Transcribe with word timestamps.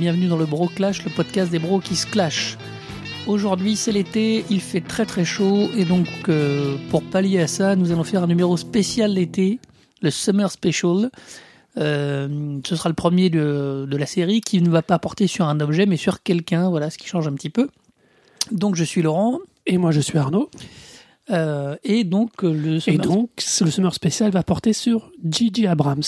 et 0.00 0.02
bienvenue 0.02 0.28
dans 0.28 0.36
le 0.36 0.46
Bro 0.46 0.68
Clash, 0.68 1.04
le 1.04 1.10
podcast 1.10 1.50
des 1.50 1.58
bros 1.58 1.80
qui 1.80 1.96
se 1.96 2.06
clashent. 2.06 2.56
Aujourd'hui 3.26 3.76
c'est 3.76 3.92
l'été, 3.92 4.44
il 4.48 4.60
fait 4.60 4.80
très 4.80 5.04
très 5.04 5.24
chaud 5.24 5.68
et 5.76 5.84
donc 5.84 6.06
euh, 6.28 6.76
pour 6.90 7.02
pallier 7.02 7.40
à 7.40 7.46
ça, 7.46 7.76
nous 7.76 7.92
allons 7.92 8.04
faire 8.04 8.22
un 8.22 8.26
numéro 8.26 8.56
spécial 8.56 9.12
l'été, 9.12 9.58
le 10.00 10.10
Summer 10.10 10.50
Special. 10.50 11.10
Euh, 11.76 12.58
ce 12.66 12.76
sera 12.76 12.88
le 12.88 12.94
premier 12.94 13.30
de, 13.30 13.86
de 13.88 13.96
la 13.96 14.06
série 14.06 14.40
qui 14.40 14.60
ne 14.60 14.70
va 14.70 14.82
pas 14.82 14.98
porter 14.98 15.26
sur 15.26 15.46
un 15.46 15.60
objet 15.60 15.86
mais 15.86 15.96
sur 15.96 16.22
quelqu'un, 16.22 16.70
voilà 16.70 16.90
ce 16.90 16.98
qui 16.98 17.06
change 17.06 17.26
un 17.26 17.34
petit 17.34 17.50
peu. 17.50 17.68
Donc 18.52 18.76
je 18.76 18.84
suis 18.84 19.02
Laurent. 19.02 19.38
Et 19.66 19.76
moi 19.76 19.90
je 19.90 20.00
suis 20.00 20.18
Arnaud. 20.18 20.50
Euh, 21.30 21.76
et 21.84 22.04
donc 22.04 22.42
le 22.42 22.76
Et 22.76 22.80
Summer 22.80 23.06
donc 23.06 23.30
le 23.60 23.70
Summer 23.70 23.94
Special 23.94 24.30
va 24.30 24.42
porter 24.42 24.72
sur 24.72 25.10
Gigi 25.24 25.66
Abrams. 25.66 26.02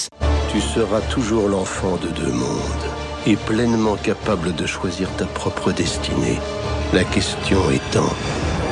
Tu 0.51 0.61
seras 0.61 1.01
toujours 1.11 1.49
l'enfant 1.49 1.97
de 1.97 2.09
deux 2.09 2.33
mondes 2.33 2.92
et 3.27 3.37
pleinement 3.37 3.97
capable 3.97 4.55
de 4.55 4.67
choisir 4.67 5.09
ta 5.17 5.27
propre 5.27 5.73
destinée. 5.73 6.39
La 6.93 7.05
question 7.05 7.59
étant, 7.71 8.13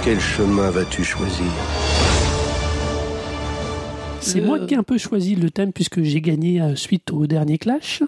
quel 0.03 0.21
chemin 0.21 0.71
vas-tu 0.71 1.05
choisir? 1.05 1.47
C'est 4.23 4.41
Euh. 4.41 4.45
moi 4.45 4.59
qui 4.61 4.75
ai 4.75 4.77
un 4.77 4.83
peu 4.83 4.99
choisi 4.99 5.35
le 5.35 5.51
thème 5.51 5.73
puisque 5.73 6.03
j'ai 6.03 6.21
gagné 6.21 6.61
euh, 6.61 6.77
suite 6.77 7.11
au 7.11 7.27
dernier 7.27 7.57
clash. 7.57 8.03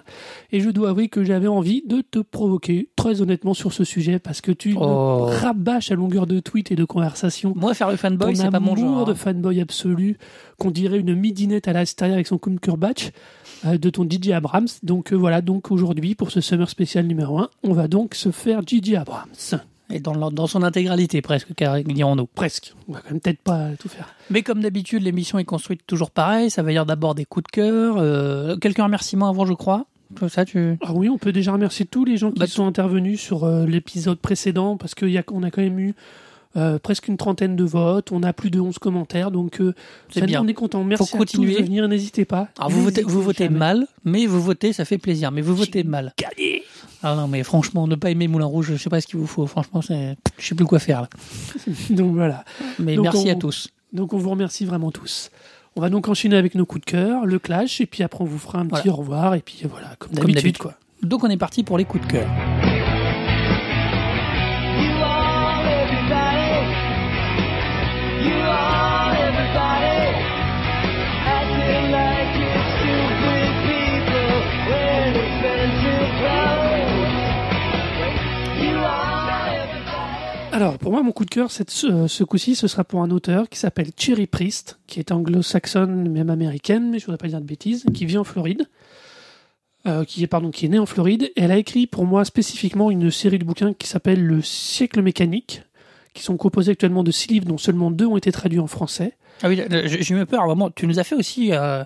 Et 0.52 0.60
je 0.60 0.69
dois 0.69 0.91
avouer 0.91 1.09
que 1.09 1.24
j'avais 1.24 1.47
envie 1.48 1.83
de 1.86 2.02
te 2.02 2.19
provoquer 2.19 2.91
très 2.97 3.22
honnêtement 3.22 3.55
sur 3.55 3.72
ce 3.72 3.83
sujet 3.83 4.19
parce 4.19 4.42
que 4.42 4.52
tu 4.52 4.74
Oh. 4.78 5.28
me 5.30 5.34
rabâches 5.36 5.91
à 5.91 5.95
longueur 5.95 6.27
de 6.27 6.39
tweets 6.39 6.70
et 6.70 6.77
de 6.77 6.84
conversations. 6.84 7.55
Moi 7.56 7.72
faire 7.72 7.91
le 7.91 7.97
fanboy 7.97 8.36
c'est 8.36 8.50
pas 8.50 8.61
mon 8.61 8.74
amour 8.74 8.97
genre. 8.98 9.05
de 9.06 9.12
hein. 9.12 9.14
fanboy 9.14 9.61
absolu, 9.62 10.19
qu'on 10.58 10.70
dirait 10.70 10.98
une 10.98 11.14
midinette 11.14 11.67
à 11.67 11.72
l'extérieur 11.72 12.17
avec 12.17 12.27
son 12.27 12.36
de 13.64 13.91
ton 13.91 14.08
Gigi 14.08 14.32
Abrams. 14.32 14.68
Donc 14.82 15.12
euh, 15.12 15.16
voilà, 15.16 15.41
donc 15.41 15.70
aujourd'hui 15.70 16.14
pour 16.14 16.30
ce 16.30 16.41
Summer 16.41 16.68
Special 16.68 17.06
numéro 17.06 17.38
1, 17.38 17.48
on 17.64 17.72
va 17.72 17.88
donc 17.88 18.14
se 18.14 18.30
faire 18.30 18.60
Gigi 18.66 18.96
Abrams. 18.96 19.28
Et 19.91 20.00
dans, 20.00 20.30
dans 20.30 20.46
son 20.46 20.62
intégralité 20.62 21.20
presque, 21.20 21.55
car 21.55 21.78
dirons-nous. 21.83 22.27
Presque. 22.27 22.74
On 22.88 22.92
va 22.92 23.00
quand 23.00 23.10
même 23.10 23.20
peut-être 23.20 23.42
pas 23.42 23.68
tout 23.78 23.88
faire. 23.90 24.08
Mais 24.30 24.42
comme 24.42 24.60
d'habitude, 24.62 25.02
l'émission 25.02 25.38
est 25.38 25.44
construite 25.44 25.83
toujours 25.86 26.10
pareil. 26.10 26.48
Ça 26.50 26.62
va 26.62 26.72
y 26.72 26.77
avoir 26.77 26.86
d'abord 26.86 27.14
des 27.14 27.27
coups 27.27 27.44
de 27.44 27.50
cœur. 27.50 27.96
Euh, 27.98 28.56
quelques 28.56 28.78
remerciements 28.83 29.28
avant, 29.28 29.44
je 29.44 29.52
crois. 29.52 29.84
Tout 30.14 30.28
ça, 30.28 30.44
tu. 30.44 30.78
Ah 30.83 30.92
oui, 30.94 31.08
on 31.08 31.18
peut 31.18 31.33
déjà 31.33 31.52
remercier 31.52 31.84
tous 31.86 32.05
les 32.05 32.16
gens 32.16 32.30
qui 32.30 32.38
Bah, 32.38 32.46
sont 32.46 32.66
intervenus 32.66 33.20
sur 33.20 33.44
euh, 33.44 33.66
l'épisode 33.66 34.18
précédent 34.18 34.77
parce 34.78 34.94
qu'on 34.94 35.06
a, 35.14 35.22
on 35.30 35.42
a 35.42 35.50
quand 35.50 35.62
même 35.62 35.78
eu 35.78 35.94
euh, 36.56 36.78
presque 36.78 37.08
une 37.08 37.17
trentaine 37.17 37.56
de 37.56 37.64
votes, 37.64 38.12
on 38.12 38.22
a 38.22 38.33
plus 38.33 38.50
de 38.50 38.61
11 38.61 38.78
commentaires, 38.78 39.31
donc 39.31 39.61
euh, 39.61 39.75
ça, 40.12 40.20
bien. 40.27 40.42
on 40.42 40.48
est 40.48 40.55
content. 40.55 40.84
Merci 40.84 41.11
Faut 41.17 41.22
à 41.22 41.27
tous 41.27 41.41
de 41.41 41.47
venir, 41.62 41.89
n'hésitez 41.89 42.25
pas. 42.25 42.48
Alors 42.58 42.70
vous 42.70 42.83
votez, 42.83 42.97
N'hésitez 43.03 43.12
vous 43.12 43.22
votez 43.22 43.45
jamais. 43.45 43.58
mal, 43.58 43.86
mais 44.05 44.27
vous 44.27 44.41
votez, 44.42 44.73
ça 44.73 44.84
fait 44.84 44.98
plaisir. 44.98 45.30
Mais 45.33 45.41
vous 45.41 45.55
votez 45.56 45.83
mal. 45.84 46.12
Gagné 46.19 46.62
Ah 47.03 47.14
non, 47.14 47.27
mais 47.28 47.42
franchement, 47.42 47.86
ne 47.86 47.95
pas 47.95 48.11
aimer 48.11 48.28
Moulin 48.28 48.45
Rouge, 48.47 48.73
je 48.73 48.77
sais 48.77 48.91
pas 48.91 49.00
ce 49.00 49.06
qu'il 49.06 49.19
vous 49.19 49.27
faut. 49.27 49.47
Franchement, 49.47 49.80
c'est, 49.83 50.17
je 50.39 50.47
sais 50.47 50.55
plus 50.55 50.67
quoi 50.67 50.78
faire 50.78 51.03
là. 51.03 51.08
Donc 51.91 52.14
voilà. 52.14 52.45
Mais 52.78 52.97
Donc, 52.97 53.05
merci 53.05 53.25
on- 53.28 53.33
à 53.33 53.34
tous. 53.36 53.69
Donc 53.92 54.12
on 54.12 54.19
vous 54.19 54.30
remercie 54.30 54.64
vraiment 54.64 54.91
tous. 54.91 55.30
On 55.75 55.80
va 55.80 55.89
donc 55.89 56.06
enchaîner 56.08 56.36
avec 56.36 56.55
nos 56.55 56.67
coups 56.67 56.84
de 56.84 56.91
cœur, 56.91 57.25
le 57.25 57.39
clash, 57.39 57.80
et 57.80 57.86
puis 57.86 58.03
après 58.03 58.23
on 58.23 58.27
vous 58.27 58.39
fera 58.39 58.58
un 58.58 58.67
petit 58.67 58.83
Voilà. 58.89 58.92
au 58.92 58.97
revoir, 58.97 59.34
et 59.34 59.41
puis 59.41 59.62
voilà, 59.70 59.97
comme 59.98 60.11
Comme 60.11 60.19
d'habitude 60.19 60.34
d'habitude. 60.34 60.58
quoi. 60.58 60.75
Donc 61.03 61.25
on 61.25 61.28
est 61.28 61.36
parti 61.39 61.62
pour 61.62 61.78
les 61.78 61.84
coups 61.86 62.06
de 62.06 62.12
cœur. 62.12 62.72
Alors 80.52 80.77
pour 80.77 80.92
moi 80.92 81.02
mon 81.02 81.13
coup 81.13 81.24
de 81.24 81.30
cœur 81.30 81.51
cette, 81.51 81.70
ce, 81.70 82.07
ce 82.07 82.24
coup-ci 82.24 82.55
ce 82.55 82.68
sera 82.68 82.85
pour 82.85 83.02
un 83.02 83.11
auteur 83.11 83.48
qui 83.48 83.58
s'appelle 83.58 83.89
Cherry 83.96 84.27
Priest, 84.27 84.79
qui 84.86 85.01
est 85.01 85.11
anglo-saxonne 85.11 86.11
même 86.11 86.29
américaine, 86.29 86.90
mais 86.90 86.98
je 86.98 87.07
voudrais 87.07 87.17
pas 87.17 87.29
dire 87.29 87.40
de 87.40 87.46
bêtises, 87.46 87.86
qui 87.95 88.05
vit 88.05 88.18
en 88.18 88.24
Floride. 88.24 88.68
Euh, 89.85 90.05
qui 90.05 90.23
est 90.23 90.29
pardon 90.29 90.52
qui 90.52 90.67
est 90.67 90.68
née 90.68 90.79
en 90.79 90.86
Floride 90.86 91.24
et 91.24 91.33
elle 91.42 91.51
a 91.51 91.57
écrit 91.57 91.89
pour 91.89 92.05
moi 92.05 92.24
spécifiquement 92.24 92.92
une 92.92 93.11
série 93.11 93.40
de 93.40 93.45
bouquins 93.45 93.73
qui 93.73 93.89
s'appelle 93.89 94.23
Le 94.24 94.40
siècle 94.40 95.02
mécanique 95.02 95.63
qui 96.14 96.23
sont 96.23 96.36
composés 96.36 96.73
actuellement 96.73 97.02
de 97.02 97.11
six 97.11 97.29
livres 97.29 97.46
dont 97.46 97.58
seulement 97.58 97.90
deux 97.90 98.07
ont 98.07 98.17
été 98.17 98.30
traduits 98.30 98.61
en 98.61 98.69
français. 98.69 99.17
Ah 99.42 99.48
oui, 99.48 99.61
j'ai 99.86 100.14
eu 100.14 100.27
peur. 100.27 100.46
Vraiment, 100.46 100.70
tu 100.70 100.86
nous 100.86 101.01
as 101.01 101.05
fait 101.05 101.17
aussi 101.17 101.52
euh, 101.52 101.83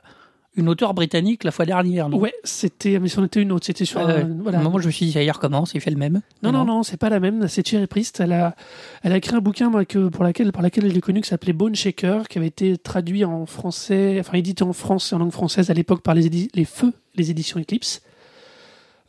une 0.56 0.68
auteure 0.68 0.94
britannique 0.94 1.44
la 1.44 1.50
fois 1.50 1.64
dernière, 1.66 2.08
non? 2.08 2.18
Ouais, 2.18 2.34
c'était 2.44 2.98
mais 2.98 3.08
c'en 3.08 3.24
était 3.24 3.42
une 3.42 3.52
autre, 3.52 3.66
c'était 3.66 3.84
sur 3.84 4.00
Ouais, 4.04 4.12
un- 4.22 4.38
voilà. 4.42 4.60
Un 4.60 4.62
moment, 4.62 4.78
je 4.78 4.86
me 4.86 4.90
suis 4.90 5.06
dit, 5.06 5.12
y 5.18 5.30
recommence, 5.30 5.72
il 5.74 5.80
fait 5.80 5.90
le 5.90 5.96
même. 5.98 6.22
Non, 6.42 6.50
non, 6.52 6.64
non, 6.64 6.82
c'est 6.82 6.96
pas 6.96 7.10
la 7.10 7.20
même. 7.20 7.46
C'est 7.48 7.62
Thierry 7.62 7.86
Priest. 7.86 8.20
Elle 8.20 8.32
a, 8.32 8.56
elle 9.02 9.12
a 9.12 9.16
écrit 9.18 9.34
un 9.36 9.40
bouquin 9.40 9.68
moi, 9.70 9.84
que, 9.84 10.08
pour 10.08 10.24
laquelle, 10.24 10.52
par 10.52 10.62
laquelle 10.62 10.88
je 10.88 10.92
l'ai 10.94 11.00
connu 11.00 11.20
qui 11.20 11.28
s'appelait 11.28 11.52
Bone 11.52 11.74
Shaker, 11.74 12.26
qui 12.28 12.38
avait 12.38 12.46
été 12.48 12.76
traduit 12.78 13.24
en 13.24 13.46
français, 13.46 14.16
enfin 14.20 14.36
édité 14.38 14.62
en 14.64 14.72
France 14.72 15.12
en 15.12 15.18
langue 15.18 15.32
française 15.32 15.70
à 15.70 15.74
l'époque 15.74 16.02
par 16.02 16.14
les, 16.14 16.48
les 16.54 16.64
Feux, 16.64 16.92
les 17.14 17.30
éditions 17.30 17.60
Eclipse. 17.60 18.02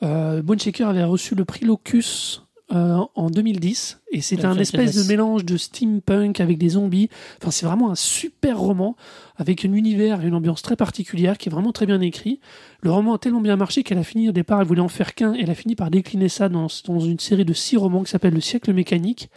Euh, 0.03 0.41
Bone 0.41 0.59
Shaker 0.59 0.89
avait 0.89 1.03
reçu 1.03 1.33
le 1.35 1.45
prix 1.45 1.65
Locus 1.65 2.43
euh, 2.73 2.99
en 3.15 3.29
2010 3.29 4.01
et 4.11 4.19
La 4.41 4.49
un 4.49 4.57
espèce 4.57 4.93
de 4.93 5.07
mélange 5.07 5.45
de 5.45 5.55
steampunk 5.55 6.41
avec 6.41 6.57
des 6.57 6.69
zombies. 6.69 7.09
Enfin, 7.41 7.49
c'est 7.49 7.65
vraiment 7.65 7.91
un 7.91 7.95
super 7.95 8.59
roman 8.59 8.97
avec 9.37 9.63
un 9.63 9.71
univers 9.71 10.21
et 10.21 10.27
une 10.27 10.33
ambiance 10.33 10.61
très 10.61 10.75
particulière 10.75 11.37
qui 11.37 11.47
est 11.47 11.51
vraiment 11.51 11.71
très 11.71 11.85
bien 11.85 12.01
écrit. 12.01 12.41
Le 12.81 12.91
roman 12.91 13.13
a 13.13 13.19
tellement 13.19 13.39
bien 13.39 13.55
marché 13.55 13.83
qu'elle 13.83 13.97
a 13.97 14.03
fini 14.03 14.27
au 14.27 14.33
départ, 14.33 14.59
elle 14.59 14.67
voulait 14.67 14.81
en 14.81 14.89
faire 14.89 15.15
qu'un, 15.15 15.33
et 15.33 15.43
elle 15.43 15.49
a 15.49 15.55
fini 15.55 15.75
par 15.75 15.89
décliner 15.89 16.27
ça 16.27 16.49
dans, 16.49 16.67
dans 16.85 16.99
une 16.99 17.19
série 17.19 17.45
de 17.45 17.53
six 17.53 17.77
romans 17.77 18.03
qui 18.03 18.11
s'appelle 18.11 18.33
Le 18.33 18.41
siècle 18.41 18.73
mécanique, 18.73 19.29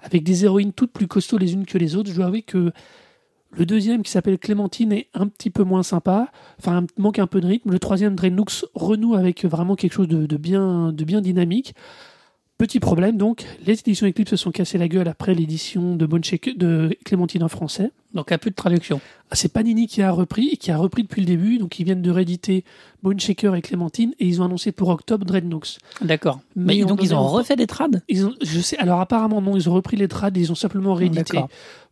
avec 0.00 0.24
des 0.24 0.44
héroïnes 0.44 0.72
toutes 0.72 0.92
plus 0.92 1.08
costauds 1.08 1.38
les 1.38 1.52
unes 1.52 1.66
que 1.66 1.76
les 1.76 1.94
autres. 1.94 2.08
Je 2.08 2.14
dois 2.14 2.26
avouer 2.26 2.40
que 2.40 2.72
le 3.50 3.66
deuxième, 3.66 4.02
qui 4.02 4.10
s'appelle 4.10 4.38
Clémentine, 4.38 4.92
est 4.92 5.08
un 5.12 5.26
petit 5.26 5.50
peu 5.50 5.62
moins 5.62 5.82
sympa, 5.82 6.32
enfin 6.58 6.86
manque 6.96 7.18
un 7.18 7.26
peu 7.26 7.42
de 7.42 7.46
rythme. 7.46 7.70
Le 7.70 7.78
troisième, 7.78 8.14
Draenux, 8.14 8.64
renoue 8.74 9.14
avec 9.14 9.44
vraiment 9.44 9.76
quelque 9.76 9.92
chose 9.92 10.08
de, 10.08 10.24
de 10.24 10.36
bien, 10.38 10.90
de 10.90 11.04
bien 11.04 11.20
dynamique. 11.20 11.74
Petit 12.58 12.78
problème 12.78 13.16
donc, 13.16 13.44
les 13.66 13.80
éditions 13.80 14.06
Eclipse 14.06 14.30
se 14.30 14.36
sont 14.36 14.52
cassées 14.52 14.78
la 14.78 14.86
gueule 14.86 15.08
après 15.08 15.34
l'édition 15.34 15.96
de, 15.96 16.06
Bonne 16.06 16.22
de 16.56 16.96
Clémentine 17.04 17.42
en 17.42 17.48
français. 17.48 17.90
Donc, 18.14 18.30
à 18.30 18.38
peu 18.38 18.50
de 18.50 18.54
traduction. 18.54 19.00
Ah, 19.30 19.34
C'est 19.34 19.52
Panini 19.52 19.88
qui 19.88 20.00
a 20.00 20.12
repris, 20.12 20.50
et 20.52 20.56
qui 20.56 20.70
a 20.70 20.76
repris 20.76 21.02
depuis 21.02 21.22
le 21.22 21.26
début, 21.26 21.58
donc 21.58 21.80
ils 21.80 21.84
viennent 21.84 22.02
de 22.02 22.10
rééditer 22.10 22.64
Bone 23.02 23.18
Shaker 23.18 23.56
et 23.56 23.62
Clémentine, 23.62 24.12
et 24.20 24.26
ils 24.26 24.40
ont 24.40 24.44
annoncé 24.44 24.70
pour 24.70 24.90
octobre 24.90 25.24
Dreadnoughts. 25.24 25.78
D'accord. 26.02 26.40
Mais 26.54 26.76
Mais 26.76 26.84
on 26.84 26.88
donc, 26.88 27.02
ils 27.02 27.14
ont 27.14 27.26
refait 27.26 27.56
des 27.56 27.66
trades? 27.66 28.02
Ils 28.08 28.26
ont, 28.26 28.34
je 28.40 28.60
sais, 28.60 28.78
alors 28.78 29.00
apparemment 29.00 29.40
non, 29.40 29.56
ils 29.56 29.68
ont 29.68 29.74
repris 29.74 29.96
les 29.96 30.06
trades, 30.08 30.36
ils 30.36 30.52
ont 30.52 30.56
simplement 30.56 30.94
réédité. 30.94 31.40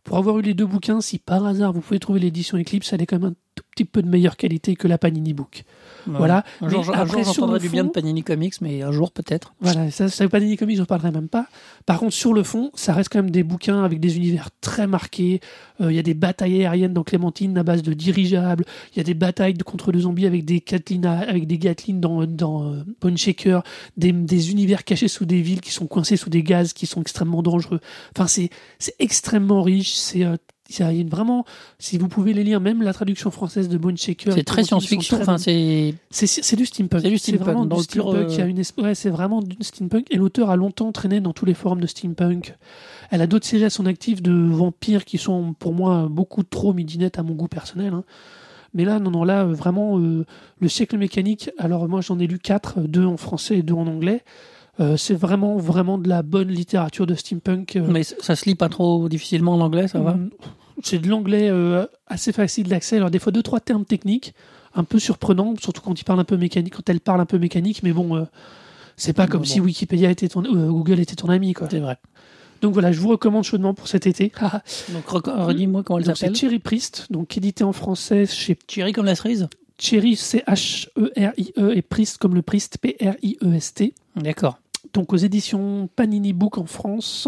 Pour 0.03 0.17
avoir 0.17 0.39
eu 0.39 0.41
les 0.41 0.53
deux 0.53 0.65
bouquins, 0.65 1.01
si 1.01 1.17
par 1.19 1.45
hasard 1.45 1.73
vous 1.73 1.81
pouvez 1.81 1.99
trouver 1.99 2.19
l'édition 2.19 2.57
Eclipse, 2.57 2.93
elle 2.93 3.01
est 3.01 3.05
quand 3.05 3.19
même 3.19 3.31
un 3.31 3.35
tout 3.55 3.63
petit 3.75 3.85
peu 3.85 4.01
de 4.01 4.07
meilleure 4.07 4.37
qualité 4.37 4.75
que 4.75 4.87
la 4.87 4.97
Panini 4.97 5.33
Book. 5.33 5.63
Voilà. 6.07 6.43
Un 6.61 6.69
jour, 6.69 6.83
Mais 6.87 6.95
un 6.95 6.99
après, 7.01 7.23
jour, 7.23 7.33
j'entendrai 7.33 7.59
le 7.59 7.63
du 7.63 7.69
bien 7.69 7.83
de 7.83 7.89
Panini 7.89 8.23
Comics, 8.23 8.55
mais 8.61 8.81
un 8.81 8.91
jour 8.91 9.11
peut-être. 9.11 9.53
Voilà, 9.61 9.89
ça, 9.91 10.09
ça 10.09 10.27
Panini 10.27 10.57
Comics, 10.57 10.77
j'en 10.77 10.85
parlerai 10.85 11.11
même 11.11 11.27
pas. 11.29 11.47
Par 11.85 11.99
contre, 11.99 12.13
sur 12.13 12.33
le 12.33 12.43
fond, 12.43 12.71
ça 12.75 12.93
reste 12.93 13.09
quand 13.11 13.19
même 13.19 13.31
des 13.31 13.43
bouquins 13.43 13.83
avec 13.83 13.99
des 13.99 14.17
univers 14.17 14.49
très 14.61 14.87
marqués. 14.87 15.39
Euh, 15.79 15.91
Il 15.91 15.95
y 15.95 15.99
a 15.99 16.03
des 16.03 16.13
batailles 16.13 16.61
aériennes 16.61 16.93
dans 16.93 17.03
Clémentine 17.03 17.57
à 17.57 17.63
base 17.63 17.81
de 17.83 17.93
dirigeables. 17.93 18.65
Il 18.93 18.97
y 18.97 18.99
a 19.01 19.03
des 19.03 19.13
batailles 19.13 19.53
de- 19.53 19.63
contre 19.63 19.91
des 19.91 19.99
zombies 20.01 20.25
avec 20.25 20.45
des 20.45 20.59
Gatling, 20.65 21.05
à- 21.05 21.19
avec 21.19 21.47
des 21.47 21.57
dans, 21.99 22.25
dans 22.25 22.63
euh, 22.73 22.83
Bone 23.01 23.17
Shaker. 23.17 23.63
Des, 23.97 24.11
des 24.11 24.51
univers 24.51 24.83
cachés 24.83 25.07
sous 25.07 25.25
des 25.25 25.41
villes 25.41 25.61
qui 25.61 25.71
sont 25.71 25.87
coincés 25.87 26.17
sous 26.17 26.29
des 26.29 26.43
gaz 26.43 26.73
qui 26.73 26.85
sont 26.85 27.01
extrêmement 27.01 27.41
dangereux. 27.43 27.79
Enfin, 28.15 28.27
c'est 28.27 28.49
c'est 28.79 28.95
extrêmement 28.99 29.61
riche. 29.61 29.93
C'est 29.93 30.23
euh, 30.25 30.37
il 30.79 30.81
y 30.81 30.85
a 30.85 30.91
une- 30.91 31.09
vraiment, 31.09 31.45
si 31.79 31.97
vous 31.97 32.07
pouvez 32.07 32.33
les 32.33 32.43
lire, 32.43 32.59
même 32.61 32.81
la 32.81 32.93
traduction 32.93 33.31
française 33.31 33.69
de 33.69 33.77
Bone 33.77 33.97
Shaker. 33.97 34.33
C'est 34.33 34.43
très 34.43 34.63
science-fiction. 34.63 35.17
Enfin, 35.21 35.37
c'est. 35.37 35.93
C'est 36.09 36.55
du 36.55 36.65
steampunk. 36.65 37.01
C'est 37.01 37.09
du 37.09 37.17
steampunk, 37.17 37.41
vraiment 37.45 37.65
dans 37.65 37.77
du 37.77 37.83
steampunk. 37.83 38.27
Il 38.31 38.37
y 38.37 38.41
a 38.41 38.45
euh, 38.45 38.47
une 38.47 38.59
esp- 38.61 38.81
ouais, 38.81 38.95
c'est 38.95 39.09
vraiment 39.09 39.41
du 39.41 39.55
steampunk. 39.61 40.07
Et 40.09 40.17
l'auteur 40.17 40.49
a 40.49 40.55
longtemps 40.55 40.91
traîné 40.91 41.21
dans 41.21 41.33
tous 41.33 41.45
les 41.45 41.53
forums 41.53 41.81
de 41.81 41.87
steampunk. 41.87 42.55
Elle 43.09 43.21
a 43.21 43.27
d'autres 43.27 43.45
séries 43.45 43.65
à 43.65 43.69
son 43.69 43.85
actif 43.85 44.21
de 44.21 44.31
vampires 44.31 45.03
qui 45.05 45.17
sont 45.17 45.53
pour 45.57 45.73
moi 45.73 46.07
beaucoup 46.09 46.43
trop 46.43 46.73
midinettes 46.73 47.19
à 47.19 47.23
mon 47.23 47.33
goût 47.33 47.47
personnel. 47.47 47.93
hein. 47.93 48.03
Mais 48.73 48.85
là, 48.85 48.99
non, 48.99 49.11
non, 49.11 49.25
là, 49.25 49.43
euh, 49.43 49.53
vraiment, 49.53 49.99
euh, 49.99 50.25
le 50.59 50.67
siècle 50.69 50.97
mécanique. 50.97 51.49
Alors 51.57 51.89
moi, 51.89 51.99
j'en 51.99 52.17
ai 52.19 52.27
lu 52.27 52.39
quatre, 52.39 52.79
deux 52.79 53.05
en 53.05 53.17
français 53.17 53.57
et 53.57 53.63
deux 53.63 53.73
en 53.73 53.85
anglais. 53.87 54.23
Euh, 54.79 54.95
c'est 54.95 55.13
vraiment, 55.13 55.57
vraiment 55.57 55.97
de 55.97 56.07
la 56.07 56.21
bonne 56.23 56.47
littérature 56.47 57.05
de 57.05 57.13
steampunk. 57.13 57.75
euh, 57.75 57.85
Mais 57.89 58.03
ça 58.03 58.15
ça 58.21 58.35
se 58.37 58.45
lit 58.45 58.55
pas 58.55 58.69
trop 58.69 59.09
difficilement 59.09 59.53
en 59.53 59.59
anglais, 59.59 59.89
ça 59.89 59.99
va? 59.99 60.13
Mm, 60.13 60.29
C'est 60.83 60.99
de 60.99 61.07
l'anglais 61.07 61.49
euh, 61.49 61.85
assez 62.07 62.31
facile 62.31 62.67
d'accès. 62.67 62.97
Alors 62.97 63.11
des 63.11 63.19
fois 63.19 63.31
deux 63.31 63.43
trois 63.43 63.59
termes 63.59 63.85
techniques 63.85 64.33
un 64.73 64.83
peu 64.83 64.99
surprenants, 64.99 65.55
surtout 65.61 65.81
quand 65.81 65.99
il 65.99 66.03
parle 66.03 66.19
un 66.19 66.25
peu 66.25 66.37
mécanique, 66.37 66.75
quand 66.75 66.89
elle 66.89 67.01
parle 67.01 67.21
un 67.21 67.25
peu 67.25 67.37
mécanique. 67.37 67.83
Mais 67.83 67.91
bon, 67.91 68.15
euh, 68.15 68.23
c'est 68.97 69.13
pas 69.13 69.27
comme 69.27 69.41
Bon, 69.41 69.47
si 69.47 69.59
bon. 69.59 69.65
Wikipédia 69.65 70.09
était 70.09 70.27
ton, 70.29 70.43
euh, 70.43 70.69
Google 70.69 70.99
était 70.99 71.15
ton 71.15 71.29
ami 71.29 71.53
quoi. 71.53 71.67
C'est 71.69 71.79
vrai. 71.79 71.97
Donc 72.61 72.73
voilà, 72.73 72.91
je 72.91 72.99
vous 72.99 73.09
recommande 73.09 73.43
chaudement 73.43 73.73
pour 73.73 73.87
cet 73.87 74.05
été. 74.05 74.31
Donc, 74.89 75.07
redis-moi 75.07 75.83
comment 75.83 75.97
elle 75.97 76.05
Donc 76.05 76.15
c'est 76.15 76.27
s'appelle. 76.27 76.35
Cherry 76.35 76.59
Priest, 76.59 77.07
donc 77.09 77.35
édité 77.35 77.63
en 77.63 77.73
français 77.73 78.27
chez 78.27 78.55
Thierry 78.55 78.93
comme 78.93 79.05
la 79.05 79.15
cerise 79.15 79.47
Cherry, 79.79 80.15
C-H-E-R-I-E, 80.15 81.75
et 81.75 81.81
Priest 81.81 82.19
comme 82.19 82.35
le 82.35 82.43
Priest, 82.43 82.77
P-R-I-E-S-T. 82.77 83.95
D'accord. 84.15 84.59
Donc 84.93 85.13
aux 85.13 85.17
éditions 85.17 85.89
Panini 85.95 86.33
Book 86.33 86.57
en 86.57 86.65
France. 86.65 87.27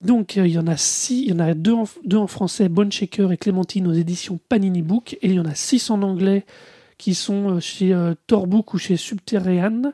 Donc 0.00 0.36
euh, 0.36 0.46
il 0.46 0.54
y 0.54 0.58
en 0.58 0.66
a 0.66 0.76
six, 0.76 1.22
il 1.22 1.30
y 1.30 1.32
en 1.32 1.38
a 1.38 1.54
deux 1.54 1.72
en, 1.72 1.84
deux 2.04 2.16
en 2.16 2.26
français, 2.26 2.68
Bone 2.68 2.90
Shaker 2.90 3.32
et 3.32 3.36
Clémentine 3.36 3.86
aux 3.86 3.92
éditions 3.92 4.38
Panini 4.48 4.82
Book, 4.82 5.14
et 5.20 5.28
il 5.28 5.34
y 5.34 5.40
en 5.40 5.44
a 5.44 5.54
six 5.54 5.90
en 5.90 6.02
anglais 6.02 6.44
qui 6.98 7.14
sont 7.14 7.56
euh, 7.56 7.60
chez 7.60 7.92
euh, 7.92 8.14
Torbook 8.26 8.74
ou 8.74 8.78
chez 8.78 8.96
Subterranean. 8.96 9.92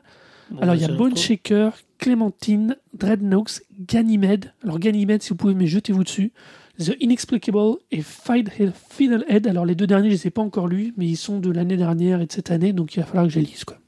Bon, 0.49 0.61
Alors 0.61 0.75
il 0.75 0.81
y 0.81 0.85
a 0.85 0.89
Bone. 0.89 1.15
Shaker, 1.15 1.73
Clémentine, 1.97 2.75
Dreadnoughts, 2.93 3.61
Ganymede. 3.87 4.53
Alors 4.63 4.79
Ganymede, 4.79 5.21
si 5.21 5.29
vous 5.29 5.35
pouvez, 5.35 5.53
mais 5.53 5.67
jetez-vous 5.67 6.03
dessus. 6.03 6.31
The 6.79 6.95
Inexplicable 6.99 7.77
et 7.91 8.01
Fiddlehead. 8.01 8.73
Fiddlehead. 8.89 9.47
Alors 9.47 9.65
les 9.65 9.75
deux 9.75 9.87
derniers, 9.87 10.09
je 10.09 10.15
ne 10.15 10.19
les 10.19 10.27
ai 10.27 10.31
pas 10.31 10.41
encore 10.41 10.67
lus, 10.67 10.93
mais 10.97 11.05
ils 11.05 11.17
sont 11.17 11.39
de 11.39 11.51
l'année 11.51 11.77
dernière 11.77 12.21
et 12.21 12.25
de 12.25 12.31
cette 12.31 12.51
année, 12.51 12.73
donc 12.73 12.95
il 12.95 13.01
va 13.01 13.05
falloir 13.05 13.25
que 13.27 13.33
je 13.33 13.39
les 13.39 13.45
lise. 13.45 13.63
Quoi. 13.63 13.80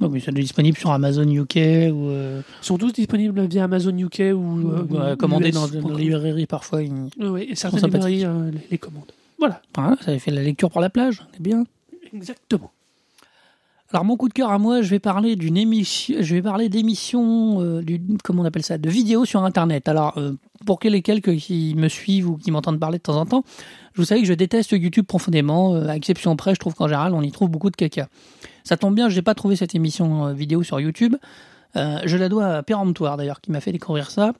Bon, 0.00 0.08
mais 0.08 0.18
c'est 0.20 0.32
disponible 0.32 0.78
sur 0.78 0.90
Amazon 0.90 1.28
UK 1.28 1.56
ou 1.92 2.08
euh, 2.08 2.40
Ils 2.62 2.64
sont 2.64 2.78
tous 2.78 2.92
disponibles 2.92 3.46
via 3.46 3.64
Amazon 3.64 3.96
UK 3.96 4.32
ou 4.34 4.70
euh, 4.70 4.82
ouais, 5.10 5.16
commandés 5.18 5.50
dans 5.50 5.68
point 5.68 5.76
une 5.78 5.82
com. 5.88 5.98
librairie 5.98 6.46
parfois. 6.46 6.82
Ils... 6.82 6.92
Oui, 7.18 7.46
et 7.50 7.54
certaines 7.54 7.84
librairies 7.84 8.24
euh, 8.24 8.50
les, 8.50 8.60
les 8.70 8.78
commandent. 8.78 9.12
Voilà, 9.38 9.60
Voilà, 9.76 9.96
ça 10.00 10.10
avait 10.10 10.18
fait 10.18 10.30
la 10.30 10.42
lecture 10.42 10.70
pour 10.70 10.80
la 10.80 10.88
plage, 10.90 11.22
c'est 11.32 11.42
bien. 11.42 11.64
exactement. 12.14 12.70
Alors 13.92 14.04
mon 14.04 14.16
coup 14.16 14.28
de 14.28 14.32
cœur 14.32 14.50
à 14.50 14.58
moi, 14.58 14.82
je 14.82 14.88
vais 14.88 15.00
parler 15.00 15.34
d'une 15.34 15.56
émission, 15.56 16.16
je 16.20 16.34
vais 16.36 16.42
parler 16.42 16.68
d'émissions, 16.68 17.60
euh, 17.60 17.82
comment 18.22 18.42
on 18.42 18.44
appelle 18.44 18.62
ça, 18.62 18.78
de 18.78 18.88
vidéos 18.88 19.24
sur 19.24 19.42
Internet. 19.44 19.88
Alors 19.88 20.16
euh, 20.16 20.32
pour 20.64 20.78
les 20.84 21.02
quelques 21.02 21.36
qui 21.36 21.74
me 21.76 21.88
suivent 21.88 22.28
ou 22.30 22.36
qui 22.36 22.52
m'entendent 22.52 22.78
parler 22.78 22.98
de 22.98 23.02
temps 23.02 23.16
en 23.20 23.26
temps, 23.26 23.42
je 23.94 24.00
vous 24.00 24.06
savez 24.06 24.20
que 24.20 24.28
je 24.28 24.32
déteste 24.34 24.70
YouTube 24.72 25.06
profondément. 25.06 25.74
euh, 25.74 25.88
à 25.88 25.96
exception 25.96 26.36
près, 26.36 26.54
je 26.54 26.60
trouve 26.60 26.74
qu'en 26.74 26.86
général 26.86 27.14
on 27.14 27.22
y 27.22 27.32
trouve 27.32 27.48
beaucoup 27.50 27.68
de 27.70 27.76
caca. 27.76 28.08
Ça 28.64 28.76
tombe 28.76 28.94
bien, 28.94 29.08
je 29.08 29.16
n'ai 29.16 29.22
pas 29.22 29.34
trouvé 29.34 29.56
cette 29.56 29.74
émission 29.74 30.26
euh, 30.26 30.32
vidéo 30.32 30.62
sur 30.62 30.80
YouTube. 30.80 31.16
Euh, 31.76 31.98
je 32.04 32.16
la 32.16 32.28
dois 32.28 32.56
à 32.56 32.62
Péremptoire 32.62 33.16
d'ailleurs 33.16 33.40
qui 33.40 33.50
m'a 33.50 33.60
fait 33.60 33.72
découvrir 33.72 34.10
ça. 34.10 34.32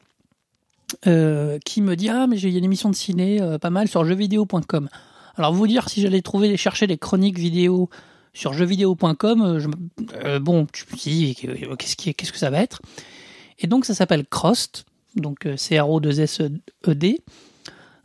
euh, 1.07 1.59
qui 1.65 1.83
me 1.83 1.95
dit 1.95 2.09
ah 2.09 2.27
mais 2.27 2.39
il 2.41 2.51
y 2.51 2.57
a 2.57 2.59
une 2.59 2.65
émission 2.65 2.91
de 2.91 2.97
ciné 2.97 3.41
pas 3.61 3.71
mal 3.71 3.87
sur 3.89 4.05
jeuxvideo.com. 4.05 4.89
Alors 5.37 5.53
vous 5.53 5.67
dire 5.67 5.89
si 5.89 6.01
j'allais 6.03 6.23
trouver 6.23 6.57
chercher 6.57 6.87
les 6.87 6.99
chroniques 6.99 7.39
vidéo 7.39 7.89
sur 8.33 8.53
jeuxvideo.com, 8.53 9.59
je 9.59 9.69
bon, 10.39 10.67
je 10.75 10.85
me 10.85 10.97
dit, 10.99 11.37
euh, 11.45 11.77
qu'est-ce 11.77 12.33
que 12.33 12.39
ça 12.39 12.51
va 12.51 12.61
être? 12.61 12.81
Et 13.59 13.67
donc, 13.67 13.85
ça 13.85 13.95
s'appelle 13.95 14.27
Crost, 14.27 14.85
donc 15.17 15.47
euh, 15.47 15.57
C-R-O-2-S-E-D. 15.57 17.21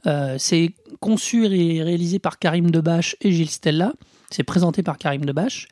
Euh, 0.07 0.35
c'est 0.37 0.71
conçu 0.99 1.45
et 1.45 1.81
réalisé 1.83 2.19
par 2.19 2.39
Karim 2.39 2.69
Debache 2.69 3.15
et 3.21 3.31
Gilles 3.31 3.49
Stella. 3.49 3.93
C'est 4.29 4.43
présenté 4.43 4.83
par 4.83 4.97
Karim 4.97 5.25
Debache. 5.25 5.67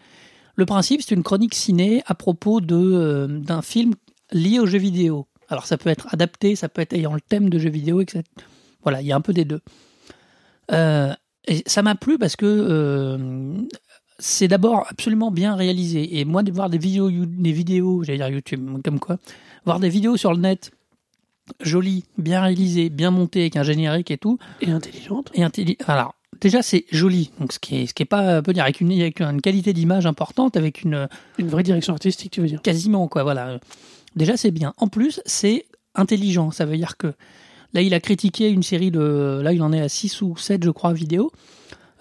Le 0.56 0.66
principe, 0.66 1.02
c'est 1.02 1.16
une 1.16 1.24
chronique 1.24 1.56
ciné 1.56 2.04
à 2.06 2.14
propos 2.16 2.62
de, 2.62 2.76
euh, 2.76 3.28
d'un 3.28 3.62
film 3.62 3.94
lié 4.32 4.60
aux 4.60 4.66
jeux 4.68 4.78
vidéo. 4.80 5.28
Alors, 5.50 5.66
ça 5.66 5.78
peut 5.78 5.90
être 5.90 6.08
adapté, 6.14 6.56
ça 6.56 6.70
peut 6.70 6.82
être 6.82 6.94
ayant 6.94 7.14
le 7.14 7.22
thème 7.22 7.50
de 7.50 7.60
jeux 7.60 7.70
vidéo, 7.70 8.02
etc. 8.02 8.24
Voilà, 8.84 9.02
il 9.02 9.08
y 9.08 9.12
a 9.12 9.16
un 9.16 9.22
peu 9.22 9.34
des 9.34 9.46
deux. 9.46 9.62
Euh, 10.72 11.14
et 11.48 11.64
ça 11.66 11.82
m'a 11.82 11.96
plu 11.96 12.18
parce 12.18 12.36
que 12.36 12.46
euh, 12.46 13.58
c'est 14.20 14.48
d'abord 14.48 14.86
absolument 14.90 15.32
bien 15.32 15.56
réalisé. 15.56 16.20
Et 16.20 16.26
moi, 16.26 16.44
de 16.44 16.52
voir 16.52 16.70
des 16.70 16.78
vidéos, 16.78 17.10
des 17.10 17.52
vidéos, 17.52 18.04
j'allais 18.04 18.20
dire 18.20 18.30
YouTube, 18.30 18.82
comme 18.84 19.00
quoi, 19.00 19.18
voir 19.66 19.80
des 19.80 19.90
vidéos 19.90 20.18
sur 20.18 20.34
le 20.34 20.40
net, 20.40 20.72
jolies, 21.62 22.06
bien 22.18 22.42
réalisées, 22.42 22.90
bien 22.90 23.12
montées, 23.12 23.42
avec 23.42 23.58
un 23.58 23.64
générique 23.64 24.12
et 24.12 24.18
tout, 24.18 24.38
Et 24.62 24.72
intelligente. 24.72 25.30
et 25.34 25.42
intelli- 25.44 25.78
Alors, 25.88 26.16
déjà, 26.44 26.62
c'est 26.62 26.86
joli, 26.92 27.32
donc 27.40 27.52
ce 27.54 27.60
qui 27.60 27.78
est, 27.78 27.86
ce 27.88 27.94
qui 27.94 28.04
est 28.04 28.08
pas, 28.08 28.40
on 28.40 28.42
peut 28.44 28.54
dire, 28.54 28.64
avec 28.64 28.80
une, 28.82 28.92
avec 28.92 29.20
une 29.22 29.42
qualité 29.42 29.74
d'image 29.74 30.06
importante, 30.06 30.56
avec 30.58 30.84
une, 30.84 31.08
Une 31.40 31.48
vraie 31.48 31.64
direction 31.64 31.94
artistique, 31.94 32.32
tu 32.32 32.42
veux 32.42 32.48
dire. 32.48 32.62
quasiment, 32.62 33.08
quoi, 33.08 33.24
voilà. 33.24 33.60
Déjà, 34.16 34.38
c'est 34.38 34.52
bien. 34.52 34.74
En 34.78 34.88
plus, 34.88 35.22
c'est 35.26 35.66
intelligent. 35.96 36.52
Ça 36.52 36.66
veut 36.66 36.78
dire 36.78 36.98
que 36.98 37.14
là, 37.74 37.82
il 37.82 37.94
a 37.94 38.00
critiqué 38.00 38.50
une 38.50 38.62
série 38.64 38.92
de. 38.92 39.42
Là, 39.44 39.54
il 39.54 39.62
en 39.64 39.74
est 39.74 39.82
à 39.82 39.90
6 39.90 40.22
ou 40.22 40.38
7, 40.38 40.64
je 40.64 40.70
crois, 40.70 40.94
vidéos. 40.94 41.32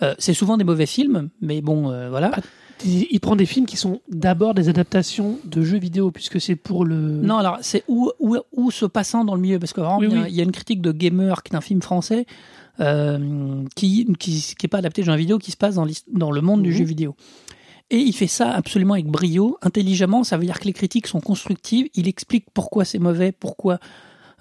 Euh, 0.02 0.14
c'est 0.18 0.34
souvent 0.34 0.56
des 0.56 0.64
mauvais 0.64 0.86
films, 0.86 1.30
mais 1.40 1.60
bon, 1.62 1.90
euh, 1.90 2.10
voilà. 2.10 2.32
Il, 2.84 3.06
il 3.12 3.20
prend 3.20 3.36
des 3.36 3.46
films 3.46 3.66
qui 3.66 3.76
sont 3.76 4.00
d'abord 4.10 4.54
des 4.54 4.68
adaptations 4.68 5.38
de 5.44 5.62
jeux 5.62 5.78
vidéo, 5.78 6.10
puisque 6.10 6.40
c'est 6.40 6.56
pour 6.56 6.84
le. 6.84 6.96
Non, 6.96 7.38
alors 7.38 7.58
c'est 7.62 7.84
où, 7.86 8.10
où, 8.18 8.36
où 8.52 8.70
se 8.72 8.84
passant 8.86 9.24
dans 9.24 9.36
le 9.36 9.40
milieu 9.40 9.58
Parce 9.60 9.72
que 9.72 9.80
vraiment, 9.80 9.98
Oui, 9.98 10.08
il, 10.10 10.14
y 10.16 10.18
a, 10.18 10.22
oui. 10.22 10.26
il 10.30 10.34
y 10.34 10.40
a 10.40 10.44
une 10.44 10.50
critique 10.52 10.82
de 10.82 10.90
Gamer, 10.90 11.42
qui 11.44 11.52
est 11.52 11.56
un 11.56 11.60
film 11.60 11.80
français, 11.80 12.26
euh, 12.80 13.64
qui 13.76 14.06
qui 14.18 14.54
qui 14.58 14.68
pas 14.68 14.78
adapté 14.78 15.02
jeu 15.02 15.16
vidéo, 15.16 15.38
qui 15.38 15.50
se 15.50 15.56
passe 15.56 15.74
dans, 15.74 15.86
dans 16.12 16.30
le 16.30 16.40
monde 16.40 16.62
du 16.62 16.70
Mhm. 16.70 16.76
jeu 16.76 16.84
vidéo. 16.84 17.16
Et 17.90 17.98
il 17.98 18.14
fait 18.14 18.26
ça 18.26 18.50
absolument 18.52 18.94
avec 18.94 19.06
brio, 19.06 19.58
intelligemment. 19.60 20.24
Ça 20.24 20.38
veut 20.38 20.46
dire 20.46 20.58
que 20.60 20.64
les 20.64 20.72
critiques 20.72 21.06
sont 21.06 21.20
constructives. 21.20 21.88
Il 21.94 22.08
explique 22.08 22.46
pourquoi 22.54 22.84
c'est 22.86 22.98
mauvais, 22.98 23.32
pourquoi. 23.32 23.78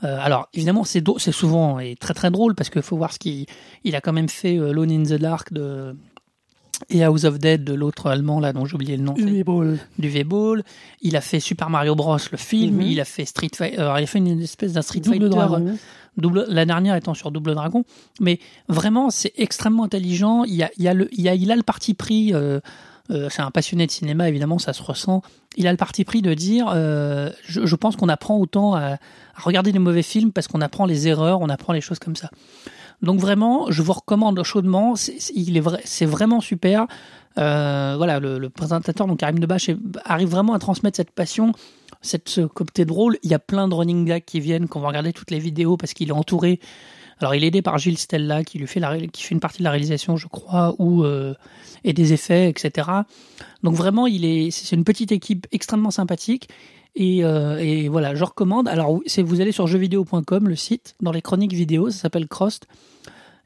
euh, 0.04 0.18
alors 0.22 0.48
évidemment, 0.54 0.84
c'est 0.86 1.02
souvent 1.34 1.78
et 1.80 1.96
très 1.96 2.14
très 2.14 2.32
drôle 2.32 2.56
parce 2.56 2.70
qu'il 2.70 2.82
faut 2.82 2.96
voir 2.98 3.12
ce 3.12 3.20
qu'il 3.20 3.46
il 3.84 3.96
a 3.96 4.02
quand 4.02 4.14
même 4.14 4.30
fait 4.30 4.58
euh, 4.58 4.72
Lone 4.72 4.92
in 4.92 5.04
the 5.04 5.20
Dark 5.20 5.52
de 5.52 5.96
et 6.90 7.04
House 7.04 7.24
of 7.26 7.40
Dead 7.40 7.64
de 7.64 7.74
l'autre 7.74 8.08
allemand 8.08 8.40
là 8.40 8.54
dont 8.54 8.66
j'ai 8.66 8.76
oublié 8.76 8.98
le 8.98 9.04
nom. 9.04 9.14
du 10.00 10.10
V-Ball, 10.10 10.64
il 11.02 11.16
a 11.16 11.22
fait 11.22 11.40
Super 11.40 11.70
Mario 11.70 11.96
Bros 11.96 12.18
le 12.32 12.38
film, 12.38 12.76
Mhm. 12.78 12.82
il 12.82 13.00
a 13.00 13.06
fait 13.06 13.26
Street 13.26 13.50
Fighter, 13.56 13.78
alors 13.80 14.00
il 14.00 14.04
a 14.04 14.08
fait 14.08 14.18
une 14.20 14.42
espèce 14.42 14.74
d'un 14.74 14.82
Street 14.82 15.00
Double 15.02 15.18
Fighter, 15.20 15.30
Dragon. 15.36 15.76
double, 16.18 16.46
la 16.50 16.66
dernière 16.66 16.96
étant 16.96 17.14
sur 17.14 17.32
Double 17.32 17.54
Dragon, 17.56 17.84
mais 18.20 18.40
vraiment 18.68 19.10
c'est 19.10 19.34
extrêmement 19.38 19.84
intelligent, 19.86 20.44
il, 20.44 20.62
a, 20.64 20.70
il, 20.78 20.88
a 20.88 20.94
le, 20.94 21.08
il, 21.14 21.28
a, 21.30 21.36
il 21.36 21.52
a 21.52 21.56
le 21.56 21.64
parti 21.64 21.94
pris, 21.94 22.34
euh, 22.34 22.60
euh, 23.10 23.28
c'est 23.30 23.42
un 23.42 23.52
passionné 23.52 23.86
de 23.88 23.92
cinéma 23.92 24.28
évidemment, 24.30 24.60
ça 24.60 24.74
se 24.74 24.82
ressent, 24.84 25.22
il 25.58 25.68
a 25.68 25.72
le 25.72 25.78
parti 25.78 26.04
pris 26.04 26.22
de 26.22 26.34
dire, 26.34 26.68
euh, 26.74 27.30
je, 27.46 27.66
je 27.66 27.76
pense 27.76 27.96
qu'on 27.96 28.10
apprend 28.10 28.38
autant 28.38 28.74
à, 28.76 28.82
à 28.94 28.98
regarder 29.44 29.72
les 29.72 29.80
mauvais 29.80 30.04
films 30.04 30.32
parce 30.32 30.48
qu'on 30.48 30.62
apprend 30.62 30.86
les 30.86 31.08
erreurs, 31.08 31.42
on 31.42 31.50
apprend 31.50 31.74
les 31.74 31.82
choses 31.82 32.00
comme 32.00 32.16
ça. 32.16 32.30
Donc 33.02 33.20
vraiment, 33.20 33.72
je 33.72 33.82
vous 33.82 33.94
recommande 33.94 34.42
chaudement. 34.44 34.96
C'est 34.96 35.16
est 35.36 36.06
vraiment 36.06 36.42
super. 36.42 36.88
Euh, 37.38 37.96
voilà, 37.98 38.20
le, 38.20 38.38
le 38.38 38.50
présentateur, 38.50 39.08
donc 39.08 39.20
Karim 39.20 39.40
Debache, 39.40 39.70
arrive 40.04 40.30
vraiment 40.30 40.54
à 40.54 40.60
transmettre 40.60 40.98
cette 40.98 41.12
passion, 41.12 41.54
cette 42.02 42.30
ce 42.30 42.42
côté 42.42 42.86
drôle. 42.86 43.18
Il 43.24 43.32
y 43.32 43.34
a 43.34 43.40
plein 43.40 43.68
de 43.68 43.74
running 43.74 44.06
gags 44.06 44.24
qui 44.26 44.40
viennent, 44.40 44.68
qu'on 44.68 44.82
va 44.82 44.90
regarder 44.90 45.14
toutes 45.14 45.32
les 45.32 45.40
vidéos 45.40 45.78
parce 45.78 45.94
qu'il 45.94 46.10
est 46.10 46.14
entouré. 46.14 46.60
Alors, 47.22 47.36
il 47.36 47.44
est 47.44 47.48
aidé 47.48 47.62
par 47.62 47.78
Gilles 47.78 48.00
Stella 48.00 48.44
qui 48.44 48.58
lui 48.58 48.68
fait 48.68 48.80
la, 48.80 48.98
qui 49.00 49.24
fait 49.24 49.36
une 49.36 49.40
partie 49.40 49.60
de 49.60 49.64
la 49.64 49.72
réalisation, 49.72 50.18
je 50.18 50.28
crois, 50.28 50.76
ou 50.80 51.04
euh, 51.04 51.36
et 51.84 51.94
des 51.94 52.14
effets, 52.14 52.50
etc. 52.50 52.90
Donc 53.64 53.76
vraiment, 53.76 54.08
il 54.08 54.26
est, 54.26 54.50
c'est 54.52 54.76
une 54.76 54.84
petite 54.84 55.12
équipe 55.12 55.48
extrêmement 55.52 55.92
sympathique. 55.92 56.50
Et, 56.96 57.24
euh, 57.24 57.58
et 57.60 57.88
voilà, 57.88 58.16
je 58.16 58.24
recommande. 58.24 58.68
Alors, 58.68 59.00
c'est 59.06 59.22
vous 59.22 59.40
allez 59.42 59.52
sur 59.52 59.66
jeuxvideo.com, 59.68 60.48
le 60.48 60.56
site, 60.56 60.96
dans 61.02 61.12
les 61.12 61.22
chroniques 61.22 61.54
vidéo, 61.54 61.90
ça 61.90 62.00
s'appelle 62.00 62.28
Crost. 62.28 62.68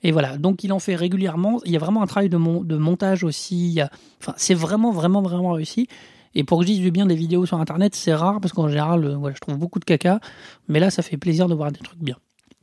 Et 0.04 0.12
voilà, 0.12 0.38
donc 0.38 0.64
il 0.64 0.72
en 0.74 0.80
fait 0.80 0.96
régulièrement. 0.96 1.60
Il 1.66 1.72
y 1.72 1.76
a 1.76 1.80
vraiment 1.80 2.02
un 2.04 2.08
travail 2.08 2.30
de, 2.30 2.38
mon- 2.38 2.64
de 2.64 2.76
montage 2.78 3.24
aussi. 3.24 3.56
Il 3.70 3.74
y 3.74 3.82
a, 3.82 3.90
enfin, 4.22 4.34
c'est 4.38 4.54
vraiment, 4.54 4.92
vraiment, 4.92 5.22
vraiment 5.22 5.52
réussi. 5.54 5.88
Et 6.34 6.44
pour 6.44 6.60
que 6.60 6.66
je 6.66 6.72
dise 6.72 6.80
du 6.82 6.92
bien 6.92 7.06
des 7.06 7.16
vidéos 7.16 7.46
sur 7.46 7.60
Internet, 7.60 7.96
c'est 7.96 8.14
rare 8.14 8.40
parce 8.42 8.54
qu'en 8.54 8.68
général, 8.68 9.06
euh, 9.06 9.16
voilà, 9.16 9.36
je 9.36 9.40
trouve 9.42 9.58
beaucoup 9.58 9.80
de 9.80 9.86
caca. 9.86 10.20
Mais 10.68 10.80
là, 10.80 10.90
ça 10.92 11.02
fait 11.02 11.18
plaisir 11.18 11.48
de 11.48 11.54
voir 11.56 11.72
des 11.72 11.80
trucs 11.80 12.00
bien. 12.02 12.18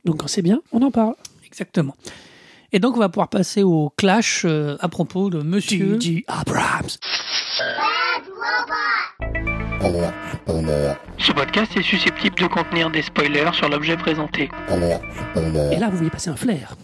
Donc 0.05 0.17
quand 0.17 0.27
c'est 0.27 0.41
bien, 0.43 0.61
on 0.71 0.81
en 0.83 0.91
parle. 0.91 1.15
Exactement. 1.45 1.95
Et 2.71 2.79
donc, 2.79 2.95
on 2.95 2.99
va 2.99 3.09
pouvoir 3.09 3.29
passer 3.29 3.61
au 3.63 3.91
clash 3.97 4.43
euh, 4.45 4.77
à 4.79 4.89
propos 4.89 5.29
de 5.29 5.41
Monsieur. 5.41 5.99
J.J. 5.99 6.23
Abrams. 6.27 6.87
Ce 11.17 11.31
podcast 11.31 11.75
est 11.75 11.81
susceptible 11.81 12.35
de 12.37 12.47
contenir 12.47 12.89
des 12.89 13.01
spoilers 13.01 13.51
sur 13.53 13.67
l'objet 13.69 13.97
présenté. 13.97 14.49
Et 15.71 15.77
là, 15.77 15.89
vous 15.89 15.97
voyez 15.97 16.09
passer 16.09 16.29
un 16.29 16.35
flair. 16.35 16.75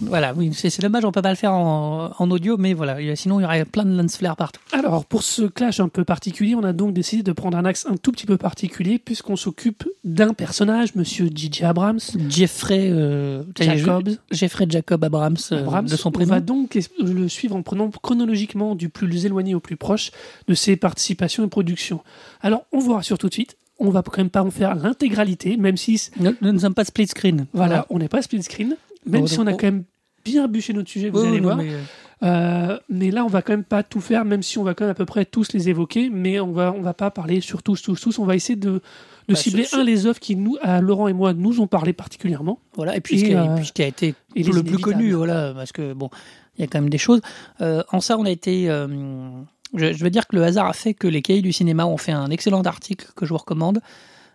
Voilà, 0.00 0.32
oui, 0.34 0.50
c'est 0.54 0.80
dommage, 0.80 1.04
on 1.04 1.12
peut 1.12 1.22
pas 1.22 1.30
le 1.30 1.36
faire 1.36 1.52
en, 1.52 2.10
en 2.16 2.30
audio, 2.30 2.56
mais 2.56 2.72
voilà, 2.74 2.96
sinon 3.16 3.40
il 3.40 3.42
y 3.42 3.46
aurait 3.46 3.64
plein 3.64 3.84
de 3.84 3.96
lens 3.96 4.16
flares 4.16 4.36
partout. 4.36 4.60
Alors, 4.72 5.04
pour 5.04 5.22
ce 5.22 5.42
clash 5.42 5.80
un 5.80 5.88
peu 5.88 6.04
particulier, 6.04 6.54
on 6.54 6.62
a 6.62 6.72
donc 6.72 6.92
décidé 6.94 7.22
de 7.22 7.32
prendre 7.32 7.56
un 7.58 7.64
axe 7.64 7.86
un 7.90 7.96
tout 7.96 8.12
petit 8.12 8.26
peu 8.26 8.36
particulier, 8.36 8.98
puisqu'on 8.98 9.36
s'occupe 9.36 9.84
d'un 10.04 10.34
personnage, 10.34 10.94
Monsieur 10.94 11.28
J.J. 11.34 11.64
Abrams. 11.64 11.98
Jeffrey, 12.28 12.88
euh, 12.90 13.42
Jacobs. 13.58 14.10
Jeffrey 14.30 14.66
Jacob 14.68 15.02
Abrams, 15.04 15.36
euh, 15.52 15.58
Abrams. 15.60 15.86
de 15.86 15.96
son 15.96 16.08
On 16.08 16.12
prénom. 16.12 16.30
va 16.30 16.40
donc 16.40 16.78
le 17.00 17.28
suivre 17.28 17.56
en 17.56 17.62
prenant 17.62 17.90
chronologiquement 17.90 18.74
du 18.74 18.88
plus 18.88 19.26
éloigné 19.26 19.54
au 19.54 19.60
plus 19.60 19.76
proche 19.76 20.10
de 20.46 20.54
ses 20.54 20.76
participations 20.76 21.44
et 21.44 21.48
productions. 21.48 22.00
Alors, 22.40 22.64
on 22.72 22.78
vous 22.78 22.92
rassure 22.94 23.18
tout 23.18 23.28
de 23.28 23.34
suite, 23.34 23.56
on 23.80 23.90
va 23.90 24.02
quand 24.02 24.18
même 24.18 24.30
pas 24.30 24.42
en 24.42 24.50
faire 24.50 24.74
l'intégralité, 24.74 25.56
même 25.56 25.76
si, 25.76 26.10
Nous, 26.18 26.34
nous 26.40 26.52
ne 26.52 26.58
sommes 26.58 26.74
pas 26.74 26.84
split 26.84 27.06
screen. 27.06 27.46
voilà, 27.52 27.86
on 27.90 27.98
n'est 27.98 28.08
pas 28.08 28.22
split 28.22 28.42
screen, 28.42 28.76
même 29.08 29.26
si 29.26 29.38
on 29.40 29.46
a 29.46 29.52
quand 29.52 29.66
même 29.66 29.84
bien 30.24 30.46
bûché 30.48 30.72
notre 30.72 30.90
sujet, 30.90 31.10
vous 31.10 31.20
allez 31.24 31.40
voir. 31.40 31.56
mais, 31.56 31.70
euh, 31.70 31.78
Euh, 32.24 32.76
mais 32.88 33.12
là, 33.12 33.24
on 33.24 33.28
va 33.28 33.42
quand 33.42 33.52
même 33.52 33.62
pas 33.62 33.84
tout 33.84 34.00
faire, 34.00 34.24
même 34.24 34.42
si 34.42 34.58
on 34.58 34.64
va 34.64 34.74
quand 34.74 34.84
même 34.84 34.90
à 34.90 34.94
peu 34.94 35.06
près 35.06 35.24
tous 35.24 35.52
les 35.52 35.68
évoquer, 35.68 36.10
mais 36.10 36.40
on 36.40 36.50
va, 36.50 36.74
on 36.76 36.80
va 36.82 36.92
pas 36.92 37.12
parler 37.12 37.40
sur 37.40 37.62
tous, 37.62 37.80
tous, 37.80 38.00
tous. 38.00 38.18
On 38.18 38.24
va 38.24 38.34
essayer 38.34 38.56
de, 38.56 38.70
de 38.70 38.80
Bah, 39.28 39.34
cibler 39.36 39.62
sur- 39.62 39.78
un 39.78 39.84
les 39.84 40.04
œuvres 40.06 40.18
qui, 40.18 40.34
nous, 40.34 40.56
à 40.60 40.80
Laurent 40.80 41.06
et 41.06 41.12
moi, 41.12 41.32
nous 41.32 41.60
ont 41.60 41.68
parlé 41.68 41.92
particulièrement. 41.92 42.58
Voilà, 42.74 42.96
et 42.96 43.00
puis, 43.00 43.14
Et, 43.14 43.18
ce, 43.20 43.24
qui 43.26 43.34
a, 43.34 43.42
euh, 43.42 43.52
et 43.52 43.56
puis 43.58 43.66
ce 43.66 43.72
qui 43.72 43.82
a 43.84 43.86
été 43.86 44.14
et 44.34 44.42
le 44.42 44.64
plus 44.64 44.78
connu, 44.78 45.12
voilà, 45.12 45.52
parce 45.54 45.70
que 45.70 45.92
bon, 45.92 46.10
il 46.56 46.62
y 46.62 46.64
a 46.64 46.66
quand 46.66 46.80
même 46.80 46.90
des 46.90 46.98
choses. 46.98 47.20
Euh, 47.60 47.84
en 47.92 48.00
ça, 48.00 48.18
on 48.18 48.24
a 48.24 48.30
été, 48.30 48.64
je, 48.66 49.92
je 49.92 50.02
veux 50.04 50.10
dire 50.10 50.26
que 50.26 50.34
le 50.34 50.42
hasard 50.42 50.66
a 50.66 50.72
fait 50.72 50.94
que 50.94 51.06
les 51.06 51.22
cahiers 51.22 51.42
du 51.42 51.52
cinéma 51.52 51.86
ont 51.86 51.98
fait 51.98 52.10
un 52.12 52.30
excellent 52.30 52.62
article 52.62 53.06
que 53.14 53.26
je 53.26 53.30
vous 53.32 53.38
recommande 53.38 53.80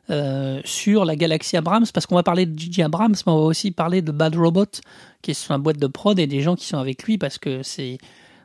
euh, 0.10 0.62
sur 0.66 1.06
la 1.06 1.16
galaxie 1.16 1.56
Abrams, 1.58 1.86
parce 1.94 2.06
qu'on 2.06 2.16
va 2.16 2.24
parler 2.24 2.46
de 2.46 2.58
J.J. 2.60 2.84
Abrams, 2.84 3.16
mais 3.26 3.32
on 3.32 3.38
va 3.38 3.44
aussi 3.46 3.72
parler 3.72 4.02
de 4.02 4.12
Bad 4.12 4.36
Robot, 4.36 4.66
qui 5.22 5.32
est 5.32 5.34
sur 5.34 5.54
la 5.54 5.58
boîte 5.60 5.78
de 5.78 5.88
prod, 5.88 6.18
et 6.20 6.28
des 6.28 6.42
gens 6.42 6.56
qui 6.56 6.66
sont 6.66 6.78
avec 6.78 7.04
lui, 7.04 7.18
parce 7.18 7.38
que 7.38 7.64
c'est. 7.64 7.98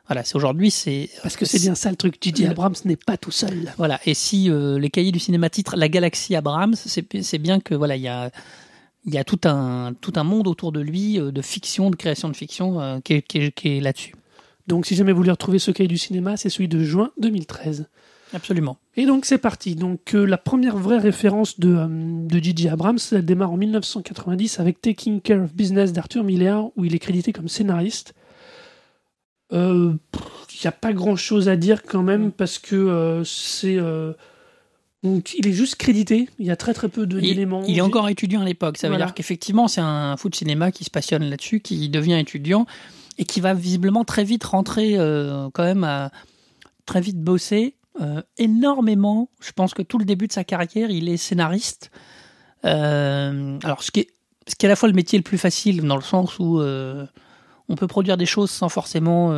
Voilà, 0.07 0.23
c'est 0.23 0.35
aujourd'hui, 0.37 0.71
c'est. 0.71 1.09
Parce 1.21 1.35
que 1.37 1.45
c'est 1.45 1.59
bien 1.59 1.75
ça 1.75 1.89
le 1.91 1.95
truc. 1.95 2.15
J.J. 2.21 2.47
Abrams 2.47 2.75
n'est 2.85 2.95
pas 2.95 3.17
tout 3.17 3.31
seul. 3.31 3.71
Voilà, 3.77 3.99
et 4.05 4.13
si 4.13 4.49
euh, 4.49 4.79
les 4.79 4.89
cahiers 4.89 5.11
du 5.11 5.19
cinéma 5.19 5.49
titrent 5.49 5.75
La 5.75 5.89
galaxie 5.89 6.35
Abrams, 6.35 6.75
c'est 6.75 7.37
bien 7.37 7.59
que 7.59 7.75
voilà, 7.75 7.95
il 7.95 8.01
y 8.01 8.07
a, 8.07 8.31
il 9.05 9.13
y 9.13 9.17
a 9.17 9.23
tout, 9.23 9.39
un, 9.43 9.93
tout 10.01 10.13
un 10.15 10.23
monde 10.23 10.47
autour 10.47 10.71
de 10.71 10.79
lui 10.79 11.19
euh, 11.19 11.31
de 11.31 11.41
fiction, 11.41 11.89
de 11.91 11.95
création 11.95 12.27
de 12.29 12.35
fiction 12.35 13.01
qui 13.03 13.13
est, 13.15 13.21
qui 13.21 13.37
est- 13.37 13.51
qui 13.51 13.77
est 13.77 13.81
là-dessus. 13.81 14.15
Donc 14.67 14.85
si 14.85 14.95
jamais 14.95 15.11
vous 15.11 15.17
voulez 15.17 15.31
retrouver 15.31 15.57
ce 15.59 15.71
cahier 15.71 15.87
du 15.87 15.97
cinéma, 15.97 16.37
c'est 16.37 16.49
celui 16.49 16.67
de 16.67 16.83
juin 16.83 17.09
2013. 17.19 17.87
Absolument. 18.33 18.77
Et 18.95 19.05
donc 19.05 19.25
c'est 19.25 19.37
parti. 19.39 19.75
Donc 19.75 20.13
euh, 20.13 20.25
la 20.25 20.37
première 20.37 20.77
vraie 20.77 20.99
référence 20.99 21.59
de, 21.59 21.69
euh, 21.75 21.87
de 21.89 22.39
J.J. 22.43 22.69
Abrams, 22.69 22.99
elle 23.11 23.25
démarre 23.25 23.51
en 23.51 23.57
1990 23.57 24.59
avec 24.59 24.81
Taking 24.81 25.19
Care 25.21 25.43
of 25.43 25.53
Business 25.53 25.93
d'Arthur 25.93 26.23
Miller, 26.23 26.65
où 26.75 26.85
il 26.85 26.93
est 26.93 26.99
crédité 26.99 27.33
comme 27.33 27.47
scénariste. 27.47 28.13
Il 29.51 29.97
n'y 30.63 30.67
a 30.67 30.71
pas 30.71 30.93
grand-chose 30.93 31.49
à 31.49 31.55
dire 31.55 31.83
quand 31.83 32.03
même, 32.03 32.31
parce 32.31 32.59
que 32.59 32.75
euh, 32.75 33.23
c'est... 33.23 33.77
euh, 33.77 34.13
donc, 35.01 35.33
il 35.35 35.47
est 35.47 35.53
juste 35.53 35.75
crédité, 35.77 36.27
il 36.39 36.45
y 36.45 36.51
a 36.51 36.57
très 36.57 36.73
très 36.73 36.89
peu 36.89 37.03
Il, 37.03 37.21
d'éléments. 37.21 37.63
il 37.67 37.77
est 37.77 37.81
encore 37.81 38.09
étudiant 38.09 38.41
à 38.41 38.45
l'époque. 38.45 38.77
Ça 38.77 38.87
veut 38.87 38.93
Voilà. 38.93 39.05
dire 39.05 39.13
qu'effectivement, 39.15 39.67
c'est 39.69 39.79
un 39.81 40.17
fou 40.17 40.29
de 40.29 40.35
cinéma 40.35 40.71
qui 40.71 40.83
se 40.83 40.89
passionne 40.91 41.23
là-dessus, 41.23 41.61
qui 41.61 41.87
devient 41.89 42.15
étudiant 42.19 42.65
et 43.17 43.23
qui 43.25 43.39
va 43.39 43.53
visiblement 43.53 44.03
très 44.03 44.23
vite 44.25 44.43
rentrer, 44.43 44.95
euh, 44.99 45.49
quand 45.53 45.63
même, 45.63 45.83
à 45.85 46.11
très 46.85 46.99
vite 47.01 47.17
bosser 47.19 47.75
euh, 48.01 48.21
énormément. 48.37 49.29
Je 49.41 49.51
pense 49.51 49.73
que 49.73 49.81
tout 49.81 49.97
le 49.97 50.05
début 50.05 50.27
de 50.27 50.33
sa 50.33 50.43
carrière, 50.43 50.89
il 50.89 51.09
est 51.09 51.17
scénariste. 51.17 51.91
Euh, 52.65 53.57
alors, 53.63 53.83
ce 53.83 53.91
qui, 53.91 54.01
est, 54.01 54.07
ce 54.47 54.55
qui 54.55 54.65
est 54.65 54.69
à 54.69 54.71
la 54.71 54.75
fois 54.75 54.89
le 54.89 54.95
métier 54.95 55.17
le 55.19 55.23
plus 55.23 55.37
facile, 55.37 55.81
dans 55.83 55.95
le 55.95 56.01
sens 56.01 56.39
où 56.39 56.59
euh, 56.59 57.05
on 57.67 57.75
peut 57.75 57.87
produire 57.87 58.17
des 58.17 58.25
choses 58.25 58.51
sans 58.51 58.69
forcément. 58.69 59.31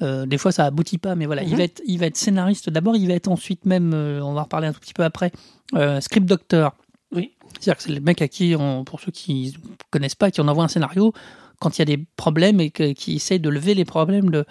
des 0.00 0.38
fois, 0.38 0.52
ça 0.52 0.64
aboutit 0.66 0.98
pas, 0.98 1.14
mais 1.14 1.26
voilà, 1.26 1.42
il, 1.42 1.50
Mhm. 1.52 1.56
va 1.56 1.62
être, 1.64 1.82
il 1.86 1.98
va 1.98 2.06
être 2.06 2.16
scénariste 2.18 2.68
d'abord, 2.70 2.96
il 2.96 3.08
va 3.08 3.14
être 3.14 3.28
ensuite 3.28 3.64
même, 3.64 3.94
on 3.94 4.34
va 4.34 4.40
en 4.40 4.44
reparler 4.44 4.68
un 4.68 4.72
tout 4.72 4.80
petit 4.80 4.92
peu 4.94 5.04
après, 5.04 5.32
script 6.00 6.26
doctor. 6.26 6.74
Oui. 7.12 7.32
C'est-à-dire 7.52 7.76
que 7.76 7.82
c'est 7.84 7.92
le 7.92 8.00
mec 8.00 8.20
à 8.20 8.28
qui, 8.28 8.54
on, 8.58 8.84
pour 8.84 9.00
ceux 9.00 9.12
qui 9.12 9.54
ne 9.56 9.74
connaissent 9.90 10.14
pas, 10.14 10.30
qui 10.30 10.40
on 10.42 10.48
envoie 10.48 10.64
un 10.64 10.68
scénario 10.68 11.12
quand 11.60 11.78
il 11.78 11.80
y 11.80 11.82
a 11.82 11.96
des 11.96 12.04
problèmes 12.16 12.60
et 12.60 12.70
que- 12.70 12.92
qui 12.92 13.16
essaye 13.16 13.40
de 13.40 13.48
lever 13.48 13.72
les 13.74 13.86
problèmes 13.86 14.28
de, 14.30 14.44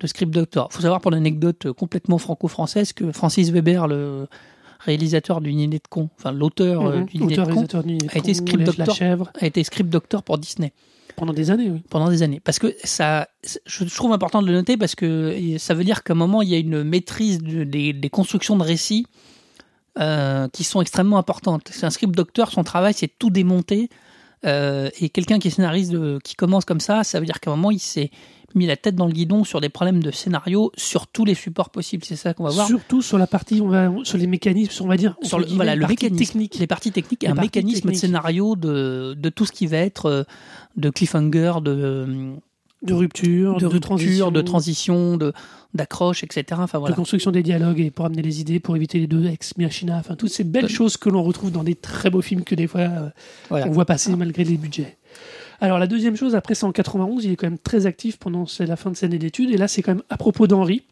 de 0.00 0.06
script 0.06 0.32
doctor. 0.32 0.68
Il 0.70 0.74
faut 0.76 0.82
savoir, 0.82 1.00
pour 1.00 1.10
l'anecdote 1.10 1.72
complètement 1.72 2.18
franco-française, 2.18 2.92
que 2.92 3.10
Francis 3.12 3.50
Weber, 3.50 3.86
le 3.88 4.26
réalisateur 4.80 5.40
du 5.40 5.52
Nid 5.54 5.68
de 5.68 5.80
con, 5.90 6.08
enfin 6.18 6.30
l'auteur 6.32 6.86
euh, 6.86 6.98
Mhm. 7.00 7.04
du 7.06 7.18
Nid 7.24 7.36
de 7.36 7.44
con, 7.52 7.66
a 8.14 8.18
été 8.18 8.32
script 8.34 8.62
doctor. 8.64 8.94
chèvre, 8.94 9.32
a 9.40 9.46
été 9.46 9.64
script 9.64 9.90
doctor 9.90 10.22
pour 10.22 10.38
Disney 10.38 10.72
pendant 11.16 11.32
des 11.32 11.50
années, 11.50 11.68
oui. 11.70 11.82
pendant 11.90 12.08
des 12.10 12.22
années. 12.22 12.38
Parce 12.38 12.60
que 12.60 12.72
ça, 12.84 13.26
je 13.66 13.84
trouve 13.92 14.12
important 14.12 14.40
de 14.40 14.46
le 14.46 14.52
noter 14.52 14.76
parce 14.76 14.94
que 14.94 15.56
ça 15.58 15.74
veut 15.74 15.82
dire 15.82 16.04
qu'à 16.04 16.12
un 16.12 16.16
moment, 16.16 16.42
il 16.42 16.48
y 16.48 16.54
a 16.54 16.58
une 16.58 16.84
maîtrise 16.84 17.42
de- 17.42 17.64
des, 17.64 17.92
des 17.92 18.08
constructions 18.08 18.56
de 18.56 18.62
récits 18.62 19.04
euh, 19.98 20.46
qui 20.52 20.62
sont 20.62 20.80
extrêmement 20.80 21.18
importantes. 21.18 21.68
C'est 21.72 21.84
un 21.86 21.90
script 21.90 22.14
docteur, 22.14 22.52
son 22.52 22.62
travail, 22.62 22.94
c'est 22.94 23.10
tout 23.18 23.30
démonter. 23.30 23.88
euh, 24.46 24.88
et 25.00 25.08
quelqu'un 25.08 25.40
qui 25.40 25.48
est 25.48 25.50
scénariste, 25.50 25.90
de- 25.90 26.20
qui 26.22 26.36
commence 26.36 26.64
comme 26.64 26.78
ça, 26.78 27.02
ça 27.02 27.18
veut 27.18 27.26
dire 27.26 27.40
qu'à 27.40 27.50
un 27.50 27.56
moment, 27.56 27.72
il 27.72 27.80
s'est 27.80 28.12
mis 28.54 28.66
la 28.66 28.76
tête 28.76 28.94
dans 28.96 29.06
le 29.06 29.12
guidon 29.12 29.44
sur 29.44 29.60
des 29.60 29.68
problèmes 29.68 30.02
de 30.02 30.10
scénario 30.10 30.72
sur 30.76 31.06
tous 31.06 31.24
les 31.24 31.34
supports 31.34 31.70
possibles. 31.70 32.04
C'est 32.04 32.16
ça 32.16 32.34
qu'on 32.34 32.44
va 32.44 32.50
voir. 32.50 32.66
Surtout 32.66 33.02
sur 33.02 33.18
la 33.18 33.26
partie, 33.26 33.60
on 33.60 33.68
va, 33.68 33.92
sur 34.04 34.18
les 34.18 34.26
mécanismes, 34.26 34.84
on 34.84 34.88
va 34.88 34.96
dire, 34.96 35.16
sur 35.22 35.38
le, 35.38 35.46
voilà, 35.46 35.74
le 35.74 35.82
partie 35.82 36.04
mécanisme, 36.04 36.32
technique. 36.32 36.58
les 36.58 36.66
parties 36.66 36.92
techniques 36.92 37.24
et 37.24 37.26
Les 37.26 37.32
un 37.32 37.40
mécanisme 37.40 37.76
techniques. 37.80 37.94
de 37.94 37.98
scénario 38.00 38.56
de, 38.56 39.14
de 39.18 39.28
tout 39.28 39.44
ce 39.46 39.52
qui 39.52 39.66
va 39.66 39.78
être 39.78 40.06
euh, 40.06 40.22
de 40.76 40.90
cliffhanger, 40.90 41.54
de, 41.62 42.32
de 42.82 42.94
rupture, 42.94 43.56
de, 43.58 43.66
rupture, 43.66 43.80
transition, 43.80 44.30
de 44.30 44.40
transition, 44.40 45.16
de 45.16 45.32
d'accroche, 45.74 46.24
etc. 46.24 46.44
Enfin 46.62 46.80
de 46.80 46.92
construction 46.92 47.30
des 47.30 47.42
dialogues 47.42 47.80
et 47.80 47.90
pour 47.90 48.06
amener 48.06 48.22
les 48.22 48.40
idées, 48.40 48.60
pour 48.60 48.76
éviter 48.76 48.98
les 48.98 49.06
deux 49.06 49.26
ex 49.26 49.56
machina, 49.58 49.96
enfin 49.98 50.14
toutes 50.16 50.30
ces 50.30 50.44
belles 50.44 50.68
choses 50.68 50.96
que 50.96 51.08
l'on 51.08 51.22
retrouve 51.22 51.50
dans 51.50 51.64
des 51.64 51.74
très 51.74 52.08
beaux 52.10 52.22
films 52.22 52.44
que 52.44 52.54
des 52.54 52.66
fois 52.66 52.80
euh, 52.80 53.08
Voilà. 53.50 53.66
on 53.66 53.70
voit 53.70 53.84
passer 53.84 54.14
malgré 54.16 54.44
les 54.44 54.56
budgets. 54.56 54.96
Alors 55.60 55.78
la 55.78 55.86
deuxième 55.86 56.16
chose, 56.16 56.34
après 56.34 56.54
c'est 56.54 56.64
en 56.64 56.72
91, 56.72 57.24
il 57.24 57.32
est 57.32 57.36
quand 57.36 57.46
même 57.46 57.58
très 57.58 57.86
actif 57.86 58.18
pendant 58.18 58.44
la 58.60 58.76
fin 58.76 58.90
de 58.90 58.96
ses 58.96 59.06
années 59.06 59.18
d'études, 59.18 59.50
et 59.50 59.56
là 59.56 59.68
c'est 59.68 59.82
quand 59.82 59.94
même 59.94 60.04
à 60.08 60.16
propos 60.16 60.46
d'Henry. 60.46 60.84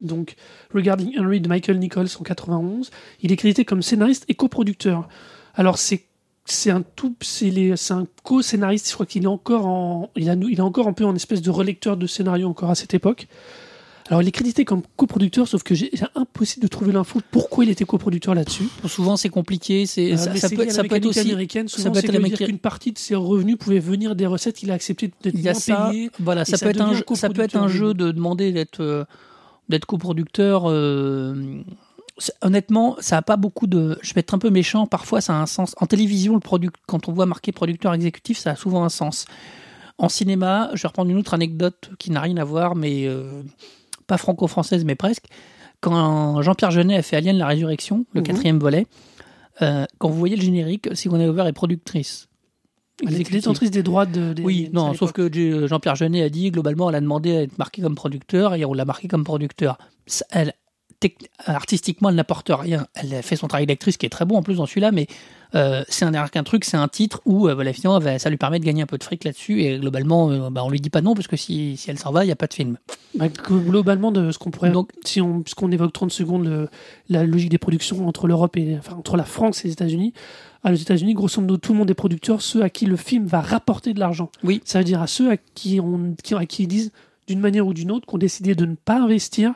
Donc, 0.00 0.34
Regarding 0.74 1.18
Henry 1.18 1.40
de 1.40 1.48
Michael 1.48 1.78
Nichols 1.78 2.08
en 2.18 2.22
91, 2.22 2.90
il 3.22 3.32
est 3.32 3.36
crédité 3.36 3.64
comme 3.64 3.82
scénariste 3.82 4.24
et 4.28 4.34
coproducteur. 4.34 5.08
Alors 5.54 5.78
c'est 5.78 6.06
un 6.66 6.82
tout 6.82 7.14
c'est 7.22 7.92
un 7.92 8.06
co-scénariste, 8.22 8.88
je 8.88 8.94
crois 8.94 9.06
qu'il 9.06 9.24
est 9.24 9.28
encore 9.28 9.66
en 9.66 10.10
il, 10.16 10.28
a, 10.30 10.34
il 10.34 10.58
est 10.58 10.62
encore 10.62 10.88
un 10.88 10.92
peu 10.92 11.04
en 11.04 11.14
espèce 11.14 11.42
de 11.42 11.50
relecteur 11.50 11.96
de 11.96 12.06
scénario 12.06 12.48
encore 12.48 12.70
à 12.70 12.74
cette 12.74 12.94
époque. 12.94 13.28
Alors 14.08 14.20
il 14.20 14.28
est 14.28 14.32
crédité 14.32 14.64
comme 14.66 14.82
coproducteur, 14.96 15.48
sauf 15.48 15.62
que 15.62 15.74
j'ai 15.74 15.90
impossible 16.14 16.62
de 16.64 16.68
trouver 16.68 16.92
l'info 16.92 17.20
pourquoi 17.30 17.64
il 17.64 17.70
était 17.70 17.86
coproducteur 17.86 18.34
là-dessus. 18.34 18.68
Souvent 18.86 19.16
c'est 19.16 19.30
compliqué, 19.30 19.86
c'est 19.86 20.12
Euh, 20.12 20.16
ça, 20.18 20.34
ça 20.36 20.50
peut, 20.50 20.68
ça 20.68 20.84
peut 20.84 20.96
être 20.96 21.06
aussi. 21.06 21.20
américaine. 21.20 21.68
ça 21.68 21.78
Souvent, 21.78 21.92
peut 21.92 22.00
c'est 22.00 22.14
être 22.14 22.20
méca- 22.22 22.44
qu'une 22.44 22.58
partie 22.58 22.92
de 22.92 22.98
ses 22.98 23.14
revenus 23.14 23.56
pouvait 23.56 23.78
venir 23.78 24.14
des 24.14 24.26
recettes. 24.26 24.62
Il 24.62 24.70
a 24.70 24.74
accepté 24.74 25.10
d'être 25.22 25.42
moins 25.42 25.54
ça. 25.54 25.88
payé. 25.90 26.10
Voilà, 26.20 26.44
ça 26.44 26.58
ça 26.58 26.66
peut 26.66 26.70
être 26.70 26.82
un 26.82 27.14
ça 27.14 27.30
peut 27.30 27.40
être 27.42 27.56
un 27.56 27.68
jeu 27.68 27.94
de 27.94 28.10
demander 28.12 28.52
d'être 28.52 28.80
euh, 28.82 29.04
d'être 29.70 29.86
coproducteur. 29.86 30.64
euh, 30.68 31.62
honnêtement, 32.42 32.96
ça 33.00 33.16
a 33.16 33.22
pas 33.22 33.36
beaucoup 33.38 33.66
de. 33.66 33.98
Je 34.02 34.12
vais 34.14 34.20
être 34.20 34.34
un 34.34 34.38
peu 34.38 34.50
méchant. 34.50 34.86
Parfois, 34.86 35.22
ça 35.22 35.32
a 35.34 35.40
un 35.40 35.46
sens. 35.46 35.74
En 35.80 35.86
télévision, 35.86 36.34
le 36.34 36.40
product, 36.40 36.76
quand 36.86 37.08
on 37.08 37.12
voit 37.12 37.26
marqué 37.26 37.52
producteur 37.52 37.94
exécutif, 37.94 38.38
ça 38.38 38.50
a 38.50 38.56
souvent 38.56 38.84
un 38.84 38.88
sens. 38.90 39.24
En 39.96 40.08
cinéma, 40.08 40.70
je 40.74 40.82
vais 40.82 40.88
reprendre 40.88 41.10
une 41.10 41.16
autre 41.16 41.34
anecdote 41.34 41.90
qui 41.98 42.10
n'a 42.10 42.20
rien 42.20 42.36
à 42.36 42.44
voir, 42.44 42.74
mais 42.74 43.06
euh, 43.06 43.42
pas 44.06 44.18
franco-française, 44.18 44.84
mais 44.84 44.94
presque. 44.94 45.24
Quand 45.80 46.40
Jean-Pierre 46.42 46.70
Jeunet 46.70 46.96
a 46.96 47.02
fait 47.02 47.16
Alien 47.16 47.36
la 47.36 47.46
Résurrection, 47.46 48.06
le 48.14 48.20
Mhm. 48.20 48.26
quatrième 48.26 48.58
volet, 48.58 48.86
euh, 49.62 49.84
quand 49.98 50.08
vous 50.08 50.18
voyez 50.18 50.36
le 50.36 50.42
générique, 50.42 50.88
Sigourney 50.94 51.26
Weaver 51.26 51.46
est 51.48 51.52
productrice. 51.52 52.28
Elle 53.06 53.20
est 53.20 53.30
détentrice 53.30 53.70
des 53.72 53.82
droits 53.82 54.06
de. 54.06 54.32
des 54.32 54.42
Oui, 54.42 54.70
non, 54.72 54.94
sauf 54.94 55.10
que 55.12 55.30
J- 55.32 55.66
Jean-Pierre 55.66 55.96
Jeunet 55.96 56.22
a 56.22 56.28
dit, 56.28 56.50
globalement, 56.52 56.88
elle 56.90 56.94
a 56.96 57.00
demandé 57.00 57.36
à 57.36 57.42
être 57.42 57.58
marquée 57.58 57.82
comme 57.82 57.96
producteur 57.96 58.54
et 58.54 58.64
on 58.64 58.72
l'a 58.72 58.84
marquée 58.84 59.08
comme 59.08 59.24
producteur. 59.24 59.78
Elle, 60.30 60.52
artistiquement, 61.44 62.08
elle 62.08 62.14
n'apporte 62.14 62.50
rien. 62.54 62.86
Elle 62.94 63.14
a 63.14 63.22
fait 63.22 63.36
son 63.36 63.48
travail 63.48 63.66
d'actrice 63.66 63.96
qui 63.96 64.06
est 64.06 64.10
très 64.10 64.24
bon 64.24 64.36
en 64.36 64.42
plus 64.42 64.56
dans 64.56 64.66
celui-là, 64.66 64.90
mais 64.92 65.06
euh, 65.54 65.84
c'est 65.88 66.04
un, 66.04 66.28
qu'un 66.28 66.42
truc, 66.42 66.64
c'est 66.64 66.76
un 66.76 66.88
titre 66.88 67.20
où 67.24 67.48
euh, 67.48 67.54
voilà, 67.54 67.72
finalement, 67.72 68.00
bah, 68.00 68.18
ça 68.18 68.28
lui 68.30 68.36
permet 68.36 68.58
de 68.58 68.64
gagner 68.64 68.82
un 68.82 68.86
peu 68.86 68.98
de 68.98 69.04
fric 69.04 69.24
là-dessus 69.24 69.62
et 69.62 69.78
globalement, 69.78 70.30
euh, 70.30 70.50
bah, 70.50 70.62
on 70.64 70.70
lui 70.70 70.80
dit 70.80 70.90
pas 70.90 71.00
non 71.02 71.14
parce 71.14 71.28
que 71.28 71.36
si, 71.36 71.76
si 71.76 71.90
elle 71.90 71.98
s'en 71.98 72.10
va, 72.12 72.24
il 72.24 72.26
n'y 72.26 72.32
a 72.32 72.36
pas 72.36 72.46
de 72.48 72.54
film. 72.54 72.76
Bah, 73.14 73.26
globalement, 73.28 74.10
de 74.10 74.30
ce 74.32 74.38
qu'on 74.38 74.50
pourrait. 74.50 74.70
Donc- 74.70 74.90
si 75.04 75.20
on, 75.20 75.42
puisqu'on 75.42 75.70
évoque 75.70 75.92
30 75.92 76.10
secondes 76.10 76.44
le- 76.46 76.68
la 77.08 77.24
logique 77.24 77.50
des 77.50 77.58
productions 77.58 78.06
entre 78.08 78.26
l'Europe 78.26 78.56
et. 78.56 78.76
Enfin, 78.78 78.96
entre 78.96 79.16
la 79.16 79.24
France 79.24 79.64
et 79.64 79.68
les 79.68 79.72
États-Unis. 79.72 80.12
À 80.66 80.72
les 80.72 80.80
États-Unis, 80.80 81.12
grosso 81.12 81.40
modo, 81.42 81.58
tout 81.58 81.72
le 81.74 81.78
monde 81.78 81.90
est 81.90 81.94
producteur, 81.94 82.40
ceux 82.40 82.62
à 82.62 82.70
qui 82.70 82.86
le 82.86 82.96
film 82.96 83.26
va 83.26 83.42
rapporter 83.42 83.92
de 83.92 84.00
l'argent. 84.00 84.30
Oui. 84.42 84.62
Ça 84.64 84.78
veut 84.78 84.84
dire 84.84 85.02
à 85.02 85.06
ceux 85.06 85.30
à 85.30 85.36
qui, 85.36 85.78
on, 85.78 86.14
qui, 86.22 86.34
à 86.34 86.46
qui 86.46 86.62
ils 86.62 86.66
disent, 86.66 86.90
d'une 87.26 87.40
manière 87.40 87.66
ou 87.66 87.74
d'une 87.74 87.90
autre, 87.90 88.06
qu'on 88.06 88.16
décidé 88.18 88.54
de 88.54 88.64
ne 88.64 88.74
pas 88.74 88.98
investir, 88.98 89.52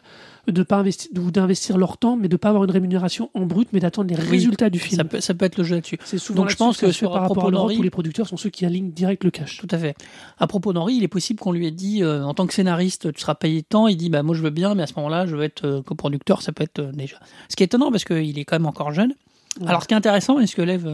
de 0.53 0.63
pas 0.63 0.77
investir, 0.77 1.11
ou 1.17 1.31
d'investir 1.31 1.79
leur 1.79 1.99
temps, 1.99 2.17
mais 2.17 2.29
de 2.29 2.35
ne 2.35 2.39
pas 2.39 2.49
avoir 2.49 2.65
une 2.65 2.71
rémunération 2.71 3.31
en 3.35 3.47
brut, 3.47 3.69
mais 3.73 3.81
d'attendre 3.81 4.09
les 4.09 4.17
résultats 4.17 4.71
du 4.71 4.79
film. 4.79 4.97
Ça 4.97 5.05
peut, 5.05 5.21
ça 5.21 5.35
peut 5.35 5.45
être 5.45 5.57
le 5.59 5.65
jeu 5.65 5.75
là-dessus. 5.77 5.99
C'est 6.05 6.19
souvent 6.19 6.43
Donc, 6.43 6.51
je 6.51 6.57
pense 6.57 6.77
que 6.79 6.91
sur- 6.93 7.11
par 7.13 7.23
rapport 7.23 7.37
propos 7.37 7.49
à 7.49 7.51
l'Europe 7.51 7.73
où 7.79 7.83
les 7.83 7.91
producteurs 7.91 8.27
sont 8.27 8.37
ceux 8.37 8.51
qui 8.51 8.65
alignent 8.67 8.91
direct 8.91 9.25
le 9.25 9.31
cash. 9.31 9.59
Tout 9.59 9.69
à 9.71 9.79
fait. 9.79 9.95
À 10.39 10.47
propos 10.47 10.73
d'Henri, 10.73 10.95
il 10.97 11.05
est 11.05 11.09
possible 11.09 11.41
qu'on 11.41 11.53
lui 11.53 11.67
ait 11.67 11.71
dit, 11.71 12.03
euh, 12.03 12.23
en 12.25 12.35
tant 12.35 12.47
que 12.47 12.55
scénariste, 12.55 13.13
tu 13.13 13.21
seras 13.21 13.35
payé 13.35 13.63
tant. 13.63 13.87
Il 13.89 13.97
dit, 13.97 14.11
bah, 14.11 14.23
moi 14.23 14.35
je 14.35 14.43
veux 14.43 14.51
bien, 14.51 14.75
mais 14.75 14.83
à 14.83 14.87
ce 14.87 14.95
moment-là, 14.97 15.27
je 15.27 15.37
veux 15.37 15.43
être 15.43 15.65
euh, 15.67 15.83
coproducteur, 15.83 16.43
ça 16.43 16.53
peut 16.53 16.65
être 16.65 16.79
euh, 16.81 16.93
déjà. 16.93 17.17
Ce 17.49 17.57
qui 17.57 17.63
est 17.63 17.67
étonnant 17.67 17.91
parce 17.91 18.05
qu'il 18.05 18.39
est 18.39 18.45
quand 18.45 18.57
même 18.57 18.67
encore 18.67 18.93
jeune. 18.93 19.15
Ouais. 19.61 19.69
Alors, 19.69 19.83
ce 19.83 19.89
qui 19.89 19.95
est 19.95 19.97
intéressant, 19.97 20.39
et 20.41 20.47
ce 20.47 20.55
que 20.57 20.63
lève 20.63 20.87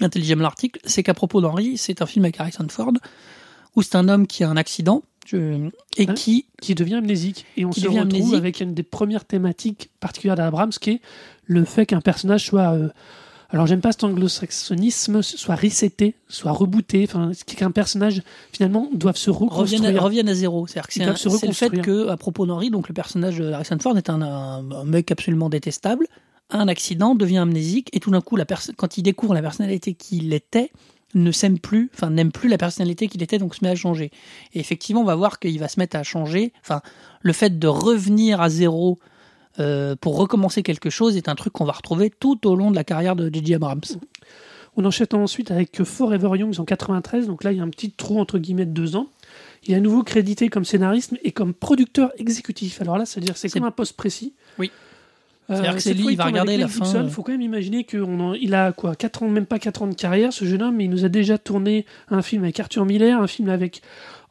intelligemment 0.00 0.42
l'article, 0.42 0.80
c'est 0.84 1.02
qu'à 1.02 1.14
propos 1.14 1.40
d'Henri, 1.40 1.76
c'est 1.78 2.02
un 2.02 2.06
film 2.06 2.24
avec 2.24 2.38
Harrison 2.40 2.66
Ford, 2.68 2.92
où 3.76 3.82
c'est 3.82 3.96
un 3.96 4.08
homme 4.08 4.26
qui 4.26 4.42
a 4.44 4.48
un 4.50 4.56
accident 4.56 5.02
je- 5.26 5.68
et 5.96 6.08
Hein 6.08 6.14
qui. 6.14 6.46
qui 6.62 6.74
devient 6.74 6.94
amnésique. 6.96 7.46
Et 7.56 7.64
on 7.64 7.72
se 7.72 7.80
retrouve 7.80 7.98
amnésique. 8.00 8.34
avec 8.34 8.60
une 8.60 8.74
des 8.74 8.82
premières 8.82 9.24
thématiques 9.24 9.90
particulières 10.00 10.36
d'Abrams, 10.36 10.70
qui 10.70 10.90
est 10.90 11.00
le 11.44 11.64
fait 11.64 11.84
qu'un 11.86 12.00
personnage 12.00 12.44
soit. 12.46 12.72
euh, 12.74 12.88
alors, 13.50 13.66
j'aime 13.68 13.80
pas 13.80 13.92
cet 13.92 14.02
anglo-saxonisme, 14.02 15.22
soit 15.22 15.54
reseté, 15.54 16.14
soit 16.28 16.50
rebooté, 16.52 17.04
enfin, 17.08 17.30
qu'un 17.46 17.70
personnage, 17.70 18.22
finalement, 18.52 18.88
doit 18.92 19.12
se 19.14 19.30
reconstruire. 19.30 19.60
Reviennent 19.80 19.96
à, 19.96 20.00
reviennent 20.00 20.28
à 20.28 20.34
zéro. 20.34 20.66
C'est-à-dire 20.66 20.88
que 20.88 20.92
c'est 20.94 21.02
un- 21.04 21.46
le 21.46 21.52
fait 21.52 21.70
que, 21.80 22.08
à 22.08 22.16
propos 22.16 22.44
d'Henri, 22.46 22.70
donc 22.70 22.88
le 22.88 22.94
personnage 22.94 23.38
de 23.38 23.52
Harrison 23.52 23.78
Ford 23.80 23.96
est 23.96 24.10
un, 24.10 24.20
un- 24.20 24.70
un 24.72 24.84
mec 24.84 25.10
absolument 25.12 25.48
détestable, 25.48 26.06
a 26.50 26.58
un 26.58 26.68
accident, 26.68 27.14
devient 27.14 27.38
amnésique, 27.38 27.88
et 27.92 28.00
tout 28.00 28.10
d'un 28.10 28.20
coup, 28.20 28.34
la 28.36 28.44
quand 28.76 28.98
il 28.98 29.02
découvre 29.02 29.34
la 29.34 29.42
personnalité 29.42 29.94
qu'il 29.94 30.32
était, 30.32 30.70
ne 31.16 31.32
s'aime 31.32 31.58
plus, 31.58 31.90
enfin 31.94 32.10
n'aime 32.10 32.30
plus 32.30 32.48
la 32.48 32.58
personnalité 32.58 33.08
qu'il 33.08 33.22
était, 33.22 33.38
donc 33.38 33.54
se 33.54 33.64
met 33.64 33.70
à 33.70 33.74
changer. 33.74 34.10
Et 34.54 34.60
effectivement, 34.60 35.00
on 35.02 35.04
va 35.04 35.14
voir 35.16 35.38
qu'il 35.40 35.58
va 35.58 35.68
se 35.68 35.80
mettre 35.80 35.96
à 35.96 36.02
changer. 36.02 36.52
Enfin, 36.62 36.80
le 37.22 37.32
fait 37.32 37.58
de 37.58 37.66
revenir 37.66 38.40
à 38.40 38.48
zéro 38.48 38.98
euh, 39.58 39.96
pour 39.96 40.16
recommencer 40.18 40.62
quelque 40.62 40.90
chose 40.90 41.16
est 41.16 41.28
un 41.28 41.34
truc 41.34 41.52
qu'on 41.54 41.64
va 41.64 41.72
retrouver 41.72 42.10
tout 42.10 42.46
au 42.46 42.54
long 42.54 42.70
de 42.70 42.76
la 42.76 42.84
carrière 42.84 43.16
de 43.16 43.30
J.J. 43.32 43.54
Abrams. 43.54 43.80
On 44.76 44.84
enchaîne 44.84 45.06
ensuite 45.14 45.50
avec 45.50 45.82
Forever 45.84 46.38
Young 46.38 46.54
en 46.60 46.64
93. 46.66 47.26
Donc 47.26 47.42
là, 47.44 47.52
il 47.52 47.56
y 47.58 47.60
a 47.60 47.64
un 47.64 47.70
petit 47.70 47.90
trou 47.90 48.20
entre 48.20 48.38
guillemets 48.38 48.66
de 48.66 48.72
deux 48.72 48.94
ans. 48.94 49.06
Il 49.64 49.72
est 49.72 49.76
à 49.76 49.80
nouveau 49.80 50.02
crédité 50.02 50.50
comme 50.50 50.66
scénariste 50.66 51.14
et 51.24 51.32
comme 51.32 51.54
producteur 51.54 52.12
exécutif. 52.18 52.82
Alors 52.82 52.98
là, 52.98 53.06
c'est-à-dire 53.06 53.36
c'est 53.38 53.48
C'est- 53.48 53.58
comme 53.58 53.66
un 53.66 53.70
poste 53.70 53.94
précis. 53.96 54.34
Oui. 54.58 54.70
Euh, 55.48 55.54
C'est-à-dire 55.54 55.74
que 55.74 55.80
c'est 55.80 55.94
lui, 55.94 56.06
il 56.10 56.16
va 56.16 56.24
regarder 56.24 56.56
la 56.56 56.68
fin, 56.68 56.92
euh. 56.96 57.02
Il 57.04 57.10
faut 57.10 57.22
quand 57.22 57.32
même 57.32 57.40
imaginer 57.40 57.84
qu'il 57.84 58.54
a 58.54 58.72
quoi, 58.72 58.96
4 58.96 59.22
ans, 59.22 59.28
même 59.28 59.46
pas 59.46 59.58
4 59.58 59.82
ans 59.82 59.86
de 59.86 59.94
carrière, 59.94 60.32
ce 60.32 60.44
jeune 60.44 60.62
homme, 60.62 60.76
mais 60.76 60.84
il 60.84 60.90
nous 60.90 61.04
a 61.04 61.08
déjà 61.08 61.38
tourné 61.38 61.86
un 62.10 62.22
film 62.22 62.42
avec 62.42 62.58
Arthur 62.58 62.84
Miller, 62.84 63.20
un 63.20 63.26
film 63.26 63.48
avec 63.48 63.80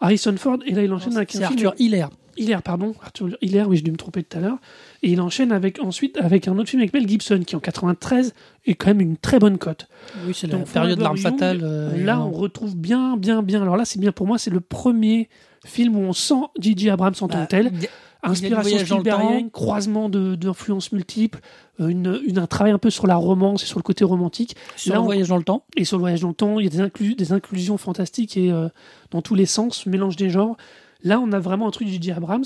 Harrison 0.02 0.36
Ford, 0.38 0.58
et 0.66 0.74
là 0.74 0.84
il 0.84 0.92
enchaîne 0.92 1.16
avec 1.16 1.34
un 1.36 1.40
C'est 1.40 1.48
film 1.48 1.68
Arthur 1.68 1.74
Hiller. 1.80 2.08
Hiller, 2.38 2.58
pardon, 2.64 2.94
Arthur 3.02 3.30
Hiller, 3.42 3.64
oui, 3.66 3.78
j'ai 3.78 3.84
dû 3.84 3.92
me 3.92 3.98
tromper 3.98 4.24
tout 4.24 4.38
à 4.38 4.42
l'heure. 4.42 4.58
Et 5.06 5.12
il 5.12 5.22
enchaîne 5.22 5.52
avec, 5.52 5.80
ensuite 5.80 6.18
avec 6.18 6.48
un 6.48 6.58
autre 6.58 6.70
film 6.70 6.82
avec 6.82 6.92
Mel 6.94 7.08
Gibson, 7.08 7.42
qui 7.46 7.56
en 7.56 7.60
93 7.60 8.34
est 8.66 8.74
quand 8.74 8.88
même 8.88 9.02
une 9.02 9.18
très 9.18 9.38
bonne 9.38 9.58
cote. 9.60 9.88
Oui, 10.26 10.34
c'est 10.36 10.48
la 10.48 10.58
période 10.58 10.98
de 10.98 11.04
l'arme 11.04 11.18
fatale. 11.18 11.60
euh, 11.64 11.96
là, 12.04 12.20
on 12.22 12.32
retrouve 12.32 12.76
bien, 12.76 13.16
bien, 13.16 13.44
bien. 13.44 13.62
Alors 13.62 13.78
là, 13.78 13.86
c'est 13.86 14.00
bien 14.00 14.12
pour 14.12 14.26
moi, 14.26 14.38
c'est 14.40 14.50
le 14.50 14.62
premier 14.62 15.30
film 15.64 15.96
où 15.96 16.00
on 16.00 16.14
sent 16.14 16.42
J.J. 16.60 16.90
Abrams 16.90 17.14
en 17.22 17.28
tant 17.28 17.38
Bah, 17.38 17.46
que 17.46 17.50
tel. 17.52 17.68
a- 17.68 18.30
Inspiration 18.32 18.80
Spielbergienne, 18.80 19.52
croisement 19.52 20.10
d'influences 20.10 20.92
multiples, 20.92 21.40
euh, 21.80 21.90
une, 21.90 22.20
une- 22.26 22.40
un 22.40 22.48
travail 22.48 22.74
un 22.74 22.80
peu 22.80 22.90
sur 22.90 23.06
la 23.06 23.16
romance 23.18 23.62
et 23.62 23.68
sur 23.68 23.78
le 23.78 23.84
côté 23.84 24.04
romantique. 24.04 24.56
sur 24.76 24.94
là, 24.94 24.96
le 24.98 25.02
on- 25.02 25.06
voyage 25.06 25.28
dans 25.28 25.38
le 25.38 25.44
temps. 25.44 25.64
Et 25.78 25.86
sur 25.86 25.98
le 25.98 26.02
voyage 26.02 26.22
dans 26.22 26.30
le 26.30 26.34
temps, 26.34 26.60
il 26.60 26.64
y 26.64 26.68
a 26.68 26.72
des, 26.72 26.82
inclus- 26.82 27.14
des 27.14 27.32
inclusions 27.34 27.78
fantastiques 27.78 28.36
et 28.38 28.52
euh, 28.52 28.70
dans 29.12 29.22
tous 29.22 29.36
les 29.36 29.46
sens, 29.46 29.86
mélange 29.86 30.16
des 30.16 30.32
genres. 30.32 30.58
Là, 31.04 31.20
on 31.20 31.32
a 31.34 31.40
vraiment 31.40 31.68
un 31.68 31.72
truc 31.72 31.88
de 31.88 31.94
J.J. 31.94 32.14
Abrams. 32.14 32.44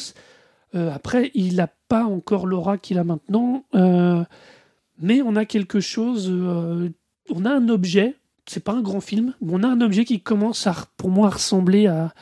Euh, 0.76 0.94
après, 0.94 1.32
il 1.34 1.56
n'a 1.56 1.70
pas 1.90 2.06
encore 2.06 2.46
l'aura 2.48 2.78
qu'il 2.78 2.98
a 2.98 3.04
maintenant, 3.04 3.66
euh, 3.76 4.24
mais 5.02 5.22
on 5.22 5.36
a 5.36 5.44
quelque 5.46 5.82
chose. 5.82 6.28
euh, 6.32 6.90
on 7.30 7.44
a 7.46 7.52
un 7.52 7.68
objet. 7.68 8.16
C'est 8.48 8.64
pas 8.64 8.74
un 8.74 8.82
grand 8.82 9.02
film, 9.02 9.34
mais 9.42 9.52
on 9.54 9.62
a 9.64 9.68
un 9.68 9.82
objet 9.82 10.06
qui 10.06 10.22
commence 10.22 10.66
à, 10.66 10.74
pour 10.98 11.10
moi, 11.10 11.28
à 11.28 11.32
ressembler 11.32 11.86
à, 11.88 12.14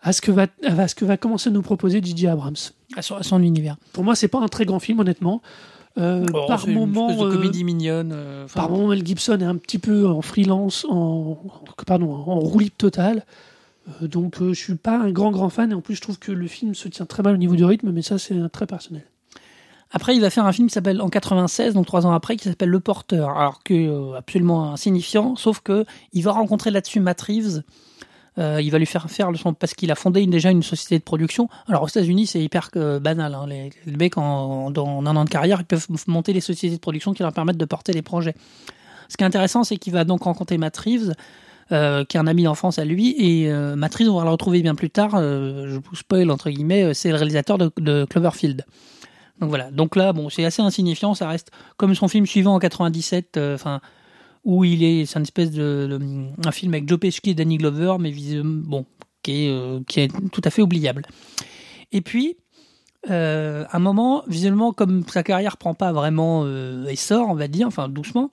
à 0.00 0.12
ce 0.12 0.20
que 0.20 0.32
va 0.32 0.46
à 0.64 0.88
ce 0.88 0.94
que 0.96 1.04
va 1.04 1.16
commencer 1.16 1.48
à 1.50 1.52
nous 1.52 1.62
proposer 1.62 2.00
J.J. 2.02 2.26
Abrams. 2.28 2.54
à 2.96 3.02
son, 3.02 3.14
à 3.16 3.22
son 3.22 3.40
univers. 3.42 3.76
Pour 3.92 4.02
moi, 4.02 4.16
c'est 4.16 4.26
pas 4.28 4.40
un 4.40 4.48
très 4.48 4.64
grand 4.64 4.80
film, 4.80 4.98
honnêtement. 5.00 5.42
Euh, 5.96 6.26
Oh, 6.34 6.46
par 6.48 6.66
une 6.66 6.74
moment, 6.74 7.08
espèce 7.08 7.22
de 7.22 7.28
euh, 7.28 7.32
comédie 7.32 7.62
mignonne. 7.62 8.10
euh, 8.12 8.46
par 8.52 8.68
moment, 8.68 8.88
Mel 8.88 9.06
Gibson 9.06 9.38
est 9.40 9.44
un 9.44 9.54
petit 9.56 9.78
peu 9.78 10.08
en 10.08 10.22
freelance, 10.22 10.84
en, 10.90 11.38
en- 11.44 11.84
pardon, 11.86 12.12
en 12.12 12.40
roue 12.40 12.58
libre 12.58 12.74
totale. 12.76 13.24
Euh, 14.02 14.08
donc, 14.08 14.40
euh, 14.40 14.52
je 14.52 14.60
suis 14.60 14.74
pas 14.74 14.98
un 14.98 15.10
grand, 15.10 15.30
grand 15.30 15.48
fan. 15.48 15.70
Et 15.70 15.74
en 15.74 15.80
plus, 15.80 15.94
je 15.94 16.00
trouve 16.00 16.18
que 16.18 16.32
le 16.32 16.46
film 16.46 16.74
se 16.74 16.88
tient 16.88 17.06
très 17.06 17.22
mal 17.22 17.34
au 17.34 17.38
niveau 17.38 17.56
du 17.56 17.64
rythme, 17.64 17.90
mais 17.90 18.02
ça, 18.02 18.18
c'est 18.18 18.36
très 18.50 18.66
personnel. 18.66 19.04
Après, 19.90 20.16
il 20.16 20.20
va 20.20 20.30
faire 20.30 20.44
un 20.44 20.52
film 20.52 20.68
qui 20.68 20.74
s'appelle 20.74 21.00
en 21.00 21.08
96, 21.08 21.74
donc 21.74 21.86
trois 21.86 22.04
ans 22.04 22.12
après, 22.12 22.36
qui 22.36 22.48
s'appelle 22.48 22.68
Le 22.70 22.80
Porteur. 22.80 23.30
Alors 23.30 23.62
que 23.62 23.74
euh, 23.74 24.18
absolument 24.18 24.72
insignifiant, 24.72 25.36
sauf 25.36 25.60
que 25.60 25.84
il 26.12 26.22
va 26.22 26.32
rencontrer 26.32 26.70
là-dessus 26.70 26.98
Matt 27.00 27.20
Reeves. 27.20 27.62
Euh, 28.36 28.60
il 28.60 28.72
va 28.72 28.78
lui 28.78 28.86
faire 28.86 29.08
faire 29.08 29.30
le 29.30 29.38
son 29.38 29.54
parce 29.54 29.74
qu'il 29.74 29.92
a 29.92 29.94
fondé 29.94 30.26
déjà 30.26 30.50
une 30.50 30.64
société 30.64 30.98
de 30.98 31.04
production. 31.04 31.48
Alors 31.68 31.84
aux 31.84 31.86
États-Unis, 31.86 32.26
c'est 32.26 32.42
hyper 32.42 32.70
banal. 33.00 33.32
hein. 33.32 33.46
Les, 33.46 33.70
les 33.86 33.96
mecs 33.96 34.18
en, 34.18 34.72
dans 34.72 34.98
un 35.02 35.14
an 35.14 35.24
de 35.24 35.30
carrière, 35.30 35.60
ils 35.60 35.64
peuvent 35.64 35.86
monter 36.08 36.32
des 36.32 36.40
sociétés 36.40 36.74
de 36.74 36.80
production 36.80 37.12
qui 37.14 37.22
leur 37.22 37.32
permettent 37.32 37.58
de 37.58 37.64
porter 37.64 37.92
les 37.92 38.02
projets. 38.02 38.34
Ce 39.08 39.16
qui 39.16 39.22
est 39.22 39.26
intéressant, 39.26 39.62
c'est 39.62 39.76
qu'il 39.76 39.92
va 39.92 40.02
donc 40.04 40.24
rencontrer 40.24 40.58
Matt 40.58 40.76
Reeves, 40.78 41.12
euh, 41.72 42.04
qui 42.04 42.16
est 42.16 42.20
un 42.20 42.26
ami 42.26 42.42
d'enfance 42.42 42.78
à 42.78 42.84
lui, 42.84 43.14
et 43.18 43.50
euh, 43.50 43.76
Matt 43.76 43.94
Reeves, 43.94 44.10
on 44.10 44.18
va 44.18 44.24
le 44.24 44.30
retrouver 44.30 44.62
bien 44.62 44.74
plus 44.74 44.90
tard. 44.90 45.14
euh, 45.14 45.68
je 45.68 45.76
vous 45.76 45.96
spoil 45.96 46.30
entre 46.30 46.50
guillemets, 46.50 46.84
euh, 46.84 46.94
c'est 46.94 47.10
le 47.10 47.16
réalisateur 47.16 47.58
de, 47.58 48.04
Cloverfield. 48.04 48.64
Donc 49.40 49.48
voilà. 49.48 49.70
Donc 49.70 49.96
là, 49.96 50.12
bon, 50.12 50.28
c'est 50.30 50.44
assez 50.44 50.62
insignifiant. 50.62 51.14
Ça 51.14 51.28
reste 51.28 51.50
comme 51.76 51.94
son 51.94 52.08
film 52.08 52.26
suivant 52.26 52.54
en 52.54 52.58
97, 52.58 53.36
euh, 53.36 53.54
enfin, 53.54 53.80
où 54.44 54.64
il 54.64 54.84
est, 54.84 55.06
c'est 55.06 55.18
une 55.18 55.22
espèce 55.22 55.50
de, 55.50 55.98
un 56.44 56.52
film 56.52 56.74
avec 56.74 56.88
Joe 56.88 56.98
Pesci 56.98 57.20
et 57.24 57.34
Danny 57.34 57.56
Glover, 57.56 57.96
mais 57.98 58.12
bon, 58.42 58.84
qui 59.22 59.46
est, 59.46 60.30
tout 60.30 60.42
à 60.44 60.50
fait 60.50 60.62
oubliable. 60.62 61.02
Et 61.92 62.00
puis, 62.00 62.36
euh, 63.10 63.64
un 63.72 63.78
moment, 63.78 64.22
visuellement, 64.28 64.72
comme 64.72 65.02
sa 65.08 65.22
carrière 65.22 65.56
prend 65.56 65.74
pas 65.74 65.92
vraiment 65.92 66.42
euh, 66.44 66.86
essor, 66.86 67.28
on 67.28 67.34
va 67.34 67.48
dire, 67.48 67.66
enfin 67.66 67.88
doucement, 67.88 68.30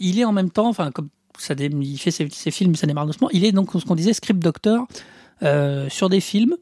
il 0.00 0.20
est 0.20 0.24
en 0.24 0.30
même 0.30 0.50
temps, 0.50 0.68
enfin 0.68 0.92
comme 0.92 1.08
ça, 1.38 1.54
dé- 1.54 1.70
il 1.72 1.98
fait 1.98 2.10
ses, 2.10 2.28
ses 2.30 2.50
films, 2.50 2.74
ça 2.74 2.86
démarre 2.86 3.06
doucement. 3.06 3.28
Il 3.32 3.44
est 3.44 3.52
donc 3.52 3.70
ce 3.72 3.84
qu'on 3.84 3.94
disait 3.94 4.12
script 4.12 4.40
doctor 4.42 4.86
euh, 5.42 5.88
sur 5.88 6.08
des 6.08 6.20
films. 6.20 6.54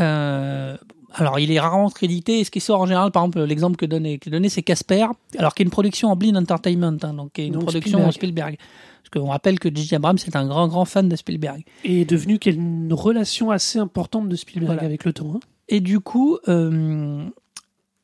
Euh, 0.00 0.76
alors, 1.16 1.38
il 1.38 1.50
est 1.52 1.60
rarement 1.60 1.90
crédité. 1.90 2.40
Et 2.40 2.44
ce 2.44 2.50
qui 2.50 2.60
sort 2.60 2.80
en 2.80 2.86
général, 2.86 3.10
par 3.12 3.22
exemple, 3.22 3.42
l'exemple 3.44 3.76
que 3.76 3.86
donné, 3.86 4.18
que 4.18 4.30
donné, 4.30 4.48
c'est 4.48 4.62
Casper, 4.62 5.06
alors 5.38 5.54
qui 5.54 5.62
est 5.62 5.64
une 5.64 5.70
production 5.70 6.08
en 6.10 6.16
Blind 6.16 6.36
Entertainment, 6.36 6.98
hein, 7.02 7.14
donc 7.14 7.32
qui 7.32 7.42
est 7.42 7.46
une 7.46 7.52
Donc 7.54 7.62
production 7.66 8.10
Spielberg. 8.10 8.54
Spielberg. 8.54 8.58
Parce 9.02 9.22
qu'on 9.24 9.30
rappelle 9.30 9.60
que 9.60 9.68
J.J. 9.72 9.94
Abrams 9.96 10.16
est 10.26 10.34
un 10.34 10.46
grand, 10.46 10.66
grand 10.66 10.84
fan 10.86 11.08
de 11.08 11.14
Spielberg. 11.14 11.62
Et 11.84 12.00
est 12.00 12.04
devenu 12.04 12.38
qu'il 12.38 12.54
y 12.54 12.58
a 12.58 12.60
une 12.60 12.92
relation 12.92 13.50
assez 13.52 13.78
importante 13.78 14.28
de 14.28 14.34
Spielberg 14.34 14.72
Voilà. 14.72 14.82
avec 14.84 15.04
le 15.04 15.12
temps. 15.12 15.34
hein. 15.36 15.40
Et 15.68 15.80
du 15.80 16.00
coup, 16.00 16.38
euh, 16.48 17.24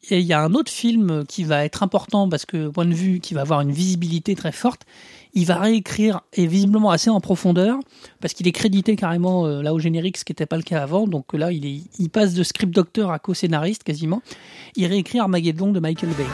et 0.08 0.20
il 0.20 0.24
y 0.26 0.32
a 0.32 0.40
un 0.42 0.54
autre 0.54 0.70
film 0.70 1.24
qui 1.26 1.42
va 1.44 1.64
être 1.64 1.82
important 1.82 2.28
parce 2.28 2.46
que, 2.46 2.68
point 2.68 2.86
de 2.86 2.94
vue, 2.94 3.18
qui 3.20 3.34
va 3.34 3.40
avoir 3.42 3.60
une 3.60 3.72
visibilité 3.72 4.34
très 4.36 4.52
forte. 4.52 4.82
Il 5.34 5.46
va 5.46 5.56
réécrire, 5.58 6.20
et 6.32 6.46
visiblement 6.46 6.90
assez 6.90 7.08
en 7.10 7.20
profondeur, 7.20 7.78
parce 8.20 8.34
qu'il 8.34 8.48
est 8.48 8.52
crédité 8.52 8.96
carrément 8.96 9.46
euh, 9.46 9.62
là 9.62 9.72
au 9.72 9.78
générique, 9.78 10.16
ce 10.16 10.24
qui 10.24 10.32
n'était 10.32 10.46
pas 10.46 10.56
le 10.56 10.62
cas 10.62 10.82
avant. 10.82 11.06
Donc 11.06 11.32
là, 11.34 11.52
il, 11.52 11.64
est, 11.66 11.82
il 11.98 12.10
passe 12.10 12.34
de 12.34 12.42
script 12.42 12.74
docteur 12.74 13.10
à 13.10 13.18
co-scénariste 13.18 13.84
quasiment. 13.84 14.22
Il 14.76 14.86
réécrit 14.86 15.20
Armageddon 15.20 15.72
de 15.72 15.80
Michael 15.80 16.10
Bay. 16.10 16.26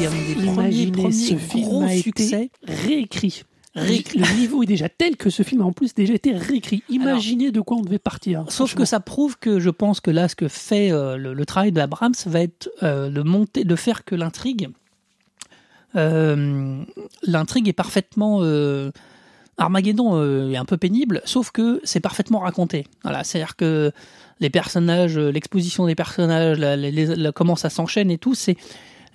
Est 0.00 0.06
un 0.06 0.10
des 0.10 0.34
premiers, 0.34 0.52
Imaginez 0.52 0.92
premiers 0.92 1.12
ce 1.12 1.36
film 1.36 1.64
gros 1.64 1.82
a 1.82 1.92
été 1.92 2.02
succès. 2.02 2.50
réécrit. 2.62 3.42
Le 3.74 4.36
niveau 4.40 4.62
est 4.62 4.66
déjà 4.66 4.88
tel 4.88 5.16
que 5.16 5.30
ce 5.30 5.42
film 5.42 5.60
a 5.60 5.64
en 5.64 5.72
plus 5.72 5.94
déjà 5.94 6.14
été 6.14 6.32
réécrit. 6.32 6.82
Imaginez 6.88 7.50
de 7.52 7.60
quoi 7.60 7.76
on 7.76 7.82
devait 7.82 7.98
partir. 7.98 8.44
Sauf 8.48 8.74
que 8.74 8.84
ça 8.84 8.98
prouve 9.00 9.38
que 9.38 9.60
je 9.60 9.70
pense 9.70 10.00
que 10.00 10.10
là, 10.10 10.28
ce 10.28 10.34
que 10.34 10.48
fait 10.48 10.90
euh, 10.90 11.16
le, 11.16 11.34
le 11.34 11.46
travail 11.46 11.70
de 11.72 11.80
Abrams 11.80 12.14
va 12.26 12.40
être 12.40 12.70
euh, 12.82 13.08
de 13.10 13.22
monter, 13.22 13.64
de 13.64 13.76
faire 13.76 14.04
que 14.04 14.14
l'intrigue, 14.14 14.68
euh, 15.96 16.82
l'intrigue 17.24 17.68
est 17.68 17.72
parfaitement 17.72 18.40
Armageddon 19.60 20.50
est 20.52 20.56
un 20.56 20.64
peu 20.64 20.76
pénible, 20.76 21.20
sauf 21.24 21.50
que 21.50 21.80
c'est 21.82 21.98
parfaitement 22.00 22.38
raconté. 22.38 22.86
Voilà, 23.02 23.24
c'est-à-dire 23.24 23.56
que 23.56 23.90
les 24.38 24.50
personnages, 24.50 25.18
l'exposition 25.18 25.86
des 25.86 25.96
personnages, 25.96 26.58
la- 26.60 26.76
la- 26.76 26.90
les- 26.90 27.06
la- 27.16 27.32
comment 27.32 27.56
ça 27.56 27.68
s'enchaîne 27.68 28.08
et 28.10 28.18
tout, 28.18 28.34
c'est 28.36 28.56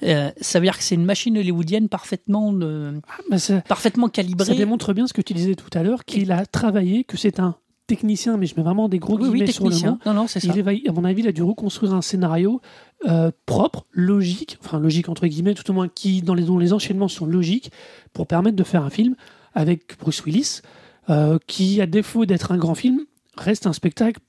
euh, 0.03 0.31
ça 0.41 0.59
veut 0.59 0.65
dire 0.65 0.77
que 0.77 0.83
c'est 0.83 0.95
une 0.95 1.05
machine 1.05 1.37
hollywoodienne 1.37 1.89
parfaitement, 1.89 2.53
euh, 2.61 2.99
Bah, 3.29 3.37
ça, 3.39 3.61
parfaitement 3.61 4.07
ça 4.07 4.11
calibrée. 4.11 4.55
démontre 4.55 4.93
bien 4.93 5.07
ce 5.07 5.13
que 5.13 5.21
tu 5.21 5.33
disais 5.33 5.55
tout 5.55 5.69
à 5.77 5.83
l'heure, 5.83 6.05
qu'il 6.05 6.31
a 6.31 6.45
travaillé, 6.45 7.03
que 7.03 7.17
c'est 7.17 7.39
un 7.39 7.55
technicien, 7.87 8.37
mais 8.37 8.45
je 8.45 8.55
mets 8.55 8.63
vraiment 8.63 8.87
des 8.87 8.97
gros 8.99 9.15
oui, 9.17 9.23
oui, 9.23 9.31
guillemets 9.39 9.51
sur 9.51 9.63
le 9.65 9.69
technicien. 9.71 9.91
mot. 9.91 9.99
Non, 10.05 10.13
non, 10.13 10.27
c'est 10.27 10.39
ça. 10.39 10.53
Il 10.55 10.59
est, 10.59 10.87
à 10.89 10.91
mon 10.93 11.03
avis, 11.03 11.21
il 11.21 11.27
a 11.27 11.31
dû 11.33 11.43
reconstruire 11.43 11.93
un 11.93 12.01
scénario 12.01 12.61
euh, 13.07 13.29
propre, 13.45 13.85
logique, 13.91 14.57
enfin 14.63 14.79
logique 14.79 15.09
entre 15.09 15.27
guillemets, 15.27 15.53
tout 15.53 15.69
au 15.69 15.73
moins 15.73 15.89
qui, 15.89 16.21
dans 16.21 16.33
les, 16.33 16.43
dont 16.43 16.57
les 16.57 16.71
enchaînements 16.73 17.09
sont 17.09 17.25
logiques, 17.25 17.71
pour 18.13 18.25
permettre 18.27 18.55
de 18.55 18.63
faire 18.63 18.83
un 18.83 18.89
film 18.89 19.15
avec 19.53 19.97
Bruce 19.99 20.23
Willis, 20.25 20.61
euh, 21.09 21.37
qui, 21.47 21.81
à 21.81 21.85
défaut 21.85 22.25
d'être 22.25 22.51
un 22.53 22.57
grand 22.57 22.73
film, 22.75 23.01
reste 23.35 23.67
un 23.67 23.73
spectacle 23.73 24.19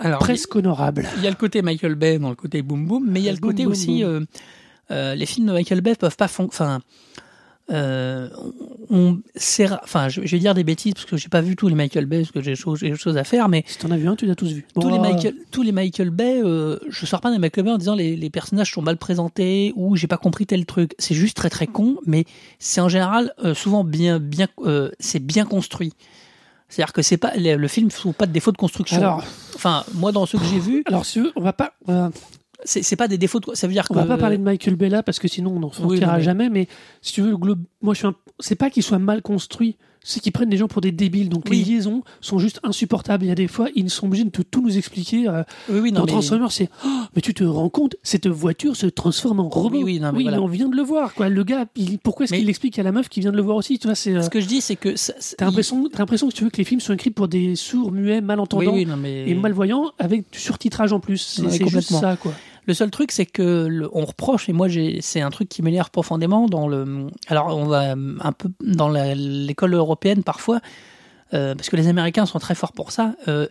Alors, 0.00 0.18
presque 0.20 0.56
honorable. 0.56 1.06
Il 1.18 1.22
y 1.22 1.26
a 1.26 1.30
le 1.30 1.36
côté 1.36 1.60
Michael 1.62 1.96
Bay 1.96 2.18
dans 2.18 2.30
le 2.30 2.34
côté 2.36 2.62
boom 2.62 2.86
boom, 2.86 3.04
mais 3.06 3.20
il 3.20 3.24
y 3.24 3.28
a 3.28 3.32
le 3.32 3.38
Boom, 3.38 3.50
côté 3.50 3.64
boom, 3.64 3.72
aussi. 3.72 4.02
boom. 4.02 4.10
euh, 4.10 4.24
euh, 4.90 5.14
les 5.14 5.26
films 5.26 5.46
de 5.46 5.52
Michael 5.52 5.80
Bay 5.80 5.94
peuvent 5.94 6.16
pas. 6.16 6.28
Enfin. 6.38 6.80
euh, 7.70 8.28
on, 8.88 9.20
enfin, 9.84 10.08
je, 10.08 10.22
je 10.24 10.30
vais 10.32 10.40
dire 10.40 10.54
des 10.54 10.64
bêtises 10.64 10.92
parce 10.94 11.06
que 11.06 11.16
j'ai 11.16 11.28
pas 11.28 11.40
vu 11.40 11.54
tous 11.54 11.68
les 11.68 11.76
Michael 11.76 12.06
Bay 12.06 12.18
parce 12.22 12.32
que 12.32 12.40
j'ai 12.42 12.56
chose- 12.56 12.80
j'ai 12.80 12.90
des 12.90 12.96
choses 12.96 13.16
à 13.16 13.22
faire, 13.22 13.48
mais 13.48 13.62
Si 13.68 13.78
t'en 13.78 13.92
as 13.92 13.96
vu 13.96 14.08
un, 14.08 14.16
tu 14.16 14.26
l'as 14.26 14.34
tous 14.34 14.50
vu. 14.52 14.66
tous, 14.74 14.80
Bon, 14.80 14.88
les 14.88 14.98
euh, 14.98 15.00
Michael, 15.12 15.34
tous 15.52 15.62
les 15.62 15.70
Michael 15.70 16.10
Bay, 16.10 16.40
euh, 16.42 16.80
je 16.88 17.06
sors 17.06 17.20
pas 17.20 17.30
des 17.30 17.38
Michael 17.38 17.64
Bay 17.66 17.70
en 17.70 17.78
disant 17.78 17.94
les, 17.94 18.16
les 18.16 18.30
personnages 18.30 18.72
sont 18.72 18.82
mal 18.82 18.96
présentés 18.96 19.72
ou 19.76 19.94
j'ai 19.94 20.08
pas 20.08 20.16
compris 20.16 20.46
tel 20.46 20.66
truc. 20.66 20.94
C'est 20.98 21.14
juste 21.14 21.36
très 21.36 21.50
très 21.50 21.68
con, 21.68 21.98
mais 22.06 22.24
c'est 22.58 22.80
en 22.80 22.88
général 22.88 23.32
euh, 23.44 23.54
souvent 23.54 23.84
bien 23.84 24.18
bien 24.18 24.48
c'est 24.98 25.20
bien 25.20 25.44
construit. 25.44 25.92
C'est-à-dire 26.68 26.92
que 26.92 27.02
c'est 27.02 27.16
pas 27.18 27.32
le, 27.36 27.68
film 27.68 27.86
ne 27.86 27.92
trouve 27.92 28.14
pas 28.14 28.26
de 28.26 28.32
défauts 28.32 28.52
de 28.52 28.56
construction. 28.56 28.96
Alors, 28.98 29.24
enfin, 29.54 29.84
moi 29.94 30.10
dans 30.10 30.26
ceux 30.26 30.38
que 30.38 30.44
j'ai 30.44 30.58
vus, 30.60 30.82
alors 30.86 31.04
si 31.04 31.20
on 31.36 31.40
va 31.40 31.52
pas, 31.52 31.72
on 31.86 31.92
va- 31.92 32.10
c'est 32.64 32.96
pas 32.96 33.08
des 33.08 33.18
défauts. 33.18 33.40
De, 33.40 33.54
ça 33.54 33.66
veut 33.66 33.72
dire 33.72 33.84
on 33.90 33.94
que 33.94 33.98
va 33.98 34.04
pas 34.06 34.16
parler 34.18 34.38
de 34.38 34.42
Michael 34.42 34.76
là 34.90 35.02
parce 35.02 35.18
que 35.18 35.28
sinon 35.28 35.52
on 35.56 35.60
n'en 35.60 35.72
sortira 35.72 36.16
mais- 36.18 36.22
jamais. 36.22 36.48
Mais 36.50 36.68
si 37.02 37.12
tu 37.14 37.22
veux, 37.22 37.30
le 37.30 37.36
globe, 37.36 37.62
moi 37.82 37.94
je 37.94 37.98
suis 37.98 38.06
un- 38.08 38.14
c'est 38.38 38.54
pas 38.56 38.70
qu'il 38.70 38.82
soit 38.82 38.98
mal 38.98 39.22
construit. 39.22 39.76
c'est 40.02 40.20
qu'ils 40.20 40.32
prennent 40.32 40.48
des 40.48 40.56
gens 40.56 40.66
pour 40.66 40.80
des 40.80 40.92
débiles. 40.92 41.28
Donc 41.28 41.44
Oui. 41.50 41.58
les 41.62 41.74
liaisons 41.74 42.02
sont 42.22 42.38
juste 42.38 42.58
insupportables. 42.62 43.22
Il 43.26 43.28
y 43.28 43.30
a 43.30 43.34
des 43.34 43.48
fois, 43.48 43.68
ils 43.74 43.90
sont 43.90 44.06
obligés 44.06 44.24
de 44.24 44.30
tout 44.30 44.62
nous 44.62 44.78
expliquer. 44.78 45.28
euh, 45.28 45.42
Oui, 45.68 45.78
oui, 45.80 45.92
non, 45.92 46.00
dans 46.00 46.06
mais- 46.06 46.12
Transformers, 46.12 46.52
c'est 46.52 46.70
Oh, 46.86 46.88
mais 47.14 47.20
tu 47.20 47.34
te 47.34 47.44
rends 47.44 47.68
compte, 47.68 47.96
cette 48.02 48.26
voiture 48.26 48.76
se 48.76 48.86
transforme 48.86 49.40
en 49.40 49.50
robot. 49.50 49.76
Oui, 49.76 49.82
oui, 49.84 50.00
non, 50.00 50.12
mais 50.12 50.22
voilà. 50.22 50.40
on 50.40 50.46
vient 50.46 50.70
de 50.70 50.74
le 50.74 50.80
voir. 50.82 51.12
Quoi. 51.12 51.28
Le 51.28 51.44
gars, 51.44 51.66
il- 51.76 51.98
pourquoi 51.98 52.24
est-ce 52.24 52.32
Mais- 52.32 52.38
qu'il 52.38 52.48
explique 52.48 52.78
à 52.78 52.82
la 52.82 52.92
meuf 52.92 53.10
qui 53.10 53.20
vient 53.20 53.30
de 53.30 53.36
le 53.36 53.42
voir 53.42 53.58
aussi 53.58 53.78
Tu 53.78 53.88
vois, 53.88 53.94
c'est. 53.94 54.14
euh, 54.16 54.22
Ce 54.22 54.30
que 54.30 54.40
je 54.40 54.46
dis, 54.46 54.62
c'est 54.62 54.76
que. 54.76 54.96
ça- 54.96 55.12
T'as 55.36 55.44
l'impression, 55.44 55.86
t'as 55.92 55.98
l'impression 55.98 56.30
que 56.30 56.34
tu 56.34 56.44
veux 56.44 56.50
que 56.50 56.56
les 56.56 56.64
films 56.64 56.80
soient 56.80 56.94
écrits 56.94 57.10
pour 57.10 57.28
des 57.28 57.54
sourds, 57.54 57.92
muets, 57.92 58.22
malentendants 58.22 58.72
oui, 58.72 58.86
non, 58.86 58.96
mais. 58.96 59.28
et 59.28 59.34
malvoyants 59.34 59.90
avec 59.98 60.32
du 60.32 60.38
surtitrage 60.38 60.94
en 60.94 61.00
plus. 61.00 61.18
C'est 61.46 61.68
juste 61.68 61.90
ça, 61.92 62.16
quoi. 62.16 62.32
Le 62.70 62.74
seul 62.74 62.92
truc, 62.92 63.10
c'est 63.10 63.26
que 63.26 63.66
le- 63.66 63.90
on 63.92 64.04
reproche, 64.04 64.48
et 64.48 64.52
moi, 64.52 64.68
c'est 65.00 65.20
un 65.20 65.30
truc 65.30 65.48
qui 65.48 65.60
m'énerve 65.60 65.90
profondément 65.90 66.46
dans 66.46 66.68
le. 66.68 67.08
Alors, 67.26 67.48
on 67.56 67.64
va 67.64 67.94
un 67.94 68.30
peu 68.32 68.48
dans 68.64 68.88
l'école 68.88 69.74
européenne 69.74 70.22
parfois, 70.22 70.60
euh, 71.34 71.56
parce 71.56 71.68
que 71.68 71.74
les 71.74 71.88
Américains 71.88 72.26
sont 72.26 72.38
très 72.38 72.54
forts 72.54 72.70
pour 72.72 72.92
ça. 72.92 73.16
euh, 73.26 73.48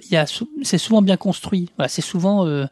c'est 0.64 0.78
souvent 0.78 1.02
bien 1.02 1.18
construit. 1.18 1.70
Voilà, 1.76 1.90
c'est 1.90 2.02
souvent. 2.02 2.46
euh, 2.48 2.66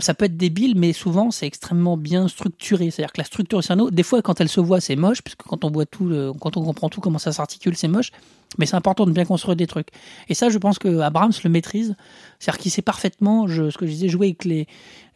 ça 0.00 0.14
peut 0.14 0.24
être 0.24 0.36
débile, 0.38 0.76
mais 0.76 0.92
souvent 0.92 1.30
c'est 1.30 1.46
extrêmement 1.46 1.96
bien 1.98 2.26
structuré. 2.26 2.90
C'est-à-dire 2.90 3.12
que 3.12 3.20
la 3.20 3.24
structure 3.24 3.60
du 3.60 3.66
scénario, 3.66 3.90
des 3.90 4.02
fois 4.02 4.20
quand 4.22 4.40
elle 4.40 4.48
se 4.48 4.60
voit, 4.60 4.80
c'est 4.80 4.96
moche, 4.96 5.20
parce 5.22 5.36
que 5.36 5.44
quand 5.46 5.62
on 5.64 5.70
voit 5.70 5.86
tout, 5.86 6.10
quand 6.40 6.56
on 6.56 6.64
comprend 6.64 6.88
tout 6.88 7.00
comment 7.00 7.20
ça 7.20 7.30
s'articule, 7.32 7.76
c'est 7.76 7.86
moche. 7.86 8.10
Mais 8.58 8.66
c'est 8.66 8.74
important 8.74 9.06
de 9.06 9.12
bien 9.12 9.24
construire 9.24 9.54
des 9.54 9.68
trucs. 9.68 9.90
Et 10.28 10.34
ça, 10.34 10.48
je 10.48 10.58
pense 10.58 10.80
que 10.80 10.98
Abrams 10.98 11.30
le 11.44 11.50
maîtrise. 11.50 11.94
C'est-à-dire 12.40 12.58
qu'il 12.60 12.72
sait 12.72 12.82
parfaitement, 12.82 13.46
je, 13.46 13.70
ce 13.70 13.78
que 13.78 13.86
je 13.86 13.92
disais, 13.92 14.08
jouer 14.08 14.26
avec 14.28 14.44
les, 14.44 14.66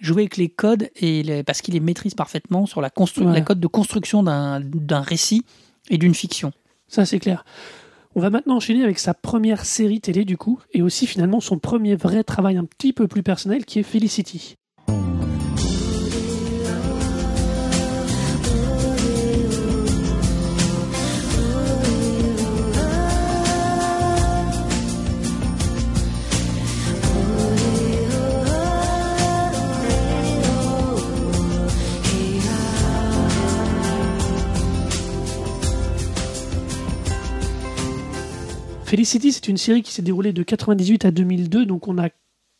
jouer 0.04 0.22
avec 0.22 0.36
les 0.36 0.48
codes 0.48 0.90
et 0.96 1.22
les- 1.22 1.42
parce 1.42 1.60
qu'il 1.62 1.74
les 1.74 1.80
maîtrise 1.80 2.14
parfaitement 2.14 2.66
sur 2.66 2.80
la, 2.80 2.90
constru- 2.90 3.24
Ouais. 3.26 3.32
la 3.32 3.40
code 3.40 3.60
de 3.60 3.66
construction 3.66 4.22
d'un 4.22 4.60
d'un 4.60 5.00
récit 5.00 5.42
et 5.90 5.98
d'une 5.98 6.14
fiction. 6.14 6.52
Ça, 6.88 7.04
c'est 7.06 7.18
clair. 7.18 7.44
On 8.14 8.20
va 8.20 8.30
maintenant 8.30 8.56
enchaîner 8.56 8.84
avec 8.84 8.98
sa 9.00 9.12
première 9.14 9.64
série 9.64 10.00
télé, 10.00 10.24
du 10.24 10.36
coup, 10.36 10.60
et 10.72 10.82
aussi 10.82 11.06
finalement 11.08 11.40
son 11.40 11.58
premier 11.58 11.96
vrai 11.96 12.22
travail 12.22 12.56
un 12.56 12.64
petit 12.64 12.92
peu 12.92 13.08
plus 13.08 13.22
personnel, 13.24 13.64
qui 13.64 13.80
est 13.80 13.82
Felicity. 13.82 14.54
Felicity, 38.94 39.32
c'est 39.32 39.48
une 39.48 39.56
série 39.56 39.82
qui 39.82 39.90
s'est 39.92 40.02
déroulée 40.02 40.32
de 40.32 40.44
98 40.44 41.04
à 41.04 41.10
2002, 41.10 41.66
donc 41.66 41.88
on 41.88 41.98
a 41.98 42.10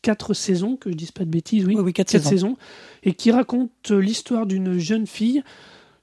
quatre 0.01 0.33
saisons, 0.33 0.75
que 0.75 0.89
je 0.89 0.95
dise 0.95 1.11
pas 1.11 1.23
de 1.23 1.29
bêtises, 1.29 1.63
oui, 1.65 1.75
Oui, 1.77 1.81
oui, 1.81 1.93
quatre 1.93 2.11
quatre 2.11 2.23
saisons. 2.23 2.29
saisons, 2.29 2.57
et 3.03 3.13
qui 3.13 3.31
raconte 3.31 3.71
euh, 3.91 3.99
l'histoire 3.99 4.45
d'une 4.45 4.77
jeune 4.77 5.07
fille, 5.07 5.43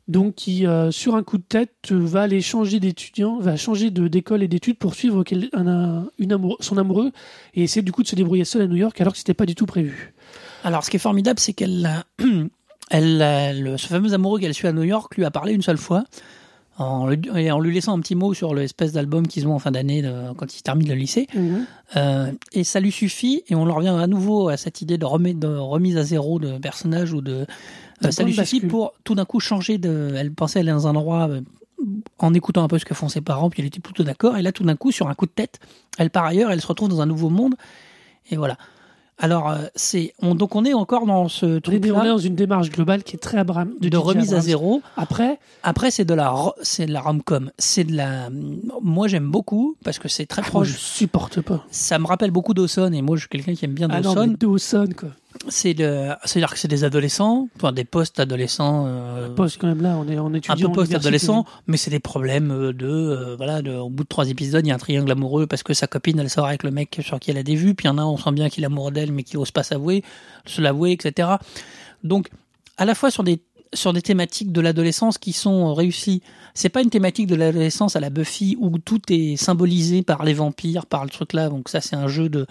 donc 0.09 0.35
qui, 0.37 0.67
euh, 0.67 0.91
sur 0.91 1.17
un 1.17 1.23
coup 1.23 1.37
de 1.37 1.43
tête, 1.47 1.75
euh, 1.91 1.99
va 1.99 2.23
aller 2.23 2.41
changer 2.41 2.81
d'étudiant, 2.81 3.41
va 3.41 3.57
changer 3.59 3.91
de- 3.91 4.09
d'école 4.09 4.43
et 4.43 4.49
d'études 4.49 4.79
pour 4.79 4.95
suivre 4.95 5.23
quel- 5.23 5.51
un- 5.53 5.67
un- 5.67 6.11
une 6.19 6.39
son 6.61 6.79
amoureux, 6.79 7.13
et 7.53 7.65
essayer 7.65 7.83
du 7.83 7.93
coup 7.93 8.03
de 8.03 8.09
se 8.09 8.17
débrouiller 8.17 8.47
seule 8.47 8.63
à 8.63 8.67
New 8.69 8.77
York, 8.77 8.99
alors 9.03 9.13
que 9.13 9.19
c'était 9.19 9.35
pas 9.35 9.45
du 9.45 9.55
tout 9.55 9.67
prévu. 9.67 10.15
Alors, 10.65 10.83
ce 10.83 10.89
qui 10.89 10.97
est 10.97 10.99
formidable, 10.99 11.41
c'est 11.41 11.53
qu'elle, 11.53 11.91
elle, 12.91 13.75
ce 13.77 13.87
fameux 13.87 14.15
amoureux 14.15 14.41
qu'elle 14.41 14.55
suit 14.55 14.67
à 14.67 14.73
New 14.73 14.83
York 14.85 15.15
lui 15.15 15.27
a 15.27 15.31
parlé 15.31 15.53
une 15.53 15.63
seule 15.63 15.77
fois, 15.77 16.05
en, 16.79 17.07
le- 17.07 17.19
et 17.37 17.51
en 17.51 17.61
lui 17.61 17.75
laissant 17.75 17.97
un 17.97 18.01
petit 18.01 18.15
mot 18.15 18.33
sur 18.35 18.55
l'espèce 18.55 18.93
d'album 18.93 19.27
qu'ils 19.27 19.47
ont 19.47 19.55
en 19.55 19.59
fin 19.59 19.71
d'année 19.71 20.03
quand 20.37 20.57
ils 20.57 20.63
terminent 20.63 20.91
le 20.91 20.99
lycée. 20.99 21.27
Euh, 21.97 22.33
et 22.53 22.65
ça 22.65 22.81
lui 22.81 22.91
suffit, 22.93 23.43
et 23.49 23.55
on 23.55 23.69
en 23.69 23.75
revient 23.75 23.89
à 23.89 24.07
nouveau 24.07 24.49
à 24.49 24.57
cette 24.57 24.81
idée 24.81 24.97
de, 24.99 25.05
remise 25.05 25.97
à 25.97 26.03
zéro 26.05 26.39
de 26.39 26.59
personnage 26.59 27.13
ou 27.13 27.21
de. 27.21 27.47
euh, 28.05 28.11
ça 28.11 28.23
lui 28.23 28.33
suffit 28.33 28.57
bascule. 28.57 28.69
pour 28.69 28.93
tout 29.05 29.15
d'un 29.15 29.25
coup 29.27 29.39
changer 29.41 29.79
de. 29.79 30.13
Elle 30.17 30.33
pensait 30.33 30.61
aller 30.61 30.71
dans 30.73 30.87
un 30.89 30.97
endroit 30.97 31.29
euh, 31.29 31.41
en 32.19 32.33
écoutant 32.33 32.63
un 32.65 32.69
peu 32.69 32.79
ce 32.79 32.85
que 32.85 32.95
font 32.95 33.09
ses 33.09 33.21
parents, 33.21 33.51
puis 33.51 33.61
elle 33.61 33.67
était 33.67 33.81
plutôt 33.81 34.03
d'accord, 34.05 34.37
et 34.39 34.43
là 34.43 34.53
tout 34.53 34.63
d'un 34.65 34.77
coup, 34.77 34.93
sur 34.93 35.09
un 35.09 35.15
coup 35.15 35.27
de 35.27 35.33
tête, 35.33 35.59
elle 35.99 36.11
part 36.11 36.25
ailleurs, 36.25 36.51
elle 36.53 36.61
se 36.61 36.67
retrouve 36.67 36.89
dans 36.89 37.01
un 37.01 37.07
nouveau 37.07 37.29
monde, 37.29 37.55
et 38.31 38.37
voilà. 38.37 38.57
Alors, 39.19 39.51
euh, 39.51 39.59
c'est 39.77 40.15
on, 40.21 40.35
donc 40.35 40.57
on 40.57 40.65
est 40.65 40.75
encore 40.75 41.07
dans 41.07 41.29
ce 41.29 41.59
truc 41.59 41.83
on 41.85 42.03
est 42.03 42.09
dans 42.09 42.19
une 42.19 42.35
démarche 42.35 42.71
globale 42.71 43.05
qui 43.05 43.17
est 43.17 43.19
très 43.19 43.39
Abraham, 43.39 43.73
de, 43.81 43.97
remise 43.97 44.35
à 44.35 44.41
zéro. 44.41 44.83
Après, 44.97 45.39
Après, 45.63 45.91
c'est 45.91 46.05
de 46.05 46.15
la 46.15 46.35
c'est 46.63 46.87
de 46.87 46.93
la 46.93 47.01
rom-com. 47.01 47.51
C'est 47.59 47.85
de 47.85 47.95
la. 47.95 48.31
Moi, 48.83 49.09
j'aime 49.09 49.31
beaucoup 49.31 49.77
parce 49.85 49.99
que 49.99 50.09
c'est 50.09 50.27
très 50.27 50.43
Ah, 50.45 50.51
moi, 50.53 50.65
je 50.65 50.73
proche. 50.73 50.83
supporte 50.83 51.41
pas. 51.41 51.65
Ça 51.71 51.99
me 51.99 52.07
rappelle 52.07 52.31
beaucoup 52.31 52.55
Dawson 52.55 52.93
et 52.93 53.03
moi, 53.03 53.17
je 53.17 53.21
suis 53.21 53.29
quelqu'un 53.29 53.55
qui 53.55 53.65
aime 53.65 53.75
bien 53.75 53.89
Ah 53.91 54.01
non, 54.01 54.27
mais 54.27 54.35
Dawson, 54.35 54.89
quoi. 54.99 55.11
C'est 55.49 55.73
le, 55.73 56.11
c'est-à-dire 56.25 56.53
que 56.53 56.59
c'est 56.59 56.69
des 56.69 56.85
adolescents, 56.85 57.49
enfin 57.57 57.73
des 57.73 57.85
post-adolescents, 57.85 58.85
euh, 58.87 59.35
Poste 59.35 59.59
quand 59.61 59.67
même 59.67 59.83
là, 59.83 59.97
on 59.97 60.09
est 60.09 60.19
en 60.19 60.27
un 60.27 60.35
étudiant. 60.35 60.57
peu 60.57 60.81
en 60.81 60.85
université. 60.85 60.95
post-adolescents, 60.95 61.45
mais 61.67 61.77
c'est 61.77 61.91
des 61.91 62.01
problèmes 62.01 62.51
euh, 62.51 62.73
de, 62.73 62.87
euh, 62.87 63.37
voilà, 63.37 63.63
de, 63.63 63.73
au 63.73 63.89
bout 63.89 64.05
de 64.05 64.09
trois 64.09 64.29
épisodes, 64.29 64.65
il 64.65 64.69
y 64.69 64.73
a 64.73 64.75
un 64.75 64.79
triangle 64.79 65.11
amoureux 65.11 65.47
parce 65.47 65.63
que 65.63 65.75
sa 65.75 65.87
copine, 65.87 66.19
elle 66.19 66.31
sort 66.31 66.47
avec 66.47 66.63
le 66.63 66.71
mec 66.71 67.01
sur 67.03 67.19
qui 67.19 67.31
elle 67.31 67.39
a 67.39 67.43
des 67.43 67.57
vues, 67.57 67.75
puis 67.75 67.87
il 67.87 67.89
y 67.89 67.91
en 67.91 67.99
a, 67.99 68.05
on 68.05 68.17
sent 68.17 68.33
bien 68.33 68.49
qu'il 68.49 68.63
est 68.63 68.67
amoureux 68.67 68.93
d'elle, 68.93 69.13
mais 69.13 69.23
qu'il 69.23 69.39
n'ose 69.39 69.51
pas 69.51 69.63
s'avouer, 69.63 70.05
se 70.47 70.61
l'avouer, 70.61 70.93
etc. 70.93 71.29
Donc, 72.05 72.29
à 72.77 72.85
la 72.85 72.95
fois 72.95 73.11
sur 73.11 73.25
des 73.25 73.43
sur 73.75 73.93
des 73.93 74.03
thématiques 74.03 74.53
de 74.53 74.61
l'adolescence 74.61 75.19
qui 75.19 75.33
sont 75.33 75.73
réussies. 75.75 76.23
C'est 76.55 76.69
pas 76.69 76.83
une 76.83 76.91
thématique 76.91 77.27
de 77.27 77.35
l'adolescence 77.35 77.97
à 77.97 78.01
la 78.01 78.11
Buffy 78.11 78.57
où 78.61 78.79
tout 78.79 79.01
est 79.09 79.37
symbolisé 79.37 80.03
par 80.03 80.25
les 80.25 80.35
vampires, 80.35 80.87
par 80.87 81.05
le 81.05 81.11
truc 81.11 81.33
là. 81.33 81.49
Donc 81.49 81.69
ça, 81.69 81.81
c'est 81.81 81.97
un 81.97 82.09
jeu 82.09 82.29
de, 82.29 82.47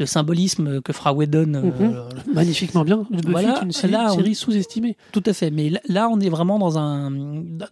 de 0.00 0.06
symbolisme 0.06 0.80
que 0.82 0.92
fera 0.92 1.12
Whedon 1.12 1.54
euh, 1.54 1.62
Mhm. 1.62 1.94
Magnifiquement 2.34 2.84
bien. 2.84 3.06
Buffy 3.10 3.28
Voilà, 3.30 3.60
est 3.60 3.64
une 3.64 3.72
série, 3.72 3.92
là, 3.92 4.08
on- 4.12 4.16
série 4.16 4.34
sous-estimée. 4.34 4.96
Tout 5.12 5.22
à 5.26 5.32
fait. 5.32 5.50
Mais 5.50 5.70
là- 5.88 6.08
on 6.10 6.18
est 6.20 6.28
vraiment 6.30 6.58
dans 6.58 6.78
un, 6.78 7.10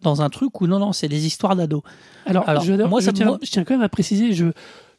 dans 0.03 0.23
un 0.23 0.29
truc 0.31 0.61
où 0.61 0.67
non, 0.67 0.79
non, 0.79 0.93
c'est 0.93 1.09
des 1.09 1.27
histoires 1.27 1.57
d'ados. 1.57 1.83
Alors, 2.27 2.49
Alors, 2.49 2.62
je, 2.62 2.75
moi, 2.75 3.01
je 3.01 3.07
ça- 3.07 3.12
tiens, 3.12 3.27
moi- 3.27 3.38
je 3.43 3.51
tiens 3.51 3.64
quand 3.64 3.75
même 3.75 3.83
à 3.83 3.88
préciser, 3.88 4.33
je 4.33 4.47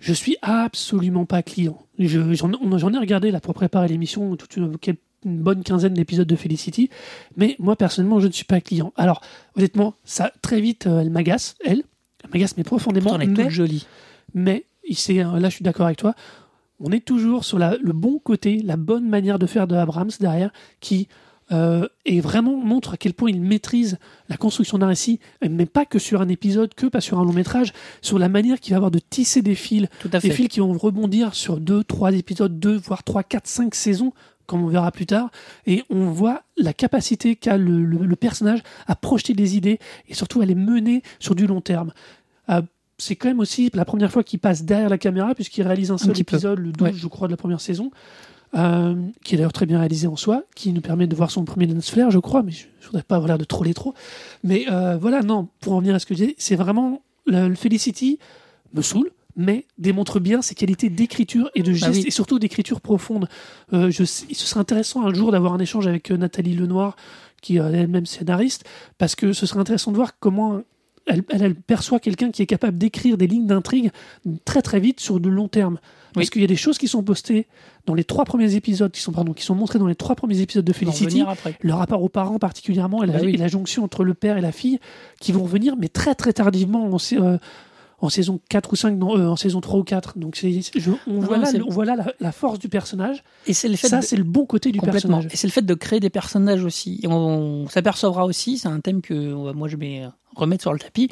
je 0.02 0.13
suis 0.13 0.38
absolument 0.42 1.26
pas 1.26 1.44
client. 1.44 1.78
Je- 2.00 2.34
J'en 2.34 2.94
ai 2.94 2.98
regardé 2.98 3.32
là 3.32 3.39
pour 3.42 3.54
préparer 3.54 3.88
l'émission, 3.89 4.36
toute 4.38 4.56
une, 4.56 4.78
bonne 5.26 5.63
quinzaine 5.63 5.94
d'épisodes 5.94 6.26
de 6.28 6.36
Felicity, 6.38 6.89
mais 7.36 7.58
moi 7.60 7.76
personnellement, 7.76 8.22
je 8.22 8.28
ne 8.28 8.32
suis 8.32 8.46
pas 8.46 8.62
client. 8.62 8.94
Alors, 8.96 9.20
honnêtement, 9.58 9.94
ça 10.06 10.32
très 10.42 10.62
vite, 10.62 10.88
euh, 10.88 11.02
elle 11.02 11.10
m'agace, 11.10 11.56
elle, 11.65 11.84
elle 12.24 12.30
m'agace 12.34 12.56
mais 12.56 12.63
profondément. 12.63 13.10
Pourtant, 13.10 13.22
elle 13.24 13.30
est 13.30 13.34
mais, 13.34 13.44
toute 13.44 13.52
jolie. 13.52 13.86
mais 14.34 14.63
il 14.88 14.96
s'est- 14.98 15.20
euh, 15.20 15.38
là, 15.39 15.50
je 15.50 15.56
suis 15.56 15.63
d'accord 15.63 15.88
avec 15.88 15.98
toi. 15.98 16.15
On 16.80 16.92
est 16.92 17.04
toujours 17.06 17.44
sur 17.46 17.60
la- 17.60 17.78
le 17.78 17.94
bon 17.94 18.20
côté, 18.20 18.62
la 18.63 18.78
bonne 18.78 19.08
manière 19.10 19.39
de 19.39 19.46
faire 19.46 19.68
de 19.68 19.76
Abrams 19.76 20.12
derrière, 20.20 20.52
qui 20.80 21.08
euh, 21.52 21.88
et 22.06 22.22
vraiment 22.22 22.58
montre 22.58 22.94
à 22.94 22.98
quel 22.98 23.15
point 23.15 23.32
il 23.32 23.42
maîtrise 23.42 23.98
la 24.30 24.38
construction 24.38 24.78
d'un 24.78 24.86
récit, 24.86 25.20
mais 25.42 25.65
pas 25.65 25.84
que 25.84 25.98
sur 25.98 26.22
un 26.22 26.28
épisode, 26.28 26.76
que 26.76 26.86
pas 26.86 27.02
sur 27.02 27.18
un 27.18 27.26
long 27.26 27.34
métrage, 27.34 27.74
sur 28.04 28.20
la 28.20 28.30
manière 28.30 28.60
qu'il 28.60 28.74
va 28.74 28.76
avoir 28.78 28.92
de 28.92 29.00
tisser 29.00 29.42
des 29.42 29.56
fils, 29.56 29.88
Tout 30.00 30.10
à 30.13 30.20
des 30.20 30.30
fait. 30.30 30.36
fils 30.36 30.48
qui 30.50 30.60
vont 30.60 30.74
rebondir 30.78 31.34
sur 31.34 31.60
deux, 31.60 31.84
trois 31.84 32.13
épisodes, 32.13 32.60
deux, 32.60 32.78
voire 32.78 33.04
trois, 33.04 33.24
quatre, 33.24 33.48
cinq 33.48 33.74
saisons, 33.74 34.13
comme 34.46 34.63
on 34.63 34.68
verra 34.68 34.92
plus 34.92 35.08
tard, 35.08 35.32
et 35.65 35.84
on 35.89 36.12
voit 36.12 36.44
la 36.56 36.72
capacité 36.74 37.36
qu'a 37.36 37.58
le, 37.58 37.84
le- 37.84 38.06
le 38.06 38.15
personnage 38.15 38.62
à 38.86 38.96
projeter 38.96 39.34
des 39.34 39.58
idées 39.58 39.80
et 40.08 40.13
surtout 40.13 40.42
à 40.42 40.46
les 40.46 40.54
mener 40.54 41.02
sur 41.18 41.34
du 41.34 41.48
long 41.48 41.62
terme. 41.62 41.94
Euh, 42.50 42.62
c'est 42.99 43.15
quand 43.15 43.29
même 43.29 43.39
aussi 43.39 43.71
la 43.73 43.85
première 43.85 44.12
fois 44.12 44.23
qu'il 44.23 44.38
passe 44.39 44.63
derrière 44.63 44.89
la 44.89 44.97
caméra, 44.99 45.33
puisqu'il 45.33 45.63
réalise 45.63 45.89
un 45.89 45.97
seul 45.97 46.13
peu. 46.13 46.19
épisode, 46.19 46.59
le 46.59 46.71
12, 46.71 46.81
Ouais. 46.88 46.93
je 46.95 47.07
crois, 47.07 47.27
de 47.27 47.33
la 47.33 47.38
première 47.38 47.62
saison, 47.62 47.89
euh, 48.55 48.95
qui 49.23 49.33
est 49.33 49.38
d'ailleurs 49.38 49.53
très 49.53 49.65
bien 49.65 49.79
réalisé 49.79 50.07
en 50.07 50.15
soi, 50.15 50.43
qui 50.55 50.71
nous 50.73 50.81
permet 50.81 51.07
de 51.07 51.15
voir 51.15 51.31
son 51.31 51.45
premier 51.45 51.65
lens 51.67 51.89
flare, 51.89 52.12
je 52.12 52.19
crois, 52.19 52.43
mais 52.43 52.51
je 52.51 52.65
ne 52.81 52.85
voudrais 52.88 53.03
pas 53.03 53.15
avoir 53.15 53.27
l'air 53.27 53.38
de 53.38 53.43
troller 53.45 53.73
trop. 53.73 53.93
Mais 54.43 54.65
euh, 54.71 54.97
voilà, 54.97 55.21
non, 55.21 55.47
pour 55.62 55.73
en 55.73 55.79
venir 55.79 55.95
à 55.95 55.99
ce 55.99 56.05
que 56.05 56.13
je 56.13 56.19
disais, 56.19 56.35
c'est 56.38 56.55
vraiment 56.55 57.01
le, 57.25 57.47
le 57.47 57.55
Felicity 57.55 58.19
me 58.73 58.81
saoule, 58.81 59.12
mais 59.35 59.65
démontre 59.77 60.19
bien 60.19 60.41
ses 60.41 60.55
qualités 60.55 60.89
d'écriture 60.89 61.49
et 61.55 61.62
de 61.63 61.71
geste, 61.71 61.91
Bah 61.91 61.97
oui. 61.99 62.03
et 62.07 62.12
surtout 62.12 62.39
d'écriture 62.39 62.81
profonde. 62.81 63.29
Euh, 63.73 63.91
je, 63.91 64.03
ce 64.03 64.25
serait 64.33 64.59
intéressant 64.59 65.05
un 65.05 65.13
jour 65.13 65.31
d'avoir 65.31 65.53
un 65.53 65.59
échange 65.59 65.88
avec 65.88 66.12
euh, 66.12 66.17
Nathalie 66.17 66.55
Lenoir, 66.55 66.95
qui 67.41 67.57
est 67.57 67.59
elle-même 67.62 68.05
scénariste, 68.07 68.65
parce 68.97 69.15
que 69.15 69.31
ce 69.31 69.45
serait 69.45 69.59
intéressant 69.62 69.91
de 69.91 69.95
voir 69.95 70.19
comment 70.19 70.62
elle, 71.10 71.24
elle- 71.30 71.41
elle 71.43 71.56
perçoit 71.56 72.00
quelqu'un 72.00 72.32
qui 72.32 72.41
est 72.41 72.45
capable 72.45 72.78
d'écrire 72.78 73.17
des 73.17 73.28
lignes 73.28 73.48
d'intrigue 73.48 73.91
très 74.45 74.62
très 74.62 74.80
vite 74.80 75.00
sur 75.00 75.19
de 75.19 75.30
long 75.30 75.48
terme. 75.48 75.80
Parce 76.13 76.26
Oui. 76.26 76.30
qu'il 76.32 76.41
y 76.41 76.45
a 76.45 76.48
des 76.48 76.56
choses 76.56 76.80
qui 76.80 76.88
sont 76.88 77.04
postées 77.04 77.45
dans 77.86 77.93
les 77.93 78.04
trois 78.04 78.26
premiers 78.26 78.56
épisodes, 78.56 78.91
qui 78.91 79.00
sont, 79.02 79.12
pardon, 79.12 79.32
qui 79.34 79.43
sont 79.43 79.54
montrées 79.54 79.78
dans 79.78 79.86
les 79.86 79.93
trois 79.95 80.15
premiers 80.15 80.39
épisodes 80.41 80.65
de 80.65 80.74
Felicity, 80.74 81.22
après. 81.22 81.56
le 81.62 81.74
rapport 81.74 82.02
aux 82.02 82.10
parents 82.10 82.39
particulièrement 82.39 83.04
et 83.04 83.08
la, 83.08 83.13
Bah 83.13 83.19
oui. 83.24 83.34
et 83.36 83.38
la 83.38 83.48
jonction 83.48 83.84
entre 83.84 84.04
le 84.04 84.15
père 84.15 84.36
et 84.38 84.41
la 84.41 84.52
fille 84.52 84.80
qui 85.19 85.32
vont 85.32 85.43
revenir 85.43 85.76
mais 85.78 85.88
très 85.88 86.15
très 86.15 86.34
tardivement 86.34 86.89
euh, 87.13 87.38
en 88.01 88.09
saison 88.09 88.39
4 88.49 88.71
ou 88.73 88.75
5 88.75 88.97
non, 88.97 89.17
euh, 89.17 89.27
en 89.27 89.35
saison 89.35 89.62
3 89.62 89.79
ou 89.79 89.83
4 89.83 90.17
donc 90.17 90.35
c'est 90.38 90.51
je- 90.51 90.91
on, 91.07 91.13
Non, 91.15 91.19
voit 91.21 91.38
là, 91.38 91.51
le- 91.51 91.65
on 91.65 91.69
voit 91.69 91.85
là 91.85 91.95
la, 91.95 92.13
la 92.19 92.31
force 92.31 92.59
du 92.59 92.69
personnage. 92.69 93.23
Et 93.47 93.53
c'est 93.53 93.67
le 93.67 93.75
fait 93.75 93.88
ça 93.89 93.99
de- 93.99 94.05
c'est 94.05 94.15
le 94.15 94.23
bon 94.23 94.45
côté 94.45 94.71
du 94.71 94.79
personnage. 94.79 95.25
Et 95.31 95.35
c'est 95.38 95.47
le 95.47 95.51
fait 95.51 95.65
de 95.65 95.73
créer 95.73 95.99
des 95.99 96.09
personnages 96.09 96.63
aussi. 96.63 96.99
Et 97.03 97.07
on, 97.07 97.13
on 97.63 97.67
s'apercevra 97.67 98.25
aussi, 98.25 98.57
c'est 98.57 98.67
un 98.69 98.79
thème 98.79 99.01
que 99.01 99.13
euh, 99.13 99.53
moi 99.53 99.67
je 99.67 99.75
vais 99.77 100.03
remettre 100.35 100.62
sur 100.62 100.71
le 100.73 100.79
tapis, 100.79 101.09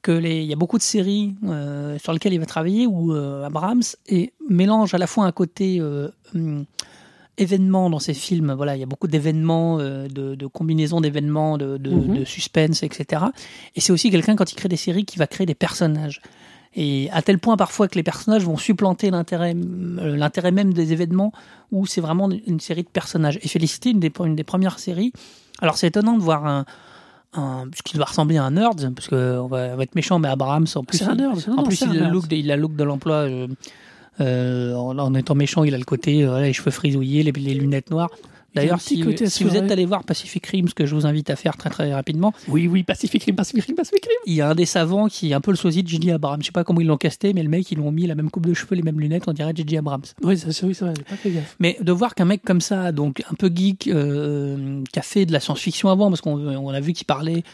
que 0.00 0.10
les, 0.12 0.40
il 0.42 0.46
y 0.48 0.52
a 0.52 0.56
beaucoup 0.56 0.78
de 0.78 0.82
séries 0.82 1.34
euh, 1.44 1.98
sur 1.98 2.12
lesquelles 2.12 2.32
il 2.32 2.40
va 2.40 2.46
travailler 2.46 2.86
où 2.86 3.12
euh, 3.14 3.44
Abrams 3.44 3.82
et 4.08 4.32
mélange 4.48 4.94
à 4.94 4.98
la 4.98 5.06
fois 5.06 5.26
un 5.26 5.32
côté 5.32 5.80
euh, 7.38 7.42
hum, 7.42 7.44
événement 7.44 7.90
dans 7.90 7.98
ses 7.98 8.14
films. 8.14 8.52
Voilà, 8.56 8.76
il 8.76 8.80
y 8.80 8.82
a 8.82 8.86
beaucoup 8.86 9.08
d'événements, 9.08 9.78
euh, 9.80 10.08
de, 10.08 10.34
de 10.34 10.46
combinaisons 10.46 11.00
d'événements, 11.00 11.58
de, 11.58 11.76
de, 11.78 11.90
Mhm. 11.90 12.18
de 12.18 12.24
suspense, 12.24 12.82
etc. 12.82 13.24
Et 13.74 13.80
c'est 13.80 13.92
aussi 13.92 14.10
quelqu'un 14.10 14.36
quand 14.36 14.50
il 14.52 14.54
crée 14.56 14.68
des 14.68 14.76
séries 14.76 15.04
qui 15.04 15.18
va 15.18 15.26
créer 15.26 15.46
des 15.46 15.54
personnages. 15.54 16.20
Et 16.74 17.10
à 17.12 17.20
tel 17.20 17.38
point 17.38 17.56
parfois 17.58 17.86
que 17.88 17.96
les 17.96 18.02
personnages 18.02 18.44
vont 18.44 18.56
supplanter 18.56 19.10
l'intérêt, 19.10 19.54
euh, 19.54 20.16
l'intérêt 20.16 20.52
même 20.52 20.72
des 20.72 20.92
événements, 20.94 21.32
où 21.70 21.84
c'est 21.86 22.00
vraiment 22.00 22.30
une 22.46 22.60
série 22.60 22.82
de 22.82 22.88
personnages. 22.88 23.38
Et 23.42 23.48
Félicité, 23.48 23.90
une 23.90 24.00
des, 24.00 24.10
une 24.24 24.36
des 24.36 24.44
premières 24.44 24.78
séries. 24.78 25.12
Alors 25.60 25.76
c'est 25.76 25.88
étonnant 25.88 26.16
de 26.16 26.22
voir 26.22 26.46
un, 26.46 26.64
un 27.34 27.64
ce 27.76 27.82
qui 27.82 27.96
doit 27.96 28.06
ressembler 28.06 28.38
à 28.38 28.44
un 28.44 28.52
nerd, 28.52 28.90
parce 28.94 29.08
que 29.08 29.38
on 29.38 29.48
va, 29.48 29.68
on 29.72 29.76
va 29.76 29.82
être 29.82 29.94
méchant, 29.94 30.18
mais 30.18 30.28
Abraham, 30.28 30.64
en 30.74 30.84
plus, 30.84 30.98
C'est 30.98 31.04
un 31.04 31.12
il- 31.12 31.18
nerd. 31.18 31.44
en 31.48 31.56
non, 31.56 31.62
plus, 31.64 31.80
il 31.82 31.88
un 31.88 31.90
a, 31.90 31.94
le 31.94 32.00
nerd. 32.00 32.12
look 32.14 32.28
de, 32.28 32.36
il 32.36 32.50
a 32.50 32.56
le 32.56 32.62
look 32.62 32.74
de 32.74 32.84
l'emploi. 32.84 33.14
euh, 33.16 33.48
euh, 34.20 34.74
en, 34.74 34.98
en 34.98 35.14
étant 35.14 35.34
méchant, 35.34 35.64
il 35.64 35.74
a 35.74 35.78
le 35.78 35.84
côté, 35.84 36.24
euh, 36.24 36.40
les 36.40 36.52
cheveux 36.52 36.70
frisouillés, 36.70 37.22
les, 37.22 37.32
les 37.32 37.54
lunettes 37.54 37.90
noires. 37.90 38.10
D'ailleurs, 38.54 38.80
si, 38.80 39.02
vous 39.02 39.56
êtes 39.56 39.70
allé 39.70 39.86
voir 39.86 40.04
Pacific 40.04 40.46
Rim, 40.46 40.68
ce 40.68 40.74
que 40.74 40.84
je 40.84 40.94
vous 40.94 41.06
invite 41.06 41.30
à 41.30 41.36
faire 41.36 41.56
très 41.56 41.70
très 41.70 41.92
rapidement, 41.92 42.34
Oui, 42.48 42.68
oui, 42.68 42.82
Pacific 42.82 43.22
Rim, 43.24 43.34
Pacific 43.34 43.64
Rim, 43.64 43.74
Pacific 43.74 44.04
Rim. 44.04 44.14
il 44.26 44.34
y 44.34 44.40
a 44.42 44.50
un 44.50 44.54
des 44.54 44.66
savants 44.66 45.08
qui 45.08 45.30
est 45.30 45.34
un 45.34 45.40
peu 45.40 45.52
le 45.52 45.56
sosie 45.56 45.82
de 45.82 45.88
J.J. 45.88 46.10
Abrams. 46.12 46.40
Je 46.40 46.46
sais 46.46 46.52
pas 46.52 46.64
comment 46.64 46.80
ils 46.80 46.86
l'ont 46.86 46.98
casté, 46.98 47.32
mais 47.32 47.42
le 47.42 47.48
mec, 47.48 47.70
ils 47.72 47.78
l'ont 47.78 47.90
mis 47.90 48.06
la 48.06 48.14
même 48.14 48.30
coupe 48.30 48.46
de 48.46 48.52
cheveux, 48.52 48.76
les 48.76 48.82
mêmes 48.82 49.00
lunettes, 49.00 49.24
on 49.26 49.32
dirait 49.32 49.52
J.J. 49.56 49.78
Abrams. 49.78 50.02
Oui, 50.22 50.36
ça, 50.36 50.52
c'est 50.52 50.66
oui, 50.66 50.76
j'ai 50.78 50.86
pas 50.86 51.16
fait 51.16 51.30
gaffe. 51.30 51.56
Mais 51.60 51.78
de 51.80 51.92
voir 51.92 52.14
qu'un 52.14 52.26
mec 52.26 52.42
comme 52.44 52.60
ça, 52.60 52.92
donc 52.92 53.22
un 53.30 53.34
peu 53.34 53.50
geek, 53.52 53.88
euh, 53.88 54.82
qui 54.92 54.98
a 54.98 55.02
fait 55.02 55.24
de 55.24 55.32
la 55.32 55.40
science-fiction 55.40 55.88
avant, 55.88 56.10
parce 56.10 56.20
qu'on 56.20 56.38
on 56.38 56.68
a 56.68 56.80
vu 56.80 56.92
qu'il 56.92 57.06
parlait. 57.06 57.44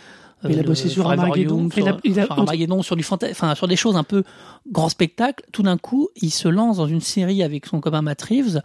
Euh, 0.45 0.49
il 0.51 0.59
a 0.59 0.63
de 0.63 0.69
bossé 0.69 0.89
sur 0.89 1.09
Armageddon. 1.11 1.59
Young, 1.69 1.73
Il 1.77 1.83
a- 1.83 1.87
sur, 1.93 2.01
il 2.05 2.21
a- 2.21 2.25
sur 2.25 2.33
Armageddon, 2.39 2.83
sur 2.83 2.97
du 2.97 3.05
enfin 3.11 3.55
sur 3.55 3.67
des 3.69 3.77
choses 3.77 3.97
un 3.97 4.05
peu 4.05 4.23
grand 4.71 4.89
spectacle. 4.89 5.45
Tout 5.53 5.63
d'un 5.63 5.79
coup, 5.79 6.09
il 6.17 6.31
se 6.31 6.49
lance 6.49 6.77
dans 6.77 6.87
une 6.87 7.01
série 7.01 7.43
avec 7.43 7.67
son 7.67 7.81
copain 7.81 8.03
Matt 8.03 8.23
Reeves. 8.23 8.61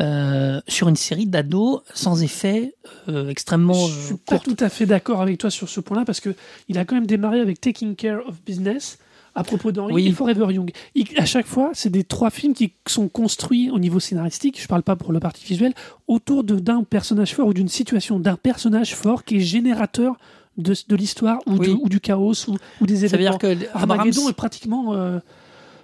euh, 0.00 0.60
sur 0.66 0.88
une 0.88 0.96
série 0.96 1.26
d'ados 1.26 1.80
sans 1.92 2.22
effet 2.22 2.74
euh, 3.08 3.28
extrêmement 3.28 3.74
Je 3.74 3.92
euh, 3.92 4.06
suis 4.06 4.14
pas 4.16 4.38
tout 4.38 4.56
à 4.60 4.68
fait 4.70 4.86
d'accord 4.86 5.20
avec 5.20 5.36
toi 5.36 5.50
sur 5.50 5.68
ce 5.68 5.80
point-là 5.80 6.04
parce 6.06 6.20
que 6.20 6.34
il 6.68 6.78
a 6.78 6.84
quand 6.86 6.94
même 6.94 7.06
démarré 7.08 7.40
avec 7.40 7.60
Taking 7.60 7.96
Care 7.96 8.20
of 8.26 8.36
Business 8.46 8.98
à 9.34 9.44
propos 9.44 9.72
d'Henri 9.72 9.92
Oui. 9.92 10.06
et 10.08 10.12
Forever 10.12 10.54
Young. 10.54 10.70
Il- 10.94 11.06
à 11.18 11.26
chaque 11.26 11.46
fois, 11.46 11.70
c'est 11.74 11.90
des 11.90 12.04
trois 12.04 12.30
films 12.30 12.54
qui 12.54 12.72
sont 12.86 13.08
construits 13.08 13.68
au 13.70 13.78
niveau 13.78 14.00
scénaristique, 14.00 14.60
je 14.62 14.66
parle 14.68 14.82
pas 14.82 14.96
pour 14.96 15.12
la 15.12 15.20
partie 15.20 15.44
visuelle, 15.44 15.74
autour 16.08 16.44
d'un 16.44 16.82
personnage 16.82 17.34
fort 17.34 17.48
ou 17.48 17.52
d'une 17.54 17.68
situation 17.68 18.18
d'un 18.18 18.36
personnage 18.36 18.94
fort 18.94 19.24
qui 19.24 19.36
est 19.36 19.40
générateur 19.40 20.16
de, 20.56 20.74
de 20.88 20.96
l'histoire 20.96 21.38
ou, 21.46 21.54
Oui. 21.56 21.68
de- 21.68 21.72
ou 21.74 21.88
du 21.88 22.00
chaos 22.00 22.32
ou, 22.48 22.56
ou 22.80 22.86
des 22.86 22.96
Ça 22.96 23.00
veut 23.16 23.22
événements. 23.22 23.38
dire 23.38 23.38
que 23.38 23.66
Abrams, 23.76 23.90
Armageddon 24.00 24.28
est 24.28 24.32
pratiquement 24.34 24.94
euh, 24.94 25.18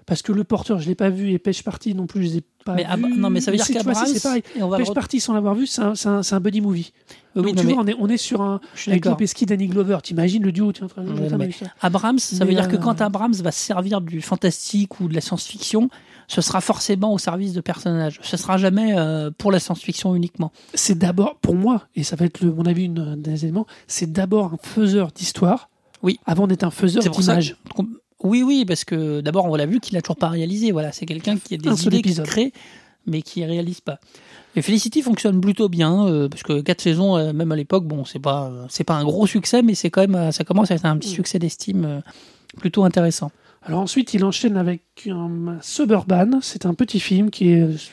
parce 0.07 0.22
que 0.22 0.33
le 0.33 0.44
porteur, 0.44 0.79
je 0.79 0.88
l'ai 0.88 0.94
pas 0.94 1.11
vu 1.11 1.31
et 1.33 1.38
Pêche 1.38 1.62
Party 1.62 1.94
non 1.94 2.07
plus, 2.07 2.22
je 2.24 2.29
les 2.29 2.37
ai 2.38 2.44
pas 2.64 2.74
mais 2.74 2.85
Ab- 2.85 3.00
non 3.16 3.31
mais 3.31 3.40
ça 3.40 3.50
veut 3.52 3.57
dire 3.57 3.66
qu'Abrams, 3.66 4.07
c'est 4.07 4.22
pareil. 4.22 4.42
et 4.57 4.62
on 4.62 4.68
va 4.68 4.79
le 4.79 4.83
Pêche 4.85 4.90
re- 4.90 4.94
Party 4.94 5.20
sans 5.20 5.35
l'avoir 5.35 5.55
vu, 5.55 5.66
c'est 5.66 5.83
un, 5.83 5.94
un- 6.05 6.20
un 6.31 6.40
buddy 6.40 6.61
movie. 6.61 6.92
Oui, 7.37 7.42
Donc 7.42 7.55
non, 7.57 7.61
tu 7.61 7.66
mais 7.66 7.72
vois, 7.74 7.83
on 7.83 7.87
est, 7.87 7.96
on 7.98 8.09
est 8.09 8.16
sur 8.16 8.40
un 8.42 8.61
je 8.74 8.81
suis 8.83 8.90
avec. 8.92 9.05
Lopezki, 9.05 9.46
Danny 9.46 9.66
Glover. 9.68 9.98
T'imagines 10.02 10.42
le 10.42 10.52
duo 10.52 10.72
tiens. 10.72 10.88
Abrams, 11.81 12.18
ça 12.18 12.44
veut 12.44 12.55
dire 12.55 12.68
que 12.68 12.76
euh, 12.76 12.79
quand 12.79 13.00
Abrams 13.00 13.35
va 13.35 13.52
se 13.52 13.61
servir 13.61 14.00
du 14.00 14.20
fantastique 14.20 15.00
ou 15.00 15.09
de 15.09 15.14
la 15.14 15.20
science-fiction, 15.20 15.88
ce 16.28 16.40
sera 16.40 16.60
forcément 16.60 17.12
au 17.12 17.18
service 17.18 17.52
de 17.52 17.60
personnages. 17.60 18.18
Ce 18.22 18.36
sera 18.36 18.56
jamais 18.56 18.96
euh, 18.96 19.30
pour 19.36 19.52
la 19.52 19.60
science-fiction 19.60 20.14
uniquement. 20.14 20.52
C'est 20.74 20.98
d'abord, 20.98 21.36
pour 21.36 21.54
moi, 21.54 21.84
et 21.94 22.02
ça 22.02 22.16
va 22.16 22.26
être 22.26 22.40
le, 22.40 22.52
mon 22.52 22.64
avis 22.66 22.84
une, 22.84 22.98
un 22.98 23.16
des 23.16 23.44
éléments, 23.44 23.66
c'est 23.86 24.12
d'abord 24.12 24.54
un 24.54 24.58
faiseur 24.62 25.12
d'histoire. 25.12 25.68
Oui. 26.02 26.18
Avant 26.26 26.46
d'être 26.46 26.64
un 26.64 26.70
faiseur 26.70 27.02
d'image. 27.02 27.56
Oui, 28.22 28.42
oui, 28.42 28.64
parce 28.64 28.84
que 28.84 29.20
d'abord, 29.20 29.44
on 29.46 29.54
l'a 29.56 29.66
vu 29.66 29.78
qu'il 29.80 29.94
n'a 29.94 30.02
toujours 30.02 30.16
pas 30.16 30.28
réalisé. 30.28 30.72
Voilà, 30.72 30.92
c'est 30.92 31.06
quelqu'un 31.06 31.36
qui 31.36 31.54
a 31.54 31.58
des 31.58 31.68
Un 31.68 31.74
idées 31.74 32.02
qui 32.02 32.14
crée, 32.22 32.52
mais 33.06 33.22
qui 33.22 33.44
réalise 33.44 33.80
pas. 33.80 33.98
Et 34.56 34.62
Felicity 34.62 35.02
fonctionne 35.02 35.40
plutôt 35.40 35.68
bien, 35.68 36.06
euh, 36.06 36.28
parce 36.28 36.42
que 36.42 36.62
quatre 36.62 36.80
saisons, 36.80 37.16
euh, 37.16 37.32
même 37.34 37.52
à 37.52 37.56
l'époque, 37.56 37.84
bon, 37.84 38.06
c'est 38.06 38.18
pas, 38.18 38.46
euh, 38.46 38.64
c'est 38.70 38.84
pas 38.84 38.94
un 38.94 39.04
gros 39.04 39.26
succès, 39.26 39.60
mais 39.62 39.74
c'est 39.74 39.90
quand 39.90 40.06
même, 40.08 40.32
ça 40.32 40.44
commence 40.44 40.70
à 40.70 40.74
être 40.74 40.86
un 40.86 40.96
petit 40.96 41.10
Mm. 41.10 41.14
succès 41.14 41.38
d'estime 41.38 42.02
plutôt 42.58 42.84
intéressant. 42.84 43.30
Alors 43.66 43.81
ensuite, 43.81 44.14
il 44.14 44.24
enchaîne 44.24 44.57
avec 44.57 44.83
un 45.09 45.59
Suburban. 45.61 46.38
C'est 46.40 46.66
un 46.66 46.74
petit 46.74 47.00
film 47.00 47.31
qui 47.31 47.50
est, 47.50 47.90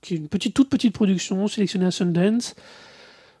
qui 0.00 0.14
est 0.14 0.16
une 0.18 0.28
petite, 0.28 0.54
toute 0.54 0.68
petite 0.68 0.94
production 0.94 1.48
sélectionnée 1.48 1.86
à 1.86 1.90
Sundance 1.90 2.54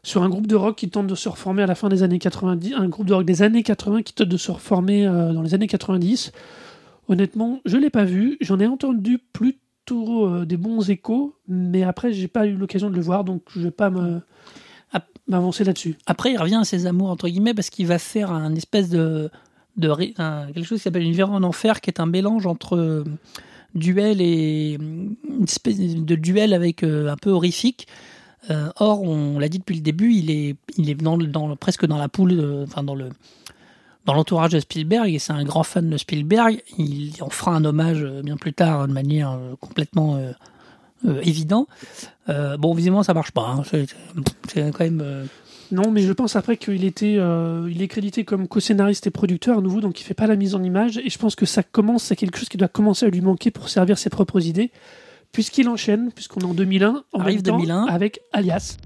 sur 0.02 0.24
un 0.24 0.28
groupe 0.28 0.48
de 0.48 0.56
rock 0.56 0.76
qui 0.76 0.90
tente 0.90 1.06
de 1.06 1.14
se 1.14 1.28
reformer 1.28 1.62
à 1.62 1.66
la 1.66 1.76
fin 1.76 1.88
des 1.88 2.02
années 2.02 2.18
90, 2.18 2.74
un 2.74 2.88
groupe 2.88 3.06
de 3.06 3.14
rock 3.14 3.24
des 3.24 3.42
années 3.42 3.62
80 3.62 4.02
qui 4.02 4.14
tente 4.14 4.28
de 4.28 4.36
se 4.36 4.50
reformer 4.50 5.06
euh, 5.06 5.32
dans 5.32 5.42
les 5.42 5.54
années 5.54 5.68
90. 5.68 6.32
Honnêtement, 7.08 7.60
je 7.64 7.76
l'ai 7.76 7.90
pas 7.90 8.04
vu. 8.04 8.36
J'en 8.40 8.58
ai 8.58 8.66
entendu 8.66 9.18
plutôt 9.32 10.26
euh, 10.26 10.44
des 10.44 10.56
bons 10.56 10.90
échos, 10.90 11.36
mais 11.46 11.84
après, 11.84 12.12
j'ai 12.12 12.28
pas 12.28 12.48
eu 12.48 12.56
l'occasion 12.56 12.90
de 12.90 12.96
le 12.96 13.00
voir, 13.00 13.22
donc 13.22 13.42
je 13.54 13.60
vais 13.60 13.70
pas 13.70 13.90
me 13.90 14.20
m'avancer 15.28 15.64
là-dessus. 15.64 15.96
Après, 16.06 16.32
il 16.32 16.38
revient 16.38 16.56
à 16.56 16.64
ses 16.64 16.86
amours, 16.86 17.10
entre 17.10 17.28
guillemets, 17.28 17.54
parce 17.54 17.70
qu'il 17.70 17.86
va 17.86 17.98
faire 17.98 18.30
un 18.32 18.54
espèce 18.54 18.88
de. 18.88 19.30
De 19.76 19.94
quelque 19.94 20.64
chose 20.64 20.78
qui 20.78 20.84
s'appelle 20.84 21.02
Une 21.02 21.12
verre 21.12 21.30
en 21.30 21.42
enfer, 21.42 21.80
qui 21.80 21.90
est 21.90 22.00
un 22.00 22.06
mélange 22.06 22.46
entre 22.46 22.76
euh, 22.76 23.04
duel 23.74 24.20
et. 24.20 24.74
une 24.74 25.16
espèce 25.44 25.78
de 25.78 26.14
duel 26.14 26.54
avec 26.54 26.82
euh, 26.82 27.08
un 27.10 27.16
peu 27.16 27.30
horrifique. 27.30 27.86
Euh, 28.50 28.70
or, 28.76 29.02
on 29.02 29.38
l'a 29.38 29.48
dit 29.48 29.58
depuis 29.58 29.74
le 29.74 29.82
début, 29.82 30.12
il 30.14 30.30
est, 30.30 30.56
il 30.78 30.88
est 30.88 30.94
dans, 30.94 31.18
dans 31.18 31.56
presque 31.56 31.84
dans 31.86 31.98
la 31.98 32.08
poule, 32.08 32.64
enfin 32.66 32.82
dans 32.82 32.94
le. 32.94 33.08
Dans 34.04 34.14
l'entourage 34.14 34.52
de 34.52 34.60
Spielberg, 34.60 35.12
et 35.12 35.18
c'est 35.18 35.32
un 35.32 35.42
grand 35.42 35.64
fan 35.64 35.90
de 35.90 35.96
Spielberg. 35.96 36.62
Il 36.78 37.12
en 37.22 37.28
fera 37.28 37.56
un 37.56 37.64
hommage 37.64 38.04
bien 38.22 38.36
plus 38.36 38.52
tard 38.52 38.86
de 38.86 38.92
manière 38.92 39.36
complètement 39.60 40.16
évident. 41.22 41.66
Euh, 42.28 42.56
bon, 42.56 42.72
visiblement, 42.72 43.02
ça 43.02 43.14
marche 43.14 43.32
pas. 43.32 43.48
hein. 43.48 43.62
C'est 43.64 44.70
quand 44.70 44.84
même. 44.84 45.26
Non, 45.72 45.90
mais 45.90 46.02
je 46.02 46.12
pense 46.12 46.36
après 46.36 46.56
qu'il 46.56 46.84
était, 46.84 47.16
euh, 47.18 47.68
il 47.70 47.82
est 47.82 47.88
crédité 47.88 48.24
comme 48.24 48.46
co-scénariste 48.48 49.06
et 49.06 49.10
producteur 49.10 49.58
à 49.58 49.60
nouveau, 49.60 49.80
donc 49.80 50.00
il 50.00 50.04
fait 50.04 50.14
pas 50.14 50.26
la 50.26 50.36
mise 50.36 50.54
en 50.54 50.62
image. 50.62 50.98
Et 50.98 51.10
je 51.10 51.18
pense 51.18 51.34
que 51.34 51.46
ça 51.46 51.62
commence, 51.62 52.04
c'est 52.04 52.16
quelque 52.16 52.38
chose 52.38 52.48
qui 52.48 52.56
doit 52.56 52.68
commencer 52.68 53.06
à 53.06 53.08
lui 53.08 53.20
manquer 53.20 53.50
pour 53.50 53.68
servir 53.68 53.98
ses 53.98 54.10
propres 54.10 54.46
idées, 54.46 54.70
puisqu'il 55.32 55.68
enchaîne, 55.68 56.10
puisqu'on 56.12 56.40
est 56.40 56.44
en 56.44 56.54
2001, 56.54 57.04
en 57.12 57.20
Arrive 57.20 57.36
même 57.36 57.42
temps, 57.42 57.58
2001. 57.58 57.84
avec 57.86 58.20
Alias. 58.32 58.76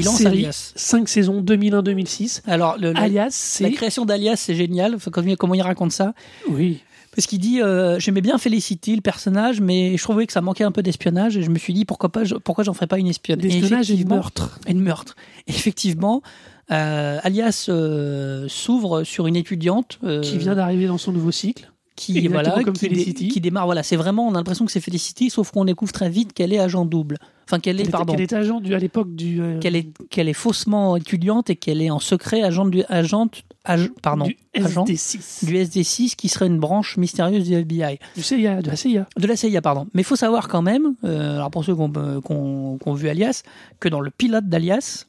Il 0.00 0.04
lance 0.06 0.16
Série, 0.18 0.38
Alias. 0.38 0.72
5 0.76 1.08
saisons, 1.08 1.40
2001-2006. 1.42 2.42
Alors, 2.46 2.76
le- 2.78 2.92
la, 2.92 3.00
Alias, 3.02 3.24
la 3.24 3.30
c'est. 3.68 3.70
création 3.72 4.04
d'Alias, 4.04 4.36
c'est 4.36 4.54
génial. 4.54 4.96
Comment, 5.12 5.34
comment 5.36 5.54
il 5.54 5.62
raconte 5.62 5.92
ça? 5.92 6.14
Oui. 6.48 6.80
Parce 7.14 7.26
qu'il 7.26 7.40
dit 7.40 7.60
euh, 7.60 7.98
J'aimais 7.98 8.20
bien 8.20 8.38
Felicity, 8.38 8.94
le 8.94 9.00
personnage, 9.02 9.60
mais 9.60 9.96
je 9.96 10.02
trouvais 10.02 10.26
que 10.26 10.32
ça 10.32 10.40
manquait 10.40 10.62
un 10.64 10.70
peu 10.72 10.82
d'espionnage. 10.82 11.36
Et 11.36 11.42
je 11.42 11.50
me 11.50 11.58
suis 11.58 11.72
dit 11.72 11.84
Pourquoi 11.84 12.10
pas 12.10 12.22
je- 12.24 12.36
Pourquoi 12.36 12.62
j'en 12.64 12.72
ferais 12.74 12.86
pas 12.86 12.98
une 12.98 13.08
espionne? 13.08 13.40
D'espionnage 13.40 13.90
et 13.90 13.96
de 13.96 14.08
meurtre. 14.08 14.60
et 14.66 14.74
de 14.74 14.78
meurtre. 14.80 15.16
Effectivement, 15.48 16.22
euh, 16.70 17.18
Alias 17.24 17.66
euh, 17.68 18.46
s'ouvre 18.48 19.02
sur 19.02 19.26
une 19.26 19.34
étudiante 19.36 19.98
Qui 20.22 20.38
vient 20.38 20.54
d'arriver 20.54 20.86
dans 20.86 20.98
son 20.98 21.10
nouveau 21.12 21.32
cycle. 21.32 21.72
Qui 22.00 22.18
exactement 22.18 22.42
voilà 22.50 22.64
comme 22.64 22.74
qui, 22.74 22.88
dé- 22.88 22.94
Felicity. 22.94 23.28
qui 23.28 23.40
démarre. 23.40 23.66
Voilà, 23.66 23.82
c'est 23.82 23.96
vraiment 23.96 24.26
on 24.26 24.30
a 24.34 24.38
l'impression 24.38 24.64
que 24.64 24.72
c'est 24.72 24.80
Felicity, 24.80 25.28
sauf 25.30 25.50
qu'on 25.50 25.64
découvre 25.64 25.92
très 25.92 26.08
vite 26.08 26.32
qu'elle 26.32 26.52
est 26.52 26.58
agent 26.58 26.84
double. 26.84 27.16
Enfin, 27.46 27.58
qu'elle 27.60 27.80
est 27.80 27.90
pardon, 27.90 28.12
qu'elle 28.14 28.22
est 28.22 28.32
agent 28.32 28.60
du, 28.60 28.74
à 28.74 28.78
l'époque 28.78 29.14
du. 29.14 29.40
euh, 29.42 29.58
qu'elle 29.58 29.74
est 29.76 29.88
qu'elle 30.08 30.28
est 30.28 30.32
faussement 30.34 30.96
étudiante 30.96 31.50
et 31.50 31.56
qu'elle 31.56 31.82
est 31.82 31.90
en 31.90 31.98
secret 31.98 32.42
agent 32.42 32.64
du 32.66 32.82
agente 32.88 33.42
ag- 33.64 33.90
pardon 34.02 34.26
du 34.26 34.36
agent 34.54 34.84
SD6. 34.84 35.44
du 35.44 35.56
SD6 35.56 36.14
qui 36.16 36.28
serait 36.28 36.46
une 36.46 36.58
branche 36.60 36.96
mystérieuse 36.96 37.46
du 37.48 37.54
FBI. 37.54 37.98
Du 38.16 38.22
CIA, 38.22 38.62
de 38.62 38.70
la 38.70 38.76
CIA. 38.76 39.06
De 39.18 39.26
la 39.26 39.36
CIA, 39.36 39.60
pardon. 39.60 39.86
Mais 39.94 40.02
il 40.02 40.04
faut 40.04 40.16
savoir 40.16 40.46
quand 40.48 40.62
même, 40.62 40.94
euh, 41.04 41.34
alors 41.36 41.50
pour 41.50 41.64
ceux 41.64 41.74
qui 41.74 41.80
ont, 41.80 41.92
euh, 41.96 42.94
vu 42.94 43.08
Alias, 43.08 43.42
que 43.80 43.88
dans 43.88 44.00
le 44.00 44.10
pilote 44.10 44.48
d'Alias, 44.48 45.06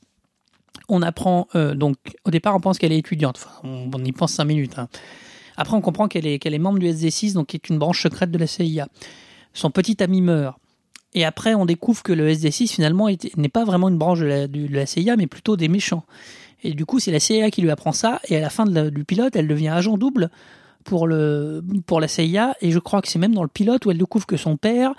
on 0.90 1.02
apprend, 1.04 1.48
euh, 1.56 1.74
donc 1.76 1.96
au 2.26 2.32
départ 2.32 2.56
on 2.56 2.60
pense 2.60 2.78
qu'elle 2.80 2.92
est 2.92 2.98
étudiante, 2.98 3.38
enfin, 3.42 3.52
on, 3.64 3.90
on 3.94 4.04
y 4.04 4.12
pense 4.12 4.34
cinq 4.34 4.46
minutes. 4.46 4.78
hein. 4.78 4.88
Après 5.62 5.76
on 5.78 5.82
comprend 5.82 6.08
qu'elle 6.08 6.26
est, 6.28 6.40
qu'elle 6.40 6.54
est 6.54 6.60
membre 6.60 6.80
du 6.80 6.88
SD6, 6.88 7.34
donc 7.34 7.48
qui 7.48 7.58
est 7.58 7.70
une 7.70 7.78
branche 7.80 8.02
secrète 8.04 8.32
de 8.32 8.38
la 8.38 8.48
CIA. 8.48 8.88
Son 9.54 9.70
petit 9.72 10.02
ami 10.02 10.22
meurt. 10.22 10.58
Et 11.14 11.26
après 11.26 11.54
on 11.56 11.66
découvre 11.66 12.04
que 12.04 12.14
le 12.14 12.30
SD6 12.32 12.68
finalement 12.72 13.08
n'est 13.38 13.50
pas 13.50 13.66
vraiment 13.66 13.90
une 13.90 13.98
branche 13.98 14.20
de 14.20 14.26
la, 14.26 14.48
du- 14.48 14.68
de 14.68 14.76
la 14.76 14.86
CIA, 14.86 15.16
mais 15.18 15.28
plutôt 15.28 15.58
des 15.58 15.68
méchants. 15.68 16.04
Et 16.64 16.74
du 16.74 16.86
coup 16.86 17.00
c'est 17.00 17.12
la 17.12 17.20
CIA 17.20 17.52
qui 17.52 17.62
lui 17.62 17.70
apprend 17.72 17.92
ça, 17.92 18.20
et 18.30 18.38
à 18.38 18.40
la 18.40 18.50
fin 18.50 18.66
de 18.66 18.74
la- 18.74 18.90
du 18.90 19.04
pilote, 19.04 19.36
elle 19.36 19.48
devient 19.48 19.70
agent 19.70 19.98
double 19.98 20.30
pour, 20.84 21.06
le, 21.08 21.64
pour 21.86 22.00
la 22.00 22.08
CIA, 22.08 22.56
et 22.62 22.72
je 22.72 22.80
crois 22.80 23.02
que 23.02 23.08
c'est 23.08 23.20
même 23.20 23.34
dans 23.36 23.44
le 23.44 23.50
pilote 23.50 23.86
où 23.86 23.92
elle 23.92 23.98
découvre 23.98 24.26
que 24.26 24.38
son 24.38 24.58
père 24.58 24.94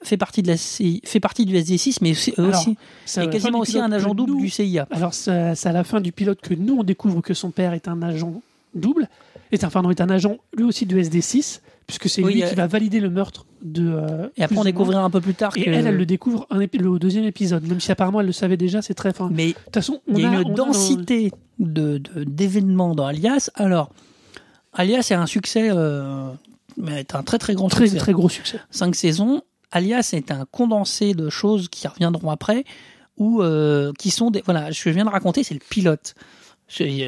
fait 0.00 0.16
partie 0.16 0.42
de 0.42 0.48
la 0.48 0.56
fait 0.56 1.18
partie 1.20 1.44
du 1.44 1.56
SD6, 1.56 1.98
mais 2.02 2.12
aussi, 2.12 2.32
Alors, 2.38 2.50
aussi 2.50 2.76
C'est 3.04 3.20
à 3.20 3.24
est 3.24 3.30
quasiment 3.30 3.58
aussi 3.58 3.78
un 3.80 3.90
agent 3.90 4.14
double 4.14 4.32
nous- 4.34 4.40
du 4.40 4.48
CIA. 4.48 4.86
Alors, 4.92 5.12
c'est 5.12 5.32
à 5.66 5.72
la 5.72 5.82
fin 5.82 6.00
du 6.00 6.12
pilote 6.12 6.40
que 6.40 6.54
nous, 6.54 6.76
on 6.78 6.84
découvre 6.84 7.20
que 7.20 7.34
son 7.34 7.50
père 7.50 7.72
est 7.72 7.88
un 7.88 8.00
agent 8.02 8.40
double, 8.76 9.08
est 9.52 9.64
un, 9.64 9.70
pardon, 9.70 9.90
est 9.90 10.00
un 10.00 10.10
agent 10.10 10.36
lui 10.56 10.64
aussi 10.64 10.86
du 10.86 11.00
SD6, 11.00 11.60
puisque 11.86 12.08
c'est 12.08 12.22
Oui, 12.22 12.34
lui 12.34 12.42
euh, 12.44 12.48
qui 12.48 12.54
va 12.54 12.66
valider 12.66 13.00
le 13.00 13.10
meurtre 13.10 13.46
de. 13.62 13.88
euh, 13.88 14.28
Et 14.36 14.42
après, 14.44 14.58
on 14.58 14.64
découvrira 14.64 15.02
un 15.02 15.10
peu 15.10 15.20
plus 15.20 15.34
tard 15.34 15.52
Et 15.56 15.64
que. 15.64 15.70
elle, 15.70 15.86
elle 15.86 15.96
le 15.96 16.06
découvre 16.06 16.46
un 16.50 16.60
épi- 16.60 16.78
le 16.78 16.98
deuxième 16.98 17.24
épisode, 17.24 17.66
même 17.66 17.80
si 17.80 17.90
apparemment 17.92 18.20
elle 18.20 18.26
le 18.26 18.32
savait 18.32 18.56
déjà, 18.56 18.82
c'est 18.82 18.94
très 18.94 19.12
fin. 19.12 19.28
De 19.28 19.34
Mais 19.34 19.52
toute 19.64 19.74
façon, 19.74 20.00
on 20.08 20.16
il 20.16 20.22
y 20.22 20.26
a 20.26 20.40
une 20.40 20.54
densité 20.54 21.30
de 21.58 21.98
de- 21.98 22.24
d'événements 22.24 22.94
dans 22.94 23.06
Alias. 23.06 23.50
Alors, 23.54 23.90
Alias 24.72 25.08
est 25.10 25.14
un 25.14 25.26
succès, 25.26 25.68
euh, 25.70 26.28
mais 26.76 27.00
est 27.00 27.14
un 27.14 27.22
très 27.22 27.38
très 27.38 27.54
grand 27.54 27.68
très 27.68 27.86
succès. 27.86 27.98
très 27.98 28.12
gros 28.12 28.28
succès. 28.28 28.60
cinq 28.70 28.94
saisons. 28.94 29.42
Alias 29.70 30.10
est 30.14 30.30
un 30.30 30.46
condensé 30.50 31.14
de 31.14 31.28
choses 31.28 31.68
qui 31.68 31.86
reviendront 31.88 32.30
après, 32.30 32.64
ou 33.18 33.42
euh, 33.42 33.92
qui 33.98 34.10
sont 34.10 34.30
des. 34.30 34.42
Voilà, 34.44 34.72
ce 34.72 34.84
que 34.84 34.90
je 34.90 34.94
viens 34.94 35.04
de 35.04 35.10
raconter, 35.10 35.42
c'est 35.42 35.54
le 35.54 35.60
pilote. 35.60 36.14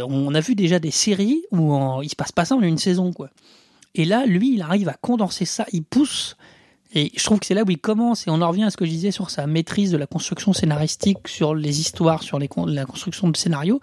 On 0.09 0.35
a 0.35 0.41
vu 0.41 0.55
déjà 0.55 0.79
des 0.79 0.91
séries 0.91 1.43
où 1.53 1.73
en- 1.73 2.03
il 2.03 2.09
se 2.09 2.17
passe 2.17 2.33
pas 2.33 2.45
ça 2.45 2.55
en 2.57 2.63
une 2.63 2.79
saison, 2.79 3.13
quoi. 3.13 3.31
Et 3.95 4.05
là, 4.05 4.25
lui, 4.27 4.55
il 4.55 4.63
arrive 4.63 4.89
à 4.89 4.95
condenser 4.95 5.45
ça, 5.45 5.67
il 5.73 5.83
pousse. 5.83 6.37
Et 6.95 7.13
je 7.17 7.23
trouve 7.25 7.39
que 7.39 7.47
c'est 7.47 7.55
là 7.55 7.63
où 7.65 7.71
il 7.71 7.79
commence, 7.79 8.27
et 8.27 8.31
on 8.31 8.41
en 8.43 8.49
revient 8.49 8.65
à 8.65 8.71
ce 8.71 8.77
que 8.77 8.85
je 8.85 8.91
disais 8.91 9.11
sur 9.13 9.31
sa 9.31 9.47
maîtrise 9.47 9.93
de 9.93 9.97
la 9.97 10.07
construction 10.07 10.53
scénaristique, 10.53 11.29
sur 11.29 11.55
les 11.55 11.79
histoires, 11.81 12.23
sur 12.23 12.39
la 12.41 12.85
construction 12.85 13.29
de 13.29 13.37
scénario. 13.37 13.81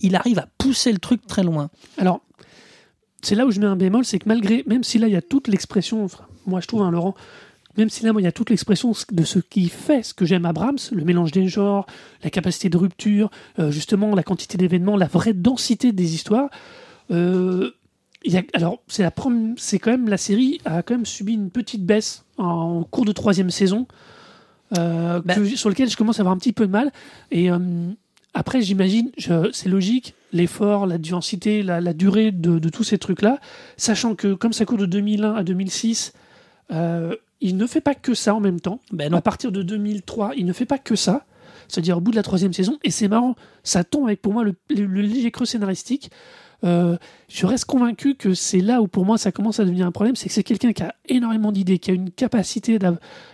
Il 0.00 0.16
arrive 0.16 0.38
à 0.38 0.48
pousser 0.56 0.92
le 0.92 0.98
truc 0.98 1.26
très 1.26 1.42
loin. 1.42 1.68
Alors, 1.98 2.20
c'est 3.20 3.34
là 3.34 3.44
où 3.44 3.50
je 3.50 3.60
mets 3.60 3.66
un 3.66 3.76
bémol, 3.76 4.04
c'est 4.04 4.18
que 4.18 4.28
malgré, 4.28 4.62
même 4.66 4.82
si 4.84 4.98
là 4.98 5.08
il 5.08 5.12
y 5.12 5.16
a 5.16 5.20
toute 5.22 5.48
l'expression, 5.48 6.06
moi 6.46 6.60
je 6.60 6.66
trouve, 6.68 6.82
hein, 6.82 6.90
Laurent, 6.90 7.14
même 7.78 7.88
si 7.88 8.04
là 8.04 8.12
moi, 8.12 8.20
il 8.20 8.24
y 8.24 8.28
a 8.28 8.32
toute 8.32 8.50
l'expression 8.50 8.92
de 9.12 9.24
ce 9.24 9.38
qui 9.38 9.68
fait 9.68 10.02
ce 10.02 10.12
que 10.12 10.26
j'aime 10.26 10.44
à 10.44 10.52
Brahms, 10.52 10.78
le 10.92 11.04
mélange 11.04 11.30
des 11.32 11.48
genres, 11.48 11.86
la 12.22 12.30
capacité 12.30 12.68
de 12.68 12.76
rupture, 12.76 13.30
euh, 13.58 13.70
justement 13.70 14.14
la 14.14 14.22
quantité 14.22 14.58
d'événements, 14.58 14.96
la 14.96 15.06
vraie 15.06 15.32
densité 15.32 15.92
des 15.92 16.14
histoires. 16.14 16.50
euh, 17.10 17.70
il 18.24 18.32
y 18.32 18.36
a, 18.36 18.42
alors, 18.52 18.82
c'est 18.88 19.04
la 19.04 19.12
c'est 19.56 19.78
quand 19.78 19.92
même 19.92 20.08
la 20.08 20.16
série 20.16 20.60
a 20.64 20.82
quand 20.82 20.94
même 20.94 21.06
subi 21.06 21.34
une 21.34 21.50
petite 21.50 21.86
baisse 21.86 22.24
en 22.36 22.82
cours 22.82 23.04
de 23.04 23.12
troisième 23.12 23.48
saison, 23.50 23.86
euh, 24.76 25.20
Bah. 25.24 25.36
que- 25.36 25.46
sur 25.46 25.68
lequel 25.68 25.88
je 25.88 25.96
commence 25.96 26.18
à 26.18 26.22
avoir 26.22 26.34
un 26.34 26.38
petit 26.38 26.52
peu 26.52 26.66
de 26.66 26.72
mal. 26.72 26.90
Et 27.30 27.48
après, 28.34 28.60
j'imagine, 28.60 29.10
c'est 29.52 29.68
logique, 29.68 30.14
l'effort, 30.32 30.86
la 30.86 30.98
densité, 30.98 31.62
la, 31.62 31.80
la 31.80 31.92
durée 31.92 32.32
de, 32.32 32.58
de 32.58 32.68
tous 32.68 32.82
ces 32.84 32.98
trucs-là, 32.98 33.38
sachant 33.76 34.16
que 34.16 34.34
comme 34.34 34.52
ça 34.52 34.64
court 34.64 34.78
de 34.78 34.86
2001 34.86 35.34
à 35.34 35.44
2006, 35.44 36.12
euh, 36.72 37.14
il 37.40 37.56
ne 37.56 37.66
fait 37.66 37.80
pas 37.80 37.94
que 37.94 38.14
ça 38.14 38.34
en 38.34 38.40
même 38.40 38.60
temps. 38.60 38.80
Ben 38.92 39.12
À 39.14 39.20
partir 39.20 39.52
de 39.52 39.62
2003, 39.62 40.32
il 40.36 40.44
ne 40.46 40.52
fait 40.52 40.66
pas 40.66 40.78
que 40.78 40.96
ça. 40.96 41.24
C'est-à-dire 41.68 41.98
au 41.98 42.00
bout 42.00 42.10
de 42.12 42.16
la 42.16 42.22
troisième 42.22 42.52
saison, 42.54 42.78
et 42.82 42.90
c'est 42.90 43.08
marrant, 43.08 43.34
ça 43.62 43.84
tombe 43.84 44.06
avec 44.06 44.22
pour 44.22 44.32
moi 44.32 44.42
le, 44.42 44.54
le- 44.70 44.86
le 44.86 45.00
léger 45.02 45.30
creux 45.30 45.44
scénaristique. 45.44 46.10
Euh, 46.64 46.96
je 47.28 47.46
reste 47.46 47.66
convaincu 47.66 48.16
que 48.16 48.34
c'est 48.34 48.58
là 48.60 48.80
où 48.82 48.88
pour 48.88 49.04
moi 49.04 49.16
ça 49.18 49.30
commence 49.30 49.60
à 49.60 49.64
devenir 49.64 49.86
un 49.86 49.92
problème, 49.92 50.16
c'est 50.16 50.28
que 50.28 50.34
c'est 50.34 50.42
quelqu'un 50.42 50.72
qui 50.72 50.82
a 50.82 50.92
énormément 51.08 51.52
d'idées, 51.52 51.78
qui 51.78 51.90
a 51.92 51.94
une 51.94 52.10
capacité 52.10 52.78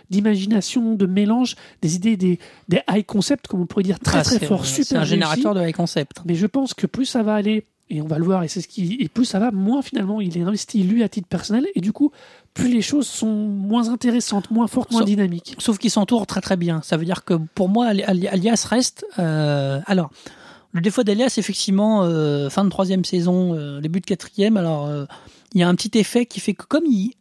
d'imagination, 0.09 0.93
de 0.95 1.05
mélange, 1.05 1.55
des 1.81 1.95
idées, 1.95 2.17
des, 2.17 2.39
des 2.69 2.81
high 2.89 3.05
concepts, 3.05 3.47
comme 3.47 3.61
on 3.61 3.65
pourrait 3.65 3.83
dire, 3.83 3.99
très 3.99 4.19
Ah, 4.19 4.23
très 4.23 4.39
fort, 4.39 4.65
super 4.65 4.85
C'est 4.85 4.95
un 4.97 5.03
générateur 5.05 5.53
de 5.55 5.61
high 5.67 5.73
concept. 5.75 6.17
Mais 6.25 6.35
je 6.35 6.45
pense 6.45 6.73
que 6.73 6.87
plus 6.87 7.05
ça 7.05 7.23
va 7.23 7.35
aller, 7.35 7.65
et 7.89 8.01
on 8.01 8.07
va 8.07 8.17
le 8.17 8.25
voir, 8.25 8.43
et 8.43 8.47
c'est 8.47 8.61
ce 8.61 8.67
qui, 8.67 8.97
et 8.99 9.07
plus 9.09 9.25
ça 9.25 9.37
va, 9.39 9.51
moins 9.51 9.81
finalement 9.81 10.19
il 10.21 10.35
est 10.37 10.41
investi 10.41 10.81
lui 10.83 11.03
à 11.03 11.09
titre 11.09 11.27
personnel, 11.27 11.65
et 11.75 11.81
du 11.81 11.91
coup, 11.91 12.11
plus 12.53 12.67
les 12.73 12.81
choses 12.81 13.05
sont 13.07 13.27
moins 13.47 13.89
intéressantes, 13.89 14.49
moins 14.51 14.67
fortes, 14.67 14.91
moins 14.91 15.01
Sauf- 15.01 15.07
dynamiques. 15.09 15.55
Sauf 15.59 15.77
qu'il 15.77 15.91
s'entoure 15.91 16.25
très 16.25 16.41
très 16.41 16.57
bien. 16.57 16.81
Ça 16.83 16.97
veut 16.97 17.05
dire 17.05 17.23
que 17.23 17.33
pour 17.53 17.69
moi, 17.69 17.85
Ali- 17.87 18.03
Ali- 18.03 18.27
Alias 18.27 18.65
reste. 18.69 19.05
euh, 19.19 19.79
alors, 19.85 20.09
le 20.71 20.81
défaut 20.81 21.03
d'Alias, 21.03 21.35
effectivement, 21.37 22.03
euh, 22.03 22.49
fin 22.49 22.63
de 22.65 22.69
troisième 22.69 23.05
saison, 23.05 23.53
euh, 23.55 23.79
début 23.81 24.01
de 24.01 24.05
quatrième. 24.05 24.57
Alors, 24.57 24.89
il 25.53 25.59
y 25.61 25.63
a 25.63 25.69
un 25.69 25.75
petit 25.75 25.97
effet 25.97 26.25
qui 26.25 26.39
fait 26.39 26.53
que, 26.53 26.65
comme 26.65 26.85
il, 26.85 27.11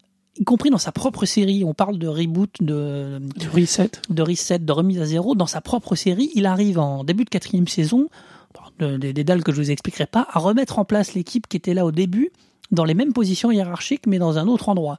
y 0.41 0.45
compris 0.45 0.71
dans 0.71 0.79
sa 0.79 0.91
propre 0.91 1.25
série, 1.27 1.63
on 1.63 1.75
parle 1.75 1.97
de 1.99 2.09
reboot, 2.09 2.51
de, 2.61 3.21
reset. 3.53 3.91
de 4.11 4.23
reset, 4.23 4.59
de 4.61 4.73
remise 4.73 5.01
à 5.01 5.05
zéro. 5.07 5.37
Dans 5.37 5.47
sa 5.47 5.61
propre 5.61 5.95
série, 5.95 6.31
il 6.35 6.47
arrive 6.47 6.81
en 6.81 7.05
début 7.05 7.25
de 7.25 7.31
quatrième 7.31 7.69
saison, 7.69 8.09
de- 8.79 8.97
des, 8.97 9.25
dalles 9.25 9.43
que 9.45 9.53
je 9.53 9.57
vous 9.61 9.71
expliquerai 9.71 10.07
pas, 10.07 10.27
à 10.31 10.39
remettre 10.39 10.79
en 10.79 10.85
place 10.85 11.15
l'équipe 11.15 11.47
qui 11.49 11.57
était 11.57 11.75
là 11.75 11.85
au 11.87 11.93
début, 11.93 12.31
dans 12.71 12.85
les 12.85 12.95
mêmes 12.95 13.13
positions 13.13 13.51
hiérarchiques, 13.51 14.07
mais 14.07 14.19
dans 14.19 14.39
un 14.39 14.47
autre 14.49 14.69
endroit. 14.69 14.99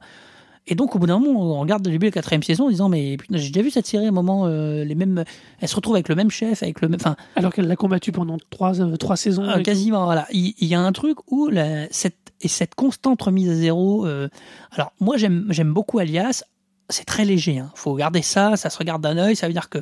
Et 0.68 0.74
donc, 0.74 0.96
au 0.96 0.98
bout 0.98 1.06
d'un 1.06 1.20
moment, 1.20 1.40
on 1.42 1.60
regarde 1.60 1.86
le 1.86 1.92
début 1.92 2.06
de 2.06 2.10
la 2.10 2.14
quatrième 2.14 2.42
saison 2.42 2.66
en 2.66 2.70
disant 2.70 2.88
Mais 2.88 3.16
putain, 3.16 3.36
j'ai 3.36 3.50
déjà 3.50 3.62
vu 3.62 3.70
cette 3.70 3.86
série 3.86 4.06
à 4.06 4.08
un 4.08 4.12
moment, 4.12 4.46
euh, 4.46 4.82
les 4.84 4.96
mêmes, 4.96 5.22
elle 5.60 5.68
se 5.68 5.76
retrouve 5.76 5.94
avec 5.94 6.08
le 6.08 6.16
même 6.16 6.30
chef, 6.30 6.62
avec 6.64 6.80
le 6.80 6.88
même. 6.88 6.98
Enfin, 7.00 7.14
Alors 7.36 7.52
qu'elle 7.52 7.68
l'a 7.68 7.76
combattu 7.76 8.10
pendant 8.10 8.36
trois, 8.50 8.80
euh, 8.80 8.96
trois 8.96 9.16
saisons. 9.16 9.44
ah, 9.48 9.60
quasiment, 9.62 10.04
voilà. 10.06 10.26
Il, 10.32 10.54
il 10.58 10.66
y 10.66 10.74
a 10.74 10.80
un 10.80 10.90
truc 10.92 11.18
où 11.30 11.46
la- 11.48 11.86
cette, 11.92 12.16
et 12.40 12.48
cette 12.48 12.74
constante 12.74 13.22
remise 13.22 13.48
à 13.50 13.54
zéro. 13.54 14.06
euh, 14.06 14.28
alors, 14.72 14.92
moi, 15.00 15.16
j'aime 15.16 15.46
j'aime 15.50 15.72
beaucoup 15.72 15.98
Alias. 16.00 16.42
C'est 16.90 17.04
très 17.04 17.24
léger. 17.24 17.54
Il 17.54 17.64
faut 17.76 17.94
garder 17.94 18.22
ça, 18.22 18.56
ça 18.56 18.68
se 18.70 18.78
regarde 18.78 19.02
d'un 19.02 19.18
œil. 19.18 19.36
Ça 19.36 19.46
veut 19.46 19.52
dire 19.52 19.68
que 19.68 19.78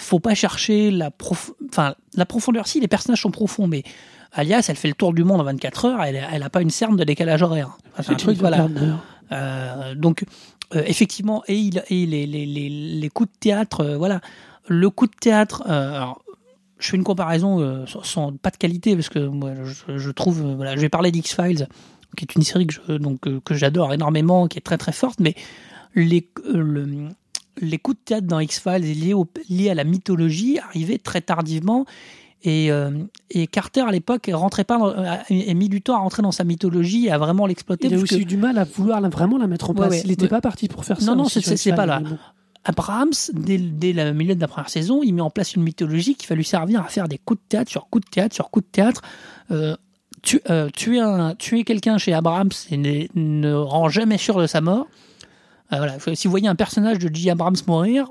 faut 0.00 0.20
pas 0.20 0.34
chercher 0.34 0.90
la, 0.90 1.10
prof... 1.10 1.52
enfin, 1.68 1.94
la 2.16 2.26
profondeur. 2.26 2.66
Si, 2.66 2.80
les 2.80 2.88
personnages 2.88 3.22
sont 3.22 3.30
profonds, 3.30 3.66
mais 3.66 3.82
Alias, 4.32 4.66
elle 4.68 4.76
fait 4.76 4.88
le 4.88 4.94
tour 4.94 5.12
du 5.12 5.24
monde 5.24 5.40
en 5.40 5.44
24 5.44 5.84
heures. 5.86 6.02
Elle, 6.02 6.20
elle 6.32 6.42
a 6.42 6.50
pas 6.50 6.62
une 6.62 6.70
cerne 6.70 6.96
de 6.96 7.04
décalage 7.04 7.42
horaire. 7.42 7.76
Enfin, 7.92 8.02
c'est 8.02 8.12
un 8.12 8.16
truc, 8.16 8.38
voilà. 8.38 8.68
Euh, 9.32 9.94
donc, 9.94 10.24
euh, 10.74 10.82
effectivement, 10.86 11.42
et, 11.48 11.54
il, 11.56 11.82
et 11.88 12.06
les, 12.06 12.26
les, 12.26 12.46
les, 12.46 12.68
les 12.68 13.08
coups 13.08 13.30
de 13.32 13.38
théâtre, 13.38 13.80
euh, 13.80 13.96
voilà. 13.96 14.20
Le 14.68 14.88
coup 14.90 15.06
de 15.06 15.12
théâtre, 15.20 15.62
alors, 15.66 16.22
je 16.78 16.88
fais 16.88 16.96
une 16.96 17.04
comparaison 17.04 17.84
sans, 17.86 18.02
sans- 18.04 18.32
pas 18.36 18.50
de 18.50 18.56
qualité, 18.56 18.94
parce 18.94 19.08
que 19.08 19.18
moi, 19.18 19.50
je, 19.64 19.98
je 19.98 20.10
trouve, 20.10 20.40
voilà, 20.54 20.76
je 20.76 20.80
vais 20.80 20.88
parler 20.88 21.10
d'X-Files, 21.10 21.66
qui 22.16 22.24
est 22.24 22.34
une 22.36 22.42
série 22.42 22.66
que 22.66 22.74
je- 22.74 22.92
donc, 22.98 23.20
que 23.44 23.54
j'adore 23.54 23.92
énormément, 23.92 24.46
qui 24.48 24.58
est 24.58 24.62
très 24.62 24.78
très 24.78 24.92
forte, 24.92 25.18
mais 25.20 25.34
les, 25.94 26.28
le- 26.44 27.08
les 27.60 27.78
coups 27.78 27.98
de 27.98 28.04
théâtre 28.04 28.26
dans 28.26 28.40
X-Files 28.40 28.82
liés, 29.00 29.14
au- 29.14 29.28
liés 29.48 29.70
à 29.70 29.74
la 29.74 29.84
mythologie 29.84 30.58
arrivaient 30.58 30.98
très 30.98 31.20
tardivement. 31.20 31.84
Et, 32.42 32.72
euh, 32.72 32.90
et 33.30 33.46
Carter, 33.46 33.82
à 33.82 33.90
l'époque, 33.92 34.30
rentrait 34.32 34.64
pas 34.64 34.78
dans, 34.78 34.88
a, 34.88 35.18
a 35.28 35.54
mis 35.54 35.68
du 35.68 35.82
temps 35.82 35.94
à 35.96 35.98
rentrer 35.98 36.22
dans 36.22 36.32
sa 36.32 36.44
mythologie 36.44 37.06
et 37.06 37.10
à 37.10 37.18
vraiment 37.18 37.46
l'exploiter. 37.46 37.88
Il 37.88 37.92
a 37.94 37.96
parce 37.98 38.04
aussi 38.04 38.16
que- 38.16 38.22
eu 38.22 38.24
du 38.24 38.38
mal 38.38 38.56
à 38.56 38.64
vouloir 38.64 39.00
vraiment 39.10 39.36
la 39.36 39.46
mettre 39.46 39.68
en 39.70 39.74
place. 39.74 39.90
ouais. 39.90 40.00
il 40.04 40.08
n'était 40.08 40.22
Ouais. 40.22 40.28
pas 40.28 40.40
parti 40.40 40.66
pour 40.66 40.84
faire 40.86 40.98
ça. 41.00 41.04
Non, 41.04 41.16
non, 41.16 41.28
c'est- 41.28 41.74
pas 41.74 41.84
là. 41.86 42.00
Abrahams, 42.64 43.12
dès, 43.32 43.56
dès 43.58 43.92
le 43.92 44.12
milieu 44.12 44.34
de 44.34 44.40
la 44.40 44.48
première 44.48 44.68
saison, 44.68 45.02
il 45.02 45.12
met 45.14 45.22
en 45.22 45.30
place 45.30 45.54
une 45.54 45.62
mythologie 45.62 46.14
qui 46.14 46.26
va 46.26 46.34
lui 46.34 46.44
servir 46.44 46.80
à 46.80 46.88
faire 46.88 47.08
des 47.08 47.18
coups 47.18 47.40
de 47.40 47.46
théâtre 47.48 47.70
sur 47.70 47.88
coups 47.88 48.04
de 48.04 48.10
théâtre 48.10 48.34
sur 48.34 48.50
coups 48.50 48.66
de 48.66 48.70
théâtre. 48.70 49.02
Euh, 49.50 49.76
tu, 50.22 50.40
euh, 50.50 50.68
tuer 50.68 51.00
tuer 51.38 51.64
quelqu'un 51.64 51.96
chez 51.96 52.12
Abrahams 52.12 52.50
et 52.70 52.76
ne, 52.76 53.06
ne 53.14 53.54
rend 53.54 53.88
jamais 53.88 54.18
sûr 54.18 54.38
de 54.38 54.46
sa 54.46 54.60
mort. 54.60 54.86
Euh, 55.72 55.76
voilà, 55.76 55.98
si 56.14 56.26
vous 56.26 56.30
voyez 56.30 56.48
un 56.48 56.54
personnage 56.56 56.98
de 56.98 57.14
J. 57.14 57.30
Abrams 57.30 57.56
mourir, 57.66 58.08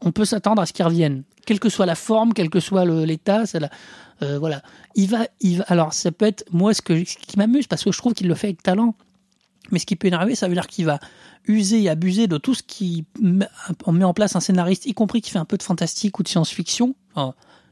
on 0.00 0.12
peut 0.12 0.24
s'attendre 0.24 0.62
à 0.62 0.66
ce 0.66 0.72
qu'il 0.72 0.84
revienne, 0.84 1.24
quelle 1.44 1.60
que 1.60 1.68
soit 1.68 1.86
la 1.86 1.94
forme, 1.94 2.32
quel 2.32 2.50
que 2.50 2.60
soit 2.60 2.84
l'état. 2.84 3.44
euh, 4.22 4.38
voilà, 4.38 4.62
il 4.94 5.08
va, 5.08 5.26
il 5.40 5.58
va. 5.58 5.64
Alors, 5.68 5.92
ça 5.92 6.10
peut 6.12 6.24
être 6.26 6.44
moi 6.52 6.72
ce, 6.72 6.82
que, 6.82 7.04
ce 7.04 7.16
qui 7.18 7.36
m'amuse 7.36 7.66
parce 7.66 7.84
que 7.84 7.92
je 7.92 7.98
trouve 7.98 8.14
qu'il 8.14 8.28
le 8.28 8.34
fait 8.34 8.48
avec 8.48 8.62
talent. 8.62 8.94
Mais 9.72 9.80
ce 9.80 9.86
qui 9.86 9.96
peut 9.96 10.06
énerver, 10.06 10.36
ça 10.36 10.46
veut 10.46 10.54
dire 10.54 10.68
qu'il 10.68 10.86
va 10.86 11.00
user 11.48 11.82
et 11.82 11.88
abuser 11.88 12.28
de 12.28 12.38
tout 12.38 12.54
ce 12.54 12.62
qui 12.62 13.04
met- 13.20 13.48
en 14.04 14.14
place 14.14 14.36
un 14.36 14.40
scénariste, 14.40 14.86
y 14.86 14.94
compris 14.94 15.20
qui 15.20 15.30
fait 15.30 15.40
un 15.40 15.44
peu 15.44 15.56
de 15.56 15.62
fantastique 15.64 16.18
ou 16.20 16.22
de 16.22 16.28
science-fiction. 16.28 16.94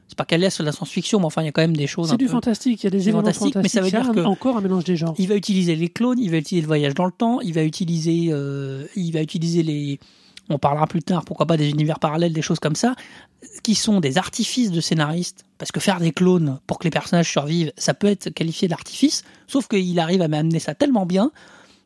C'est 0.07 0.17
pas 0.17 0.25
qu'elle 0.25 0.41
laisse 0.41 0.59
la 0.59 0.71
science-fiction, 0.71 1.19
mais 1.19 1.25
enfin, 1.25 1.41
il 1.41 1.45
y 1.45 1.47
a 1.47 1.51
quand 1.51 1.61
même 1.61 1.75
des 1.75 1.87
choses. 1.87 2.09
C'est 2.11 2.17
du 2.17 2.25
peu- 2.25 2.31
fantastique. 2.31 2.83
Il 2.83 2.85
y 2.85 2.87
a 2.87 2.89
des 2.91 3.01
éléments 3.03 3.19
fantastique, 3.19 3.55
mais 3.55 3.69
fantastiques. 3.69 3.71
ça 3.91 3.97
veut 3.99 4.13
dire 4.13 4.23
que- 4.23 4.27
encore 4.27 4.57
un 4.57 4.61
mélange 4.61 4.83
des 4.83 4.95
genres. 4.95 5.15
Il 5.17 5.27
va 5.27 5.35
utiliser 5.35 5.75
les 5.75 5.89
clones, 5.89 6.19
il 6.19 6.29
va 6.31 6.37
utiliser 6.37 6.61
le 6.61 6.67
voyage 6.67 6.93
dans 6.93 7.05
le 7.05 7.11
temps, 7.11 7.41
il 7.41 7.53
va 7.53 7.63
utiliser, 7.63 8.27
euh, 8.31 8.85
il 8.95 9.11
va 9.11 9.21
utiliser 9.21 9.63
les. 9.63 9.99
On 10.47 10.59
parlera 10.59 10.85
plus 10.85 11.01
tard, 11.01 11.25
pourquoi 11.25 11.47
pas 11.47 11.57
des 11.57 11.69
univers 11.71 11.97
parallèles, 11.99 12.31
des 12.33 12.43
choses 12.43 12.59
comme 12.59 12.75
ça, 12.75 12.93
qui 13.63 13.73
sont 13.73 13.99
des 13.99 14.19
artifices 14.19 14.69
de 14.69 14.79
scénaristes. 14.79 15.43
Parce 15.57 15.71
que 15.71 15.79
faire 15.79 15.99
des 15.99 16.11
clones 16.11 16.59
pour 16.67 16.77
que 16.77 16.83
les 16.83 16.91
personnages 16.91 17.31
survivent, 17.31 17.71
ça 17.77 17.95
peut 17.95 18.05
être 18.05 18.29
qualifié 18.29 18.67
d'artifice. 18.67 19.23
Sauf 19.47 19.67
qu'il 19.67 19.99
arrive 19.99 20.21
à 20.21 20.27
m'amener 20.27 20.59
ça 20.59 20.75
tellement 20.75 21.07
bien 21.07 21.31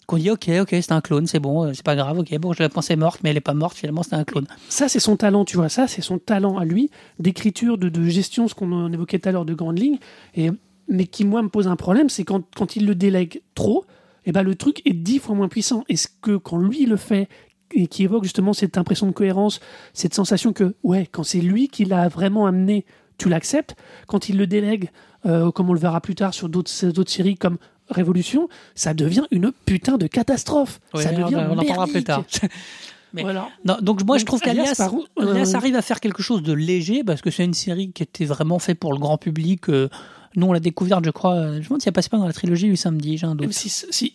qu'on 0.10 0.18
dit 0.18 0.32
ok, 0.32 0.50
ok, 0.62 0.70
c'est 0.72 0.92
un 0.92 1.02
clone, 1.02 1.28
c'est 1.28 1.40
bon, 1.40 1.66
euh, 1.66 1.72
c'est 1.74 1.86
pas 1.86 1.96
grave, 1.96 2.18
ok, 2.18 2.36
bon, 2.40 2.52
je 2.52 2.64
la 2.64 2.70
pensais 2.70 2.96
morte, 2.96 3.22
mais 3.24 3.30
elle 3.30 3.38
est 3.38 3.42
pas 3.42 3.54
morte, 3.54 3.78
finalement, 3.78 4.02
c'est 4.02 4.16
un 4.16 4.24
clone. 4.24 4.48
Ça, 4.68 4.90
c'est 4.90 5.00
son 5.00 5.16
talent, 5.16 5.46
tu 5.46 5.56
vois. 5.56 5.70
Ça, 5.70 5.88
c'est 5.88 6.02
son 6.02 6.18
talent 6.18 6.58
à 6.58 6.66
lui 6.66 6.90
d'écriture, 7.20 7.78
de, 7.78 7.90
de 7.90 8.04
gestion, 8.06 8.48
ce 8.48 8.56
qu'on 8.56 8.92
évoquait 8.92 9.20
tout 9.20 9.30
à 9.30 9.32
l'heure 9.32 9.46
de 9.46 9.54
grandes 9.54 9.78
lignes. 9.78 10.00
Et, 10.34 10.50
mais 10.88 11.06
qui, 11.06 11.26
moi, 11.26 11.44
me 11.44 11.50
pose 11.50 11.68
un 11.68 11.76
problème, 11.76 12.10
c'est 12.10 12.24
quand, 12.24 12.44
quand 12.56 12.76
il 12.76 12.88
le 12.88 12.96
délègue 12.96 13.44
trop, 13.54 13.86
et 14.26 14.32
ben, 14.32 14.42
le 14.42 14.56
truc 14.56 14.82
est 14.86 14.94
dix 14.94 15.20
fois 15.20 15.36
moins 15.36 15.48
puissant. 15.48 15.84
Est-ce 15.90 16.08
que 16.22 16.38
quand 16.38 16.58
lui 16.58 16.88
le 16.88 16.98
fait, 16.98 17.30
et 17.72 17.86
qui 17.86 18.04
évoque 18.04 18.24
justement 18.24 18.54
cette 18.54 18.80
impression 18.80 19.06
de 19.06 19.12
cohérence, 19.12 19.60
cette 19.94 20.16
sensation 20.16 20.54
que, 20.54 20.74
ouais, 20.82 21.08
quand 21.12 21.24
c'est 21.24 21.42
lui 21.42 21.68
qui 21.68 21.86
l'a 21.86 22.08
vraiment 22.08 22.48
amené, 22.48 22.84
tu 23.20 23.30
l'acceptes. 23.30 23.76
Quand 24.08 24.28
il 24.28 24.38
le 24.38 24.48
délègue, 24.48 24.90
euh, 25.28 25.52
comme 25.52 25.70
on 25.70 25.74
le 25.74 25.80
verra 25.80 26.02
plus 26.02 26.16
tard 26.16 26.34
sur 26.34 26.50
d'autres 26.50 27.10
séries 27.10 27.36
comme 27.36 27.60
Révolution, 27.90 28.48
ça 28.76 28.94
devient 28.94 29.24
une 29.32 29.52
putain 29.66 29.98
de 29.98 30.08
catastrophe. 30.08 30.80
ça 31.04 31.10
devient 31.24 31.36
on 31.50 31.58
en 31.58 31.64
parlera 31.68 31.86
plus 31.88 32.04
tard. 32.04 32.24
Mais- 33.14 33.24
Voilà. 33.24 33.50
Non, 33.66 33.78
donc 33.82 34.04
moi 34.06 34.20
je 34.20 34.26
trouve 34.26 34.40
Alias, 34.46 34.76
qu'Alias 34.76 34.92
euh, 35.20 35.32
Alias 35.32 35.54
arrive 35.56 35.76
à 35.76 35.82
faire 35.82 36.00
quelque 36.00 36.22
chose 36.22 36.44
de 36.44 36.54
léger 36.54 37.04
parce 37.04 37.22
que 37.22 37.32
c'est 37.32 37.44
une 37.44 37.56
série 37.56 37.92
qui 37.92 38.04
était 38.04 38.26
vraiment 38.26 38.60
faite 38.60 38.78
pour 38.80 38.94
le 38.94 39.00
grand 39.00 39.18
public. 39.18 39.68
euh, 39.70 39.90
nous 40.36 40.46
on 40.46 40.54
l'a 40.54 40.60
découverte, 40.60 41.04
je 41.04 41.10
crois. 41.10 41.34
euh, 41.34 41.54
Je 41.54 41.58
me 41.58 41.64
demande 41.66 41.82
si 41.82 41.90
elle 41.90 41.94
passe 41.94 42.08
pas 42.08 42.18
dans 42.18 42.28
la 42.28 42.34
trilogie 42.34 42.68
du 42.70 42.76
samedi. 42.76 43.18
J'ai 43.18 43.26
un 43.26 43.34
doute. 43.34 43.50
M6, 43.50 43.86
si. 43.90 44.14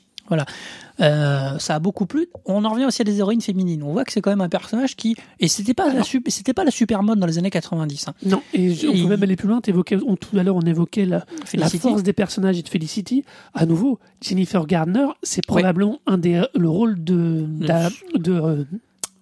Euh, 1.01 1.59
ça 1.59 1.75
a 1.75 1.79
beaucoup 1.81 2.07
plu. 2.07 2.29
On 2.47 2.64
en 2.64 2.70
revient 2.70 2.85
aussi 2.85 3.03
à 3.03 3.05
des 3.05 3.18
héroïnes 3.18 3.41
féminines. 3.41 3.83
On 3.83 3.93
voit 3.93 4.05
que 4.05 4.12
c'est 4.12 4.20
quand 4.20 4.31
même 4.31 4.41
un 4.41 4.49
personnage 4.49 4.95
qui 4.97 5.16
et 5.41 5.49
c'était 5.49 5.75
pas 5.75 5.87
la 5.87 5.93
Alors- 5.95 6.07
sup- 6.07 6.29
c'était 6.29 6.53
pas 6.55 6.64
la 6.64 6.70
super 6.70 7.03
mode 7.03 7.18
dans 7.18 7.27
les 7.27 7.37
années 7.39 7.51
90. 7.51 8.09
Hein. 8.09 8.14
Non, 8.25 8.41
et 8.53 8.75
on 8.89 8.93
peut 8.93 9.09
même 9.09 9.22
aller 9.22 9.37
plus 9.37 9.49
loin. 9.49 9.61
On- 10.07 10.16
tout 10.16 10.39
à 10.39 10.43
l'heure, 10.43 10.57
on 10.57 10.61
évoquait 10.62 11.05
la, 11.05 11.25
force 11.68 12.03
des 12.05 12.12
personnages 12.12 12.59
et 12.59 12.62
de 12.62 12.68
Felicity. 12.68 13.25
À 13.55 13.66
nouveau, 13.66 13.99
Jennifer 14.20 14.64
Gardner, 14.66 15.07
c'est 15.22 15.45
probablement 15.45 16.01
un 16.07 16.16
des 16.18 16.43
le 16.55 16.68
rôle 16.68 17.03
de 17.03 17.45
d'a- 17.49 17.91
de, 18.14 18.33
euh, 18.33 18.64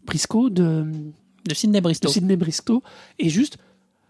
Briscoe, 0.06 0.50
de, 0.50 0.84
de 1.48 1.54
Sidney 1.54 1.78
de 1.80 1.84
Bristow. 1.84 2.08
Sidney 2.08 2.36
Bristow, 2.36 2.82
et 3.18 3.28
juste. 3.28 3.56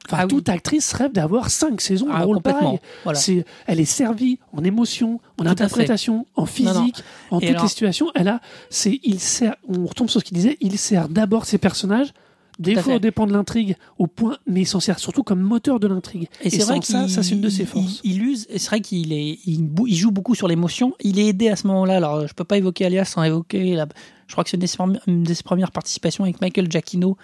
Enfin, 0.08 0.16
Ah 0.20 0.24
oui. 0.24 0.28
toute 0.30 0.48
actrice 0.48 0.92
rêve 0.94 1.12
d'avoir 1.12 1.48
cinq 1.50 1.80
saisons 1.80 2.08
Ah, 2.10 2.18
un 2.18 2.24
rôle 2.24 2.40
pareil. 2.42 2.78
Voilà. 3.04 3.18
C'est, 3.18 3.44
elle 3.66 3.78
est 3.80 3.84
servie 3.84 4.38
en 4.52 4.64
émotion, 4.64 5.20
en 5.38 5.44
Tout 5.44 5.48
interprétation, 5.50 6.26
en 6.34 6.44
physique, 6.46 7.02
en 7.30 7.38
Et 7.38 7.46
toutes 7.46 7.50
alors- 7.50 7.62
les 7.62 7.68
situations. 7.68 8.10
Elle 8.14 8.28
a, 8.28 8.40
c'est, 8.68 8.98
il 9.04 9.20
sert, 9.20 9.54
on 9.68 9.86
retombe 9.86 10.10
sur 10.10 10.20
ce 10.20 10.24
qu'il 10.24 10.36
disait, 10.36 10.56
il 10.60 10.76
sert 10.78 11.08
d'abord 11.08 11.44
ses 11.44 11.58
personnages. 11.58 12.12
Des 12.58 12.74
fois, 12.76 12.96
au 12.96 12.98
dépend 12.98 13.26
de 13.26 13.32
l'intrigue, 13.32 13.76
au 13.98 14.06
point, 14.06 14.36
mais 14.46 14.60
il 14.62 14.66
s'en 14.66 14.78
sert 14.78 14.98
surtout 14.98 15.22
comme 15.22 15.40
moteur 15.40 15.80
de 15.80 15.86
l'intrigue. 15.86 16.28
Et 16.42 16.50
c'est 16.50 16.62
vrai 16.64 16.80
que 16.80 16.86
ça, 16.86 17.08
ça 17.08 17.22
c'est 17.22 17.34
une 17.34 17.40
de 17.40 17.48
ses 17.48 17.64
forces. 17.64 18.00
Il, 18.04 18.12
il 18.12 18.22
use, 18.22 18.46
et 18.50 18.58
c'est 18.58 18.68
vrai 18.68 18.80
qu'il 18.80 19.12
est, 19.12 19.38
il, 19.46 19.62
bou- 19.62 19.86
il 19.86 19.94
joue 19.96 20.10
beaucoup 20.10 20.34
sur 20.34 20.48
l'émotion. 20.48 20.92
Il 21.00 21.18
est 21.18 21.26
aidé 21.26 21.48
à 21.48 21.56
ce 21.56 21.66
moment-là. 21.68 21.96
Alors, 21.96 22.26
je 22.26 22.34
peux 22.34 22.44
pas 22.44 22.58
évoquer 22.58 22.84
Alias 22.84 23.06
sans 23.06 23.22
évoquer. 23.22 23.74
La, 23.74 23.86
je 24.26 24.32
crois 24.34 24.44
que 24.44 24.50
c'est 24.50 24.56
une, 24.58 24.60
des 24.60 24.68
premières- 24.68 25.00
une 25.06 25.22
des 25.22 25.34
premières 25.42 25.72
participations 25.72 26.24
avec 26.24 26.40
Michael 26.42 26.70
Giacchino, 26.70 27.16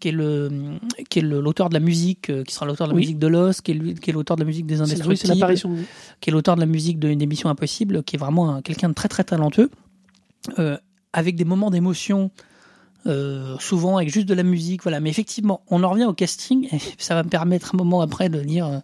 qui 0.00 0.08
est 0.08 0.12
le, 0.12 0.78
qui 1.10 1.18
est 1.18 1.22
le- 1.22 1.40
l'auteur 1.40 1.68
de 1.68 1.74
la 1.74 1.80
musique, 1.80 2.30
qui 2.44 2.54
sera 2.54 2.64
l'auteur 2.66 2.86
de 2.88 2.92
la 2.92 2.96
Oui. 2.96 3.02
musique 3.02 3.18
de 3.18 3.26
Lost, 3.26 3.60
qui 3.62 3.72
est, 3.72 4.00
qui 4.00 4.10
est 4.10 4.12
l'auteur 4.14 4.36
de 4.36 4.42
la 4.42 4.46
musique 4.46 4.66
des 4.66 4.76
oui, 4.76 4.82
Indestructibles, 4.90 5.46
de- 5.54 5.84
qui 6.20 6.30
est 6.30 6.32
l'auteur 6.32 6.54
de 6.56 6.60
la 6.60 6.66
musique 6.66 6.98
d'une 6.98 7.20
émission 7.20 7.50
impossible, 7.50 8.02
qui 8.04 8.16
est 8.16 8.18
vraiment 8.18 8.50
un- 8.54 8.62
quelqu'un 8.62 8.88
de 8.88 8.94
très 8.94 9.08
très 9.08 9.22
talentueux, 9.24 9.70
euh, 10.58 10.76
avec 11.12 11.36
des 11.36 11.44
moments 11.44 11.70
d'émotion. 11.70 12.30
Euh, 13.06 13.56
souvent 13.58 13.96
avec 13.96 14.12
juste 14.12 14.28
de 14.28 14.34
la 14.34 14.42
musique, 14.42 14.82
voilà. 14.82 15.00
Mais 15.00 15.10
effectivement, 15.10 15.60
on 15.68 15.82
en 15.84 15.90
revient 15.90 16.04
au 16.04 16.12
casting, 16.12 16.68
et 16.72 16.78
ça 16.98 17.14
va 17.14 17.22
me 17.22 17.28
permettre 17.28 17.74
un 17.74 17.78
moment 17.78 18.00
après 18.00 18.28
de 18.28 18.40
dire 18.40 18.66
euh, 18.66 18.78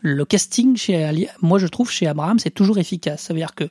le 0.00 0.24
casting 0.24 0.76
chez 0.76 1.02
Ali, 1.04 1.26
moi 1.40 1.58
je 1.58 1.66
trouve 1.66 1.90
chez 1.90 2.06
Abraham 2.06 2.38
c'est 2.38 2.50
toujours 2.50 2.78
efficace. 2.78 3.22
Ça 3.22 3.32
veut 3.32 3.40
dire 3.40 3.54
que 3.54 3.64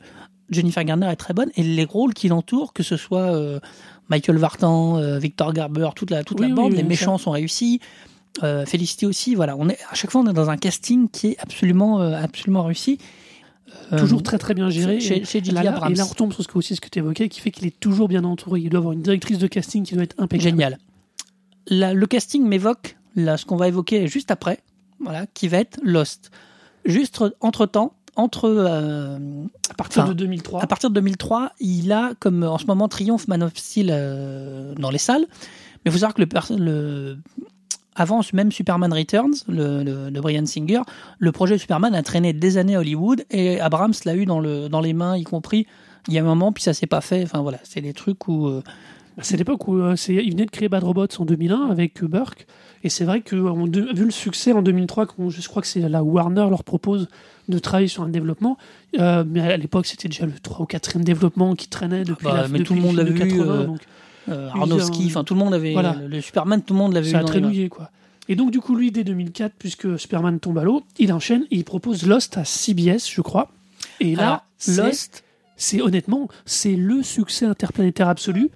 Jennifer 0.49 0.83
Garner 0.83 1.07
est 1.07 1.15
très 1.15 1.33
bonne 1.33 1.49
et 1.55 1.63
les 1.63 1.85
rôles 1.85 2.13
qui 2.13 2.27
l'entourent, 2.27 2.73
que 2.73 2.83
ce 2.83 2.97
soit 2.97 3.33
euh, 3.35 3.59
Michael 4.09 4.37
Vartan, 4.37 5.17
Victor 5.19 5.53
Garber, 5.53 5.89
toute 5.95 6.11
la 6.11 6.23
toute 6.23 6.39
Oui, 6.39 6.49
la 6.49 6.55
bande, 6.55 6.71
oui, 6.71 6.77
les 6.77 6.83
ça. 6.83 6.87
méchants 6.87 7.17
sont 7.17 7.31
réussis. 7.31 7.79
Félicité 8.65 9.05
aussi, 9.05 9.35
voilà. 9.35 9.55
On 9.57 9.69
est 9.69 9.77
à 9.91 9.95
chaque 9.95 10.09
fois 10.09 10.21
on 10.21 10.27
est 10.27 10.33
dans 10.33 10.49
un 10.49 10.57
casting 10.57 11.07
qui 11.07 11.27
est 11.27 11.37
absolument 11.39 11.99
absolument 11.99 12.63
réussi. 12.63 12.97
Euh, 13.91 13.99
Toujours 13.99 14.23
très 14.23 14.37
très 14.37 14.53
bien 14.53 14.69
géré. 14.69 14.99
chez- 14.99 15.23
chez 15.25 15.41
là. 15.41 15.61
Et 15.61 15.93
là, 15.93 16.03
on 16.03 16.07
retombe 16.07 16.33
sur 16.33 16.41
ce 16.43 16.47
que, 16.47 16.57
aussi 16.57 16.75
ce 16.75 16.81
que 16.81 16.89
tu 16.89 16.99
évoquais, 16.99 17.29
qui 17.29 17.41
fait 17.41 17.51
qu'il 17.51 17.67
est 17.67 17.79
toujours 17.79 18.07
bien 18.07 18.23
entouré. 18.23 18.61
Il 18.61 18.69
doit 18.69 18.79
avoir 18.79 18.93
une 18.93 19.01
directrice 19.01 19.37
de 19.37 19.47
casting 19.47 19.83
qui 19.83 19.93
doit 19.93 20.03
être 20.03 20.15
impeccable. 20.19 20.49
Génial. 20.51 20.77
La- 21.67 21.93
le 21.93 22.05
casting 22.07 22.45
m'évoque 22.47 22.97
là, 23.15 23.37
ce 23.37 23.45
qu'on 23.45 23.55
va 23.55 23.67
évoquer 23.67 24.07
juste 24.07 24.31
après, 24.31 24.59
voilà, 24.99 25.25
qui 25.33 25.47
va 25.47 25.57
être 25.59 25.79
Lost. 25.83 26.31
Juste 26.85 27.23
entre 27.39 27.65
temps, 27.65 27.93
entre 28.15 28.45
euh, 28.49 29.17
À 29.69 29.73
partir 29.75 30.05
de 30.07 30.13
2003. 30.13 30.61
à 30.63 30.67
partir 30.67 30.89
de 30.89 30.95
2003, 30.95 31.51
il 31.59 31.91
a 31.91 32.13
comme 32.19 32.43
en 32.43 32.57
ce 32.57 32.65
moment 32.65 32.87
triomphe 32.87 33.27
Man 33.27 33.43
of 33.43 33.55
Steel 33.55 33.89
euh, 33.91 34.73
dans 34.75 34.89
les 34.91 34.97
salles. 34.97 35.25
Mais 35.85 35.89
il 35.89 35.91
faut 35.91 35.97
savoir 35.99 36.13
que 36.13 36.21
le, 36.21 36.57
le 36.57 37.17
avant 37.95 38.21
même 38.33 38.51
Superman 38.51 38.91
Returns, 38.93 39.33
le, 39.47 39.83
le- 39.83 40.11
de 40.11 40.19
Brian 40.19 40.45
Singer, 40.45 40.81
le 41.19 41.31
projet 41.31 41.57
Superman 41.57 41.93
a 41.95 42.03
traîné 42.03 42.33
des 42.33 42.57
années 42.57 42.75
à 42.75 42.79
Hollywood 42.79 43.23
et 43.31 43.59
Abrams 43.59 43.93
l'a 44.05 44.15
eu 44.15 44.25
dans, 44.25 44.39
le, 44.39 44.69
dans 44.69 44.81
les 44.81 44.93
mains, 44.93 45.17
y 45.17 45.23
compris. 45.23 45.67
Il 46.07 46.13
y 46.13 46.17
a 46.17 46.21
un 46.21 46.25
moment, 46.25 46.51
puis 46.51 46.63
ça 46.63 46.73
s'est 46.73 46.87
pas 46.87 47.01
fait. 47.01 47.23
Enfin 47.23 47.41
voilà, 47.41 47.59
c'est 47.63 47.81
des 47.81 47.93
trucs 47.93 48.27
où 48.27 48.47
euh, 48.47 48.61
C'est 49.21 49.37
l'époque 49.37 49.67
où 49.67 49.77
euh, 49.77 49.95
c'est, 49.95 50.15
il 50.15 50.31
venait 50.31 50.45
de 50.45 50.51
créer 50.51 50.67
Bad 50.69 50.83
Robots 50.83 51.07
en 51.19 51.25
2001 51.25 51.67
avec 51.69 52.03
Burke. 52.03 52.45
Et 52.83 52.89
c'est 52.89 53.05
vrai 53.05 53.21
que 53.21 53.35
on 53.37 53.67
de- 53.67 53.93
vu 53.95 54.03
le 54.05 54.11
succès 54.11 54.51
en 54.51 54.61
2003, 54.61 55.05
quand 55.05 55.29
je 55.29 55.47
crois 55.47 55.61
que 55.61 55.67
c'est 55.69 55.87
la 55.87 56.03
Warner 56.03 56.45
leur 56.49 56.63
propose 56.65 57.07
de 57.47 57.57
travailler 57.59 57.87
sur 57.87 58.03
un 58.03 58.09
développement. 58.09 58.57
euh, 58.99 59.23
mais 59.25 59.39
à 59.39 59.55
l'époque, 59.55 59.85
c'était 59.85 60.09
déjà 60.09 60.25
le 60.25 60.33
3 60.33 60.63
ou 60.63 60.65
4 60.65 60.99
développement 60.99 61.55
qui 61.55 61.69
traînait 61.69 62.03
depuis, 62.03 62.25
Bah, 62.25 62.33
la, 62.41 62.47
mais 62.49 62.59
depuis 62.59 62.63
tout 62.65 62.73
le 62.75 62.81
monde 62.81 62.95
l'a 62.97 63.03
vu, 63.05 63.13
80, 63.17 63.53
euh, 63.53 63.65
donc 63.65 63.79
euh, 64.29 64.49
euh, 64.55 65.05
enfin 65.05 65.23
tout 65.23 65.33
le 65.33 65.39
monde 65.39 65.53
avait 65.53 65.73
voilà. 65.73 65.95
le, 65.99 66.07
le 66.07 66.21
Superman, 66.21 66.61
tout 66.61 66.73
le 66.73 66.79
monde 66.79 66.93
l'avait 66.93 67.11
ça 67.11 67.19
a 67.19 67.39
mouillé, 67.39 67.69
quoi. 67.69 67.89
Et 68.29 68.35
donc, 68.35 68.51
du 68.51 68.59
coup, 68.59 68.75
lui, 68.75 68.91
dès 68.91 69.03
2004, 69.03 69.53
puisque 69.57 69.99
Superman 69.99 70.39
tombe 70.39 70.57
à 70.57 70.63
l'eau, 70.63 70.83
il 70.97 71.11
enchaîne 71.11 71.43
et 71.51 71.57
il 71.57 71.65
propose 71.65 72.05
Lost 72.05 72.37
à 72.37 72.45
CBS, 72.45 73.09
je 73.11 73.21
crois. 73.21 73.51
Et 73.99 74.15
là, 74.15 74.45
Alors, 74.67 74.85
Lost, 74.85 75.23
c'est 75.57 75.81
honnêtement, 75.81 76.29
c'est 76.45 76.75
le 76.75 77.03
succès 77.03 77.45
interplanétaire 77.45 78.07
absolu. 78.07 78.49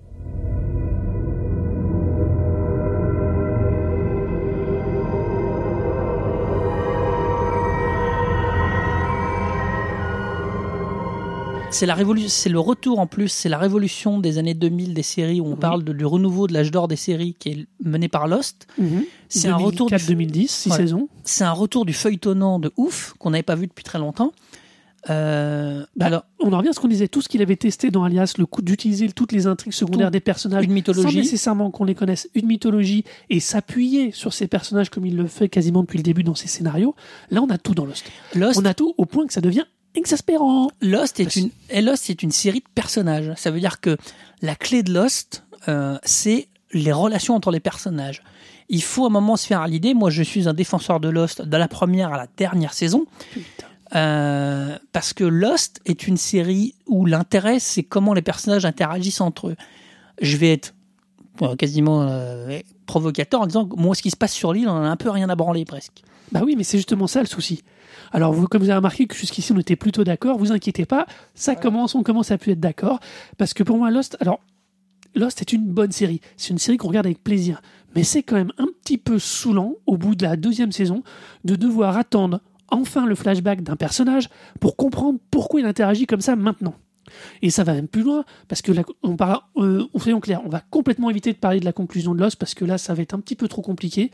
C'est 11.70 11.86
la 11.86 11.94
révolution, 11.96 12.30
c'est 12.30 12.50
le 12.50 12.60
retour 12.60 13.00
en 13.00 13.08
plus, 13.08 13.28
c'est 13.28 13.50
la 13.50 13.58
révolution 13.58 14.20
des 14.20 14.38
années 14.38 14.54
2000 14.54 14.94
des 14.94 15.04
séries 15.04 15.42
où 15.42 15.46
on 15.46 15.52
Oui. 15.52 15.58
parle 15.60 15.84
de- 15.84 15.94
du 15.94 16.06
renouveau 16.06 16.48
de 16.48 16.54
l'âge 16.54 16.72
d'or 16.72 16.88
des 16.88 16.96
séries 16.96 17.36
qui 17.38 17.50
est 17.50 17.68
mené 17.84 18.08
par 18.08 18.28
Lost. 18.28 18.68
C'est 19.30 19.48
un 19.50 19.58
retour 19.58 19.90
du 19.90 19.96
2010, 20.08 20.50
6 20.50 20.70
Voilà. 20.70 20.84
saisons. 20.84 21.10
c'est 21.24 21.44
un 21.44 21.52
retour 21.52 21.86
du 21.86 21.94
feuilletonnant 21.94 22.60
de 22.60 22.72
ouf 22.78 23.14
qu'on 23.20 23.32
n'avait 23.32 23.44
pas 23.44 23.56
vu 23.56 23.68
depuis 23.68 23.84
très 23.84 24.00
longtemps. 24.00 24.32
Euh, 25.10 25.86
Bah, 25.96 26.08
alors, 26.08 26.26
on 26.42 26.52
en 26.52 26.58
revient 26.58 26.70
à 26.70 26.74
ce 26.74 26.80
qu'on 26.82 26.88
disait, 26.90 27.08
tout 27.08 27.22
ce 27.22 27.30
qu'il 27.30 27.42
avait 27.42 27.56
testé 27.56 27.92
dans 27.92 28.04
Alias, 28.04 28.34
le 28.38 28.46
coup 28.46 28.62
d'utiliser 28.62 29.10
toutes 29.10 29.32
les 29.32 29.48
intrigues 29.48 29.72
secondaires 29.72 30.08
Tout. 30.08 30.12
des 30.14 30.20
personnages, 30.20 30.66
une 30.66 30.84
sans 30.84 31.12
nécessairement 31.14 31.72
qu'on 31.72 31.86
les 31.86 31.96
connaisse, 31.96 32.30
une 32.36 32.48
mythologie, 32.48 33.06
et 33.30 33.40
s'appuyer 33.40 34.12
sur 34.12 34.34
ces 34.34 34.48
personnages 34.48 34.90
comme 34.90 35.06
il 35.06 35.16
le 35.16 35.28
fait 35.28 35.48
quasiment 35.48 35.82
depuis 35.82 35.98
le 35.98 36.04
début 36.04 36.24
dans 36.24 36.36
ses 36.36 36.48
scénarios, 36.48 36.94
là 37.32 37.42
on 37.42 37.50
a 37.50 37.58
tout 37.58 37.74
dans 37.74 37.86
Lost. 37.86 38.06
Lost, 38.36 38.60
On 38.60 38.66
a 38.66 38.74
tout 38.74 38.96
au 38.98 39.06
point 39.06 39.26
que 39.28 39.34
ça 39.34 39.40
devient 39.40 39.66
exaspérant. 39.98 40.70
Lost 40.82 41.20
est 41.20 41.36
une, 41.36 41.50
Lost 41.82 42.10
est 42.10 42.24
une 42.24 42.32
série 42.32 42.60
de 42.60 42.70
personnages. 42.74 43.34
Ça 43.36 43.52
veut 43.52 43.60
dire 43.60 43.82
que 43.82 43.98
la 44.42 44.56
clé 44.56 44.84
de 44.84 44.94
Lost, 44.94 45.44
euh, 45.68 45.98
c'est 46.04 46.48
les 46.72 46.92
relations 46.92 47.36
entre 47.36 47.52
les 47.52 47.60
personnages. 47.60 48.22
Il 48.70 48.84
faut 48.84 49.06
un 49.06 49.10
moment 49.10 49.38
se 49.38 49.48
faire 49.48 49.62
à 49.62 49.68
l'idée. 49.68 49.94
Moi, 49.94 50.10
je 50.10 50.24
suis 50.24 50.48
un 50.48 50.54
défenseur 50.54 51.00
de 51.00 51.10
Lost 51.10 51.42
de 51.42 51.58
la 51.58 51.68
première 51.68 52.14
à 52.14 52.18
la 52.18 52.28
dernière 52.38 52.74
saison. 52.74 53.06
Euh, 53.96 54.78
parce 54.92 55.14
que 55.14 55.24
Lost 55.24 55.80
est 55.86 56.08
une 56.08 56.18
série 56.18 56.76
où 56.88 57.06
l'intérêt, 57.06 57.60
c'est 57.60 57.84
comment 57.84 58.14
les 58.14 58.22
personnages 58.22 58.66
interagissent 58.66 59.22
entre 59.22 59.50
eux. 59.50 59.56
Je 60.22 60.36
vais 60.36 60.52
être 60.52 60.74
euh, 61.42 61.56
quasiment 61.56 62.02
euh, 62.02 62.60
provocateur 62.86 63.42
en 63.42 63.48
disant 63.48 63.66
que 63.66 63.76
moi, 63.76 63.96
ce 63.96 64.02
qui 64.02 64.12
se 64.12 64.18
passe 64.18 64.34
sur 64.34 64.52
l'île, 64.52 64.68
on 64.68 64.74
en 64.74 64.84
a 64.84 64.90
un 64.90 64.98
peu 64.98 65.10
rien 65.10 65.30
à 65.30 65.36
branler 65.36 65.64
presque. 65.64 66.02
Bah 66.32 66.42
oui, 66.44 66.56
mais 66.58 66.64
c'est 66.64 66.78
justement 66.78 67.08
ça 67.08 67.22
le 67.22 67.28
souci. 67.28 67.64
Alors, 68.12 68.34
vous, 68.34 68.48
comme 68.48 68.62
vous 68.62 68.70
avez 68.70 68.78
remarqué 68.78 69.06
que 69.08 69.16
jusqu'ici 69.16 69.52
on 69.52 69.60
était 69.60 69.76
plutôt 69.76 70.04
d'accord, 70.04 70.38
vous 70.38 70.52
inquiétez 70.52 70.86
pas, 70.86 71.06
ça 71.36 71.56
commence, 71.56 71.96
on 71.96 72.04
commence 72.04 72.32
à 72.32 72.38
plus 72.38 72.52
être 72.52 72.60
d'accord. 72.60 73.00
Parce 73.38 73.54
que 73.54 73.64
pour 73.64 73.78
moi, 73.78 73.92
Lost, 73.92 74.18
alors, 74.20 74.40
Lost 75.16 75.42
est 75.42 75.54
une 75.54 75.66
bonne 75.66 75.92
série. 75.92 76.22
C'est 76.38 76.50
une 76.50 76.58
série 76.58 76.78
qu'on 76.78 76.88
regarde 76.88 77.08
avec 77.08 77.24
plaisir. 77.24 77.62
Mais 77.96 78.04
c'est 78.04 78.24
quand 78.24 78.36
même 78.36 78.52
un 78.58 78.68
petit 78.84 78.98
peu 78.98 79.20
saoulant, 79.20 79.74
au 79.86 79.98
bout 79.98 80.16
de 80.16 80.24
la 80.24 80.36
deuxième 80.36 80.72
saison, 80.72 81.04
de 81.46 81.56
devoir 81.56 81.98
attendre 81.98 82.42
enfin 82.70 83.06
le 83.06 83.16
flashback 83.16 83.64
d'un 83.64 83.76
personnage 83.76 84.30
pour 84.60 84.76
comprendre 84.76 85.20
pourquoi 85.32 85.62
il 85.62 85.66
interagit 85.66 86.06
comme 86.06 86.22
ça 86.22 86.36
maintenant. 86.36 86.76
Et 87.42 87.50
ça 87.50 87.64
va 87.64 87.74
même 87.74 87.88
plus 87.88 88.04
loin, 88.04 88.24
parce 88.48 88.62
que 88.62 88.72
on 89.04 89.16
parle, 89.16 89.40
euh, 89.58 89.86
soyons 89.98 90.20
clairs, 90.20 90.42
on 90.46 90.50
va 90.50 90.62
complètement 90.70 91.10
éviter 91.10 91.32
de 91.34 91.38
parler 91.38 91.60
de 91.60 91.66
la 91.66 91.74
conclusion 91.74 92.14
de 92.16 92.20
Lost, 92.20 92.38
parce 92.38 92.54
que 92.54 92.66
là, 92.66 92.78
ça 92.78 92.94
va 92.94 93.02
être 93.02 93.14
un 93.14 93.20
petit 93.20 93.36
peu 93.36 93.48
trop 93.48 93.62
compliqué, 93.62 94.12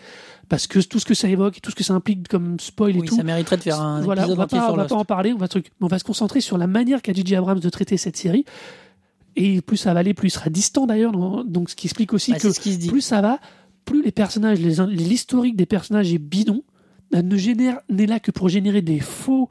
parce 0.49 0.67
que 0.67 0.79
tout 0.79 0.99
ce 0.99 1.05
que 1.05 1.13
ça 1.13 1.27
évoque, 1.29 1.61
tout 1.61 1.71
ce 1.71 1.75
que 1.75 1.83
ça 1.83 1.93
implique 1.93 2.27
comme 2.27 2.59
spoil 2.59 2.97
et 2.97 3.01
tout, 3.01 3.15
ça 3.15 3.23
mériterait 3.23 3.57
de 3.57 3.63
faire 3.63 3.81
un 3.81 4.01
voilà, 4.01 4.23
on 4.23 4.25
épisode 4.25 4.37
va 4.37 4.43
entier 4.43 4.59
pas, 4.59 4.65
sur 4.65 4.73
on 4.73 4.77
va 4.77 4.85
pas 4.85 4.95
en 4.95 5.05
parler, 5.05 5.33
on 5.33 5.37
va, 5.37 5.47
truc, 5.47 5.71
on 5.81 5.87
va 5.87 5.99
se 5.99 6.03
concentrer 6.03 6.41
sur 6.41 6.57
la 6.57 6.67
manière 6.67 7.01
qu'a 7.01 7.13
J.J. 7.13 7.35
Abrams 7.35 7.59
de 7.59 7.69
traiter 7.69 7.97
cette 7.97 8.17
série. 8.17 8.45
Et 9.35 9.61
plus 9.61 9.77
ça 9.77 9.93
va 9.93 10.01
aller, 10.01 10.13
plus 10.13 10.27
il 10.27 10.31
sera 10.31 10.49
distant 10.49 10.85
d'ailleurs. 10.85 11.11
Donc, 11.45 11.69
ce 11.69 11.75
qui 11.75 11.87
explique 11.87 12.13
aussi 12.13 12.31
Bah, 12.31 12.39
que 12.39 12.59
qui 12.59 12.77
dit. 12.77 12.87
plus 12.87 13.01
ça 13.01 13.21
va, 13.21 13.39
plus 13.85 14.03
les 14.03 14.11
personnages, 14.11 14.59
les 14.59 14.75
l'historique 14.87 15.55
des 15.55 15.65
personnages 15.65 16.13
est 16.13 16.19
bidon, 16.19 16.63
euh, 17.15 17.21
ne 17.21 17.37
génère 17.37 17.79
n'est 17.89 18.05
là 18.05 18.19
que 18.19 18.31
pour 18.31 18.49
générer 18.49 18.81
des 18.81 18.99
faux, 18.99 19.49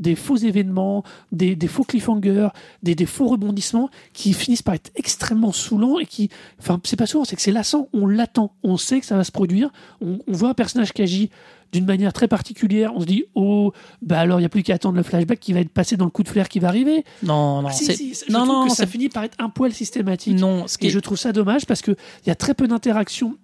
des 0.00 0.16
faux 0.16 0.36
événements, 0.36 1.04
des, 1.30 1.54
des 1.54 1.68
faux 1.68 1.84
cliffhangers, 1.84 2.48
des, 2.82 2.94
des 2.96 3.06
faux 3.06 3.28
rebondissements 3.28 3.88
qui 4.12 4.32
finissent 4.32 4.62
par 4.62 4.74
être 4.74 4.90
extrêmement 4.96 5.52
saoulants 5.52 5.98
et 6.00 6.06
qui, 6.06 6.28
enfin, 6.58 6.80
c'est 6.84 6.96
pas 6.96 7.06
souvent, 7.06 7.24
c'est 7.24 7.36
que 7.36 7.42
c'est 7.42 7.52
lassant. 7.52 7.88
On 7.92 8.06
l'attend, 8.06 8.52
on 8.64 8.76
sait 8.76 8.98
que 9.00 9.06
ça 9.06 9.16
va 9.16 9.22
se 9.24 9.30
produire. 9.30 9.70
On, 10.00 10.18
on 10.26 10.32
voit 10.32 10.48
un 10.48 10.54
personnage 10.54 10.92
qui 10.92 11.02
agit 11.02 11.30
d'une 11.72 11.84
manière 11.84 12.12
très 12.12 12.26
particulière. 12.26 12.92
On 12.96 13.00
se 13.00 13.06
dit, 13.06 13.24
oh, 13.36 13.72
bah 14.02 14.18
alors 14.18 14.40
il 14.40 14.42
n'y 14.42 14.46
a 14.46 14.48
plus 14.48 14.64
qu'à 14.64 14.74
attendre 14.74 14.96
le 14.96 15.04
flashback 15.04 15.38
qui 15.38 15.52
va 15.52 15.60
être 15.60 15.68
passé 15.70 15.96
dans 15.96 16.06
le 16.06 16.10
coup 16.10 16.24
de 16.24 16.28
flair 16.28 16.48
qui 16.48 16.58
va 16.58 16.66
arriver. 16.68 17.04
Non, 17.22 17.62
non, 17.62 17.68
Ah, 17.68 17.72
si, 17.72 17.84
c'est- 17.84 17.94
si, 17.94 18.14
je 18.26 18.32
non, 18.32 18.40
trouve 18.44 18.48
non, 18.54 18.66
que 18.66 18.72
ça 18.74 18.86
finit 18.88 19.08
par 19.08 19.22
être 19.24 19.36
un 19.38 19.50
poil 19.50 19.72
systématique. 19.72 20.36
non, 20.38 20.66
ce 20.66 20.76
Et 20.80 20.90
je 20.90 20.98
trouve 20.98 21.16
ça 21.18 21.32
dommage 21.32 21.66
parce 21.66 21.82
qu'il 21.82 21.94
y 22.26 22.30
a 22.30 22.34
très 22.34 22.54
peu 22.54 22.66
d'interaction, 22.66 23.36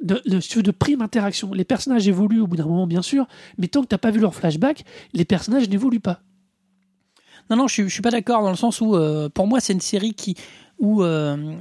de, 0.00 0.22
de, 0.60 0.70
prime 0.70 1.02
interaction. 1.02 1.52
Les 1.52 1.64
personnages 1.64 2.08
évoluent 2.08 2.40
au 2.40 2.46
bout 2.46 2.56
d'un 2.56 2.64
moment, 2.64 2.86
bien 2.86 3.02
sûr, 3.02 3.26
mais 3.58 3.68
tant 3.68 3.82
que 3.82 3.88
tu 3.88 3.94
n'as 3.94 3.98
pas 3.98 4.10
vu 4.10 4.20
leur 4.20 4.34
flashback, 4.34 4.84
les 5.12 5.24
personnages 5.24 5.68
n'évoluent 5.68 6.00
pas. 6.00 6.20
Non, 7.50 7.56
non, 7.56 7.68
je, 7.68 7.82
je 7.82 7.88
suis 7.88 8.02
pas 8.02 8.10
d'accord 8.10 8.42
dans 8.42 8.50
le 8.50 8.56
sens 8.56 8.80
où, 8.80 8.94
euh, 8.94 9.28
pour 9.28 9.46
moi, 9.46 9.60
c'est 9.60 9.72
une 9.72 9.80
série 9.80 10.14
qui, 10.14 10.36
où, 10.78 11.02
euh, 11.02 11.54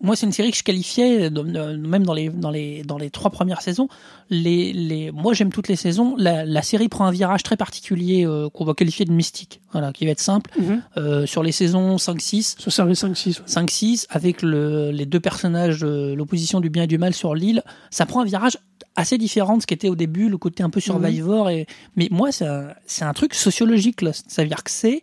moi, 0.00 0.14
c'est 0.16 0.26
une 0.26 0.32
série 0.32 0.50
que 0.50 0.56
je 0.56 0.62
qualifiais, 0.62 1.30
de- 1.30 1.42
de- 1.42 1.76
même 1.76 2.04
dans 2.04 2.14
les, 2.14 2.28
dans 2.28 2.50
les, 2.50 2.82
dans 2.82 2.98
les 2.98 3.10
trois 3.10 3.30
premières 3.30 3.62
saisons. 3.62 3.88
Les, 4.30 4.72
les, 4.72 5.10
moi, 5.10 5.32
j'aime 5.34 5.50
toutes 5.50 5.68
les 5.68 5.76
saisons. 5.76 6.14
La, 6.16 6.44
la 6.44 6.62
série 6.62 6.88
prend 6.88 7.06
un 7.06 7.10
virage 7.10 7.42
très 7.42 7.56
particulier 7.56 8.26
euh, 8.26 8.48
qu'on 8.50 8.64
va 8.64 8.74
qualifier 8.74 9.04
de 9.04 9.12
mystique, 9.12 9.60
voilà, 9.72 9.92
qui 9.92 10.04
va 10.04 10.12
être 10.12 10.20
simple. 10.20 10.50
Euh, 10.96 11.26
sur 11.26 11.42
les 11.42 11.52
saisons 11.52 11.96
5-6, 11.96 12.60
Sur 12.60 12.72
Service 12.72 13.02
5-6. 13.02 13.42
5-6, 13.46 14.06
avec 14.10 14.42
le, 14.42 14.90
les 14.90 15.06
deux 15.06 15.20
personnages 15.20 15.80
de 15.80 16.14
l'opposition 16.14 16.60
du 16.60 16.70
bien 16.70 16.84
et 16.84 16.86
du 16.86 16.98
mal 16.98 17.14
sur 17.14 17.34
l'île, 17.34 17.62
ça 17.90 18.06
prend 18.06 18.20
un 18.20 18.24
virage 18.24 18.58
assez 18.96 19.18
différent 19.18 19.56
de 19.56 19.62
ce 19.62 19.66
qu'était 19.66 19.88
au 19.88 19.94
début, 19.96 20.28
le 20.28 20.38
côté 20.38 20.62
un 20.62 20.70
peu 20.70 20.80
survivor. 20.80 21.50
Et, 21.50 21.66
mais 21.96 22.08
moi, 22.10 22.32
c'est 22.32 22.46
un, 22.46 22.68
c'est 22.86 23.04
un 23.04 23.12
truc 23.12 23.34
sociologique, 23.34 24.02
Lost. 24.02 24.26
Ça 24.28 24.42
veut 24.42 24.48
dire 24.48 24.62
que 24.64 24.70
c'est. 24.70 25.02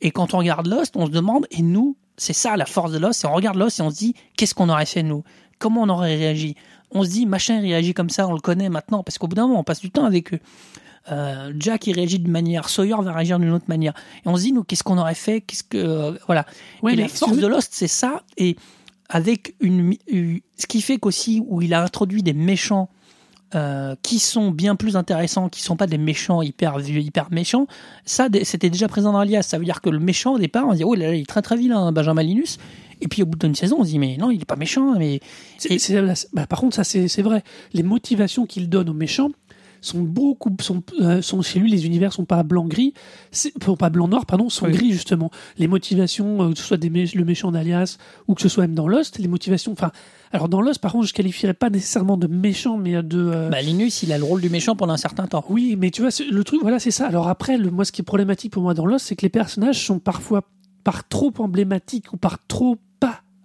Et 0.00 0.10
quand 0.10 0.34
on 0.34 0.38
regarde 0.38 0.66
Lost, 0.66 0.96
on 0.96 1.06
se 1.06 1.10
demande, 1.10 1.46
et 1.50 1.62
nous, 1.62 1.96
c'est 2.16 2.32
ça 2.32 2.56
la 2.56 2.66
force 2.66 2.92
de 2.92 2.98
Lost, 2.98 3.20
c'est 3.20 3.26
on 3.26 3.32
regarde 3.34 3.56
Lost 3.56 3.78
et 3.80 3.82
on 3.82 3.90
se 3.90 3.96
dit, 3.96 4.14
qu'est-ce 4.36 4.54
qu'on 4.54 4.68
aurait 4.68 4.86
fait 4.86 5.02
nous? 5.02 5.24
Comment 5.58 5.82
on 5.82 5.88
aurait 5.88 6.16
réagi? 6.16 6.56
On 6.90 7.04
se 7.04 7.10
dit, 7.10 7.24
machin 7.26 7.60
réagit 7.60 7.94
comme 7.94 8.10
ça, 8.10 8.28
on 8.28 8.32
le 8.34 8.40
connaît 8.40 8.68
maintenant, 8.68 9.02
parce 9.02 9.16
qu'au 9.18 9.26
bout 9.28 9.34
d'un 9.36 9.46
moment, 9.46 9.60
on 9.60 9.64
passe 9.64 9.80
du 9.80 9.90
temps 9.90 10.04
avec 10.04 10.34
eux. 10.34 10.40
Euh, 11.10 11.52
Jack 11.58 11.86
il 11.88 11.94
réagit 11.94 12.18
d'une 12.20 12.30
manière, 12.30 12.68
Sawyer 12.68 12.94
va 13.00 13.12
réagir 13.12 13.38
d'une 13.38 13.50
autre 13.50 13.64
manière. 13.68 13.92
Et 14.24 14.28
on 14.28 14.36
se 14.36 14.42
dit, 14.42 14.52
nous, 14.52 14.62
qu'est-ce 14.62 14.84
qu'on 14.84 14.98
aurait 14.98 15.14
fait? 15.14 15.40
Qu'est-ce 15.40 15.64
que 15.64 15.78
euh, 15.78 16.12
voilà. 16.26 16.46
Ouais, 16.82 16.92
et 16.92 16.96
la 16.96 17.08
force 17.08 17.36
de 17.38 17.46
Lost, 17.46 17.70
c'est 17.74 17.88
ça. 17.88 18.22
Et 18.36 18.56
avec 19.08 19.54
une- 19.60 19.94
ce 20.56 20.66
qui 20.66 20.80
fait 20.80 20.98
qu'aussi 20.98 21.42
où 21.48 21.60
il 21.60 21.74
a 21.74 21.82
introduit 21.82 22.22
des 22.22 22.32
méchants 22.34 22.88
euh, 23.54 23.94
qui 24.02 24.18
sont 24.18 24.50
bien 24.50 24.76
plus 24.76 24.96
intéressants, 24.96 25.48
qui 25.48 25.62
sont 25.62 25.76
pas 25.76 25.86
des 25.86 25.98
méchants 25.98 26.42
hyper 26.42 26.78
vieux, 26.78 27.00
hyper 27.00 27.30
méchants. 27.30 27.66
Ça, 28.04 28.28
c'était 28.44 28.70
déjà 28.70 28.88
présent 28.88 29.12
dans 29.12 29.18
Alias. 29.18 29.42
Ça 29.42 29.58
veut 29.58 29.64
dire 29.64 29.80
que 29.80 29.90
le 29.90 29.98
méchant 29.98 30.34
au 30.34 30.38
départ, 30.38 30.66
on 30.66 30.74
dit 30.74 30.84
oh 30.84 30.94
là 30.94 31.08
là, 31.08 31.14
il 31.14 31.22
est 31.22 31.26
très 31.26 31.42
très 31.42 31.56
vilain, 31.56 31.92
Benjamin 31.92 32.22
Linus. 32.22 32.58
Et 33.02 33.08
puis 33.08 33.22
au 33.22 33.26
bout 33.26 33.36
d'une 33.36 33.54
saison, 33.54 33.78
on 33.80 33.84
se 33.84 33.90
dit 33.90 33.98
mais 33.98 34.16
non, 34.16 34.30
il 34.30 34.40
est 34.40 34.46
pas 34.46 34.56
méchant. 34.56 34.94
Mais 34.96 35.20
bah, 36.32 36.46
par 36.46 36.60
contre, 36.60 36.76
ça 36.76 36.84
c'est 36.84 37.08
c'est 37.08 37.22
vrai. 37.22 37.42
Les 37.74 37.82
motivations 37.82 38.46
qu'il 38.46 38.68
donne 38.68 38.88
aux 38.88 38.94
méchants 38.94 39.30
sont 39.82 40.00
beaucoup 40.00 40.50
sont, 40.62 40.82
euh, 41.02 41.20
sont 41.20 41.42
chez 41.42 41.58
lui 41.58 41.70
les 41.70 41.84
univers 41.84 42.12
sont 42.14 42.24
pas 42.24 42.42
blanc 42.42 42.64
gris 42.64 42.94
pas 43.78 43.90
blanc 43.90 44.08
noir 44.08 44.24
pardon 44.24 44.48
sont 44.48 44.66
Oui. 44.66 44.72
gris 44.72 44.92
justement 44.92 45.30
les 45.58 45.68
motivations 45.68 46.42
euh, 46.42 46.52
que 46.52 46.58
ce 46.58 46.64
soit 46.64 46.76
des 46.78 46.88
mé- 46.88 47.14
le 47.14 47.24
méchant 47.24 47.52
d'Alias 47.52 47.98
ou 48.28 48.34
que 48.34 48.40
ce 48.42 48.48
soit 48.48 48.62
même 48.62 48.74
dans 48.74 48.88
Lost 48.88 49.18
les 49.18 49.28
motivations 49.28 49.72
enfin 49.72 49.92
alors 50.32 50.48
dans 50.48 50.60
Lost 50.62 50.80
par 50.80 50.92
contre 50.92 51.06
je 51.06 51.12
qualifierais 51.12 51.52
pas 51.54 51.68
nécessairement 51.68 52.16
de 52.16 52.26
méchant 52.26 52.76
mais 52.78 53.02
de 53.02 53.18
euh, 53.18 53.48
bah, 53.50 53.60
Linus, 53.60 54.02
il 54.02 54.12
a 54.12 54.18
le 54.18 54.24
rôle 54.24 54.40
du 54.40 54.48
méchant 54.48 54.74
pendant 54.76 54.94
un 54.94 54.96
certain 54.98 55.26
temps. 55.26 55.44
oui, 55.50 55.76
mais 55.78 55.90
tu 55.90 56.00
vois, 56.00 56.10
le 56.30 56.42
truc, 56.44 56.62
voilà, 56.62 56.78
c'est 56.78 56.90
ça. 56.90 57.06
Alors 57.06 57.28
après, 57.28 57.58
le, 57.58 57.70
moi, 57.70 57.84
ce 57.84 57.92
qui 57.92 58.00
est 58.00 58.04
problématique 58.04 58.50
pour 58.52 58.62
moi 58.62 58.72
dans 58.72 58.86
Lost, 58.86 59.06
c'est 59.06 59.16
que 59.16 59.22
les 59.22 59.28
personnages 59.28 59.84
sont 59.84 59.98
parfois 59.98 60.48
par 60.84 61.06
trop 61.06 61.32
emblématiques 61.38 62.12
ou 62.14 62.16
par 62.16 62.38
trop 62.46 62.78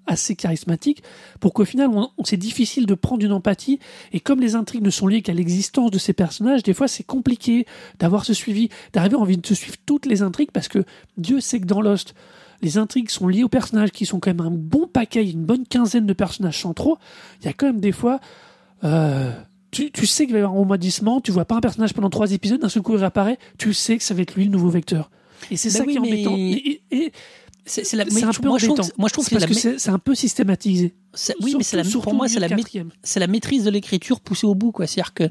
assez 0.08 0.36
charismatiques 0.36 1.04
pour 1.40 1.54
qu'au 1.54 1.66
final, 1.66 1.90
on, 1.90 2.10
on- 2.18 2.24
c'est 2.24 2.38
difficile 2.38 2.86
de 2.86 2.94
prendre 2.94 3.24
une 3.26 3.32
empathie. 3.32 3.80
Et 4.14 4.20
comme 4.20 4.40
les 4.40 4.56
intrigues 4.56 4.84
ne 4.84 4.90
sont 4.90 5.08
liées 5.08 5.22
qu'à 5.22 5.34
l'existence 5.34 5.92
de 5.92 5.98
ces 5.98 6.14
personnages, 6.14 6.64
des 6.64 6.74
fois, 6.74 6.88
c'est 6.88 7.04
compliqué 7.04 7.66
d'avoir 8.00 8.26
ce 8.26 8.34
suivi, 8.34 8.70
d'arriver 8.94 9.16
à 9.16 9.20
envie 9.20 9.38
de 9.38 9.54
suivre 9.54 9.78
toutes 9.86 10.06
les 10.06 10.22
intrigues 10.22 10.52
parce 10.52 10.68
que 10.68 10.84
Dieu 11.18 11.40
sait 11.40 11.60
que 11.60 11.66
dans 11.66 11.82
Lost, 11.82 12.14
les 12.62 12.78
intrigues 12.80 13.10
sont 13.12 13.28
liées 13.28 13.44
aux 13.44 13.50
personnages 13.50 13.92
qui 13.92 14.06
sont 14.08 14.20
quand 14.20 14.32
même 14.34 14.42
un 14.46 14.50
bon 14.52 14.88
paquet, 14.88 15.30
une 15.30 15.46
bonne 15.46 15.66
quinzaine 15.68 16.06
de 16.08 16.14
personnages 16.14 16.60
centraux. 16.60 16.98
Il 17.42 17.46
y 17.46 17.50
a 17.50 17.54
quand 17.54 17.68
même 17.68 17.80
des 17.80 17.92
fois. 17.92 18.20
euh, 18.84 19.32
tu, 19.70 19.92
tu 19.92 20.08
sais 20.08 20.26
qu'il 20.26 20.34
va 20.34 20.40
y 20.40 20.42
avoir 20.42 20.58
un 20.58 20.62
rebondissement, 20.62 21.20
tu 21.22 21.32
vois 21.32 21.46
pas 21.46 21.56
un 21.56 21.60
personnage 21.62 21.94
pendant 21.94 22.10
trois 22.10 22.32
épisodes, 22.32 22.60
d'un 22.62 22.70
seul 22.70 22.82
coup 22.84 22.94
il 22.94 23.00
réapparaît, 23.00 23.38
tu 23.58 23.74
sais 23.74 23.98
que 23.98 24.04
ça 24.04 24.14
va 24.14 24.22
être 24.22 24.34
lui 24.36 24.46
le 24.46 24.50
nouveau 24.52 24.70
vecteur. 24.70 25.12
Et 25.52 25.58
c'est 25.58 25.70
Bah 25.70 25.80
ça 25.80 25.84
oui, 25.86 25.92
qui 25.92 25.98
est 25.98 26.02
mais 26.02 26.08
embêtant. 26.28 26.36
Et, 26.38 26.82
et- 26.92 27.04
et 27.06 27.12
C'est 27.70 27.94
la- 27.98 28.04
un 28.04 28.32
je- 28.32 28.40
peu 28.40 28.48
moi, 28.48 28.58
je 28.58 28.66
trouve 28.66 28.80
embêtant. 28.80 28.90
que- 28.96 29.00
moi, 29.02 29.10
je 29.10 29.14
trouve 29.14 29.26
que 29.28 29.36
parce 29.36 29.46
c'est 29.78 29.90
un 29.90 30.00
peu 30.00 30.16
systématisé. 30.16 30.94
oui, 31.42 31.52
mais 31.58 31.64
c'est 31.64 31.76
la, 31.78 31.84
pour 31.84 32.14
moi, 32.14 32.28
c'est 32.30 32.40
la, 32.40 32.48
c'est 33.04 33.20
la 33.20 33.28
maîtrise 33.28 33.64
de 33.66 33.70
l'écriture 33.70 34.20
poussée 34.22 34.48
au 34.48 34.56
bout, 34.56 34.72
quoi. 34.72 34.88
C'est-à-dire 34.88 35.14
que 35.14 35.24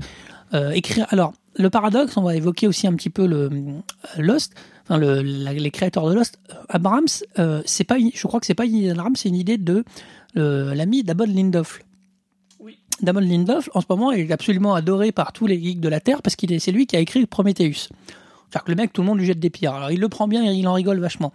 euh, 0.54 0.70
écrire. 0.72 1.06
Alors, 1.10 1.32
le 1.56 1.70
paradoxe, 1.70 2.16
on 2.16 2.22
va 2.22 2.36
évoquer 2.36 2.66
aussi 2.68 2.86
un 2.86 2.94
petit 2.94 3.10
peu 3.10 3.26
le 3.26 3.50
euh, 3.50 3.80
Lost, 4.18 4.52
enfin 4.84 4.98
le, 4.98 5.22
la- 5.22 5.52
les 5.54 5.70
créateurs 5.70 6.06
de 6.08 6.14
Lost. 6.14 6.38
Euh, 6.50 6.54
Abrams, 6.68 7.06
euh, 7.38 7.62
c'est 7.64 7.84
pas, 7.84 7.96
je 7.98 8.26
crois 8.26 8.38
que 8.40 8.46
c'est 8.46 8.54
pas 8.54 8.66
une 8.66 8.76
idée 8.76 8.88
d'Abrams, 8.88 9.16
c'est 9.16 9.28
une 9.30 9.34
idée 9.34 9.56
de 9.58 9.82
euh, 10.36 10.74
l'ami 10.74 11.02
Damon 11.02 11.24
Lindelof. 11.24 11.80
Oui. 12.60 12.78
Damon 13.00 13.20
Lindelof, 13.20 13.70
en 13.74 13.80
ce 13.80 13.86
moment, 13.88 14.12
est 14.12 14.30
absolument 14.30 14.74
adoré 14.74 15.10
par 15.10 15.32
tous 15.32 15.46
les 15.46 15.60
geeks 15.62 15.80
de 15.80 15.88
la 15.88 16.00
Terre 16.00 16.20
parce 16.22 16.36
qu'il 16.36 16.52
est, 16.52 16.58
c'est 16.58 16.72
lui 16.72 16.86
qui 16.86 16.96
a 16.96 17.00
écrit 17.00 17.24
Prometheus. 17.26 17.88
C'est-à-dire 18.50 18.64
que 18.64 18.70
le 18.70 18.76
mec, 18.76 18.92
tout 18.92 19.00
le 19.02 19.06
monde 19.08 19.18
lui 19.18 19.26
jette 19.26 19.40
des 19.40 19.50
pierres. 19.50 19.74
Alors, 19.74 19.90
il 19.90 19.98
le 19.98 20.08
prend 20.08 20.28
bien 20.28 20.44
et 20.44 20.54
il 20.54 20.68
en 20.68 20.74
rigole 20.74 21.00
vachement. 21.00 21.32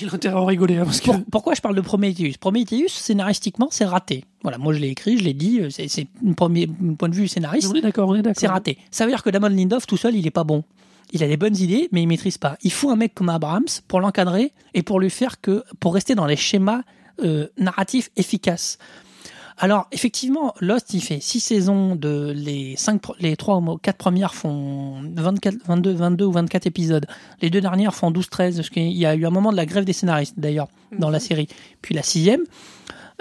Il 0.00 0.08
a 0.08 0.14
intérêt 0.14 0.34
à 0.34 0.40
en 0.40 0.44
rigoler. 0.46 0.76
hein, 0.78 0.84
parce 0.84 1.00
que... 1.00 1.06
Pour- 1.06 1.22
pourquoi 1.30 1.54
je 1.54 1.60
parle 1.60 1.74
de 1.74 1.80
Prometheus? 1.80 2.32
Prometheus, 2.40 2.88
scénaristiquement, 2.88 3.68
c'est 3.70 3.84
raté. 3.84 4.24
Voilà, 4.42 4.58
moi 4.58 4.72
je 4.72 4.78
l'ai 4.78 4.88
écrit, 4.88 5.18
je 5.18 5.24
l'ai 5.24 5.34
dit, 5.34 5.60
euh, 5.60 5.68
c'est 5.70 6.06
un 6.26 6.32
premier 6.32 6.66
point 6.66 7.08
de 7.08 7.14
vue 7.14 7.28
scénariste, 7.28 7.68
on 7.70 7.74
est 7.74 7.80
d'accord, 7.82 8.08
on 8.08 8.14
est 8.14 8.22
d'accord. 8.22 8.40
c'est 8.40 8.46
raté. 8.48 8.78
Ça 8.90 9.04
veut 9.04 9.10
dire 9.10 9.22
que 9.22 9.30
Damon 9.30 9.48
Lindelof 9.48 9.86
tout 9.86 9.96
seul, 9.96 10.16
il 10.16 10.26
est 10.26 10.30
pas 10.30 10.44
bon. 10.44 10.64
Il 11.12 11.22
a 11.22 11.28
des 11.28 11.36
bonnes 11.36 11.56
idées, 11.56 11.88
mais 11.92 12.02
il 12.02 12.06
maîtrise 12.06 12.38
pas. 12.38 12.56
Il 12.62 12.72
faut 12.72 12.90
un 12.90 12.96
mec 12.96 13.14
comme 13.14 13.28
Abrams 13.28 13.66
pour 13.86 14.00
l'encadrer 14.00 14.52
et 14.72 14.82
pour 14.82 14.98
lui 14.98 15.10
faire 15.10 15.40
que, 15.40 15.62
pour 15.78 15.92
rester 15.94 16.14
dans 16.14 16.24
les 16.26 16.36
schémas 16.36 16.82
euh, 17.22 17.48
narratifs 17.58 18.08
efficaces. 18.16 18.78
Alors, 19.58 19.86
effectivement, 19.92 20.54
Lost, 20.60 20.94
il 20.94 21.02
fait 21.02 21.20
six 21.20 21.40
saisons 21.40 21.94
de 21.94 22.32
les 22.34 22.76
les 23.20 23.36
trois 23.36 23.58
ou 23.58 23.78
quatre 23.78 23.98
premières 23.98 24.34
font 24.34 25.02
24, 25.14 25.56
22, 25.66 25.92
22 25.92 26.24
ou 26.24 26.32
24 26.32 26.66
épisodes. 26.66 27.06
Les 27.40 27.50
deux 27.50 27.60
dernières 27.60 27.94
font 27.94 28.10
12, 28.10 28.30
13. 28.30 28.56
Parce 28.56 28.70
qu'il 28.70 28.92
y 28.92 29.06
a 29.06 29.14
eu 29.14 29.26
un 29.26 29.30
moment 29.30 29.52
de 29.52 29.56
la 29.56 29.66
grève 29.66 29.84
des 29.84 29.92
scénaristes, 29.92 30.38
d'ailleurs, 30.38 30.68
dans 30.98 31.10
la 31.10 31.20
série. 31.20 31.48
Puis 31.80 31.94
la 31.94 32.02
sixième, 32.02 32.42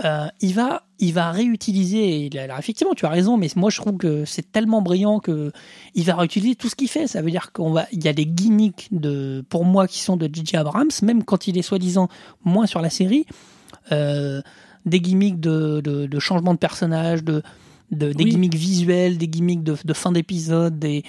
euh, 0.03 0.27
il 0.39 0.53
va, 0.53 0.83
il 0.99 1.13
va 1.13 1.31
réutiliser. 1.31 2.29
Alors 2.39 2.57
effectivement, 2.57 2.93
tu 2.93 3.05
as 3.05 3.09
raison, 3.09 3.37
mais 3.37 3.49
moi 3.55 3.69
je 3.69 3.79
trouve 3.79 3.97
que 3.97 4.25
c'est 4.25 4.51
tellement 4.51 4.81
brillant 4.81 5.19
que 5.19 5.51
il 5.93 6.05
va 6.05 6.15
réutiliser 6.15 6.55
tout 6.55 6.69
ce 6.69 6.75
qu'il 6.75 6.87
fait. 6.87 7.07
Ça 7.07 7.21
veut 7.21 7.29
dire 7.29 7.51
qu'on 7.51 7.71
va, 7.71 7.85
il 7.91 8.03
y 8.03 8.07
a 8.07 8.13
des 8.13 8.25
gimmicks 8.25 8.87
de, 8.91 9.43
pour 9.49 9.65
moi, 9.65 9.87
qui 9.87 9.99
sont 9.99 10.17
de 10.17 10.29
J.J. 10.31 10.57
Abrams, 10.57 10.91
même 11.03 11.23
quand 11.23 11.47
il 11.47 11.57
est 11.57 11.61
soi-disant 11.61 12.07
moins 12.43 12.65
sur 12.65 12.81
la 12.81 12.89
série. 12.89 13.25
Euh, 13.91 14.41
des 14.85 14.99
gimmicks 14.99 15.39
de, 15.39 15.81
de, 15.81 16.05
de 16.07 16.19
changement 16.19 16.53
de 16.53 16.59
personnage, 16.59 17.23
de, 17.23 17.41
de- 17.91 18.13
des 18.13 18.23
Oui. 18.23 18.31
gimmicks 18.31 18.55
visuels, 18.55 19.17
des 19.17 19.27
gimmicks 19.27 19.63
de, 19.63 19.75
de 19.83 19.93
fin 19.93 20.11
d'épisode, 20.11 20.79
des 20.79 21.03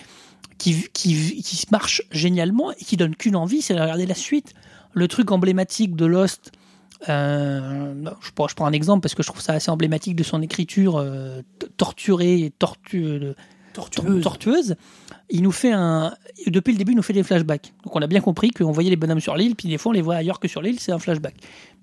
qui, 0.59 0.85
qui, 0.93 1.43
qui 1.43 1.66
marchent 1.73 2.03
génialement 2.12 2.70
et 2.73 2.77
qui 2.85 2.97
donnent 2.97 3.16
qu'une 3.16 3.37
envie, 3.37 3.62
c'est 3.62 3.75
de 3.75 3.81
regarder 3.81 4.07
la 4.07 4.14
suite. 4.14 4.55
Le 4.95 5.09
truc 5.09 5.31
emblématique 5.33 5.97
de 5.97 6.05
Lost, 6.07 6.53
euh, 7.09 7.95
je, 8.20 8.31
prends, 8.35 8.47
je 8.49 8.55
prends 8.55 8.66
un 8.66 8.73
exemple 8.73 9.01
parce 9.01 9.14
que 9.14 9.23
je 9.23 9.29
trouve 9.29 9.41
ça 9.43 9.55
assez 9.55 9.70
emblématique 9.70 10.14
de 10.16 10.23
son 10.23 10.41
écriture 10.43 10.97
euh, 10.99 11.43
torturée 11.77 12.43
et 12.43 12.51
tortue, 12.51 13.18
tor- 13.73 13.91
Tortueuse. 13.91 14.23
tortueuse. 14.23 14.77
Il 15.31 15.43
nous 15.43 15.51
fait 15.53 15.73
un, 15.73 16.14
depuis 16.47 16.73
le 16.73 16.79
début, 16.79 16.93
il 16.93 16.97
nous 16.97 17.03
fait 17.03 17.12
des 17.14 17.23
flashbacks. 17.23 17.73
Donc 17.85 17.97
on 17.97 18.03
a 18.03 18.07
bien 18.07 18.20
compris 18.20 18.51
qu'on 18.51 18.70
voyait 18.70 18.91
les 18.91 18.97
bonhommes 18.97 19.20
sur 19.20 19.35
l'île, 19.37 19.57
puis 19.57 19.68
des 19.68 19.79
fois 19.79 19.91
on 19.91 19.93
les 19.95 20.03
voit 20.03 20.16
ailleurs 20.16 20.39
que 20.41 20.47
sur 20.47 20.61
l'île, 20.62 20.79
c'est 20.79 20.93
un 20.93 20.99
flashback. 20.99 21.35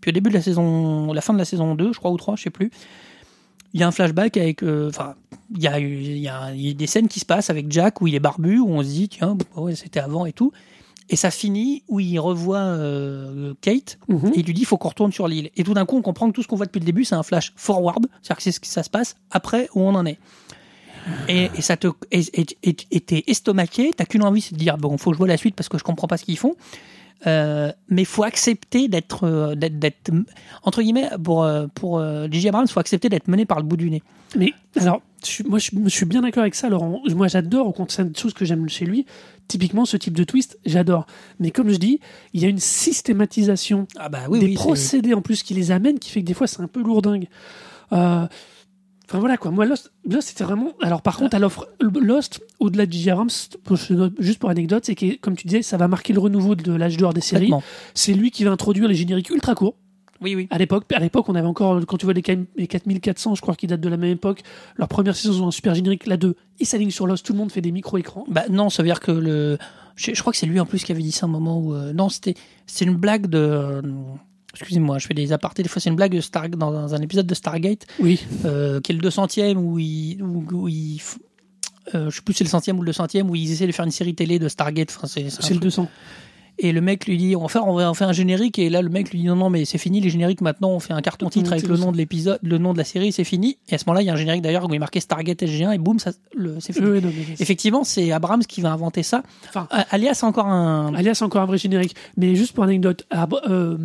Puis 0.01 0.09
au 0.09 0.13
début 0.13 0.29
de 0.29 0.35
la 0.35 0.41
saison, 0.41 1.11
la 1.13 1.21
fin 1.21 1.33
de 1.33 1.37
la 1.39 1.45
saison 1.45 1.75
2, 1.75 1.93
je 1.93 1.99
crois, 1.99 2.11
ou 2.11 2.17
3, 2.17 2.35
je 2.35 2.43
sais 2.43 2.49
plus, 2.49 2.71
il 3.73 3.79
y 3.79 3.83
a 3.83 3.87
un 3.87 3.91
flashback 3.91 4.37
avec. 4.37 4.63
euh, 4.63 4.89
Enfin, 4.89 5.15
il 5.55 5.61
y, 5.63 5.67
a, 5.67 5.79
y, 5.79 6.27
a, 6.27 6.53
y 6.53 6.69
a 6.69 6.73
des 6.73 6.87
scènes 6.87 7.07
qui 7.07 7.19
se 7.19 7.25
passent 7.25 7.49
avec 7.49 7.71
Jack 7.71 8.01
où 8.01 8.07
il 8.07 8.15
est 8.15 8.19
barbu, 8.19 8.59
où 8.59 8.69
on 8.69 8.81
se 8.83 8.87
dit, 8.87 9.09
tiens, 9.09 9.35
bon, 9.55 9.63
ouais, 9.63 9.75
c'était 9.75 9.99
avant 9.99 10.25
et 10.25 10.33
tout. 10.33 10.51
Et 11.11 11.15
ça 11.15 11.31
finit 11.31 11.81
où 11.87 11.99
il 11.99 12.19
revoit 12.19 12.59
euh, 12.59 13.53
Kate 13.61 13.97
Mhm. 14.09 14.27
et 14.35 14.39
il 14.41 14.45
lui 14.45 14.53
dit, 14.53 14.61
il 14.61 14.65
faut 14.65 14.77
qu'on 14.77 14.89
retourne 14.89 15.11
sur 15.11 15.27
l'île. 15.27 15.49
Et 15.57 15.63
tout 15.63 15.73
d'un 15.73 15.85
coup, 15.85 15.97
on 15.97 16.03
comprend 16.03 16.27
que 16.29 16.33
tout 16.35 16.43
ce 16.43 16.47
qu'on 16.47 16.55
voit 16.55 16.67
depuis 16.67 16.79
le 16.79 16.85
début, 16.85 17.03
c'est 17.03 17.15
un 17.15 17.23
flash 17.23 17.51
forward, 17.55 18.05
c'est-à-dire 18.21 18.37
que 18.37 18.43
c'est 18.43 18.51
ce 18.51 18.59
qui 18.59 18.69
ça 18.69 18.83
se 18.83 18.91
passe 18.91 19.15
après 19.31 19.69
où 19.73 19.81
on 19.81 19.95
en 19.95 20.05
est. 20.05 20.19
Et, 21.27 21.49
et 21.55 21.61
ça 21.63 21.77
te 21.77 21.87
et 22.11 22.99
t'es 23.01 23.23
estomaqué, 23.25 23.91
t'as 23.95 24.05
qu'une 24.05 24.21
envie, 24.23 24.41
c'est 24.41 24.53
de 24.53 24.59
dire 24.59 24.77
bon, 24.77 24.95
faut 24.99 25.09
que 25.09 25.15
je 25.15 25.17
vois 25.17 25.27
la 25.27 25.37
suite 25.37 25.55
parce 25.55 25.67
que 25.69 25.79
je 25.79 25.83
comprends 25.83 26.07
pas 26.07 26.17
ce 26.17 26.25
qu'ils 26.25 26.37
font. 26.37 26.55
Euh, 27.27 27.71
mais 27.89 28.05
faut 28.05 28.23
accepter 28.23 28.87
d'être, 28.87 29.25
euh, 29.25 29.53
d'être, 29.55 29.77
d'être- 29.77 30.11
entre 30.63 30.81
guillemets, 30.81 31.09
pour 31.21 31.43
euh, 31.43 31.67
pour 31.75 31.99
euh, 31.99 32.27
J.J. 32.31 32.47
Abrams, 32.49 32.67
faut 32.67 32.79
accepter 32.79 33.09
d'être 33.09 33.27
mené 33.27 33.45
par 33.45 33.57
le 33.57 33.63
bout 33.65 33.75
du 33.77 33.89
nez. 33.91 34.01
Mais 34.37 34.53
alors, 34.79 35.01
je 35.27 35.43
moi, 35.43 35.59
je, 35.59 35.71
je 35.83 35.89
suis 35.89 36.05
bien 36.05 36.21
d'accord 36.21 36.41
avec 36.43 36.55
ça, 36.55 36.69
Laurent. 36.69 37.01
Moi, 37.13 37.27
j'adore, 37.27 37.67
au 37.67 37.73
contraire 37.73 38.05
de 38.05 38.15
choses 38.17 38.33
que 38.33 38.45
j'aime 38.45 38.69
chez 38.69 38.85
lui. 38.85 39.05
Typiquement, 39.49 39.83
ce 39.85 39.97
type 39.97 40.13
de 40.13 40.23
twist, 40.23 40.59
j'adore. 40.65 41.07
Mais 41.39 41.51
comme 41.51 41.71
je 41.71 41.77
dis, 41.77 41.99
il 42.33 42.41
y 42.41 42.45
a 42.45 42.47
une 42.47 42.59
systématisation 42.59 43.87
Ah 43.97 44.07
bah 44.09 44.19
des 44.31 44.53
procédés 44.53 45.13
en 45.13 45.21
plus 45.21 45.43
qui 45.43 45.53
les 45.55 45.71
amènent, 45.71 45.99
qui 45.99 46.11
fait 46.11 46.21
que 46.21 46.25
des 46.27 46.33
fois, 46.33 46.47
c'est 46.47 46.61
un 46.61 46.67
peu 46.67 46.81
lourdingue. 46.83 47.27
Euh, 47.91 48.27
Enfin 49.09 49.17
voilà 49.19 49.37
quoi, 49.37 49.49
moi 49.49 49.65
Lost, 49.65 49.91
Lost 50.07 50.27
c'était 50.27 50.43
vraiment. 50.43 50.73
Alors 50.83 51.01
par 51.01 51.17
contre, 51.17 51.35
à 51.35 51.39
l'offre 51.39 51.67
Lost, 51.81 52.41
au-delà 52.59 52.85
je 53.75 53.93
note 53.95 54.13
juste 54.19 54.37
pour 54.37 54.51
anecdote, 54.51 54.85
c'est 54.85 54.93
que 54.93 55.15
comme 55.17 55.35
tu 55.35 55.47
disais, 55.47 55.63
ça 55.63 55.77
va 55.77 55.87
marquer 55.87 56.13
le 56.13 56.19
renouveau 56.19 56.53
de 56.53 56.71
l'âge 56.73 56.95
d'or 56.97 57.13
des 57.13 57.21
séries. 57.21 57.49
C'est 57.95 58.13
lui 58.13 58.29
qui 58.29 58.43
va 58.43 58.51
introduire 58.51 58.87
les 58.87 58.93
génériques 58.93 59.31
ultra 59.31 59.55
courts. 59.55 59.75
Oui, 60.21 60.35
oui. 60.35 60.47
À 60.51 60.57
l'époque, 60.57 60.83
à 60.93 60.99
l'époque, 60.99 61.27
on 61.29 61.33
avait 61.35 61.47
encore, 61.47 61.79
quand 61.87 61.95
tu 61.97 62.05
vois 62.05 62.13
les, 62.13 62.21
K- 62.21 62.45
les 62.57 62.67
4400, 62.67 63.35
je 63.35 63.41
crois 63.41 63.55
qu'ils 63.55 63.69
datent 63.69 63.79
de 63.81 63.87
la 63.89 63.95
même 63.97 64.11
époque, 64.11 64.41
leur 64.75 64.89
première 64.89 65.15
saison 65.15 65.47
un 65.47 65.51
super 65.51 65.73
générique, 65.73 66.05
la 66.07 66.17
2, 66.17 66.35
ils 66.59 66.65
s'alignent 66.65 66.91
sur 66.91 67.07
Lost, 67.07 67.25
tout 67.25 67.31
le 67.33 67.39
monde 67.39 67.51
fait 67.53 67.61
des 67.61 67.71
micro-écrans. 67.71 68.25
Bah 68.29 68.43
non, 68.49 68.69
ça 68.69 68.83
veut 68.83 68.89
dire 68.89 68.99
que 68.99 69.11
le. 69.11 69.57
Je, 69.95 70.13
je 70.13 70.19
crois 70.21 70.31
que 70.33 70.37
c'est 70.37 70.45
lui 70.45 70.59
en 70.59 70.65
plus 70.65 70.83
qui 70.83 70.91
avait 70.91 71.01
dit 71.01 71.11
ça 71.13 71.25
un 71.25 71.29
moment 71.29 71.57
où. 71.59 71.73
euh, 71.73 71.93
non, 71.93 72.09
c'était 72.09 72.35
c'est 72.67 72.85
une 72.85 72.95
blague 72.95 73.27
de. 73.27 73.81
Excusez-moi, 74.53 74.97
je 74.97 75.07
fais 75.07 75.13
des 75.13 75.31
apartés. 75.31 75.63
Des 75.63 75.69
fois, 75.69 75.81
c'est 75.81 75.89
une 75.89 75.95
blague 75.95 76.15
de 76.15 76.21
Star, 76.21 76.49
dans 76.49 76.93
un 76.93 77.01
épisode 77.01 77.27
de 77.27 77.35
Stargate, 77.35 77.85
Oui, 77.99 78.25
euh, 78.45 78.81
qui 78.81 78.91
est 78.91 78.95
le 78.95 79.07
200e, 79.07 79.55
où 79.55 79.79
il. 79.79 80.21
Où, 80.23 80.45
où 80.51 80.67
il 80.67 81.01
euh, 81.95 82.09
je 82.09 82.17
sais 82.17 82.21
plus 82.21 82.33
si 82.33 82.39
c'est 82.39 82.43
le 82.43 82.49
centième 82.49 82.77
ou 82.79 82.83
le 82.83 82.91
200e, 82.91 83.23
où 83.23 83.35
ils 83.35 83.51
essaient 83.51 83.67
de 83.67 83.71
faire 83.71 83.85
une 83.85 83.91
série 83.91 84.15
télé 84.15 84.39
de 84.39 84.47
Stargate. 84.47 84.93
Enfin, 84.95 85.07
c'est, 85.07 85.23
le 85.23 85.29
truc. 85.31 85.59
200. 85.59 85.87
Et 86.61 86.73
le 86.73 86.81
mec 86.81 87.07
lui 87.07 87.17
dit 87.17 87.35
on 87.37 87.43
va, 87.43 87.47
faire, 87.47 87.65
on 87.67 87.73
va 87.73 87.93
faire 87.93 88.09
un 88.09 88.13
générique. 88.13 88.59
Et 88.59 88.69
là, 88.69 88.81
le 88.81 88.89
mec 88.89 89.11
lui 89.11 89.19
dit 89.19 89.25
non, 89.25 89.35
non, 89.35 89.49
mais 89.49 89.63
c'est 89.65 89.77
fini 89.77 90.01
les 90.01 90.09
génériques. 90.09 90.41
Maintenant, 90.41 90.71
on 90.71 90.79
fait 90.79 90.93
un 90.93 91.01
carton 91.01 91.29
titre 91.29 91.53
avec 91.53 91.65
le 91.65 91.77
nom 91.77 91.91
de 91.91 91.97
l'épisode, 91.97 92.37
le 92.43 92.57
nom 92.57 92.73
de 92.73 92.77
la 92.77 92.83
série, 92.83 93.11
c'est 93.11 93.23
fini. 93.23 93.57
Et 93.69 93.75
à 93.75 93.77
ce 93.77 93.85
moment-là, 93.87 94.01
il 94.01 94.05
y 94.05 94.09
a 94.09 94.13
un 94.13 94.17
générique 94.17 94.41
d'ailleurs 94.41 94.65
où 94.65 94.69
il 94.69 94.75
est 94.75 94.79
marqué 94.79 94.99
Stargate 94.99 95.41
SG1 95.41 95.73
et 95.73 95.77
boum, 95.77 95.99
ça, 95.99 96.11
le, 96.35 96.59
c'est 96.59 96.73
fini. 96.73 96.87
Oui, 96.87 97.01
non, 97.01 97.11
Effectivement, 97.39 97.83
c'est 97.85 98.11
Abrams 98.11 98.43
qui 98.43 98.59
va 98.59 98.71
inventer 98.73 99.03
ça. 99.03 99.23
Enfin, 99.47 99.67
Alias, 99.89 100.19
encore 100.23 100.47
un. 100.47 100.93
Alias, 100.95 101.19
encore 101.21 101.41
un 101.41 101.45
vrai 101.45 101.57
générique. 101.57 101.95
Mais 102.17 102.35
juste 102.35 102.51
pour 102.51 102.65
anecdote, 102.65 103.07
euh, 103.47 103.77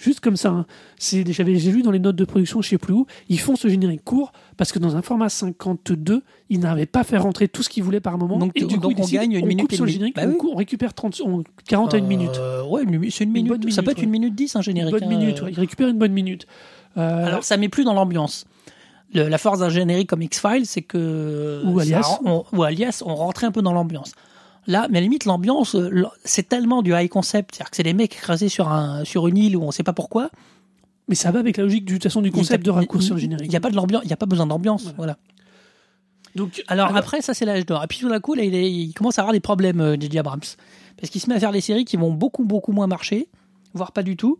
juste 0.00 0.20
comme 0.20 0.36
ça, 0.36 0.48
hein, 0.50 0.66
c'est, 0.98 1.30
j'avais, 1.32 1.56
j'ai 1.56 1.70
lu 1.70 1.82
dans 1.82 1.90
les 1.90 1.98
notes 1.98 2.16
de 2.16 2.24
production, 2.24 2.62
je 2.62 2.68
sais 2.70 2.78
plus 2.78 2.94
où, 2.94 3.06
ils 3.28 3.38
font 3.38 3.54
ce 3.56 3.68
générique 3.68 4.02
court 4.04 4.32
parce 4.56 4.72
que 4.72 4.78
dans 4.78 4.96
un 4.96 5.02
format 5.02 5.28
52, 5.28 6.22
ils 6.48 6.58
n'arrivaient 6.60 6.86
pas 6.86 7.00
à 7.00 7.04
faire 7.04 7.22
rentrer 7.22 7.48
tout 7.48 7.62
ce 7.62 7.68
qu'ils 7.68 7.82
voulaient 7.82 8.00
par 8.00 8.16
moment. 8.18 8.38
Donc, 8.38 8.52
et 8.54 8.60
du 8.64 8.78
donc 8.78 8.94
coup, 8.96 9.02
on 9.02 9.06
gagne 9.06 9.32
une 9.32 9.44
on 9.44 9.46
minute 9.46 9.62
coupe 9.64 9.72
et 9.72 9.76
sur 9.76 9.84
le 9.84 9.90
générique, 9.90 10.16
Bah 10.16 10.22
on, 10.24 10.30
oui. 10.30 10.36
cou- 10.38 10.50
on 10.52 10.56
récupère 10.56 10.94
30, 10.94 11.20
on- 11.24 11.42
40 11.68 11.94
à 11.94 11.98
une 11.98 12.06
minute. 12.06 12.40
Ouais, 12.68 12.82
une- 12.82 13.10
c'est 13.10 13.24
une 13.24 13.30
Une 13.30 13.34
minute. 13.44 13.48
bonne 13.62 13.70
ça 13.70 13.82
peut 13.82 13.90
être 13.90 13.98
une 13.98 14.06
ouais. 14.06 14.18
minute 14.18 14.34
10, 14.34 14.56
un 14.56 14.60
Une 14.60 14.64
générique. 14.64 14.92
bonne 14.92 15.04
hein, 15.04 15.08
minute, 15.08 15.42
ouais. 15.42 15.52
ils 15.52 15.60
récupèrent 15.60 15.88
une 15.88 15.98
bonne 15.98 16.12
minute. 16.12 16.46
Euh, 16.96 17.26
Alors, 17.26 17.44
ça 17.44 17.56
met 17.56 17.68
plus 17.68 17.84
dans 17.84 17.94
l'ambiance. 17.94 18.46
Le- 19.14 19.28
la 19.28 19.38
force 19.38 19.58
d'un 19.60 19.68
générique 19.70 20.08
comme 20.08 20.22
X-Files, 20.22 20.66
c'est 20.66 20.82
que. 20.82 21.62
Ou 21.66 21.78
Alias. 21.80 22.18
on- 22.24 22.44
ou 22.52 22.62
Alias, 22.62 23.02
on 23.04 23.14
rentrait 23.14 23.46
un 23.46 23.52
peu 23.52 23.60
dans 23.62 23.72
l'ambiance. 23.72 24.12
Là, 24.66 24.86
mais 24.90 24.98
à 24.98 25.00
la 25.00 25.04
limite, 25.04 25.24
l'ambiance, 25.24 25.74
euh, 25.74 26.04
c'est 26.24 26.48
tellement 26.48 26.82
du 26.82 26.92
high 26.94 27.08
concept. 27.08 27.54
C'est-à-dire 27.54 27.70
que 27.70 27.76
c'est 27.76 27.82
des 27.82 27.94
mecs 27.94 28.14
écrasés 28.14 28.48
sur, 28.48 28.68
un, 28.68 29.04
sur 29.04 29.26
une 29.26 29.36
île 29.38 29.56
où 29.56 29.62
on 29.62 29.70
sait 29.70 29.82
pas 29.82 29.92
pourquoi. 29.94 30.30
mais 31.08 31.14
ça 31.14 31.30
va 31.32 31.40
avec 31.40 31.56
la 31.56 31.64
logique 31.64 31.84
du, 31.84 31.98
façon, 31.98 32.20
du 32.22 32.30
concept 32.30 32.64
de 32.64 32.70
raccourcir 32.70 33.14
le 33.14 33.20
Il 33.20 33.22
générique. 33.22 33.50
n'y 33.50 33.56
a 33.56 33.60
pas 33.60 33.70
de 33.70 33.76
l'ambiance, 33.76 34.02
il 34.04 34.10
y 34.10 34.12
a 34.12 34.16
pas 34.16 34.26
besoin 34.26 34.46
d'ambiance. 34.46 34.82
Voilà. 34.82 34.94
Voilà. 34.96 35.16
Donc, 36.36 36.62
Alors, 36.68 36.94
après, 36.96 37.22
ça 37.22 37.34
c'est 37.34 37.44
l'âge 37.44 37.66
d'or. 37.66 37.82
Et 37.82 37.86
puis 37.88 37.98
tout 37.98 38.08
d'un 38.08 38.20
coup, 38.20 38.34
là, 38.34 38.44
il, 38.44 38.54
est- 38.54 38.70
il 38.70 38.92
commence 38.94 39.18
à 39.18 39.22
avoir 39.22 39.32
des 39.32 39.40
problèmes, 39.40 39.80
euh, 39.80 39.96
J.J. 39.98 40.18
Abrams. 40.18 40.40
Parce 40.96 41.10
qu'il 41.10 41.20
se 41.20 41.28
met 41.28 41.34
à 41.34 41.40
faire 41.40 41.50
des 41.52 41.60
séries 41.60 41.84
qui 41.84 41.96
vont 41.96 42.12
beaucoup, 42.12 42.44
beaucoup 42.44 42.70
moins 42.72 42.86
marcher, 42.86 43.26
voire 43.74 43.90
pas 43.92 44.02
du 44.04 44.16
tout. 44.16 44.38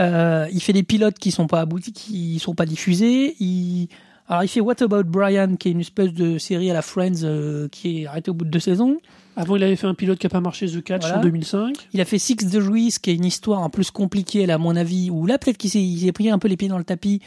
Euh, 0.00 0.48
il 0.52 0.60
fait 0.60 0.72
des 0.72 0.82
pilotes 0.82 1.18
qui 1.20 1.30
sont 1.30 1.46
pas 1.46 1.60
aboutis, 1.60 1.92
qui 1.92 2.38
sont 2.40 2.54
pas 2.54 2.66
diffusés. 2.66 3.36
Il... 3.38 3.88
Alors, 4.26 4.42
il 4.42 4.48
fait 4.48 4.60
What 4.60 4.82
About 4.82 5.04
Brian, 5.04 5.54
qui 5.56 5.68
est 5.68 5.72
une 5.72 5.80
espèce 5.80 6.12
de 6.12 6.38
série 6.38 6.68
à 6.70 6.74
la 6.74 6.82
Friends 6.82 7.22
euh, 7.22 7.68
qui 7.68 8.00
est 8.02 8.06
arrêtée 8.06 8.30
au 8.30 8.34
bout 8.34 8.46
de 8.46 8.50
deux 8.50 8.58
saisons. 8.58 8.98
Avant, 9.36 9.56
il 9.56 9.62
avait 9.64 9.76
fait 9.76 9.86
un 9.86 9.94
pilote 9.94 10.18
qui 10.18 10.26
n'a 10.26 10.30
pas 10.30 10.40
marché, 10.40 10.66
The 10.66 10.82
Catch, 10.82 11.02
Voilà. 11.02 11.18
en 11.18 11.22
2005. 11.22 11.74
Il 11.92 12.00
a 12.00 12.04
fait 12.04 12.18
Six 12.18 12.36
Degrees, 12.36 12.94
qui 13.02 13.10
est 13.10 13.14
une 13.14 13.24
histoire 13.24 13.62
un 13.62 13.70
plus 13.70 13.90
compliquée, 13.90 14.46
là, 14.46 14.54
à 14.54 14.58
mon 14.58 14.76
avis, 14.76 15.10
où 15.10 15.26
là, 15.26 15.38
peut-être 15.38 15.56
qu'il 15.58 15.70
s'est, 15.70 16.12
pris 16.12 16.30
un 16.30 16.38
peu 16.38 16.46
les 16.48 16.56
pieds 16.56 16.68
dans 16.68 16.78
le 16.78 16.84
tapis, 16.84 17.20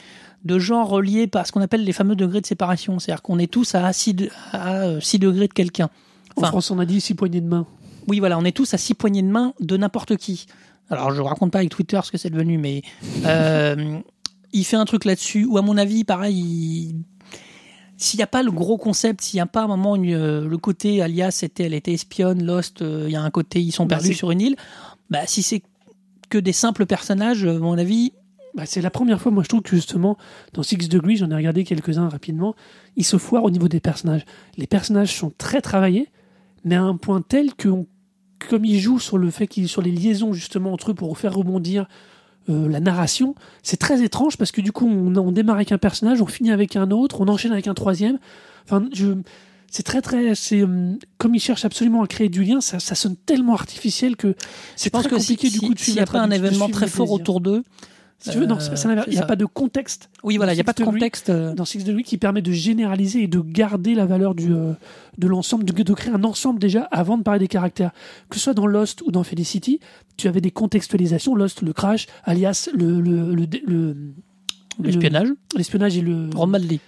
de 0.45 0.57
gens 0.59 0.85
reliés 0.85 1.27
par 1.27 1.45
ce 1.45 1.51
qu'on 1.51 1.61
appelle 1.61 1.83
les 1.83 1.91
fameux 1.91 2.15
degrés 2.15 2.39
de 2.41 2.45
séparation. 2.45 2.99
C'est-à-dire 2.99 3.21
qu'on 3.21 3.39
est 3.39 3.51
tous 3.51 3.75
à 3.75 3.91
6, 3.91 4.15
à 4.53 5.01
6 5.01 5.19
degrés 5.19 5.47
de 5.47 5.53
quelqu'un. 5.53 5.89
En 6.35 6.41
Enfin, 6.41 6.47
France, 6.49 6.71
on 6.71 6.79
a 6.79 6.85
dit 6.85 7.01
six 7.01 7.15
poignées 7.15 7.41
de 7.41 7.47
main. 7.47 7.65
Oui, 8.07 8.19
voilà, 8.19 8.37
on 8.37 8.45
est 8.45 8.51
tous 8.55 8.73
à 8.73 8.77
six 8.77 8.93
poignées 8.93 9.23
de 9.23 9.27
main 9.27 9.53
de 9.59 9.75
n'importe 9.75 10.15
qui. 10.17 10.45
Alors, 10.89 11.11
je 11.11 11.21
raconte 11.21 11.51
pas 11.51 11.57
avec 11.57 11.71
Twitter 11.71 11.99
ce 12.03 12.11
que 12.11 12.17
c'est 12.17 12.29
devenu, 12.29 12.57
mais 12.57 12.83
euh, 13.25 13.97
il 14.53 14.63
fait 14.63 14.77
un 14.77 14.85
truc 14.85 15.03
là-dessus, 15.03 15.43
ou 15.45 15.57
à 15.57 15.61
mon 15.61 15.77
avis, 15.77 16.03
pareil, 16.03 16.37
il- 16.37 16.95
s'il 17.97 18.17
n'y 18.19 18.23
a 18.23 18.27
pas 18.27 18.43
le 18.43 18.51
gros 18.51 18.77
concept, 18.77 19.21
s'il 19.21 19.37
n'y 19.37 19.41
a 19.41 19.45
pas 19.47 19.61
à 19.61 19.63
un 19.63 19.67
moment 19.67 19.95
une- 19.95 20.13
euh, 20.13 20.47
le 20.47 20.57
côté 20.57 21.01
alias, 21.01 21.31
c'était, 21.31 21.63
elle 21.63 21.73
était 21.73 21.93
espionne, 21.93 22.43
Lost, 22.43 22.81
euh, 22.81 23.05
il 23.07 23.11
y 23.11 23.15
a 23.15 23.21
un 23.21 23.29
côté, 23.31 23.61
ils 23.61 23.71
sont 23.71 23.85
Bah, 23.85 23.95
perdus 23.97 24.13
sur 24.13 24.31
une 24.31 24.41
île, 24.41 24.55
bah, 25.09 25.25
si 25.25 25.41
c'est 25.43 25.63
que 26.29 26.37
des 26.37 26.53
simples 26.53 26.85
personnages, 26.85 27.43
euh, 27.45 27.55
à 27.55 27.59
mon 27.59 27.77
avis, 27.77 28.13
Bah, 28.55 28.65
c'est 28.65 28.81
la 28.81 28.89
première 28.89 29.21
fois, 29.21 29.31
moi, 29.31 29.43
je 29.43 29.49
trouve 29.49 29.61
que 29.61 29.75
justement, 29.75 30.17
dans 30.53 30.63
Six 30.63 30.77
Degrees, 30.89 31.17
j'en 31.17 31.29
ai 31.29 31.35
regardé 31.35 31.63
quelques-uns 31.63 32.09
rapidement, 32.09 32.55
ils 32.95 33.03
se 33.05 33.17
foirent 33.17 33.43
au 33.43 33.51
niveau 33.51 33.67
des 33.67 33.79
personnages. 33.79 34.25
Les 34.57 34.65
personnages 34.65 35.15
sont 35.15 35.31
très 35.37 35.61
travaillés, 35.61 36.09
mais 36.65 36.73
à 36.75 36.81
un 36.81 36.95
point 36.97 37.21
tel 37.21 37.53
que, 37.53 37.69
on- 37.69 37.85
comme 38.49 38.65
ils 38.65 38.79
jouent 38.79 38.99
sur 38.99 39.17
le 39.19 39.29
fait 39.29 39.45
qu'ils, 39.47 39.67
sur 39.67 39.81
les 39.83 39.91
liaisons 39.91 40.33
justement 40.33 40.73
entre 40.73 40.89
eux 40.91 40.93
pour 40.95 41.15
faire 41.19 41.33
rebondir 41.35 41.87
euh, 42.49 42.67
la 42.69 42.79
narration, 42.79 43.35
c'est 43.63 43.77
très 43.77 44.01
étrange 44.03 44.37
parce 44.37 44.51
que 44.51 44.61
du 44.61 44.71
coup, 44.71 44.87
on, 44.87 45.15
on 45.15 45.31
démarre 45.31 45.55
avec 45.57 45.71
un 45.71 45.77
personnage, 45.77 46.21
on 46.21 46.25
finit 46.27 46.51
avec 46.51 46.75
un 46.75 46.91
autre, 46.91 47.21
on 47.21 47.27
enchaîne 47.27 47.51
avec 47.51 47.67
un 47.67 47.73
troisième. 47.73 48.19
Enfin, 48.65 48.85
je, 48.93 49.15
c'est 49.69 49.83
très 49.83 50.01
très, 50.01 50.33
c'est 50.35 50.63
hum, 50.63 50.97
comme 51.17 51.35
ils 51.35 51.39
cherchent 51.41 51.65
absolument 51.65 52.03
à 52.03 52.07
créer 52.07 52.29
du 52.29 52.43
lien, 52.43 52.61
ça, 52.61 52.79
ça 52.79 52.95
sonne 52.95 53.15
tellement 53.25 53.53
artificiel 53.53 54.15
que 54.15 54.35
c'est 54.75 54.89
très 55.01 55.09
que 55.09 55.19
si- 55.19 55.35
compliqué 55.35 55.49
du 55.49 55.59
si- 55.59 55.67
coup 55.67 55.73
de 55.73 55.79
s'il 55.79 55.83
suivre 55.93 55.97
n'y 55.99 56.03
a 56.03 56.11
pas 56.11 56.21
un 56.21 56.31
événement 56.31 56.69
très 56.69 56.87
fort 56.87 57.11
autour 57.21 57.41
d'eux, 57.41 57.63
Si 58.19 58.31
tu 58.31 58.39
veux, 58.39 58.45
non, 58.47 58.57
Euh, 58.57 59.03
il 59.07 59.13
n'y 59.13 59.19
a 59.19 59.25
pas 59.25 59.35
de 59.35 59.45
contexte 59.45 60.09
oui, 60.23 60.37
voilà, 60.37 60.53
il 60.53 60.55
n'y 60.55 60.61
a 60.61 60.63
pas 60.63 60.73
de 60.73 60.83
contexte. 60.83 61.29
euh, 61.29 61.53
dans 61.53 61.65
Six 61.65 61.83
Degrees 61.83 62.03
qui 62.03 62.17
permet 62.17 62.41
de 62.41 62.51
généraliser 62.51 63.21
et 63.23 63.27
de 63.27 63.39
garder 63.39 63.93
la 63.93 64.05
valeur 64.07 64.33
du, 64.33 64.51
euh, 64.53 64.73
de 65.19 65.27
l'ensemble, 65.27 65.63
de, 65.65 65.71
de 65.83 65.93
créer 65.93 66.11
un 66.13 66.23
ensemble 66.23 66.59
déjà 66.59 66.83
avant 66.91 67.17
de 67.19 67.23
parler 67.23 67.39
des 67.39 67.47
caractères. 67.47 67.91
Que 68.29 68.37
ce 68.37 68.41
soit 68.43 68.53
dans 68.55 68.65
Lost 68.65 69.03
ou 69.03 69.11
dans 69.11 69.23
Felicity, 69.23 69.79
tu 70.17 70.27
avais 70.27 70.41
des 70.41 70.49
contextualisations. 70.51 71.35
Lost, 71.35 71.61
le 71.61 71.73
crash, 71.73 72.07
alias 72.23 72.69
le, 72.73 72.99
le, 73.01 73.35
le, 73.35 73.47
le- 73.67 73.97
L'espionnage, 74.83 75.27
le- 75.27 75.37
l'espionnage 75.55 75.97
et 75.97 76.01
le 76.01 76.29
Romaldi. 76.35 76.79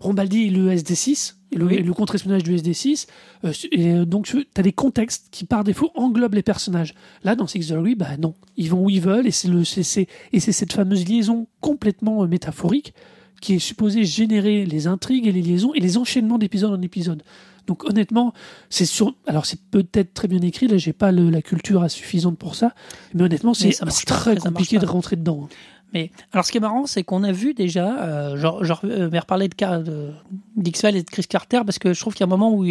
Rombaldi 0.00 0.42
et 0.44 0.50
le 0.50 0.70
SD6 0.72 1.34
et 1.52 1.56
le, 1.56 1.66
Oui. 1.66 1.82
le 1.82 1.92
contre-espionnage 1.94 2.42
du 2.42 2.54
SD6. 2.56 3.06
Euh, 3.44 3.52
et 3.72 3.92
euh, 3.92 4.04
donc, 4.04 4.26
tu 4.26 4.46
as 4.56 4.62
des 4.62 4.72
contextes 4.72 5.28
qui, 5.30 5.44
par 5.44 5.64
défaut, 5.64 5.90
englobent 5.94 6.34
les 6.34 6.42
personnages. 6.42 6.94
Là, 7.24 7.34
dans 7.36 7.46
Six 7.46 7.68
Degrees, 7.68 7.94
bah 7.94 8.16
non. 8.18 8.34
Ils 8.56 8.70
vont 8.70 8.84
où 8.84 8.90
ils 8.90 9.00
veulent 9.00 9.26
et 9.26 9.30
c'est 9.30 9.48
le, 9.48 9.64
c'est, 9.64 9.82
c'est- 9.82 10.08
et 10.32 10.40
c'est 10.40 10.52
cette 10.52 10.72
fameuse 10.72 11.06
liaison 11.08 11.46
complètement 11.60 12.22
euh, 12.22 12.26
métaphorique 12.26 12.92
qui 13.40 13.54
est 13.54 13.58
supposée 13.60 14.04
générer 14.04 14.66
les 14.66 14.86
intrigues 14.88 15.26
et 15.28 15.32
les 15.32 15.42
liaisons 15.42 15.72
et 15.74 15.80
les 15.80 15.96
enchaînements 15.96 16.38
d'épisode 16.38 16.72
en 16.72 16.82
épisode. 16.82 17.22
Donc, 17.68 17.84
honnêtement, 17.84 18.32
c'est 18.70 18.86
sur, 18.86 19.14
alors 19.26 19.44
c'est 19.46 19.60
peut-être 19.70 20.14
très 20.14 20.26
bien 20.26 20.40
écrit. 20.40 20.66
Là, 20.68 20.76
j'ai 20.78 20.92
pas 20.94 21.12
le- 21.12 21.28
la 21.30 21.42
culture 21.42 21.88
suffisante 21.90 22.36
pour 22.38 22.54
ça. 22.56 22.74
Mais 23.14 23.22
honnêtement, 23.22 23.52
c'est, 23.54 23.72
c'est 23.72 24.06
très 24.06 24.36
compliqué 24.36 24.78
de 24.78 24.86
rentrer 24.86 25.16
dedans. 25.16 25.48
Mais 25.94 26.10
alors, 26.32 26.44
ce 26.44 26.52
qui 26.52 26.58
est 26.58 26.60
marrant, 26.60 26.86
c'est 26.86 27.02
qu'on 27.02 27.22
a 27.24 27.32
vu 27.32 27.54
déjà, 27.54 28.02
euh, 28.02 28.36
genre, 28.36 28.62
genre, 28.64 28.80
euh, 28.84 29.08
vais 29.08 29.18
reparler 29.20 29.48
de, 29.48 29.54
de 29.82 30.10
d'X-Files 30.56 30.96
et 30.96 31.02
de 31.02 31.08
Chris 31.10 31.24
Carter, 31.28 31.62
parce 31.64 31.78
que 31.78 31.94
je 31.94 32.00
trouve 32.00 32.12
qu'il 32.14 32.20
y 32.20 32.24
a 32.24 32.26
un 32.26 32.36
moment 32.36 32.52
où 32.54 32.66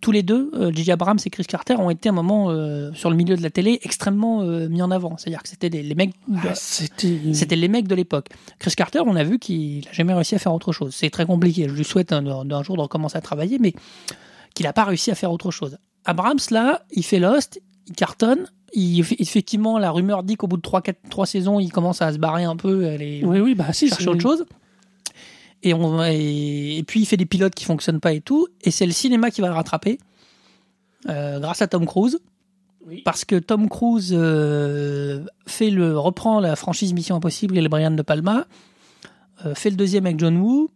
tous 0.00 0.10
les 0.12 0.22
deux, 0.22 0.50
euh, 0.54 0.72
J.J. 0.72 0.92
Abrams 0.92 1.18
et 1.24 1.30
Chris 1.30 1.44
Carter, 1.44 1.74
ont 1.74 1.90
été 1.90 2.08
un 2.08 2.12
moment 2.12 2.50
euh, 2.50 2.92
sur 2.94 3.10
le 3.10 3.16
milieu 3.16 3.36
de 3.36 3.42
la 3.42 3.50
télé 3.50 3.78
extrêmement 3.82 4.40
euh, 4.42 4.68
mis 4.68 4.80
en 4.80 4.90
avant. 4.90 5.16
C'est-à-dire 5.18 5.42
que 5.42 5.48
c'était 5.50 5.68
les, 5.68 5.82
les 5.82 5.94
mecs, 5.94 6.12
de- 6.28 6.36
Ah, 6.48 6.54
c'était, 6.54 7.18
c'était 7.34 7.56
les 7.56 7.68
mecs 7.68 7.88
de 7.88 7.94
l'époque. 7.94 8.28
Chris 8.58 8.72
Carter, 8.76 9.00
on 9.04 9.16
a 9.16 9.24
vu 9.24 9.38
qu'il 9.38 9.84
n'a 9.84 9.92
jamais 9.92 10.14
réussi 10.14 10.34
à 10.34 10.38
faire 10.38 10.54
autre 10.54 10.72
chose. 10.72 10.94
C'est 10.94 11.10
très 11.10 11.26
compliqué. 11.26 11.68
Je 11.68 11.74
lui 11.74 11.84
souhaite 11.84 12.12
un, 12.12 12.24
un 12.26 12.62
jour 12.62 12.76
de 12.76 12.82
recommencer 12.82 13.18
à 13.18 13.20
travailler, 13.20 13.58
mais 13.58 13.74
qu'il 14.54 14.64
n'a 14.64 14.72
pas 14.72 14.84
réussi 14.84 15.10
à 15.10 15.14
faire 15.14 15.30
autre 15.32 15.50
chose. 15.50 15.76
Abrams, 16.06 16.38
là, 16.50 16.82
il 16.92 17.04
fait 17.04 17.18
Lost, 17.18 17.60
il 17.88 17.94
cartonne. 17.94 18.46
Il, 18.72 19.00
effectivement, 19.18 19.78
la 19.78 19.90
rumeur 19.90 20.22
dit 20.22 20.36
qu'au 20.36 20.46
bout 20.48 20.56
de 20.56 20.62
3, 20.62 20.82
4, 20.82 20.98
3 21.08 21.26
saisons, 21.26 21.60
il 21.60 21.70
commence 21.72 22.02
à 22.02 22.12
se 22.12 22.18
barrer 22.18 22.44
un 22.44 22.56
peu. 22.56 22.84
Elle 22.84 23.02
est, 23.02 23.24
oui, 23.24 23.40
oui, 23.40 23.54
bah 23.54 23.72
si, 23.72 23.88
cherche 23.88 24.02
c'est- 24.02 24.08
autre 24.08 24.20
chose. 24.20 24.44
Et, 25.62 25.72
on, 25.74 26.02
et, 26.04 26.76
et 26.78 26.82
puis 26.82 27.00
il 27.00 27.06
fait 27.06 27.16
des 27.16 27.26
pilotes 27.26 27.54
qui 27.54 27.64
fonctionnent 27.64 28.00
pas 28.00 28.12
et 28.12 28.20
tout. 28.20 28.46
Et 28.62 28.70
c'est 28.70 28.86
le 28.86 28.92
cinéma 28.92 29.30
qui 29.30 29.40
va 29.40 29.48
le 29.48 29.54
rattraper 29.54 29.98
euh, 31.08 31.40
grâce 31.40 31.62
à 31.62 31.66
Tom 31.68 31.86
Cruise. 31.86 32.18
Oui. 32.86 33.02
Parce 33.04 33.24
que 33.24 33.36
Tom 33.36 33.68
Cruise 33.68 34.12
euh, 34.16 35.24
fait 35.46 35.70
le, 35.70 35.98
reprend 35.98 36.38
la 36.40 36.54
franchise 36.54 36.92
Mission 36.92 37.16
Impossible 37.16 37.56
et 37.58 37.60
le 37.60 37.68
Brian 37.68 37.90
De 37.90 38.02
Palma, 38.02 38.46
euh, 39.44 39.54
fait 39.56 39.70
le 39.70 39.76
deuxième 39.76 40.06
avec 40.06 40.20
John 40.20 40.36
Woo, 40.36 40.70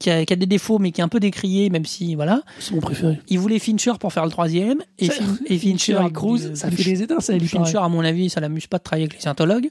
qui 0.00 0.10
a, 0.10 0.24
qui 0.24 0.32
a 0.32 0.36
des 0.36 0.46
défauts, 0.46 0.78
mais 0.80 0.90
qui 0.90 1.00
est 1.00 1.04
un 1.04 1.08
peu 1.08 1.20
décrié, 1.20 1.70
même 1.70 1.84
si, 1.84 2.16
voilà. 2.16 2.42
C'est 2.58 2.74
mon 2.74 2.80
préféré. 2.80 3.20
Il 3.28 3.38
voulait 3.38 3.58
Fincher 3.60 3.92
pour 4.00 4.12
faire 4.12 4.24
le 4.24 4.30
troisième. 4.32 4.80
Et, 4.98 5.06
Ça- 5.06 5.12
Fin- 5.14 5.36
et 5.46 5.58
Fincher, 5.58 5.98
et 6.08 6.12
Cruise, 6.12 6.46
euh, 6.46 6.54
ça 6.56 6.70
fait 6.72 6.82
des 6.82 7.02
étincelles. 7.02 7.40
Fincher, 7.42 7.74
paraît. 7.74 7.84
à 7.84 7.88
mon 7.88 8.00
avis, 8.04 8.28
ça 8.30 8.40
l'amuse 8.40 8.66
pas 8.66 8.78
de 8.78 8.82
travailler 8.82 9.04
avec 9.04 9.14
les 9.14 9.20
scientologues. 9.20 9.70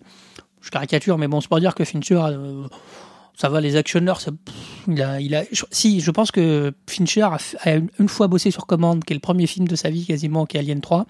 Je 0.61 0.69
caricature, 0.69 1.17
mais 1.17 1.27
bon, 1.27 1.41
c'est 1.41 1.49
pas 1.49 1.59
dire 1.59 1.73
que 1.75 1.83
Fincher, 1.83 2.21
euh, 2.21 2.63
ça 3.35 3.49
va, 3.49 3.59
les 3.59 3.75
actionneurs, 3.75 4.21
ça- 4.21 4.31
pff, 4.31 4.55
il 4.87 5.01
a, 5.01 5.19
il 5.19 5.33
a, 5.35 5.43
je- 5.51 5.63
si, 5.71 5.99
je 5.99 6.11
pense 6.11 6.31
que 6.31 6.73
Fincher 6.87 7.21
a, 7.23 7.37
a 7.63 7.71
une, 7.75 7.89
une 7.99 8.07
fois 8.09 8.27
bossé 8.27 8.51
sur 8.51 8.65
commande, 8.67 9.03
qui 9.03 9.13
est 9.13 9.15
le 9.15 9.21
premier 9.21 9.47
film 9.47 9.67
de 9.67 9.75
sa 9.75 9.89
vie 9.89 10.05
quasiment, 10.05 10.45
qui 10.45 10.57
est 10.57 10.59
Alien 10.59 10.79
3. 10.81 11.05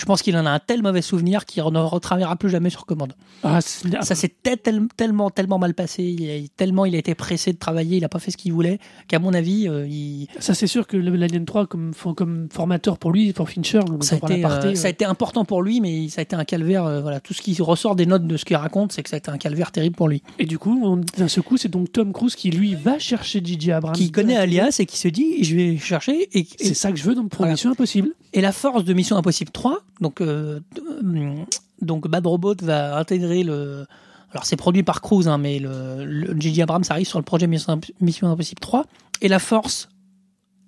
Je 0.00 0.06
pense 0.06 0.22
qu'il 0.22 0.34
en 0.38 0.46
a 0.46 0.50
un 0.50 0.58
tel 0.60 0.80
mauvais 0.82 1.02
souvenir 1.02 1.44
qu'il 1.44 1.62
ne 1.62 1.78
retravaillera 1.78 2.34
plus 2.36 2.48
jamais 2.48 2.70
sur 2.70 2.86
commande. 2.86 3.12
Ah, 3.42 3.60
Ça 3.60 4.14
s'est 4.14 4.32
tel- 4.42 4.56
tel- 4.56 4.88
tellement, 4.96 5.28
tellement 5.28 5.58
mal 5.58 5.74
passé, 5.74 6.02
il 6.02 6.30
a- 6.30 6.48
tellement 6.56 6.86
il 6.86 6.94
a 6.94 6.98
été 6.98 7.14
pressé 7.14 7.52
de 7.52 7.58
travailler, 7.58 7.98
il 7.98 8.04
a 8.04 8.08
pas 8.08 8.18
fait 8.18 8.30
ce 8.30 8.38
qu'il 8.38 8.54
voulait, 8.54 8.78
qu'à 9.08 9.18
mon 9.18 9.34
avis, 9.34 9.68
euh, 9.68 9.86
il, 9.86 10.26
Ça, 10.38 10.54
c'est 10.54 10.66
sûr 10.66 10.86
que 10.86 10.96
l'Alien 10.96 11.44
3, 11.44 11.66
comme, 11.66 11.92
comme 12.16 12.48
formateur 12.50 12.96
pour 12.96 13.12
lui, 13.12 13.34
pour 13.34 13.50
Fincher, 13.50 13.80
ça 14.00 14.14
a, 14.22 14.32
été, 14.32 14.42
euh, 14.42 14.74
ça 14.74 14.86
a 14.86 14.90
été 14.90 15.04
important 15.04 15.44
pour 15.44 15.62
lui, 15.62 15.82
mais 15.82 16.08
ça 16.08 16.20
a 16.20 16.22
été 16.22 16.34
un 16.34 16.44
calvaire. 16.46 16.86
euh, 16.86 17.02
voilà, 17.02 17.20
tout 17.20 17.34
ce 17.34 17.42
qui 17.42 17.54
ressort 17.60 17.94
des 17.94 18.06
notes 18.06 18.26
de 18.26 18.36
ce 18.38 18.46
qu'il 18.46 18.56
raconte, 18.56 18.92
c'est 18.92 19.02
que 19.02 19.10
ça 19.10 19.16
a 19.16 19.18
été 19.18 19.30
un 19.30 19.36
calvaire 19.36 19.70
terrible 19.70 19.96
pour 19.96 20.08
lui. 20.08 20.22
Et 20.38 20.46
du 20.46 20.58
coup, 20.58 20.98
d'un 21.18 21.28
seul 21.28 21.44
coup, 21.44 21.58
c'est 21.58 21.68
donc 21.68 21.92
Tom 21.92 22.12
Cruise 22.14 22.36
qui, 22.36 22.50
lui, 22.50 22.74
va 22.74 22.98
chercher 22.98 23.42
J.J. 23.44 23.72
Abrams. 23.72 23.94
qui 23.94 24.10
connaît 24.10 24.36
Alias 24.36 24.76
et 24.80 24.86
qui 24.86 24.96
se 24.96 25.08
dit, 25.08 25.44
je 25.44 25.56
vais 25.56 25.76
chercher. 25.76 26.28
Et, 26.32 26.40
et, 26.40 26.46
C'est 26.58 26.72
ça 26.74 26.90
que 26.90 26.96
je 26.98 27.04
veux 27.04 27.14
dans 27.14 27.26
Voilà. 27.36 27.52
Mission 27.52 27.70
Impossible. 27.70 28.10
et 28.32 28.40
la 28.40 28.52
force 28.52 28.84
de 28.84 28.94
Mission 28.94 29.16
Impossible 29.18 29.50
3, 29.50 29.82
donc, 30.00 30.20
euh, 30.20 30.60
euh, 30.78 31.34
donc 31.82 32.08
Bad 32.08 32.26
Robot 32.26 32.54
va 32.62 32.96
intégrer 32.98 33.42
le. 33.42 33.86
Alors 34.32 34.44
c'est 34.44 34.56
produit 34.56 34.82
par 34.82 35.00
Cruise, 35.00 35.26
hein, 35.28 35.38
mais 35.38 35.58
le, 35.58 36.36
J.J. 36.38 36.62
Abrams 36.62 36.84
arrive 36.88 37.06
sur 37.06 37.18
le 37.18 37.24
projet 37.24 37.46
Mission, 37.48 37.72
Imp- 37.72 37.90
Mission 38.00 38.30
Impossible 38.30 38.60
3. 38.60 38.84
Et 39.22 39.28
la 39.28 39.38
force, 39.40 39.88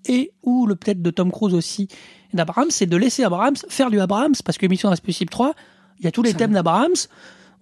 et 0.07 0.33
ou 0.43 0.66
le 0.66 0.74
peut-être 0.74 1.01
de 1.01 1.11
Tom 1.11 1.30
Cruise 1.30 1.55
aussi, 1.55 1.89
d'Abrams, 2.35 2.70
c'est 2.70 2.87
de 2.87 2.97
laisser 2.97 3.22
Abrams 3.24 3.55
faire 3.68 3.91
du 3.91 4.01
Abrams, 4.01 4.35
parce 4.45 4.59
que 4.59 4.66
Mission 4.66 4.91
Impossible 4.91 5.30
3, 5.30 5.55
il 6.01 6.05
y 6.05 6.09
a 6.09 6.11
tous 6.11 6.22
les 6.22 6.30
thèmes 6.35 6.53
d'Abrams. 6.53 6.89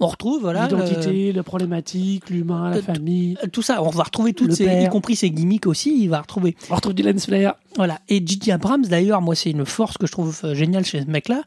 On 0.02 0.06
retrouve, 0.06 0.40
voilà. 0.40 0.66
le- 0.68 0.76
L'identité, 0.76 1.32
la 1.32 1.42
problématique, 1.42 2.30
l'humain, 2.30 2.70
la 2.70 2.76
Euh, 2.78 2.82
famille. 2.82 3.36
tout 3.52 3.60
ça, 3.62 3.82
on 3.82 3.90
va 3.90 4.04
retrouver 4.04 4.32
toutes 4.32 4.48
Le 4.48 4.54
ces, 4.54 4.64
père. 4.64 4.82
y 4.82 4.88
compris 4.88 5.14
ces 5.14 5.30
gimmicks 5.30 5.66
aussi, 5.66 6.02
il 6.02 6.08
va 6.08 6.20
retrouver. 6.22 6.56
On 6.70 6.74
retrouve 6.76 6.94
Dylan 6.94 7.18
Slayer. 7.18 7.50
Voilà. 7.76 8.00
Et 8.08 8.22
J.J. 8.26 8.52
Abrams, 8.52 8.84
d'ailleurs, 8.86 9.20
moi, 9.20 9.34
c'est 9.34 9.50
une 9.50 9.66
force 9.66 9.98
que 9.98 10.06
je 10.06 10.12
trouve 10.12 10.38
euh, 10.44 10.54
géniale 10.54 10.84
chez 10.86 11.02
ce 11.02 11.06
mec-là. 11.06 11.42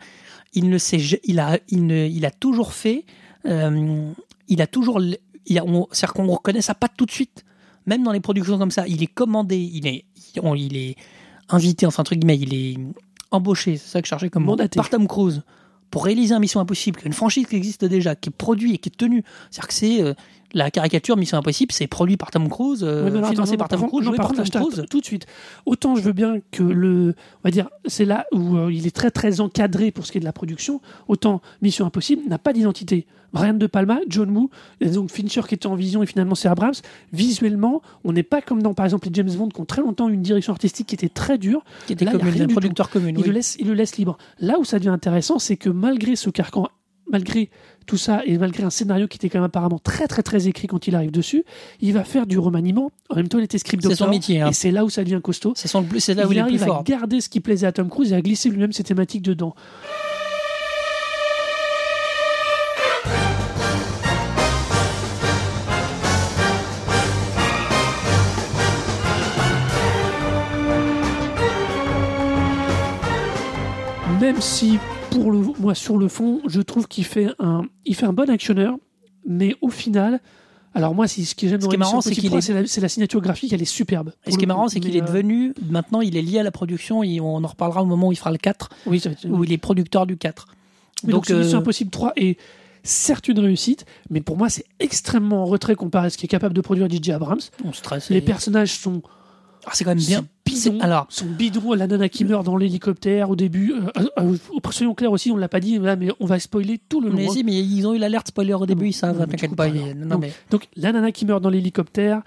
Il 0.54 0.70
ne 0.70 0.78
sait, 0.78 0.98
il 1.24 1.40
a, 1.40 1.58
il 1.70 1.88
ne, 1.88 2.08
il 2.08 2.26
a 2.28 2.32
toujours 2.32 2.74
fait, 2.74 3.06
euh, 3.48 4.12
il 4.48 4.62
a 4.62 4.68
toujours, 4.68 5.02
il 5.02 5.58
a, 5.58 5.66
on- 5.66 5.88
c'est-à-dire 5.92 6.14
qu'on 6.14 6.28
reconnaît 6.28 6.62
sa 6.62 6.76
patte 6.76 6.92
tout 6.96 7.06
de 7.08 7.12
suite. 7.12 7.44
Même 7.88 8.04
dans 8.04 8.12
les 8.12 8.20
productions 8.20 8.58
comme 8.60 8.70
ça, 8.72 8.88
il 8.88 9.02
est 9.02 9.08
commandé, 9.08 9.58
il 9.58 9.88
est, 9.88 10.06
il, 10.36 10.42
on- 10.42 10.54
il 10.56 10.78
est 10.78 10.96
invité, 11.50 11.86
enfin, 11.88 12.02
entre 12.02 12.14
guillemets, 12.16 12.38
il 12.38 12.54
est 12.54 12.78
embauché, 13.32 13.78
c'est 13.78 13.88
ça 13.90 14.00
que 14.02 14.06
je 14.06 14.10
cherchais 14.10 14.30
comme 14.30 14.46
Mandaté. 14.46 14.78
par 14.78 14.90
Tom 14.92 15.08
Cruise 15.08 15.42
pour 15.94 16.06
réaliser 16.06 16.34
un 16.34 16.40
Mission 16.40 16.60
Impossible, 16.60 17.02
une 17.06 17.14
franchise 17.14 17.46
qui 17.46 17.56
existe 17.56 17.86
déjà, 17.86 18.16
qui 18.16 18.30
est 18.30 18.36
produit 18.36 18.74
et 18.74 18.78
qui 18.80 18.90
est 18.90 18.98
tenue. 18.98 19.24
C'est-à-dire 19.52 19.68
que 19.68 19.74
c'est 19.76 20.02
euh, 20.02 20.16
la 20.54 20.72
caricature 20.72 21.18
Mission 21.18 21.38
Impossible, 21.38 21.72
c'est 21.72 21.88
produit 21.88 22.18
par 22.18 22.32
Tom 22.32 22.48
Cruise, 22.50 22.84
euh, 22.84 23.08
alors, 23.08 23.30
financé 23.30 23.54
attends, 23.54 23.68
par 23.68 23.80
Tom 23.80 23.88
Cruise, 23.88 24.06
joué 24.06 24.18
par 24.18 24.34
Tom 24.34 24.46
tout 24.90 25.00
de 25.00 25.06
suite. 25.06 25.26
Autant 25.66 25.96
je 25.96 26.02
veux 26.02 26.14
bien 26.14 26.40
que 26.52 26.64
le, 26.64 27.16
on 27.44 27.48
va 27.48 27.52
dire, 27.52 27.70
c'est 27.86 28.06
là 28.06 28.26
où 28.32 28.58
euh, 28.58 28.72
il 28.72 28.88
est 28.88 28.96
très 28.96 29.12
très 29.12 29.42
encadré 29.42 29.92
pour 29.92 30.06
ce 30.06 30.12
qui 30.12 30.18
est 30.18 30.22
de 30.22 30.26
la 30.26 30.34
production. 30.34 30.82
Autant 31.08 31.42
Mission 31.62 31.86
Impossible 31.86 32.22
n'a 32.28 32.38
pas 32.38 32.54
d'identité. 32.54 33.08
Brian 33.34 33.56
De 33.56 33.66
Palma, 33.66 34.00
John 34.08 34.30
Woo, 34.30 34.52
donc 34.80 35.10
Fincher 35.12 35.42
qui 35.48 35.56
était 35.56 35.66
en 35.66 35.74
vision 35.74 36.04
et 36.04 36.06
finalement 36.06 36.36
c'est 36.36 36.48
Abrams. 36.48 36.76
Visuellement, 37.12 37.82
on 38.04 38.14
n'est 38.14 38.22
pas 38.22 38.42
comme 38.42 38.62
dans 38.62 38.76
par 38.76 38.86
exemple 38.86 39.08
les 39.08 39.14
James 39.16 39.32
Bond 39.32 39.50
qui 39.50 39.60
ont 39.60 39.66
très 39.66 39.82
longtemps 39.82 40.08
eu 40.08 40.14
une 40.14 40.22
direction 40.22 40.54
artistique 40.54 40.88
qui 40.88 40.96
était 40.96 41.10
très 41.10 41.40
dure. 41.40 41.64
qui 41.88 41.94
était 41.94 42.06
Là, 42.06 42.12
il 42.12 42.14
y 42.14 42.18
a 42.18 42.20
commune, 42.20 42.36
rien 42.36 42.46
du 42.46 42.54
producteur 42.54 42.90
commun. 42.92 43.10
Il, 43.10 43.18
oui. 43.18 43.24
le 43.26 43.32
laisse, 43.32 43.56
il 43.60 43.68
le 43.68 43.74
laisse 43.74 43.98
libre. 43.98 44.20
Là 44.40 44.60
où 44.60 44.66
ça 44.66 44.78
devient 44.78 44.90
intéressant, 44.90 45.40
c'est 45.40 45.58
que 45.58 45.70
malgré 45.70 46.16
ce 46.16 46.30
carcan, 46.30 46.70
malgré 47.10 47.50
tout 47.86 47.98
ça, 47.98 48.22
et 48.26 48.38
malgré 48.38 48.64
un 48.64 48.70
scénario 48.70 49.08
qui 49.08 49.18
était 49.18 49.30
quand 49.30 49.40
même 49.40 49.46
apparemment 49.46 49.80
très 49.80 50.08
très 50.08 50.24
très 50.24 50.48
écrit 50.48 50.68
quand 50.68 50.88
il 50.88 50.96
arrive 50.96 51.12
dessus, 51.12 51.44
il 51.82 51.94
va 51.94 52.04
faire 52.04 52.26
du 52.26 52.40
remaniement. 52.40 52.92
En 53.10 53.16
même 53.16 53.28
temps, 53.28 53.40
il 53.40 53.44
était 53.44 53.58
script 53.58 53.84
C'est 53.86 53.96
son 53.96 54.10
métier, 54.10 54.42
hein. 54.42 54.50
Et 54.50 54.54
c'est 54.54 54.72
là 54.72 54.86
où 54.86 54.90
ça 54.90 55.04
devient 55.04 55.20
costaud. 55.22 55.54
C'est 55.56 55.68
son 55.68 55.82
là 55.82 55.88
où 55.88 55.96
il 55.96 55.98
il 55.98 56.38
est 56.38 56.42
le 56.42 56.48
plus 56.48 56.62
arrive 56.62 56.64
à 56.64 56.84
garder 56.84 57.22
ce 57.22 57.30
qui 57.30 57.40
plaisait 57.40 57.68
à 57.68 57.72
Tom 57.72 57.90
Cruise 57.90 58.14
et 58.14 58.16
à 58.16 58.22
glisser 58.22 58.50
lui-même 58.50 58.72
ses 58.72 58.84
thématiques 58.84 59.22
dedans. 59.22 59.56
Même 74.22 74.40
si, 74.40 74.80
pour 75.22 75.32
le, 75.32 75.40
moi, 75.60 75.76
sur 75.76 75.98
le 75.98 76.08
fond, 76.08 76.42
je 76.48 76.62
trouve 76.62 76.88
qu'il 76.88 77.06
fait 77.06 77.28
un, 77.40 77.64
il 77.86 77.96
fait 77.96 78.06
un 78.06 78.14
bon 78.14 78.30
actionneur, 78.30 78.78
mais 79.28 79.56
au 79.62 79.70
final, 79.70 80.20
alors 80.76 80.96
moi, 80.96 81.08
ce 81.08 81.36
que 81.36 81.48
j'aime 81.48 81.60
Ce 81.62 81.66
dans 81.66 81.70
qui 81.70 81.76
est 81.76 81.78
marrant, 81.78 82.02
c'est 82.02 82.12
qu'il 82.16 82.30
3, 82.30 82.40
est- 82.40 82.42
c'est 82.68 82.80
la, 82.82 82.86
la 82.86 82.90
signature 82.90 83.22
graphique, 83.22 83.54
elle 83.54 83.62
est 83.62 83.66
superbe. 83.66 84.12
Et 84.26 84.32
ce 84.32 84.38
qui 84.38 84.44
est 84.44 84.48
marrant, 84.48 84.68
c'est 84.68 84.80
qu'il 84.80 84.96
est 84.96 85.02
devenu, 85.02 85.54
maintenant, 85.70 86.02
il 86.02 86.18
est 86.18 86.22
lié 86.22 86.40
à 86.40 86.44
la 86.44 86.52
production, 86.52 87.04
et 87.04 87.20
on 87.22 87.36
en 87.44 87.48
reparlera 87.48 87.84
au 87.84 87.86
moment 87.86 88.08
où 88.08 88.12
il 88.12 88.16
fera 88.18 88.32
le 88.32 88.38
4, 88.38 88.70
euh, 88.72 88.90
Oui, 88.90 89.02
où 89.30 89.44
il 89.44 89.52
est 89.52 89.58
producteur 89.58 90.06
du 90.06 90.18
4. 90.18 90.48
Oui, 91.06 91.12
donc, 91.12 91.28
Donc, 91.28 91.32
euh, 91.32 91.54
Impossible 91.56 91.92
3 91.92 92.14
est 92.16 92.38
certes 92.84 93.28
une 93.30 93.40
réussite, 93.40 93.86
mais 94.10 94.20
pour 94.22 94.36
moi, 94.38 94.50
c'est 94.50 94.66
extrêmement 94.80 95.44
en 95.44 95.46
retrait 95.46 95.76
comparé 95.76 96.08
à 96.08 96.10
ce 96.10 96.18
qui 96.18 96.26
est 96.26 96.30
capable 96.30 96.54
de 96.54 96.62
produire 96.62 96.88
DJ 96.90 97.10
Abrams. 97.12 97.40
on 97.64 97.72
stresse. 97.72 98.10
Les 98.10 98.20
personnages 98.22 98.74
sont 98.74 99.02
Ah, 99.66 99.72
c'est 99.74 99.84
quand 99.84 99.92
même 99.92 99.98
bien. 100.00 100.26
C'est- 100.56 100.82
Alors, 100.82 101.08
sont 101.10 101.26
bidons. 101.26 101.74
La 101.74 101.88
nana 101.88 102.10
qui 102.10 102.26
meurt 102.26 102.46
dans 102.46 102.58
l'hélicoptère 102.58 103.30
au 103.30 103.36
début. 103.36 103.74
euh, 103.74 104.02
euh, 104.20 104.36
euh, 104.54 104.72
soyons 104.72 104.94
clairs 104.94 105.12
aussi, 105.12 105.32
on 105.32 105.38
l'a 105.38 105.48
pas 105.50 105.60
dit, 105.60 105.80
mais 105.80 106.10
on 106.20 106.26
va 106.26 106.38
spoiler 106.40 106.80
tout 106.90 107.02
le 107.02 107.10
long. 107.10 107.16
mais 107.16 107.30
si, 107.30 107.44
mais 107.44 107.54
ils 107.60 107.88
ont 107.88 107.94
eu 107.94 107.98
l'alerte 107.98 108.28
spoiler 108.28 108.54
au 108.54 108.66
début, 108.66 108.92
t'inquiète 109.32 109.50
tu 109.52 109.56
pas. 109.56 109.70
Non, 109.70 110.18
mais 110.20 110.32
Donc 110.52 110.68
la 110.76 110.92
nana 110.92 111.12
qui 111.12 111.26
meurt 111.26 111.42
dans 111.42 111.50
l'hélicoptère, 111.50 112.22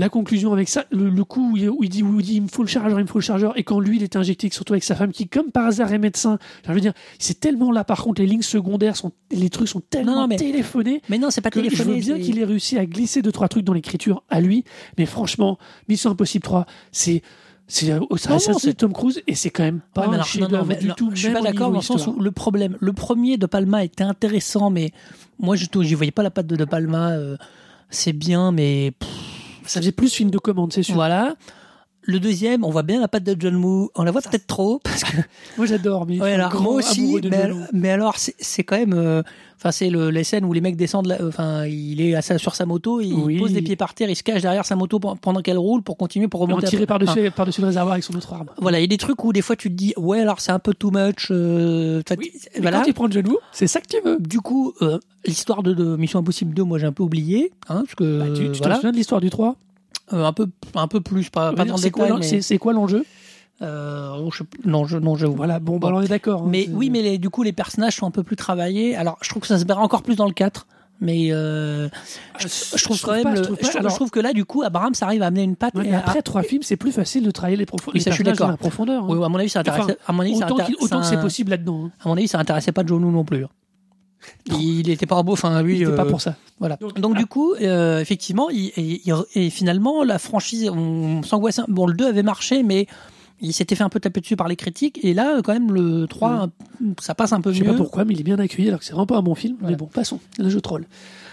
la 0.00 0.08
conclusion 0.08 0.52
avec 0.52 0.68
ça, 0.68 0.84
le, 0.90 1.08
le 1.10 1.24
coup 1.24 1.52
où 1.52 1.56
il, 1.56 1.68
où 1.70 1.84
il 1.84 1.88
dit, 1.88 2.02
où 2.02 2.18
il 2.18 2.26
dit 2.26 2.34
il 2.36 2.42
me 2.42 2.48
faut 2.48 2.62
le 2.62 2.68
chargeur, 2.68 2.98
il 2.98 3.02
me 3.02 3.08
faut 3.08 3.18
le 3.18 3.24
chargeur, 3.24 3.56
et 3.58 3.62
quand 3.62 3.78
lui 3.78 3.96
il 3.98 4.02
est 4.02 4.16
injecté, 4.16 4.48
surtout 4.50 4.72
avec 4.72 4.82
sa 4.82 4.94
femme 4.96 5.12
qui 5.12 5.28
comme 5.28 5.50
par 5.52 5.66
hasard 5.66 5.92
est 5.92 5.98
médecin, 5.98 6.38
je 6.66 6.72
veux 6.72 6.80
dire, 6.80 6.92
c'est 7.18 7.38
tellement 7.38 7.70
là 7.70 7.84
par 7.84 8.02
contre 8.02 8.20
les 8.20 8.26
lignes 8.26 8.42
secondaires 8.42 8.96
sont, 8.96 9.12
les 9.30 9.50
trucs 9.50 9.68
sont 9.68 9.80
tellement 9.80 10.14
Non, 10.14 10.20
non, 10.22 10.26
mais- 10.28 10.36
téléphonés 10.36 11.02
mais 11.08 11.18
non, 11.18 11.30
c'est 11.30 11.40
pas 11.40 11.50
que 11.50 11.60
je 11.62 11.64
téléphoné. 11.68 12.00
veux 12.00 12.14
bien 12.16 12.18
qu'il 12.24 12.38
ait 12.38 12.44
réussi 12.44 12.78
à 12.78 12.86
glisser 12.86 13.22
deux 13.22 13.30
trois 13.32 13.48
trucs 13.48 13.64
dans 13.64 13.72
l'écriture 13.74 14.22
à 14.28 14.40
lui, 14.40 14.64
mais 14.98 15.06
franchement, 15.06 15.58
Mission 15.88 16.10
Impossible 16.10 16.42
3, 16.42 16.66
c'est 16.90 17.22
non, 17.88 18.08
c'est 18.18 18.52
c'est- 18.58 18.74
Tom 18.74 18.92
Cruise 18.92 19.22
et 19.28 19.34
c'est 19.36 19.50
quand 19.50 19.62
même 19.62 19.80
pas 19.94 20.08
Ouais, 20.08 20.16
un 20.16 20.40
non, 20.40 20.48
non, 20.48 20.64
mais 20.64 20.74
du 20.76 20.88
non, 20.88 20.94
tout. 20.94 21.10
Je 21.14 21.20
suis 21.26 21.30
pas 21.32 21.40
d'accord 21.40 21.70
dans 21.70 21.76
le 21.78 21.82
sens 21.84 22.06
où 22.08 22.18
le 22.18 22.32
problème, 22.32 22.76
le 22.80 22.92
premier 22.92 23.36
de 23.36 23.46
Palma 23.46 23.84
était 23.84 24.02
intéressant, 24.02 24.70
mais 24.70 24.90
moi 25.38 25.54
je 25.54 25.66
j'y 25.82 25.94
voyais 25.94 26.10
pas 26.10 26.24
la 26.24 26.30
patte 26.30 26.48
de 26.48 26.56
De 26.56 26.64
Palma. 26.64 27.10
euh, 27.10 27.36
c'est 27.88 28.12
bien, 28.12 28.50
mais 28.50 28.92
pff, 28.98 29.08
ça 29.66 29.80
faisait 29.80 29.92
plus 29.92 30.12
film 30.12 30.30
de 30.30 30.38
commande, 30.38 30.72
c'est 30.72 30.82
sûr. 30.82 30.94
voilà. 30.94 31.34
Le 32.02 32.18
deuxième, 32.18 32.64
on 32.64 32.70
voit 32.70 32.82
bien 32.82 32.98
la 33.00 33.08
patte 33.08 33.24
de 33.24 33.36
John 33.38 33.56
Woo. 33.62 33.90
On 33.94 34.02
la 34.04 34.10
voit 34.10 34.22
peut-être 34.22 34.46
trop 34.46 34.80
parce 34.82 35.04
que 35.04 35.16
Moi 35.58 35.66
j'adore, 35.66 36.06
mais 36.06 36.18
Ouais, 36.20 36.32
alors, 36.32 36.60
moi 36.60 36.72
aussi, 36.74 37.20
mais, 37.72 37.90
alors 37.90 38.16
c'est 38.16 38.64
quand 38.64 38.76
même, 38.78 38.94
euh, 38.94 39.22
enfin 39.58 39.70
c'est 39.70 39.90
le, 39.90 40.10
les 40.10 40.24
scènes 40.24 40.44
où 40.46 40.52
les 40.54 40.62
mecs 40.62 40.76
descendent, 40.76 41.06
la- 41.06 41.18
enfin 41.26 41.66
il 41.66 42.00
est 42.00 42.14
à 42.14 42.22
sa- 42.22 42.38
sur 42.38 42.54
sa 42.54 42.64
moto, 42.64 43.00
il 43.02 43.12
Oui. 43.12 43.38
pose 43.38 43.52
des 43.52 43.60
pieds 43.60 43.76
par 43.76 43.92
terre, 43.92 44.08
il 44.08 44.16
se 44.16 44.22
cache 44.22 44.40
derrière 44.40 44.64
sa 44.64 44.76
moto 44.76 44.98
pe- 44.98 45.08
pendant 45.20 45.42
qu'elle 45.42 45.58
roule 45.58 45.82
pour 45.82 45.98
continuer 45.98 46.26
pour 46.26 46.40
remonter. 46.40 46.68
tirait 46.68 46.84
après. 46.84 46.94
Enfin, 46.96 47.04
par-dessus 47.14 47.30
par-dessus 47.32 47.60
le 47.60 47.66
réservoir 47.66 47.92
avec 47.92 48.04
son 48.04 48.14
autre 48.14 48.32
arme. 48.32 48.46
voilà, 48.58 48.78
il 48.78 48.82
y 48.82 48.84
a 48.84 48.88
des 48.88 48.96
trucs 48.96 49.22
où 49.22 49.32
des 49.34 49.42
fois 49.42 49.54
tu 49.56 49.68
te 49.68 49.74
dis 49.74 49.92
ouais 49.98 50.20
alors 50.20 50.40
c'est 50.40 50.52
un 50.52 50.58
peu 50.58 50.72
too 50.72 50.90
much. 50.90 51.28
euh, 51.30 52.02
Oui, 52.18 52.32
voilà. 52.60 52.78
quand 52.78 52.84
il 52.86 52.94
prend 52.94 53.10
John 53.10 53.28
Woo, 53.28 53.38
c'est 53.52 53.66
ça 53.66 53.80
que 53.80 53.86
tu 53.88 53.96
veux. 54.02 54.18
Du 54.18 54.40
coup, 54.40 54.72
euh, 54.80 54.98
l'histoire 55.26 55.62
de, 55.62 55.74
de 55.74 55.96
Mission 55.96 56.20
Impossible 56.20 56.54
2, 56.54 56.62
moi 56.64 56.78
j'ai 56.78 56.86
un 56.86 56.92
peu 56.92 57.02
oublié, 57.02 57.52
hein, 57.68 57.82
parce 57.84 57.94
que 57.94 58.18
Bah, 58.20 58.24
tu 58.34 58.50
tu 58.52 58.60
te 58.62 58.72
souviens 58.74 58.90
de 58.92 58.96
l'histoire 58.96 59.20
du 59.20 59.28
3 59.28 59.56
Euh, 60.12 60.24
un 60.24 60.32
peu, 60.32 60.46
un 60.74 60.88
peu 60.88 61.00
plus, 61.00 61.30
pas, 61.30 61.52
pas 61.52 61.64
dans 61.64 61.74
le 61.76 61.80
C'est 61.80 61.90
quoi 61.90 62.06
détail, 62.06 62.20
mais, 62.32 62.40
c'est- 62.42 62.58
quoi 62.58 62.72
l'enjeu? 62.72 63.04
Euh, 63.62 64.30
je 64.32 64.42
non, 64.64 64.86
je, 64.86 64.96
non, 64.98 65.16
je 65.16 65.26
Voilà, 65.26 65.60
bon, 65.60 65.78
bah, 65.78 65.90
on 65.92 66.00
est 66.00 66.08
d'accord. 66.08 66.42
hein, 66.42 66.48
Mais 66.48 66.66
oui, 66.72 66.88
mais 66.90 67.02
les- 67.02 67.18
du 67.18 67.28
coup, 67.30 67.42
les 67.42 67.52
personnages 67.52 67.96
sont 67.96 68.06
un 68.06 68.10
peu 68.10 68.22
plus 68.22 68.36
travaillés. 68.36 68.96
Alors, 68.96 69.18
je 69.20 69.28
trouve 69.28 69.42
que 69.42 69.46
ça 69.48 69.58
se 69.58 69.64
verra 69.66 69.82
encore 69.82 70.02
plus 70.02 70.16
dans 70.16 70.26
le 70.26 70.32
4. 70.32 70.66
Mais 71.02 71.28
euh, 71.32 71.88
je, 72.38 72.46
je 72.76 72.84
trouve 72.84 73.00
quand 73.00 73.12
même, 73.12 73.22
pas, 73.22 73.34
je 73.34 73.40
trouve 73.40 73.56
je 73.56 73.62
pas. 73.62 73.68
trouve, 73.68 73.80
Alors- 73.80 73.90
je 73.90 73.96
trouve 73.96 74.10
que 74.10 74.20
là, 74.20 74.34
du 74.34 74.44
coup, 74.44 74.62
Abraham, 74.62 74.92
ça 74.94 75.06
arrive 75.06 75.22
à 75.22 75.26
amener 75.28 75.42
une 75.44 75.56
patte. 75.56 75.74
Ouais, 75.74 75.86
et 75.86 75.88
mais 75.90 75.94
à- 75.96 76.00
après 76.00 76.20
trois 76.20 76.42
films, 76.42 76.62
c'est 76.62 76.76
plus 76.76 76.92
facile 76.92 77.22
de 77.24 77.30
travailler 77.30 77.56
les, 77.56 77.64
profo- 77.64 77.90
Oui, 77.94 78.02
ça, 78.02 78.10
je 78.10 78.16
suis 78.16 78.24
d'accord. 78.24 78.54
profondeur. 78.58 79.04
hein. 79.04 79.06
Oui, 79.08 79.24
à 79.24 79.28
mon 79.30 79.38
avis, 79.38 79.48
ça 79.48 79.60
intéresse. 79.60 79.80
Enfin, 79.82 79.94
à 80.06 80.12
mon 80.12 80.20
avis, 80.20 80.34
autant 80.78 81.00
que 81.00 81.06
c'est 81.06 81.20
possible 81.20 81.50
là-dedans. 81.52 81.84
hein. 81.86 81.90
À 82.04 82.08
mon 82.08 82.16
avis, 82.18 82.28
ça 82.28 82.38
intéressait 82.38 82.72
pas 82.72 82.82
John 82.86 83.02
Woo 83.02 83.10
non 83.10 83.24
plus. 83.24 83.46
Il 84.58 84.88
était 84.90 85.06
pas 85.06 85.22
beau. 85.22 85.32
Enfin, 85.32 85.62
lui, 85.62 85.78
Il 85.78 85.84
pas 85.94 86.04
euh, 86.04 86.10
pour 86.10 86.20
ça. 86.20 86.36
Voilà. 86.58 86.76
Donc, 86.76 86.98
Donc, 87.00 87.12
ah. 87.16 87.18
du 87.18 87.26
coup, 87.26 87.54
euh, 87.54 88.00
effectivement, 88.00 88.50
il, 88.50 88.70
il- 88.76 89.00
il- 89.04 89.14
et 89.34 89.50
finalement, 89.50 90.02
la 90.04 90.18
franchise, 90.18 90.68
on 90.68 91.22
s'angoissait. 91.22 91.62
Bon, 91.68 91.86
le 91.86 91.94
2 91.94 92.06
avait 92.06 92.22
marché, 92.22 92.62
mais 92.62 92.86
il 93.40 93.52
s'était 93.54 93.74
fait 93.74 93.84
un 93.84 93.88
peu 93.88 94.00
taper 94.00 94.20
dessus 94.20 94.36
par 94.36 94.48
les 94.48 94.56
critiques. 94.56 95.00
Et 95.02 95.14
là, 95.14 95.40
quand 95.42 95.52
même, 95.52 95.72
le 95.72 96.06
3, 96.06 96.48
ça 97.00 97.14
passe 97.14 97.32
un 97.32 97.40
peu 97.40 97.52
Je 97.52 97.58
sais 97.58 97.64
mieux. 97.64 97.70
pas 97.72 97.76
pourquoi, 97.76 98.04
mais 98.04 98.14
il 98.14 98.20
est 98.20 98.24
bien 98.24 98.38
accueilli 98.38 98.68
alors 98.68 98.80
que 98.80 98.84
c'est 98.86 98.92
vraiment 98.92 99.06
pas 99.06 99.16
un 99.16 99.22
bon 99.22 99.34
film. 99.34 99.56
Voilà. 99.60 99.72
Mais 99.72 99.78
bon, 99.78 99.86
passons. 99.86 100.20
Là, 100.38 100.48
je 100.48 100.58
troll. 100.58 100.84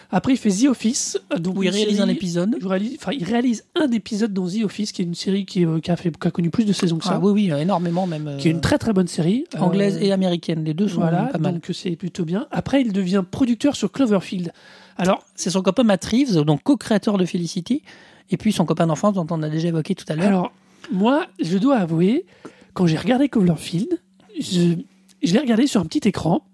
Après, 0.09 0.33
il 0.33 0.37
fait 0.37 0.49
The 0.51 0.65
Office. 0.69 1.19
euh, 1.33 1.37
Donc 1.37 1.57
Où 1.57 1.63
il 1.63 1.69
réalise 1.69 1.99
un 2.01 2.07
épisode. 2.07 2.55
il 2.59 2.65
réalise, 2.67 2.95
enfin, 2.99 3.11
il 3.11 3.23
réalise 3.23 3.65
un 3.75 3.91
épisode 3.91 4.33
dans 4.33 4.47
The 4.47 4.63
Office, 4.63 4.91
qui 4.93 5.01
est 5.01 5.05
une 5.05 5.15
série 5.15 5.45
qui, 5.45 5.65
euh, 5.65 5.79
qui 5.79 5.91
a, 5.91 5.95
fait, 5.97 6.17
qui 6.17 6.27
a 6.27 6.31
connu 6.31 6.49
plus 6.49 6.63
de 6.65 6.73
saisons 6.73 6.97
que 6.97 7.03
ça, 7.03 7.13
Ah, 7.15 7.19
oui, 7.21 7.49
oui, 7.51 7.59
énormément 7.61 8.07
même. 8.07 8.37
qui 8.39 8.47
est 8.47 8.51
une 8.51 8.57
euh, 8.57 8.61
très 8.61 8.77
très 8.77 8.93
bonne 8.93 9.07
série. 9.07 9.43
anglaise 9.59 9.97
Euh, 9.97 10.05
et 10.05 10.11
américaine. 10.11 10.63
Les 10.63 10.73
deux 10.73 10.87
sont 10.87 11.01
Voilà, 11.01 11.23
pas 11.25 11.37
mal. 11.39 11.55
donc 11.55 11.69
c'est 11.73 11.95
plutôt 11.97 12.23
bien. 12.25 12.47
Après, 12.51 12.81
il 12.81 12.93
devient 12.93 13.23
producteur 13.29 13.75
sur 13.75 13.91
Cloverfield. 13.91 14.53
Alors, 14.97 15.23
C'est 15.35 15.49
son 15.51 15.61
copain 15.61 15.83
Matt 15.83 16.05
Reeves, 16.05 16.41
donc 16.43 16.63
co-créateur 16.63 17.17
de 17.17 17.25
Felicity, 17.25 17.83
et 18.31 18.37
puis 18.37 18.51
son 18.53 18.65
copain 18.65 18.87
d'enfance 18.87 19.13
dont 19.13 19.27
on 19.29 19.43
a 19.43 19.49
déjà 19.49 19.67
évoqué 19.67 19.93
tout 19.93 20.05
à 20.07 20.15
l'heure. 20.15 20.25
alors 20.27 20.51
moi, 20.91 21.25
je 21.43 21.57
dois 21.57 21.75
avouer, 21.75 22.25
quand 22.73 22.87
j'ai 22.87 22.97
regardé 22.97 23.27
Cloverfield, 23.27 23.99
je, 24.39 24.75
je 25.21 25.33
l'ai 25.33 25.39
regardé 25.39 25.67
sur 25.67 25.81
un 25.81 25.85
petit 25.85 26.07
écran 26.07 26.46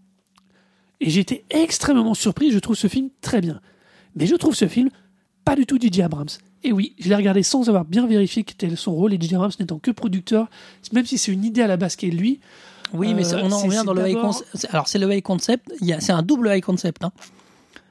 et 1.01 1.09
j'étais 1.09 1.43
extrêmement 1.49 2.13
surpris. 2.13 2.51
Je 2.51 2.59
trouve 2.59 2.75
ce 2.75 2.87
film 2.87 3.09
très 3.21 3.41
bien. 3.41 3.59
Mais 4.15 4.25
je 4.27 4.35
trouve 4.35 4.55
ce 4.55 4.67
film 4.67 4.89
pas 5.45 5.55
du 5.55 5.65
tout 5.65 5.77
J.J. 5.79 6.01
Abrams. 6.03 6.29
Et 6.63 6.71
oui, 6.71 6.95
je 6.99 7.09
l'ai 7.09 7.15
regardé 7.15 7.43
sans 7.43 7.67
avoir 7.67 7.83
bien 7.83 8.07
vérifié 8.07 8.43
quel 8.43 8.69
était 8.69 8.75
son 8.77 8.93
rôle 8.93 9.13
et 9.13 9.17
J.J. 9.19 9.35
Abrams 9.35 9.51
n'étant 9.59 9.79
que 9.79 9.91
producteur, 9.91 10.49
même 10.93 11.05
si 11.05 11.17
c'est 11.17 11.31
une 11.33 11.43
idée 11.43 11.61
à 11.61 11.67
la 11.67 11.75
base 11.77 11.95
qui 11.97 12.05
est 12.07 12.11
de 12.11 12.15
lui. 12.17 12.39
Oui, 12.93 13.13
mais 13.13 13.33
Euh, 13.33 13.41
on 13.43 13.51
en 13.51 13.57
revient 13.59 13.81
dans 13.85 13.93
le 13.93 14.07
high 14.07 14.15
concept. 14.21 14.67
Alors, 14.69 14.87
c'est 14.87 14.99
le 14.99 15.11
high 15.11 15.21
concept. 15.23 15.71
A- 15.91 15.99
C'est 15.99 16.11
un 16.11 16.21
double 16.21 16.49
high 16.53 16.63
concept. 16.63 17.03
hein. 17.03 17.11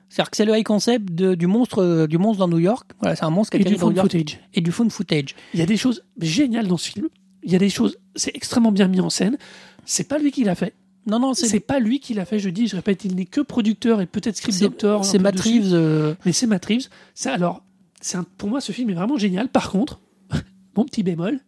C'est-à-dire 0.09 0.30
que 0.30 0.36
c'est 0.36 0.44
le 0.44 0.57
high 0.57 0.64
concept 0.64 1.11
de- 1.12 1.34
du 1.34 1.46
monstre, 1.46 1.82
euh, 1.82 2.07
du 2.07 2.18
monstre 2.18 2.38
dans 2.38 2.48
New 2.48 2.59
York. 2.61 2.90
Voilà, 3.00 3.16
c'est 3.16 3.24
un 3.24 3.30
monstre 3.30 3.50
qui 3.53 3.57
Et 3.57 3.61
atterrit 3.62 3.74
du 3.74 3.80
dans 3.80 3.86
fond 3.86 3.90
New 3.90 3.96
York. 3.96 4.11
footage. 4.12 4.40
et 4.55 4.61
du 4.61 4.70
phone 4.70 4.90
footage. 4.90 5.34
Il 5.55 5.61
y 5.61 5.62
a 5.62 5.66
des 5.66 5.76
choses 5.76 6.05
géniales 6.20 6.68
dans 6.68 6.76
ce 6.76 6.90
film. 6.90 7.09
Il 7.42 7.50
y 7.50 7.57
a 7.57 7.59
des 7.59 7.70
choses, 7.70 7.98
c'est 8.14 8.30
extrêmement 8.36 8.70
bien 8.72 8.86
mis 8.88 9.00
en 9.00 9.11
scène. 9.11 9.36
C'est 9.84 10.07
pas 10.07 10.18
lui 10.18 10.30
qui 10.30 10.44
l'a 10.44 10.55
fait. 10.55 10.74
Non, 11.07 11.18
non, 11.18 11.34
C'est 11.34 11.59
pas 11.61 11.80
lui 11.80 11.98
qui 12.00 12.14
l'a 12.14 12.24
fait, 12.24 12.38
je 12.38 12.48
dis, 12.48 12.68
je 12.68 12.76
répète, 12.76 13.05
il 13.05 13.16
n'est 13.16 13.24
que 13.24 13.40
producteur 13.40 14.00
et 14.00 14.07
peut-être 14.07 14.36
script 14.36 14.57
c'est- 14.59 14.64
doctor. 14.64 15.05
c'est 15.05 15.18
Matt. 15.18 15.38
Reeves. 15.40 15.72
euh, 15.74 16.14
Mais 16.24 16.32
c'est 16.32 16.46
Matt 16.46 16.64
Reeves. 16.66 16.88
C'est 17.14 17.30
alors, 17.30 17.64
c'est 18.00 18.16
un- 18.18 18.26
pour 18.38 18.48
moi, 18.48 18.61
ce 18.61 18.70
film 18.72 18.88
est 18.90 18.94
vraiment 18.94 19.16
génial. 19.18 19.48
Par 19.48 19.70
contre, 19.70 20.00
mon 20.76 20.84
petit 20.84 21.03
bémol, 21.03 21.40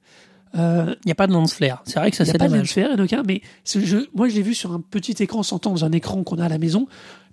euh, 0.56 0.94
Il 1.04 1.06
n'y 1.08 1.12
a 1.12 1.16
pas 1.16 1.26
de 1.26 1.32
lance 1.32 1.54
flair. 1.54 1.82
C'est 1.84 1.98
vrai 1.98 2.10
que 2.10 2.16
ça 2.16 2.24
il 2.24 2.26
n'y 2.26 2.30
a 2.30 2.32
c'est 2.32 2.38
pas 2.38 2.46
de 2.48 2.52
dommage. 2.52 2.72
faire, 2.72 2.90
aucun, 2.98 3.22
mais 3.26 3.42
ce 3.64 3.80
jeu, 3.80 4.08
moi 4.14 4.28
je 4.28 4.34
l'ai 4.34 4.42
vu 4.42 4.54
sur 4.54 4.72
un 4.72 4.80
petit 4.80 5.14
écran, 5.22 5.42
s'entend 5.42 5.70
dans 5.72 5.84
un 5.84 5.92
écran 5.92 6.22
qu'on 6.22 6.38
a 6.38 6.44
à 6.44 6.48
la 6.48 6.58
maison. 6.58 6.86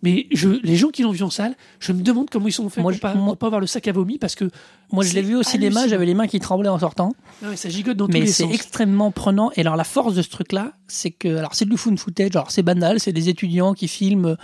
Mais 0.04 0.26
je, 0.34 0.50
les 0.64 0.76
gens 0.78 0.90
qui 0.90 1.04
l'ont 1.04 1.12
vu 1.12 1.22
en 1.22 1.30
salle, 1.30 1.56
je 1.80 1.92
me 1.92 2.02
demande 2.02 2.28
comment 2.32 2.48
ils 2.48 2.52
sont 2.52 2.68
faits 2.70 2.82
Moi, 2.82 2.92
pour, 2.92 2.96
je- 2.98 3.02
pas, 3.02 3.14
moi- 3.14 3.26
pour 3.28 3.38
pas 3.38 3.46
avoir 3.46 3.62
le 3.62 3.68
sac 3.68 3.88
à 3.88 3.92
vomi 3.92 4.18
parce 4.18 4.34
que 4.34 4.50
Moi, 4.92 5.04
je 5.04 5.10
l'ai 5.14 5.22
c'est 5.22 5.28
vu 5.28 5.36
au 5.36 5.44
cinéma. 5.44 5.88
J'avais 5.88 6.08
les 6.08 6.16
mains 6.16 6.26
qui 6.26 6.40
tremblaient 6.40 6.70
en 6.70 6.80
sortant. 6.80 7.14
Ah 7.46 7.50
ouais, 7.50 7.56
ça 7.56 7.70
gigote 7.70 7.98
dans 7.98 8.08
tous 8.08 8.14
mais 8.14 8.22
les 8.22 8.26
c'est 8.28 8.44
sens. 8.46 8.54
extrêmement 8.54 9.12
prenant. 9.12 9.52
Et 9.56 9.62
alors 9.62 9.76
la 9.76 9.84
force 9.84 10.16
de 10.16 10.24
ce 10.24 10.30
truc-là, 10.30 10.72
c'est 10.88 11.12
que 11.12 11.36
alors 11.38 11.54
c'est 11.54 11.70
du 11.70 11.78
found 11.78 12.00
footage. 12.00 12.36
Alors 12.36 12.50
c'est 12.50 12.64
banal, 12.64 13.00
c'est 13.00 13.14
des 13.14 13.30
étudiants 13.30 13.76
qui 13.76 13.88
filment 13.88 14.38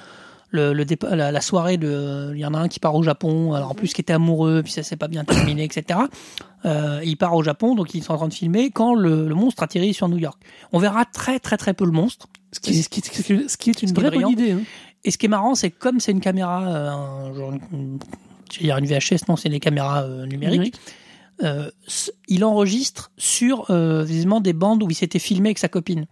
le, 0.57 0.73
le 0.73 0.83
dépa- 0.85 1.15
la, 1.15 1.31
la 1.31 1.41
soirée 1.41 1.77
de. 1.77 2.31
Il 2.33 2.39
y 2.39 2.45
en 2.45 2.53
a 2.53 2.59
un 2.59 2.67
qui 2.67 2.79
part 2.79 2.95
au 2.95 3.03
Japon. 3.03 3.53
Alors 3.53 3.71
en 3.71 3.75
plus 3.75 3.93
qui 3.93 4.01
était 4.01 4.13
amoureux, 4.13 4.61
puis 4.63 4.71
ça 4.73 4.83
s'est 4.83 4.97
pas 4.97 5.07
bien 5.07 5.23
terminé, 5.23 5.63
etc. 5.63 5.99
Euh, 6.65 6.99
il 7.05 7.15
part 7.17 7.35
au 7.35 7.43
Japon, 7.43 7.75
donc 7.75 7.93
ils 7.93 8.03
sont 8.03 8.13
en 8.13 8.17
train 8.17 8.27
de 8.27 8.33
filmer 8.33 8.71
quand 8.71 8.93
le, 8.95 9.27
le 9.27 9.35
monstre 9.35 9.63
atterrit 9.63 9.93
sur 9.93 10.09
New 10.09 10.17
York. 10.17 10.41
On 10.73 10.79
verra 10.79 11.05
très 11.05 11.39
très 11.39 11.55
très 11.57 11.73
peu 11.73 11.85
le 11.85 11.91
monstre. 11.91 12.27
Ce 12.51 12.59
qui, 12.59 12.73
ce 12.81 12.89
qui- 12.89 13.01
ce 13.01 13.09
qui- 13.21 13.49
ce 13.49 13.57
qui 13.57 13.69
est 13.69 13.81
une 13.83 13.89
vraie 13.93 14.09
bonne 14.11 14.31
idée. 14.31 14.51
hein. 14.51 14.61
Et 15.03 15.11
ce 15.11 15.17
qui 15.17 15.27
est 15.27 15.29
marrant, 15.29 15.53
c'est 15.55 15.69
comme 15.71 15.99
c'est 15.99 16.11
une 16.11 16.19
caméra, 16.21 16.67
euh, 16.67 16.89
un- 16.89 17.33
genre 17.33 17.53
une, 17.71 17.99
dire 18.59 18.77
une 18.77 18.85
VHS, 18.85 19.27
non, 19.29 19.35
c'est 19.35 19.49
des 19.49 19.59
caméras 19.59 20.03
euh, 20.03 20.25
numériques. 20.25 20.75
Euh, 21.43 21.69
il 22.27 22.43
enregistre 22.43 23.11
sur 23.17 23.71
visiblement 23.71 24.41
des 24.41 24.53
bandes 24.53 24.81
où 24.83 24.87
il 24.89 24.95
s'était 24.95 25.19
filmé 25.19 25.49
avec 25.49 25.59
sa 25.59 25.67
copine. 25.67 26.05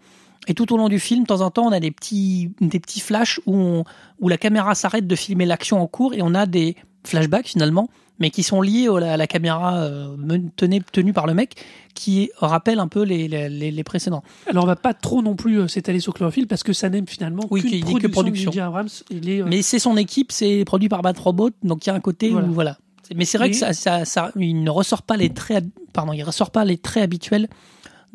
Et 0.47 0.53
tout 0.53 0.71
au 0.73 0.77
long 0.77 0.89
du 0.89 0.99
film, 0.99 1.23
de 1.23 1.27
temps 1.27 1.41
en 1.41 1.49
temps, 1.51 1.65
on 1.67 1.71
a 1.71 1.79
des 1.79 1.91
petits, 1.91 2.51
des 2.61 2.79
petits 2.79 2.99
flashs 2.99 3.39
où, 3.45 3.55
on- 3.55 3.83
où 4.19 4.27
la 4.29 4.37
caméra 4.37 4.75
s'arrête 4.75 5.07
de 5.07 5.15
filmer 5.15 5.45
l'action 5.45 5.81
en 5.81 5.87
cours 5.87 6.13
et 6.13 6.21
on 6.21 6.33
a 6.35 6.45
des 6.45 6.75
flashbacks 7.03 7.47
finalement, 7.47 7.89
mais 8.19 8.29
qui 8.29 8.43
sont 8.43 8.61
liés 8.61 8.87
à 8.87 9.17
la 9.17 9.27
caméra 9.27 9.77
euh, 9.77 10.15
tenue, 10.55 10.81
tenue 10.91 11.13
par 11.13 11.27
le 11.27 11.33
mec, 11.33 11.55
qui 11.95 12.29
rappellent 12.37 12.79
un 12.79 12.87
peu 12.87 13.03
les, 13.03 13.27
les, 13.27 13.49
les- 13.49 13.71
les 13.71 13.83
précédents. 13.83 14.23
Alors 14.47 14.63
on 14.63 14.67
va 14.67 14.75
pas 14.75 14.93
trop 14.93 15.21
non 15.21 15.35
plus 15.35 15.59
euh, 15.61 15.67
s'étaler 15.67 15.99
sur 15.99 16.13
Cloverfield 16.13 16.47
parce 16.47 16.63
que 16.63 16.73
ça 16.73 16.89
n'aime 16.89 17.07
finalement 17.07 17.43
Oui, 17.51 17.61
qu'une 17.61 17.69
qu'il 17.71 17.83
dit 17.85 17.93
que 17.95 18.07
production, 18.07 18.51
production. 18.51 18.51
de. 18.51 18.59
Abrams. 18.59 18.87
Il 19.11 19.29
est, 19.29 19.41
euh, 19.41 19.45
Mais 19.47 19.61
c'est 19.61 19.79
son 19.79 19.97
équipe, 19.97 20.31
c'est 20.31 20.63
produit 20.65 20.89
par 20.89 21.01
Bat 21.01 21.13
Robot, 21.17 21.49
donc 21.63 21.85
il 21.85 21.89
y 21.89 21.91
a 21.91 21.95
un 21.95 21.99
côté 21.99 22.29
Voilà. 22.29 22.47
où 22.47 22.51
voilà. 22.53 22.77
Mais 23.15 23.25
c'est 23.25 23.37
vrai 23.37 23.47
Mais- 23.47 23.51
que 23.53 23.57
ça, 23.59 23.73
ça, 23.73 24.03
ça- 24.05 24.31
il 24.35 24.63
ne 24.63 24.69
ressort 24.71 25.03
pas 25.03 25.15
les 25.17 25.29
traits, 25.29 25.65
pardon, 25.93 26.11
il 26.13 26.23
ressort 26.23 26.49
pas 26.51 26.65
les 26.65 26.77
traits 26.77 27.03
habituels 27.03 27.47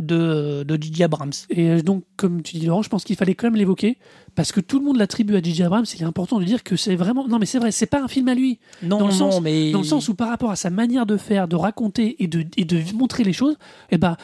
de 0.01 0.65
de 0.67 0.79
J.J. 0.83 1.05
Abrams. 1.05 1.33
Et 1.51 1.69
euh, 1.71 1.83
donc, 1.83 2.05
comme 2.17 2.43
tu 2.43 2.57
dis, 2.59 2.67
Laurent, 2.67 2.83
je 2.83 2.89
pense 2.89 3.05
qu'il 3.05 3.17
fallait 3.17 3.35
quand 3.35 3.47
même 3.47 3.57
l'évoquer 3.57 3.99
parce 4.35 4.53
que 4.53 4.61
tout 4.61 4.79
le 4.79 4.85
monde 4.85 4.97
l'attribue 4.97 5.37
à 5.37 5.43
J.J. 5.43 5.65
Abrams. 5.65 5.85
Il 5.95 6.01
est 6.03 6.05
important 6.05 6.39
de 6.39 6.45
dire 6.45 6.63
que 6.63 6.77
c'est 6.77 6.97
vraiment. 6.97 7.27
Non, 7.29 7.39
mais 7.39 7.47
c'est 7.47 7.59
vrai, 7.59 7.71
c'est 7.73 7.87
pas 7.87 8.03
un 8.03 8.09
film 8.09 8.29
à 8.29 8.35
lui. 8.35 8.59
Non, 8.83 8.99
Dans 8.99 9.07
le 9.07 9.13
non, 9.13 9.19
sens- 9.33 9.41
mais 9.41 9.71
Dans 9.73 9.79
le 9.81 9.85
sens 9.85 10.09
où, 10.09 10.15
par 10.15 10.29
rapport 10.29 10.51
à 10.51 10.57
sa 10.57 10.71
manière 10.71 11.07
de 11.07 11.17
faire, 11.17 11.49
de 11.49 11.57
raconter 11.57 12.23
et 12.23 12.27
de, 12.27 12.45
et 12.57 12.65
de 12.65 12.81
montrer 12.95 13.25
les 13.25 13.33
choses, 13.33 13.57
eh 13.91 13.99
ben, 13.99 14.17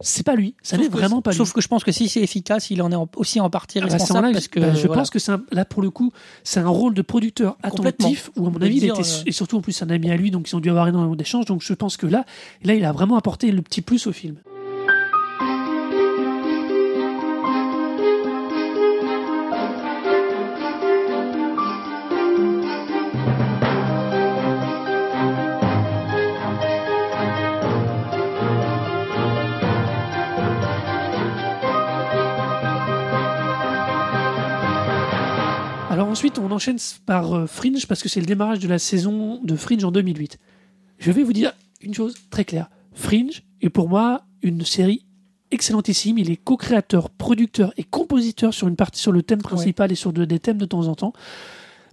c'est 0.00 0.24
pas 0.24 0.34
lui. 0.36 0.54
Ça 0.62 0.76
Sauf 0.76 0.84
n'est 0.84 0.90
vraiment 0.90 1.22
pas 1.22 1.32
Sauf 1.32 1.48
lui. 1.48 1.54
que 1.54 1.60
je 1.60 1.68
pense 1.68 1.84
que 1.84 1.92
si 1.92 2.08
c'est 2.08 2.20
efficace, 2.20 2.70
il 2.70 2.82
en 2.82 2.90
est 2.92 2.96
aussi 3.16 3.40
en 3.40 3.50
partie 3.50 3.78
Ah 3.78 3.86
bah, 3.86 3.92
responsable 3.92 4.32
parce 4.32 4.48
que 4.48 4.60
bah, 4.60 4.74
je 4.74 4.86
voilà. 4.86 5.02
pense 5.02 5.10
que 5.10 5.30
un- 5.30 5.42
là 5.52 5.64
pour 5.64 5.82
le 5.82 5.90
coup, 5.90 6.10
c'est 6.44 6.60
un 6.60 6.68
rôle 6.68 6.94
de 6.94 7.02
producteur 7.02 7.56
attentif 7.62 8.30
où 8.36 8.46
à 8.46 8.50
mon 8.50 8.58
De 8.58 8.64
avis, 8.66 8.76
il 8.78 8.84
était 8.84 9.00
euh, 9.00 9.22
et 9.26 9.32
surtout 9.32 9.56
en 9.58 9.60
plus 9.60 9.80
un 9.82 9.90
ami 9.90 10.10
à 10.10 10.16
lui, 10.16 10.30
donc 10.30 10.48
ils 10.50 10.56
ont 10.56 10.60
dû 10.60 10.70
avoir 10.70 10.88
énormément 10.88 11.14
d'échanges. 11.16 11.44
Donc 11.46 11.62
je 11.62 11.72
pense 11.74 11.96
que 11.96 12.06
là, 12.06 12.24
là, 12.64 12.74
il 12.74 12.84
a 12.84 12.92
vraiment 12.92 13.16
apporté 13.16 13.50
le 13.52 13.62
petit 13.62 13.82
plus 13.82 14.06
au 14.06 14.12
film. 14.12 14.36
Ensuite, 36.12 36.38
on 36.38 36.50
enchaîne 36.50 36.78
par 37.06 37.32
euh, 37.34 37.46
Fringe 37.46 37.86
parce 37.86 38.02
que 38.02 38.08
c'est 38.08 38.20
le 38.20 38.26
démarrage 38.26 38.58
de 38.60 38.68
la 38.68 38.78
saison 38.78 39.40
de 39.42 39.56
Fringe 39.56 39.82
en 39.84 39.90
2008. 39.90 40.38
Je 40.98 41.10
vais 41.10 41.22
vous 41.22 41.32
dire 41.32 41.52
une 41.80 41.94
chose 41.94 42.14
très 42.30 42.44
claire. 42.44 42.70
Fringe 42.92 43.42
est 43.60 43.70
pour 43.70 43.88
moi 43.88 44.24
une 44.42 44.64
série 44.64 45.04
excellentissime. 45.50 46.18
Il 46.18 46.30
est 46.30 46.36
co-créateur, 46.36 47.10
producteur 47.10 47.72
et 47.76 47.84
compositeur 47.84 48.54
sur 48.54 48.68
une 48.68 48.76
partie 48.76 49.00
sur 49.00 49.12
le 49.12 49.22
thème 49.22 49.42
principal 49.42 49.90
et 49.90 49.94
sur 49.94 50.12
de- 50.12 50.24
des 50.24 50.38
thèmes 50.38 50.58
de 50.58 50.64
temps 50.66 50.86
en 50.86 50.94
temps. 50.94 51.12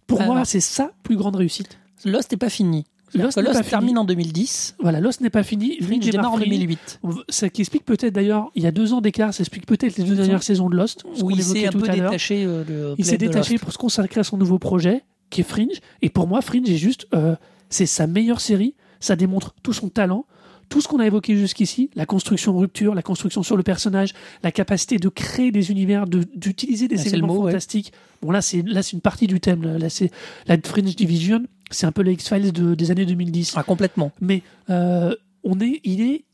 Pour 0.08 0.22
Alors. 0.22 0.36
moi, 0.36 0.46
c'est 0.46 0.60
sa 0.60 0.92
plus 1.04 1.16
grande 1.18 1.36
réussite. 1.36 1.78
Lost 2.06 2.32
n'est 2.32 2.38
pas 2.38 2.50
fini. 2.50 2.86
Lost 3.14 3.38
Lost, 3.42 3.64
termine 3.70 3.90
fini. 3.90 4.00
en 4.00 4.04
2010. 4.04 4.76
Voilà, 4.80 5.00
Lost 5.00 5.22
n'est 5.22 5.30
pas 5.30 5.44
fini. 5.44 5.78
Fringe 5.82 6.00
démarre 6.00 6.34
en 6.34 6.38
Fringe. 6.38 6.50
2008. 6.50 7.00
On 7.04 7.10
va- 7.10 7.22
Ça 7.30 7.50
qui 7.50 7.62
explique 7.62 7.86
peut-être 7.86 8.14
d'ailleurs, 8.14 8.52
il 8.56 8.64
y 8.64 8.68
a 8.68 8.72
deux 8.72 8.94
ans 8.94 9.02
d'écart, 9.02 9.34
ça 9.34 9.42
explique 9.42 9.66
peut-être 9.66 9.98
les 9.98 10.04
deux 10.04 10.16
dernières 10.16 10.44
saisons 10.44 10.70
de 10.70 10.76
Lost. 10.76 11.04
ce 11.16 11.24
Où 11.24 11.32
il 11.32 11.44
s'est 11.44 11.68
un 11.68 11.72
peu 11.72 11.88
détaché 11.88 12.44
euh, 12.46 12.96
Il 12.98 13.06
s'est 13.06 13.18
détaché 13.18 13.54
Lost. 13.54 13.64
pour 13.64 13.74
se 13.74 13.78
consacrer 13.78 14.20
à 14.20 14.24
son 14.24 14.38
nouveau 14.38 14.60
projet, 14.60 15.04
qui 15.30 15.42
est 15.42 15.44
Fringe. 15.44 15.80
Et 16.02 16.10
pour 16.10 16.28
moi, 16.28 16.42
Fringe 16.42 16.70
est 16.70 16.78
juste, 16.78 17.08
euh, 17.14 17.36
c'est 17.70 17.86
sa 17.86 18.08
meilleure 18.08 18.42
série. 18.42 18.76
Ça 19.00 19.16
démontre 19.16 19.56
tout 19.64 19.72
son 19.74 19.88
talent, 19.90 20.26
tout 20.70 20.82
ce 20.82 20.88
qu'on 20.88 21.00
a 21.00 21.06
évoqué 21.08 21.36
jusqu'ici, 21.36 21.90
la 21.96 22.06
construction 22.06 22.56
rupture, 22.58 22.94
la 22.96 23.02
construction 23.02 23.42
sur 23.44 23.58
le 23.58 23.64
personnage, 23.64 24.14
la 24.44 24.52
capacité 24.52 24.98
de 24.98 25.10
créer 25.10 25.52
des 25.52 25.72
univers, 25.72 26.06
de- 26.08 26.26
d'utiliser 26.36 26.88
des 26.88 27.00
Ah, 27.02 27.08
éléments 27.10 27.28
mot, 27.28 27.42
ouais. 27.44 27.52
fantastiques. 27.52 27.92
Bon 28.22 28.32
là, 28.32 28.42
c'est 28.42 28.60
une 28.94 29.02
partie 29.02 29.28
du 29.28 29.40
thème. 29.40 29.64
Là, 29.64 29.78
Là, 29.80 29.90
c'est 29.90 30.12
la 30.48 30.58
Fringe 30.64 30.96
Division. 30.96 31.44
C'est 31.72 31.86
un 31.88 31.92
peu 31.92 32.02
les 32.04 32.14
X-Files 32.14 32.52
de- 32.52 32.76
des 32.76 32.92
années 32.92 33.06
2010 33.06 33.54
Ah, 33.56 33.64
complètement. 33.64 34.12
mais 34.22 34.42
euh, 34.70 35.14
on 35.44 35.60
est, 35.60 35.82
il 35.84 36.02
est, 36.02 36.26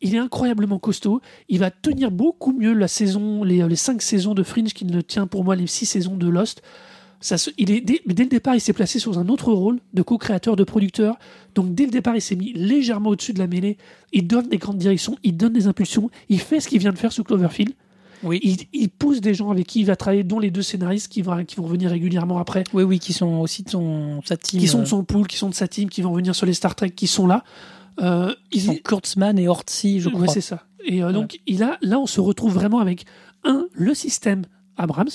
il 0.00 0.14
est 0.14 0.18
incroyablement 0.18 0.78
costaud. 0.78 1.20
Il 1.48 1.60
va 1.60 1.70
tenir 1.70 2.10
beaucoup 2.10 2.52
mieux 2.52 2.72
la 2.72 2.88
saison, 2.88 3.44
les, 3.44 3.66
les 3.68 3.76
cinq 3.76 4.02
saisons 4.02 4.34
de 4.34 4.42
Fringe 4.42 4.72
qu'il 4.74 4.88
ne 4.88 5.00
tient 5.00 5.26
pour 5.26 5.44
moi 5.44 5.54
les 5.56 5.66
six 5.66 5.86
saisons 5.86 6.16
de 6.16 6.28
Lost. 6.28 6.60
Ça 7.22 7.38
se- 7.38 7.50
il 7.56 7.70
est, 7.70 7.80
dès, 7.80 8.02
dès 8.04 8.24
le 8.24 8.28
départ, 8.28 8.54
il 8.56 8.60
s'est 8.60 8.72
placé 8.74 8.98
sur 8.98 9.16
un 9.18 9.28
autre 9.28 9.52
rôle 9.52 9.78
de 9.94 10.02
co-créateur, 10.02 10.56
de 10.56 10.64
producteur. 10.64 11.16
Donc 11.54 11.74
dès 11.74 11.84
le 11.86 11.90
départ, 11.90 12.14
il 12.16 12.20
s'est 12.20 12.36
mis 12.36 12.52
légèrement 12.52 13.10
au-dessus 13.10 13.32
de 13.32 13.38
la 13.38 13.46
mêlée. 13.46 13.78
Il 14.12 14.26
donne 14.26 14.48
des 14.48 14.58
grandes 14.58 14.76
directions, 14.78 15.16
il 15.22 15.36
donne 15.36 15.52
des 15.54 15.66
impulsions, 15.68 16.10
il 16.28 16.40
fait 16.40 16.60
ce 16.60 16.68
qu'il 16.68 16.80
vient 16.80 16.92
de 16.92 16.98
faire 16.98 17.12
sous 17.12 17.24
Cloverfield. 17.24 17.72
Oui. 18.24 18.38
Il, 18.42 18.56
il 18.72 18.88
pousse 18.88 19.20
des 19.20 19.34
gens 19.34 19.50
avec 19.50 19.66
qui 19.66 19.80
il 19.80 19.86
va 19.86 19.96
travailler, 19.96 20.22
dont 20.24 20.38
les 20.38 20.50
deux 20.52 20.62
scénaristes 20.62 21.08
qui 21.10 21.22
vont, 21.22 21.44
qui 21.44 21.56
vont 21.56 21.66
venir 21.66 21.90
régulièrement 21.90 22.38
après 22.38 22.62
Oui, 22.72 22.82
oui, 22.84 22.98
qui 23.00 23.12
sont 23.12 23.40
aussi 23.40 23.62
de 23.64 23.70
son, 23.70 24.20
sa 24.24 24.36
team. 24.36 24.60
qui 24.60 24.68
sont 24.68 24.78
de 24.78 24.82
euh, 24.82 24.86
son 24.86 25.02
pool, 25.04 25.26
qui 25.26 25.36
sont 25.36 25.48
de 25.48 25.54
sa 25.54 25.66
team, 25.66 25.88
qui 25.88 26.02
vont 26.02 26.12
venir 26.14 26.34
sur 26.34 26.46
les 26.46 26.54
Star 26.54 26.74
Trek, 26.76 26.90
qui 26.90 27.06
sont 27.08 27.26
là. 27.26 27.42
Euh, 28.00 28.32
qui 28.50 28.58
il- 28.58 28.62
sont 28.62 28.74
Kurtzman 28.76 29.38
et 29.38 29.48
Ortzi, 29.48 30.00
je 30.00 30.08
Ouais, 30.08 30.14
crois. 30.14 30.28
c'est 30.28 30.40
ça. 30.40 30.64
Et 30.84 31.02
euh, 31.02 31.12
donc, 31.12 31.38
il 31.46 31.62
a, 31.62 31.78
là, 31.82 31.98
on 31.98 32.06
se 32.06 32.20
retrouve 32.20 32.52
vraiment 32.54 32.78
avec, 32.78 33.04
un, 33.44 33.66
le 33.72 33.92
système 33.94 34.42
Abrams, 34.76 35.08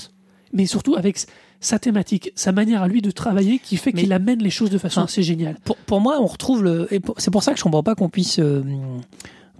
mais 0.53 0.65
surtout 0.65 0.95
avec 0.95 1.17
sa 1.59 1.79
thématique, 1.79 2.31
sa 2.35 2.51
manière 2.51 2.83
à 2.83 2.87
lui 2.87 3.01
de 3.01 3.11
travailler 3.11 3.59
qui 3.59 3.77
fait 3.77 3.93
qu'il 3.93 4.13
amène 4.13 4.39
les 4.39 4.49
choses 4.49 4.69
de 4.69 4.77
façon 4.77 5.01
assez 5.01 5.23
géniale. 5.23 5.55
pour, 5.63 5.77
pour 5.77 6.01
moi, 6.01 6.17
on 6.21 6.25
retrouve 6.25 6.63
le. 6.63 6.87
C'est 7.17 7.31
pour 7.31 7.43
ça 7.43 7.53
que 7.53 7.57
je 7.57 7.63
comprends 7.63 7.83
pas 7.83 7.95
qu'on 7.95 8.09
puisse 8.09 8.39
euh, 8.39 8.61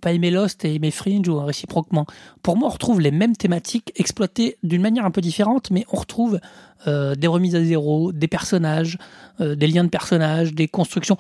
pas 0.01 0.13
aimer 0.13 0.31
Lost 0.31 0.63
et 0.65 0.75
aimer 0.75 0.91
Fringe 0.91 1.27
ou 1.27 1.39
réciproquement. 1.39 2.05
Pour 2.43 2.57
moi, 2.57 2.69
on 2.69 2.71
retrouve 2.71 3.01
les 3.01 3.11
mêmes 3.11 3.35
thématiques 3.35 3.91
exploitées 3.95 4.57
d'une 4.63 4.81
manière 4.81 5.05
un 5.05 5.11
peu 5.11 5.21
différente, 5.21 5.71
mais 5.71 5.85
on 5.91 5.97
retrouve 5.97 6.39
euh, 6.87 7.15
des 7.15 7.27
remises 7.27 7.55
à 7.55 7.63
zéro, 7.63 8.11
des 8.11 8.27
personnages, 8.27 8.97
euh, 9.41 9.55
des 9.55 9.67
liens 9.67 9.83
de 9.83 9.89
personnages, 9.89 10.53
des 10.53 10.67
constructions. 10.67 11.17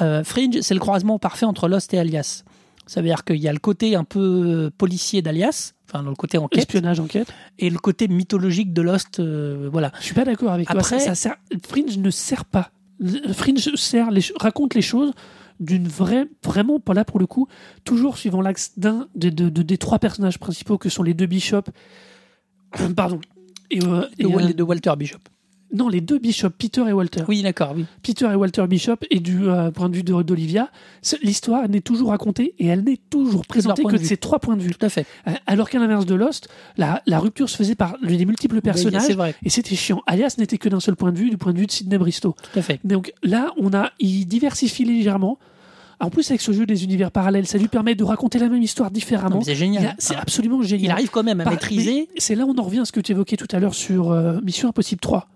Euh, 0.00 0.24
Fringe, 0.24 0.60
c'est 0.60 0.74
le 0.74 0.80
croisement 0.80 1.18
parfait 1.18 1.46
entre 1.46 1.68
Lost 1.68 1.94
et 1.94 1.98
Alias. 1.98 2.44
Ça 2.86 3.00
veut 3.00 3.06
dire 3.06 3.24
qu'il 3.24 3.36
y 3.36 3.48
a 3.48 3.52
le 3.52 3.58
côté 3.58 3.94
un 3.94 4.04
peu 4.04 4.70
policier 4.76 5.22
d'Alias, 5.22 5.74
enfin 5.92 6.02
le 6.02 6.14
côté 6.14 6.38
enquête, 6.38 6.60
Espionnage, 6.60 7.00
enquête. 7.00 7.32
et 7.58 7.68
le 7.70 7.78
côté 7.78 8.06
mythologique 8.08 8.72
de 8.72 8.82
Lost. 8.82 9.18
euh, 9.20 9.68
voilà. 9.72 9.92
Je 9.98 10.04
suis 10.04 10.14
pas 10.14 10.24
d'accord 10.24 10.52
avec 10.52 10.70
Après- 10.70 10.80
toi. 10.82 10.98
Ça, 10.98 11.00
ça 11.00 11.14
sert- 11.14 11.36
Fringe 11.66 11.98
ne 11.98 12.10
sert 12.10 12.44
pas. 12.44 12.70
Fringe 13.32 13.74
sert 13.76 14.10
les, 14.10 14.20
raconte 14.38 14.74
les 14.74 14.82
choses 14.82 15.12
d'une 15.58 15.88
vraie, 15.88 16.26
vraiment, 16.44 16.80
pas 16.80 16.94
là 16.94 17.04
pour 17.04 17.18
le 17.18 17.26
coup, 17.26 17.46
toujours 17.84 18.16
suivant 18.18 18.40
l'axe 18.40 18.72
d'un 18.78 19.08
de- 19.14 19.28
de- 19.30 19.48
de- 19.50 19.62
des 19.62 19.76
trois 19.78 19.98
personnages 19.98 20.38
principaux 20.38 20.78
que 20.78 20.88
sont 20.88 21.02
les 21.02 21.12
deux 21.14 21.26
bishops. 21.26 21.68
Pardon. 22.96 23.20
Et, 23.70 23.82
euh, 23.84 24.06
et, 24.18 24.22
De, 24.24 24.28
Wal- 24.28 24.50
euh, 24.50 24.52
de 24.54 24.62
Walter 24.62 24.92
Bishop. 24.96 25.18
Non, 25.72 25.88
les 25.88 26.00
deux 26.00 26.18
bishops, 26.18 26.50
Peter 26.58 26.82
et 26.88 26.92
Walter. 26.92 27.22
Oui, 27.28 27.42
d'accord, 27.42 27.74
oui. 27.76 27.84
Peter 28.02 28.26
et 28.32 28.34
Walter 28.34 28.66
Bishop, 28.66 28.96
et 29.10 29.20
du 29.20 29.48
euh, 29.48 29.70
point 29.70 29.88
de 29.88 29.96
vue 29.96 30.02
d'Olivia, 30.02 30.70
l'histoire 31.22 31.68
n'est 31.68 31.80
toujours 31.80 32.10
racontée 32.10 32.54
et 32.58 32.66
elle 32.66 32.82
n'est 32.84 32.96
toujours 33.10 33.46
présentée 33.46 33.82
que 33.84 33.92
de 33.92 33.98
de 33.98 34.04
ces 34.04 34.16
trois 34.16 34.38
points 34.38 34.56
de 34.56 34.62
vue. 34.62 34.72
Tout 34.74 34.84
à 34.86 34.88
fait. 34.88 35.06
Euh, 35.28 35.32
Alors 35.46 35.68
qu'à 35.70 35.78
l'inverse 35.78 36.06
de 36.06 36.14
Lost, 36.14 36.48
la, 36.76 37.02
la 37.06 37.18
rupture 37.18 37.48
se 37.48 37.56
faisait 37.56 37.74
par 37.74 37.96
les 38.02 38.24
multiples 38.24 38.60
personnages 38.60 39.02
C'est 39.02 39.14
vrai, 39.14 39.34
et 39.44 39.50
c'était 39.50 39.76
chiant. 39.76 40.02
Alias 40.06 40.34
n'était 40.38 40.58
que 40.58 40.68
d'un 40.68 40.80
seul 40.80 40.96
point 40.96 41.12
de 41.12 41.18
vue, 41.18 41.30
du 41.30 41.36
point 41.38 41.52
de 41.52 41.58
vue 41.58 41.66
de 41.66 41.72
Sidney 41.72 41.98
Bristow. 41.98 42.34
tout 42.52 42.58
à 42.58 42.62
fait. 42.62 42.80
Donc 42.84 43.12
là, 43.22 43.52
on 43.58 43.72
a, 43.74 43.90
il 44.00 44.26
diversifie 44.26 44.84
légèrement. 44.84 45.38
En 46.02 46.08
plus, 46.08 46.30
avec 46.30 46.40
ce 46.40 46.52
jeu 46.52 46.64
des 46.64 46.82
univers 46.84 47.10
parallèles, 47.10 47.46
ça 47.46 47.58
lui 47.58 47.68
permet 47.68 47.94
de 47.94 48.02
raconter 48.04 48.38
la 48.38 48.48
même 48.48 48.62
histoire 48.62 48.90
différemment. 48.90 49.42
C'est 49.42 49.54
génial. 49.54 49.94
C'est 49.98 50.14
Enfin, 50.14 50.22
absolument 50.22 50.62
génial. 50.62 50.84
il 50.86 50.90
arrive 50.90 51.10
quand 51.10 51.22
même 51.22 51.40
à 51.42 51.44
Par- 51.44 51.52
maîtriser. 51.52 52.08
C'est 52.16 52.34
là 52.34 52.46
où 52.46 52.54
on 52.56 52.58
en 52.58 52.62
revient 52.62 52.78
à 52.78 52.84
ce 52.86 52.92
que 52.92 53.00
tu 53.00 53.12
évoquais 53.12 53.36
tout 53.36 53.46
à 53.52 53.58
l'heure 53.60 53.74
sur 53.74 54.10
euh, 54.10 54.40
Mission 54.42 54.70
Impossible 54.70 55.00
3. 55.00 55.28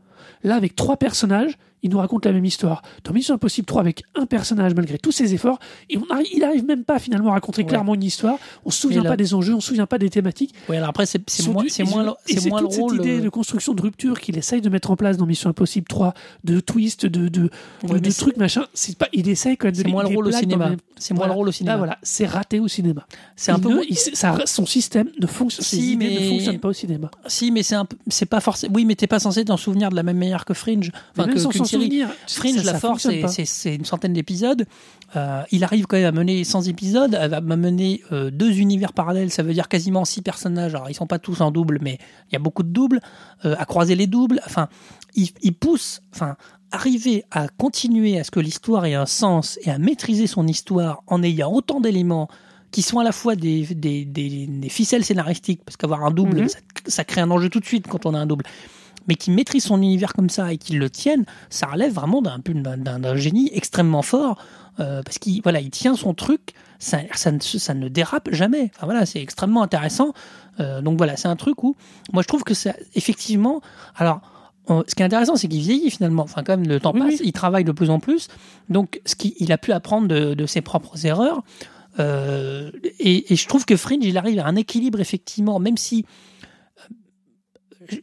Là, 0.44 0.54
avec 0.56 0.76
trois 0.76 0.98
personnages, 0.98 1.58
il 1.84 1.90
nous 1.90 1.98
raconte 1.98 2.24
la 2.26 2.32
même 2.32 2.44
histoire. 2.44 2.82
Dans 3.04 3.12
Mission 3.12 3.34
Impossible 3.36 3.66
3, 3.66 3.80
avec 3.80 4.02
un 4.16 4.26
personnage, 4.26 4.74
malgré 4.74 4.98
tous 4.98 5.12
ses 5.12 5.32
efforts, 5.34 5.60
et 5.90 5.98
on 5.98 6.02
arri- 6.12 6.28
il 6.34 6.42
arrive 6.42 6.64
même 6.64 6.82
pas 6.82 6.98
finalement 6.98 7.28
à 7.30 7.34
raconter 7.34 7.62
Ouais. 7.62 7.68
clairement 7.68 7.94
une 7.94 8.02
histoire. 8.02 8.38
On 8.64 8.70
se 8.70 8.80
souvient 8.80 9.02
là- 9.04 9.10
pas 9.10 9.16
des 9.16 9.32
enjeux, 9.34 9.54
on 9.54 9.60
se 9.60 9.68
souvient 9.68 9.86
pas 9.86 9.98
des 9.98 10.10
thématiques. 10.10 10.52
Oui, 10.68 10.76
alors 10.76 10.88
après, 10.88 11.06
c'est 11.06 11.18
moins, 11.48 11.62
c'est 11.68 11.84
moins, 11.84 12.16
c'est 12.26 12.48
moins 12.48 12.60
toute 12.62 12.74
rôle. 12.74 12.90
cette 12.96 13.00
idée 13.06 13.18
euh, 13.18 13.22
de 13.22 13.28
construction 13.28 13.74
de 13.74 13.82
rupture 13.82 14.18
qu'il 14.18 14.36
essaye 14.36 14.60
de 14.60 14.68
mettre 14.68 14.90
en 14.90 14.96
place 14.96 15.16
dans 15.18 15.26
Mission 15.26 15.50
Impossible 15.50 15.86
3, 15.86 16.14
de 16.42 16.58
twist, 16.58 17.06
de, 17.06 17.28
de, 17.28 17.50
Ouais, 17.88 18.00
de, 18.00 18.10
trucs, 18.10 18.36
machin. 18.38 18.64
C'est 18.74 18.96
pas, 18.98 19.08
il 19.12 19.28
essaye 19.28 19.56
quand 19.56 19.66
même 19.68 19.74
de 19.76 19.82
C'est 19.82 19.88
moins 19.88 20.02
le 20.02 20.08
rôle 20.14 20.26
au 20.28 20.32
cinéma. 20.32 20.70
C'est 20.96 21.12
moins 21.14 21.26
le 21.26 21.32
rôle 21.32 21.48
au 21.48 21.52
cinéma. 21.52 21.72
Là, 21.74 21.78
voilà, 21.78 21.98
c'est 22.02 22.26
raté 22.26 22.60
au 22.60 22.68
cinéma. 22.68 23.06
C'est 23.36 23.52
un 23.52 23.56
Il 23.56 23.62
peu. 23.62 23.68
ne- 23.68 23.74
moins- 23.74 23.84
il- 23.88 23.96
ça- 23.96 24.38
son 24.46 24.64
système 24.64 25.08
ne 25.20 25.26
fonctionne, 25.26 25.64
Si, 25.64 25.96
mais- 25.98 26.50
ne 26.52 26.56
pas 26.58 26.68
au 26.68 26.72
cinéma. 26.72 27.10
Si, 27.26 27.50
mais 27.50 27.62
c'est 27.62 27.74
un 27.74 27.86
c'est 28.08 28.26
pas 28.26 28.40
forcément. 28.40 28.72
Oui, 28.74 28.84
mais 28.86 28.94
t'es 28.94 29.06
pas 29.06 29.18
censé 29.18 29.44
t'en 29.44 29.56
souvenir 29.56 29.90
de 29.90 29.96
la 29.96 30.02
même 30.02 30.16
manière 30.18 30.44
que 30.44 30.54
Fringe. 30.54 30.90
Enfin, 31.16 31.28
que- 31.30 31.38
série. 31.80 32.02
Fringe, 32.26 32.56
ça- 32.56 32.62
la 32.64 32.72
ça 32.72 32.78
force, 32.80 33.08
c'est- 33.44 33.74
une 33.74 33.84
centaine 33.84 34.12
d'épisodes. 34.12 34.66
Euh, 35.16 35.42
il 35.52 35.62
arrive 35.62 35.86
quand 35.86 35.96
même 35.96 36.06
à 36.06 36.12
mener 36.12 36.42
100 36.44 36.62
épisodes, 36.62 37.14
à 37.14 37.40
mener 37.40 38.02
euh, 38.10 38.30
deux 38.30 38.58
univers 38.58 38.92
parallèles. 38.92 39.30
Ça 39.30 39.42
veut 39.42 39.52
dire 39.54 39.68
quasiment 39.68 40.04
six 40.04 40.22
personnages. 40.22 40.74
Alors, 40.74 40.90
ils 40.90 40.94
sont 40.94 41.06
pas 41.06 41.18
tous 41.20 41.40
en 41.40 41.50
double, 41.50 41.78
mais 41.82 41.98
il 42.30 42.32
y 42.32 42.36
a 42.36 42.40
beaucoup 42.40 42.62
de 42.62 42.68
doubles. 42.70 43.00
euh, 43.44 43.54
à 43.58 43.64
croiser 43.66 43.94
les 43.94 44.06
doubles. 44.06 44.40
Enfin, 44.46 44.68
il, 45.14 45.28
il 45.42 45.52
pousse. 45.54 46.00
Enfin, 46.14 46.36
arriver 46.72 47.24
à 47.30 47.46
continuer 47.48 48.18
à 48.18 48.24
ce 48.24 48.30
que 48.30 48.40
l'histoire 48.40 48.84
ait 48.86 48.94
un 48.94 49.06
sens 49.06 49.58
et 49.62 49.70
à 49.70 49.78
maîtriser 49.78 50.26
son 50.26 50.46
histoire 50.48 51.02
en 51.06 51.22
ayant 51.22 51.52
autant 51.52 51.80
d'éléments 51.80 52.28
qui 52.72 52.82
sont 52.82 52.98
à 52.98 53.04
la 53.04 53.12
fois 53.12 53.36
des, 53.36 53.62
des, 53.66 54.04
des- 54.04 54.46
des 54.48 54.68
ficelles 54.68 55.04
scénaristiques, 55.04 55.60
parce 55.64 55.76
qu'avoir 55.76 56.02
un 56.04 56.10
double, 56.10 56.40
Mhm. 56.40 56.48
ça, 56.48 56.58
ça 56.86 57.04
crée 57.04 57.20
un 57.20 57.30
enjeu 57.30 57.48
tout 57.48 57.60
de 57.60 57.64
suite 57.66 57.86
quand 57.86 58.04
on 58.06 58.14
a 58.14 58.18
un 58.18 58.26
double, 58.26 58.44
mais 59.08 59.14
qui 59.14 59.30
maîtrise 59.30 59.64
son 59.64 59.80
univers 59.82 60.12
comme 60.12 60.30
ça 60.30 60.52
et 60.52 60.58
qui 60.58 60.74
le 60.74 60.90
tienne, 60.90 61.24
ça 61.50 61.66
relève 61.66 61.92
vraiment 61.92 62.22
d'un 62.22 63.16
génie 63.16 63.50
extrêmement 63.52 64.02
fort, 64.02 64.38
euh, 64.80 65.02
parce 65.02 65.18
qu'il 65.18 65.42
voilà, 65.42 65.60
il 65.60 65.70
tient 65.70 65.96
son 65.96 66.14
truc, 66.14 66.54
ça, 66.78 66.98
ça, 67.14 67.30
ne, 67.32 67.38
ça 67.40 67.74
ne 67.74 67.88
dérape 67.88 68.28
jamais. 68.32 68.70
Enfin, 68.74 68.86
voilà, 68.86 69.06
c'est 69.06 69.20
extrêmement 69.20 69.62
intéressant. 69.62 70.12
Euh, 70.60 70.82
donc 70.82 70.98
voilà, 70.98 71.16
c'est 71.16 71.28
un 71.28 71.36
truc 71.36 71.62
où, 71.62 71.76
moi 72.12 72.22
je 72.22 72.28
trouve 72.28 72.44
que 72.44 72.54
ça, 72.54 72.74
effectivement, 72.94 73.60
alors. 73.96 74.20
Ce 74.66 74.94
qui 74.94 75.02
est 75.02 75.04
intéressant, 75.04 75.36
c'est 75.36 75.46
qu'il 75.46 75.60
vieillit 75.60 75.90
finalement. 75.90 76.22
Enfin, 76.22 76.42
quand 76.42 76.56
même, 76.56 76.66
le 76.66 76.80
temps 76.80 76.92
Oui, 76.94 77.00
passe, 77.00 77.20
oui. 77.20 77.26
il 77.26 77.32
travaille 77.32 77.64
de 77.64 77.72
plus 77.72 77.90
en 77.90 78.00
plus. 78.00 78.28
Donc, 78.70 79.02
ce 79.04 79.14
qu'il 79.14 79.34
il 79.38 79.52
a 79.52 79.58
pu 79.58 79.72
apprendre 79.72 80.08
de, 80.08 80.32
de 80.32 80.46
ses 80.46 80.62
propres 80.62 81.04
erreurs. 81.04 81.42
Euh, 81.98 82.70
et, 82.98 83.30
et 83.30 83.36
je 83.36 83.46
trouve 83.46 83.66
que 83.66 83.76
Fringe, 83.76 84.04
il 84.04 84.16
arrive 84.16 84.38
à 84.38 84.46
un 84.46 84.56
équilibre, 84.56 85.00
effectivement, 85.00 85.58
même 85.58 85.76
si 85.76 86.06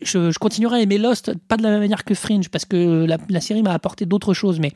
je, 0.01 0.31
je 0.31 0.39
continuerai 0.39 0.77
à 0.77 0.81
aimer 0.81 0.97
Lost, 0.97 1.33
pas 1.47 1.57
de 1.57 1.63
la 1.63 1.69
même 1.69 1.79
manière 1.79 2.03
que 2.03 2.13
Fringe, 2.13 2.49
parce 2.49 2.65
que 2.65 3.05
la, 3.05 3.17
la 3.29 3.41
série 3.41 3.61
m'a 3.63 3.73
apporté 3.73 4.05
d'autres 4.05 4.33
choses, 4.33 4.59
mais 4.59 4.71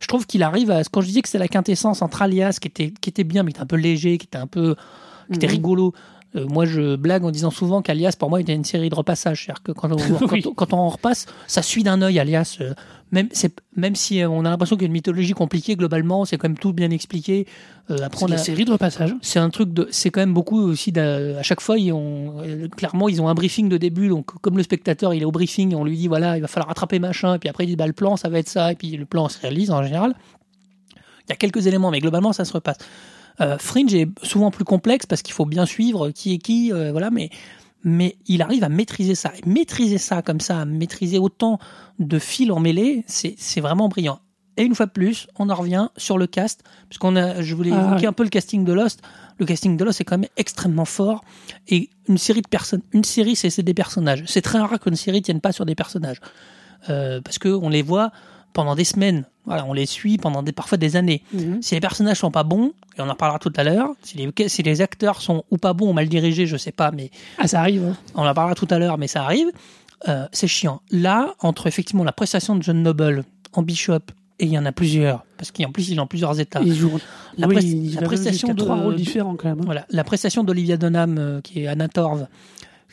je 0.00 0.06
trouve 0.06 0.26
qu'il 0.26 0.42
arrive 0.42 0.70
à. 0.70 0.82
Quand 0.84 1.00
je 1.00 1.06
disais 1.06 1.22
que 1.22 1.28
c'était 1.28 1.38
la 1.38 1.48
quintessence 1.48 2.02
entre 2.02 2.22
Alias, 2.22 2.58
qui 2.60 2.68
était, 2.68 2.92
qui 3.00 3.10
était 3.10 3.24
bien, 3.24 3.42
mais 3.42 3.52
qui 3.52 3.56
était 3.56 3.62
un 3.62 3.66
peu 3.66 3.76
léger, 3.76 4.18
qui 4.18 4.26
était 4.26 4.38
un 4.38 4.46
peu. 4.46 4.76
qui 5.30 5.36
était 5.36 5.46
Mhm. 5.46 5.52
rigolo. 5.52 5.94
euh, 6.36 6.46
moi, 6.48 6.64
je 6.66 6.96
blague 6.96 7.24
en 7.24 7.30
disant 7.30 7.50
souvent 7.50 7.80
qu'Alias, 7.80 8.16
pour 8.18 8.28
moi, 8.28 8.40
était 8.40 8.52
une 8.54 8.64
série 8.64 8.90
de 8.90 8.94
repassage. 8.94 9.44
C'est-à-dire 9.44 9.62
que 9.62 9.72
quand 9.72 9.90
on, 9.92 9.96
Oui. 10.32 10.44
quand 10.56 10.88
repasse, 10.88 11.26
ça 11.46 11.62
suit 11.62 11.82
d'un 11.84 12.02
œil, 12.02 12.18
Alias. 12.18 12.58
euh, 12.60 12.74
même, 13.76 13.94
si 13.96 14.20
euh, 14.20 14.28
on 14.28 14.44
a 14.44 14.50
l'impression 14.50 14.76
qu'il 14.76 14.82
y 14.82 14.86
a 14.86 14.88
une 14.88 14.92
mythologie 14.92 15.32
compliquée, 15.32 15.76
globalement, 15.76 16.24
c'est 16.24 16.36
quand 16.36 16.48
même 16.48 16.58
tout 16.58 16.72
bien 16.72 16.90
expliqué. 16.90 17.46
Euh, 17.90 17.96
après, 18.02 18.18
C'est 18.18 18.24
on 18.24 18.28
une 18.28 18.34
a- 18.34 18.38
série 18.38 18.64
de 18.64 18.72
repassage. 18.72 19.14
c'est 19.22 19.38
un 19.38 19.50
truc 19.50 19.72
de 19.72 19.86
c'est 19.90 20.10
quand 20.10 20.20
même 20.20 20.32
beaucoup 20.34 20.58
aussi 20.60 20.92
à 20.98 21.42
chaque 21.42 21.60
fois 21.60 21.78
ils 21.78 21.92
ont 21.92 22.36
clairement 22.76 23.08
ils 23.10 23.20
ont 23.20 23.28
un 23.28 23.34
briefing 23.34 23.68
de 23.68 23.76
début 23.76 24.08
donc 24.08 24.26
comme 24.40 24.56
le 24.56 24.62
spectateur 24.62 25.12
il 25.12 25.20
est 25.22 25.26
au 25.26 25.32
briefing 25.32 25.74
on 25.74 25.84
lui 25.84 25.96
dit 25.98 26.08
voilà 26.08 26.36
il 26.38 26.40
va 26.40 26.48
falloir 26.48 26.68
rattraper 26.68 26.98
machin 26.98 27.34
et 27.34 27.38
puis 27.38 27.48
après 27.50 27.64
il 27.64 27.66
dit 27.66 27.76
bah 27.76 27.86
le 27.86 27.92
plan 27.92 28.16
ça 28.16 28.30
va 28.30 28.38
être 28.38 28.48
ça 28.48 28.72
et 28.72 28.74
puis 28.74 28.96
le 28.96 29.04
plan 29.04 29.28
se 29.28 29.38
réalise 29.38 29.70
en 29.70 29.82
général 29.82 30.14
il 30.94 31.30
y 31.30 31.32
a 31.32 31.36
quelques 31.36 31.66
éléments 31.66 31.90
mais 31.90 32.00
globalement 32.00 32.32
ça 32.32 32.44
se 32.46 32.52
repasse 32.54 32.78
Euh, 33.40 33.58
Fringe 33.58 33.92
est 33.94 34.08
souvent 34.22 34.50
plus 34.50 34.64
complexe 34.64 35.04
parce 35.06 35.20
qu'il 35.20 35.34
faut 35.34 35.44
bien 35.44 35.66
suivre 35.66 36.10
qui 36.10 36.34
est 36.34 36.38
qui 36.38 36.72
euh, 36.72 36.90
voilà 36.92 37.10
mais 37.10 37.28
mais 37.84 38.16
il 38.26 38.42
arrive 38.42 38.64
à 38.64 38.68
maîtriser 38.68 39.14
ça 39.14 39.32
et 39.36 39.48
maîtriser 39.48 39.98
ça 39.98 40.22
comme 40.22 40.40
ça 40.40 40.64
maîtriser 40.64 41.18
autant 41.18 41.58
de 41.98 42.18
fils 42.18 42.50
emmêlés 42.50 43.04
c'est 43.06 43.34
c'est 43.38 43.60
vraiment 43.60 43.88
brillant 43.88 44.18
et 44.56 44.62
une 44.62 44.76
fois 44.76 44.86
de 44.86 44.92
plus, 44.92 45.26
on 45.36 45.50
en 45.50 45.54
revient 45.56 45.88
sur 45.96 46.16
le 46.16 46.28
cast, 46.28 46.62
puisqu'on 46.88 47.16
a, 47.16 47.42
je 47.42 47.56
voulais 47.56 47.72
Ah, 47.72 47.80
évoquer 47.88 48.02
ouais. 48.02 48.06
un 48.06 48.12
peu 48.12 48.22
le 48.22 48.28
casting 48.28 48.64
de 48.64 48.72
Lost. 48.72 49.02
Le 49.38 49.46
casting 49.46 49.76
de 49.76 49.84
Lost 49.84 50.00
est 50.00 50.04
quand 50.04 50.16
même 50.16 50.28
extrêmement 50.36 50.84
fort 50.84 51.24
et 51.66 51.90
une 52.08 52.18
série 52.18 52.40
de 52.40 52.46
personnes, 52.46 52.82
une 52.92 53.02
série 53.02 53.34
c'est 53.34 53.50
c'est 53.50 53.64
des 53.64 53.74
personnages. 53.74 54.22
C'est 54.28 54.42
très 54.42 54.60
rare 54.60 54.78
qu'une 54.78 54.94
série 54.94 55.22
tienne 55.22 55.40
pas 55.40 55.50
sur 55.50 55.66
des 55.66 55.74
personnages 55.74 56.20
Euh, 56.88 57.20
parce 57.20 57.38
que 57.38 57.48
on 57.48 57.68
les 57.68 57.82
voit 57.82 58.12
pendant 58.54 58.74
des 58.74 58.84
semaines. 58.84 59.26
Voilà, 59.44 59.66
on 59.66 59.74
les 59.74 59.84
suit 59.84 60.16
pendant 60.16 60.42
des, 60.42 60.52
parfois 60.52 60.78
des 60.78 60.96
années. 60.96 61.22
Mhm. 61.34 61.60
Si 61.60 61.74
les 61.74 61.80
personnages 61.80 62.16
sont 62.20 62.30
pas 62.30 62.44
bons, 62.44 62.72
et 62.96 63.02
on 63.02 63.08
en 63.08 63.12
reparlera 63.12 63.38
tout 63.38 63.52
à 63.56 63.62
l'heure, 63.64 63.90
si 64.02 64.16
les, 64.16 64.48
si 64.48 64.62
les 64.62 64.80
acteurs 64.80 65.20
sont 65.20 65.44
ou 65.50 65.58
pas 65.58 65.74
bons 65.74 65.90
ou 65.90 65.92
mal 65.92 66.08
dirigés, 66.08 66.46
je 66.46 66.56
sais 66.56 66.72
pas, 66.72 66.90
mais 66.90 67.10
Ah, 67.36 67.46
ça 67.46 67.60
arrive. 67.60 67.84
hein. 67.84 67.96
on 68.14 68.26
en 68.26 68.32
parlera 68.32 68.54
tout 68.54 68.68
à 68.70 68.78
l'heure, 68.78 68.96
mais 68.96 69.08
ça 69.08 69.22
arrive. 69.24 69.48
Euh, 70.08 70.26
c'est 70.32 70.48
chiant. 70.48 70.80
Là, 70.90 71.34
entre 71.40 71.66
effectivement 71.66 72.04
la 72.04 72.12
prestation 72.12 72.56
de 72.56 72.62
John 72.62 72.82
Noble 72.82 73.24
en 73.52 73.62
Bishop, 73.62 74.00
et 74.40 74.46
il 74.46 74.50
y 74.52 74.58
en 74.58 74.64
a 74.66 74.72
plusieurs, 74.72 75.24
parce 75.36 75.52
qu'en 75.52 75.70
plus 75.70 75.90
il 75.90 75.96
est 75.96 76.00
en 76.00 76.06
plusieurs 76.08 76.40
états. 76.40 76.60
Il 76.60 76.74
joue. 76.74 76.98
La 77.38 77.46
oui, 77.46 77.56
il 77.62 77.96
prestation 78.00 78.48
de- 78.48 78.54
trois 78.62 78.76
rôles 78.76 78.96
différents 78.96 79.36
quand 79.36 79.48
même. 79.48 79.60
hein. 79.60 79.64
Voilà, 79.64 79.86
la 79.90 80.02
prestation 80.04 80.42
d'Olivia 80.42 80.76
Dunham, 80.76 81.16
euh, 81.18 81.40
qui 81.40 81.60
est 81.62 81.66
Anna 81.68 81.86
Torv, 81.88 82.26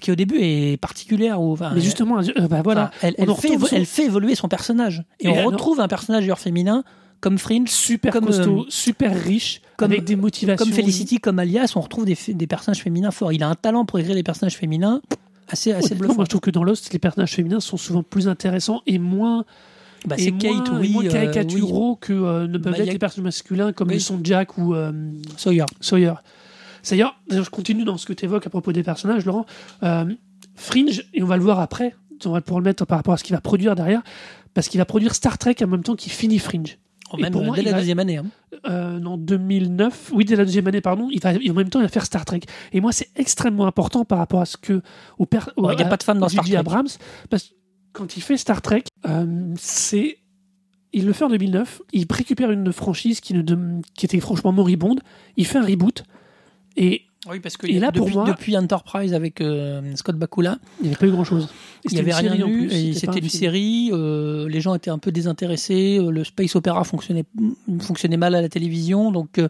qui 0.01 0.11
au 0.11 0.15
début 0.15 0.37
est 0.39 0.75
particulière. 0.77 1.39
Ou, 1.41 1.53
enfin, 1.53 1.71
Mais 1.73 1.79
justement, 1.81 2.19
euh, 2.19 2.47
bah 2.49 2.61
voilà, 2.63 2.91
elle, 3.01 3.15
elle 3.17 3.25
fait, 3.27 3.31
retrouve 3.31 3.53
évo- 3.55 3.67
son- 3.67 3.75
elle 3.77 3.85
fait 3.85 4.05
évoluer 4.05 4.35
son 4.35 4.49
personnage. 4.49 5.03
Et, 5.21 5.27
Et 5.27 5.29
on 5.29 5.45
retrouve 5.45 5.79
un 5.79 5.87
personnage 5.87 6.25
genre 6.25 6.39
féminin 6.39 6.83
comme 7.21 7.37
Fringe, 7.37 7.69
super 7.69 8.11
comme, 8.11 8.25
costaud, 8.25 8.61
euh, 8.61 8.65
super 8.69 9.15
riche, 9.15 9.61
comme- 9.77 9.91
avec 9.91 10.03
des 10.05 10.15
motivations. 10.15 10.65
comme 10.65 10.73
Felicity, 10.73 11.19
comme 11.19 11.37
Alias. 11.39 11.73
On 11.75 11.81
retrouve 11.81 12.03
des, 12.05 12.17
des 12.29 12.47
personnages 12.47 12.81
féminins 12.81 13.11
forts. 13.11 13.31
Il 13.31 13.43
a 13.43 13.47
un 13.47 13.55
talent 13.55 13.85
pour 13.85 13.99
écrire 13.99 14.15
des 14.15 14.23
personnages 14.23 14.57
féminins 14.57 15.01
assez, 15.47 15.71
assez 15.71 15.85
Honnêtement, 15.85 15.97
bluffant. 15.99 16.15
moi, 16.15 16.23
je 16.25 16.29
trouve 16.29 16.41
que 16.41 16.49
dans 16.51 16.63
Lost, 16.63 16.91
les 16.93 16.99
personnages 16.99 17.33
féminins 17.33 17.59
sont 17.59 17.77
souvent 17.77 18.01
plus 18.03 18.27
intéressants 18.27 18.81
et 18.87 18.97
moins, 18.97 19.45
Bah, 20.07 20.15
c'est 20.17 20.31
moins, 20.31 20.39
Kate, 20.39 20.67
et 20.67 20.71
oui. 20.79 20.89
moins 20.93 21.03
euh, 21.03 21.07
oui. 21.07 21.11
caricaturaux 21.11 21.95
que 21.97 22.11
euh, 22.13 22.47
ne 22.47 22.57
peuvent 22.57 22.73
Bah, 22.73 22.79
être 22.79 22.89
a- 22.89 22.93
les 22.93 22.97
personnages 22.97 23.25
masculins 23.25 23.71
comme 23.71 23.89
Oui. 23.89 23.95
le 23.95 23.99
sont 23.99 24.19
Jack 24.23 24.57
ou 24.57 24.73
euh, 24.73 24.91
Sawyer. 25.37 25.65
Sawyer. 25.79 26.13
D'ailleurs, 26.89 27.15
je 27.29 27.41
continue 27.49 27.83
dans 27.83 27.97
ce 27.97 28.05
que 28.05 28.13
tu 28.13 28.25
évoques 28.25 28.47
à 28.47 28.49
propos 28.49 28.71
des 28.71 28.83
personnages, 28.83 29.25
Laurent. 29.25 29.45
Euh, 29.83 30.05
Fringe, 30.55 31.05
et 31.13 31.23
on 31.23 31.25
va 31.27 31.37
le 31.37 31.43
voir 31.43 31.59
après, 31.59 31.95
on 32.25 32.31
va 32.31 32.41
pouvoir 32.41 32.59
le 32.59 32.65
mettre 32.65 32.85
par 32.85 32.97
rapport 32.99 33.13
à 33.13 33.17
ce 33.17 33.23
qu'il 33.23 33.35
va 33.35 33.41
produire 33.41 33.75
derrière, 33.75 34.01
parce 34.53 34.67
qu'il 34.67 34.77
va 34.79 34.85
produire 34.85 35.15
Star 35.15 35.37
Trek 35.37 35.55
en 35.63 35.67
même 35.67 35.83
temps 35.83 35.95
qu'il 35.95 36.11
finit 36.11 36.39
Fringe. 36.39 36.77
Oh, 37.13 37.17
Et 37.17 37.23
même 37.23 37.31
pour 37.33 37.41
euh, 37.41 37.45
moi, 37.45 37.55
dès 37.55 37.61
la 37.63 37.71
va- 37.71 37.77
deuxième 37.79 37.99
année. 37.99 38.17
hein. 38.17 38.25
euh, 38.69 39.03
en 39.03 39.17
2009, 39.17 40.11
oui, 40.13 40.23
dès 40.25 40.35
la 40.35 40.45
deuxième 40.45 40.67
année, 40.67 40.81
pardon, 40.81 41.09
il 41.11 41.19
va, 41.19 41.31
en 41.31 41.53
même 41.53 41.69
temps, 41.69 41.79
il 41.79 41.83
va 41.83 41.89
faire 41.89 42.05
Star 42.05 42.23
Trek. 42.25 42.41
Et 42.73 42.79
moi, 42.81 42.91
c'est 42.91 43.09
extrêmement 43.15 43.65
important 43.65 44.05
par 44.05 44.17
rapport 44.19 44.41
à 44.41 44.45
ce 44.45 44.55
que. 44.57 44.81
Au 45.17 45.25
per, 45.25 45.39
au- 45.57 45.65
Ouais, 45.67 45.73
Il 45.73 45.77
n'y 45.77 45.83
a 45.83 45.87
à- 45.87 45.89
pas 45.89 45.97
de 45.97 46.03
fan 46.03 46.19
dans. 46.19 46.29
Star 46.29 46.45
Trek. 46.45 46.55
Abrams, 46.55 46.87
parce 47.29 47.43
que 47.49 47.53
quand 47.93 48.15
il 48.17 48.21
fait 48.23 48.37
Star 48.37 48.61
Trek, 48.61 48.83
euh, 49.07 49.53
c'est. 49.57 50.17
Il 50.93 51.05
le 51.05 51.13
fait 51.13 51.23
en 51.23 51.29
2009, 51.29 51.81
il 51.93 52.05
récupère 52.09 52.51
une 52.51 52.71
franchise 52.73 53.21
qui, 53.21 53.33
ne 53.33 53.41
dem- 53.41 53.81
qui 53.95 54.05
était 54.05 54.19
franchement 54.19 54.51
moribonde, 54.51 54.99
il 55.37 55.45
fait 55.45 55.57
un 55.57 55.65
reboot, 55.65 56.03
Et 56.77 57.03
Oui, 57.29 57.39
parce 57.39 57.55
que 57.57 57.67
Et 57.67 57.77
là, 57.79 57.91
pour 57.91 58.05
depuis, 58.05 58.17
moi- 58.17 58.25
depuis 58.27 58.57
Enterprise 58.57 59.13
avec 59.13 59.41
euh, 59.41 59.81
Scott 59.95 60.15
Bakula, 60.15 60.57
il 60.79 60.83
n'y 60.83 60.89
avait 60.89 60.97
pas 60.99 61.05
eu 61.07 61.11
grand-chose. 61.11 61.49
il 61.85 61.93
n'y 61.93 61.99
avait 61.99 62.13
rien 62.13 62.35
eu. 62.47 62.93
C'était 62.93 63.19
une 63.19 63.29
série. 63.29 63.89
euh, 63.93 64.47
les 64.49 64.59
gens 64.61 64.73
étaient 64.73 64.89
un 64.89 64.97
peu 64.97 65.11
désintéressés. 65.11 65.99
euh, 65.99 66.09
le 66.11 66.23
space 66.23 66.55
opéra 66.55 66.83
fonctionnait, 66.83 67.25
fonctionnait 67.79 68.17
mal 68.17 68.33
à 68.35 68.41
la 68.41 68.49
télévision. 68.49 69.11
Donc, 69.11 69.37
euh, 69.37 69.49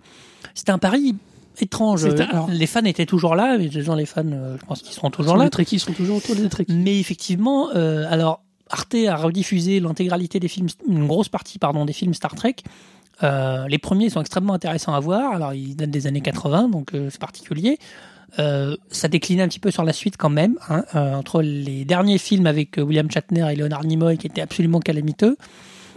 c'était 0.54 0.72
un 0.72 0.80
pari 0.80 1.16
étrange. 1.60 2.06
Alors- 2.06 2.50
les 2.50 2.66
fans 2.68 2.84
étaient 2.84 3.06
toujours 3.06 3.36
là. 3.36 3.56
Et 3.58 3.70
les 3.70 3.82
gens, 3.84 3.96
les 3.96 4.06
fans, 4.06 4.24
euh, 4.26 4.58
je 4.60 4.66
pense 4.66 4.82
qu'ils 4.82 4.94
seront 4.94 5.10
toujours 5.12 5.38
là. 5.38 5.46
Les 5.46 5.50
Trekkies 5.50 5.80
sont 5.80 5.94
toujours 5.94 6.18
autour 6.18 6.36
des 6.36 6.50
Trekkies. 6.50 6.74
Mais 6.74 7.00
effectivement, 7.00 7.70
euh, 7.76 8.06
alors 8.10 8.44
Arte 8.70 8.96
a 9.08 9.16
rediffusé 9.18 9.80
l'intégralité 9.80 10.40
des 10.40 10.48
films, 10.48 10.68
une 10.88 11.06
grosse 11.08 11.28
partie 11.30 11.60
pardon 11.60 11.86
des 11.86 11.94
films 11.94 12.14
Star 12.14 12.36
Trek. 12.36 12.56
Euh, 13.24 13.68
les 13.68 13.78
premiers 13.78 14.10
sont 14.10 14.22
extrêmement 14.22 14.54
intéressants 14.54 14.94
à 14.94 15.00
voir. 15.00 15.34
Alors 15.34 15.54
ils 15.54 15.76
datent 15.76 15.92
des 15.92 16.08
années 16.08 16.22
80, 16.22 16.70
donc 16.70 16.94
euh, 16.94 17.10
c'est 17.10 17.22
particulier. 17.22 17.78
Euh, 18.40 18.78
ça 18.90 19.08
déclinait 19.10 19.44
un 19.44 19.48
petit 19.48 19.60
peu 19.60 19.72
sur 19.72 19.84
la 19.84 19.92
suite 19.92 20.16
quand 20.18 20.30
même, 20.30 20.58
hein, 20.70 20.84
entre 20.94 21.42
les 21.42 21.84
derniers 21.84 22.18
films 22.18 22.48
avec 22.48 22.78
William 22.78 23.12
Shatner 23.12 23.48
et 23.52 23.56
Leonard 23.56 23.84
Nimoy 23.84 24.18
qui 24.18 24.28
étaient 24.28 24.42
absolument 24.42 24.80
calamiteux. 24.80 25.36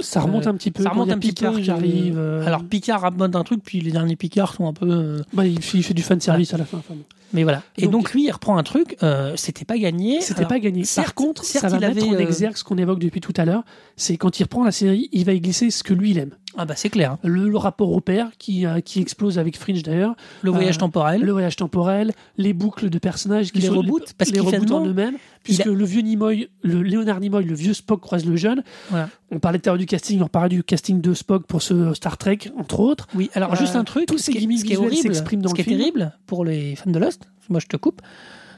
Ça 0.00 0.20
remonte 0.20 0.48
un 0.48 0.54
petit 0.54 0.72
peu. 0.72 0.82
ça 0.82 0.90
remonte 0.90 1.12
un 1.12 1.18
petit 1.18 1.28
Picard 1.28 1.52
peu. 1.52 1.60
qui 1.60 1.70
arrive. 1.70 2.18
Alors 2.44 2.64
Picard 2.64 3.02
remonte 3.02 3.36
un 3.36 3.44
truc, 3.44 3.60
puis 3.64 3.80
les 3.80 3.92
derniers 3.92 4.16
Picard 4.16 4.52
sont 4.52 4.66
un 4.66 4.72
peu. 4.72 5.22
bah, 5.32 5.46
il, 5.46 5.62
fait, 5.62 5.78
il 5.78 5.84
fait 5.84 5.94
du 5.94 6.02
fan 6.02 6.20
service 6.20 6.52
à 6.52 6.58
la 6.58 6.64
fin. 6.64 6.78
enfin 6.78 6.94
bon. 6.94 7.04
Mais 7.34 7.42
voilà. 7.42 7.62
Et 7.76 7.82
Donc- 7.82 7.92
donc, 7.92 8.12
lui, 8.14 8.24
il 8.24 8.30
reprend 8.30 8.56
un 8.56 8.62
truc. 8.62 8.96
euh, 9.02 9.34
C'était 9.36 9.64
pas 9.66 9.76
gagné. 9.76 10.20
C'était 10.22 10.46
pas 10.46 10.58
gagné. 10.58 10.84
certes- 10.84 11.08
Par 11.08 11.14
contre, 11.14 11.44
certes, 11.44 11.62
ça 11.62 11.68
va 11.68 11.78
mettre 11.78 11.98
avait, 12.02 12.08
en 12.08 12.14
euh, 12.14 12.18
exergue 12.18 12.56
ce 12.56 12.64
qu'on 12.64 12.78
évoque 12.78 13.00
depuis 13.00 13.20
tout 13.20 13.34
à 13.36 13.44
l'heure. 13.44 13.64
C'est 13.96 14.16
quand 14.16 14.38
il 14.40 14.44
reprend 14.44 14.64
la 14.64 14.72
série, 14.72 15.08
il 15.12 15.24
va 15.24 15.32
y 15.34 15.40
glisser 15.40 15.70
ce 15.70 15.82
que 15.82 15.92
lui 15.92 16.12
il 16.12 16.18
aime. 16.18 16.30
Ah 16.56 16.64
bah 16.66 16.74
c'est 16.76 16.88
clair. 16.88 17.16
Le, 17.24 17.48
le 17.48 17.56
rapport 17.56 17.90
au 17.90 18.00
père 18.00 18.30
qui, 18.38 18.64
euh, 18.64 18.78
qui 18.80 19.00
explose 19.00 19.40
avec 19.40 19.58
Fringe 19.58 19.82
d'ailleurs. 19.82 20.14
Le 20.42 20.52
voyage 20.52 20.76
Euh, 20.76 20.80
temporel. 20.80 21.20
Le 21.20 21.32
voyage 21.32 21.56
temporel, 21.56 22.12
les 22.36 22.52
boucles 22.52 22.90
de 22.90 22.98
personnages 22.98 23.50
qui 23.50 23.58
Les 23.58 23.66
sont 23.66 23.74
reboots, 23.74 24.12
parce 24.16 24.30
les 24.30 24.38
reboots 24.38 24.70
en 24.70 24.86
eux-mêmes, 24.86 25.16
puisque 25.42 25.64
le 25.64 25.84
vieux 25.84 26.02
Nimoy, 26.02 26.48
le 26.62 26.82
Léonard 26.82 27.18
Nimoy, 27.18 27.42
le 27.44 27.54
vieux 27.56 27.74
Spock 27.74 28.00
croise 28.00 28.24
le 28.24 28.36
jeune. 28.36 28.62
Voilà. 28.90 29.08
On 29.32 29.40
parlait 29.40 29.58
tout 29.58 29.68
à 29.68 29.72
l'heure 29.72 29.78
du 29.78 29.86
casting, 29.86 30.20
on 30.22 30.28
parlait 30.28 30.48
du 30.50 30.62
casting 30.62 31.00
de 31.00 31.12
Spock 31.12 31.44
pour 31.46 31.60
ce 31.60 31.92
Star 31.94 32.18
Trek, 32.18 32.38
entre 32.56 32.78
autres. 32.78 33.08
Oui, 33.16 33.30
alors 33.34 33.54
Euh, 33.54 33.56
juste 33.56 33.74
un 33.74 33.82
truc, 33.82 34.06
tous 34.06 34.18
ce 34.18 34.26
ces 34.26 34.32
est- 34.32 34.38
gimmicks 34.38 34.62
qui 34.64 34.74
est 34.74 35.02
s'expriment 35.02 35.42
dans 35.42 35.48
ce 35.48 35.54
le 35.54 35.56
qui 35.56 35.60
est 35.62 35.64
film. 35.64 35.78
terrible 35.78 36.12
pour 36.26 36.44
les 36.44 36.76
fans 36.76 36.90
de 36.92 36.98
Lost, 37.00 37.22
moi 37.48 37.60
je 37.60 37.66
te 37.66 37.76
coupe, 37.76 38.02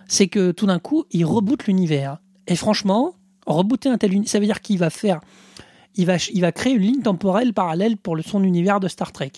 c'est 0.09 0.29
que 0.29 0.53
tout 0.53 0.67
d'un 0.67 0.79
coup, 0.79 1.05
il 1.11 1.25
reboot 1.25 1.67
l'univers. 1.67 2.19
Et 2.47 2.57
franchement, 2.57 3.15
rebooter 3.47 3.89
un 3.89 3.99
tel 3.99 4.13
univers, 4.13 4.31
ça 4.31 4.39
veut 4.39 4.47
dire 4.47 4.61
qu'il 4.61 4.79
va 4.79 4.91
faire, 4.91 5.21
il 5.97 6.07
va, 6.07 6.17
il 6.33 6.41
va 6.41 6.53
créer 6.53 6.75
une 6.75 6.83
ligne 6.83 7.03
temporelle 7.03 7.53
parallèle 7.53 7.97
pour 7.97 8.17
le, 8.17 8.23
son 8.23 8.43
univers 8.45 8.81
de 8.81 8.89
Star 8.89 9.13
Trek. 9.13 9.33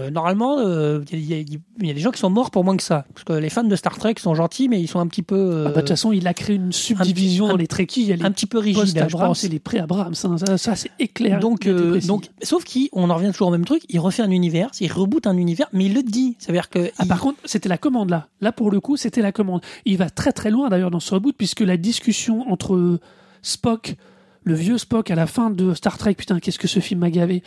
Euh, 0.00 0.10
normalement, 0.10 0.58
euh, 0.58 1.00
il 1.12 1.24
y, 1.24 1.34
a- 1.34 1.38
il 1.38 1.86
y 1.86 1.90
a 1.90 1.94
des 1.94 2.00
gens 2.00 2.10
qui 2.10 2.18
sont 2.18 2.30
morts 2.30 2.50
pour 2.50 2.64
moins 2.64 2.76
que 2.76 2.82
ça. 2.82 3.04
Parce 3.14 3.24
que 3.24 3.32
les 3.34 3.50
fans 3.50 3.64
de 3.64 3.76
Star 3.76 3.96
Trek 3.98 4.14
sont 4.18 4.34
gentils, 4.34 4.68
mais 4.68 4.80
ils 4.80 4.88
sont 4.88 4.98
un 5.00 5.06
petit 5.06 5.22
peu, 5.22 5.36
euh, 5.36 5.64
Ah 5.66 5.68
bah, 5.68 5.74
de 5.76 5.80
toute 5.80 5.88
façon, 5.90 6.12
il 6.12 6.26
a 6.26 6.34
créé 6.34 6.56
une 6.56 6.72
subdivision 6.72 7.46
un- 7.46 7.50
dans 7.50 7.56
les 7.56 7.66
Trekkies. 7.66 8.02
Il 8.02 8.08
y 8.08 8.12
a 8.12 8.16
les 8.16 8.24
un 8.24 8.30
petit 8.30 8.46
peu 8.46 8.58
rigides, 8.58 8.86
je 8.86 8.92
post-Abrams 9.00 9.28
pense. 9.28 9.44
et 9.44 9.48
les 9.48 9.58
pré-Abrams. 9.58 10.14
Ça, 10.14 10.28
ça, 10.38 10.58
ça, 10.58 10.76
c'est 10.76 10.90
éclair. 10.98 11.38
Donc, 11.40 11.66
donc, 12.06 12.28
sauf 12.42 12.64
qu'on 12.64 13.10
en 13.10 13.14
revient 13.14 13.30
toujours 13.32 13.48
au 13.48 13.52
même 13.52 13.64
truc. 13.64 13.82
Il 13.88 14.00
refait 14.00 14.22
un 14.22 14.30
univers, 14.30 14.70
il 14.80 14.92
reboot 14.92 15.26
un 15.26 15.36
univers, 15.36 15.68
mais 15.72 15.86
il 15.86 15.94
le 15.94 16.02
dit. 16.02 16.36
Ça 16.38 16.48
veut 16.52 16.58
dire 16.58 16.68
que 16.70 16.90
Ah, 16.98 17.02
il- 17.04 17.08
par 17.08 17.20
contre, 17.20 17.38
c'était 17.44 17.68
la 17.68 17.78
commande 17.78 18.10
là. 18.10 18.28
Là, 18.40 18.52
pour 18.52 18.70
le 18.70 18.80
coup, 18.80 18.96
c'était 18.96 19.22
la 19.22 19.32
commande. 19.32 19.60
Il 19.84 19.96
va 19.98 20.10
très 20.10 20.32
très 20.32 20.50
loin 20.50 20.68
d'ailleurs 20.68 20.90
dans 20.90 21.00
ce 21.00 21.14
reboot, 21.14 21.34
puisque 21.36 21.60
la 21.60 21.76
discussion 21.76 22.50
entre 22.50 22.98
Spock, 23.42 23.96
le 24.44 24.54
vieux 24.54 24.78
Spock 24.78 25.10
à 25.10 25.14
la 25.14 25.26
fin 25.26 25.50
de 25.50 25.74
Star 25.74 25.98
Trek, 25.98 26.14
putain, 26.14 26.40
qu'est-ce 26.40 26.58
que 26.58 26.68
ce 26.68 26.80
film 26.80 27.00
m'a 27.00 27.10
gavé, 27.10 27.42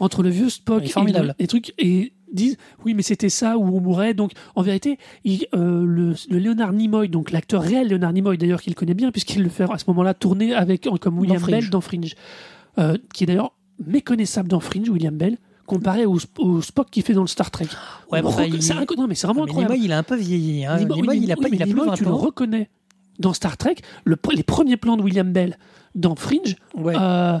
entre 0.00 0.22
le 0.22 0.28
vieux 0.30 0.48
Spock 0.50 0.82
et 0.84 0.88
formidable. 0.88 1.34
le- 1.38 1.44
et 1.44 1.46
trucs, 1.46 1.72
et 1.78 2.12
disent 2.32 2.56
oui, 2.84 2.94
mais 2.94 3.02
c'était 3.02 3.28
ça 3.28 3.58
où 3.58 3.62
on 3.64 3.80
mourrait. 3.80 4.14
Donc, 4.14 4.32
en 4.54 4.62
vérité, 4.62 4.98
il, 5.24 5.46
euh, 5.54 5.84
le, 5.84 6.14
le 6.30 6.38
Leonard 6.38 6.72
Nimoy, 6.72 7.08
donc 7.08 7.30
l'acteur 7.30 7.62
réel 7.62 7.88
Leonard 7.88 8.12
Nimoy 8.12 8.38
d'ailleurs 8.38 8.62
qu'il 8.62 8.74
connaît 8.74 8.94
bien, 8.94 9.10
puisqu'il 9.12 9.42
le 9.42 9.48
fait 9.50 9.64
à 9.70 9.78
ce 9.78 9.84
moment-là 9.88 10.14
tourner 10.14 10.54
avec 10.54 10.88
comme 11.00 11.18
William. 11.18 11.42
Bell 11.42 11.68
dans 11.70 11.80
Fringe, 11.82 12.14
euh, 12.78 12.96
qui 13.14 13.24
est 13.24 13.26
d'ailleurs 13.26 13.52
méconnaissable 13.86 14.48
dans 14.48 14.60
Fringe, 14.60 14.88
William 14.88 15.14
Bell. 15.16 15.36
Comparé 15.64 16.06
au, 16.06 16.18
au 16.38 16.60
Spock 16.60 16.90
qu'il 16.90 17.02
fait 17.04 17.12
dans 17.14 17.20
le 17.22 17.28
Star 17.28 17.50
Trek. 17.50 17.66
Ouais, 18.10 18.20
Reco- 18.20 18.42
il- 18.52 18.62
c'est 18.62 18.74
non, 18.74 19.06
mais 19.06 19.14
c'est 19.14 19.26
vraiment 19.28 19.44
mais 19.44 19.50
incroyable. 19.50 19.74
Nimoy, 19.74 19.86
il 19.86 19.92
a 19.92 19.98
un 19.98 20.02
peu 20.02 20.16
vieilli. 20.16 20.64
Hein. 20.66 20.76
Nimoy, 20.78 20.96
il 21.18 21.30
a 21.32 21.36
oui, 21.38 21.40
pas, 21.42 21.48
il 21.54 21.62
a 21.62 21.66
Nimoy, 21.66 21.86
20 21.86 21.94
tu 21.94 22.04
le 22.04 22.10
reconnais 22.10 22.68
dans 23.20 23.32
Star 23.32 23.56
Trek. 23.56 23.76
Le, 24.04 24.16
les 24.34 24.42
premiers 24.42 24.76
plans 24.76 24.96
de 24.96 25.02
William 25.02 25.30
Bell 25.32 25.56
dans 25.94 26.16
Fringe, 26.16 26.56
Ouais. 26.74 26.94
euh, 26.98 27.38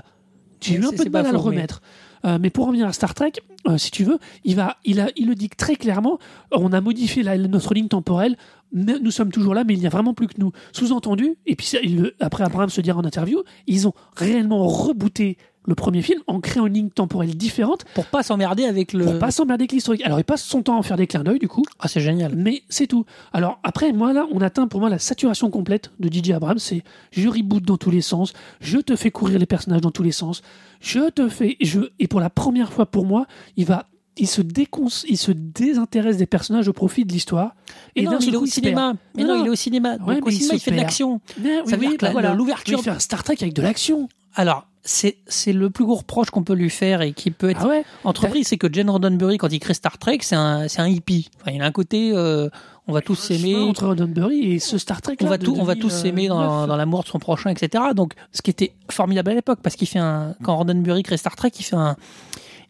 j'ai 0.60 0.78
Ouais, 0.78 0.82
eu 0.82 0.86
un 0.86 0.90
peu 0.92 1.04
de 1.04 1.10
mal 1.10 1.26
à 1.26 1.32
le 1.32 1.36
mais- 1.36 1.42
remettre. 1.42 1.82
Euh, 2.24 2.38
mais 2.40 2.50
pour 2.50 2.66
revenir 2.66 2.86
à 2.86 2.92
Star 2.92 3.14
Trek, 3.14 3.32
euh, 3.68 3.78
si 3.78 3.90
tu 3.90 4.04
veux, 4.04 4.18
il, 4.44 4.56
va, 4.56 4.76
il, 4.84 4.96
le 4.96 5.34
dit 5.34 5.48
très 5.48 5.76
clairement, 5.76 6.18
on 6.52 6.72
a 6.72 6.80
modifié 6.80 7.22
notre 7.36 7.74
ligne 7.74 7.88
temporelle, 7.88 8.36
nous 8.72 9.10
sommes 9.10 9.30
toujours 9.30 9.54
là, 9.54 9.64
mais 9.64 9.74
il 9.74 9.80
n'y 9.80 9.86
a 9.86 9.90
vraiment 9.90 10.14
plus 10.14 10.28
que 10.28 10.38
nous. 10.38 10.52
Sous-entendu, 10.72 11.36
et 11.46 11.56
puis 11.56 11.72
après 12.20 12.44
Abraham 12.44 12.70
se 12.70 12.80
dira 12.80 12.98
en 12.98 13.04
interview, 13.04 13.42
ils 13.66 13.86
ont 13.86 13.92
réellement 14.16 14.66
rebooté 14.66 15.36
le 15.64 15.74
premier 15.74 16.02
film 16.02 16.20
en 16.26 16.40
créant 16.40 16.66
une 16.66 16.74
ligne 16.74 16.90
temporelle 16.90 17.36
différente 17.36 17.84
Pour 17.94 18.06
pas 18.06 18.22
s'emmerder 18.22 18.64
avec 18.64 18.92
le. 18.92 19.04
pour 19.04 19.18
pas 19.18 19.30
s'emmerder 19.30 19.62
avec 19.62 19.72
l'historique. 19.72 20.02
Alors 20.04 20.18
il 20.18 20.24
passe 20.24 20.42
son 20.42 20.62
temps 20.62 20.74
à 20.74 20.78
en 20.78 20.82
faire 20.82 20.96
des 20.96 21.06
clins 21.06 21.22
d'œil 21.22 21.38
du 21.38 21.48
coup, 21.48 21.62
Ah, 21.78 21.88
c'est 21.88 22.00
génial. 22.00 22.34
mais 22.36 22.62
c'est 22.68 22.86
tout. 22.86 23.04
Alors 23.32 23.60
après, 23.62 23.92
moi 23.92 24.12
là, 24.12 24.26
on 24.32 24.40
atteint 24.40 24.66
pour 24.66 24.80
moi 24.80 24.88
la 24.90 24.98
saturation 24.98 25.50
complète 25.50 25.90
de 26.00 26.08
DJ 26.12 26.30
Abrams. 26.32 26.58
C'est 26.58 26.82
je 27.12 27.28
reboot 27.28 27.62
dans 27.64 27.76
tous 27.76 27.90
les 27.90 28.00
sens, 28.00 28.32
je 28.60 28.78
te 28.78 28.96
fais 28.96 29.10
courir 29.10 29.38
les 29.38 29.46
personnages 29.46 29.80
dans 29.82 29.90
tous 29.92 30.02
les 30.02 30.12
sens, 30.12 30.42
je 30.80 31.10
te 31.10 31.28
fais, 31.28 31.56
je 31.60 31.80
et 31.98 32.08
pour 32.08 32.20
la 32.20 32.30
première 32.30 32.72
fois 32.72 32.86
pour 32.86 33.06
moi, 33.06 33.26
il 33.56 33.64
va, 33.64 33.86
il 34.16 34.26
se 34.26 34.42
décon, 34.42 34.88
il 35.08 35.16
se 35.16 35.30
désintéresse 35.32 36.16
des 36.16 36.26
personnages 36.26 36.66
au 36.68 36.72
profit 36.72 37.04
de 37.04 37.12
l'histoire. 37.12 37.54
Et 37.96 38.02
non, 38.02 38.18
il 38.20 38.34
est 38.34 38.36
au 38.36 38.46
cinéma. 38.46 38.94
Mais 39.16 39.22
non, 39.24 39.40
il 39.42 39.46
est 39.46 39.50
au 39.50 39.54
cinéma. 39.54 39.96
Donc 39.96 40.08
mais 40.08 40.20
au 40.22 40.30
cinéma, 40.30 40.54
il 40.54 40.60
fait 40.60 40.70
de 40.72 40.76
l'action. 40.76 41.20
Oui, 41.42 41.50
Ça 41.66 41.76
veut 41.76 41.82
oui, 41.82 41.88
dire 41.88 41.96
que 41.98 42.00
bah 42.02 42.06
la- 42.08 42.12
voilà. 42.12 42.34
l'ouverture- 42.34 42.78
Il 42.78 42.82
fait 42.82 42.90
un 42.90 42.98
Star 42.98 43.22
Trek 43.22 43.36
avec 43.40 43.54
de 43.54 43.62
l'action. 43.62 44.08
Alors, 44.34 44.66
c'est 44.84 45.52
le 45.52 45.70
plus 45.70 45.84
gros 45.84 45.94
reproche 45.96 46.30
qu'on 46.30 46.42
peut 46.42 46.54
lui 46.54 46.70
faire 46.70 47.02
et 47.02 47.12
qui 47.12 47.30
peut 47.30 47.50
être 47.50 47.60
Ah 47.62 47.68
ouais. 47.68 47.84
entrepris, 48.04 48.42
c'est 48.44 48.58
que 48.58 48.72
Gene 48.72 48.90
Roddenberry, 48.90 49.38
quand 49.38 49.52
il 49.52 49.60
crée 49.60 49.74
Star 49.74 49.96
Trek, 49.98 50.18
c'est 50.22 50.34
un, 50.34 50.66
c'est 50.68 50.80
un 50.80 50.88
hippie. 50.88 51.28
Enfin, 51.40 51.52
il 51.54 51.62
a 51.62 51.66
un 51.66 51.70
côté, 51.72 52.10
euh, 52.12 52.48
on 52.88 52.92
va 52.92 53.00
tous 53.00 53.14
s'aimer, 53.14 53.54
entre 53.54 53.86
Roddenberry 53.86 54.54
et 54.54 54.58
ce 54.58 54.78
Star 54.78 55.00
Trek. 55.00 55.16
on 55.20 55.26
va, 55.26 55.38
tout, 55.38 55.54
on 55.58 55.62
va 55.64 55.76
tous 55.76 55.90
s'aimer 55.90 56.26
dans, 56.26 56.66
dans 56.66 56.76
l'amour 56.76 57.04
de 57.04 57.08
son 57.08 57.20
prochain, 57.20 57.50
etc. 57.50 57.84
Donc, 57.94 58.14
ce 58.32 58.42
qui 58.42 58.50
était 58.50 58.72
formidable 58.90 59.30
à 59.30 59.34
l'époque, 59.34 59.60
parce 59.62 59.76
qu'il 59.76 59.86
fait 59.86 60.00
un, 60.00 60.34
quand 60.42 60.56
Roddenberry 60.56 61.04
crée 61.04 61.16
Star 61.16 61.36
Trek, 61.36 61.52
il 61.58 61.62
fait 61.62 61.76
un, 61.76 61.94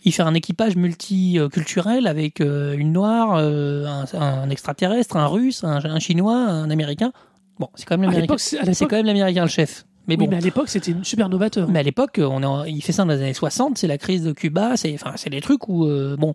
il 0.04 0.12
fait 0.12 0.22
un 0.22 0.34
équipage 0.34 0.76
multiculturel 0.76 2.06
avec 2.06 2.40
euh, 2.40 2.74
une 2.76 2.92
noire, 2.92 3.36
euh, 3.36 3.86
un, 3.86 4.20
un 4.20 4.50
extraterrestre, 4.50 5.16
un 5.16 5.26
russe, 5.28 5.64
un, 5.64 5.82
un 5.84 5.98
chinois, 5.98 6.36
un 6.36 6.68
américain. 6.70 7.12
Bon, 7.58 7.68
c'est 7.74 7.86
quand 7.86 7.96
même 7.96 8.10
l'américain. 8.10 8.34
c'est- 8.38 8.58
quand 8.86 8.96
même 8.96 9.06
l'américain 9.06 9.42
le 9.44 9.48
chef. 9.48 9.86
Mais 10.08 10.14
oui, 10.16 10.24
bon. 10.24 10.30
mais 10.30 10.36
à 10.36 10.40
l'époque, 10.40 10.68
c'était 10.68 10.94
super 11.02 11.28
novateur. 11.28 11.68
Mais 11.68 11.78
à 11.78 11.82
l'époque, 11.82 12.18
on 12.22 12.42
est 12.42 12.46
en- 12.46 12.64
il 12.64 12.82
fait 12.82 12.92
ça 12.92 13.04
dans 13.04 13.12
les 13.12 13.20
années 13.22 13.34
60, 13.34 13.78
c'est 13.78 13.86
la 13.86 13.98
crise 13.98 14.24
de 14.24 14.32
Cuba, 14.32 14.76
c'est 14.76 14.92
enfin, 14.94 15.14
des 15.30 15.40
trucs 15.40 15.68
où, 15.68 15.86
euh, 15.86 16.16
bon, 16.16 16.34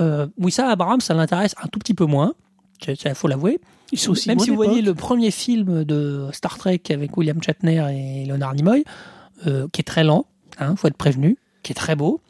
euh, 0.00 0.26
oui, 0.38 0.50
ça, 0.50 0.68
Abraham, 0.68 1.00
ça 1.00 1.14
l'intéresse 1.14 1.54
un 1.62 1.68
tout 1.68 1.78
petit 1.78 1.94
peu 1.94 2.04
moins, 2.04 2.34
il 2.86 3.14
faut 3.14 3.28
l'avouer. 3.28 3.60
Même 4.26 4.38
si 4.40 4.50
vous 4.50 4.56
voyez 4.56 4.82
le 4.82 4.94
premier 4.94 5.30
film 5.30 5.84
de 5.84 6.28
Star 6.32 6.58
Trek 6.58 6.80
avec 6.90 7.16
William 7.16 7.40
Shatner 7.40 7.86
et 7.92 8.26
Leonard 8.26 8.54
Nimoy, 8.54 8.82
euh, 9.46 9.68
qui 9.72 9.80
est 9.82 9.84
très 9.84 10.02
lent, 10.02 10.26
hein, 10.58 10.74
faut 10.76 10.88
être 10.88 10.96
prévenu, 10.96 11.36
qui 11.62 11.70
est 11.72 11.76
très 11.76 11.94
beau, 11.94 12.20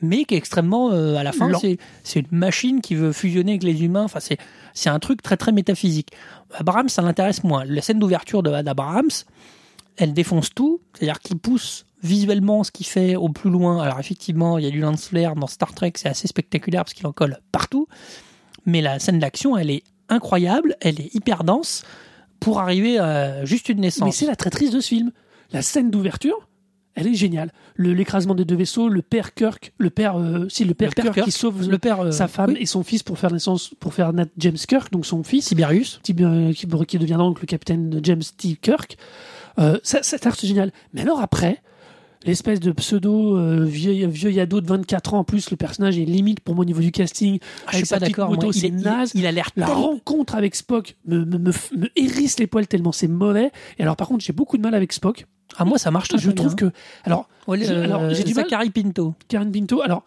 mais 0.00 0.24
qui 0.24 0.34
est 0.34 0.38
extrêmement, 0.38 0.92
euh, 0.92 1.16
à 1.16 1.22
la 1.22 1.32
fin, 1.32 1.50
c'est 2.04 2.20
une 2.20 2.26
machine 2.38 2.80
qui 2.80 2.94
veut 2.94 3.12
fusionner 3.12 3.52
avec 3.52 3.64
les 3.64 3.84
humains, 3.84 4.04
enfin, 4.04 4.20
c'est 4.20 4.38
c'est 4.72 4.88
un 4.88 4.98
truc 4.98 5.20
très 5.20 5.36
très 5.36 5.52
métaphysique. 5.52 6.08
Abraham, 6.54 6.88
ça 6.88 7.02
l'intéresse 7.02 7.44
moins. 7.44 7.64
La 7.66 7.82
scène 7.82 7.98
d'ouverture 7.98 8.42
de 8.42 8.48
elle 10.00 10.12
défonce 10.14 10.52
tout, 10.54 10.80
c'est-à-dire 10.94 11.20
qu'il 11.20 11.38
pousse 11.38 11.84
visuellement 12.02 12.64
ce 12.64 12.70
qu'il 12.72 12.86
fait 12.86 13.14
au 13.16 13.28
plus 13.28 13.50
loin. 13.50 13.80
Alors 13.82 14.00
effectivement, 14.00 14.58
il 14.58 14.64
y 14.64 14.68
a 14.68 14.70
du 14.70 14.80
lance 14.80 15.06
flare 15.08 15.36
dans 15.36 15.46
Star 15.46 15.72
Trek, 15.74 15.92
c'est 15.96 16.08
assez 16.08 16.26
spectaculaire 16.26 16.82
parce 16.84 16.94
qu'il 16.94 17.06
en 17.06 17.12
colle 17.12 17.38
partout, 17.52 17.86
mais 18.66 18.80
la 18.80 18.98
scène 18.98 19.18
d'action, 19.18 19.56
elle 19.56 19.70
est 19.70 19.82
incroyable, 20.08 20.76
elle 20.80 21.00
est 21.00 21.14
hyper 21.14 21.44
dense 21.44 21.84
pour 22.40 22.58
arriver 22.60 22.98
à 22.98 23.44
juste 23.44 23.68
une 23.68 23.76
Mais 23.76 23.82
naissance. 23.88 24.16
c'est 24.16 24.26
la 24.26 24.34
traîtrise 24.36 24.70
de 24.72 24.80
ce 24.80 24.88
film. 24.88 25.12
La 25.52 25.62
scène 25.62 25.90
d'ouverture, 25.90 26.48
elle 26.94 27.06
est 27.06 27.14
géniale. 27.14 27.52
Le- 27.76 27.92
L'écrasement 27.92 28.34
des 28.34 28.44
deux 28.46 28.56
vaisseaux, 28.56 28.88
le 28.88 29.02
père 29.02 29.34
Kirk, 29.34 29.72
le 29.78 29.90
père, 29.90 30.16
euh, 30.18 30.48
si 30.48 30.64
le 30.64 30.72
père, 30.74 30.88
Le 30.88 30.94
père 30.94 31.04
Kirk, 31.04 31.14
Kirk, 31.16 31.26
qui 31.26 31.32
sauve 31.32 31.68
le 31.68 31.78
père 31.78 32.00
euh, 32.00 32.10
sa 32.12 32.28
femme 32.28 32.50
oui, 32.52 32.58
et 32.60 32.66
son 32.66 32.82
fils 32.82 33.02
pour 33.02 33.18
faire 33.18 33.30
naissance, 33.32 33.74
pour 33.78 33.92
faire 33.94 34.12
naître 34.14 34.32
James 34.38 34.56
Kirk, 34.56 34.90
donc 34.90 35.04
son 35.06 35.22
fils, 35.22 35.48
Siberius. 35.48 36.00
qui, 36.02 36.14
euh, 36.20 36.52
qui, 36.52 36.66
deviendra 36.98 37.26
donc 37.26 37.40
le 37.40 37.46
capitaine 37.46 38.00
James 38.02 38.22
T. 38.38 38.56
Kirk. 38.60 38.96
Euh, 39.60 39.78
ça, 39.82 40.02
ça 40.02 40.16
reste 40.22 40.44
génial. 40.46 40.72
Mais 40.94 41.02
alors 41.02 41.20
après, 41.20 41.62
l'espèce 42.24 42.60
de 42.60 42.72
pseudo 42.72 43.36
euh, 43.36 43.64
vieux, 43.64 44.06
vieux 44.06 44.40
ado 44.40 44.60
de 44.60 44.66
24 44.66 45.14
ans. 45.14 45.18
En 45.20 45.24
plus, 45.24 45.50
le 45.50 45.56
personnage 45.56 45.98
est 45.98 46.04
limite 46.04 46.40
pour 46.40 46.54
moi 46.54 46.62
au 46.62 46.66
niveau 46.66 46.80
du 46.80 46.92
casting. 46.92 47.38
Ah, 47.42 47.46
je 47.72 47.76
Avec 47.76 47.76
suis 47.76 47.86
sa 47.86 47.96
pas 48.00 48.06
d'accord. 48.06 48.34
c'est 48.52 48.66
est- 48.66 48.68
il- 48.68 48.76
naze. 48.76 49.12
il 49.14 49.26
a 49.26 49.32
l'air 49.32 49.50
La 49.56 49.66
rencontre 49.66 50.34
avec 50.34 50.54
Spock 50.54 50.96
me, 51.06 51.24
me, 51.24 51.38
me, 51.38 51.52
me 51.76 51.88
hérisse 51.96 52.38
les 52.38 52.46
poils 52.46 52.66
tellement 52.66 52.92
c'est 52.92 53.08
mauvais. 53.08 53.50
Et 53.78 53.82
alors, 53.82 53.96
par 53.96 54.08
contre, 54.08 54.24
j'ai 54.24 54.32
beaucoup 54.32 54.56
de 54.56 54.62
mal 54.62 54.74
avec 54.74 54.92
Spock. 54.92 55.26
Ah, 55.58 55.64
moi, 55.64 55.78
ça 55.78 55.90
marche 55.90 56.08
Je 56.16 56.30
trouve 56.30 56.54
que. 56.54 56.70
Alors, 57.04 57.28
Ouais, 57.46 57.58
j'ai- 57.58 57.70
euh, 57.70 58.12
du 58.24 58.34
mal- 58.34 58.44
Zachary 58.44 58.70
Pinto. 58.70 59.14
Karen 59.28 59.50
Pinto, 59.50 59.82
alors, 59.82 60.04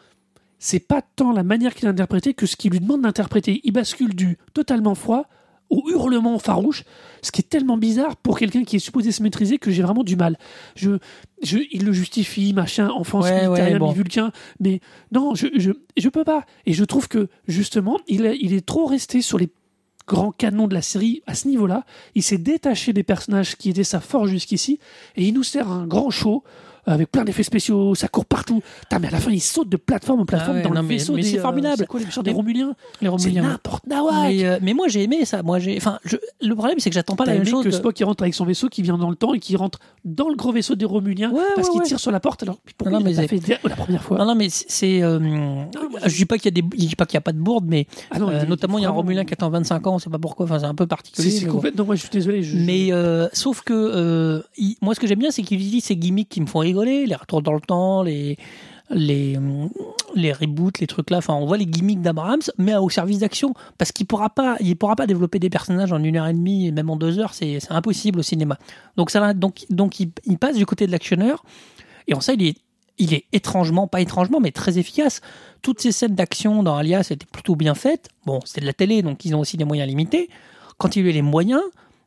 c'est 0.60 0.80
pas 0.80 1.02
tant 1.16 1.34
la 1.34 1.44
manière 1.44 1.76
qu'il 1.76 1.88
a 1.88 1.92
interprété 1.92 2.34
que 2.34 2.46
ce 2.46 2.56
qu'il 2.56 2.72
lui 2.72 2.80
demande 2.80 3.02
d'interpréter. 3.02 3.60
Il 3.66 3.72
bascule 3.74 4.16
du 4.16 4.38
totalement 4.54 4.96
froid 4.96 5.26
au 5.74 5.90
hurlement 5.90 6.38
farouche, 6.40 6.84
ce 7.22 7.32
qui 7.32 7.42
est 7.42 7.50
tellement 7.50 7.78
bizarre 7.78 8.16
pour 8.16 8.38
quelqu'un 8.38 8.64
qui 8.64 8.76
est 8.76 8.80
supposé 8.80 9.12
se 9.12 9.24
maîtriser 9.24 9.58
que 9.58 9.72
j'ai 9.72 9.82
vraiment 9.82 10.04
du 10.04 10.16
mal. 10.16 10.38
Je, 10.76 10.98
je, 11.42 11.58
il 11.72 11.86
le 11.86 11.94
justifie, 11.94 12.54
machin, 12.54 12.90
enfance 12.90 13.26
Ouais, 13.26 13.48
militaire, 13.48 13.72
ouais, 13.74 13.80
bon. 13.80 13.94
mais 14.60 14.80
non, 15.12 15.36
je, 15.36 15.48
je, 15.56 15.72
je 15.98 16.10
peux 16.10 16.24
pas. 16.24 16.46
Et 16.66 16.74
je 16.74 16.84
trouve 16.84 17.08
que, 17.08 17.30
justement, 17.48 18.00
il 18.08 18.26
est, 18.26 18.38
il 18.42 18.54
est 18.54 18.66
trop 18.66 18.86
resté 18.86 19.22
sur 19.22 19.38
les 19.38 19.50
grands 20.08 20.32
canons 20.32 20.68
de 20.68 20.74
la 20.74 20.82
série 20.82 21.22
à 21.28 21.34
ce 21.34 21.48
niveau-là. 21.48 21.86
Il 22.14 22.24
s'est 22.24 22.38
détaché 22.38 22.94
des 22.94 23.04
personnages 23.04 23.56
qui 23.56 23.70
étaient 23.70 23.84
sa 23.84 24.00
force 24.02 24.30
jusqu'ici, 24.30 24.80
et 25.16 25.26
il 25.26 25.34
nous 25.34 25.44
sert 25.44 25.70
un 25.70 25.88
grand 25.88 26.10
show 26.10 26.44
avec 26.86 27.12
plein 27.12 27.24
d'effets 27.24 27.44
spéciaux, 27.44 27.96
ça 27.96 28.08
court 28.08 28.26
partout. 28.26 28.62
Putain, 28.82 29.00
mais 29.00 29.08
à 29.08 29.12
la 29.12 29.20
fin, 29.20 29.32
il 29.32 29.40
saute 29.42 29.70
de 29.70 29.78
plateforme 29.78 30.22
en 30.22 30.26
plateforme 30.26 30.56
Ah 30.56 30.58
ouais, 30.58 30.64
dans 30.64 30.70
non, 30.70 30.82
le 30.82 30.88
mais- 30.88 30.96
vaisseau 30.96 31.14
mais 31.16 31.24
c'est 31.24 31.40
euh, 31.40 31.42
formidable. 31.42 31.76
c'est 31.78 31.88
quoi 31.88 32.00
les 32.00 32.06
méchants 32.06 32.24
des 32.24 32.32
Romuliens 32.32 32.76
Les 33.02 33.06
C'est 33.06 33.10
Romuliens. 33.10 33.44
n'importe 33.44 33.88
nawak. 33.88 34.14
Mais, 34.28 34.46
euh, 34.46 34.60
mais 34.62 34.74
moi 34.74 34.88
j'ai 34.88 35.04
aimé 35.04 35.26
ça. 35.26 35.44
Moi 35.44 35.60
j'ai, 35.60 35.78
enfin, 35.78 36.00
je- 36.06 36.18
le 36.42 36.56
problème 36.56 36.80
c'est 36.80 36.90
que 36.90 36.94
j'attends 36.96 37.16
pas 37.16 37.26
la 37.26 37.34
même 37.34 37.46
chose. 37.46 37.64
que 37.64 37.72
Spock 37.72 37.94
qui 37.94 38.04
rentre 38.04 38.24
avec 38.24 38.34
son 38.34 38.46
vaisseau, 38.46 38.68
qui 38.70 38.82
vient 38.82 38.98
dans 38.98 39.10
le 39.10 39.16
temps 39.16 39.34
et 39.34 39.40
qui 39.40 39.56
rentre 39.56 39.80
dans 40.06 40.30
le 40.30 40.36
gros 40.36 40.52
vaisseau 40.52 40.76
des 40.76 40.86
Romuliens 40.86 41.32
Ouais, 41.32 41.42
parce 41.56 41.68
ouais, 41.70 41.74
qu'il 41.76 41.82
tire 41.84 42.00
sur 42.00 42.12
la 42.12 42.20
porte. 42.20 42.44
Alors 42.44 42.58
pourquoi 42.78 42.92
Non, 42.92 43.00
il 43.00 43.06
mais 43.06 43.14
c'est- 43.14 43.28
fait 43.28 43.60
la 43.64 43.76
première 43.76 44.04
fois 44.04 44.18
Non, 44.18 44.26
non, 44.26 44.36
mais 44.36 44.50
c'est. 44.50 44.66
c'est, 44.68 45.02
euh, 45.04 45.20
je 46.06 46.16
dis 46.16 46.26
pas 46.26 46.38
qu'il 46.38 46.46
y 46.56 46.60
a 46.60 46.62
des, 46.62 46.68
je 46.78 46.86
dis 46.88 46.96
pas 46.96 47.06
qu'il 47.06 47.16
y 47.16 47.18
a 47.18 47.22
pas 47.22 47.32
de 47.32 47.40
bourde, 47.40 47.66
mais 47.68 47.88
Ah 48.12 48.20
non, 48.20 48.30
euh, 48.30 48.46
notamment 48.46 48.78
il 48.78 48.82
y 48.82 48.86
a 48.86 48.90
un 48.90 48.92
Romulin 48.92 49.24
qui 49.26 49.34
attend 49.34 49.50
25 49.50 49.88
ans, 49.88 49.96
on 49.96 50.00
sait 50.00 50.10
pas 50.10 50.20
pourquoi. 50.20 50.46
Enfin, 50.46 50.60
c'est 50.60 50.66
un 50.66 50.76
peu 50.76 50.88
particulier. 50.88 51.30
C'est 51.30 51.40
c'est 51.40 51.46
complètement. 51.46 51.84
Non, 51.84 51.86
moi 51.88 51.96
je 51.96 52.02
suis 52.02 52.10
désolé. 52.10 52.42
Mais 52.56 52.90
sauf 53.34 53.62
que 53.62 54.44
moi 54.82 54.96
ce 54.96 55.00
que 55.00 55.08
j'aime 55.08 55.20
bien 55.20 55.32
c'est 55.32 55.44
qu'il 55.44 55.58
utilise 55.60 55.84
ces 55.86 55.96
gimmicks 55.96 56.30
qui 56.30 56.42
me 56.42 56.46
font 56.48 56.64
les 56.82 57.16
retours 57.16 57.42
dans 57.42 57.54
le 57.54 57.62
temps, 57.62 58.04
les 58.04 58.38
les 58.90 59.38
les 60.16 60.32
reboots, 60.32 60.80
les 60.80 60.88
trucs 60.88 61.10
là. 61.10 61.18
Enfin, 61.18 61.34
on 61.34 61.46
voit 61.46 61.58
les 61.58 61.66
gimmicks 61.66 62.02
d'Abrams, 62.02 62.42
mais 62.58 62.76
au 62.76 62.90
service 62.90 63.20
d'action 63.20 63.54
parce 63.78 63.92
qu'il 63.92 64.06
pourra 64.06 64.30
pas, 64.30 64.58
il 64.60 64.76
pourra 64.76 64.96
pas 64.96 65.08
développer 65.08 65.40
des 65.40 65.50
personnages 65.50 65.94
en 65.94 66.04
une 66.04 66.18
heure 66.18 66.28
et 66.28 66.34
demie 66.34 66.68
et 66.68 66.72
même 66.72 66.90
en 66.90 66.96
deux 66.96 67.20
heures, 67.20 67.34
c'est 67.34 67.60
impossible 67.70 68.20
au 68.20 68.24
cinéma. 68.24 68.58
Donc 68.98 69.10
ça, 69.10 69.34
donc 69.34 69.66
donc 69.70 70.00
il, 70.00 70.38
passe 70.38 70.56
du 70.56 70.66
côté 70.66 70.86
de 70.86 70.92
l'actionneur 70.92 71.44
et 72.08 72.14
en 72.14 72.22
ça 72.22 72.34
il 72.34 72.44
est 72.44 72.58
il 73.00 73.14
est 73.16 73.26
étrangement, 73.32 73.88
pas 73.88 74.02
étrangement, 74.02 74.40
mais 74.40 74.52
très 74.52 74.78
efficace. 74.78 75.22
Toutes 75.64 75.82
ces 75.82 75.92
scènes 75.92 76.14
d'action 76.14 76.62
dans 76.62 76.76
Alias 76.76 77.08
étaient 77.10 77.26
plutôt 77.26 77.56
bien 77.56 77.74
faites. 77.74 78.10
Bon, 78.28 78.40
c'était 78.46 78.62
de 78.62 78.68
la 78.68 78.74
télé, 78.74 79.02
donc 79.02 79.26
ils 79.26 79.34
ont 79.36 79.40
aussi 79.40 79.58
des 79.58 79.66
moyens 79.66 79.90
limités. 79.90 80.30
Quand 80.78 80.96
il 80.96 81.06
a 81.08 81.10
eu 81.10 81.12
les 81.12 81.24
moyens, 81.24 81.64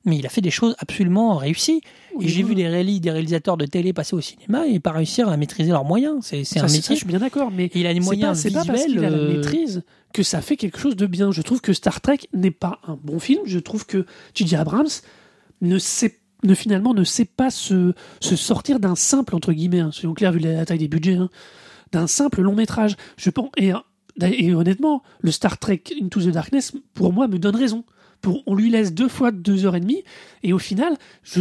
mais 0.06 0.16
il 0.16 0.24
a 0.24 0.30
fait 0.30 0.40
des 0.40 0.50
choses 0.50 0.74
absolument 0.78 1.36
réussies. 1.36 1.82
Oui, 2.14 2.24
et 2.24 2.28
j'ai 2.28 2.42
oui. 2.42 2.48
vu 2.50 2.54
des, 2.54 2.64
réalis- 2.68 3.00
des 3.00 3.10
réalisateurs 3.10 3.56
de 3.58 3.66
télé 3.66 3.92
passer 3.92 4.16
au 4.16 4.20
cinéma 4.22 4.66
et 4.66 4.80
pas 4.80 4.92
réussir 4.92 5.28
à 5.28 5.36
maîtriser 5.36 5.70
leurs 5.72 5.84
moyens. 5.84 6.20
C'est 6.22 6.40
un 6.40 6.44
ça, 6.44 6.62
métier. 6.74 6.94
je 6.94 7.00
suis 7.00 7.06
bien 7.06 7.18
d'accord, 7.18 7.50
mais 7.50 7.70
il 7.74 7.86
a 7.86 7.92
des 7.92 8.00
c'est 8.00 8.00
pas, 8.00 8.04
moyens 8.06 8.38
c'est 8.40 8.50
pas 8.52 8.64
parce 8.64 8.78
visuels. 8.86 8.92
qu'il 8.96 9.04
a 9.04 9.10
la 9.10 9.16
euh, 9.18 9.32
maîtrise 9.34 9.82
que 10.14 10.22
ça 10.22 10.40
fait 10.40 10.56
quelque 10.56 10.78
chose 10.78 10.96
de 10.96 11.04
bien. 11.06 11.30
Je 11.32 11.42
trouve 11.42 11.60
que 11.60 11.74
Star 11.74 12.00
Trek 12.00 12.20
n'est 12.32 12.50
pas 12.50 12.78
un 12.86 12.96
bon 13.02 13.18
film. 13.18 13.42
Je 13.44 13.58
trouve 13.58 13.84
que 13.84 14.06
J.J. 14.34 14.56
Abrams 14.56 14.86
ne 15.60 15.78
sait 15.78 16.20
ne 16.44 16.54
finalement 16.54 16.94
ne 16.94 17.02
sait 17.04 17.24
pas 17.24 17.50
se, 17.50 17.92
se 18.20 18.36
sortir 18.36 18.78
d'un 18.78 18.94
simple 18.94 19.34
entre 19.34 19.52
guillemets, 19.52 19.80
hein, 19.80 19.90
soyons 19.90 20.14
clairs 20.14 20.32
vu 20.32 20.38
la 20.38 20.64
taille 20.64 20.78
des 20.78 20.86
budgets, 20.86 21.14
hein, 21.16 21.28
d'un 21.92 22.06
simple 22.06 22.42
long 22.42 22.54
métrage. 22.54 22.96
Je 23.16 23.30
pense 23.30 23.50
et, 23.56 23.72
et 24.22 24.54
honnêtement, 24.54 25.02
le 25.20 25.30
Star 25.30 25.58
Trek 25.58 25.82
Into 26.00 26.20
the 26.20 26.28
Darkness 26.28 26.72
pour 26.94 27.12
moi 27.12 27.26
me 27.26 27.38
donne 27.38 27.56
raison. 27.56 27.84
Pour, 28.20 28.42
on 28.46 28.54
lui 28.54 28.70
laisse 28.70 28.92
deux 28.94 29.08
fois 29.08 29.30
deux 29.30 29.64
heures 29.66 29.76
et 29.76 29.80
demie 29.80 30.02
et 30.42 30.52
au 30.52 30.58
final, 30.58 30.96
je, 31.22 31.40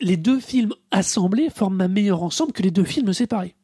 les 0.00 0.16
deux 0.16 0.40
films 0.40 0.72
assemblés 0.90 1.48
forment 1.50 1.80
un 1.80 1.88
meilleur 1.88 2.22
ensemble 2.22 2.52
que 2.52 2.62
les 2.62 2.70
deux 2.70 2.84
films 2.84 3.12
séparés. 3.12 3.54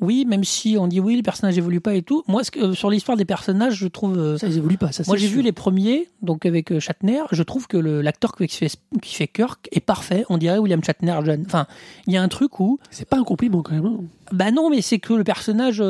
Oui, 0.00 0.24
même 0.26 0.42
si 0.44 0.76
on 0.78 0.88
dit 0.88 0.98
oui, 1.00 1.16
le 1.16 1.22
personnage 1.22 1.56
évolue 1.56 1.80
pas 1.80 1.94
et 1.94 2.02
tout. 2.02 2.24
Moi, 2.26 2.42
euh, 2.56 2.74
sur 2.74 2.90
l'histoire 2.90 3.16
des 3.16 3.24
personnages, 3.24 3.74
je 3.76 3.86
trouve. 3.86 4.18
euh, 4.18 4.36
Ça, 4.36 4.48
ils 4.48 4.58
évoluent 4.58 4.76
pas. 4.76 4.90
Ça, 4.90 5.04
moi, 5.06 5.16
j'ai 5.16 5.28
vu 5.28 5.40
les 5.40 5.52
premiers, 5.52 6.08
donc 6.20 6.44
avec 6.46 6.72
euh, 6.72 6.80
Shatner. 6.80 7.22
Je 7.30 7.42
trouve 7.44 7.68
que 7.68 7.76
l'acteur 7.76 8.34
qui 8.34 8.48
fait, 8.48 8.70
qui 9.00 9.14
fait 9.14 9.28
Kirk 9.28 9.68
est 9.70 9.80
parfait. 9.80 10.24
On 10.28 10.36
dirait 10.36 10.58
William 10.58 10.82
Shatner 10.82 11.16
jeune. 11.24 11.44
Enfin, 11.46 11.66
il 12.08 12.12
y 12.12 12.16
a 12.16 12.22
un 12.22 12.28
truc 12.28 12.58
où. 12.58 12.80
C'est 12.90 13.08
pas 13.08 13.18
un 13.18 13.24
compliment 13.24 13.62
quand 13.62 13.72
même. 13.72 13.86
hein. 13.86 14.00
Bah 14.32 14.50
non, 14.50 14.68
mais 14.68 14.82
c'est 14.82 14.98
que 14.98 15.14
le 15.14 15.24
personnage. 15.24 15.82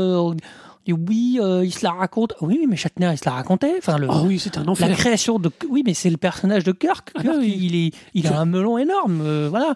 Dit 0.86 0.92
oui, 0.92 1.38
euh, 1.42 1.64
il 1.64 1.72
se 1.72 1.84
la 1.84 1.92
raconte. 1.92 2.34
Oui, 2.40 2.66
mais 2.68 2.76
Shatner, 2.76 3.10
il 3.12 3.18
se 3.18 3.24
la 3.24 3.32
racontait. 3.32 3.74
Enfin, 3.78 3.98
le, 3.98 4.06
Ah 4.10 4.22
oui, 4.24 4.38
c'est 4.38 4.56
un 4.58 4.64
la 4.64 4.70
enfer. 4.70 4.96
création 4.96 5.38
de. 5.38 5.50
Oui, 5.68 5.82
mais 5.84 5.94
c'est 5.94 6.10
le 6.10 6.16
personnage 6.16 6.64
de 6.64 6.72
Kirk. 6.72 7.10
Ah 7.16 7.22
Kirk, 7.22 7.36
il, 7.42 7.74
est, 7.74 7.90
il 8.14 8.26
a 8.26 8.40
un 8.40 8.44
melon 8.44 8.78
énorme. 8.78 9.20
euh, 9.22 9.48
voilà. 9.48 9.74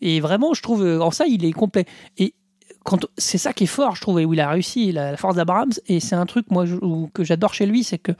Et 0.00 0.20
vraiment, 0.20 0.54
je 0.54 0.62
trouve. 0.62 0.82
euh, 0.84 1.00
En 1.00 1.10
ça, 1.10 1.26
il 1.26 1.44
est 1.44 1.52
complet. 1.52 1.84
Et 2.18 2.34
quand 2.84 3.06
c'est 3.18 3.38
ça 3.38 3.52
qui 3.52 3.64
est 3.64 3.66
fort, 3.68 3.94
je 3.96 4.00
trouve, 4.00 4.20
et 4.20 4.24
où 4.24 4.32
il 4.34 4.40
a 4.40 4.48
réussi, 4.48 4.90
la, 4.92 5.10
la 5.10 5.16
force 5.16 5.36
d'Abrams. 5.36 5.72
Et 5.86 6.00
c'est 6.00 6.14
un 6.16 6.26
truc, 6.26 6.46
moi, 6.50 6.64
je- 6.66 6.76
que 7.12 7.24
j'adore 7.24 7.52
chez 7.54 7.66
lui, 7.66 7.84
c'est 7.84 7.98
que 7.98 8.12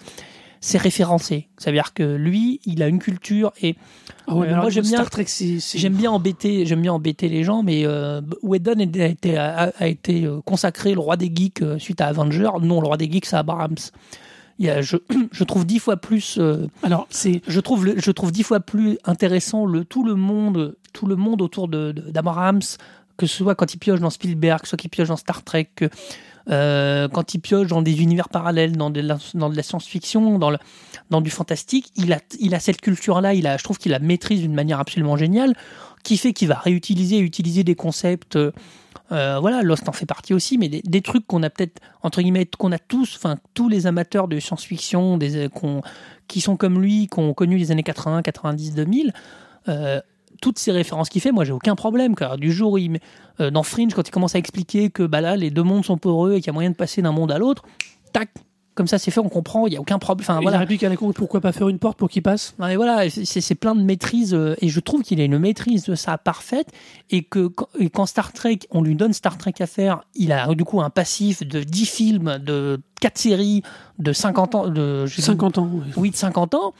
c'est 0.61 0.78
référencé. 0.78 1.49
Ça 1.59 1.70
veut 1.70 1.77
dire 1.77 1.95
que 1.95 2.03
lui, 2.03 2.61
il 2.66 2.82
a 2.82 2.89
une 2.89 2.99
culture 2.99 3.53
et 3.62 3.77
mais 4.28 4.35
Euh, 4.35 4.41
alors, 4.43 4.57
moi, 4.62 4.70
j'aime 4.70 4.85
Star 4.85 5.01
bien- 5.01 5.09
Trek, 5.11 5.24
c'est. 5.27 5.59
c'est- 5.59 5.78
J'aime 5.78 5.95
bien 5.95 6.11
embêter, 6.12 6.66
j'aime 6.66 6.82
bien 6.82 6.93
embêter 6.93 7.28
les 7.28 7.43
gens, 7.45 7.62
mais 7.62 7.85
euh, 7.87 8.20
Whedon 8.43 8.78
a 8.78 9.05
été, 9.07 9.37
a, 9.37 9.73
a 9.78 9.87
été 9.89 10.24
euh, 10.27 10.41
consacré 10.45 10.93
le 10.95 11.01
roi 11.01 11.16
des 11.16 11.32
geeks 11.35 11.62
euh, 11.62 11.78
suite 11.78 12.01
à 12.01 12.07
Avengers. 12.07 12.51
Non, 12.62 12.81
le 12.81 12.87
roi 12.87 12.97
des 12.97 13.11
geeks, 13.11 13.27
c'est 13.27 13.37
Abrams. 13.37 13.74
Il 14.59 14.66
y 14.66 14.70
a, 14.70 14.82
je, 14.82 14.99
je 15.32 15.45
trouve 15.45 15.65
dix 15.65 15.78
fois 15.78 15.97
plus, 15.97 16.37
euh, 16.39 16.66
Alors, 16.82 17.07
c'est. 17.11 17.41
je 17.49 17.61
trouve, 17.61 17.87
le- 17.87 17.99
je 17.99 18.11
trouve 18.11 18.31
dix 18.31 18.43
fois 18.43 18.61
plus 18.61 18.99
intéressant 19.05 19.65
le 19.66 19.85
tout 19.85 20.05
le 20.05 20.15
monde, 20.15 20.77
tout 20.93 21.07
le 21.07 21.16
monde 21.16 21.41
autour 21.43 21.66
de 21.69 21.93
de- 21.93 22.11
d'Abrams, 22.11 22.61
que 23.16 23.27
ce 23.27 23.37
soit 23.39 23.55
quand 23.55 23.73
il 23.74 23.78
pioche 23.78 24.01
dans 24.01 24.11
Spielberg, 24.11 24.61
que 24.61 24.66
ce 24.66 24.70
soit 24.70 24.78
qu'il 24.78 24.91
pioche 24.91 25.09
dans 25.09 25.16
Star 25.16 25.43
Trek, 25.43 25.70
que, 25.74 25.87
euh, 26.51 27.09
quand 27.09 27.35
il 27.35 27.40
pioche 27.40 27.68
dans 27.68 27.82
des 27.82 28.02
univers 28.02 28.28
parallèles, 28.28 28.77
dans 28.77 28.90
de 28.90 29.01
la, 29.01 29.62
science-fiction, 29.62 30.39
dans, 30.39 31.20
du 31.20 31.31
fantastique, 31.31 31.93
il 31.97 32.12
a, 32.12 32.60
cette 32.60 32.81
culture-là, 32.81 33.35
il 33.35 33.47
a, 33.47 33.56
je 33.56 33.64
trouve 33.64 33.78
qu'il 33.78 33.93
la 33.93 33.98
maîtrise 33.98 34.40
d'une 34.40 34.55
manière 34.55 34.81
absolument 34.81 35.16
géniale, 35.16 35.55
qui 36.02 36.16
fait 36.16 36.32
qu'il 36.32 36.48
va 36.48 36.56
réutiliser, 36.56 37.18
utiliser 37.18 37.62
des 37.62 37.74
concepts. 37.74 38.36
euh, 38.36 38.52
euh, 39.12 39.39
voilà, 39.40 39.62
Lost 39.62 39.89
en 39.89 39.93
fait 39.93 40.06
partie 40.06 40.35
aussi, 40.35 40.56
mais 40.59 40.68
des, 40.68 41.02
trucs 41.02 41.27
qu'on 41.27 41.43
a 41.43 41.51
peut-être, 41.51 41.81
entre 42.02 42.22
guillemets, 42.22 42.47
qu'on 42.47 42.72
a 42.72 42.78
tous, 42.78 43.16
enfin, 43.16 43.36
tous 43.55 43.68
les 43.68 43.86
amateurs 43.86 44.28
de 44.28 44.39
science-fiction, 44.39 45.18
qui 46.28 46.40
sont 46.40 46.56
comme 46.56 46.81
lui, 46.81 47.09
qui 47.09 47.18
ont 47.18 47.35
connu 47.35 47.59
les 47.59 47.70
années 47.70 47.82
80, 47.82 48.22
90, 48.22 48.74
2000, 48.74 49.12
euh, 49.68 50.01
toutes 50.41 50.59
ces 50.59 50.73
références 50.73 51.09
qu'il 51.09 51.21
fait, 51.21 51.33
moi 51.33 51.45
j'ai 51.45 51.53
aucun 51.53 51.77
problème. 51.77 52.15
Car 52.15 52.37
du 52.39 52.53
jour 52.53 52.73
où 52.73 52.79
il 52.79 52.93
met- 52.93 53.01
euh, 53.41 53.51
dans 53.51 53.62
Fringe, 53.62 53.93
quand 53.95 54.07
il 54.07 54.11
commence 54.11 54.35
à 54.35 54.39
expliquer 54.39 54.91
que 54.91 55.03
bah 55.03 55.21
là 55.21 55.37
les 55.37 55.51
deux 55.51 55.62
mondes 55.62 55.85
sont 55.85 55.99
poreux 55.99 56.33
et 56.35 56.37
qu'il 56.37 56.47
y 56.49 56.51
a 56.51 56.53
moyen 56.55 56.71
de 56.71 56.77
passer 56.77 57.03
d'un 57.03 57.12
monde 57.12 57.31
à 57.33 57.39
l'autre, 57.39 57.62
tac, 58.12 58.31
comme 58.75 58.87
ça 58.87 58.99
c'est 58.99 59.11
fait, 59.11 59.21
on 59.21 59.29
comprend, 59.29 59.67
il 59.67 59.75
y 59.75 59.77
a 59.77 59.81
aucun 59.81 59.99
problème. 59.99 60.25
Enfin 60.25 60.35
Et 60.35 60.37
la 60.37 60.43
voilà, 60.43 60.59
réplique 60.59 60.83
à 60.85 60.89
la 60.89 60.97
con, 60.97 61.12
pourquoi 61.12 61.41
pas 61.43 61.53
faire 61.53 61.69
une 61.69 61.79
porte 61.79 61.99
pour 61.99 62.09
qu'il 62.09 62.23
passe? 62.23 62.55
Voilà, 62.59 63.11
c'est 63.11 63.55
plein 63.55 63.75
de 63.75 63.83
maîtrise 63.83 64.33
euh, 64.33 64.55
et 64.61 64.69
je 64.69 64.81
trouve 64.81 65.03
qu'il 65.03 65.21
a 65.21 65.25
une 65.25 65.39
maîtrise 65.39 65.85
de 65.85 65.95
ça 65.95 66.17
parfaite 66.17 66.69
et 67.11 67.23
que 67.23 67.49
quand, 67.49 67.69
et 67.79 67.91
quand 67.91 68.07
Star 68.07 68.33
Trek, 68.33 68.61
on 68.71 68.81
lui 68.83 68.95
donne 68.95 69.12
Star 69.12 69.37
Trek 69.37 69.53
à 69.61 69.67
faire, 69.67 70.03
il 70.15 70.33
a 70.33 70.55
du 70.55 70.65
coup 70.65 70.81
un 70.81 70.89
passif 70.89 71.47
de 71.47 71.62
10 71.62 71.85
films, 71.87 72.39
de 72.39 72.81
4 73.03 73.19
séries, 73.19 73.62
de 73.99 74.12
50 74.15 74.55
ans, 74.55 74.69
de 74.69 75.05
j'ai- 75.07 75.21
50 75.21 75.59
ans. 75.59 75.67
ouais. 75.67 75.93
oui, 75.97 76.11
de 76.11 76.17
50 76.17 76.55
ans 76.55 76.73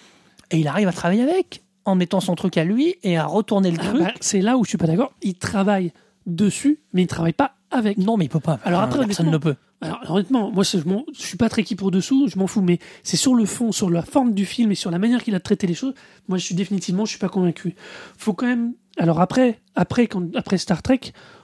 et 0.53 0.59
il 0.59 0.69
arrive 0.69 0.89
à 0.89 0.93
travailler 0.93 1.23
avec 1.23 1.63
en 1.85 1.95
mettant 1.95 2.21
son 2.21 2.35
truc 2.35 2.57
à 2.57 2.65
lui 2.65 2.97
et 3.03 3.17
à 3.17 3.27
retourner 3.27 3.71
le 3.71 3.79
Ah 3.81 3.85
truc. 3.85 4.03
bah, 4.03 4.13
c'est 4.21 4.41
là 4.41 4.57
où 4.57 4.65
je 4.65 4.71
suis 4.71 4.79
pas 4.79 4.87
d'accord. 4.87 5.13
Il 5.23 5.35
travaille 5.35 5.93
dessus, 6.27 6.81
mais 6.93 7.03
il 7.03 7.07
travaille 7.07 7.33
pas 7.33 7.53
avec. 7.71 7.99
Non, 7.99 8.17
mais 8.17 8.27
il 8.27 8.29
peut 8.29 8.41
pas. 8.41 8.59
Alors 8.65 8.81
après, 8.81 9.05
personne 9.07 9.31
ne 9.31 9.39
peut. 9.39 9.57
Alors, 9.83 9.99
honnêtement, 10.11 10.51
moi, 10.51 10.63
je, 10.63 10.77
je 10.77 11.23
suis 11.23 11.39
pas 11.39 11.49
très 11.49 11.63
qui 11.63 11.75
pour 11.75 11.91
dessous, 11.91 12.29
je 12.29 12.39
m'en 12.39 12.47
fous, 12.47 12.61
mais 12.61 12.79
c'est 13.03 13.17
sur 13.17 13.35
le 13.35 13.47
fond, 13.47 13.73
sur 13.73 13.89
la 13.89 14.03
forme 14.03 14.35
du 14.35 14.45
film 14.45 14.71
et 14.73 14.75
sur 14.75 14.91
la 14.91 14.99
manière 14.99 15.25
qu'il 15.25 15.35
a 15.35 15.41
traité 15.41 15.67
les 15.67 15.73
choses. 15.73 15.95
Moi, 16.29 16.37
je 16.37 16.45
suis 16.45 16.55
définitivement, 16.55 17.07
je 17.07 17.11
suis 17.11 17.19
pas 17.19 17.31
convaincu. 17.31 17.75
Faut 18.19 18.35
quand 18.35 18.47
même. 18.47 18.75
Alors 18.99 19.23
après, 19.23 19.59
après, 19.77 20.07
quand, 20.07 20.37
après 20.37 20.59
Star 20.59 20.83
Trek, 20.83 21.01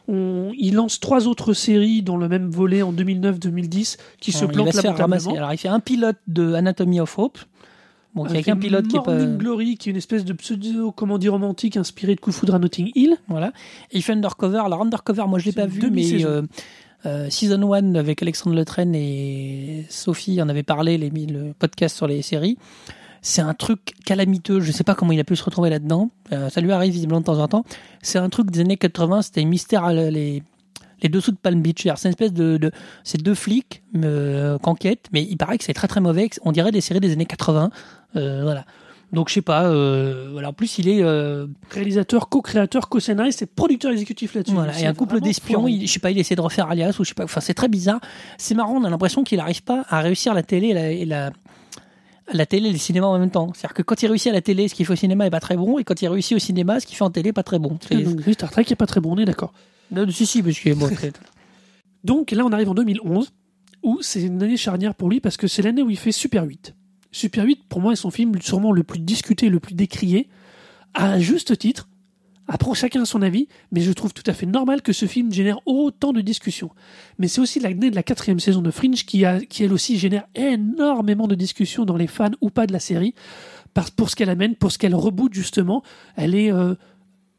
on, 0.06 0.52
il 0.58 0.74
lance 0.74 1.00
trois 1.00 1.26
autres 1.28 1.54
séries 1.54 2.02
dans 2.02 2.18
le 2.18 2.28
même 2.28 2.50
volet 2.50 2.82
en 2.82 2.92
2009-2010 2.92 3.96
qui 4.20 4.32
se 4.32 4.44
plantent 4.44 4.74
lamentablement. 4.74 5.34
Alors, 5.34 5.52
il 5.54 5.58
fait 5.58 5.68
un 5.68 5.80
pilote 5.80 6.18
de 6.26 6.52
Anatomy 6.52 7.00
of 7.00 7.18
Hope. 7.18 7.38
Bon, 8.16 8.26
il 8.26 8.34
y 8.34 8.38
a 8.38 8.42
qu'un 8.42 8.56
pilote 8.56 8.88
qui 8.88 8.96
est 8.96 9.02
pas. 9.02 9.26
Glory, 9.26 9.76
qui 9.76 9.90
est 9.90 9.92
une 9.92 9.98
espèce 9.98 10.24
de 10.24 10.32
pseudo 10.32 10.90
comédie 10.90 11.28
romantique 11.28 11.76
inspirée 11.76 12.14
de 12.14 12.20
Coup 12.20 12.32
foudre 12.32 12.54
à 12.54 12.58
Notting 12.58 12.90
Hill. 12.94 13.18
Voilà. 13.28 13.52
Et 13.92 13.98
il 13.98 14.02
fait 14.02 14.14
Undercover. 14.14 14.62
Alors, 14.64 14.80
Undercover, 14.80 15.24
moi, 15.28 15.38
je 15.38 15.44
l'ai 15.44 15.50
C'est 15.50 15.60
pas 15.60 15.66
vu, 15.66 15.90
mais 15.90 16.24
euh, 16.24 16.40
euh, 17.04 17.28
Season 17.28 17.70
1 17.70 17.94
avec 17.94 18.22
Alexandre 18.22 18.56
Letraine 18.56 18.94
et 18.94 19.84
Sophie 19.90 20.40
en 20.40 20.48
avait 20.48 20.62
parlé, 20.62 20.96
les, 20.96 21.10
le 21.10 21.52
podcast 21.58 21.94
sur 21.94 22.06
les 22.06 22.22
séries. 22.22 22.56
c'est 23.20 23.42
un 23.42 23.52
truc 23.52 23.92
calamiteux. 24.06 24.60
Je 24.60 24.72
sais 24.72 24.84
pas 24.84 24.94
comment 24.94 25.12
il 25.12 25.20
a 25.20 25.24
pu 25.24 25.36
se 25.36 25.44
retrouver 25.44 25.68
là-dedans. 25.68 26.10
Euh, 26.32 26.48
ça 26.48 26.62
lui 26.62 26.72
arrive 26.72 26.94
visiblement 26.94 27.20
de 27.20 27.26
temps 27.26 27.38
en 27.38 27.48
temps. 27.48 27.64
C'est 28.00 28.18
un 28.18 28.30
truc 28.30 28.50
des 28.50 28.60
années 28.60 28.78
80. 28.78 29.20
C'était 29.20 29.44
mystère 29.44 29.92
les 29.92 30.42
les 31.02 31.08
dessous 31.08 31.32
de 31.32 31.36
Palm 31.36 31.60
Beach. 31.60 31.82
C'est 31.96 32.08
une 32.08 32.10
espèce 32.10 32.32
de, 32.32 32.56
de 32.56 32.70
c'est 33.04 33.22
deux 33.22 33.34
flics 33.34 33.82
euh, 33.96 34.58
qu'enquêtent, 34.58 35.08
mais 35.12 35.22
il 35.22 35.36
paraît 35.36 35.58
que 35.58 35.64
c'est 35.64 35.74
très 35.74 35.88
très 35.88 36.00
mauvais. 36.00 36.28
On 36.42 36.52
dirait 36.52 36.72
des 36.72 36.80
séries 36.80 37.00
des 37.00 37.12
années 37.12 37.26
80. 37.26 37.70
Euh, 38.14 38.42
voilà. 38.42 38.64
Donc 39.12 39.28
je 39.28 39.34
sais 39.34 39.42
pas. 39.42 39.64
Euh, 39.64 40.28
voilà. 40.32 40.50
En 40.50 40.52
plus, 40.52 40.78
il 40.78 40.88
est 40.88 41.02
euh, 41.02 41.46
Réalisateur, 41.70 42.28
co-créateur, 42.28 42.88
co-scénariste 42.88 43.42
et 43.42 43.46
producteur 43.46 43.90
exécutif 43.92 44.34
là-dessus. 44.34 44.54
voilà, 44.54 44.72
et 44.80 44.86
un 44.86 44.94
couple 44.94 45.20
d'espions, 45.20 45.66
je 45.86 45.86
sais 45.86 46.00
pas, 46.00 46.10
il 46.10 46.18
essaie 46.18 46.34
de 46.36 46.40
refaire 46.40 46.68
Alias 46.68 46.96
ou 46.98 47.04
je 47.04 47.08
sais 47.10 47.14
pas. 47.14 47.24
Enfin, 47.24 47.40
c'est 47.40 47.54
très 47.54 47.68
bizarre. 47.68 48.00
C'est 48.36 48.54
marrant, 48.54 48.74
on 48.74 48.84
a 48.84 48.90
l'impression 48.90 49.22
qu'il 49.24 49.38
n'arrive 49.38 49.62
pas 49.62 49.84
à 49.88 50.00
réussir 50.00 50.34
la 50.34 50.42
télé 50.42 50.68
et 50.68 50.74
la, 50.74 50.90
et 50.90 51.04
la, 51.04 51.30
la 52.32 52.46
télé 52.46 52.68
et 52.68 52.72
le 52.72 52.78
cinéma 52.78 53.06
en 53.06 53.18
même 53.18 53.30
temps. 53.30 53.52
C'est-à-dire 53.54 53.74
que 53.74 53.82
quand 53.82 54.02
il 54.02 54.08
réussit 54.08 54.28
à 54.28 54.32
la 54.34 54.40
télé, 54.42 54.66
ce 54.68 54.74
qu'il 54.74 54.84
fait 54.86 54.92
au 54.92 54.96
cinéma 54.96 55.24
est 55.26 55.30
pas 55.30 55.40
très 55.40 55.56
bon, 55.56 55.78
et 55.78 55.84
quand 55.84 56.02
il 56.02 56.08
réussit 56.08 56.36
au 56.36 56.40
cinéma, 56.40 56.80
ce 56.80 56.86
qu'il 56.86 56.96
fait 56.96 57.04
en 57.04 57.10
télé 57.10 57.28
est 57.28 57.32
pas 57.32 57.42
très 57.44 57.58
bon. 57.60 57.78
C'est- 57.88 58.02
Donc, 58.02 58.20
Star 58.34 58.50
Trek 58.50 58.64
est 58.68 58.74
pas 58.76 58.86
très 58.86 59.00
bon, 59.00 59.14
on 59.14 59.18
est 59.18 59.24
d'accord. 59.24 59.52
Non, 59.92 60.04
si, 60.10 60.26
si, 60.26 60.42
parce 60.42 60.58
que 60.58 60.74
bon, 60.74 60.88
Donc 62.04 62.32
là, 62.32 62.44
on 62.44 62.50
arrive 62.52 62.68
en 62.70 62.74
2011, 62.74 63.32
où 63.84 63.98
c'est 64.00 64.22
une 64.22 64.42
année 64.42 64.56
charnière 64.56 64.94
pour 64.96 65.08
lui 65.08 65.20
parce 65.20 65.36
que 65.36 65.46
c'est 65.46 65.62
l'année 65.62 65.82
où 65.82 65.90
il 65.90 65.96
fait 65.96 66.12
Super 66.12 66.44
8. 66.44 66.74
Super 67.16 67.46
8, 67.46 67.62
pour 67.70 67.80
moi, 67.80 67.94
est 67.94 67.96
son 67.96 68.10
film 68.10 68.38
sûrement 68.42 68.72
le 68.72 68.82
plus 68.82 68.98
discuté, 68.98 69.48
le 69.48 69.58
plus 69.58 69.74
décrié, 69.74 70.28
à 70.92 71.18
juste 71.18 71.56
titre. 71.56 71.88
Après, 72.46 72.74
chacun 72.74 73.06
son 73.06 73.22
avis, 73.22 73.48
mais 73.72 73.80
je 73.80 73.90
trouve 73.92 74.12
tout 74.12 74.22
à 74.26 74.34
fait 74.34 74.44
normal 74.44 74.82
que 74.82 74.92
ce 74.92 75.06
film 75.06 75.32
génère 75.32 75.58
autant 75.64 76.12
de 76.12 76.20
discussions. 76.20 76.70
Mais 77.18 77.26
c'est 77.26 77.40
aussi 77.40 77.58
l'année 77.58 77.88
de 77.88 77.94
la 77.94 78.02
quatrième 78.02 78.38
saison 78.38 78.60
de 78.60 78.70
Fringe 78.70 79.06
qui, 79.06 79.24
a, 79.24 79.40
qui 79.40 79.64
elle 79.64 79.72
aussi 79.72 79.98
génère 79.98 80.26
énormément 80.34 81.26
de 81.26 81.34
discussions 81.34 81.86
dans 81.86 81.96
les 81.96 82.06
fans 82.06 82.32
ou 82.42 82.50
pas 82.50 82.66
de 82.66 82.74
la 82.74 82.80
série, 82.80 83.14
par, 83.72 83.90
pour 83.92 84.10
ce 84.10 84.16
qu'elle 84.16 84.28
amène, 84.28 84.54
pour 84.54 84.70
ce 84.70 84.76
qu'elle 84.76 84.94
reboot 84.94 85.32
justement. 85.32 85.82
Elle 86.16 86.34
est, 86.34 86.52
euh, 86.52 86.74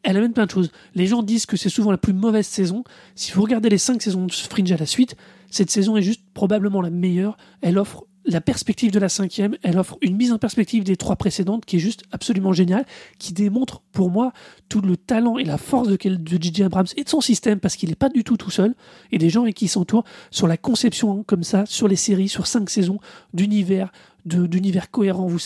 elle 0.02 0.18
amène 0.18 0.34
plein 0.34 0.48
de 0.48 0.52
choses. 0.52 0.72
Les 0.96 1.06
gens 1.06 1.22
disent 1.22 1.46
que 1.46 1.56
c'est 1.56 1.70
souvent 1.70 1.92
la 1.92 2.00
plus 2.00 2.14
mauvaise 2.14 2.48
saison. 2.48 2.84
Si 3.14 3.32
vous 3.32 3.44
regardez 3.44 3.70
les 3.70 3.78
cinq 3.78 4.02
saisons 4.02 4.26
de 4.26 4.32
Fringe 4.32 4.72
à 4.72 4.78
la 4.78 4.88
suite, 4.88 5.16
cette 5.52 5.70
saison 5.70 5.98
est 5.98 6.02
juste 6.02 6.24
probablement 6.34 6.82
la 6.82 6.90
meilleure. 6.90 7.38
Elle 7.62 7.78
offre 7.78 8.08
la 8.28 8.42
perspective 8.42 8.92
de 8.92 9.00
la 9.00 9.10
cinquième, 9.10 9.56
elle 9.64 9.78
offre 9.80 9.98
une 10.02 10.16
mise 10.18 10.32
en 10.34 10.38
perspective 10.38 10.84
des 10.84 10.98
trois 10.98 11.16
précédentes 11.16 11.66
qui 11.66 11.78
est 11.78 11.80
juste 11.80 12.04
absolument 12.12 12.52
géniale, 12.54 12.86
qui 13.20 13.34
démontre 13.34 13.82
pour 13.94 14.10
moi 14.12 14.34
tout 14.70 14.82
le 14.82 14.98
talent 14.98 15.38
et 15.38 15.46
la 15.46 15.58
force 15.58 15.88
de, 15.88 15.96
de 15.96 16.42
J.J. 16.44 16.64
Abrams 16.64 16.86
et 16.98 17.04
de 17.04 17.10
son 17.10 17.22
système, 17.22 17.60
parce 17.60 17.76
qu'il 17.76 17.90
n'est 17.90 17.96
pas 17.96 18.10
du 18.10 18.24
tout 18.24 18.38
tout 18.38 18.52
seul, 18.52 18.76
et 19.12 19.18
des 19.18 19.30
gens 19.30 19.44
avec 19.44 19.56
qui 19.56 19.66
il 19.66 19.70
s'entoure 19.70 20.04
sur 20.30 20.48
la 20.48 20.58
conception 20.58 21.20
hein, 21.20 21.24
comme 21.26 21.44
ça, 21.44 21.66
sur 21.66 21.88
les 21.88 21.96
séries, 21.96 22.30
sur 22.30 22.48
cinq 22.48 22.70
saisons, 22.70 23.00
d'univers, 23.34 23.92
d'univers 24.26 24.92
cohérents, 24.92 25.28
vous- 25.28 25.40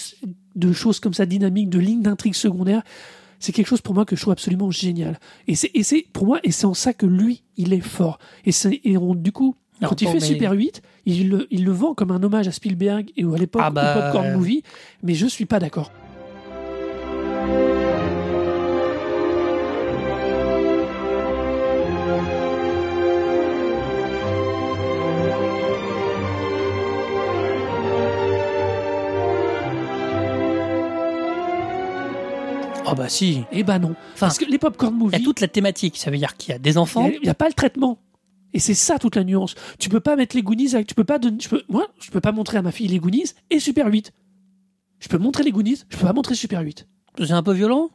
de 0.56 0.74
choses 0.74 1.00
comme 1.00 1.14
ça 1.14 1.26
dynamiques, 1.26 1.70
de 1.70 1.80
lignes 1.80 2.02
d'intrigue 2.02 2.36
secondaires 2.36 2.82
c'est 3.44 3.54
quelque 3.54 3.68
chose 3.68 3.82
pour 3.82 3.96
moi 3.96 4.06
que 4.06 4.16
je 4.16 4.22
trouve 4.22 4.34
absolument 4.34 4.70
génial. 4.70 5.20
Et 5.48 5.56
c'est, 5.56 5.72
pour 6.14 6.28
moi, 6.28 6.40
et 6.44 6.52
c'est 6.52 6.66
en 6.66 6.76
ça 6.76 6.94
que 6.94 7.08
lui, 7.08 7.42
il 7.58 7.74
est 7.74 7.80
fort. 7.82 8.20
Et, 8.46 8.52
c'est, 8.52 8.80
du 8.86 9.32
coup, 9.32 9.56
quand 9.82 10.00
il 10.00 10.08
fait 10.10 10.14
mais- 10.14 10.20
Super 10.20 10.52
8, 10.52 10.84
il 11.06 11.30
le, 11.30 11.48
il 11.52 11.66
le 11.66 11.72
vend 11.72 11.94
comme 11.94 12.12
un 12.12 12.22
hommage 12.22 12.48
à 12.48 12.52
Spielberg 12.52 13.12
et 13.18 13.24
à 13.24 13.38
l'époque 13.38 13.62
Ah 13.66 13.70
bah, 13.72 13.96
au 13.98 14.02
Popcorn 14.02 14.28
euh, 14.28 14.38
Movie, 14.38 14.64
mais 15.04 15.14
je 15.14 15.28
suis 15.28 15.46
pas 15.46 15.60
d'accord. 15.60 15.92
Ah 32.92 32.94
bah 32.94 33.08
si. 33.08 33.44
Eh 33.54 33.64
ben 33.64 33.80
non. 33.80 33.92
Enfin, 34.14 34.28
Parce 34.28 34.38
que 34.38 34.44
les 34.44 34.58
Popcorn 34.58 34.94
Il 35.14 35.18
y 35.18 35.22
a 35.22 35.24
toute 35.24 35.40
la 35.40 35.48
thématique. 35.48 35.96
Ça 35.96 36.12
veut 36.12 36.18
dire 36.18 36.36
qu'il 36.36 36.52
y 36.52 36.56
a 36.56 36.60
des 36.60 36.78
enfants. 36.78 37.10
il 37.10 37.22
n'y 37.22 37.30
a, 37.30 37.34
pas 37.34 37.48
le 37.48 37.54
traitement. 37.54 37.98
Et 38.54 38.60
c'est 38.60 38.74
ça 38.74 39.00
toute 39.00 39.16
la 39.16 39.24
nuance. 39.24 39.56
Tu 39.80 39.90
peux 39.90 40.00
pas 40.00 40.16
mettre 40.16 40.36
les 40.36 40.44
Goonies, 40.44 40.76
avec- 40.76 40.88
tu 40.88 40.96
peux 40.96 41.04
pas 41.04 41.20
moi, 41.70 41.88
je 42.00 42.12
peux 42.12 42.22
pas 42.22 42.32
montrer 42.32 42.58
à 42.58 42.62
ma 42.62 42.72
fille 42.72 42.88
les 42.88 43.00
Goonies 43.00 43.34
et 43.50 43.60
Super 43.60 43.88
8. 43.88 44.12
Je 45.00 45.08
peux 45.08 45.18
montrer 45.18 45.44
les 45.44 45.52
Goonies, 45.52 45.84
je 45.90 45.98
peux 45.98 46.06
pas 46.06 46.14
montrer 46.14 46.36
Super 46.36 46.62
8. 46.62 46.88
C'est 47.18 47.32
un 47.32 47.44
peu 47.44 47.54
violent? 47.54 47.90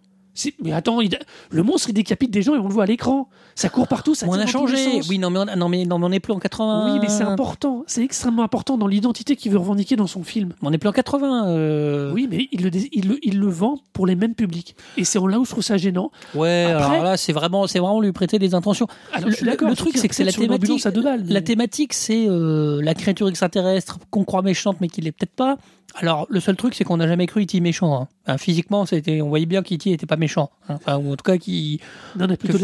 Mais 0.63 0.73
attends, 0.73 1.01
il- 1.01 1.19
le 1.51 1.63
monstre 1.63 1.89
il 1.91 1.95
décapite 1.95 2.31
des 2.31 2.43
gens 2.43 2.55
et 2.55 2.59
on 2.59 2.67
le 2.69 2.73
voit 2.75 2.85
à 2.85 2.87
l'écran. 2.87 3.29
Ça 3.55 3.69
court 3.71 3.89
partout, 3.89 4.15
ça 4.15 4.27
on 4.29 4.33
tire 4.33 4.43
a 4.43 4.47
changé. 4.47 5.01
Oui, 5.09 5.19
non 5.19 5.31
mais, 5.31 5.39
on, 5.39 5.57
non, 5.57 5.69
mais, 5.71 5.85
non, 5.87 5.99
mais 5.99 6.05
on 6.07 6.09
n'est 6.11 6.21
plus 6.21 6.33
en 6.35 6.39
80. 6.39 6.93
Oui, 6.95 6.99
mais 7.01 7.09
c'est 7.09 7.23
important. 7.23 7.85
C'est 7.87 8.03
extrêmement 8.05 8.43
important 8.43 8.77
dans 8.77 8.87
l'identité 8.87 9.35
qu'il 9.35 9.51
veut 9.53 9.59
revendiquer 9.59 9.97
dans 9.97 10.07
son 10.07 10.23
film. 10.25 10.53
On 10.63 10.71
n'est 10.71 10.79
plus 10.79 10.89
en 10.89 10.93
80. 10.93 11.49
euh. 11.49 12.13
Oui, 12.13 12.29
mais 12.31 12.49
il 12.53 12.63
le, 12.63 12.71
dé- 12.71 12.89
il, 12.93 13.09
le, 13.09 13.19
il 13.23 13.39
le 13.39 13.49
vend 13.49 13.79
pour 13.95 14.07
les 14.07 14.15
mêmes 14.15 14.35
publics. 14.35 14.77
Et 14.99 15.05
c'est 15.05 15.19
là 15.19 15.39
où 15.41 15.45
je 15.45 15.51
trouve 15.51 15.63
ça 15.65 15.77
gênant. 15.79 16.11
Ouais, 16.35 16.67
Après- 16.71 16.91
alors 16.97 17.05
là, 17.05 17.17
c'est 17.17 17.33
vraiment, 17.33 17.67
c'est 17.67 17.79
vraiment 17.79 18.01
lui 18.01 18.13
prêter 18.13 18.39
des 18.39 18.55
intentions. 18.55 18.87
Alors, 19.13 19.31
le, 19.31 19.37
le- 19.69 19.75
truc, 19.75 19.97
c'est 19.97 20.09
que 20.09 20.15
c'est 20.15 20.25
la 20.25 20.33
thématique. 20.33 20.85
balles, 21.03 21.25
mais- 21.27 21.33
La 21.33 21.41
thématique, 21.41 21.95
c'est 21.95 22.27
euh, 22.29 22.81
la 22.83 22.95
créature 22.95 23.29
extraterrestre 23.29 23.99
qu'on 24.11 24.25
croit 24.25 24.43
méchante, 24.43 24.77
mais 24.81 24.89
qui 24.89 25.01
l'est 25.01 25.13
peut-être 25.13 25.35
pas. 25.35 25.57
Alors, 25.95 26.27
le 26.29 26.41
seul 26.41 26.57
truc, 26.57 26.75
c'est 26.75 26.85
qu'on 26.85 26.99
n'a 26.99 27.07
jamais 27.09 27.27
cru 27.27 27.43
E.T. 27.45 27.59
méchant. 27.61 27.95
hein. 28.03 28.09
Enfin, 28.27 28.37
physiquement, 28.39 28.85
c'était, 28.85 29.23
on 29.23 29.29
voyait 29.29 29.47
bien 29.47 29.63
qu'E.T. 29.63 29.93
était 29.93 30.05
pas 30.05 30.17
méchant. 30.17 30.51
hein. 30.69 30.75
Enfin, 30.75 30.99
ou 30.99 31.13
en 31.13 31.17
tout 31.17 31.23
cas, 31.23 31.35
Non, 31.35 31.39
il 31.49 31.81
a 32.33 32.37
plutôt 32.37 32.59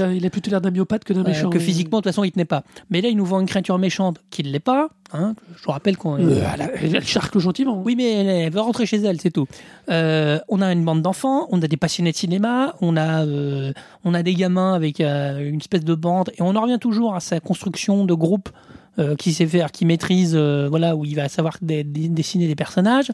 l'air- 0.50 0.60
d'un 0.60 0.70
myopathe 0.70 1.04
que 1.04 1.12
d'un 1.14 1.22
méchant. 1.22 1.48
que 1.48 1.58
physiquement, 1.58 1.98
de 1.98 2.02
toute 2.02 2.12
façon, 2.12 2.24
il 2.24 2.32
tenait 2.32 2.44
pas. 2.44 2.62
Mais 2.90 3.00
là, 3.00 3.08
il 3.08 3.16
nous 3.16 3.24
vend 3.24 3.40
une 3.40 3.46
créature 3.46 3.78
méchante 3.78 4.18
qui 4.30 4.42
ne 4.42 4.48
l'est 4.50 4.58
pas. 4.60 4.88
hein. 5.14 5.34
Je 5.56 5.62
vous 5.64 5.70
rappelle 5.70 5.96
qu'on. 5.96 6.18
Euh, 6.20 6.42
elle, 6.80 7.04
charque 7.06 7.38
gentiment. 7.38 7.80
Oui, 7.82 7.94
mais 7.96 8.12
elle, 8.12 8.28
elle 8.28 8.52
veut 8.52 8.60
rentrer 8.60 8.84
chez 8.86 8.98
elle, 8.98 9.18
c'est 9.20 9.30
tout. 9.30 9.46
Euh, 9.88 10.38
on 10.48 10.60
a 10.60 10.70
une 10.72 10.84
bande 10.84 11.00
d'enfants, 11.00 11.46
on 11.50 11.62
a 11.62 11.68
des 11.68 11.76
passionnés 11.78 12.12
de 12.12 12.16
cinéma, 12.16 12.74
on 12.82 12.96
a, 12.96 13.24
euh, 13.24 13.72
on 14.04 14.12
a 14.14 14.22
des 14.22 14.34
gamins 14.34 14.74
avec 14.74 15.00
une 15.00 15.56
espèce 15.58 15.84
de 15.84 15.94
bande, 15.94 16.30
et 16.36 16.42
on 16.42 16.54
en 16.56 16.60
revient 16.62 16.78
toujours 16.80 17.14
à 17.14 17.20
sa 17.20 17.40
construction 17.40 18.04
de 18.04 18.14
groupe 18.14 18.50
euh, 18.98 19.16
qui 19.16 19.32
sait 19.32 19.46
faire, 19.46 19.72
qui 19.72 19.84
maîtrise, 19.86 20.34
euh, 20.36 20.68
voilà, 20.68 20.96
où 20.96 21.04
il 21.04 21.14
va 21.16 21.28
savoir 21.28 21.56
dessiner 21.62 22.46
des 22.46 22.54
personnages, 22.54 23.10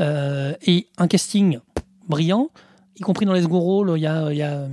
euh, 0.00 0.54
et 0.66 0.86
un 0.98 1.06
casting 1.08 1.58
brillant, 2.08 2.48
y 2.96 3.00
compris 3.00 3.26
dans 3.26 3.32
les 3.34 3.42
second 3.42 3.60
rôles, 3.60 3.92
il 3.96 4.02
y 4.02 4.06
a, 4.06 4.32
y 4.32 4.42
a 4.42 4.66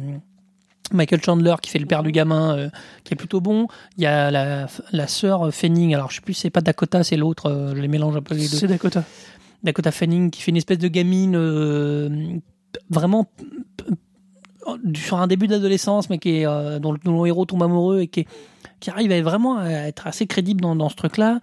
Michael 0.92 1.22
Chandler 1.24 1.56
qui 1.62 1.70
fait 1.70 1.78
le 1.80 1.86
père 1.86 2.02
du 2.04 2.12
gamin, 2.12 2.58
euh, 2.58 2.70
qui 3.04 3.14
est 3.14 3.18
plutôt 3.18 3.42
bon. 3.42 3.68
Il 3.98 4.04
y 4.04 4.08
a 4.08 4.32
la, 4.32 4.68
la 4.92 5.08
sœur 5.08 5.54
Fanning, 5.54 5.94
alors 5.94 6.10
je 6.10 6.16
sais 6.16 6.22
plus, 6.22 6.34
c'est 6.34 6.50
pas 6.50 6.62
Dakota, 6.62 7.04
c'est 7.04 7.18
l'autre, 7.18 7.46
euh, 7.48 7.76
je 7.76 7.82
les 7.82 7.88
mélange 7.88 8.16
un 8.18 8.22
peu 8.22 8.34
les 8.34 8.48
deux. 8.48 8.58
C'est 8.58 8.68
Dakota. 8.68 9.04
Dakota 9.64 9.92
Fanning 9.92 10.32
qui 10.32 10.42
fait 10.42 10.52
une 10.52 10.58
espèce 10.58 10.78
de 10.80 10.88
gamine 10.88 11.36
euh, 11.36 12.10
vraiment 12.90 13.28
sur 14.96 15.18
un 15.20 15.28
début 15.28 15.48
d'adolescence, 15.48 16.10
mais 16.10 16.18
qui 16.20 16.30
est, 16.42 16.46
dont, 16.80 16.96
dont 17.04 17.22
le 17.24 17.28
héros 17.28 17.46
tombe 17.46 17.64
amoureux 17.64 18.02
et 18.02 18.08
qui, 18.08 18.22
est- 18.22 18.28
qui 18.80 18.90
arrive 18.90 19.12
à 19.12 19.22
vraiment 19.22 19.58
à 19.60 19.70
être 19.70 20.08
assez 20.08 20.26
crédible 20.28 20.62
dans, 20.62 20.76
dans 20.76 20.90
ce 20.90 20.96
truc-là. 20.96 21.40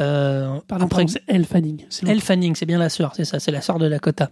Euh, 0.00 0.58
Pardon, 0.66 0.86
après, 0.86 1.06
c'est 1.06 1.22
Elle 1.28 1.44
Fanning. 1.44 1.84
Elle. 2.06 2.20
Fanning, 2.20 2.56
c'est 2.56 2.66
bien 2.66 2.78
la 2.78 2.88
sœur, 2.88 3.12
c'est 3.14 3.24
ça, 3.24 3.38
c'est 3.38 3.52
la 3.52 3.60
sœur 3.60 3.78
de 3.78 3.88
Dakota, 3.88 4.28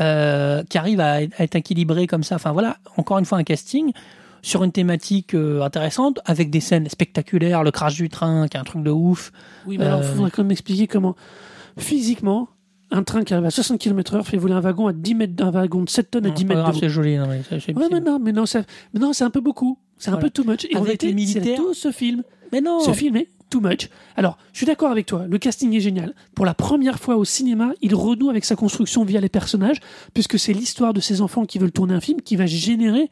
euh, 0.00 0.62
qui 0.68 0.78
arrive 0.78 1.00
à, 1.00 1.22
être- 1.22 1.34
à 1.40 1.42
être 1.44 1.56
équilibrée 1.56 2.06
comme 2.06 2.22
ça. 2.22 2.36
Enfin 2.36 2.52
voilà, 2.52 2.76
encore 2.96 3.18
une 3.18 3.24
fois 3.24 3.38
un 3.38 3.42
casting 3.44 3.92
sur 4.42 4.62
une 4.64 4.70
thématique 4.72 5.34
euh, 5.34 5.62
intéressante, 5.62 6.20
avec 6.26 6.48
des 6.50 6.60
scènes 6.60 6.88
spectaculaires, 6.88 7.64
le 7.64 7.72
crash 7.72 7.96
du 7.96 8.08
train, 8.08 8.46
qui 8.48 8.56
est 8.56 8.60
un 8.60 8.64
truc 8.64 8.82
de 8.84 8.90
ouf. 8.90 9.32
Oui, 9.66 9.78
mais 9.78 9.84
alors, 9.86 10.00
il 10.00 10.04
Euh, 10.04 10.14
faudrait 10.14 10.30
quand 10.30 10.42
même 10.44 10.52
expliquer 10.52 10.86
comment, 10.86 11.16
physiquement, 11.76 12.48
un 12.90 13.02
train 13.02 13.22
qui 13.24 13.32
arrive 13.34 13.46
à 13.46 13.50
60 13.50 13.78
km/h 13.80 14.22
fait 14.24 14.36
voler 14.36 14.54
un 14.54 14.60
wagon 14.60 14.86
à 14.88 14.92
10 14.92 15.14
mètres 15.14 15.34
d'un 15.34 15.50
wagon 15.50 15.82
de 15.82 15.88
7 15.90 16.10
tonnes 16.10 16.26
à 16.26 16.28
Non, 16.28 16.34
10 16.34 16.40
c'est 16.42 16.48
pas 16.48 16.66
mètres 16.66 16.78
c'est 16.80 16.88
joli. 16.88 17.16
Non, 17.18 17.26
mais 17.28 17.40
Ouais, 17.74 17.88
mais 17.90 18.00
non, 18.00 18.18
mais 18.18 18.32
non, 18.32 18.46
ça- 18.46 18.62
mais 18.94 19.00
non, 19.00 19.12
c'est 19.12 19.24
un 19.24 19.30
peu 19.30 19.40
beaucoup. 19.40 19.78
C'est 19.98 20.10
un 20.10 20.16
peu 20.16 20.30
too 20.30 20.44
much. 20.44 20.64
Et 20.64 20.74
en 20.76 20.78
Avec 20.78 20.84
réalité, 21.02 21.06
les 21.08 21.14
militaires- 21.14 21.44
c'est 21.44 21.54
tout 21.56 21.74
ce 21.74 21.92
film. 21.92 22.22
mais 22.52 22.60
non. 22.60 22.80
Ce 22.80 22.92
film 22.92 23.16
est 23.16 23.28
too 23.50 23.60
much. 23.60 23.88
Alors, 24.16 24.38
je 24.52 24.58
suis 24.58 24.66
d'accord 24.66 24.90
avec 24.90 25.06
toi. 25.06 25.26
Le 25.28 25.36
casting 25.38 25.74
est 25.74 25.80
génial. 25.80 26.14
Pour 26.34 26.46
la 26.46 26.54
première 26.54 26.98
fois 26.98 27.16
au 27.16 27.24
cinéma, 27.24 27.72
il 27.82 27.94
renoue 27.94 28.30
avec 28.30 28.44
sa 28.44 28.56
construction 28.56 29.04
via 29.04 29.20
les 29.20 29.28
personnages, 29.28 29.78
puisque 30.14 30.38
c'est 30.38 30.52
l'histoire 30.52 30.94
de 30.94 31.00
ces 31.00 31.20
enfants 31.20 31.44
qui 31.44 31.58
veulent 31.58 31.72
tourner 31.72 31.94
un 31.94 32.00
film 32.00 32.20
qui 32.22 32.36
va 32.36 32.46
générer 32.46 33.10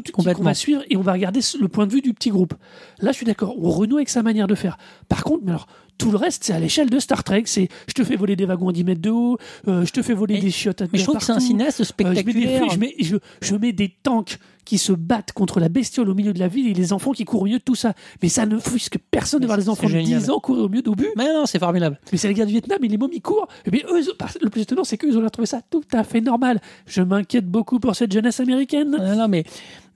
qu'on 0.00 0.22
va 0.22 0.54
suivre 0.54 0.82
et 0.90 0.96
on 0.96 1.02
va 1.02 1.12
regarder 1.12 1.40
le 1.60 1.68
point 1.68 1.86
de 1.86 1.92
vue 1.92 2.00
du 2.00 2.14
petit 2.14 2.30
groupe. 2.30 2.54
Là, 3.00 3.12
je 3.12 3.16
suis 3.16 3.26
d'accord. 3.26 3.54
On 3.58 3.70
renoue 3.70 3.96
avec 3.96 4.08
sa 4.08 4.22
manière 4.22 4.46
de 4.46 4.54
faire. 4.54 4.78
Par 5.08 5.24
contre, 5.24 5.42
mais 5.44 5.50
alors. 5.52 5.66
Tout 5.98 6.10
le 6.10 6.16
reste, 6.16 6.42
c'est 6.42 6.54
à 6.54 6.58
l'échelle 6.58 6.90
de 6.90 6.98
Star 6.98 7.22
Trek. 7.22 7.42
C'est 7.46 7.68
je 7.86 7.92
te 7.92 8.02
fais 8.02 8.16
voler 8.16 8.34
des 8.34 8.46
wagons 8.46 8.70
à 8.70 8.72
10 8.72 8.82
mètres 8.82 9.02
de 9.02 9.10
haut, 9.10 9.36
euh, 9.68 9.84
je 9.84 9.92
te 9.92 10.02
fais 10.02 10.14
voler 10.14 10.34
Mais- 10.34 10.40
des 10.40 10.50
chiottes 10.50 10.80
à 10.82 10.86
Mais 10.92 10.98
je 10.98 11.04
trouve 11.04 11.18
que 11.18 11.22
c'est 11.22 11.30
un 11.32 11.38
cinéaste 11.38 11.80
Euh, 11.80 11.84
je, 11.84 11.92
mets 12.04 12.14
des, 12.14 12.18
spectaculaire. 12.22 12.70
je, 12.70 12.78
mets, 12.78 12.94
je, 12.98 13.16
je 13.40 13.54
mets 13.54 13.72
des 13.72 13.94
tanks 14.02 14.38
qui 14.64 14.78
se 14.78 14.92
battent 14.92 15.32
contre 15.32 15.58
la 15.60 15.68
bestiole 15.68 16.08
au 16.08 16.14
milieu 16.14 16.32
de 16.32 16.38
la 16.38 16.48
ville 16.48 16.68
et 16.68 16.72
les 16.74 16.92
enfants 16.92 17.12
qui 17.12 17.24
courent 17.24 17.42
au 17.42 17.44
milieu 17.46 17.58
de 17.58 17.62
tout 17.64 17.74
ça. 17.74 17.94
Mais 18.22 18.28
ça 18.28 18.46
ne 18.46 18.58
que 18.58 18.98
personne 19.10 19.40
ne 19.40 19.44
Mais 19.44 19.48
voit 19.48 19.56
les 19.56 19.68
enfants 19.68 19.86
de 19.88 19.92
c'est 19.92 19.98
10 20.02 20.06
génial. 20.10 20.30
ans 20.30 20.38
courir 20.40 20.64
au 20.64 20.68
milieu 20.68 20.82
d'obus. 20.82 21.08
Mais 21.16 21.26
non, 21.32 21.46
c'est 21.46 21.58
formidable. 21.58 21.98
Mais 22.12 22.18
c'est 22.18 22.28
la 22.28 22.34
guerre 22.34 22.46
du 22.46 22.52
Vietnam 22.52 22.78
et 22.82 22.88
les 22.88 22.96
momies 22.98 23.20
courent. 23.20 23.48
Et 23.66 23.70
bien, 23.70 23.80
eux, 23.90 24.00
le 24.40 24.50
plus 24.50 24.62
étonnant, 24.62 24.84
c'est 24.84 24.96
qu'eux, 24.96 25.08
ils 25.08 25.16
ont 25.18 25.20
de 25.22 25.28
trouver 25.28 25.46
ça 25.46 25.60
tout 25.70 25.82
à 25.92 26.04
fait 26.04 26.20
normal. 26.20 26.60
Je 26.86 27.02
m'inquiète 27.02 27.46
beaucoup 27.46 27.80
pour 27.80 27.96
cette 27.96 28.12
jeunesse 28.12 28.40
américaine. 28.40 28.90
Non, 28.98 29.16
non, 29.16 29.28
mais, 29.28 29.44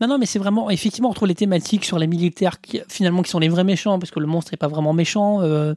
non, 0.01 0.09
non, 0.09 0.18
mais 0.18 0.26
c'est 0.26 0.38
vraiment. 0.38 0.68
Effectivement, 0.70 1.09
retrouve 1.10 1.28
les 1.28 1.34
thématiques 1.34 1.84
sur 1.84 1.98
les 1.98 2.06
militaires 2.06 2.60
qui, 2.60 2.80
finalement, 2.88 3.22
qui 3.22 3.30
sont 3.30 3.38
les 3.38 3.48
vrais 3.48 3.64
méchants, 3.64 3.98
parce 3.98 4.10
que 4.10 4.20
le 4.20 4.26
monstre 4.26 4.51
n'est 4.52 4.59
pas 4.59 4.68
vraiment 4.68 4.93
méchant. 4.93 5.40
euh, 5.43 5.74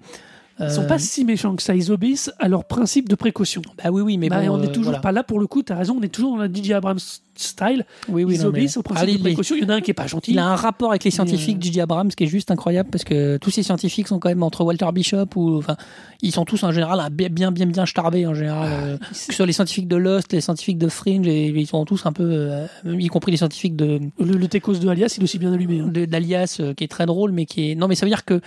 Ils 0.59 0.69
sont 0.71 0.81
Euh, 0.81 0.87
pas 0.87 0.99
si 0.99 1.23
méchants 1.25 1.55
que 1.55 1.63
ça. 1.63 1.73
Ils 1.75 1.89
obéissent 1.91 2.31
à 2.39 2.47
leur 2.49 2.65
principe 2.65 3.07
de 3.07 3.15
précaution. 3.15 3.61
Bah 3.81 3.91
oui, 3.91 4.01
oui, 4.01 4.17
mais 4.17 4.27
Bah, 4.29 4.41
bon, 4.41 4.49
on 4.57 4.61
est 4.61 4.65
euh, 4.67 4.71
toujours 4.71 4.83
voilà. 4.85 4.99
pas 4.99 5.11
là 5.13 5.23
pour 5.23 5.39
le 5.39 5.47
coup. 5.47 5.61
T'as 5.63 5.75
raison. 5.75 5.95
On 5.99 6.01
est 6.01 6.09
toujours 6.13 6.35
dans 6.35 6.43
la 6.43 6.51
DJ 6.51 6.71
Abrams 6.71 6.99
style. 7.41 7.85
Oui, 8.07 8.23
oui, 8.23 8.35
ils 8.35 8.37
non, 8.37 8.43
mais- 8.43 8.49
obéissent 8.49 8.77
au 8.77 8.81
principe 8.83 9.03
Allez, 9.09 9.17
de 9.17 9.23
précaution. 9.23 9.55
Il 9.55 9.63
y 9.63 9.65
en 9.65 9.69
a 9.69 9.75
un 9.75 9.81
qui 9.81 9.91
est 9.91 9.93
pas 9.93 10.07
gentil. 10.07 10.31
Il 10.31 10.39
a 10.39 10.45
un 10.47 10.55
rapport 10.55 10.89
avec 10.89 11.03
les 11.03 11.11
scientifiques, 11.11 11.57
euh, 11.57 11.61
J.J. 11.61 11.81
Abrams, 11.81 12.09
qui 12.09 12.23
est 12.23 12.27
juste 12.27 12.51
incroyable 12.51 12.89
parce 12.91 13.03
que 13.03 13.37
tous 13.37 13.49
ces 13.51 13.63
scientifiques 13.63 14.07
sont 14.07 14.19
quand 14.19 14.29
même 14.29 14.43
entre 14.43 14.63
Walter 14.63 14.87
Bishop 14.93 15.27
ou 15.35 15.57
enfin, 15.57 15.75
ils 16.21 16.31
sont 16.31 16.45
tous 16.45 16.63
en 16.63 16.71
général 16.71 16.99
un 16.99 17.09
bien, 17.09 17.29
bien, 17.29 17.51
bien, 17.51 17.65
bien 17.65 17.85
starbés 17.85 18.25
en 18.27 18.33
général. 18.33 18.69
euh, 18.71 18.97
que 18.97 19.15
ce 19.15 19.33
soit 19.33 19.45
les 19.45 19.53
scientifiques 19.53 19.87
de 19.87 19.95
Lost, 19.95 20.33
les 20.33 20.41
scientifiques 20.41 20.77
de 20.77 20.87
Fringe, 20.89 21.27
et 21.27 21.47
ils 21.47 21.67
sont 21.67 21.85
tous 21.85 22.05
un 22.05 22.11
peu, 22.11 22.23
euh, 22.29 22.67
y 22.85 23.07
compris 23.07 23.31
les 23.31 23.37
scientifiques 23.37 23.75
de 23.75 23.99
Le, 24.19 24.33
le 24.33 24.47
Tecos 24.47 24.73
de 24.79 24.87
Alias, 24.89 25.13
il 25.17 25.21
est 25.21 25.23
aussi 25.23 25.39
bien 25.39 25.53
allumé. 25.53 25.79
hein. 25.79 25.87
d'Alias, 26.07 26.57
euh, 26.59 26.73
qui 26.73 26.83
est 26.83 26.87
très 26.87 27.05
drôle, 27.05 27.31
mais 27.31 27.45
qui 27.45 27.71
est 27.71 27.75
non, 27.75 27.87
mais 27.87 27.95
ça 27.95 28.05
veut 28.05 28.09
dire 28.09 28.25
que 28.25 28.41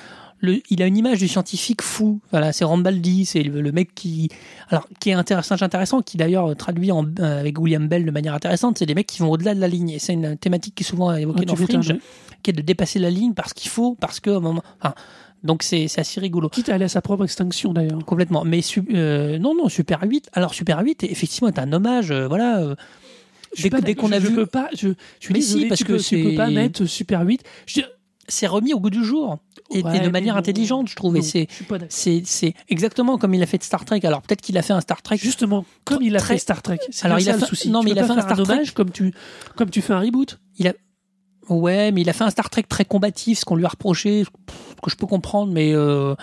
le, 0.45 0.61
il 0.71 0.83
a 0.83 0.87
une 0.89 0.97
image 0.97 1.21
du 1.21 1.29
scientifique 1.29 1.83
fou. 1.83 2.19
Voilà, 2.33 2.53
c'est 2.53 2.65
Rambaldi, 2.65 3.27
c'est 3.27 3.45
le, 3.45 3.61
le 3.61 3.71
mec 3.71 3.95
qui, 3.95 4.29
alors, 4.71 4.89
qui 4.99 5.11
est 5.11 5.13
intéressant, 5.13 5.55
intéressant, 5.61 6.03
qui 6.03 6.17
d'ailleurs 6.17 6.51
euh, 6.51 6.55
traduit 6.57 6.91
en, 6.91 7.05
euh, 7.21 7.39
avec 7.41 7.61
William 7.61 7.87
Bell 7.87 8.05
de 8.05 8.11
manière 8.11 8.35
intéressante. 8.35 8.77
C'est 8.83 8.87
des 8.87 8.97
mecs 8.97 9.07
qui 9.07 9.21
vont 9.23 9.31
au-delà 9.31 9.55
de 9.55 9.61
la 9.61 9.69
ligne. 9.69 9.91
Et 9.91 9.99
c'est 10.01 10.13
une 10.13 10.37
thématique 10.37 10.75
qui 10.75 10.83
est 10.83 10.87
souvent 10.87 11.15
évoquée 11.15 11.43
Ah, 11.43 11.45
dans 11.45 11.55
Fringe, 11.55 11.95
qui 12.43 12.51
est 12.51 12.53
de 12.53 12.63
dépasser 12.63 12.99
la 12.99 13.11
ligne 13.11 13.33
parce 13.33 13.53
qu'il 13.53 13.71
faut, 13.71 13.95
parce 13.95 14.19
que, 14.19 14.31
au 14.31 14.41
moment, 14.41 14.61
enfin, 14.81 14.93
donc 15.45 15.63
c'est 15.63 15.87
assez 15.97 16.19
rigolo. 16.19 16.49
Quitte 16.49 16.69
à 16.69 16.75
aller 16.75 16.87
à 16.87 16.89
sa 16.89 17.01
propre 17.01 17.23
extinction 17.23 17.73
d'ailleurs. 17.73 18.05
Complètement. 18.05 18.43
Mais 18.45 18.61
euh, 18.93 19.39
non, 19.39 19.55
non, 19.55 19.69
Super 19.69 20.01
8. 20.03 20.31
Alors, 20.33 20.53
Super 20.53 20.81
8, 20.81 21.05
effectivement, 21.05 21.47
est 21.47 21.61
un 21.61 21.73
hommage. 21.73 22.11
euh, 22.11 22.27
voilà. 22.27 22.59
euh, 22.61 22.75
Je 23.57 23.69
Dès, 23.69 23.81
dès 23.83 23.95
qu'on 23.95 24.11
a 24.11 24.19
je, 24.19 24.27
vu, 24.27 24.31
je 24.31 24.35
peux 24.41 24.47
pas. 24.47 24.69
Je, 24.73 24.89
je 25.21 25.25
suis 25.27 25.33
désolé, 25.35 25.63
si, 25.63 25.69
parce 25.69 25.79
tu 25.79 25.85
que 25.85 25.93
peux, 25.93 25.99
tu 26.01 26.23
peux 26.25 26.35
pas 26.35 26.51
mettre 26.51 26.85
Super 26.87 27.21
8. 27.23 27.45
Je, 27.67 27.83
c'est 28.29 28.47
remis 28.47 28.73
au 28.75 28.81
goût 28.81 28.91
du 28.91 29.05
jour 29.05 29.39
et, 29.71 29.83
Ouais, 29.83 29.97
et 29.97 30.01
de 30.01 30.09
manière 30.09 30.35
non. 30.35 30.41
intelligente, 30.41 30.89
je 30.89 30.95
trouve. 30.97 31.15
Non, 31.17 31.23
c'est 31.89 32.55
exactement 32.69 33.19
comme 33.19 33.35
il 33.35 33.43
a 33.43 33.47
fait 33.47 33.59
de 33.59 33.63
Star 33.65 33.85
Trek. 33.85 34.01
Alors 34.05 34.23
peut-être 34.23 34.41
qu'il 34.41 34.57
a 34.59 34.63
fait 34.63 34.73
un 34.73 34.81
Star 34.81 35.03
Trek. 35.03 35.17
Justement, 35.17 35.65
comme 35.85 36.03
il 36.03 36.15
a 36.17 36.19
Très- 36.19 36.35
fait 36.35 36.39
Star 36.39 36.63
Trek. 36.63 36.79
Alors, 37.03 37.19
il 37.19 37.29
a 37.31 37.39
fait- 37.39 37.47
souci. 37.47 37.71
non, 37.71 37.81
Tu 37.81 37.87
mais 37.87 37.91
il 37.93 37.99
a 37.99 38.05
fait 38.05 38.13
un 38.13 38.21
Star 38.21 38.37
Trek- 38.37 38.43
hommage 38.53 38.75
comme 38.75 38.91
tu, 38.91 39.13
comme 39.57 39.71
tu 39.71 39.83
fais 39.83 39.93
un 39.93 40.01
reboot. 40.01 40.39
Ouais, 41.49 41.91
mais 41.91 42.03
il 42.03 42.09
a 42.09 42.13
fait 42.13 42.23
un 42.25 42.31
Star 42.31 42.49
Trek 42.51 42.63
très 42.69 42.85
combatif, 42.85 43.41
ce 43.41 43.45
qu'on 43.45 43.57
lui 43.57 43.65
a 43.65 43.69
reproché, 43.69 44.25
que 44.83 44.91
je 44.91 44.95
peux 44.97 45.07
comprendre, 45.07 45.53
mais 45.53 45.73
euh, 45.75 46.15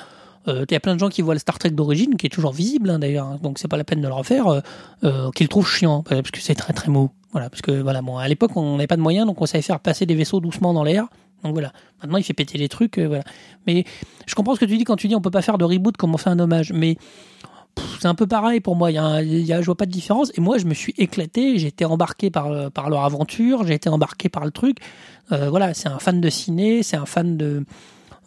il 0.47 0.71
y 0.71 0.75
a 0.75 0.79
plein 0.79 0.95
de 0.95 0.99
gens 0.99 1.09
qui 1.09 1.21
voient 1.21 1.33
le 1.35 1.39
Star 1.39 1.59
Trek 1.59 1.71
d'origine, 1.71 2.15
qui 2.15 2.25
est 2.27 2.29
toujours 2.29 2.53
visible 2.53 2.89
hein, 2.89 2.99
d'ailleurs, 2.99 3.25
hein, 3.27 3.39
donc 3.43 3.59
c'est 3.59 3.67
pas 3.67 3.75
la 3.77 3.83
peine 3.83 3.99
de 4.01 4.07
le 4.07 4.13
refaire, 4.13 4.47
euh, 4.47 4.61
euh, 5.03 5.29
qu'ils 5.31 5.49
trouvent 5.49 5.67
chiant, 5.67 6.03
euh, 6.11 6.21
parce 6.21 6.31
que 6.31 6.39
c'est 6.39 6.55
très 6.55 6.71
très 6.73 6.89
mou. 6.89 7.09
Voilà, 7.33 7.49
parce 7.49 7.61
que 7.61 7.71
voilà, 7.81 8.01
bon, 8.01 8.17
à 8.17 8.27
l'époque 8.29 8.51
on 8.55 8.77
n'avait 8.77 8.87
pas 8.87 8.95
de 8.95 9.01
moyens, 9.01 9.27
donc 9.27 9.41
on 9.41 9.45
savait 9.45 9.61
faire 9.61 9.81
passer 9.81 10.05
des 10.05 10.15
vaisseaux 10.15 10.39
doucement 10.39 10.73
dans 10.73 10.83
l'air. 10.83 11.05
Donc 11.43 11.53
voilà, 11.53 11.71
maintenant 12.01 12.17
il 12.17 12.23
fait 12.23 12.33
péter 12.33 12.57
les 12.57 12.67
trucs, 12.69 12.97
euh, 12.97 13.07
voilà. 13.07 13.23
Mais 13.65 13.85
je 14.27 14.35
comprends 14.35 14.55
ce 14.55 14.59
que 14.59 14.65
tu 14.65 14.77
dis 14.77 14.83
quand 14.83 14.95
tu 14.97 15.07
dis 15.07 15.15
on 15.15 15.21
peut 15.21 15.31
pas 15.31 15.41
faire 15.41 15.57
de 15.57 15.65
reboot 15.65 15.95
comme 15.97 16.13
on 16.13 16.17
fait 16.17 16.29
un 16.29 16.39
hommage, 16.39 16.73
mais 16.73 16.97
c'est 18.01 18.07
un 18.07 18.15
peu 18.15 18.27
pareil 18.27 18.59
pour 18.59 18.75
moi. 18.75 18.91
Il 18.91 18.95
y 18.95 19.53
a- 19.53 19.61
je 19.61 19.65
vois 19.65 19.75
pas 19.77 19.85
de 19.85 19.91
différence. 19.91 20.31
Et 20.37 20.41
moi, 20.41 20.57
je 20.57 20.65
me 20.65 20.73
suis 20.73 20.93
éclaté. 20.97 21.57
J'ai 21.59 21.67
été 21.67 21.85
embarqué 21.85 22.29
par, 22.29 22.47
euh, 22.47 22.69
par 22.69 22.89
leur 22.89 23.03
aventure. 23.05 23.65
J'ai 23.65 23.73
été 23.75 23.87
embarqué 23.89 24.27
par 24.27 24.43
le 24.43 24.51
truc. 24.51 24.77
Euh, 25.31 25.49
voilà, 25.49 25.73
c'est 25.73 25.87
un 25.87 25.99
fan 25.99 26.19
de 26.19 26.29
ciné. 26.29 26.83
C'est 26.83 26.97
un 26.97 27.05
fan 27.05 27.37
de. 27.37 27.63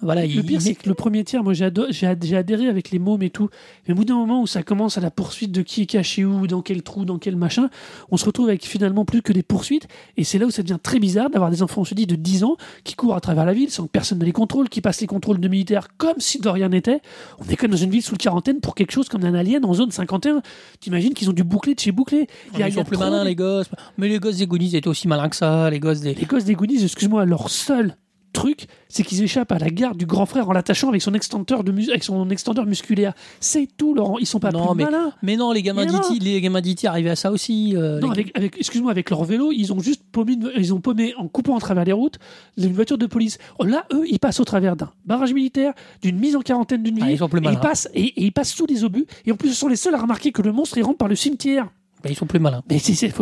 Voilà, 0.03 0.23
Le 0.23 0.29
il, 0.29 0.43
pire, 0.45 0.61
c'est 0.61 0.75
que 0.75 0.89
le 0.89 0.95
premier 0.95 1.23
tiers, 1.25 1.43
moi, 1.45 1.53
j'ai 1.55 1.65
adhéré 2.07 2.69
avec 2.69 2.91
les 2.91 2.99
mômes 2.99 3.23
et 3.23 3.31
tout. 3.31 3.49
Mais 3.87 3.95
au 3.95 3.97
bout 3.97 4.05
d'un 4.05 4.15
moment 4.17 4.43
où 4.43 4.47
ça 4.47 4.63
commence 4.63 4.99
à 4.99 5.01
la 5.01 5.11
poursuite 5.11 5.53
de 5.53 5.63
qui 5.63 5.83
est 5.83 5.87
caché 5.87 6.25
où, 6.25 6.47
dans 6.47 6.61
quel 6.63 6.83
trou, 6.83 7.05
dans 7.05 7.19
quel 7.19 7.37
machin, 7.37 7.71
on 8.11 8.17
se 8.17 8.25
retrouve 8.25 8.49
avec 8.49 8.65
finalement 8.67 9.05
plus 9.05 9.23
que 9.23 9.33
des 9.33 9.43
poursuites. 9.43 9.87
Et 10.17 10.25
c'est 10.25 10.39
là 10.39 10.47
où 10.47 10.51
ça 10.51 10.63
devient 10.63 10.79
très 10.83 10.99
bizarre 10.99 11.31
d'avoir 11.31 11.51
des 11.51 11.63
enfants, 11.63 11.83
on 11.83 11.85
se 11.85 11.95
dit, 11.95 12.07
de 12.07 12.17
10 12.17 12.45
ans, 12.45 12.57
qui 12.85 12.95
courent 12.95 13.15
à 13.15 13.21
travers 13.21 13.45
la 13.47 13.53
ville 13.55 13.71
sans 13.71 13.85
que 13.85 13.91
personne 13.91 14.19
ne 14.19 14.25
les 14.25 14.33
contrôle, 14.33 14.69
qui 14.69 14.81
passent 14.81 15.01
les 15.01 15.07
contrôles 15.07 15.39
de 15.41 15.49
militaires 15.49 15.89
comme 15.97 16.19
si 16.19 16.41
de 16.41 16.49
rien 16.49 16.69
n'était. 16.69 17.01
On 17.39 17.45
est 17.51 17.57
quand 17.57 17.65
même 17.65 17.71
dans 17.73 17.77
une 17.77 17.91
ville 17.91 18.03
sous 18.03 18.13
le 18.15 18.19
quarantaine 18.19 18.61
pour 18.61 18.75
quelque 18.75 18.93
chose 18.93 19.09
comme 19.09 19.25
un 19.25 19.35
alien 19.35 19.65
en 19.65 19.75
zone 19.75 19.91
51. 19.91 20.43
T'imagines 20.81 21.15
qu'ils 21.15 21.31
ont 21.31 21.35
dû 21.35 21.45
boucler 21.45 21.75
de 21.75 21.81
chez 21.81 21.93
boucler. 21.93 22.27
Il 22.55 22.61
y 22.61 22.63
a- 22.63 22.69
ils 22.69 22.75
sont 22.75 22.85
plus 22.85 22.99
malins, 22.99 23.25
les 23.25 23.35
gosses. 23.37 23.69
Mais 23.99 24.09
les 24.09 24.19
gosses 24.19 24.37
des 24.39 24.47
Goonies 24.47 24.75
étaient 24.77 24.89
aussi 24.89 25.07
malins 25.09 25.29
que 25.29 25.37
ça. 25.37 25.71
Les 25.71 25.79
gosses 25.81 26.01
des. 26.01 26.15
Les 26.15 26.25
gosses 26.27 26.45
des 26.45 26.55
Goonies, 26.55 26.83
excuse-moi, 26.83 27.25
leur 27.25 27.49
seul 27.51 27.97
truc, 28.33 28.67
c'est 28.89 29.03
qu'ils 29.03 29.23
échappent 29.23 29.53
à 29.53 29.59
la 29.59 29.69
garde 29.71 29.97
du 29.97 30.07
grand 30.07 30.27
frère 30.27 30.49
en 30.49 30.53
l'attachant 30.53 30.89
avec 30.89 31.03
son 31.03 31.15
extendeur 31.15 31.65
de 31.65 31.73
mus- 31.73 31.91
avec 31.91 32.03
son 32.05 32.29
extendeur 32.31 32.67
musculaire. 32.67 33.13
C'est 33.41 33.69
tout, 33.77 33.95
Laurent. 33.95 34.19
Ils 34.19 34.27
sont 34.27 34.41
pas 34.41 34.51
Non, 34.51 34.69
plus 34.75 34.79
mais- 34.79 34.85
malins. 34.85 35.13
Mais 35.23 35.37
non, 35.37 35.53
les 35.53 35.63
gamins 35.63 35.87
d'E.T., 35.87 36.19
les 36.21 36.41
gamins 36.41 36.61
d'E.T. 36.61 36.87
arrivaient 36.87 37.11
à 37.11 37.17
ça 37.17 37.31
aussi. 37.31 37.75
euh, 37.77 38.01
Non, 38.01 38.09
les- 38.11 38.21
avec, 38.23 38.37
avec- 38.37 38.57
excuse-moi, 38.59 38.91
avec 38.91 39.11
leur 39.11 39.23
vélo, 39.25 39.53
ils 39.53 39.73
ont 39.73 39.81
juste 39.81 40.03
paumé, 40.13 40.33
une- 40.33 40.51
ils 40.57 40.73
ont 40.75 40.81
paumé 40.81 41.15
en 41.17 41.29
coupant 41.29 41.57
à 41.57 41.61
travers 41.61 41.85
les 41.85 41.93
routes 41.93 42.19
une 42.57 42.73
voiture 42.73 42.99
de 42.99 43.07
police. 43.07 43.39
Oh, 43.59 43.65
là, 43.65 43.87
eux, 43.93 44.05
ils 44.09 44.19
passent 44.19 44.41
au 44.41 44.45
travers 44.45 44.77
d'un 44.77 44.91
barrage 45.05 45.33
militaire, 45.33 45.73
d'une 46.03 46.19
mise 46.19 46.35
en 46.37 46.41
quarantaine 46.41 46.83
d'une 46.83 46.97
Ah, 47.01 47.05
ville. 47.05 47.15
ils 47.15 47.19
sont 47.19 47.29
plus 47.29 47.39
et 47.39 47.43
malins. 47.43 47.59
ils 47.61 47.63
passent 47.67 47.89
et, 47.95 48.05
et 48.05 48.25
ils 48.25 48.33
passent 48.33 48.53
sous 48.53 48.67
les 48.67 48.85
obus. 48.85 49.07
Et 49.27 49.33
en 49.33 49.37
plus, 49.37 49.51
ce 49.51 49.55
sont 49.57 49.69
les 49.69 49.77
seuls 49.77 49.95
à 49.95 50.01
remarquer 50.01 50.33
que 50.33 50.43
le 50.43 50.53
monstre 50.53 50.79
il 50.79 50.83
rentre 50.85 50.99
par 50.99 51.09
le 51.09 51.17
cimetière. 51.17 51.69
bah, 52.03 52.11
ils 52.11 52.17
sont 52.17 52.27
plus 52.27 52.39
malins. 52.41 52.63
Mais 52.69 52.79
c'est, 52.79 52.95
c'est, 52.95 53.13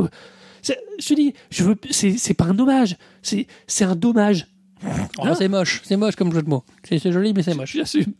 je 0.62 1.08
te 1.08 1.14
dis, 1.14 1.32
je 1.50 1.64
veux, 1.64 1.76
c'est, 1.90 2.16
c'est 2.18 2.34
pas 2.34 2.44
un 2.44 2.58
hommage, 2.58 2.96
c'est, 3.22 3.46
c'est 3.66 3.84
un 3.84 3.96
dommage. 3.96 4.46
Oh, 4.84 5.22
Hein 5.24 5.34
c'est 5.36 5.48
moche. 5.48 5.82
C'est 5.84 5.96
moche 5.96 6.16
comme 6.16 6.32
jeu 6.32 6.42
de 6.42 6.48
mots. 6.48 6.64
C'est 6.84 7.12
joli, 7.12 7.32
mais 7.34 7.42
c'est 7.42 7.54
moche. 7.54 7.74
J'assume. 7.76 8.12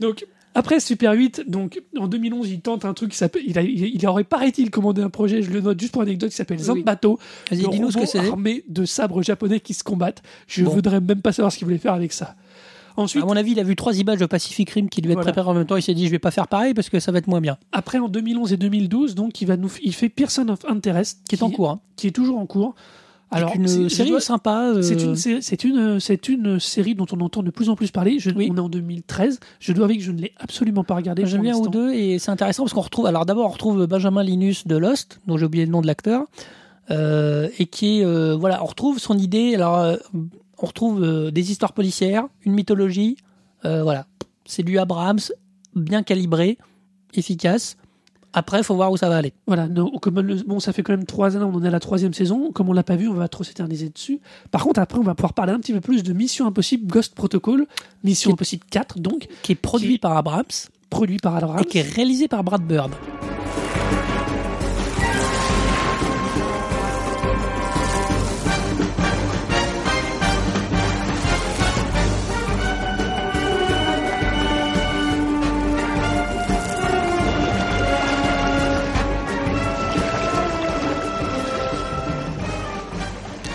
Donc, 0.00 0.26
après 0.54 0.80
Super 0.80 1.12
8, 1.12 1.44
donc, 1.46 1.80
en 1.98 2.08
2011, 2.08 2.50
il 2.50 2.60
tente 2.60 2.84
un 2.84 2.94
truc 2.94 3.10
qui 3.12 3.16
s'appelle. 3.16 3.42
Il, 3.46 3.58
a, 3.58 3.62
il, 3.62 3.94
il 3.94 4.06
aurait, 4.06 4.24
paraît-il, 4.24 4.70
commandé 4.70 5.02
un 5.02 5.10
projet, 5.10 5.42
je 5.42 5.50
le 5.50 5.60
note 5.60 5.78
juste 5.78 5.92
pour 5.92 6.02
anecdote, 6.02 6.30
qui 6.30 6.36
s'appelle 6.36 6.58
Oui. 6.58 6.82
De 6.84 7.56
dis-nous 7.70 7.90
ce 7.92 7.98
que 7.98 8.06
c'est. 8.06 8.18
armés 8.18 8.64
de 8.68 8.84
sabres 8.84 9.22
japonais 9.22 9.60
qui 9.60 9.74
se 9.74 9.84
combattent. 9.84 10.22
Je 10.46 10.64
Bon. 10.64 10.70
voudrais 10.70 11.00
même 11.00 11.20
pas 11.22 11.32
savoir 11.32 11.52
ce 11.52 11.58
qu'il 11.58 11.66
voulait 11.66 11.78
faire 11.78 11.94
avec 11.94 12.12
ça. 12.12 12.34
Ensuite, 12.96 13.22
À 13.22 13.26
mon 13.26 13.36
avis, 13.36 13.52
il 13.52 13.60
a 13.60 13.62
vu 13.62 13.76
trois 13.76 13.96
images 13.96 14.18
de 14.18 14.26
Pacific 14.26 14.68
Rim 14.70 14.88
qui 14.88 15.00
devaient 15.00 15.12
être 15.12 15.18
Voilà. 15.18 15.30
préparées 15.32 15.50
en 15.50 15.54
même 15.54 15.66
temps. 15.66 15.76
Il 15.76 15.82
s'est 15.82 15.94
dit, 15.94 16.06
je 16.06 16.10
vais 16.10 16.18
pas 16.18 16.32
faire 16.32 16.48
pareil 16.48 16.74
parce 16.74 16.88
que 16.88 16.98
ça 16.98 17.12
va 17.12 17.18
être 17.18 17.28
moins 17.28 17.40
bien. 17.40 17.56
après, 17.70 17.98
en 17.98 18.08
2011 18.08 18.52
et 18.52 18.56
2012, 18.56 19.14
donc, 19.14 19.40
il, 19.40 19.46
va 19.46 19.56
nous, 19.56 19.70
il 19.84 19.94
fait 19.94 20.08
Person 20.08 20.48
of 20.48 20.58
Interest, 20.68 21.20
Qui 21.28 21.36
est 21.36 21.42
en 21.44 21.50
cours. 21.50 21.70
hein. 21.70 21.80
qui 21.94 22.08
est 22.08 22.12
toujours 22.12 22.38
en 22.38 22.46
cours. 22.46 22.74
Alors, 23.30 23.50
C'est 23.52 23.58
une 23.58 23.88
série 23.90 24.10
dois- 24.10 24.20
sympa. 24.20 24.72
euh, 24.74 24.82
C'est 24.82 25.02
une, 25.02 25.14
c'est 25.42 25.64
une, 25.64 26.00
c'est 26.00 26.28
une 26.28 26.58
série 26.60 26.94
dont 26.94 27.06
on 27.12 27.20
entend 27.20 27.42
de 27.42 27.50
plus 27.50 27.68
en 27.68 27.76
plus 27.76 27.90
parler. 27.90 28.18
Je, 28.18 28.30
Oui. 28.30 28.48
On 28.50 28.56
est 28.56 28.60
en 28.60 28.68
2013. 28.70 29.38
Je 29.60 29.72
dois 29.72 29.84
avouer 29.84 29.98
que 29.98 30.02
je 30.02 30.12
ne 30.12 30.20
l'ai 30.20 30.32
absolument 30.38 30.82
pas 30.84 30.94
regardé. 30.94 31.26
J'aime 31.26 31.42
bien 31.42 31.56
ou 31.56 31.68
deux 31.68 31.92
et 31.92 32.18
c'est 32.18 32.30
intéressant 32.30 32.62
parce 32.64 32.72
qu'on 32.72 32.80
retrouve. 32.80 33.06
Alors 33.06 33.26
d'abord, 33.26 33.46
on 33.46 33.52
retrouve 33.52 33.86
Benjamin 33.86 34.22
Linus 34.22 34.66
de 34.66 34.76
Lost, 34.76 35.20
dont 35.26 35.36
j'ai 35.36 35.44
oublié 35.44 35.66
le 35.66 35.70
nom 35.72 35.82
de 35.82 35.86
l'acteur, 35.86 36.24
euh, 36.90 37.48
et 37.58 37.66
qui 37.66 38.00
est 38.00 38.04
euh, 38.04 38.34
voilà, 38.34 38.62
on 38.62 38.66
retrouve 38.66 38.98
son 38.98 39.18
idée. 39.18 39.54
Alors, 39.54 39.78
euh, 39.78 39.96
on 40.60 40.66
retrouve 40.66 41.02
euh, 41.04 41.30
des 41.30 41.50
histoires 41.50 41.72
policières, 41.74 42.26
une 42.46 42.52
mythologie. 42.54 43.16
euh, 43.66 43.82
voilà, 43.82 44.06
c'est 44.46 44.62
du 44.62 44.78
Abrams, 44.78 45.20
bien 45.76 46.02
calibré, 46.02 46.56
efficace. 47.14 47.76
Après, 48.34 48.62
faut 48.62 48.74
voir 48.74 48.92
où 48.92 48.96
ça 48.96 49.08
va 49.08 49.16
aller. 49.16 49.32
Voilà, 49.46 49.68
non, 49.68 49.90
comme 50.02 50.20
le- 50.20 50.36
bon, 50.46 50.60
ça 50.60 50.72
fait 50.72 50.82
quand 50.82 50.92
même 50.92 51.06
trois 51.06 51.36
ans, 51.36 51.50
on 51.52 51.56
en 51.56 51.64
est 51.64 51.68
à 51.68 51.70
la 51.70 51.80
troisième 51.80 52.12
saison. 52.12 52.52
Comme 52.52 52.68
on 52.68 52.72
l'a 52.74 52.82
pas 52.82 52.96
vu, 52.96 53.08
on 53.08 53.14
va 53.14 53.26
trop 53.28 53.42
s'éterniser 53.42 53.88
dessus. 53.88 54.20
Par 54.50 54.62
contre, 54.64 54.80
après, 54.80 54.98
on 54.98 55.02
va 55.02 55.14
pouvoir 55.14 55.32
parler 55.32 55.52
un 55.52 55.58
petit 55.60 55.72
peu 55.72 55.80
plus 55.80 56.02
de 56.02 56.12
Mission 56.12 56.46
Impossible 56.46 56.86
Ghost 56.86 57.14
Protocol. 57.14 57.66
Mission 58.04 58.32
Impossible 58.32 58.64
4, 58.70 58.98
donc, 59.00 59.28
Qui 59.42 59.52
est 59.52 59.54
produit 59.54 59.94
Qui- 59.94 59.98
par 59.98 60.16
Abrams 60.16 60.44
produit 60.90 61.18
par 61.18 61.36
Abrams. 61.36 61.60
et 61.60 61.64
qui 61.64 61.78
est 61.78 61.82
réalisé 61.94 62.28
par 62.28 62.42
Brad 62.44 62.62
Bird. 62.62 62.92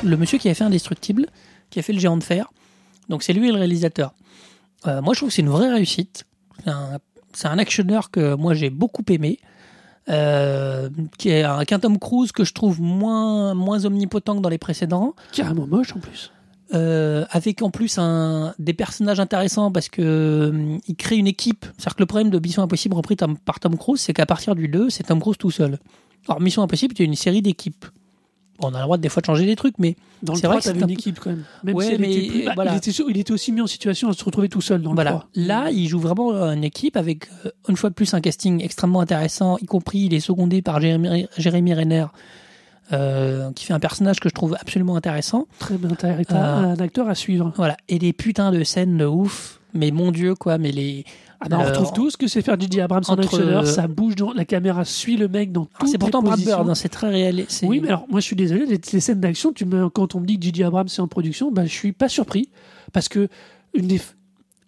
Le 0.04 0.18
monsieur 0.18 0.38
qui 0.38 0.50
a 0.50 0.54
fait 0.54 0.64
Indestructible, 0.64 1.28
qui 1.70 1.80
a 1.80 1.82
fait 1.82 1.94
le 1.94 2.00
géant 2.00 2.18
de 2.18 2.24
fer. 2.24 2.52
Donc 3.10 3.24
c'est 3.24 3.34
lui 3.34 3.52
le 3.52 3.58
réalisateur. 3.58 4.14
Euh, 4.88 5.02
moi 5.02 5.14
je 5.14 5.20
trouve 5.20 5.30
que 5.30 5.36
c'est 5.36 5.42
une 5.42 5.50
vraie 5.50 5.72
réussite. 5.72 6.26
C'est 7.34 7.48
un, 7.48 7.58
actionneur 7.58 8.12
que 8.12 8.36
moi 8.36 8.54
j'ai 8.54 8.70
beaucoup 8.70 9.04
aimé. 9.10 9.40
Euh, 10.10 10.90
qui 11.18 11.30
est 11.30 11.44
un, 11.44 11.64
qu'un 11.64 11.80
Tom 11.80 11.98
Cruise 11.98 12.34
que 12.34 12.44
je 12.44 12.52
trouve 12.54 12.82
moins, 12.82 13.54
moins 13.54 13.86
omnipotent 13.86 14.36
que 14.36 14.42
dans 14.42 14.50
les 14.50 14.58
précédents. 14.58 15.16
Carrément 15.32 15.66
moche 15.66 15.96
en 15.96 16.00
plus. 16.00 16.32
Euh, 16.74 17.26
avec 17.30 17.62
en 17.62 17.70
plus 17.70 18.00
un, 18.00 18.56
des 18.58 18.74
personnages 18.74 19.20
intéressants 19.20 19.72
parce 19.72 19.90
que 19.90 20.02
euh, 20.02 20.78
il 20.88 20.96
crée 20.96 21.18
une 21.18 21.28
équipe. 21.28 21.66
C'est-à-dire 21.78 21.96
que 21.96 22.02
le 22.02 22.06
problème 22.08 22.30
de 22.32 22.40
Mission 22.40 22.64
Impossible 22.64 22.96
repris 22.96 23.16
par 23.16 23.60
Tom 23.60 23.78
Cruise, 23.78 24.02
c'est 24.02 24.14
qu'à 24.14 24.26
partir 24.26 24.56
du 24.56 24.68
2, 24.68 24.90
c'est 24.90 25.04
Tom 25.04 25.20
Cruise 25.20 25.38
tout 25.38 25.52
seul. 25.52 25.78
Alors 26.28 26.42
Mission 26.42 26.64
Impossible, 26.64 26.96
c'est 26.98 27.04
une 27.04 27.16
série 27.16 27.44
d'équipes. 27.44 27.86
Bon, 28.60 28.70
on 28.70 28.74
a 28.76 28.78
le 28.78 28.84
droit 28.84 28.98
des 28.98 29.10
fois 29.10 29.22
de 29.22 29.26
changer 29.26 29.46
des 29.46 29.56
trucs, 29.56 29.78
mais 29.80 29.96
Dans 30.22 30.34
le 30.34 30.40
C'est 30.40 30.48
vrai 30.48 30.56
3, 30.56 30.60
que 30.60 30.64
c'est 30.64 30.70
t'avais 30.74 30.84
un 30.84 30.88
une 30.88 30.94
peu- 30.96 31.00
équipe 31.00 31.20
quand 31.20 31.30
même. 31.32 31.44
Même 31.64 31.76
Ouais, 31.76 31.86
si 31.86 31.98
mais, 32.00 32.14
était 32.14 32.28
plus- 32.30 32.46
bah, 32.46 32.52
voilà. 32.56 32.74
il, 32.74 32.78
était, 32.78 32.92
sur- 32.92 33.10
il 33.10 33.18
était 33.18 33.34
aussi 33.34 33.52
mis 33.52 33.62
en 33.62 33.68
situation 33.68 34.10
à 34.10 34.14
se 34.14 34.24
retrouver 34.24 34.48
tout 34.48 34.62
seul 34.62 34.82
dans 34.82 34.92
le 34.92 34.96
voilà. 34.96 35.12
3. 35.12 35.28
Là, 35.36 35.70
il 35.72 35.88
joue 35.88 36.00
vraiment 36.00 36.32
une 36.52 36.64
équipe 36.64 36.96
avec 36.96 37.28
euh, 37.46 37.50
une 37.68 37.76
fois 37.76 37.90
de 37.90 37.96
plus 37.96 38.14
un 38.14 38.22
casting 38.22 38.64
extrêmement 38.64 39.02
intéressant, 39.02 39.58
y 39.60 39.66
compris 39.66 40.00
il 40.06 40.14
est 40.14 40.20
secondé 40.22 40.62
par 40.62 40.80
Jérémy, 40.80 41.28
Jérémy 41.38 41.74
Renner, 41.74 42.06
euh, 42.92 43.52
qui 43.54 43.66
fait 43.66 43.74
un 43.74 43.80
personnage 43.80 44.20
que 44.20 44.30
je 44.30 44.34
trouve 44.34 44.56
absolument 44.60 44.96
intéressant. 44.96 45.48
Très 45.60 45.78
bien, 45.78 45.90
Euh, 46.04 46.24
un 46.36 46.76
acteur 46.80 47.08
à 47.10 47.16
suivre. 47.16 47.52
Voilà. 47.56 47.78
Et 47.90 47.98
des 48.00 48.14
putains 48.14 48.52
de 48.52 48.64
scènes 48.64 48.98
de 48.98 49.06
ouf. 49.06 49.60
Mais 49.74 49.90
mon 49.92 50.12
dieu, 50.12 50.36
quoi. 50.36 50.58
Mais 50.58 50.72
les. 50.72 51.04
Ah 51.46 51.50
non, 51.50 51.58
on 51.58 51.62
Euh, 51.62 51.68
retrouve 51.70 51.94
tout 51.94 52.10
ce 52.10 52.18
que 52.18 52.28
c'est 52.28 52.42
faire 52.42 52.60
J.J. 52.60 52.82
Abrams 52.82 53.04
en 53.08 53.16
actionneur. 53.16 53.64
euh, 53.64 53.66
Ça 53.66 53.88
bouge, 53.88 54.16
dans, 54.16 54.32
la 54.34 54.46
caméra 54.46 54.86
suit 54.86 55.18
le 55.18 55.28
mec 55.28 55.52
dans 55.52 55.62
Alors, 55.62 55.70
toutes 55.80 55.90
C'est 55.90 55.98
pourtant 55.98 56.22
Brad. 56.24 56.40
Bird, 56.40 56.70
hein, 56.70 56.76
c'est 56.76 56.90
très 56.90 57.10
réel. 57.10 57.46
Oui, 57.64 57.80
mais 57.82 57.90
alors 57.90 58.06
moi 58.10 58.20
je 58.20 58.26
suis 58.26 58.36
désolé, 58.36 58.66
les, 58.66 58.80
les 58.92 59.00
scènes 59.00 59.20
d'action, 59.20 59.52
tu 59.52 59.66
me, 59.66 59.90
quand 59.90 60.16
on 60.16 60.20
me 60.22 60.26
dit 60.26 60.40
que 60.40 60.46
J.J. 60.46 60.64
Abrams 60.64 60.88
est 60.88 61.00
en 61.00 61.08
production, 61.08 61.52
bah, 61.52 61.66
je 61.66 61.72
suis 61.74 61.92
pas 61.92 62.08
surpris 62.10 62.50
parce 62.94 63.10
que 63.10 63.28
une 63.74 63.88
des, 63.88 64.00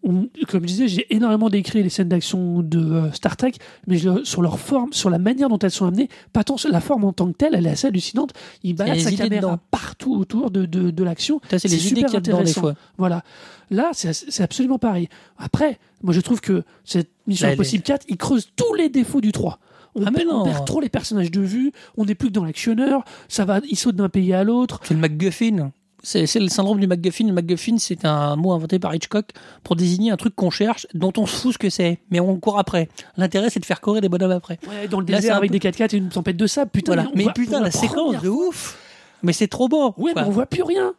on- 0.05 0.29
comme 0.47 0.61
je 0.61 0.67
disais, 0.67 0.87
j'ai 0.87 1.13
énormément 1.13 1.49
décrit 1.49 1.81
les 1.83 1.89
scènes 1.89 2.07
d'action 2.09 2.61
de 2.61 2.79
euh, 2.79 3.11
Star 3.11 3.35
Trek, 3.37 3.53
mais 3.87 3.97
je- 3.97 4.23
sur 4.23 4.41
leur 4.41 4.59
forme, 4.59 4.93
sur 4.93 5.09
la 5.09 5.17
manière 5.17 5.49
dont 5.49 5.59
elles 5.59 5.71
sont 5.71 5.85
amenées, 5.85 6.09
pas 6.31 6.43
tant 6.43 6.57
sur 6.57 6.69
la 6.71 6.79
forme 6.79 7.03
en 7.05 7.11
tant 7.13 7.27
que 7.31 7.35
telle, 7.37 7.55
elle 7.55 7.65
est 7.67 7.71
assez 7.71 7.87
hallucinante. 7.87 8.33
Il 8.63 8.75
balade 8.75 8.99
sa 8.99 9.09
idées 9.09 9.23
caméra 9.23 9.41
dedans. 9.41 9.59
partout 9.71 10.15
autour 10.15 10.51
de, 10.51 10.65
de, 10.65 10.91
de 10.91 11.03
l'action. 11.03 11.41
Ça, 11.49 11.59
c'est 11.59 11.67
les 11.67 11.75
idées 11.87 12.01
super 12.01 12.21
dedans 12.21 12.43
des 12.43 12.53
fois. 12.53 12.75
Voilà. 12.97 13.23
Là, 13.71 13.89
c'est 13.93 14.43
absolument 14.43 14.77
pareil. 14.77 15.09
Après, 15.37 15.79
moi, 16.03 16.13
je 16.13 16.21
trouve 16.21 16.39
que 16.39 16.63
cette 16.83 17.09
Mission 17.27 17.47
Là, 17.47 17.53
Impossible 17.53 17.83
4, 17.83 18.05
il 18.07 18.17
creuse 18.17 18.49
tous 18.55 18.73
les 18.75 18.89
défauts 18.89 19.21
du 19.21 19.31
3. 19.31 19.59
On, 19.95 20.03
Ah, 20.05 20.11
on 20.29 20.43
perd 20.43 20.65
trop 20.65 20.81
les 20.81 20.89
personnages 20.89 21.31
de 21.31 21.39
vue, 21.41 21.71
on 21.97 22.05
n'est 22.05 22.15
plus 22.15 22.27
que 22.27 22.33
dans 22.33 22.43
l'actionneur, 22.45 23.03
ça 23.29 23.45
va, 23.45 23.61
il 23.69 23.77
saute 23.77 23.95
d'un 23.95 24.09
pays 24.09 24.33
à 24.33 24.43
l'autre. 24.43 24.81
C'est 24.83 24.93
le 24.93 24.99
MacGuffin. 24.99 25.71
C'est 26.05 26.27
c'est 26.27 26.39
le 26.39 26.47
syndrome 26.49 26.79
du 26.79 26.87
MacGuffin. 26.87 27.25
Le 27.27 27.33
MacGuffin, 27.33 27.77
c'est 27.79 28.05
un 28.05 28.35
mot 28.35 28.51
inventé 28.53 28.77
par 28.79 28.93
Hitchcock 28.93 29.25
pour 29.63 29.75
désigner 29.75 30.11
un 30.11 30.17
truc 30.17 30.35
qu'on 30.35 30.51
cherche, 30.51 30.85
dont 30.93 31.11
on 31.17 31.25
se 31.25 31.35
fout 31.35 31.53
ce 31.53 31.57
que 31.57 31.69
c'est, 31.69 31.99
mais 32.11 32.19
on 32.19 32.39
court 32.39 32.59
après. 32.59 32.89
L'intérêt, 33.17 33.49
c'est 33.49 33.59
de 33.59 33.65
faire 33.65 33.81
courir 33.81 34.01
des 34.01 34.09
bonhommes 34.09 34.31
après. 34.31 34.59
Ouais, 34.69 34.87
dans 34.87 34.99
le 34.99 35.05
Là, 35.07 35.17
désert 35.17 35.37
avec 35.37 35.51
peu- 35.51 35.59
des 35.59 35.69
4x4 35.69 35.93
et 35.95 35.97
une 35.97 36.09
tempête 36.09 36.37
de 36.37 36.47
sable, 36.47 36.69
putain. 36.71 36.93
Voilà. 36.93 37.09
Mais 37.15 37.25
putain, 37.33 37.53
pour 37.57 37.61
la 37.65 37.71
séquence 37.71 38.21
de 38.21 38.29
ouf. 38.29 38.77
Mais 39.23 39.33
c'est 39.33 39.47
trop 39.47 39.67
beau. 39.67 39.93
Ouais, 39.97 40.13
quoi. 40.13 40.21
mais 40.21 40.27
on 40.27 40.31
voit 40.31 40.45
plus 40.45 40.61
rien. 40.63 40.93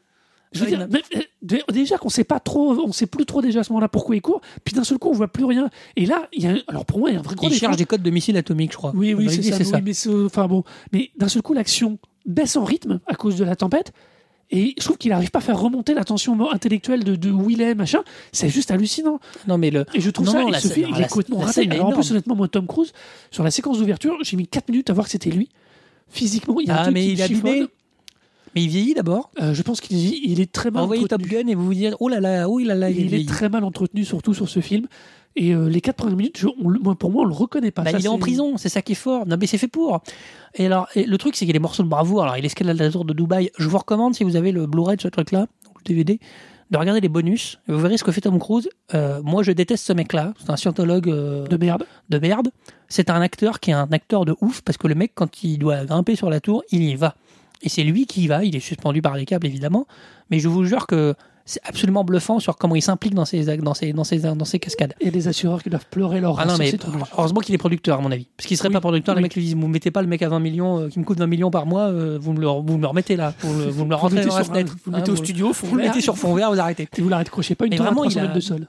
Je 0.53 0.61
veux 0.61 0.67
dire, 0.67 0.81
euh, 0.81 1.19
dé- 1.43 1.63
déjà 1.73 1.99
qu'on 1.99 2.09
sait 2.09 2.25
pas 2.25 2.41
trop, 2.41 2.73
on 2.81 2.93
sait 2.93 3.07
plus 3.07 3.27
trop 3.27 3.43
déjà 3.43 3.61
à 3.61 3.63
ce 3.65 3.71
moment-là 3.73 3.89
pourquoi 3.89 4.17
il 4.17 4.23
court, 4.23 4.41
puis 4.65 4.75
d'un 4.75 4.85
seul 4.85 4.97
coup 4.99 5.09
on 5.11 5.13
voit 5.13 5.29
plus 5.29 5.45
rien. 5.45 5.69
Et 5.97 6.07
là, 6.07 6.29
il 6.33 6.43
y 6.45 6.47
a, 6.47 6.51
un- 6.53 6.63
alors 6.69 6.85
pour 6.87 6.99
moi, 7.01 7.11
il 7.11 7.15
y 7.15 7.17
a 7.17 7.19
un 7.21 7.23
vrai 7.23 7.35
gros 7.35 7.49
Il 7.49 7.55
cherche 7.55 7.77
des 7.77 7.85
codes 7.85 8.03
de 8.03 8.11
missiles 8.11 8.37
atomiques, 8.37 8.73
je 8.73 8.77
crois. 8.77 8.93
Oui, 8.95 9.13
oui, 9.13 9.29
c'est 9.31 9.43
ça. 9.65 9.77
oui, 9.77 9.83
mais 9.85 10.25
enfin 10.25 10.47
bon, 10.47 10.63
mais 10.93 11.11
d'un 11.19 11.29
seul 11.29 11.43
coup, 11.43 11.53
l'action 11.53 11.99
baisse 12.25 12.57
en 12.57 12.65
rythme 12.65 13.01
à 13.07 13.15
cause 13.17 13.37
de 13.37 13.45
la 13.45 13.55
tempête. 13.57 13.93
Et 14.51 14.75
je 14.79 14.85
trouve 14.85 14.97
qu'il 14.97 15.11
n'arrive 15.11 15.31
pas 15.31 15.41
à 15.41 15.43
faire 15.43 15.59
remonter 15.59 15.93
la 15.93 16.05
tension 16.05 16.51
intellectuelle 16.53 17.03
de, 17.03 17.17
de 17.17 17.31
où 17.31 17.51
il 17.51 17.61
est, 17.61 17.75
machin. 17.75 18.03
C'est 18.33 18.49
juste 18.49 18.71
hallucinant. 18.71 19.19
Non, 19.49 19.59
mais 19.59 19.71
le. 19.71 19.85
Et 19.93 20.01
je 20.01 20.11
trouve 20.11 20.27
Non, 20.27 20.33
ça, 20.33 20.41
non, 20.43 20.49
il 20.49 20.61
se 20.61 20.69
fait, 20.69 20.83
non, 20.83 20.91
il 20.97 21.03
est 21.03 21.09
complètement 21.09 21.39
raté. 21.39 21.69
Alors 21.71 21.87
en 21.89 21.93
plus, 21.93 22.11
honnêtement, 22.13 22.37
moi, 22.37 22.47
Tom 22.49 22.67
Cruise, 22.67 22.93
sur 23.31 23.43
la 23.43 23.51
séquence 23.51 23.79
d'ouverture, 23.79 24.17
j'ai 24.23 24.37
mis 24.37 24.47
4 24.47 24.69
minutes 24.69 24.91
à 24.91 24.93
voir 24.93 25.07
que 25.07 25.11
c'était 25.13 25.31
lui. 25.31 25.49
Physiquement, 26.09 26.61
il 26.61 26.69
y 26.69 26.71
a 26.71 26.75
un 26.75 26.79
Ah, 26.79 26.83
truc 26.85 26.95
mais 26.95 27.01
qui 27.07 27.13
il 27.13 27.21
est. 27.49 27.67
Mais 28.55 28.63
il 28.63 28.69
vieillit 28.69 28.95
d'abord. 28.95 29.31
Euh, 29.43 29.53
je 29.53 29.61
pense 29.63 29.81
qu'il 29.83 29.97
est, 29.99 30.19
il 30.25 30.41
est 30.41 30.51
très 30.51 30.71
mal 30.71 30.85
Envoyez 30.85 31.03
Top 31.09 31.21
entretenu. 31.21 31.43
Gun 31.45 31.49
et 31.49 31.55
vous 31.55 31.67
vous 31.67 31.75
dites 31.75 31.95
oh 32.01 32.09
là 32.09 32.21
là, 32.21 32.49
oh 32.49 32.59
là 32.59 32.75
là, 32.75 32.89
il, 32.89 32.97
Il, 32.99 33.05
est 33.05 33.09
vieillit. 33.09 33.27
très 33.27 33.49
mal 33.51 33.65
entretenu, 33.65 34.05
surtout 34.05 34.33
sur 34.33 34.49
ce 34.49 34.61
film. 34.61 34.87
Et 35.39 35.53
euh, 35.55 35.69
les 35.69 35.81
4 35.83 35.97
premières 35.97 36.17
minutes, 36.17 36.39
je- 36.39 36.47
on 36.63 36.69
le- 36.69 36.79
moi, 36.81 36.95
pour 36.95 37.11
moi, 37.11 37.23
on 37.23 37.27
le 37.27 37.35
reconnaît 37.35 37.71
pas. 37.71 37.83
Bah, 37.83 37.91
Ça, 37.93 37.99
il 37.99 38.05
est 38.07 38.09
en 38.09 38.19
prison, 38.19 38.57
c'est 38.57 38.69
ça 38.71 38.81
qui 38.83 38.93
est 38.93 38.97
fort. 38.97 39.27
Non, 39.27 39.37
mais 39.39 39.47
c'est 39.47 39.59
fait 39.59 39.69
pour. 39.69 40.01
Et 40.55 40.67
alors, 40.67 40.89
et 40.95 41.05
le 41.05 41.19
truc, 41.19 41.35
c'est 41.37 41.41
qu'il 41.41 41.49
y 41.49 41.51
a 41.51 41.53
des 41.53 41.59
morceaux 41.63 41.83
de 41.83 41.89
bravoure. 41.89 42.23
Alors, 42.23 42.37
il 42.39 42.45
escalade 42.45 42.79
la 42.79 42.91
tour 42.91 43.05
de 43.05 43.13
Dubaï. 43.13 43.51
Je 43.59 43.69
vous 43.69 43.77
recommande, 43.79 44.15
si 44.15 44.25
vous 44.25 44.37
avez 44.37 44.51
le 44.51 44.67
Blu-ray 44.67 44.97
de 44.97 45.03
ce 45.03 45.09
truc-là, 45.09 45.47
le 45.77 45.83
DVD, 45.85 46.19
de 46.71 46.79
regarder 46.79 47.01
les 47.03 47.09
bonus. 47.09 47.59
Vous 47.69 47.79
verrez 47.79 47.97
ce 47.99 48.03
que 48.03 48.11
fait 48.13 48.23
Tom 48.23 48.39
Cruise. 48.39 48.69
Euh, 48.95 49.21
moi, 49.23 49.43
je 49.43 49.53
déteste 49.53 49.87
ce 49.87 49.93
mec-là. 49.93 50.33
C'est 50.39 50.51
un 50.51 50.57
scientologue 50.57 51.09
euh, 51.11 51.47
De 51.47 51.57
merde. 51.59 51.85
de 52.09 52.19
merde. 52.19 52.49
C'est 52.89 53.11
un 53.11 53.21
acteur 53.21 53.61
qui 53.61 53.71
est 53.71 53.75
un 53.75 53.89
acteur 53.93 54.25
de 54.25 54.35
ouf 54.41 54.63
parce 54.63 54.79
que 54.79 54.89
le 54.89 54.95
mec, 54.95 55.13
quand 55.15 55.45
il 55.45 55.59
doit 55.59 55.85
grimper 55.85 56.17
sur 56.17 56.31
la 56.31 56.41
tour, 56.41 56.65
il 56.73 56.83
y 56.83 56.95
va. 56.97 57.15
Et 57.63 57.69
c'est 57.69 57.83
lui 57.85 58.07
qui 58.07 58.23
y 58.25 58.27
va. 58.27 58.43
Il 58.45 58.57
est 58.57 58.61
suspendu 58.61 59.01
par 59.03 59.17
les 59.17 59.27
câbles, 59.27 59.47
évidemment. 59.47 59.87
Mais 60.31 60.39
je 60.41 60.49
vous 60.49 60.65
jure 60.65 60.87
que 60.87 61.15
c'est 61.47 61.61
absolument 61.65 62.05
bluffant 62.05 62.39
sur 62.41 62.57
comment 62.59 62.75
il 62.75 62.83
s'implique 62.83 63.15
dans 63.15 63.25
ses, 63.25 63.43
dans 63.45 63.73
ses, 63.73 63.93
dans 63.95 64.05
ses, 64.05 64.19
dans 64.19 64.45
ses 64.45 64.59
cascades. 64.59 64.93
Et 65.01 65.11
les 65.11 65.29
assureurs 65.29 65.63
qui 65.63 65.71
doivent 65.71 65.87
pleurer 65.91 66.21
leur 66.21 66.39
Ah 66.39 66.45
non, 66.45 66.57
mais 66.59 66.73
heureusement 67.17 67.41
qu'il 67.41 67.55
est 67.55 67.59
producteur, 67.59 67.99
à 67.99 68.03
mon 68.03 68.11
avis. 68.11 68.27
Parce 68.37 68.47
qu'il 68.47 68.57
serait 68.57 68.69
Oui, 68.69 68.75
pas 68.75 68.81
producteur, 68.81 69.15
oui. 69.15 69.21
le 69.21 69.23
mec 69.23 69.35
lui 69.37 69.45
dit 69.45 69.55
Vous 69.55 69.69
mettez 69.69 69.91
pas 69.91 70.03
le 70.03 70.09
mec 70.09 70.21
à 70.23 70.29
20 70.29 70.41
millions, 70.41 70.81
euh, 70.81 70.89
qui 70.89 70.99
me 70.99 71.05
coûte 71.05 71.19
20 71.19 71.27
millions 71.29 71.51
par 71.51 71.65
mois, 71.65 71.83
euh, 71.85 72.19
vous, 72.21 72.33
me 72.33 72.41
le, 72.41 72.47
vous 72.49 72.77
me 72.77 72.81
le 72.83 72.87
remettez 72.89 73.17
là. 73.17 73.33
Vous, 73.41 73.49
vous 73.71 73.85
me 73.85 73.91
le 73.91 73.95
Vous 73.97 73.97
rentrez 73.97 74.25
dans 74.27 74.37
la 74.37 74.45
fenêtre. 74.45 74.77
vous 74.85 74.91
le 74.91 74.97
Hein, 74.97 75.01
mettez 75.01 75.11
au 75.13 75.15
vous- 75.15 75.25
studio, 75.25 75.53
fond 75.53 75.67
Vous 75.69 75.77
le 75.77 75.85
mettez 75.85 76.01
sur 76.01 76.19
fond 76.19 76.35
vert, 76.35 76.51
vous 76.53 76.59
arrêtez. 76.61 76.89
Et 76.97 77.01
vous 77.01 77.09
la 77.09 77.19
raccrochez 77.19 77.55
pas 77.55 77.65
une 77.67 77.71
Mais 77.71 77.77
tonne 77.77 77.87
à 77.87 77.91
vraiment, 77.91 78.03
300 78.03 78.21
il 78.21 78.31
a- 78.31 78.35
de 78.35 78.41
sol. 78.41 78.67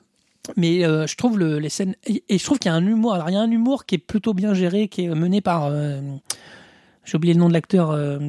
Mais 0.56 0.86
euh, 0.86 1.06
je 1.08 1.16
trouve 1.18 1.38
le, 1.40 1.60
les 1.60 1.70
scènes. 1.70 1.96
Et 2.06 2.24
et 2.30 2.38
je 2.38 2.44
trouve 2.46 2.58
qu'il 2.60 2.70
y 2.70 2.74
a 2.74 2.76
un 2.78 2.86
humour. 2.86 3.14
Alors, 3.16 3.30
il 3.30 3.34
y 3.34 3.36
a 3.38 3.42
un 3.42 3.52
humour 3.52 3.86
qui 3.86 3.96
est 3.96 3.98
plutôt 3.98 4.34
bien 4.34 4.54
géré, 4.54 4.88
qui 4.88 5.04
est 5.06 5.10
mené 5.10 5.42
par. 5.42 5.66
euh, 5.66 6.00
J'ai 7.08 7.16
oublié 7.16 7.34
le 7.34 7.40
nom 7.40 7.48
de 7.48 7.54
l'acteur 7.54 7.92
euh, 7.92 8.20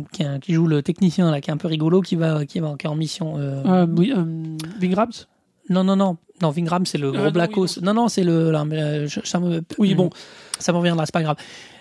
qui, 0.41 0.53
joue 0.55 0.69
le 0.69 0.83
technicien, 0.83 1.31
là, 1.33 1.41
qui 1.41 1.51
est 1.51 1.53
un 1.53 1.57
peu 1.57 1.67
rigolo, 1.67 2.01
qui 2.01 2.15
va, 2.15 2.47
qui 2.47 2.61
va 2.61 2.77
qui 2.79 2.87
est 2.87 2.89
en 2.89 2.95
mission. 2.95 3.37
euh, 3.37 3.61
Euh, 3.67 3.87
oui, 3.97 4.13
euh, 4.17 4.23
Bing 4.81 4.95
Rams 4.95 5.11
Non, 5.69 5.83
non, 5.83 5.97
non. 5.97 6.17
Non, 6.41 6.51
Vingram, 6.51 6.87
c'est 6.87 6.99
le 6.99 7.11
gros 7.11 7.25
non, 7.25 7.31
Blackos. 7.33 7.79
oui, 7.79 7.83
non, 7.83 7.93
non, 7.95 8.07
c'est 8.07 8.23
le. 8.23 8.53
là, 8.53 8.65
je- 9.09 9.19
ça 9.25 9.41
me- 9.41 9.61
Oui, 9.79 9.97
bon. 9.97 10.09
Ça 10.61 10.71
me 10.71 10.79
reviendra, 10.79 11.05
c'est 11.05 11.13
pas 11.13 11.23
grave. 11.25 11.35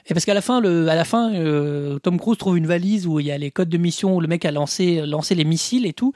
Et 0.08 0.16
parce 0.16 0.26
qu'à 0.26 0.34
la 0.34 0.42
fin, 0.42 0.60
le, 0.62 0.88
à 0.90 0.96
la 0.96 1.04
fin, 1.06 1.32
euh, 1.36 2.00
Tom 2.00 2.18
Cruise 2.20 2.40
trouve 2.40 2.58
une 2.58 2.66
valise 2.66 3.06
où 3.06 3.20
il 3.20 3.28
y 3.28 3.32
a 3.32 3.38
les 3.38 3.52
codes 3.52 3.70
de 3.70 3.78
mission 3.78 4.16
où 4.16 4.20
le 4.20 4.28
mec 4.28 4.44
a 4.46 4.52
lancé, 4.52 5.06
lancé 5.06 5.36
les 5.36 5.44
missiles 5.44 5.86
et 5.86 5.94
tout. 5.94 6.12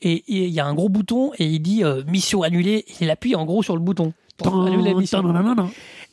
Et 0.00 0.12
et 0.14 0.46
il 0.46 0.50
y 0.52 0.60
a 0.60 0.64
un 0.66 0.72
gros 0.72 0.88
bouton 0.88 1.32
et 1.38 1.44
il 1.44 1.60
dit 1.60 1.84
euh, 1.84 2.02
mission 2.06 2.42
annulée. 2.42 2.86
Et 2.88 2.94
il 3.02 3.10
appuie 3.10 3.34
en 3.36 3.44
gros 3.44 3.62
sur 3.62 3.74
le 3.76 3.82
bouton. 3.82 4.14
La 4.42 4.94
mission. 4.94 5.22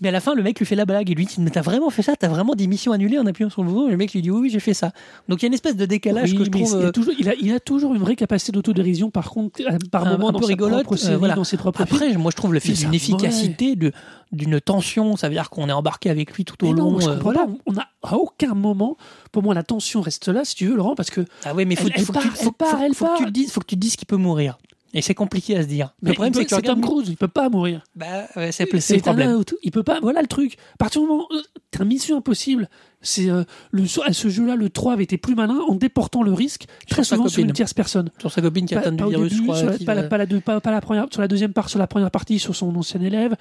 Mais 0.03 0.09
à 0.09 0.11
la 0.11 0.19
fin, 0.19 0.33
le 0.33 0.41
mec 0.41 0.57
lui 0.57 0.65
fait 0.65 0.75
la 0.75 0.85
blague 0.85 1.11
et 1.11 1.13
lui 1.13 1.25
dit 1.27 1.35
Mais 1.39 1.51
t'as 1.51 1.61
vraiment 1.61 1.91
fait 1.91 2.01
ça? 2.01 2.15
T'as 2.15 2.27
vraiment 2.27 2.55
dit 2.55 2.67
mission 2.67 2.91
annulée 2.91 3.19
en 3.19 3.25
appuyant 3.27 3.51
sur 3.51 3.63
le 3.63 3.69
bouton 3.69 3.87
Et 3.87 3.91
le 3.91 3.97
mec 3.97 4.11
lui 4.13 4.21
dit 4.23 4.31
Oui, 4.31 4.41
oui, 4.41 4.49
j'ai 4.49 4.59
fait 4.59 4.73
ça. 4.73 4.91
Donc 5.29 5.41
il 5.41 5.43
y 5.43 5.45
a 5.45 5.49
une 5.49 5.53
espèce 5.53 5.75
de 5.75 5.85
décalage 5.85 6.31
Oui, 6.31 6.37
que 6.39 6.45
je 6.45 6.49
trouve. 6.49 6.61
il, 6.69 6.73
a 6.75 6.87
euh, 6.87 6.91
toujours, 6.91 7.13
il, 7.19 7.29
a, 7.29 7.33
il 7.35 7.53
a 7.53 7.59
toujours 7.59 7.93
une 7.93 8.01
vraie 8.01 8.15
capacité 8.15 8.51
d'autodérision, 8.51 9.11
par 9.11 9.29
contre, 9.29 9.61
euh, 9.61 9.77
par 9.91 10.07
Un- 10.07 10.13
moment 10.13 10.29
un 10.29 10.31
dans 10.31 10.39
peu 10.39 10.45
sa 10.45 10.49
rigolote, 10.49 10.85
euh, 11.05 11.17
voilà. 11.17 11.35
dans 11.35 11.43
ses 11.43 11.57
propres 11.57 11.85
films. 11.85 11.95
Après, 12.03 12.17
moi 12.17 12.31
je 12.31 12.35
trouve 12.35 12.51
le 12.53 12.59
film 12.59 12.75
d'une 12.75 12.93
efficacité, 12.95 13.75
de- 13.75 13.91
d'une 14.31 14.59
tension. 14.59 15.15
Ça 15.17 15.27
veut 15.27 15.35
dire 15.35 15.51
qu'on 15.51 15.69
est 15.69 15.73
embarqué 15.73 16.09
avec 16.09 16.33
lui 16.33 16.45
tout 16.45 16.63
au 16.65 16.69
Mais 16.69 16.73
non, 16.73 16.91
long. 16.93 16.99
je 16.99 17.05
euh, 17.09 17.13
comprends 17.17 17.23
voilà. 17.33 17.45
pas. 17.45 17.51
On 17.67 17.77
a 17.77 17.85
à 18.03 18.15
aucun 18.17 18.55
moment, 18.55 18.97
pour 19.31 19.43
moi, 19.43 19.53
la 19.53 19.61
tension 19.63 20.01
reste 20.01 20.29
là, 20.29 20.45
si 20.45 20.55
tu 20.55 20.65
veux, 20.67 20.75
Laurent, 20.75 20.95
parce 20.95 21.11
que 21.11 21.21
Ah 21.45 21.53
oui, 21.55 21.65
mais 21.65 21.75
faut, 21.75 21.85
Elle- 21.87 21.93
elle 21.97 22.05
faut 22.05 22.13
que 22.13 22.19
tu- 22.19 22.27
part, 22.27 22.37
faut- 22.37 22.43
elle 22.47 22.53
part, 22.53 22.69
faut- 22.69 22.77
elle 22.85 22.93
faut 22.95 23.05
que 23.05 23.11
tu 23.11 23.17
part. 23.17 23.25
le 23.27 23.31
dises, 23.31 23.51
faut 23.51 23.59
que 23.61 23.65
tu 23.67 23.75
te 23.75 23.79
dises 23.81 23.95
qu'il 23.97 24.07
peut 24.07 24.15
mourir. 24.17 24.57
Et 24.93 25.01
c'est 25.01 25.13
compliqué 25.13 25.55
à 25.55 25.61
se 25.61 25.67
dire. 25.67 25.93
mais 26.01 26.09
le 26.09 26.15
problème, 26.15 26.33
c'est 26.33 26.45
que 26.45 26.55
c'est 26.55 26.61
Tom 26.61 26.81
Cruise, 26.81 27.07
il 27.07 27.17
peut 27.17 27.27
pas 27.27 27.49
mourir. 27.49 27.83
Bah, 27.95 28.27
ouais, 28.35 28.51
c'est 28.51 28.71
le 28.71 28.95
un 28.95 28.99
problème. 28.99 29.35
out. 29.35 29.55
Il 29.63 29.71
peut 29.71 29.83
pas. 29.83 29.99
Voilà 30.01 30.21
le 30.21 30.27
truc. 30.27 30.57
À 30.73 30.77
partir 30.77 31.01
du 31.01 31.07
moment 31.07 31.27
où 31.31 31.37
t'as 31.71 31.85
Mission 31.85 32.17
Impossible, 32.17 32.69
c'est 33.01 33.29
euh, 33.29 33.43
le 33.71 33.83
à 34.05 34.13
ce 34.13 34.29
jeu-là, 34.29 34.55
le 34.55 34.69
3 34.69 34.93
avait 34.93 35.03
été 35.03 35.17
plus 35.17 35.35
malin 35.35 35.59
en 35.67 35.75
déportant 35.75 36.23
le 36.23 36.33
risque 36.33 36.65
très 36.89 37.03
souvent 37.03 37.27
sur 37.27 37.43
une 37.43 37.51
tierce 37.53 37.73
personne. 37.73 38.09
Sur 38.19 38.31
sa 38.31 38.41
copine 38.41 38.65
qui 38.65 38.73
Pas, 38.75 38.81
atteint 38.81 38.91
du 38.91 39.03
virus, 39.05 39.29
je 39.31 39.35
début, 39.35 39.43
crois. 39.47 39.57
sur 39.57 39.69
la, 39.69 39.77
qui 39.77 39.85
pas, 39.85 39.95
la, 39.95 40.03
pas 40.03 40.17
la 40.17 40.25
pas- 40.27 40.59
pas 40.61 40.71
la 40.71 40.81
première, 40.81 41.05
sur 41.11 41.21
la 41.21 41.27
deuxième 41.27 41.53
part, 41.53 41.69
sur 41.69 41.79
la 41.79 41.87
première 41.87 42.11
partie, 42.11 42.39
sur 42.39 42.55
son 42.55 42.75
ancien 42.75 43.01
élève. 43.01 43.35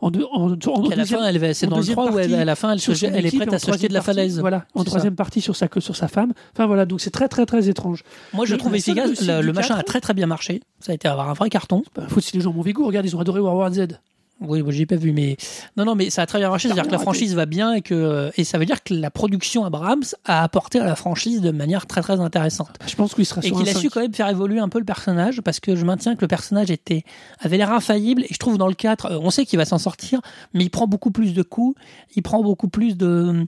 En, 0.00 0.10
deux, 0.10 0.24
en, 0.32 0.50
en 0.50 0.56
Puis 0.56 0.70
à 0.92 0.96
la 0.96 1.02
deuxième- 1.02 1.20
fin, 1.20 1.26
elle 1.26 1.38
va- 1.38 1.54
c'est 1.54 1.66
en 1.66 1.70
dans 1.70 1.76
le 1.76 1.82
deuxième 1.82 1.96
3 1.96 2.10
où 2.12 2.18
elle, 2.18 2.34
à 2.34 2.44
la 2.44 2.56
fin, 2.56 2.72
elle, 2.72 2.80
se 2.80 2.90
elle 3.04 3.24
est 3.24 3.36
prête 3.36 3.52
à 3.52 3.56
en 3.56 3.58
se 3.60 3.70
jeter 3.70 3.86
de 3.88 3.92
la 3.94 4.00
partie, 4.00 4.16
falaise. 4.16 4.40
Voilà, 4.40 4.64
en 4.74 4.80
ça. 4.80 4.86
troisième 4.86 5.14
partie 5.14 5.40
sur 5.40 5.54
sa, 5.54 5.68
sur 5.78 5.94
sa 5.94 6.08
femme. 6.08 6.32
Enfin 6.54 6.66
voilà, 6.66 6.86
donc 6.86 7.00
c'est 7.00 7.10
très 7.10 7.28
très 7.28 7.46
très 7.46 7.68
étrange. 7.68 8.02
Moi, 8.32 8.44
je 8.46 8.56
trouve 8.56 8.74
efficace. 8.74 9.20
Le, 9.20 9.52
machin 9.52 9.74
a 9.74 9.78
4, 9.78 9.86
très 9.86 10.00
très 10.00 10.14
bien 10.14 10.26
marché. 10.26 10.60
Ça 10.80 10.90
a 10.90 10.94
été 10.96 11.06
avoir 11.06 11.30
un 11.30 11.34
vrai 11.34 11.50
carton. 11.50 11.84
Bah, 11.94 12.02
faut 12.08 12.20
si 12.20 12.36
les 12.36 12.42
gens 12.42 12.52
m'ont 12.52 12.62
goût, 12.62 12.84
regarde, 12.86 13.06
ils 13.06 13.14
ont 13.14 13.20
adoré 13.20 13.38
World 13.40 13.58
War 13.58 13.72
Z. 13.72 13.98
Oui, 14.46 14.62
j'ai 14.68 14.86
pas 14.86 14.96
vu, 14.96 15.12
mais 15.12 15.36
non, 15.76 15.84
non, 15.84 15.94
mais 15.94 16.10
ça 16.10 16.22
a 16.22 16.26
très 16.26 16.38
bien 16.38 16.48
marché. 16.48 16.68
C'est-à-dire 16.68 16.86
que 16.86 16.92
la 16.92 16.98
franchise 16.98 17.34
va 17.34 17.46
bien 17.46 17.74
et 17.74 17.82
que 17.82 18.30
et 18.36 18.44
ça 18.44 18.58
veut 18.58 18.66
dire 18.66 18.82
que 18.82 18.94
la 18.94 19.10
production 19.10 19.64
Abrams 19.64 20.04
a 20.24 20.42
apporté 20.42 20.80
à 20.80 20.84
la 20.84 20.96
franchise 20.96 21.40
de 21.40 21.50
manière 21.50 21.86
très 21.86 22.02
très 22.02 22.20
intéressante. 22.20 22.70
Je 22.86 22.94
pense 22.94 23.14
qu'il 23.14 23.26
sera 23.26 23.40
et 23.42 23.50
qu'il 23.50 23.68
a 23.68 23.74
su 23.74 23.88
5. 23.88 23.92
quand 23.92 24.00
même 24.00 24.14
faire 24.14 24.28
évoluer 24.28 24.58
un 24.58 24.68
peu 24.68 24.78
le 24.78 24.84
personnage 24.84 25.40
parce 25.40 25.60
que 25.60 25.76
je 25.76 25.84
maintiens 25.84 26.16
que 26.16 26.20
le 26.20 26.28
personnage 26.28 26.70
était 26.70 27.04
avait 27.40 27.56
l'air 27.56 27.72
infaillible 27.72 28.22
et 28.22 28.28
je 28.32 28.38
trouve 28.38 28.58
dans 28.58 28.68
le 28.68 28.74
4 28.74 29.06
euh, 29.06 29.18
on 29.20 29.30
sait 29.30 29.46
qu'il 29.46 29.58
va 29.58 29.64
s'en 29.64 29.78
sortir 29.78 30.20
mais 30.54 30.64
il 30.64 30.70
prend 30.70 30.86
beaucoup 30.86 31.10
plus 31.10 31.34
de 31.34 31.42
coups 31.42 31.78
il 32.14 32.22
prend 32.22 32.42
beaucoup 32.42 32.68
plus 32.68 32.96
de 32.96 33.46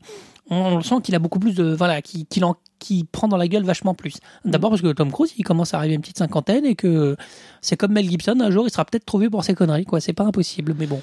on, 0.51 0.83
sent 0.83 0.97
qu'il 1.03 1.15
a 1.15 1.19
beaucoup 1.19 1.39
plus 1.39 1.55
de 1.55 1.65
voilà 1.75 2.03
qu'il 2.03 2.27
qu'il 2.27 2.45
en 2.45 2.57
qui 2.79 3.05
prend 3.05 3.29
dans 3.29 3.37
la 3.37 3.49
gueule 3.49 3.65
vachement 3.65 3.95
plus. 3.95 4.17
D'abord 4.45 4.71
parce 4.71 4.83
que 4.83 4.93
Tom 4.93 5.11
Cruise 5.11 5.33
il 5.39 5.43
commence 5.45 5.75
à 5.75 5.79
arriver 5.79 5.95
à 5.95 5.97
une 5.97 6.03
petite 6.03 6.19
cinquantaine 6.19 6.65
et 6.67 6.75
que 6.75 7.17
c'est 7.63 7.77
comme 7.77 7.93
Mel 7.93 8.09
Gibson 8.09 8.39
un 8.41 8.51
jour 8.51 8.67
il 8.67 8.71
sera 8.71 8.85
peut-être 8.85 9.07
trouvé 9.07 9.31
pour 9.31 9.43
ses 9.45 9.55
conneries 9.55 9.87
quoi. 9.87 10.01
C'est 10.01 10.13
pas 10.13 10.25
impossible 10.25 10.75
mais 10.79 10.87
bon. 10.87 11.01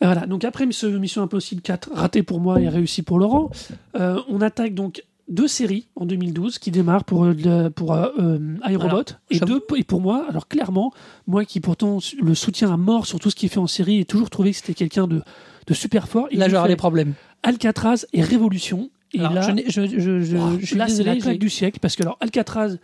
Voilà, 0.00 0.26
donc 0.26 0.44
après 0.44 0.70
ce 0.72 0.86
Mission 0.86 1.22
Impossible 1.22 1.62
4, 1.62 1.90
raté 1.94 2.22
pour 2.22 2.38
moi 2.38 2.60
et 2.60 2.68
réussi 2.68 3.02
pour 3.02 3.18
Laurent, 3.18 3.50
euh, 3.96 4.20
on 4.28 4.42
attaque 4.42 4.74
donc 4.74 5.02
deux 5.28 5.48
séries 5.48 5.88
en 5.96 6.04
2012 6.06 6.58
qui 6.58 6.70
démarrent 6.70 7.04
pour, 7.04 7.24
euh, 7.24 7.70
pour 7.70 7.94
euh, 7.94 8.38
iRobot 8.68 8.88
Alors, 8.88 9.04
et, 9.30 9.38
j'avoue- 9.38 9.54
deux, 9.54 9.78
et 9.78 9.84
pour 9.84 10.00
moi, 10.00 10.26
alors 10.28 10.48
clairement, 10.48 10.92
moi 11.26 11.44
qui 11.44 11.60
pourtant 11.60 11.98
le 12.20 12.34
soutiens 12.34 12.72
à 12.72 12.76
mort 12.76 13.06
sur 13.06 13.18
tout 13.18 13.30
ce 13.30 13.36
qu'il 13.36 13.48
fait 13.48 13.58
en 13.58 13.66
série 13.66 14.00
et 14.00 14.04
toujours 14.04 14.30
trouvé 14.30 14.50
que 14.50 14.58
c'était 14.58 14.74
quelqu'un 14.74 15.06
de, 15.06 15.22
de 15.66 15.74
super 15.74 16.08
fort, 16.08 16.28
il 16.30 16.38
là 16.38 16.48
j'aurai 16.48 16.68
des 16.68 16.76
problèmes 16.76 17.14
Alcatraz 17.42 18.06
et 18.12 18.22
Révolution. 18.22 18.90
Et 19.12 19.20
Alors, 19.20 19.32
là, 19.34 19.40
je, 19.42 19.50
n'ai- 19.52 19.64
je, 19.68 19.86
je, 19.86 20.20
je, 20.20 20.36
oh, 20.36 20.58
je 20.60 20.66
suis 20.66 20.76
là 20.76 20.88
c'est 20.88 21.04
la 21.04 21.16
claque 21.16 21.38
du 21.38 21.48
siècle 21.50 21.78
parce 21.80 21.96
que 21.96 22.02
alors 22.02 22.16
Alcatraz, 22.20 22.76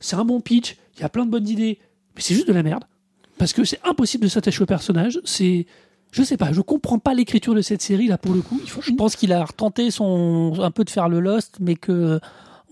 c'est 0.00 0.16
un 0.16 0.24
bon 0.24 0.40
pitch, 0.40 0.76
il 0.96 1.00
y 1.00 1.04
a 1.04 1.08
plein 1.08 1.24
de 1.24 1.30
bonnes 1.30 1.48
idées, 1.48 1.78
mais 2.14 2.20
c'est 2.22 2.34
juste 2.34 2.46
de 2.48 2.52
la 2.52 2.62
merde. 2.62 2.84
Parce 3.38 3.52
que 3.52 3.64
c'est 3.64 3.80
impossible 3.84 4.24
de 4.24 4.28
s'attacher 4.28 4.62
au 4.62 4.66
personnage. 4.66 5.18
C'est, 5.24 5.66
je 6.12 6.22
sais 6.22 6.36
pas, 6.36 6.52
je 6.52 6.60
comprends 6.60 6.98
pas 6.98 7.14
l'écriture 7.14 7.54
de 7.54 7.62
cette 7.62 7.82
série 7.82 8.06
là 8.06 8.18
pour 8.18 8.34
le 8.34 8.40
coup. 8.42 8.60
Faut, 8.66 8.82
Je 8.82 8.92
pense 8.92 9.16
qu'il 9.16 9.32
a 9.32 9.44
retenté 9.44 9.90
son 9.90 10.54
un 10.60 10.70
peu 10.70 10.84
de 10.84 10.90
faire 10.90 11.08
le 11.08 11.20
Lost, 11.20 11.56
mais 11.60 11.74
que 11.74 12.20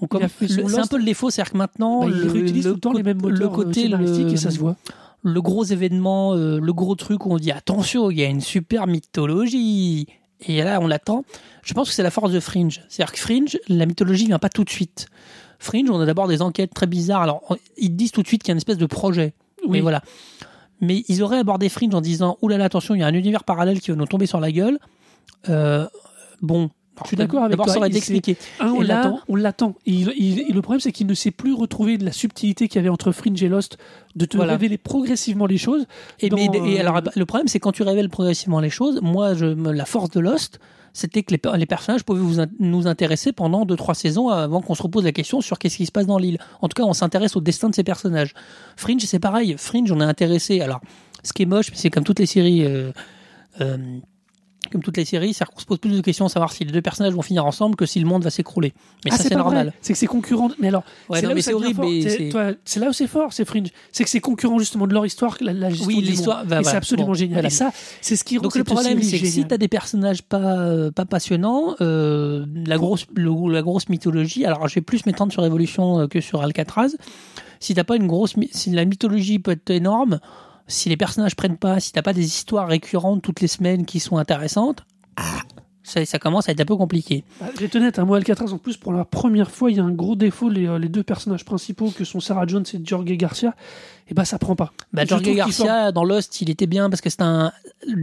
on 0.03 0.07
le- 0.19 0.29
c'est 0.69 0.79
un 0.79 0.87
peu 0.87 0.97
le 0.99 1.05
défaut, 1.05 1.29
c'est-à-dire 1.31 1.53
que 1.53 1.59
maintenant 1.59 2.01
Bah, 2.03 2.07
il 2.11 2.21
le, 2.23 2.31
réutilise 2.31 2.65
le 2.67 2.71
tout 2.73 2.77
le 2.77 2.81
temps 2.81 2.93
les 2.93 3.03
mêmes 3.03 3.21
moteurs 3.21 3.39
le 3.39 3.49
côté 3.49 3.93
euh, 3.93 3.97
le- 3.99 4.33
et 4.33 4.37
ça 4.37 4.51
se 4.51 4.59
voit. 4.59 4.77
Le 5.23 5.43
gros 5.43 5.65
événement, 5.65 6.35
euh, 6.35 6.59
le 6.61 6.73
gros 6.73 6.95
truc 6.95 7.27
où 7.27 7.33
on 7.33 7.37
dit 7.39 7.51
attention, 7.53 8.11
il 8.11 8.19
y 8.19 8.25
a 8.25 8.27
une 8.29 8.41
super 8.41 8.87
mythologie. 8.87 10.07
Et 10.47 10.63
là, 10.63 10.81
on 10.81 10.87
l'attend. 10.87 11.25
Je 11.63 11.75
pense 11.75 11.89
que 11.91 11.95
c'est 11.95 12.03
la 12.03 12.11
force 12.11 12.33
de 12.33 12.41
Fringe. 12.41 12.83
C'est-à-dire 12.89 13.13
que 13.13 13.19
Fringe, 13.21 13.59
la 13.69 13.85
mythologie 13.85 14.27
vient 14.27 14.39
pas 14.39 14.49
tout 14.49 14.65
de 14.65 14.71
suite. 14.71 15.07
Fringe, 15.59 15.91
on 15.91 16.01
a 16.01 16.07
d'abord 16.07 16.29
des 16.29 16.41
enquêtes 16.41 16.73
très 16.73 16.87
bizarres. 16.87 17.21
Alors, 17.23 17.43
on- 17.51 17.57
ils 17.77 17.95
disent 17.95 18.13
tout 18.13 18.23
de 18.23 18.27
suite 18.27 18.43
qu'il 18.43 18.49
y 18.49 18.53
a 18.53 18.55
une 18.55 18.59
espèce 18.59 18.79
de 18.79 18.87
projet. 18.87 19.35
Oui. 19.63 19.69
Mais 19.73 19.81
voilà. 19.83 20.03
Mais 20.81 21.05
ils 21.09 21.23
auraient 21.23 21.39
abordé 21.39 21.69
Fringe 21.69 21.95
en 21.95 22.01
disant 22.01 22.39
là, 22.43 22.65
attention, 22.65 22.95
il 22.95 23.01
y 23.01 23.03
a 23.03 23.07
un 23.07 23.13
univers 23.13 23.45
parallèle 23.45 23.81
qui 23.81 23.91
va 23.91 23.97
nous 23.99 24.07
tomber 24.07 24.25
sur 24.25 24.41
la 24.41 24.51
gueule. 24.51 24.79
Euh, 25.51 25.87
bon. 26.41 26.71
Je 27.05 27.09
suis 27.09 27.17
d'accord 27.17 27.41
avec 27.41 27.53
D'abord, 27.53 27.67
toi, 27.67 27.75
ça 27.75 27.79
aurait 27.81 27.91
s'est- 27.91 27.99
expliqué. 27.99 28.37
Un, 28.61 28.71
on 28.73 28.81
l'attend, 28.81 29.21
on 29.29 29.37
l'attend. 29.37 29.75
Le 29.87 30.61
problème, 30.61 30.81
c'est 30.81 30.93
qu'il 30.93 31.07
ne 31.07 31.15
sait 31.15 31.31
plus 31.31 31.55
retrouver 31.55 31.99
de 31.99 32.05
la 32.05 32.13
subtilité 32.13 32.69
qu'il 32.69 32.77
y 32.77 32.81
avait 32.81 32.89
entre 32.89 33.13
Fringe 33.13 33.43
et 33.43 33.49
Lost, 33.49 33.79
de 34.17 34.25
te 34.25 34.37
Voilà. 34.37 34.53
révéler 34.53 34.79
progressivement 34.79 35.47
les 35.47 35.59
choses. 35.59 35.87
Et, 36.21 36.29
dans, 36.29 36.37
mais- 36.37 36.47
et 36.55 36.79
euh, 36.79 36.81
alors, 36.81 37.01
le 37.15 37.27
problème, 37.27 37.49
c'est 37.49 37.61
quand 37.61 37.73
tu 37.73 37.83
révèles 37.83 38.09
progressivement 38.09 38.61
les 38.61 38.71
choses, 38.71 39.01
moi, 39.03 39.35
je, 39.35 39.47
la 39.47 39.85
force 39.85 40.11
de 40.11 40.21
Lost, 40.21 40.59
c'était 40.93 41.23
que 41.23 41.31
les, 41.31 41.39
per- 41.39 41.53
les 41.57 41.67
personnages 41.67 42.03
pouvaient 42.03 42.21
vous 42.21 42.41
in- 42.41 42.49
nous 42.59 42.89
intéresser 42.89 43.33
pendant 43.33 43.65
2-3 43.65 43.95
saisons 43.95 44.29
avant 44.29 44.61
qu'on 44.61 44.75
se 44.75 44.83
repose 44.83 45.05
la 45.05 45.13
question 45.13 45.41
sur 45.41 45.59
qu'est-ce 45.59 45.77
qui 45.77 45.87
se 45.87 45.93
passe 45.93 46.07
dans 46.07 46.19
l'île. 46.19 46.39
En 46.61 46.69
tout 46.69 46.75
cas, 46.75 46.83
on 46.87 46.93
s'intéresse 46.93 47.37
au 47.37 47.41
destin 47.41 47.69
de 47.71 47.75
ces 47.77 47.85
personnages. 47.85 48.35
Fringe, 48.77 49.01
c'est 49.03 49.21
pareil. 49.21 49.55
Fringe, 49.57 49.93
on 49.93 50.01
est 50.01 50.05
intéressé. 50.05 50.61
Alors, 50.61 50.81
ce 51.23 51.33
qui 51.33 51.43
est 51.43 51.47
moche, 51.47 51.71
c'est 51.75 51.91
comme 51.91 52.03
toutes 52.05 52.19
les 52.19 52.27
séries. 52.27 52.65
euh, 52.65 52.91
euh, 53.61 53.77
comme 54.71 54.83
toutes 54.83 54.97
les 54.99 55.05
séries, 55.05 55.33
c'est 55.35 55.45
qu'on 55.47 55.59
se 55.59 55.65
pose 55.65 55.79
plus 55.79 55.91
de 55.97 56.01
questions 56.01 56.27
à 56.27 56.29
savoir 56.29 56.53
si 56.53 56.65
les 56.65 56.71
deux 56.71 56.83
personnages 56.83 57.15
vont 57.15 57.23
finir 57.23 57.45
ensemble 57.47 57.77
que 57.77 57.87
si 57.87 57.99
le 57.99 58.07
monde 58.07 58.23
va 58.23 58.31
s'écrouler. 58.31 58.73
Mais 59.05 59.11
ah, 59.13 59.17
ça, 59.17 59.25
c'est 59.25 59.35
normal. 59.35 59.73
C'est 59.81 59.95
que 59.95 59.99
c'est 59.99 60.07
concurrent. 60.07 60.51
Mais 60.61 60.69
alors, 60.69 60.85
Ouais, 61.09 61.21
c'est 61.21 61.27
là 61.27 61.35
où 61.35 61.39
ça 61.41 61.51
c'est 61.53 61.75
fort. 61.75 61.85
C'est- 62.03 62.09
c'est- 62.11 62.29
toi, 62.29 62.51
C'est 62.65 62.79
là 62.81 62.89
où 62.91 62.93
c'est 62.93 63.07
fort, 63.07 63.33
c'est 63.33 63.45
Fringe. 63.45 63.69
C'est 63.91 64.05
que 64.05 64.11
c'est 64.11 64.21
concurrent 64.21 64.59
justement 64.59 64.87
de 64.87 64.93
leur 64.95 65.07
histoire, 65.07 65.37
la, 65.41 65.53
la 65.53 65.71
gestion 65.71 65.87
Oui, 65.89 66.01
l'histoire- 66.03 66.45
bah, 66.45 66.61
Et 66.61 66.65
c'est 66.65 66.77
absolument 66.77 67.09
Bon, 67.09 67.15
génial. 67.15 67.35
voilà. 67.35 67.49
Et 67.49 67.51
ça, 67.51 67.73
c'est 68.01 68.17
ce 68.17 68.23
qui 68.25 68.37
Donc 68.37 68.55
le 68.55 68.65
problème, 68.65 69.03
c'est 69.03 69.19
que 69.19 69.27
si 69.27 69.45
t'as 69.47 69.57
des 69.59 69.69
personnages 69.69 70.23
pas 70.23 70.59
euh, 70.59 70.91
pas 70.91 71.05
passionnants, 71.07 71.75
euh, 71.81 72.45
la 72.67 72.77
grosse 72.77 73.07
le- 73.15 73.51
la 73.53 73.63
grosse 73.63 73.89
mythologie. 73.89 74.45
Alors 74.45 74.69
je 74.69 74.75
vais 74.77 74.81
plus 74.83 75.05
m'étendre 75.07 75.33
sur 75.33 75.45
Evolution 75.45 76.01
euh, 76.01 76.07
que 76.07 76.21
sur 76.21 76.43
Alcatraz. 76.43 76.91
Si 77.61 77.75
t'as 77.75 77.85
pas 77.85 77.97
une 77.97 78.07
grosse 78.07 78.35
si 78.53 78.71
la 78.71 78.85
mythologie 78.85 79.39
peut 79.39 79.51
être 79.53 79.71
énorme, 79.71 80.21
si 80.71 80.89
les 80.89 80.97
personnages 80.97 81.37
prennent 81.37 81.59
pas, 81.59 81.81
si 81.81 81.93
t'as 81.93 82.03
pas 82.03 82.13
des 82.13 82.25
histoires 82.25 82.69
récurrentes 82.69 83.23
toutes 83.23 83.41
les 83.41 83.49
semaines 83.49 83.85
qui 83.85 84.01
sont 84.01 84.17
intéressantes, 84.17 84.85
ça, 85.83 86.05
ça 86.05 86.19
commence 86.19 86.49
à 86.49 86.53
être 86.53 86.61
un 86.61 86.65
peu 86.65 86.77
compliqué. 86.77 87.25
Bah, 87.41 87.47
je 87.55 87.61
vais 87.61 87.67
être 87.67 87.77
honnête, 87.77 87.99
hein, 87.99 88.05
moi, 88.05 88.19
Alcatraz, 88.19 88.53
en 88.53 88.59
plus, 88.59 88.77
pour 88.77 88.93
la 88.93 89.05
première 89.05 89.51
fois, 89.51 89.71
il 89.71 89.79
y 89.79 89.81
a 89.81 89.85
un 89.85 89.91
gros 89.91 90.15
défaut. 90.15 90.49
Les, 90.49 90.67
euh, 90.67 90.79
les 90.79 90.89
deux 90.89 91.03
personnages 91.03 91.45
principaux, 91.45 91.91
que 91.91 92.05
sont 92.05 92.21
Sarah 92.21 92.47
Jones 92.47 92.65
et 92.73 92.81
Jorge 92.85 93.07
Garcia, 93.07 93.55
et 94.09 94.15
bah, 94.15 94.25
ça 94.25 94.39
prend 94.39 94.55
pas. 94.55 94.73
Bah, 94.93 95.05
Jorge 95.05 95.35
Garcia 95.35 95.91
dans 95.91 96.05
Lost, 96.05 96.41
il 96.41 96.51
était 96.51 96.67
bien 96.67 96.91
parce 96.91 97.01
que 97.01 97.11
c'est 97.11 97.23
un 97.23 97.53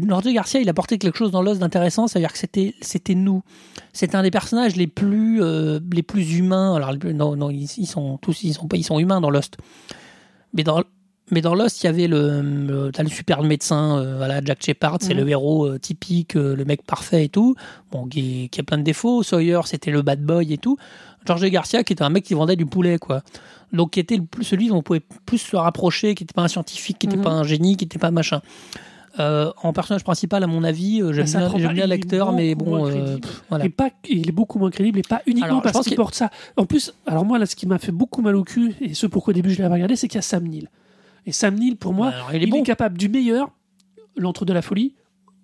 Jorge 0.07 0.33
Garcia, 0.33 0.59
il 0.59 0.69
apportait 0.69 0.97
quelque 0.97 1.17
chose 1.17 1.31
dans 1.31 1.41
Lost 1.41 1.59
d'intéressant, 1.59 2.07
c'est-à-dire 2.07 2.33
que 2.33 2.39
c'était 2.39 2.75
c'était 2.81 3.15
nous. 3.15 3.43
C'était 3.93 4.15
un 4.15 4.23
des 4.23 4.31
personnages 4.31 4.75
les 4.75 4.87
plus 4.87 5.41
euh, 5.41 5.79
les 5.91 6.03
plus 6.03 6.37
humains. 6.37 6.75
Alors 6.75 6.93
non 7.13 7.35
non, 7.35 7.49
ils, 7.49 7.69
ils 7.77 7.87
sont 7.87 8.17
tous 8.17 8.43
ils 8.43 8.53
sont 8.53 8.67
ils 8.73 8.83
sont 8.83 8.99
humains 8.99 9.21
dans 9.21 9.29
Lost. 9.29 9.57
Mais 10.53 10.63
dans 10.63 10.83
mais 11.31 11.41
dans 11.41 11.53
Lost, 11.55 11.83
il 11.83 11.87
y 11.87 11.89
avait 11.89 12.07
le, 12.07 12.41
le, 12.41 12.91
le 12.97 13.09
super 13.09 13.43
médecin, 13.43 13.97
euh, 13.99 14.17
voilà, 14.17 14.41
Jack 14.43 14.63
Shepard, 14.63 14.97
c'est 15.01 15.13
Mhm. 15.13 15.19
le 15.21 15.29
héros 15.29 15.65
euh, 15.67 15.77
typique, 15.79 16.35
euh, 16.35 16.55
le 16.55 16.65
mec 16.65 16.83
parfait 16.83 17.25
et 17.25 17.29
tout, 17.29 17.55
bon, 17.91 18.05
qui, 18.07 18.49
qui 18.49 18.59
a 18.59 18.63
plein 18.63 18.77
de 18.77 18.83
défauts. 18.83 19.23
Sawyer, 19.23 19.59
c'était 19.65 19.91
le 19.91 20.01
bad 20.01 20.21
boy 20.21 20.53
et 20.53 20.57
tout. 20.57 20.77
Jorge 21.25 21.45
Garcia, 21.49 21.83
qui 21.83 21.93
était 21.93 22.03
un 22.03 22.09
mec 22.09 22.23
qui 22.23 22.33
vendait 22.33 22.55
du 22.55 22.65
poulet, 22.65 22.97
quoi. 22.97 23.21
Donc, 23.73 23.91
qui 23.91 23.99
était 23.99 24.19
celui 24.41 24.69
dont 24.69 24.77
on 24.77 24.81
pouvait 24.81 25.01
plus 25.25 25.39
se 25.39 25.55
rapprocher, 25.57 26.15
qui 26.15 26.23
n'était 26.23 26.33
pas 26.33 26.43
un 26.43 26.47
scientifique, 26.47 26.99
qui 26.99 27.07
n'était 27.07 27.17
Mhm. 27.17 27.23
pas 27.25 27.31
un 27.31 27.43
génie, 27.43 27.75
qui 27.75 27.83
n'était 27.85 27.99
pas 27.99 28.11
machin. 28.11 28.41
En 29.19 29.73
personnage 29.73 30.03
principal, 30.03 30.43
à 30.43 30.47
mon 30.47 30.63
avis, 30.63 31.01
j'aime 31.11 31.25
Bah, 31.33 31.49
bien, 31.57 31.73
bien 31.73 31.87
l'acteur, 31.87 32.33
mais 32.33 32.53
bon, 32.53 32.65
moins 32.77 32.89
crédible. 32.91 33.21
pff, 33.21 33.43
voilà. 33.49 33.65
Et 33.65 33.69
pas, 33.69 33.89
il 34.07 34.29
est 34.29 34.31
beaucoup 34.31 34.59
moins 34.59 34.69
crédible 34.69 34.99
et 34.99 35.01
pas 35.01 35.23
uniquement 35.25 35.59
Alors, 35.59 35.61
parce 35.63 35.87
qu'il- 35.87 35.95
porte 35.97 36.13
ça. 36.13 36.29
En 36.55 36.65
plus, 36.67 36.93
alors 37.07 37.25
moi, 37.25 37.39
là, 37.39 37.47
ce 37.47 37.55
qui 37.55 37.65
m'a 37.65 37.79
fait 37.79 37.91
beaucoup 37.91 38.21
mal 38.21 38.35
au 38.35 38.43
cul, 38.43 38.75
et 38.79 38.93
ce 38.93 39.07
pourquoi 39.07 39.31
au 39.31 39.33
début 39.33 39.49
je 39.51 39.61
l'avais 39.63 39.73
regardé, 39.73 39.95
c'est 39.95 40.07
qu'il 40.07 40.17
y 40.17 40.19
a 40.19 40.21
Sam 40.21 40.43
Neill. 40.47 40.69
Et 41.27 41.31
Sam 41.31 41.53
Neill, 41.55 41.75
pour 41.77 41.93
moi, 41.93 42.07
Alors, 42.07 42.29
il 42.33 42.41
est 42.41 42.45
il 42.45 42.49
bon. 42.49 42.61
est 42.61 42.63
capable 42.63 42.97
du 42.97 43.09
meilleur, 43.09 43.51
l'entre 44.15 44.45
de 44.45 44.53
la 44.53 44.63
folie, 44.63 44.93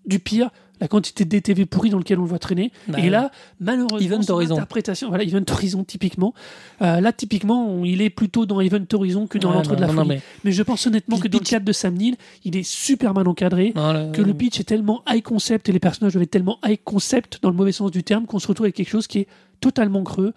du 0.07 0.18
pire, 0.19 0.49
la 0.81 0.88
quantité 0.88 1.23
de 1.23 1.30
DTV 1.30 1.65
pourri 1.65 1.89
dans 1.91 1.97
lequel 1.97 2.19
on 2.19 2.23
le 2.23 2.27
voit 2.27 2.39
traîner. 2.39 2.72
Bah, 2.88 2.99
et 2.99 3.10
là, 3.10 3.31
malheureusement, 3.60 3.99
Event 3.99 4.22
son 4.23 4.34
Horizon. 4.34 4.55
interprétation, 4.55 5.07
voilà, 5.10 5.23
Event 5.23 5.43
Horizon 5.49 5.84
typiquement. 5.84 6.34
Euh, 6.81 6.99
là, 6.99 7.14
typiquement, 7.14 7.68
on- 7.69 7.85
il 7.85 8.01
est 8.01 8.10
plutôt 8.10 8.45
dans 8.45 8.60
Event 8.60 8.84
Horizon 8.91 9.27
que 9.27 9.38
dans 9.38 9.49
Ouais, 9.49 9.55
l'entre 9.55 9.69
non, 9.72 9.76
de 9.76 9.81
la 9.81 9.88
non, 9.88 9.93
folie. 9.93 10.07
mais- 10.10 10.22
mais... 10.43 10.51
je 10.51 10.64
pense 10.64 10.85
honnêtement 10.88 11.18
que 11.19 11.27
dans 11.30 11.38
le 11.39 11.43
cadre 11.45 11.65
de 11.65 11.72
Sam 11.72 11.93
Neill, 11.93 12.15
il 12.43 12.57
est 12.57 12.64
super 12.64 13.14
mal 13.14 13.27
encadré. 13.27 13.73
Que 14.14 14.22
le 14.22 14.34
pitch 14.34 14.60
est 14.60 14.64
tellement 14.65 15.03
high 15.07 15.22
concept 15.22 15.69
et 15.69 15.72
les 15.72 15.80
personnages 15.80 16.14
doivent 16.14 16.23
être 16.23 16.31
tellement 16.31 16.60
high 16.65 16.80
concept 16.84 17.39
dans 17.41 17.49
le 17.49 17.55
mauvais 17.55 17.72
sens 17.72 17.91
du 17.91 18.03
terme 18.03 18.26
qu'on 18.26 18.39
se 18.39 18.47
retrouve 18.47 18.65
avec 18.65 18.76
quelque 18.76 18.89
chose 18.89 19.07
qui 19.07 19.19
est 19.19 19.27
totalement 19.61 20.03
creux. 20.03 20.34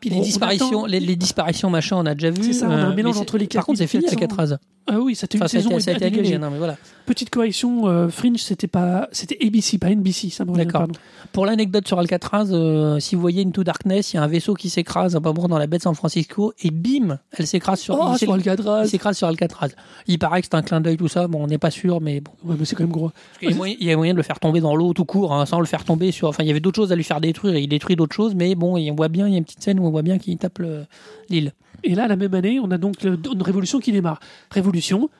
Puis 0.00 0.10
On- 0.10 0.14
les 0.14 0.20
on 0.20 0.22
disparitions, 0.24 0.66
attend- 0.84 0.86
les, 0.86 1.00
les 1.00 1.16
disparitions, 1.16 1.70
machin, 1.70 1.96
on 1.98 2.06
a 2.06 2.14
déjà 2.14 2.30
vu. 2.30 2.44
C'est 2.44 2.52
ça, 2.52 2.66
on 2.68 2.70
a 2.70 2.74
un 2.74 2.90
euh, 2.92 2.94
mélange 2.94 3.18
entre 3.18 3.36
les 3.38 3.46
Par 3.46 3.64
contre, 3.66 3.78
c'est 3.78 3.86
fini 3.86 4.04
4400. 4.04 4.16
Alcatraz. 4.54 4.58
Ah 4.90 5.00
oui, 5.00 5.12
une 5.12 5.18
Enfin, 5.18 5.26
ça 5.38 5.44
a 5.44 5.48
saison 5.48 5.70
été, 5.72 5.80
ça 5.80 5.90
a 5.90 5.94
été 5.94 6.04
à 6.04 6.08
annulé. 6.08 6.38
Non, 6.38 6.50
mais 6.50 6.56
voilà. 6.56 6.76
Petite 7.04 7.28
correction, 7.28 7.86
euh, 7.88 8.08
Fringe, 8.08 8.38
c'était 8.38 8.66
pas, 8.68 9.06
c'était 9.12 9.36
ABC, 9.44 9.76
pas 9.76 9.90
NBC, 9.90 10.30
ça 10.30 10.44
D'accord. 10.46 10.86
Pour 11.32 11.44
l'anecdote 11.44 11.86
sur 11.86 11.98
Alcatraz, 11.98 12.46
euh, 12.52 12.98
si 12.98 13.14
vous 13.14 13.20
voyez 13.20 13.44
Into 13.44 13.64
Darkness, 13.64 14.12
il 14.12 14.16
y 14.16 14.18
a 14.18 14.22
un 14.22 14.26
vaisseau 14.26 14.54
qui 14.54 14.70
s'écrase 14.70 15.14
un 15.14 15.20
peu 15.20 15.30
dans 15.32 15.58
la 15.58 15.66
baie 15.66 15.76
de 15.76 15.82
San 15.82 15.94
Francisco 15.94 16.54
et 16.62 16.70
bim, 16.70 17.18
elle 17.32 17.46
s'écrase 17.46 17.80
sur, 17.80 17.98
Oh, 18.00 18.16
sur 18.16 18.32
Alcatraz. 18.32 18.84
il 18.84 18.88
s'écrase 18.88 19.18
sur 19.18 19.26
Alcatraz. 19.28 19.68
Il 20.06 20.18
paraît 20.18 20.40
que 20.40 20.46
c'est 20.50 20.56
un 20.56 20.62
clin 20.62 20.80
d'œil 20.80 20.96
tout 20.96 21.08
ça. 21.08 21.28
Bon, 21.28 21.44
on 21.44 21.46
n'est 21.48 21.58
pas 21.58 21.70
sûr, 21.70 22.00
mais 22.00 22.20
bon. 22.20 22.30
Ouais, 22.44 22.56
mais 22.58 22.64
c'est 22.64 22.74
quand 22.74 22.84
même 22.84 22.92
gros. 22.92 23.10
Il 23.42 23.50
y, 23.50 23.52
a 23.52 23.56
moyen, 23.56 23.74
il 23.78 23.86
y 23.86 23.92
a 23.92 23.96
moyen 23.96 24.12
de 24.14 24.16
le 24.18 24.22
faire 24.22 24.40
tomber 24.40 24.60
dans 24.60 24.74
l'eau 24.74 24.94
tout 24.94 25.04
court, 25.04 25.34
hein, 25.34 25.44
sans 25.44 25.60
le 25.60 25.66
faire 25.66 25.84
tomber 25.84 26.12
sur. 26.12 26.28
Enfin, 26.28 26.44
il 26.44 26.46
y 26.46 26.50
avait 26.50 26.60
d'autres 26.60 26.76
choses 26.76 26.92
à 26.92 26.96
lui 26.96 27.04
faire 27.04 27.20
détruire 27.20 27.54
et 27.56 27.60
il 27.60 27.68
détruit 27.68 27.94
d'autres 27.96 28.14
choses, 28.16 28.34
mais 28.34 28.54
bon, 28.54 28.78
on 28.78 28.94
voit 28.94 29.08
bien, 29.08 29.26
il 29.26 29.32
y 29.32 29.34
a 29.34 29.38
une 29.38 29.44
petite 29.44 29.62
scène 29.62 29.78
où 29.80 29.86
on 29.88 29.90
voit 29.90 30.02
bien 30.02 30.18
qu'il 30.18 30.36
tape 30.38 30.58
le- 30.60 30.86
l'île. 31.28 31.52
Et 31.84 31.94
là, 31.94 32.06
la 32.08 32.16
même 32.16 32.34
année, 32.34 32.60
on 32.60 32.70
a 32.70 32.78
donc 32.78 33.02
une 33.04 33.42
révolution 33.42 33.78
qui 33.80 33.92
démarre. 33.92 34.20
Révolution, 34.50 35.10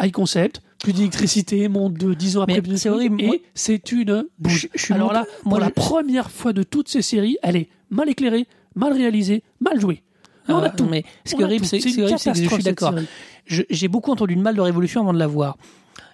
high 0.00 0.12
concept, 0.12 0.62
plus 0.82 0.92
d'électricité, 0.92 1.68
monde 1.68 1.94
de 1.94 2.14
10 2.14 2.36
ans 2.38 2.42
après. 2.42 2.62
C'est 2.76 2.88
horrible, 2.88 3.20
Et 3.20 3.42
c'est 3.54 3.92
une 3.92 4.24
bouche. 4.38 4.68
Alors 4.90 5.12
là, 5.12 5.24
moi, 5.44 5.58
pour 5.58 5.60
la 5.60 5.66
je- 5.68 5.72
première 5.72 6.30
fois 6.30 6.52
de 6.52 6.62
toutes 6.62 6.88
ces 6.88 7.02
séries, 7.02 7.36
elle 7.42 7.56
est 7.56 7.68
mal 7.90 8.08
éclairée, 8.08 8.46
mal 8.74 8.92
réalisée, 8.92 9.42
mal 9.60 9.80
jouée. 9.80 10.02
On 10.50 10.56
a 10.58 10.66
Ah, 10.66 10.70
tout. 10.70 10.86
Mais 10.86 11.04
ce 11.26 11.34
qui 11.34 11.42
est 11.42 11.44
horrible, 11.44 11.66
c'est 11.66 11.78
que 11.78 11.84
je 11.90 12.16
suis 12.48 12.62
d'accord. 12.62 12.94
J'ai 13.46 13.88
beaucoup 13.88 14.10
entendu 14.12 14.34
de 14.36 14.40
mal 14.40 14.54
de 14.56 14.60
Révolution 14.62 15.00
avant 15.02 15.12
de 15.12 15.18
la 15.18 15.26
voir. 15.26 15.58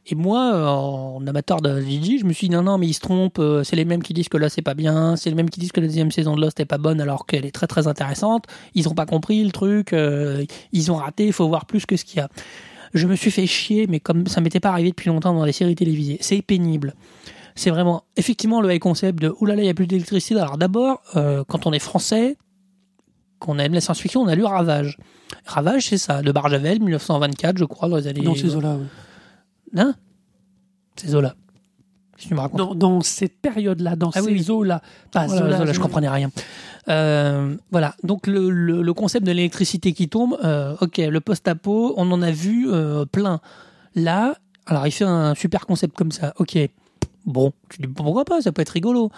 Et 0.06 0.14
moi, 0.14 0.52
euh, 0.54 0.66
en 0.66 1.26
amateur 1.26 1.62
de 1.62 1.80
DJ, 1.80 2.18
je 2.20 2.24
me 2.26 2.32
suis 2.34 2.48
dit 2.48 2.54
non, 2.54 2.62
non, 2.62 2.76
mais 2.76 2.86
ils 2.86 2.92
se 2.94 3.00
trompent. 3.00 3.38
euh, 3.38 3.64
C'est 3.64 3.74
les 3.76 3.86
mêmes 3.86 4.02
qui 4.02 4.12
disent 4.12 4.28
que 4.28 4.36
là, 4.36 4.50
c'est 4.50 4.60
pas 4.62 4.74
bien. 4.74 5.16
C'est 5.16 5.30
les 5.30 5.36
mêmes 5.36 5.48
qui 5.48 5.60
disent 5.60 5.72
que 5.72 5.80
la 5.80 5.86
deuxième 5.86 6.10
saison 6.10 6.36
de 6.36 6.42
Lost 6.42 6.60
est 6.60 6.66
pas 6.66 6.76
bonne 6.78 7.00
alors 7.00 7.24
qu'elle 7.26 7.46
est 7.46 7.50
très 7.52 7.66
très 7.66 7.86
intéressante. 7.86 8.44
Ils 8.74 8.86
ont 8.88 8.94
pas 8.94 9.06
compris 9.06 9.42
le 9.42 9.50
truc. 9.50 9.92
euh, 9.94 10.44
ils 10.72 10.92
ont 10.92 10.96
raté. 10.96 11.26
Il 11.26 11.32
faut 11.32 11.48
voir 11.48 11.64
plus 11.64 11.86
que 11.86 11.96
ce 11.96 12.04
qu'il 12.04 12.18
y 12.18 12.20
a. 12.20 12.28
Je 12.92 13.06
me 13.06 13.16
suis 13.16 13.30
fait 13.30 13.46
chier, 13.46 13.86
mais 13.88 13.98
comme 13.98 14.26
ça 14.26 14.40
m'était 14.42 14.60
pas 14.60 14.68
arrivé 14.70 14.90
depuis 14.90 15.08
longtemps 15.08 15.32
dans 15.34 15.44
les 15.44 15.52
séries 15.52 15.74
télévisées, 15.74 16.18
c'est 16.20 16.42
pénible. 16.42 16.94
C'est 17.56 17.70
vraiment, 17.70 18.04
effectivement, 18.16 18.60
le 18.60 18.72
high 18.74 18.78
concept 18.80 19.20
de 19.20 19.34
oulala, 19.40 19.62
il 19.62 19.66
y 19.66 19.70
a 19.70 19.74
plus 19.74 19.86
d'électricité. 19.86 20.38
Alors 20.38 20.58
d'abord, 20.58 21.02
quand 21.48 21.66
on 21.66 21.72
est 21.72 21.78
français, 21.80 22.36
qu'on 23.40 23.58
aime 23.58 23.74
la 23.74 23.80
science-fiction, 23.80 24.20
on 24.22 24.28
a 24.28 24.34
lu 24.34 24.44
Ravage. 24.44 24.98
Ravage, 25.46 25.88
c'est 25.88 25.98
ça, 25.98 26.22
de 26.22 26.30
Barjavel, 26.30 26.78
1924, 26.80 27.58
je 27.58 27.64
crois, 27.64 27.88
dans 27.88 27.96
les 27.96 28.06
années. 28.06 28.20
Dans 28.20 28.34
ces 28.34 28.54
eaux-là. 28.54 28.74
ouais. 28.74 28.84
Hein? 29.76 29.94
Zola. 31.06 31.34
Qu'est-ce 32.16 32.24
que 32.24 32.28
tu 32.28 32.34
me 32.34 32.40
racontes? 32.40 32.58
Dans, 32.58 32.74
dans 32.74 33.00
cette 33.00 33.36
période-là, 33.40 33.96
dans 33.96 34.10
Ah 34.14 34.22
oui, 34.22 34.38
ces 34.42 34.50
eaux-là. 34.50 34.80
Pas 35.10 35.26
Voilà, 35.26 35.42
Zola, 35.42 35.56
Zola, 35.58 35.72
je 35.72 35.80
comprenais 35.80 36.08
rien. 36.08 36.30
Euh, 36.88 37.56
voilà, 37.72 37.94
donc 38.02 38.26
le, 38.26 38.50
le- 38.50 38.82
le 38.82 38.94
concept 38.94 39.26
de 39.26 39.32
l'électricité 39.32 39.92
qui 39.92 40.08
tombe, 40.08 40.36
euh, 40.44 40.76
ok, 40.80 40.98
le 40.98 41.20
post-apo, 41.20 41.94
on 41.96 42.10
en 42.12 42.20
a 42.22 42.30
vu 42.30 42.68
euh, 42.70 43.04
plein. 43.06 43.40
Là, 43.94 44.36
alors 44.66 44.86
il 44.86 44.90
fait 44.92 45.04
un 45.04 45.34
super 45.34 45.66
concept 45.66 45.96
comme 45.96 46.12
ça, 46.12 46.34
ok, 46.38 46.58
bon, 47.26 47.52
tu 47.70 47.80
dis 47.80 47.88
pourquoi 47.88 48.24
pas, 48.24 48.42
ça 48.42 48.52
peut 48.52 48.62
être 48.62 48.68
rigolo. 48.70 49.10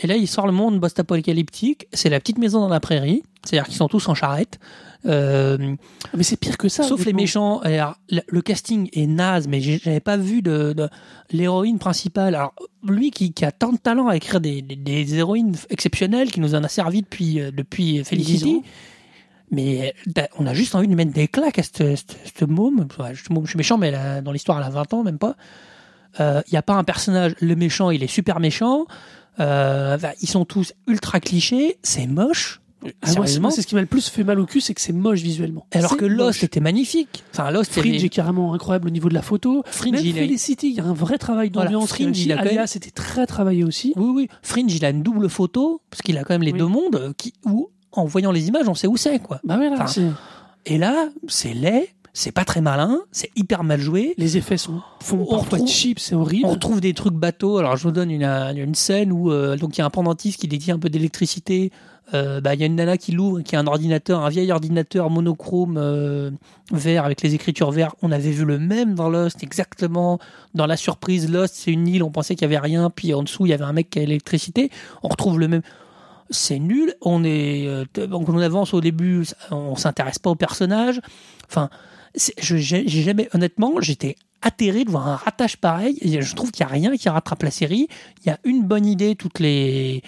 Et 0.00 0.06
là, 0.06 0.16
il 0.16 0.28
sort 0.28 0.46
le 0.46 0.52
monde 0.52 0.80
post-apocalyptique, 0.80 1.88
c'est 1.92 2.08
la 2.08 2.20
petite 2.20 2.38
maison 2.38 2.60
dans 2.60 2.68
la 2.68 2.78
prairie, 2.80 3.22
c'est-à-dire 3.44 3.66
qu'ils 3.66 3.76
sont 3.76 3.88
tous 3.88 4.08
en 4.08 4.14
charrette. 4.14 4.60
Euh, 5.06 5.74
Mais 6.16 6.22
c'est 6.22 6.36
pire 6.36 6.56
que 6.56 6.68
ça. 6.68 6.82
Sauf 6.84 7.04
les 7.04 7.12
méchants. 7.12 7.58
Alors, 7.60 7.96
le, 8.08 8.40
casting 8.40 8.88
est 8.92 9.06
naze, 9.06 9.48
mais 9.48 9.60
j'avais 9.60 10.00
pas 10.00 10.16
vu 10.16 10.40
de, 10.42 10.72
de- 10.72 10.88
l'héroïne 11.32 11.78
principale. 11.78 12.34
Alors, 12.36 12.54
lui 12.86 13.10
qui, 13.10 13.32
qui 13.32 13.44
a 13.44 13.50
tant 13.52 13.72
de 13.72 13.78
talent 13.78 14.06
à 14.08 14.16
écrire 14.16 14.40
des, 14.40 14.62
des- 14.62 14.76
des 14.76 15.14
héroïnes 15.16 15.54
exceptionnelles, 15.70 16.30
qui 16.30 16.40
nous 16.40 16.54
en 16.54 16.62
a 16.64 16.68
servi 16.68 17.02
depuis, 17.02 17.40
euh, 17.40 17.50
depuis 17.52 18.04
Felicity. 18.04 18.62
Mais 19.50 19.94
t'as- 20.14 20.28
on 20.38 20.46
a 20.46 20.54
juste 20.54 20.74
envie 20.74 20.86
de 20.86 20.92
lui 20.92 20.96
mettre 20.96 21.12
des 21.12 21.26
claques 21.28 21.58
à 21.58 21.62
cette 21.62 22.42
môme. 22.42 22.86
Je, 23.14 23.22
suis 23.22 23.56
méchant, 23.56 23.78
mais 23.78 23.94
a- 23.94 24.20
dans 24.20 24.32
l'histoire, 24.32 24.58
elle 24.58 24.64
a 24.64 24.70
20 24.70 24.94
ans, 24.94 25.02
même 25.02 25.18
pas. 25.18 25.36
Il 26.20 26.42
n'y 26.50 26.58
a 26.58 26.62
pas 26.62 26.74
un 26.74 26.82
personnage, 26.84 27.34
le 27.40 27.54
méchant, 27.54 27.90
il 27.90 28.02
est 28.02 28.08
super 28.08 28.40
méchant. 28.40 28.86
Euh, 29.40 29.96
bah, 29.98 30.12
ils 30.20 30.28
sont 30.28 30.44
tous 30.44 30.72
ultra 30.86 31.20
clichés. 31.20 31.78
C'est 31.82 32.06
moche. 32.06 32.60
Ah, 32.80 32.86
moi, 32.86 32.92
c'est- 33.02 33.12
Sérieusement 33.12 33.42
moi, 33.42 33.50
c'est 33.50 33.62
ce 33.62 33.66
qui 33.66 33.74
m'a 33.74 33.80
le 33.80 33.88
plus 33.88 34.08
fait 34.08 34.22
mal 34.22 34.38
au 34.38 34.46
cul, 34.46 34.60
c'est 34.60 34.72
que 34.72 34.80
c'est 34.80 34.92
moche 34.92 35.18
visuellement. 35.20 35.66
Alors 35.72 35.96
que 35.96 36.04
Lost 36.04 36.20
moche. 36.38 36.44
était 36.44 36.60
magnifique. 36.60 37.24
Enfin, 37.32 37.50
Lost, 37.50 37.72
Fringe 37.72 38.04
est 38.04 38.08
carrément 38.08 38.54
incroyable 38.54 38.86
au 38.86 38.90
niveau 38.90 39.08
de 39.08 39.14
la 39.14 39.22
photo. 39.22 39.64
Fringe, 39.66 39.94
Même 39.94 40.04
il 40.06 40.16
a- 40.16 40.20
Felicity, 40.22 40.68
il 40.68 40.74
y 40.76 40.80
a 40.80 40.84
un 40.84 40.92
vrai 40.92 41.18
travail 41.18 41.50
Voilà, 41.52 41.70
d'ambiance. 41.70 41.88
Fringe, 41.88 42.04
réussi. 42.06 42.24
il 42.26 42.32
a 42.32 42.42
même- 42.42 42.66
c'était 42.68 42.92
très 42.92 43.26
travaillé 43.26 43.64
aussi. 43.64 43.94
Oui, 43.96 44.10
oui. 44.14 44.28
Fringe, 44.42 44.72
il 44.72 44.84
a 44.84 44.90
une 44.90 45.02
double 45.02 45.28
photo, 45.28 45.82
parce 45.90 46.02
qu'il 46.02 46.16
a 46.18 46.22
quand 46.22 46.34
même 46.34 46.42
les 46.42 46.52
Oui. 46.52 46.58
deux 46.60 46.66
mondes, 46.66 46.94
euh, 46.94 47.12
qui, 47.16 47.32
où, 47.44 47.68
en 47.90 48.04
voyant 48.04 48.30
les 48.30 48.46
images, 48.46 48.68
on 48.68 48.74
sait 48.76 48.86
où 48.86 48.96
c'est, 48.96 49.18
quoi. 49.18 49.40
Bah 49.42 49.58
ouais, 49.58 49.70
là, 49.70 49.76
Enfin, 49.80 50.12
Et 50.66 50.76
là, 50.78 51.08
c'est 51.28 51.54
laid, 51.54 51.88
c'est 52.18 52.32
pas 52.32 52.44
très 52.44 52.60
malin, 52.60 52.98
c'est 53.12 53.30
hyper 53.36 53.62
mal 53.62 53.80
joué. 53.80 54.14
les 54.18 54.36
effets 54.36 54.56
sont, 54.56 54.80
font 55.00 55.18
On 55.28 55.36
parfois 55.36 55.58
retrouve- 55.58 55.68
cheap, 55.68 55.98
c'est 56.00 56.14
horrible. 56.16 56.46
On 56.46 56.50
retrouve 56.50 56.80
des 56.80 56.92
trucs 56.94 57.14
bateaux. 57.14 57.58
Alors, 57.58 57.76
je 57.76 57.84
vous 57.84 57.92
donne 57.92 58.10
une, 58.10 58.24
euh, 58.24 58.52
une 58.54 58.74
scène 58.74 59.12
où 59.12 59.30
euh, 59.30 59.56
donc 59.56 59.76
il 59.76 59.80
y 59.80 59.82
a 59.82 59.86
un 59.86 59.90
pendentif 59.90 60.36
qui 60.36 60.48
détient 60.48 60.74
un 60.74 60.78
peu 60.80 60.88
d'électricité. 60.90 61.70
Euh, 62.14 62.40
bah, 62.40 62.54
Il 62.54 62.60
y 62.60 62.62
a 62.62 62.66
une 62.66 62.74
nana 62.76 62.96
qui 62.96 63.12
l'ouvre, 63.12 63.42
qui 63.42 63.54
a 63.54 63.60
un 63.60 63.66
ordinateur, 63.66 64.24
un 64.24 64.30
vieil 64.30 64.50
ordinateur 64.50 65.10
monochrome 65.10 65.76
euh, 65.78 66.30
vert 66.72 67.04
avec 67.04 67.20
les 67.22 67.34
écritures 67.34 67.70
vertes. 67.70 67.94
On 68.02 68.10
avait 68.10 68.30
vu 68.30 68.44
le 68.44 68.58
même 68.58 68.94
dans 68.94 69.10
Lost, 69.10 69.42
exactement. 69.44 70.18
Dans 70.54 70.66
la 70.66 70.76
surprise 70.78 71.30
Lost, 71.30 71.54
c'est 71.56 71.70
une 71.70 71.86
île, 71.86 72.02
on 72.02 72.10
pensait 72.10 72.34
qu'il 72.34 72.42
y 72.42 72.46
avait 72.46 72.58
rien, 72.58 72.88
puis 72.90 73.12
en 73.14 73.22
dessous 73.22 73.44
il 73.46 73.50
y 73.50 73.52
avait 73.52 73.64
un 73.64 73.74
mec 73.74 73.90
qui 73.90 73.98
a 73.98 74.02
l'électricité. 74.02 74.70
On 75.02 75.08
retrouve 75.08 75.38
le 75.38 75.48
même. 75.48 75.62
C'est 76.30 76.58
nul. 76.58 76.94
On 77.00 77.24
est, 77.24 77.68
donc 78.08 78.28
on 78.28 78.38
avance 78.38 78.74
au 78.74 78.80
début, 78.80 79.24
on 79.50 79.76
s'intéresse 79.76 80.18
pas 80.18 80.30
au 80.30 80.34
personnage. 80.34 81.00
Enfin, 81.48 81.68
j'ai 82.14 83.02
jamais, 83.02 83.28
honnêtement, 83.34 83.74
j'étais 83.80 84.16
atterré 84.42 84.84
de 84.84 84.90
voir 84.90 85.08
un 85.08 85.16
ratage 85.16 85.56
pareil. 85.56 85.98
Et 86.00 86.20
je 86.22 86.34
trouve 86.34 86.50
qu'il 86.50 86.64
n'y 86.64 86.70
a 86.70 86.74
rien 86.74 86.96
qui 86.96 87.08
rattrape 87.08 87.42
la 87.42 87.50
série. 87.50 87.88
Il 88.24 88.28
y 88.28 88.30
a 88.30 88.38
une 88.44 88.62
bonne 88.62 88.86
idée 88.86 89.14
toutes 89.16 89.40
les 89.40 90.02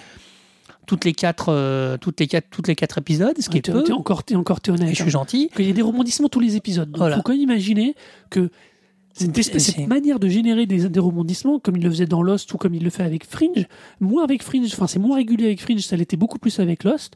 toutes 0.86 1.04
les 1.04 1.12
quatre 1.12 1.50
euh, 1.50 1.96
toutes 1.98 2.18
les 2.20 2.26
quatre 2.26 2.48
toutes 2.50 2.66
les 2.68 2.74
quatre 2.74 2.98
épisodes, 2.98 3.36
ce 3.40 3.48
qui 3.48 3.58
est 3.58 3.70
peu. 3.70 3.82
t'es 3.84 3.92
encore, 3.92 4.24
t'es 4.24 4.34
Et 4.34 4.36
honnête. 4.74 4.88
je 4.90 5.02
suis 5.02 5.10
gentil. 5.10 5.50
Il 5.58 5.66
y 5.66 5.70
a 5.70 5.72
des 5.72 5.82
rebondissements 5.82 6.28
tous 6.28 6.40
les 6.40 6.56
épisodes. 6.56 6.90
Donc, 6.90 6.98
Voilà. 6.98 7.16
faut 7.16 7.22
quand 7.22 7.32
même 7.32 7.40
imaginer 7.40 7.94
que 8.30 8.50
cette, 9.12 9.58
cette 9.58 9.86
manière 9.88 10.18
de 10.18 10.28
générer 10.28 10.66
des, 10.66 10.88
des 10.88 11.00
rebondissements, 11.00 11.58
comme 11.58 11.76
il 11.76 11.82
le 11.82 11.90
faisait 11.90 12.06
dans 12.06 12.22
Lost 12.22 12.52
ou 12.54 12.56
comme 12.58 12.74
il 12.74 12.82
le 12.82 12.90
fait 12.90 13.02
avec 13.02 13.24
Fringe, 13.26 13.66
moins 14.00 14.24
avec 14.24 14.42
Fringe, 14.42 14.70
enfin 14.72 14.86
c'est 14.86 14.98
moins 15.00 15.16
régulier 15.16 15.46
avec 15.46 15.60
Fringe, 15.60 15.80
ça 15.80 15.96
l'était 15.96 16.16
beaucoup 16.16 16.38
plus 16.38 16.58
avec 16.60 16.84
Lost. 16.84 17.14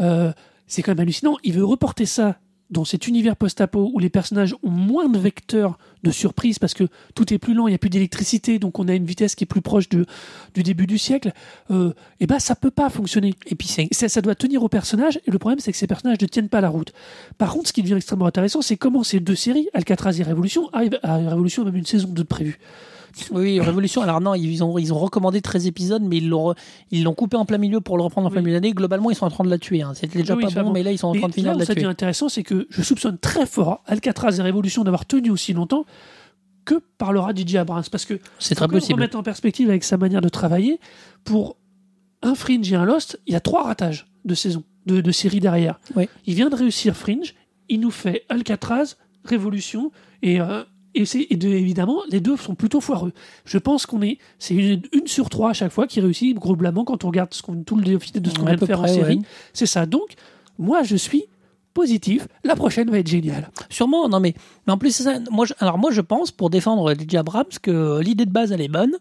Euh, 0.00 0.32
c'est 0.66 0.82
quand 0.82 0.90
même 0.92 1.00
hallucinant. 1.00 1.36
Il 1.44 1.54
veut 1.54 1.64
reporter 1.64 2.06
ça 2.06 2.38
dans 2.70 2.84
cet 2.84 3.08
univers 3.08 3.36
post-apo 3.36 3.90
où 3.94 3.98
les 3.98 4.10
personnages 4.10 4.54
ont 4.62 4.70
moins 4.70 5.08
de 5.08 5.18
vecteurs 5.18 5.78
de 6.02 6.10
surprise 6.10 6.58
parce 6.58 6.74
que 6.74 6.84
tout 7.14 7.32
est 7.32 7.38
plus 7.38 7.54
lent, 7.54 7.66
il 7.66 7.70
n'y 7.70 7.74
a 7.74 7.78
plus 7.78 7.90
d'électricité, 7.90 8.58
donc 8.58 8.78
on 8.78 8.88
a 8.88 8.94
une 8.94 9.04
vitesse 9.04 9.34
qui 9.34 9.44
est 9.44 9.46
plus 9.46 9.62
proche 9.62 9.88
du 9.88 10.04
début 10.54 10.86
du 10.86 10.98
siècle. 10.98 11.32
Euh, 11.70 11.92
et 12.20 12.26
ben 12.26 12.38
ça 12.38 12.54
peut 12.54 12.70
pas 12.70 12.90
fonctionner. 12.90 13.34
Et 13.46 13.54
puis 13.54 13.68
ça, 13.92 14.20
doit 14.20 14.34
tenir 14.34 14.62
aux 14.62 14.68
personnages, 14.68 15.20
et 15.26 15.30
le 15.30 15.38
problème, 15.38 15.60
c'est 15.60 15.72
que 15.72 15.78
ces 15.78 15.86
personnages 15.86 16.20
ne 16.20 16.26
tiennent 16.26 16.48
pas 16.48 16.60
la 16.60 16.68
route. 16.68 16.92
Par 17.38 17.52
contre, 17.52 17.68
ce 17.68 17.72
qui 17.72 17.82
devient 17.82 17.94
extrêmement 17.94 18.26
intéressant, 18.26 18.62
c'est 18.62 18.76
comment 18.76 19.02
ces 19.02 19.20
deux 19.20 19.34
séries, 19.34 19.68
Alcatraz 19.74 20.20
et 20.20 20.22
Révolution, 20.22 20.68
arrivent 20.72 20.98
à 21.02 21.16
Révolution, 21.16 21.64
même 21.64 21.76
une 21.76 21.86
saison 21.86 22.08
de 22.08 22.22
prévu. 22.22 22.58
Oui, 23.32 23.60
Révolution. 23.60 24.02
Alors 24.02 24.20
non, 24.20 24.34
ils 24.34 24.62
ont 24.62 24.78
ils 24.78 24.92
ont 24.92 24.98
recommandé 24.98 25.40
13 25.40 25.66
épisodes, 25.66 26.02
mais 26.02 26.18
ils 26.18 26.28
l'ont 26.28 26.54
ils 26.90 27.02
l'ont 27.04 27.14
coupé 27.14 27.36
en 27.36 27.44
plein 27.44 27.58
milieu 27.58 27.80
pour 27.80 27.96
le 27.96 28.02
reprendre 28.04 28.28
en 28.28 28.30
plein 28.30 28.40
milieu 28.42 28.54
d'année. 28.54 28.72
Globalement, 28.72 29.10
ils 29.10 29.14
sont 29.16 29.26
en 29.26 29.30
train 29.30 29.44
de 29.44 29.50
la 29.50 29.58
tuer. 29.58 29.82
hein. 29.82 29.92
C'était 29.94 30.18
déjà 30.20 30.34
Oui, 30.36 30.44
pas 30.52 30.62
bon, 30.62 30.70
mais 30.72 30.82
là 30.82 30.92
ils 30.92 30.98
sont 30.98 31.08
en 31.08 31.14
train 31.14 31.28
de 31.28 31.34
finir 31.34 31.54
de 31.54 31.58
la 31.60 31.64
ça 31.64 31.72
tuer. 31.74 31.82
devient 31.82 31.90
intéressant, 31.92 32.28
c'est 32.28 32.42
que 32.42 32.66
je 32.70 32.82
soupçonne 32.82 33.18
très 33.18 33.46
fort 33.46 33.82
Alcatraz 33.86 34.38
et 34.38 34.42
Révolution 34.42 34.84
d'avoir 34.84 35.06
tenu 35.06 35.30
aussi 35.30 35.52
longtemps 35.52 35.84
que 36.64 36.80
parlera 36.98 37.32
DJ 37.34 37.56
Abrams. 37.56 37.84
Parce 37.90 38.04
que 38.04 38.18
C'est 38.38 38.54
très 38.54 38.68
possible. 38.68 38.94
remettre 38.94 39.16
en 39.16 39.22
perspective 39.22 39.68
avec 39.70 39.84
sa 39.84 39.96
manière 39.96 40.20
de 40.20 40.28
travailler. 40.28 40.78
Pour 41.24 41.56
un 42.22 42.34
Fringe 42.34 42.70
et 42.72 42.76
un 42.76 42.84
Lost, 42.84 43.18
il 43.26 43.32
y 43.32 43.36
a 43.36 43.40
trois 43.40 43.62
ratages 43.64 44.06
de 44.24 44.34
saison, 44.34 44.64
de, 44.86 45.00
de 45.00 45.10
séries 45.12 45.40
derrière. 45.40 45.80
Oui. 45.96 46.08
Il 46.26 46.34
vient 46.34 46.50
de 46.50 46.56
réussir 46.56 46.94
Fringe, 46.96 47.34
il 47.70 47.80
nous 47.80 47.90
fait 47.90 48.24
Alcatraz, 48.28 48.96
Révolution, 49.24 49.92
et, 50.22 50.40
euh, 50.40 50.64
et, 51.00 51.04
c'est- 51.06 51.26
et 51.30 51.36
de- 51.36 51.48
évidemment, 51.48 51.98
les 52.10 52.20
deux 52.20 52.36
sont 52.36 52.54
plutôt 52.54 52.80
foireux. 52.80 53.12
Je 53.44 53.58
pense 53.58 53.86
qu'on 53.86 54.02
est, 54.02 54.18
c'est 54.38 54.54
une, 54.54 54.82
une 54.92 55.06
sur 55.06 55.28
trois 55.30 55.50
à 55.50 55.52
chaque 55.52 55.72
fois 55.72 55.86
qui 55.86 56.00
réussit 56.00 56.36
globalement 56.38 56.84
quand 56.84 57.04
on 57.04 57.08
regarde 57.08 57.32
ce 57.34 57.42
qu'on, 57.42 57.62
tout 57.62 57.76
le 57.76 57.84
déficit 57.84 58.18
de 58.18 58.28
ce 58.30 58.34
qu'on 58.34 58.46
vient 58.46 58.54
de 58.56 58.66
faire 58.66 58.80
en 58.80 58.86
série. 58.86 59.16
ouais. 59.16 59.22
C'est 59.52 59.66
ça. 59.66 59.86
Donc, 59.86 60.14
moi, 60.58 60.82
je 60.82 60.96
suis 60.96 61.24
positif. 61.74 62.26
La 62.44 62.56
prochaine 62.56 62.90
va 62.90 62.98
être 62.98 63.08
géniale. 63.08 63.50
Sûrement, 63.70 64.08
non 64.08 64.18
mais, 64.20 64.34
mais 64.66 64.72
en 64.72 64.78
plus 64.78 64.90
c'est 64.90 65.04
ça. 65.04 65.18
Moi, 65.30 65.46
je, 65.46 65.52
alors 65.60 65.78
moi 65.78 65.90
je 65.92 66.00
pense 66.00 66.32
pour 66.32 66.50
défendre 66.50 66.92
DJ 66.92 67.14
Abrams 67.16 67.44
que 67.62 68.00
l'idée 68.00 68.26
de 68.26 68.32
base 68.32 68.50
elle 68.50 68.60
est 68.62 68.68
bonne. 68.68 68.94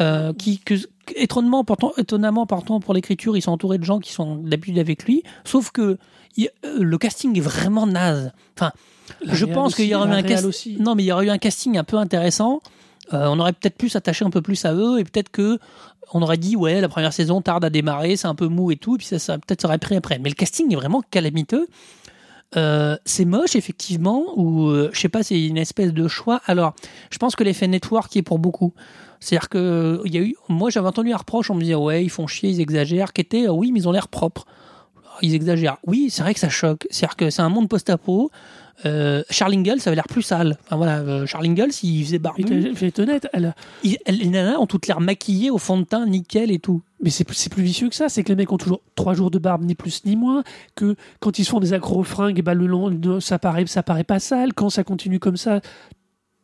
Euh, 0.00 0.32
qui 0.32 0.58
que, 0.60 0.74
étonnamment 1.16 1.64
pourtant 1.64 1.92
étonnamment 1.96 2.46
partant 2.46 2.78
pour 2.78 2.94
l'écriture 2.94 3.36
ils 3.36 3.42
sont 3.42 3.50
entourés 3.50 3.78
de 3.78 3.84
gens 3.84 3.98
qui 3.98 4.12
sont 4.12 4.36
d'habitude 4.36 4.78
avec 4.78 5.02
lui 5.04 5.24
sauf 5.44 5.72
que 5.72 5.98
il- 6.36 6.50
euh, 6.64 6.78
le 6.80 6.98
casting 6.98 7.36
est 7.36 7.40
vraiment 7.40 7.84
naze 7.84 8.30
enfin 8.56 8.70
La 9.22 9.34
je 9.34 9.44
pense 9.44 9.74
qu'il 9.74 9.86
y 9.86 9.94
aurait 9.94 10.08
eu 10.08 10.12
un 10.12 10.22
casting 10.22 10.48
aussi. 10.48 10.76
non 10.80 10.94
mais 10.94 11.04
il 11.04 11.06
y 11.06 11.12
aurait 11.12 11.26
eu 11.26 11.30
un 11.30 11.38
casting 11.38 11.76
un 11.78 11.84
peu 11.84 11.96
intéressant. 11.96 12.60
Euh, 13.12 13.26
on 13.28 13.38
aurait 13.40 13.54
peut-être 13.54 13.76
pu 13.76 13.88
s'attacher 13.88 14.24
un 14.24 14.30
peu 14.30 14.42
plus 14.42 14.64
à 14.64 14.74
eux 14.74 14.98
et 15.00 15.04
peut-être 15.04 15.30
que 15.30 15.58
on 16.12 16.22
aurait 16.22 16.36
dit 16.36 16.56
ouais 16.56 16.80
la 16.80 16.88
première 16.88 17.12
saison 17.12 17.40
tarde 17.40 17.64
à 17.64 17.70
démarrer 17.70 18.16
c'est 18.16 18.26
un 18.26 18.34
peu 18.34 18.48
mou 18.48 18.70
et 18.70 18.76
tout 18.76 18.96
et 18.96 18.98
puis 18.98 19.06
ça, 19.06 19.18
ça 19.18 19.38
peut-être 19.38 19.62
ça 19.62 19.68
aurait 19.68 19.78
pris 19.78 19.96
après. 19.96 20.18
Mais 20.18 20.28
le 20.28 20.34
casting 20.34 20.70
est 20.72 20.76
vraiment 20.76 21.02
calamiteux. 21.10 21.68
Euh, 22.56 22.96
c'est 23.04 23.26
moche 23.26 23.56
effectivement 23.56 24.24
ou 24.36 24.68
euh, 24.68 24.88
je 24.94 25.00
sais 25.00 25.10
pas 25.10 25.22
c'est 25.22 25.40
une 25.40 25.58
espèce 25.58 25.92
de 25.92 26.08
choix. 26.08 26.40
Alors 26.46 26.74
je 27.10 27.18
pense 27.18 27.36
que 27.36 27.44
l'effet 27.44 27.66
network 27.68 28.14
y 28.14 28.18
est 28.18 28.22
pour 28.22 28.38
beaucoup. 28.38 28.72
C'est-à-dire 29.20 29.48
que 29.48 30.00
il 30.04 30.14
y 30.14 30.18
a 30.18 30.20
eu 30.20 30.34
moi 30.48 30.70
j'avais 30.70 30.86
entendu 30.88 31.12
un 31.12 31.16
reproche 31.16 31.50
on 31.50 31.54
me 31.54 31.60
disait 31.60 31.74
ouais 31.74 32.04
ils 32.04 32.10
font 32.10 32.26
chier 32.26 32.50
ils 32.50 32.60
exagèrent 32.60 33.12
qui 33.12 33.20
était 33.20 33.46
euh, 33.46 33.52
oui 33.52 33.72
mais 33.72 33.80
ils 33.80 33.88
ont 33.88 33.92
l'air 33.92 34.08
propres 34.08 34.46
ils 35.22 35.34
exagèrent. 35.34 35.78
Oui 35.86 36.08
c'est 36.10 36.22
vrai 36.22 36.34
que 36.34 36.40
ça 36.40 36.48
choque. 36.48 36.86
C'est-à-dire 36.90 37.16
que 37.16 37.30
c'est 37.30 37.42
un 37.42 37.48
monde 37.48 37.68
post-apo 37.68 38.30
euh, 38.86 39.24
Charlingle 39.28 39.80
ça 39.80 39.90
avait 39.90 39.96
l'air 39.96 40.06
plus 40.06 40.22
sale. 40.22 40.56
Enfin 40.66 40.76
voilà 40.76 40.98
euh, 40.98 41.26
Charlingle 41.26 41.72
s'il 41.72 42.04
faisait 42.04 42.20
barbu. 42.20 42.44
T'as- 42.44 42.60
Je 42.60 42.68
vais 42.68 42.86
être 42.88 43.00
honnête, 43.00 43.26
elle, 43.32 43.52
les 43.82 44.28
nanas 44.28 44.58
ont 44.58 44.66
toutes 44.66 44.86
l'air 44.86 45.00
maquillées 45.00 45.50
au 45.50 45.58
fond 45.58 45.78
de 45.78 45.84
teint 45.84 46.06
nickel 46.06 46.52
et 46.52 46.60
tout. 46.60 46.82
Mais 47.02 47.10
c'est 47.10 47.24
plus 47.24 47.62
vicieux 47.62 47.88
que 47.88 47.94
ça, 47.96 48.08
c'est 48.08 48.22
que 48.22 48.28
les 48.28 48.36
mecs 48.36 48.50
ont 48.52 48.56
toujours 48.56 48.80
trois 48.96 49.14
jours 49.14 49.30
de 49.32 49.38
barbe, 49.38 49.64
ni 49.64 49.74
plus 49.76 50.04
ni 50.04 50.14
moins, 50.16 50.42
que 50.74 50.96
quand 51.20 51.38
ils 51.40 51.44
se 51.44 51.50
font 51.50 51.60
des 51.60 51.72
accro-fringues, 51.72 52.36
eh 52.38 52.42
ben, 52.42 52.54
le 52.54 52.66
long, 52.66 53.20
ça 53.20 53.38
paraît, 53.38 53.66
ça 53.66 53.84
paraît 53.84 54.02
pas 54.02 54.18
sale, 54.18 54.52
quand 54.52 54.68
ça 54.68 54.82
continue 54.82 55.20
comme 55.20 55.36
ça, 55.36 55.60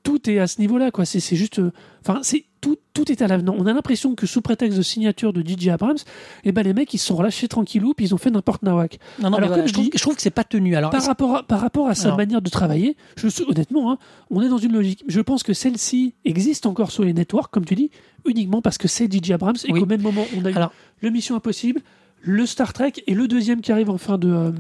tout 0.05 0.31
est 0.31 0.39
à 0.39 0.47
ce 0.47 0.61
niveau-là, 0.61 0.91
quoi. 0.93 1.05
C'est 1.05 1.35
juste, 1.35 1.59
euh, 1.59 1.73
enfin, 2.07 2.21
c'est 2.23 2.45
tout, 2.61 2.77
tout 2.95 3.11
est 3.11 3.21
à 3.23 3.27
l'avenant. 3.27 3.57
On 3.59 3.67
a 3.67 3.73
l'impression 3.73 4.15
que 4.15 4.27
sous 4.27 4.41
prétexte 4.41 4.79
de 4.79 4.83
signature 4.83 5.33
de 5.33 5.43
DJ 5.43 5.69
Abrams, 5.69 5.97
eh 6.45 6.53
ben, 6.53 6.63
les 6.63 6.73
mecs, 6.75 6.95
ils 6.95 6.99
se 6.99 7.07
sont 7.07 7.17
relâchés 7.17 7.49
tranquillou, 7.49 7.95
puis 7.95 8.07
ils 8.07 8.15
ont 8.15 8.19
fait 8.19 8.31
n'importe 8.31 8.63
nawak. 8.63 8.99
non 9.21 9.31
non 9.31 9.37
Alors, 9.39 9.41
mais 9.41 9.55
voilà, 9.57 9.67
je, 9.67 9.73
trouve, 9.73 9.89
je 9.93 10.05
que 10.17 10.23
c'est 10.23 10.31
pas 10.31 10.45
tenu 10.45 10.77
alors 10.77 10.91
Par 10.91 11.05
rapport, 11.05 11.35
à, 11.37 11.43
par 11.43 11.61
rapport 11.61 11.89
à 11.89 11.95
sa 11.95 12.07
Alors. 12.07 12.19
manière 12.19 12.41
de 12.43 12.49
travailler, 12.51 12.97
je, 13.17 13.29
suis- 13.29 13.45
honnêtement, 13.49 13.91
hein, 13.93 13.99
on 14.31 14.41
est 14.43 14.49
dans 14.49 14.59
une 14.59 14.73
logique. 14.73 15.03
Je 15.09 15.21
pense 15.21 15.43
que 15.43 15.53
celle-ci 15.53 16.15
existe 16.25 16.67
encore 16.67 16.91
sur 16.93 17.03
les 17.05 17.13
networks, 17.13 17.51
comme 17.51 17.65
tu 17.65 17.75
dis, 17.75 17.91
uniquement 18.27 18.63
parce 18.63 18.79
que 18.79 18.87
c'est 18.89 19.13
DJ 19.13 19.33
Abrams 19.33 19.57
et 19.67 19.73
Oui. 19.73 19.81
qu'au 19.81 19.87
même 19.87 20.03
moment, 20.03 20.25
on 20.37 20.45
a 20.45 20.51
eu 20.51 20.55
Alors. 20.55 20.73
le 21.01 21.11
Mission 21.11 21.35
Impossible, 21.35 21.81
le 22.21 22.47
Star 22.47 22.73
Trek 22.73 22.93
et 23.07 23.15
le 23.15 23.27
deuxième 23.29 23.61
qui 23.63 23.73
arrive 23.73 23.91
en 23.91 23.99
fin 23.99 24.17
de. 24.19 24.29
euh, 24.29 24.53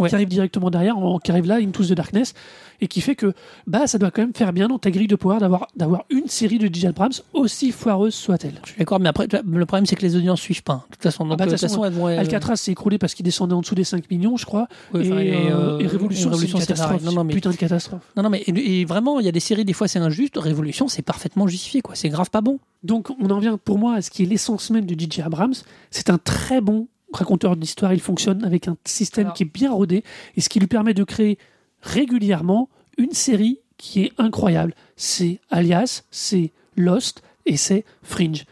Ouais. 0.00 0.08
qui 0.08 0.14
arrive 0.16 0.28
directement 0.28 0.70
derrière, 0.70 0.98
en- 0.98 1.18
qui 1.20 1.30
arrive 1.30 1.46
là, 1.46 1.56
Into 1.56 1.84
the 1.84 1.92
Darkness, 1.92 2.34
et 2.80 2.88
qui 2.88 3.00
fait 3.00 3.14
que 3.14 3.32
bah 3.68 3.86
ça 3.86 3.96
doit 3.98 4.10
quand 4.10 4.22
même 4.22 4.34
faire 4.34 4.52
bien 4.52 4.66
dans 4.66 4.78
ta 4.80 4.90
grille 4.90 5.06
de 5.06 5.14
pouvoir 5.14 5.38
d'avoir 5.38 5.68
d'avoir 5.76 6.04
une 6.10 6.26
série 6.26 6.58
de 6.58 6.66
DJ 6.66 6.86
Abrams 6.86 7.12
aussi 7.32 7.70
foireuse 7.70 8.12
soit-elle. 8.14 8.54
Je 8.64 8.70
suis 8.70 8.78
d'accord, 8.80 8.98
mais 8.98 9.08
après, 9.08 9.28
le 9.30 9.66
problème, 9.66 9.86
c'est 9.86 9.94
que 9.94 10.02
les 10.02 10.16
audiences 10.16 10.40
suivent 10.40 10.64
pas. 10.64 10.84
De 10.90 10.94
toute 10.96 11.02
façon, 11.04 11.24
donc, 11.26 11.38
bah, 11.38 11.44
de 11.46 11.50
euh, 11.50 11.54
toute 11.54 11.60
façon, 11.60 11.84
euh, 11.84 12.18
Alcatraz 12.18 12.56
s'est 12.56 12.72
écroulé 12.72 12.98
parce 12.98 13.14
qu'il 13.14 13.24
descendait 13.24 13.54
en 13.54 13.60
dessous 13.60 13.76
des 13.76 13.84
5 13.84 14.10
millions, 14.10 14.36
je 14.36 14.44
crois. 14.46 14.66
ouais, 14.92 15.06
et, 15.06 15.12
euh, 15.12 15.78
et 15.78 15.84
euh, 15.84 15.88
Révolution, 15.88 16.30
c'est 16.30 16.34
Révolution, 16.44 16.58
une 16.58 16.64
c'est 16.64 16.74
pareil. 16.74 16.98
catastrophe. 16.98 17.02
Non, 17.04 17.12
non, 17.12 17.24
mais, 17.24 17.34
Putain 17.34 17.50
de 17.50 17.56
catastrophe. 17.56 18.02
non, 18.16 18.22
non, 18.24 18.30
mais 18.30 18.40
et, 18.40 18.80
et 18.80 18.84
vraiment, 18.84 19.20
il 19.20 19.26
y 19.26 19.28
a 19.28 19.32
des 19.32 19.38
séries, 19.40 19.64
des 19.64 19.72
fois, 19.74 19.86
c'est 19.86 20.00
injuste. 20.00 20.36
Révolution, 20.36 20.88
c'est 20.88 21.02
parfaitement 21.02 21.46
justifié, 21.46 21.80
quoi. 21.82 21.94
C'est 21.94 22.08
grave 22.08 22.30
pas 22.30 22.40
bon. 22.40 22.58
Donc 22.82 23.08
on 23.20 23.30
en 23.30 23.38
vient 23.38 23.56
pour 23.56 23.78
moi 23.78 23.94
à 23.94 24.02
ce 24.02 24.10
qui 24.10 24.24
est 24.24 24.26
l'essence 24.26 24.70
même 24.70 24.84
de 24.84 24.94
DJ 24.98 25.20
Abrams. 25.20 25.54
C'est 25.92 26.10
un 26.10 26.18
très 26.18 26.60
bon 26.60 26.88
raconteur 27.14 27.56
d'histoire. 27.56 27.92
Il 27.92 28.00
fonctionne 28.00 28.44
avec 28.44 28.68
un 28.68 28.76
système 28.84 29.26
Alors- 29.26 29.36
qui 29.36 29.42
est 29.44 29.52
bien 29.52 29.72
rodé 29.72 30.04
et 30.36 30.40
ce 30.40 30.48
qui 30.48 30.60
lui 30.60 30.66
permet 30.66 30.94
de 30.94 31.04
créer 31.04 31.38
régulièrement 31.82 32.68
une 32.98 33.12
série 33.12 33.58
qui 33.76 34.02
est 34.02 34.12
incroyable. 34.18 34.74
C'est 34.96 35.40
Alias, 35.50 36.02
c'est 36.10 36.52
Lost 36.76 37.22
et 37.46 37.56
c'est 37.56 37.84
Fringe. 38.02 38.44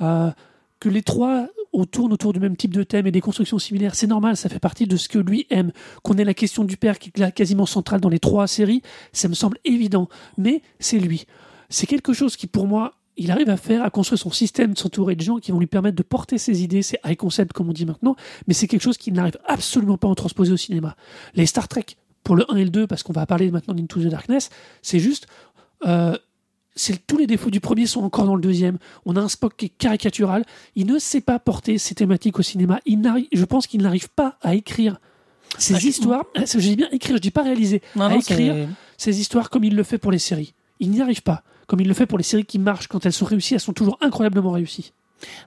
Euh, 0.00 0.30
que 0.80 0.88
les 0.88 1.02
trois 1.02 1.48
au- 1.72 1.84
tournent 1.84 2.12
autour 2.12 2.32
du 2.32 2.40
même 2.40 2.56
type 2.56 2.72
de 2.72 2.82
thème 2.84 3.06
et 3.06 3.10
des 3.10 3.20
constructions 3.20 3.58
similaires, 3.58 3.94
c'est 3.94 4.06
normal, 4.06 4.36
ça 4.36 4.48
fait 4.48 4.60
partie 4.60 4.86
de 4.86 4.96
ce 4.96 5.08
que 5.08 5.18
lui 5.18 5.46
aime. 5.50 5.72
Qu'on 6.02 6.14
ait 6.16 6.24
la 6.24 6.34
question 6.34 6.64
du 6.64 6.76
père 6.76 6.98
qui 6.98 7.10
est 7.14 7.32
quasiment 7.32 7.66
centrale 7.66 8.00
dans 8.00 8.08
les 8.08 8.20
trois 8.20 8.46
séries, 8.46 8.82
ça 9.12 9.28
me 9.28 9.34
semble 9.34 9.58
évident, 9.64 10.08
mais 10.38 10.62
c'est 10.78 10.98
lui. 10.98 11.26
C'est 11.68 11.86
quelque 11.86 12.12
chose 12.12 12.36
qui, 12.36 12.46
pour 12.46 12.66
moi, 12.66 12.94
il 13.18 13.30
arrive 13.30 13.50
à 13.50 13.56
faire, 13.56 13.82
à 13.82 13.90
construire 13.90 14.18
son 14.18 14.30
système, 14.30 14.72
de 14.72 14.78
s'entourer 14.78 15.14
de 15.16 15.20
gens 15.22 15.38
qui 15.38 15.52
vont 15.52 15.58
lui 15.58 15.66
permettre 15.66 15.96
de 15.96 16.02
porter 16.02 16.38
ses 16.38 16.62
idées, 16.62 16.82
c'est 16.82 16.98
high 17.04 17.16
concept 17.16 17.52
comme 17.52 17.68
on 17.68 17.72
dit 17.72 17.84
maintenant, 17.86 18.16
mais 18.46 18.54
c'est 18.54 18.66
quelque 18.68 18.82
chose 18.82 18.96
qu'il 18.96 19.12
n'arrive 19.14 19.38
absolument 19.46 19.98
pas 19.98 20.08
à 20.08 20.10
en 20.10 20.14
transposer 20.14 20.52
au 20.52 20.56
cinéma. 20.56 20.96
Les 21.34 21.46
Star 21.46 21.68
Trek, 21.68 21.84
pour 22.24 22.36
le 22.36 22.44
1 22.50 22.56
et 22.56 22.64
le 22.64 22.70
2, 22.70 22.86
parce 22.86 23.02
qu'on 23.02 23.12
va 23.12 23.26
parler 23.26 23.50
maintenant 23.50 23.74
d'Into 23.74 24.00
the 24.00 24.06
Darkness, 24.08 24.50
c'est 24.82 24.98
juste... 25.00 25.26
euh, 25.86 26.16
tous 27.08 27.16
les 27.16 27.26
défauts 27.26 27.50
du 27.50 27.58
premier 27.58 27.86
sont 27.86 28.02
encore 28.04 28.24
dans 28.24 28.36
le 28.36 28.40
deuxième. 28.40 28.78
On 29.04 29.16
a 29.16 29.20
un 29.20 29.28
Spock 29.28 29.54
qui 29.56 29.66
est 29.66 29.68
caricatural. 29.68 30.44
Il 30.76 30.86
ne 30.86 31.00
sait 31.00 31.20
pas 31.20 31.40
porter 31.40 31.76
ses 31.76 31.96
thématiques 31.96 32.38
au 32.38 32.42
cinéma. 32.42 32.78
Il 32.86 33.02
je 33.32 33.44
pense 33.44 33.66
qu'il 33.66 33.82
n'arrive 33.82 34.08
pas 34.10 34.38
à 34.42 34.54
écrire 34.54 35.00
ces 35.58 35.74
Ah, 35.74 35.78
je- 35.80 35.88
histoires. 35.88 36.24
Je 36.36 36.58
dis 36.60 36.76
bien 36.76 36.88
écrire, 36.92 37.16
je 37.16 37.20
dis 37.20 37.32
pas 37.32 37.42
réaliser. 37.42 37.82
Non, 37.96 38.04
à 38.04 38.10
non, 38.10 38.20
écrire 38.20 38.68
ces 38.96 39.18
histoires 39.20 39.50
comme 39.50 39.64
il 39.64 39.74
le 39.74 39.82
fait 39.82 39.98
pour 39.98 40.12
les 40.12 40.20
séries. 40.20 40.54
Il 40.80 40.90
n'y 40.90 41.00
arrive 41.00 41.22
pas. 41.22 41.42
Comme 41.66 41.80
il 41.80 41.88
le 41.88 41.94
fait 41.94 42.06
pour 42.06 42.18
les 42.18 42.24
séries 42.24 42.44
qui 42.46 42.58
marchent, 42.58 42.88
quand 42.88 43.04
elles 43.04 43.12
sont 43.12 43.26
réussies, 43.26 43.54
elles 43.54 43.60
sont 43.60 43.72
toujours 43.72 43.98
incroyablement 44.00 44.50
réussies. 44.52 44.92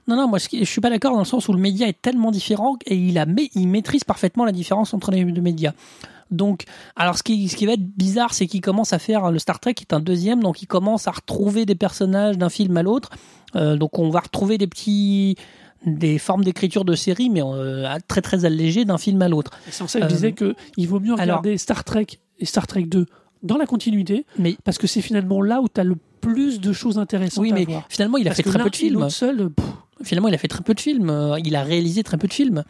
Non, 0.06 0.16
non, 0.16 0.28
moi 0.28 0.38
je 0.38 0.64
suis 0.64 0.80
pas 0.82 0.90
d'accord 0.90 1.12
dans 1.12 1.18
le 1.20 1.24
sens 1.24 1.48
où 1.48 1.52
le 1.54 1.58
média 1.58 1.88
est 1.88 2.00
tellement 2.00 2.30
différent 2.30 2.76
et 2.86 2.94
il, 2.94 3.16
a, 3.18 3.24
il 3.54 3.68
maîtrise 3.68 4.04
parfaitement 4.04 4.44
la 4.44 4.52
différence 4.52 4.92
entre 4.92 5.10
les 5.10 5.24
deux 5.24 5.40
médias. 5.40 5.72
Donc, 6.30 6.64
alors 6.96 7.16
ce 7.18 7.22
qui, 7.22 7.48
ce 7.48 7.56
qui 7.56 7.66
va 7.66 7.72
être 7.72 7.82
bizarre, 7.96 8.32
c'est 8.34 8.46
qu'il 8.46 8.60
commence 8.60 8.92
à 8.92 8.98
faire 8.98 9.30
le 9.30 9.38
Star 9.38 9.60
Trek 9.60 9.74
qui 9.74 9.84
est 9.84 9.94
un 9.94 10.00
deuxième, 10.00 10.42
donc 10.42 10.62
il 10.62 10.66
commence 10.66 11.08
à 11.08 11.10
retrouver 11.10 11.64
des 11.66 11.74
personnages 11.74 12.36
d'un 12.38 12.48
film 12.50 12.76
à 12.76 12.82
l'autre. 12.82 13.10
Euh, 13.56 13.76
donc 13.76 13.98
on 13.98 14.10
va 14.10 14.20
retrouver 14.20 14.58
des 14.58 14.66
petits 14.66 15.36
des 15.84 16.18
formes 16.18 16.44
d'écriture 16.44 16.84
de 16.84 16.94
série, 16.94 17.28
mais 17.28 17.42
euh, 17.42 17.88
très 18.06 18.20
très 18.22 18.44
allégées 18.44 18.84
d'un 18.84 18.98
film 18.98 19.20
à 19.22 19.28
l'autre. 19.28 19.50
C'est 19.70 19.82
en 19.82 19.88
ça 19.88 19.98
que 20.00 20.04
je 20.06 20.10
Euh, 20.10 20.14
disais 20.14 20.32
qu'il 20.32 20.88
vaut 20.88 21.00
mieux 21.00 21.14
alors- 21.14 21.38
regarder 21.38 21.58
Star 21.58 21.82
Trek 21.82 22.06
et 22.38 22.44
Star 22.46 22.66
Trek 22.66 22.84
2 22.84 23.06
dans 23.42 23.56
la 23.58 23.66
continuité, 23.66 24.24
Mais 24.38 24.56
parce 24.64 24.78
que 24.78 24.86
c'est 24.86 25.02
finalement 25.02 25.40
là 25.42 25.60
où 25.60 25.66
tu 25.72 25.80
as 25.80 25.84
le 25.84 25.96
plus 26.20 26.60
de 26.60 26.72
choses 26.72 26.98
intéressantes 26.98 27.42
oui, 27.42 27.50
à 27.52 27.54
mais 27.54 27.64
voir. 27.64 27.84
finalement 27.88 28.16
il 28.18 28.26
a 28.28 28.30
Parce 28.30 28.36
fait 28.42 28.48
très 28.48 28.62
peu 28.62 28.70
de 28.70 28.76
films. 28.76 29.00
l'autre 29.00 29.10
seul, 29.12 29.50
pff, 29.50 29.66
Finalement, 30.04 30.26
il 30.28 30.34
a 30.34 30.38
fait 30.38 30.48
très 30.48 30.64
peu 30.64 30.74
de 30.74 30.80
films. 30.80 31.10
Euh, 31.10 31.38
Il 31.44 31.54
a 31.54 31.62
réalisé 31.62 32.02
très 32.02 32.18
peu 32.18 32.26
de 32.26 32.32
films. 32.32 32.64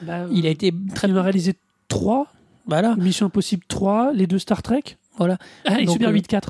bah, 0.00 0.24
Il 0.32 0.46
a 0.46 0.48
été 0.48 0.72
très 0.94 1.06
il 1.06 1.18
a 1.18 1.22
réalisé 1.22 1.52
3, 1.88 2.26
voilà. 2.66 2.96
Mission 2.96 3.26
Impossible 3.26 3.62
3, 3.68 4.12
les 4.14 4.26
deux 4.26 4.38
Star 4.38 4.62
Trek. 4.62 4.82
Voilà. 5.18 5.36
Ah, 5.66 5.80
et 5.80 5.84
Donc, 5.84 5.94
Super 5.94 6.08
euh, 6.08 6.14
8-4. 6.14 6.40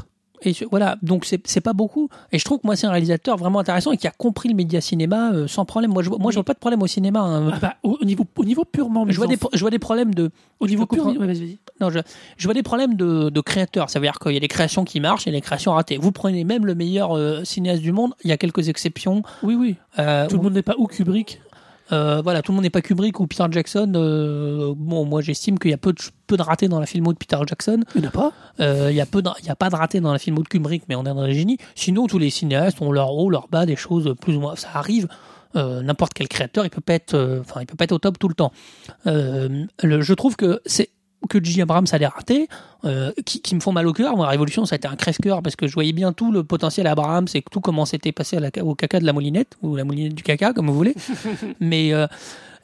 Et 0.43 0.55
voilà, 0.71 0.97
donc 1.03 1.25
c'est 1.25 1.61
pas 1.61 1.73
beaucoup. 1.73 2.09
Et 2.33 2.39
je 2.39 2.45
trouve 2.45 2.59
que 2.59 2.67
moi, 2.67 2.77
c'est 2.77 2.87
un 2.87 2.91
réalisateur 2.91 3.37
vraiment 3.37 3.59
intéressant 3.59 3.93
et 3.93 3.97
qui 3.97 4.07
a 4.07 4.11
compris 4.11 4.49
le 4.49 4.55
média 4.55 4.81
cinéma 4.81 5.33
euh, 5.33 5.47
sans 5.49 5.65
problème. 5.65 5.93
Moi, 5.93 6.03
je, 6.03 6.09
vois- 6.09 6.19
moi, 6.19 6.31
je 6.31 6.37
vois 6.37 6.45
pas 6.45 6.55
de 6.55 6.59
problème 6.59 6.83
au 6.83 6.87
cinéma. 6.87 7.21
hein. 7.21 7.51
Ah 7.55 7.59
bah, 7.61 7.75
au, 7.83 7.99
au 8.01 8.05
niveau, 8.05 8.25
au 8.37 8.45
niveau 8.45 8.65
purement 8.65 9.05
je, 9.09 9.17
vois 9.17 9.27
des, 9.27 9.37
je 9.53 9.61
vois 9.61 9.71
des 9.71 9.79
problèmes 9.79 10.15
de. 10.15 10.31
au 10.61 10.67
niveau 10.67 10.83
je 10.83 10.87
peux 10.89 10.97
pur, 10.97 11.05
comprendre. 11.05 11.27
ouais. 11.27 11.59
Non, 11.81 11.91
je, 11.91 11.99
je 12.37 12.45
vois 12.47 12.55
des 12.55 12.63
problèmes 12.63 12.95
de, 12.95 13.31
de 13.31 13.41
créateurs. 13.41 13.91
Ça 13.91 13.99
veut 13.99 14.07
dire 14.07 14.19
qu'il 14.19 14.33
y 14.33 14.37
a 14.37 14.41
des 14.41 14.49
créations 14.49 14.85
qui 14.85 15.01
marchent 15.01 15.27
et 15.27 15.33
des 15.33 15.41
créations 15.41 15.73
ratées. 15.73 15.97
Vous 15.99 16.13
prenez 16.13 16.45
même 16.45 16.67
le 16.67 16.75
meilleur 16.75 17.17
euh, 17.17 17.45
cinéaste 17.45 17.83
du 17.83 17.93
monde, 17.93 18.15
il 18.25 18.31
y 18.31 18.33
a 18.33 18.37
quelques 18.37 18.69
exceptions. 18.69 19.23
Oui, 19.43 19.55
oui. 19.55 19.77
Euh, 19.99 20.27
Tout 20.29 20.37
le 20.37 20.43
monde 20.43 20.55
n'est 20.55 20.63
pas 20.63 20.75
ou 20.79 20.87
Kubrick. 20.87 21.41
Euh, 21.93 22.21
voilà, 22.23 22.43
tout 22.43 22.53
le 22.53 22.57
monde 22.57 22.65
n'est 22.65 22.71
pas 22.71 22.83
Kubrick 22.83 23.19
ou 23.21 23.27
Peter 23.27 23.45
Jackson. 23.51 23.93
Euh, 23.95 24.75
bon, 24.77 25.05
moi, 25.05 25.21
j'estime 25.23 25.59
qu'il 25.59 25.71
y 25.71 25.75
a 25.75 25.79
peu 25.79 25.93
de, 25.93 25.99
peu 26.27 26.37
de 26.37 26.43
ratés 26.43 26.69
dans 26.69 26.81
la 26.81 26.87
filmo 26.87 27.13
de 27.13 27.19
Peter 27.19 27.39
Jackson. 27.47 27.83
Il 27.95 28.01
n'y 28.03 28.07
en 28.07 28.11
a 28.11 28.13
pas. 28.13 28.33
Euh, 28.61 28.89
Il 28.91 28.97
y 28.97 29.01
a 29.01 29.07
peu, 29.07 29.23
de- 29.23 29.31
il 29.41 29.47
y 29.47 29.51
a 29.51 29.57
pas 29.57 29.71
de 29.71 29.77
ratés 29.77 30.01
dans 30.01 30.13
la 30.13 30.19
filmo 30.19 30.43
de 30.43 30.49
Kubrick, 30.49 30.83
mais 30.89 30.95
on 30.95 31.03
est 31.03 31.15
dans 31.15 31.25
les 31.27 31.35
génies. 31.35 31.59
Sinon, 31.75 32.07
tous 32.07 32.19
les 32.19 32.31
cinéastes 32.31 32.81
ont 32.83 32.93
leur 32.93 33.13
haut, 33.15 33.31
leur 33.31 33.49
bas, 33.49 33.67
des 33.67 33.77
choses 33.77 34.15
plus 34.21 34.37
ou 34.37 34.41
moins. 34.41 34.57
Ça 34.57 34.69
arrive. 34.75 35.09
N'importe 35.55 36.13
quel 36.15 36.29
créateur, 36.29 36.65
il 36.67 36.71
peut 36.71 36.81
pas 36.83 36.93
être, 36.95 37.39
enfin, 37.41 37.61
il 37.63 37.67
peut 37.67 37.75
pas 37.75 37.85
être 37.85 37.93
au 37.93 37.99
top 37.99 38.19
tout 38.19 38.29
le 38.29 38.35
temps. 38.35 38.53
Le- 39.07 39.67
je 40.03 40.15
trouve 40.15 40.37
que 40.37 40.61
c'est 40.67 40.91
que 41.29 41.43
J. 41.43 41.63
Abrams 41.63 41.87
a 41.93 41.99
des 41.99 42.07
ratés 42.07 42.49
euh, 42.85 43.13
qui, 43.25 43.41
qui 43.41 43.55
me 43.55 43.61
font 43.61 43.73
mal 43.73 43.87
au 43.87 43.93
cœur. 43.93 44.17
Moi, 44.17 44.27
Révolution, 44.27 44.65
ça 44.67 44.75
a 44.75 44.77
été 44.77 44.89
un 44.89 44.97
crève-cœur 44.97 45.43
parce 45.43 45.57
que 45.57 45.67
je 45.67 45.75
voyais 45.75 45.93
bien 45.93 46.13
tout 46.13 46.33
le 46.33 46.43
potentiel 46.45 46.87
Abrams 46.87 47.29
et 47.35 47.43
tout 47.51 47.61
comment 47.61 47.85
c'était 47.87 48.13
passé 48.13 48.37
à 48.37 48.41
la, 48.41 48.51
au 48.63 48.75
caca 48.75 48.99
de 49.01 49.05
la 49.07 49.13
moulinette 49.13 49.57
ou 49.63 49.77
la 49.77 49.85
moulinette 49.85 50.15
du 50.15 50.23
caca, 50.23 50.53
comme 50.53 50.67
vous 50.69 50.75
voulez. 50.75 50.95
Mais 51.61 51.93
euh, 51.93 52.07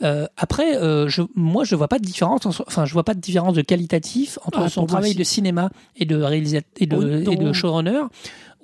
euh, 0.02 0.26
après, 0.36 0.76
euh, 0.76 1.08
je, 1.08 1.22
moi, 1.34 1.64
je 1.64 1.76
vois 1.76 1.88
pas 1.88 1.98
de 1.98 2.04
différence. 2.04 2.46
Enfin, 2.46 2.84
je 2.84 2.92
vois 2.92 3.04
pas 3.04 3.14
de 3.14 3.20
différence 3.20 3.54
de 3.54 3.62
qualitatif 3.62 4.38
entre 4.44 4.62
Ah, 4.62 4.68
son 4.68 4.86
travail 4.86 5.14
de 5.14 5.24
cinéma 5.24 5.70
et 5.96 6.04
de 6.04 6.16
réalisateur 6.20 6.70
et 6.78 6.86
de, 6.86 6.96
Oui, 6.96 7.32
et 7.32 7.36
de 7.36 7.44
non. 7.44 7.52
showrunner, 7.52 8.02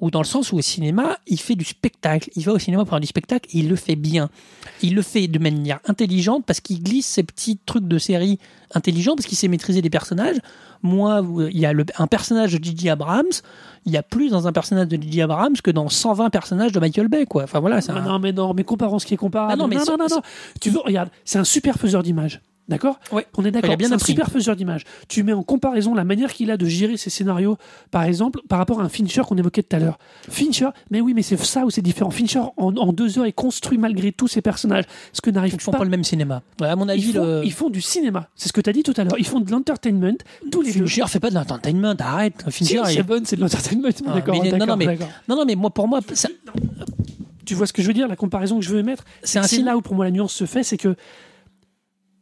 ou 0.01 0.10
dans 0.10 0.20
le 0.20 0.27
sens 0.27 0.52
où 0.52 0.56
au 0.56 0.60
cinéma, 0.62 1.18
il 1.27 1.39
fait 1.40 1.55
du 1.56 1.64
spectacle. 1.64 2.31
Il 2.36 2.44
va 2.44 2.52
au 2.52 2.59
cinéma 2.59 2.82
pour 2.85 2.90
faire 2.90 3.01
du 3.01 3.06
spectacle 3.06 3.48
et 3.52 3.59
il 3.59 3.68
le 3.68 3.77
fait 3.77 3.97
bien. 3.97 4.31
Il 4.82 4.94
le 4.94 5.02
fait 5.02 5.28
de 5.28 5.39
manière 5.39 5.78
intelligente 5.86 6.44
parce 6.47 6.60
qu'il 6.60 6.82
glisse 6.82 7.06
ces 7.06 7.22
petits 7.22 7.59
trucs 7.66 7.86
de 7.86 7.98
série 7.98 8.39
intelligents 8.74 9.14
parce 9.16 9.27
qu'il 9.27 9.36
sait 9.36 9.48
maîtriser 9.48 9.82
des 9.82 9.90
personnages. 9.90 10.36
Moi, 10.82 11.20
vous- 11.20 11.43
il 11.48 11.59
y 11.59 11.66
a 11.66 11.72
le- 11.74 11.85
un 11.98 12.06
personnage 12.06 12.55
de 12.55 12.64
J.J. 12.64 12.89
Abrams. 12.89 13.27
Il 13.85 13.93
y 13.93 13.97
a 13.98 14.02
plus 14.02 14.31
dans 14.31 14.47
un 14.47 14.52
personnage 14.52 14.89
de 14.89 15.01
J.J. 15.01 15.20
Abrams 15.22 15.56
que 15.62 15.70
dans 15.70 15.89
120 15.90 16.31
personnages 16.31 16.72
de 16.72 16.81
Michael 16.81 17.09
Bay, 17.09 17.27
quoi. 17.27 17.43
Enfin 17.44 17.60
voilà, 17.60 17.81
c'est 17.82 17.93
Ah 17.93 17.97
un- 17.98 18.02
non, 18.02 18.18
mais 18.18 18.32
non, 18.32 18.55
mais 18.55 18.64
comparons 18.64 18.98
ce 18.98 19.05
qui 19.06 19.12
est 19.14 19.18
comparable. 19.18 19.52
Ah 19.52 19.56
non, 19.56 19.68
mais 19.68 19.77
non, 19.77 19.85
non, 19.98 20.06
non. 20.10 20.22
Tu 20.60 20.70
veux, 20.70 20.81
regarde, 20.81 21.10
c'est 21.27 21.39
un 21.39 21.44
super 21.44 21.77
faiseur 21.77 22.02
d'images. 22.02 22.40
D'accord 22.71 22.99
Ouais. 23.13 23.27
On 23.37 23.45
est 23.45 23.51
d'accord. 23.51 23.71
Il 23.71 23.73
a 23.75 23.77
bien 23.77 23.89
C'est 23.89 23.93
un 23.95 23.97
appris. 23.97 24.13
super 24.13 24.31
faiseur 24.31 24.55
d'images. 24.57 24.85
Tu 25.09 25.23
mets 25.25 25.33
en 25.33 25.43
comparaison 25.43 25.93
la 25.95 26.05
manière 26.05 26.33
qu'il 26.33 26.51
a 26.51 26.57
de 26.57 26.65
gérer 26.67 26.97
ses 26.97 27.11
scénarios, 27.11 27.59
par 27.91 28.05
exemple, 28.05 28.41
par 28.49 28.59
rapport 28.59 28.81
à 28.81 28.85
un 28.85 28.89
Fincher 28.89 29.23
qu'on 29.29 29.37
évoquait 29.37 29.63
tout 29.65 29.75
à 29.77 29.81
l'heure. 29.81 29.99
Fincher, 30.29 30.69
mais 30.91 31.01
oui, 31.01 31.13
mais 31.13 31.23
c'est 31.23 31.37
ça 31.37 31.65
où 31.67 31.71
c'est 31.71 31.83
différent. 31.83 32.11
Fincher, 32.11 32.39
en, 32.57 32.75
en 32.77 32.93
deux 32.93 33.19
heures, 33.19 33.27
est 33.27 33.33
construit 33.33 33.77
malgré 33.77 34.13
tous 34.13 34.29
ses 34.29 34.41
personnages. 34.41 34.85
Ce 35.13 35.21
que 35.21 35.31
n'arrive 35.31 35.53
ils 35.55 35.61
font 35.61 35.73
pas. 35.73 35.79
pas 35.79 35.85
le 35.85 35.91
même 35.91 36.05
cinéma. 36.05 36.43
Ouais, 36.61 36.69
à 36.69 36.77
mon 36.77 36.89
avis, 36.89 37.09
ils, 37.09 37.13
font, 37.13 37.25
le... 37.25 37.43
ils 37.45 37.53
font 37.53 37.71
du 37.71 37.81
cinéma. 37.81 38.29
C'est 38.37 38.49
ce 38.49 38.53
que 38.53 38.61
tu 38.61 38.71
as 38.71 38.73
dit 38.73 38.85
tout 38.85 38.95
à 38.97 39.03
l'heure. 39.05 39.19
Ils 39.19 39.27
font 39.27 39.41
de 39.41 39.51
l'entertainment. 39.51 40.17
Tous 40.53 40.63
les 40.63 40.73
deux. 40.73 40.87
Fincher 40.87 41.09
fait 41.09 41.21
pas 41.21 41.31
de 41.31 41.35
l'entertainment, 41.35 41.95
arrête. 41.99 42.35
Si, 42.51 42.65
Fincher, 42.65 42.83
il- 42.89 42.95
Seven, 42.99 43.25
c'est 43.25 43.35
de 43.37 43.41
l'entertainment. 43.41 43.89
Ah, 44.07 44.13
d'accord, 44.15 44.35
il 44.45 44.57
non, 44.57 44.67
non, 44.67 44.77
mais-. 44.77 44.97
Non, 45.29 45.35
non, 45.37 45.45
mais 45.45 45.57
moi, 45.57 45.71
pour 45.71 45.89
moi, 45.89 46.01
ça- 46.13 46.29
Tu 47.45 47.55
vois 47.55 47.67
ce 47.67 47.73
que 47.73 47.83
je 47.83 47.89
veux 47.89 47.95
dire 47.95 48.07
La 48.07 48.17
comparaison 48.17 48.59
que 48.61 48.65
je 48.65 48.71
veux 48.73 48.83
mettre, 48.83 49.05
c'est 49.25 49.59
là 49.63 49.77
où 49.77 49.81
pour 49.81 49.95
moi 49.97 50.05
la 50.05 50.11
nuance 50.13 50.33
se 50.33 50.45
fait, 50.47 50.63
c'est 50.63 50.77
que 50.77 50.95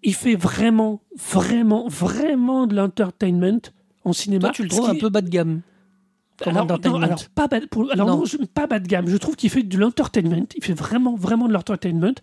il 0.03 0.15
fait 0.15 0.35
vraiment, 0.37 1.01
vraiment, 1.16 1.89
vraiment 1.89 2.66
de 2.66 2.75
l'entertainment 2.77 3.61
en 4.05 4.12
cinéma. 4.12 4.49
Toi, 4.49 4.53
tu 4.53 4.62
le 4.62 4.69
trouves 4.69 4.89
un 4.91 4.95
peu 4.95 5.09
bas 5.09 5.20
de 5.20 5.29
gamme. 5.29 5.61
Alors, 6.47 6.66
non, 6.66 7.03
alors, 7.03 7.19
pas 7.35 7.49
bas, 7.49 7.59
pour- 7.69 7.91
alors 7.91 8.07
Non. 8.07 8.19
non, 8.19 8.25
je- 8.25 8.37
pas 8.37 8.69
bas 8.69 8.79
de 8.79 8.87
gamme. 8.87 9.09
Je 9.09 9.16
trouve 9.16 9.35
qu'il 9.35 9.51
fait 9.51 9.65
de 9.65 9.77
l'entertainment. 9.77 10.47
Il 10.57 10.62
fait 10.65 10.73
vraiment, 10.73 11.16
vraiment 11.16 11.49
de 11.49 11.53
l'entertainment. 11.53 12.15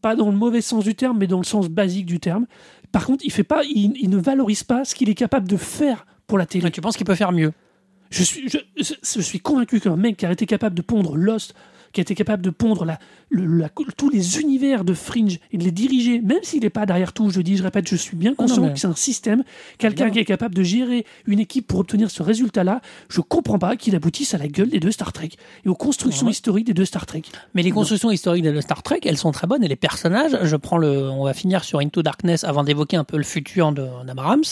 Pas 0.00 0.14
dans 0.14 0.30
le 0.30 0.36
mauvais 0.36 0.60
sens 0.60 0.84
du 0.84 0.94
terme, 0.94 1.18
mais 1.18 1.26
dans 1.26 1.38
le 1.38 1.44
sens 1.44 1.68
basique 1.68 2.06
du 2.06 2.20
terme. 2.20 2.46
Par 2.92 3.04
contre, 3.06 3.24
il 3.24 3.32
fait 3.32 3.42
pas, 3.44 3.64
il, 3.64 3.94
il 4.00 4.10
ne 4.10 4.16
valorise 4.16 4.62
pas 4.62 4.84
ce 4.84 4.94
qu'il 4.94 5.08
est 5.10 5.14
capable 5.14 5.48
de 5.48 5.56
faire 5.56 6.06
pour 6.28 6.38
la 6.38 6.46
télé. 6.46 6.64
Ouais, 6.64 6.70
tu 6.70 6.80
penses 6.80 6.96
qu'il 6.96 7.06
peut 7.06 7.14
faire 7.16 7.32
mieux? 7.32 7.52
Je 8.10 8.22
suis, 8.22 8.48
je, 8.48 8.58
je- 8.76 8.94
je 9.02 9.20
suis 9.20 9.40
convaincu 9.40 9.80
qu'un 9.80 9.96
mec 9.96 10.18
qui 10.18 10.26
a 10.26 10.30
été 10.32 10.46
capable 10.46 10.76
de 10.76 10.82
pondre 10.82 11.16
Lost, 11.16 11.54
qui 11.92 12.00
a 12.00 12.02
été 12.02 12.14
capable 12.14 12.42
de 12.42 12.50
pondre 12.50 12.84
la, 12.84 12.98
le- 13.30 13.46
la- 13.46 13.68
tous 13.96 14.10
les 14.10 14.40
univers 14.40 14.84
de 14.84 14.94
Fringe 14.94 15.38
et 15.52 15.58
de 15.58 15.64
les 15.64 15.70
diriger, 15.70 16.20
même 16.20 16.38
s'il 16.42 16.62
n'est 16.62 16.70
pas 16.70 16.86
derrière 16.86 17.12
tout, 17.12 17.30
je 17.30 17.38
le 17.38 17.42
dis, 17.42 17.56
je 17.56 17.62
répète, 17.62 17.88
je 17.88 17.96
suis 17.96 18.16
bien 18.16 18.32
Ah 18.32 18.42
conscient 18.42 18.62
mais- 18.62 18.72
que 18.72 18.78
c'est 18.78 18.86
un 18.86 18.94
système, 18.94 19.44
quelqu'un 19.78 20.10
qui 20.10 20.18
est 20.18 20.24
capable 20.24 20.54
de 20.54 20.62
gérer 20.62 21.04
une 21.26 21.38
équipe 21.38 21.66
pour 21.66 21.80
obtenir 21.80 22.10
ce 22.10 22.22
résultat-là, 22.22 22.80
je 23.08 23.20
comprends 23.20 23.58
pas 23.58 23.76
qu'il 23.76 23.94
aboutisse 23.94 24.34
à 24.34 24.38
la 24.38 24.48
gueule 24.48 24.68
des 24.70 24.80
deux 24.80 24.90
Star 24.92 25.12
Trek 25.12 25.30
et 25.64 25.68
aux 25.68 25.74
constructions 25.74 26.26
Ouais. 26.26 26.32
historiques 26.32 26.66
des 26.66 26.74
deux 26.74 26.84
Star 26.84 27.06
Trek. 27.06 27.22
Mais 27.54 27.62
les 27.62 27.70
constructions 27.70 28.10
historiques 28.10 28.44
de 28.44 28.60
Star 28.60 28.82
Trek, 28.82 29.00
elles 29.04 29.18
sont 29.18 29.32
très 29.32 29.46
bonnes 29.46 29.62
et 29.64 29.68
les 29.68 29.76
personnages, 29.76 30.36
je 30.42 30.56
prends 30.56 30.78
le, 30.78 31.08
on 31.10 31.24
va 31.24 31.34
finir 31.34 31.64
sur 31.64 31.80
Into 31.80 32.02
Darkness 32.02 32.44
avant 32.44 32.64
d'évoquer 32.64 32.96
un 32.96 33.04
peu 33.04 33.16
le 33.16 33.22
futur 33.24 33.72
de 33.72 33.86
d'Abrams. 34.06 34.42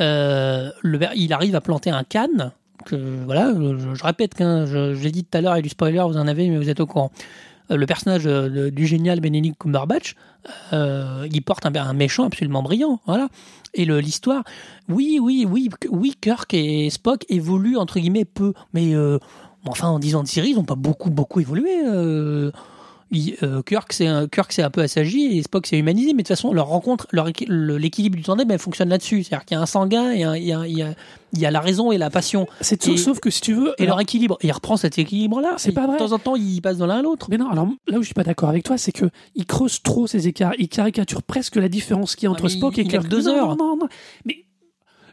Euh, 0.00 0.70
le, 0.82 0.98
il 1.16 1.32
arrive 1.32 1.54
à 1.54 1.60
planter 1.60 1.90
un 1.90 2.04
canne. 2.04 2.52
Que, 2.84 3.24
voilà, 3.24 3.52
je, 3.54 4.02
répète 4.02 4.34
que 4.34 4.66
je, 4.66 5.02
l'ai 5.02 5.10
dit 5.10 5.24
tout 5.24 5.36
à 5.36 5.40
l'heure 5.40 5.56
et 5.56 5.62
du 5.62 5.68
spoiler, 5.68 6.02
vous 6.06 6.16
en 6.16 6.26
avez, 6.26 6.48
mais 6.48 6.56
vous 6.56 6.70
êtes 6.70 6.80
au 6.80 6.86
courant. 6.86 7.10
Euh, 7.70 7.76
le 7.76 7.86
personnage 7.86 8.26
euh, 8.26 8.70
du 8.70 8.86
génial 8.86 9.20
Benedict 9.20 9.56
Cumberbatch, 9.58 10.14
euh, 10.72 11.26
il 11.30 11.42
porte 11.42 11.66
un, 11.66 11.74
un 11.74 11.92
méchant 11.92 12.26
absolument 12.26 12.62
brillant, 12.62 13.00
voilà. 13.06 13.28
Et 13.74 13.84
l'histoire, 13.84 14.42
oui, 14.88 15.18
oui, 15.22 15.46
oui, 15.48 15.70
oui, 15.90 16.14
Kirk 16.20 16.52
et 16.54 16.90
Spock 16.90 17.24
évoluent 17.28 17.76
entre 17.76 18.00
guillemets 18.00 18.24
peu, 18.24 18.52
mais 18.72 18.96
enfin 19.64 19.86
en 19.86 20.00
10 20.00 20.16
ans 20.16 20.22
de 20.24 20.28
série, 20.28 20.50
ils 20.50 20.56
n'ont 20.56 20.64
pas 20.64 20.74
beaucoup, 20.74 21.08
beaucoup 21.08 21.38
évolué. 21.38 21.70
Il- 23.12 23.36
euh, 23.42 23.62
Kirk, 23.62 23.92
c'est 23.92 24.06
un, 24.06 24.28
Kirk, 24.28 24.52
c'est 24.52 24.62
un 24.62 24.70
peu 24.70 24.80
assagi 24.82 25.36
et 25.38 25.42
Spock, 25.42 25.66
c'est 25.66 25.78
humanisé, 25.78 26.08
mais 26.12 26.22
de 26.22 26.28
toute 26.28 26.28
façon, 26.28 26.52
leur 26.52 26.66
rencontre, 26.68 27.06
leur 27.12 27.28
équi- 27.28 27.46
le- 27.48 27.76
l'équilibre 27.78 28.16
du 28.16 28.22
tandem, 28.22 28.50
elle 28.50 28.58
fonctionne 28.58 28.88
là-dessus. 28.88 29.24
C'est-à-dire 29.24 29.44
qu'il 29.44 29.56
y 29.56 29.58
a 29.58 29.62
un 29.62 29.66
sanguin, 29.66 30.12
et 30.12 30.22
un- 30.24 30.36
il 30.36 30.44
y 30.44 30.52
a, 30.52 30.66
il 30.66 30.76
y 30.78 30.82
a- 30.82 30.94
il 31.32 31.38
y 31.40 31.46
a 31.46 31.50
la 31.50 31.60
raison 31.60 31.92
et 31.92 31.98
la 31.98 32.10
passion. 32.10 32.46
C'est 32.60 32.86
Et- 32.86 32.90
tout, 32.90 32.96
sauf 32.96 33.20
que 33.20 33.30
si 33.30 33.40
tu 33.40 33.52
veux. 33.54 33.74
Et 33.78 33.82
alors- 33.82 33.96
leur 33.96 34.00
équilibre. 34.00 34.36
Et 34.42 34.46
il 34.48 34.52
reprend 34.52 34.76
cet 34.76 34.98
équilibre-là. 34.98 35.54
C'est 35.58 35.72
pas 35.72 35.86
vrai. 35.86 35.94
De 35.94 35.98
temps 35.98 36.12
en 36.12 36.18
temps, 36.18 36.36
il 36.36 36.60
passe 36.60 36.78
de 36.78 36.84
l'un 36.84 36.98
à 36.98 37.02
l'autre. 37.02 37.26
Mais 37.30 37.36
non, 37.38 37.50
alors 37.50 37.66
là 37.88 37.98
où 37.98 38.02
je 38.02 38.06
suis 38.06 38.14
pas 38.14 38.24
d'accord 38.24 38.48
avec 38.48 38.62
toi, 38.64 38.78
c'est 38.78 38.92
que 38.92 39.06
il 39.34 39.46
creuse 39.46 39.82
trop 39.82 40.06
ces 40.06 40.28
écarts, 40.28 40.52
il 40.58 40.68
caricature 40.68 41.22
presque 41.22 41.56
la 41.56 41.68
différence 41.68 42.16
qu'il 42.16 42.24
y 42.24 42.28
a 42.28 42.30
entre 42.30 42.44
Ah, 42.44 42.48
mais 42.48 42.54
Spock 42.58 42.78
et 42.78 42.84
Kirk. 42.84 43.08
deux 43.08 43.28
heures. 43.28 43.56
Non, 43.56 43.70
non, 43.70 43.76
non. 43.76 43.88
Mais 44.24 44.44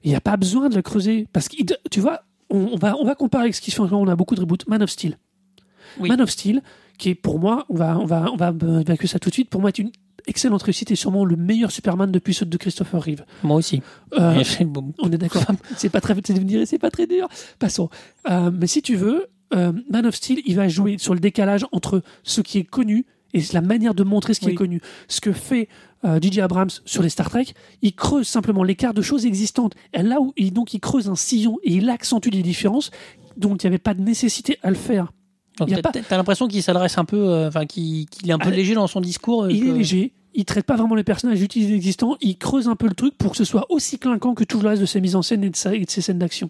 il 0.04 0.10
n'y 0.10 0.16
a 0.16 0.22
pas 0.22 0.38
besoin 0.38 0.70
de 0.70 0.76
le 0.76 0.82
creuser 0.82 1.28
parce 1.34 1.50
que 1.50 1.56
tu 1.90 2.00
vois, 2.00 2.22
on, 2.50 2.70
on 2.74 2.78
va 2.78 2.96
on 3.00 3.04
va 3.06 3.16
comparer 3.16 3.44
avec 3.46 3.56
ce 3.56 3.62
qui 3.62 3.72
se 3.72 3.76
fait 3.76 3.82
en 3.82 3.88
ce 3.88 3.92
moment, 3.92 4.04
on 4.04 4.12
a 4.12 4.16
beaucoup 4.16 4.36
de 4.36 4.40
reboots. 4.42 4.68
Man 4.68 4.82
of 4.84 4.90
Steel. 4.90 5.18
Oui. 6.00 6.10
Man 6.10 6.22
of 6.22 6.30
Steel, 6.30 6.62
qui 6.98 7.10
est 7.10 7.16
pour 7.16 7.40
moi, 7.40 7.66
on 7.70 7.76
va 7.76 7.98
on 8.00 8.06
va 8.06 8.30
on 8.32 8.38
va 8.38 8.54
euh, 8.64 8.80
évacuer 8.82 9.08
ça 9.08 9.20
tout 9.20 9.30
de 9.30 9.34
suite. 9.34 9.50
Pour 9.50 9.62
moi, 9.62 9.70
est 9.70 9.80
une 9.80 9.92
excellente 10.26 10.64
réussite 10.64 10.92
et 10.92 10.96
sûrement 10.96 11.24
le 11.26 11.36
meilleur 11.36 11.72
Superman 11.72 12.12
depuis 12.12 12.34
ceux 12.34 12.46
de 12.46 12.58
Christopher 12.58 13.02
Reeve. 13.02 13.26
Moi 13.44 13.56
aussi. 13.56 13.82
Euh, 14.20 14.44
on 15.00 15.12
est 15.12 15.18
d'accord. 15.18 15.44
c'est 15.78 15.90
pas 15.90 16.02
très, 16.02 16.16
c'est 16.66 16.80
pas 16.80 16.92
très 16.92 17.08
dur. 17.08 17.28
Passons. 17.60 17.90
Euh, 18.30 18.52
mais 18.54 18.68
si 18.68 18.82
tu 18.82 18.96
veux, 18.96 19.28
euh, 19.54 19.72
Man 19.90 20.06
of 20.06 20.16
Steel, 20.16 20.42
il 20.46 20.56
va 20.56 20.68
jouer 20.68 20.98
sur 20.98 21.14
le 21.14 21.20
décalage 21.20 21.66
entre 21.72 22.02
ce 22.24 22.42
qui 22.42 22.58
est 22.58 22.64
connu 22.66 23.06
et 23.34 23.42
la 23.54 23.62
manière 23.62 23.94
de 23.94 24.04
montrer 24.04 24.34
ce 24.34 24.40
qui 24.40 24.48
Oui. 24.48 24.52
est 24.54 24.56
connu. 24.56 24.82
Ce 25.08 25.22
que 25.22 25.32
fait 25.34 25.70
euh, 26.06 26.20
J.J. 26.22 26.42
Abrams 26.42 26.70
sur 26.86 27.04
les 27.04 27.10
Star 27.10 27.30
Trek, 27.30 27.46
il 27.82 27.94
creuse 27.94 28.28
simplement 28.28 28.64
l'écart 28.64 28.94
de 28.94 29.02
choses 29.02 29.26
existantes. 29.26 29.74
Et 29.94 30.02
là 30.04 30.20
où 30.22 30.34
il, 30.38 30.52
donc 30.54 30.74
il 30.74 30.80
creuse 30.80 31.10
un 31.10 31.16
sillon 31.16 31.58
et 31.64 31.74
il 31.76 31.90
accentue 31.90 32.30
les 32.30 32.42
différences. 32.42 32.92
dont 33.38 33.56
il 33.56 33.66
n'y 33.66 33.68
avait 33.68 33.78
pas 33.78 33.94
de 33.94 34.02
nécessité 34.02 34.58
à 34.64 34.70
le 34.70 34.76
faire. 34.76 35.12
Il 35.66 35.76
t'as 35.82 35.92
pas- 35.92 36.18
l'impression 36.18 36.48
qu'il 36.48 36.62
s'adresse 36.62 36.98
un 36.98 37.06
peu, 37.06 37.18
euh, 37.18 37.48
enfin, 37.48 37.66
qu'il 37.66 38.06
est 38.26 38.32
un 38.32 38.38
peu 38.38 38.50
Ah, 38.50 38.56
léger 38.56 38.74
dans 38.76 38.88
son 38.88 39.02
discours. 39.02 39.44
euh, 39.46 39.52
Il 39.52 39.62
que- 39.64 39.70
est 39.70 39.74
léger, 39.74 40.14
il 40.36 40.46
traite 40.46 40.66
pas 40.66 40.76
vraiment 40.76 40.94
les 40.96 41.04
personnages 41.04 41.42
utilisés 41.42 41.74
existants, 41.74 42.16
il 42.22 42.38
creuse 42.38 42.68
un 42.68 42.76
peu 42.76 42.88
le 42.88 42.94
truc 42.94 43.18
pour 43.18 43.32
que 43.32 43.38
ce 43.38 43.44
soit 43.46 43.66
aussi 43.72 43.98
clinquant 43.98 44.34
que 44.36 44.44
tout 44.44 44.60
le 44.60 44.68
reste 44.70 44.82
de 44.82 44.86
ses 44.86 45.02
mises 45.02 45.16
en 45.16 45.22
scène 45.24 45.44
et 45.44 45.50
de, 45.50 45.56
sa- 45.56 45.74
et 45.74 45.86
de 45.86 45.90
ses 45.90 46.02
scènes 46.02 46.20
d'action. 46.20 46.50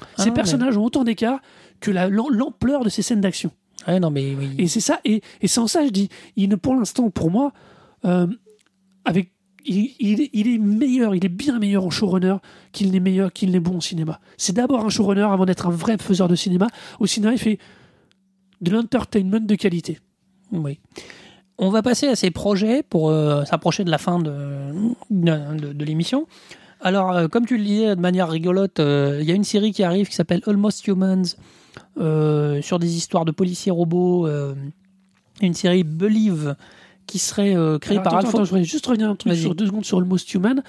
Ah, 0.00 0.22
ces 0.24 0.30
mais- 0.30 0.34
personnages 0.34 0.76
ont 0.76 0.84
autant 0.84 1.04
d'écart 1.04 1.40
que 1.80 1.90
la- 1.92 2.08
l'am- 2.08 2.30
l'ampleur 2.32 2.82
de 2.84 2.88
ces 2.88 3.02
scènes 3.02 3.20
d'action. 3.20 3.50
Ouais, 3.86 4.00
non, 4.00 4.10
mais 4.10 4.34
oui. 4.38 4.48
Et 4.58 4.66
c'est 4.66 4.80
ça, 4.80 5.00
et, 5.04 5.22
et 5.40 5.46
sans 5.46 5.66
ça, 5.68 5.84
je 5.86 5.90
dis, 5.90 6.08
il 6.36 6.48
ne, 6.48 6.56
pour 6.56 6.74
l'instant, 6.74 7.10
pour 7.10 7.30
moi, 7.30 7.52
euh, 8.04 8.26
avec, 9.04 9.30
il, 9.64 9.92
il 10.00 10.20
est- 10.20 10.30
il 10.32 10.48
est 10.48 10.58
meilleur, 10.58 11.14
il 11.14 11.24
est 11.24 11.28
bien 11.30 11.58
meilleur 11.58 11.84
en 11.84 11.90
showrunner 11.90 12.36
qu'il 12.72 12.90
n'est 12.90 13.00
meilleur, 13.00 13.32
qu'il 13.32 13.50
n'est 13.50 13.60
bon 13.60 13.78
au 13.78 13.80
cinéma. 13.80 14.20
C'est 14.36 14.54
d'abord 14.54 14.84
un 14.84 14.88
showrunner 14.88 15.22
avant 15.30 15.46
d'être 15.46 15.66
un 15.66 15.70
vrai 15.70 15.96
faiseur 15.98 16.26
de 16.28 16.34
cinéma. 16.34 16.66
Au 17.00 17.06
cinéma, 17.06 17.32
il 17.32 17.38
fait 17.38 17.58
de 18.60 18.70
l'entertainment 18.70 19.40
de 19.44 19.54
qualité. 19.54 19.98
Oui. 20.52 20.78
On 21.58 21.70
va 21.70 21.82
passer 21.82 22.06
à 22.06 22.14
ces 22.16 22.30
projets 22.30 22.82
pour 22.82 23.10
euh, 23.10 23.44
s'approcher 23.44 23.84
de 23.84 23.90
la 23.90 23.98
fin 23.98 24.18
de, 24.20 24.32
de, 25.10 25.56
de- 25.58 25.72
de 25.72 25.84
l'émission. 25.84 26.26
Alors, 26.80 27.10
euh, 27.12 27.26
comme 27.28 27.46
tu 27.46 27.58
le 27.58 27.64
disais 27.64 27.96
de 27.96 28.00
manière 28.00 28.28
rigolote, 28.28 28.78
euh, 28.78 29.18
il 29.20 29.28
y 29.28 29.32
a 29.32 29.34
une 29.34 29.42
série 29.44 29.72
qui 29.72 29.82
arrive 29.82 30.08
qui 30.08 30.14
s'appelle 30.14 30.42
Almost 30.46 30.86
Humans 30.86 31.24
sur 32.62 32.78
des 32.78 32.96
histoires 32.96 33.24
de 33.24 33.32
policiers 33.32 33.72
robots. 33.72 34.28
une 35.42 35.54
série 35.54 35.82
Believe 35.84 36.54
qui 37.06 37.18
serait 37.18 37.54
créée 37.80 37.98
Alors, 37.98 38.02
par 38.04 38.14
attends, 38.14 38.18
Alphonse. 38.18 38.34
attends, 38.34 38.44
je 38.44 38.50
voudrais 38.50 38.64
juste 38.64 38.86
revenir 38.86 39.08
un 39.10 39.16
truc 39.16 39.34
sur 39.34 39.54
deux 39.54 39.66
secondes 39.66 39.84
sur 39.84 39.98
Almost 39.98 40.32
Human. 40.34 40.62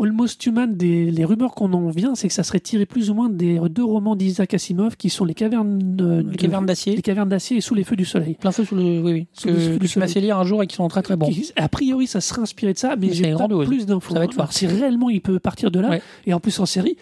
Almost 0.00 0.46
Human, 0.46 0.76
des, 0.76 1.10
les 1.10 1.24
rumeurs 1.24 1.54
qu'on 1.54 1.72
en 1.72 1.90
vient, 1.90 2.14
c'est 2.14 2.28
que 2.28 2.34
ça 2.34 2.42
serait 2.44 2.60
tiré 2.60 2.86
plus 2.86 3.10
ou 3.10 3.14
moins 3.14 3.28
des 3.28 3.58
deux 3.68 3.84
romans 3.84 4.14
d'Isaac 4.14 4.54
Asimov 4.54 4.96
qui 4.96 5.10
sont 5.10 5.24
Les 5.24 5.34
Cavernes, 5.34 5.96
euh, 6.00 6.22
Les 6.30 6.36
cavernes 6.36 6.66
d'acier. 6.66 6.94
Les 6.94 7.02
Cavernes 7.02 7.28
d'acier 7.28 7.56
et 7.56 7.60
Sous 7.60 7.74
les 7.74 7.82
feux 7.84 7.96
du 7.96 8.04
soleil. 8.04 8.34
Plein 8.34 8.52
feu 8.52 8.64
sous 8.64 8.76
le. 8.76 8.82
Oui, 9.00 9.12
oui. 9.12 9.26
Sous 9.32 9.48
Que, 9.48 9.52
le 9.52 9.58
feu 9.58 9.72
que 9.74 9.78
du 9.80 9.88
tu 9.88 9.98
m'as 9.98 10.06
soleil. 10.06 10.14
fait 10.14 10.20
lire 10.20 10.38
un 10.38 10.44
jour 10.44 10.62
et 10.62 10.66
qui 10.68 10.76
sont 10.76 10.86
très 10.88 11.02
très 11.02 11.16
bons. 11.16 11.28
Qui- 11.28 11.50
a 11.56 11.68
priori, 11.68 12.06
ça 12.06 12.20
serait 12.20 12.42
inspiré 12.42 12.72
de 12.72 12.78
ça, 12.78 12.94
mais 12.96 13.08
Mais 13.08 13.12
j'ai 13.12 13.32
pas 13.34 13.48
plus 13.64 13.86
d'infos. 13.86 14.12
Ça 14.14 14.18
va 14.20 14.24
être 14.24 14.34
fort. 14.34 14.52
Si 14.52 14.66
réellement 14.66 15.10
il 15.10 15.20
peut 15.20 15.38
partir 15.40 15.70
de 15.70 15.80
là, 15.80 15.90
Ouais. 15.90 16.02
et 16.26 16.32
en 16.34 16.38
plus 16.40 16.58
en 16.60 16.66
série, 16.66 16.96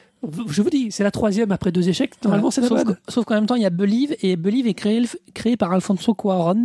je 0.49 0.63
vous 0.63 0.71
dis, 0.71 0.89
c'est 0.91 1.05
la 1.05 1.11
troisième 1.11 1.53
après 1.53 1.71
deux 1.73 1.89
échecs. 1.91 2.15
Normalement, 2.25 2.51
c'est 2.51 2.63
sauf, 2.63 2.83
sauf 3.09 3.25
qu'en 3.27 3.35
même 3.35 3.47
temps, 3.47 3.55
il 3.57 3.63
y 3.63 3.67
a 3.67 3.71
Believe, 3.71 4.17
et 4.23 4.37
Believe 4.37 4.67
est 4.67 4.75
créé, 4.75 5.03
créé 5.35 5.57
par 5.59 5.71
Alfonso 5.73 6.15
Cuaron. 6.15 6.65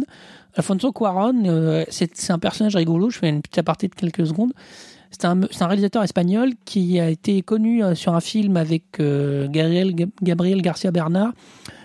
Alfonso 0.55 0.91
Cuaron, 0.93 1.43
euh, 1.45 1.83
c'est 1.89 2.11
c'est 2.17 2.31
un 2.33 2.39
personnage 2.39 2.75
rigolo, 2.75 3.09
je 3.09 3.19
fais 3.19 3.29
une 3.29 3.41
petite 3.41 3.57
aparté 3.59 3.87
de 3.89 3.95
quelques 3.95 4.25
secondes. 4.25 4.53
C'est 5.21 5.27
un, 5.27 5.67
réalisateur 5.67 6.01
espagnol 6.01 6.53
qui 6.65 6.99
a 6.99 7.07
été 7.07 7.43
connu 7.43 7.83
euh, 7.83 7.93
sur 7.93 8.15
un 8.15 8.21
film 8.21 8.57
avec 8.57 8.99
euh, 8.99 9.47
Gabriel, 9.47 9.93
Gabriel 10.23 10.63
Garcia 10.63 10.89
Bernard 10.89 11.33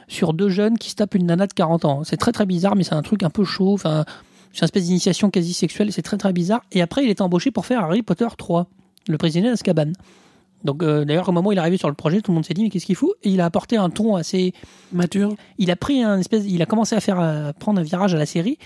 sur 0.09 0.33
deux 0.33 0.49
jeunes 0.49 0.79
qui 0.79 0.89
se 0.89 0.95
tapent 0.95 1.17
une 1.17 1.27
nana 1.27 1.47
de 1.47 1.53
40 1.53 1.85
ans. 1.85 2.03
C'est 2.03 2.17
très 2.17 2.33
très 2.33 2.47
bizarre, 2.47 2.77
mais 2.77 2.83
c'est 2.83 2.95
un 2.95 3.03
truc 3.03 3.23
un 3.23 3.29
peu 3.29 3.45
chaud. 3.45 3.75
Enfin, 3.75 4.07
c'est 4.55 4.61
une 4.61 4.65
espèce 4.65 4.85
d'initiation 4.85 5.29
quasi 5.29 5.53
sexuelle, 5.53 5.93
c'est 5.93 6.01
très 6.01 6.17
très 6.17 6.33
bizarre. 6.33 6.63
Et 6.73 6.81
après, 6.81 7.05
il 7.05 7.11
est 7.11 7.21
embauché 7.21 7.51
pour 7.51 7.67
faire 7.67 7.81
Harry 7.81 8.03
Potter 8.03 8.29
3, 8.39 8.69
le 9.07 9.19
prisonnier 9.19 9.51
d'Azkaban. 9.51 9.93
Donc 10.65 10.83
euh, 10.83 11.05
d'ailleurs, 11.05 11.29
au 11.29 11.33
moment 11.33 11.51
où 11.51 11.53
il 11.53 11.59
est 11.59 11.61
arrivé 11.61 11.77
sur 11.77 11.91
le 11.91 11.95
projet, 11.95 12.23
tout 12.23 12.31
le 12.31 12.37
monde 12.37 12.47
s'est 12.47 12.55
dit 12.55 12.63
mais 12.63 12.71
qu'est-ce 12.71 12.87
qu'il 12.87 12.97
fout? 12.97 13.13
Et 13.23 13.29
il 13.29 13.43
a 13.43 13.45
apporté 13.45 13.77
un 13.77 13.91
ton 13.91 14.17
assez 14.17 14.55
Mature. 14.93 15.35
il 15.59 15.71
a 15.71 15.77
pris 15.77 16.03
un 16.03 16.21
espèce, 16.21 16.45
il 16.47 16.63
a 16.63 16.67
commencé 16.67 16.97
à 16.97 17.01
faire 17.01 17.21
à 17.21 17.53
prendre 17.53 17.81
un 17.81 17.85
virage 17.85 18.15
à 18.15 18.19
la 18.19 18.25
série. 18.25 18.57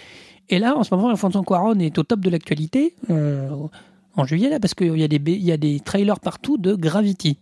Et 0.48 0.60
là, 0.60 0.76
en 0.76 0.84
ce 0.84 0.94
moment, 0.94 1.09
Alfonso 1.09 1.42
Cuarón 1.42 1.78
est 1.80 1.98
au 1.98 2.05
top 2.05 2.20
de 2.20 2.30
l'actualité 2.30 2.94
euh, 3.10 3.48
en 4.16 4.24
juillet 4.24 4.51
là, 4.51 4.61
parce 4.61 4.74
qu'il 4.74 4.99
y 4.99 5.05
a 5.05 5.09
des 5.09 5.32
y 5.32 5.53
a 5.53 5.57
des 5.57 5.81
trailers 5.81 6.20
partout 6.20 6.59
de 6.59 6.74
Gravity, 6.74 7.39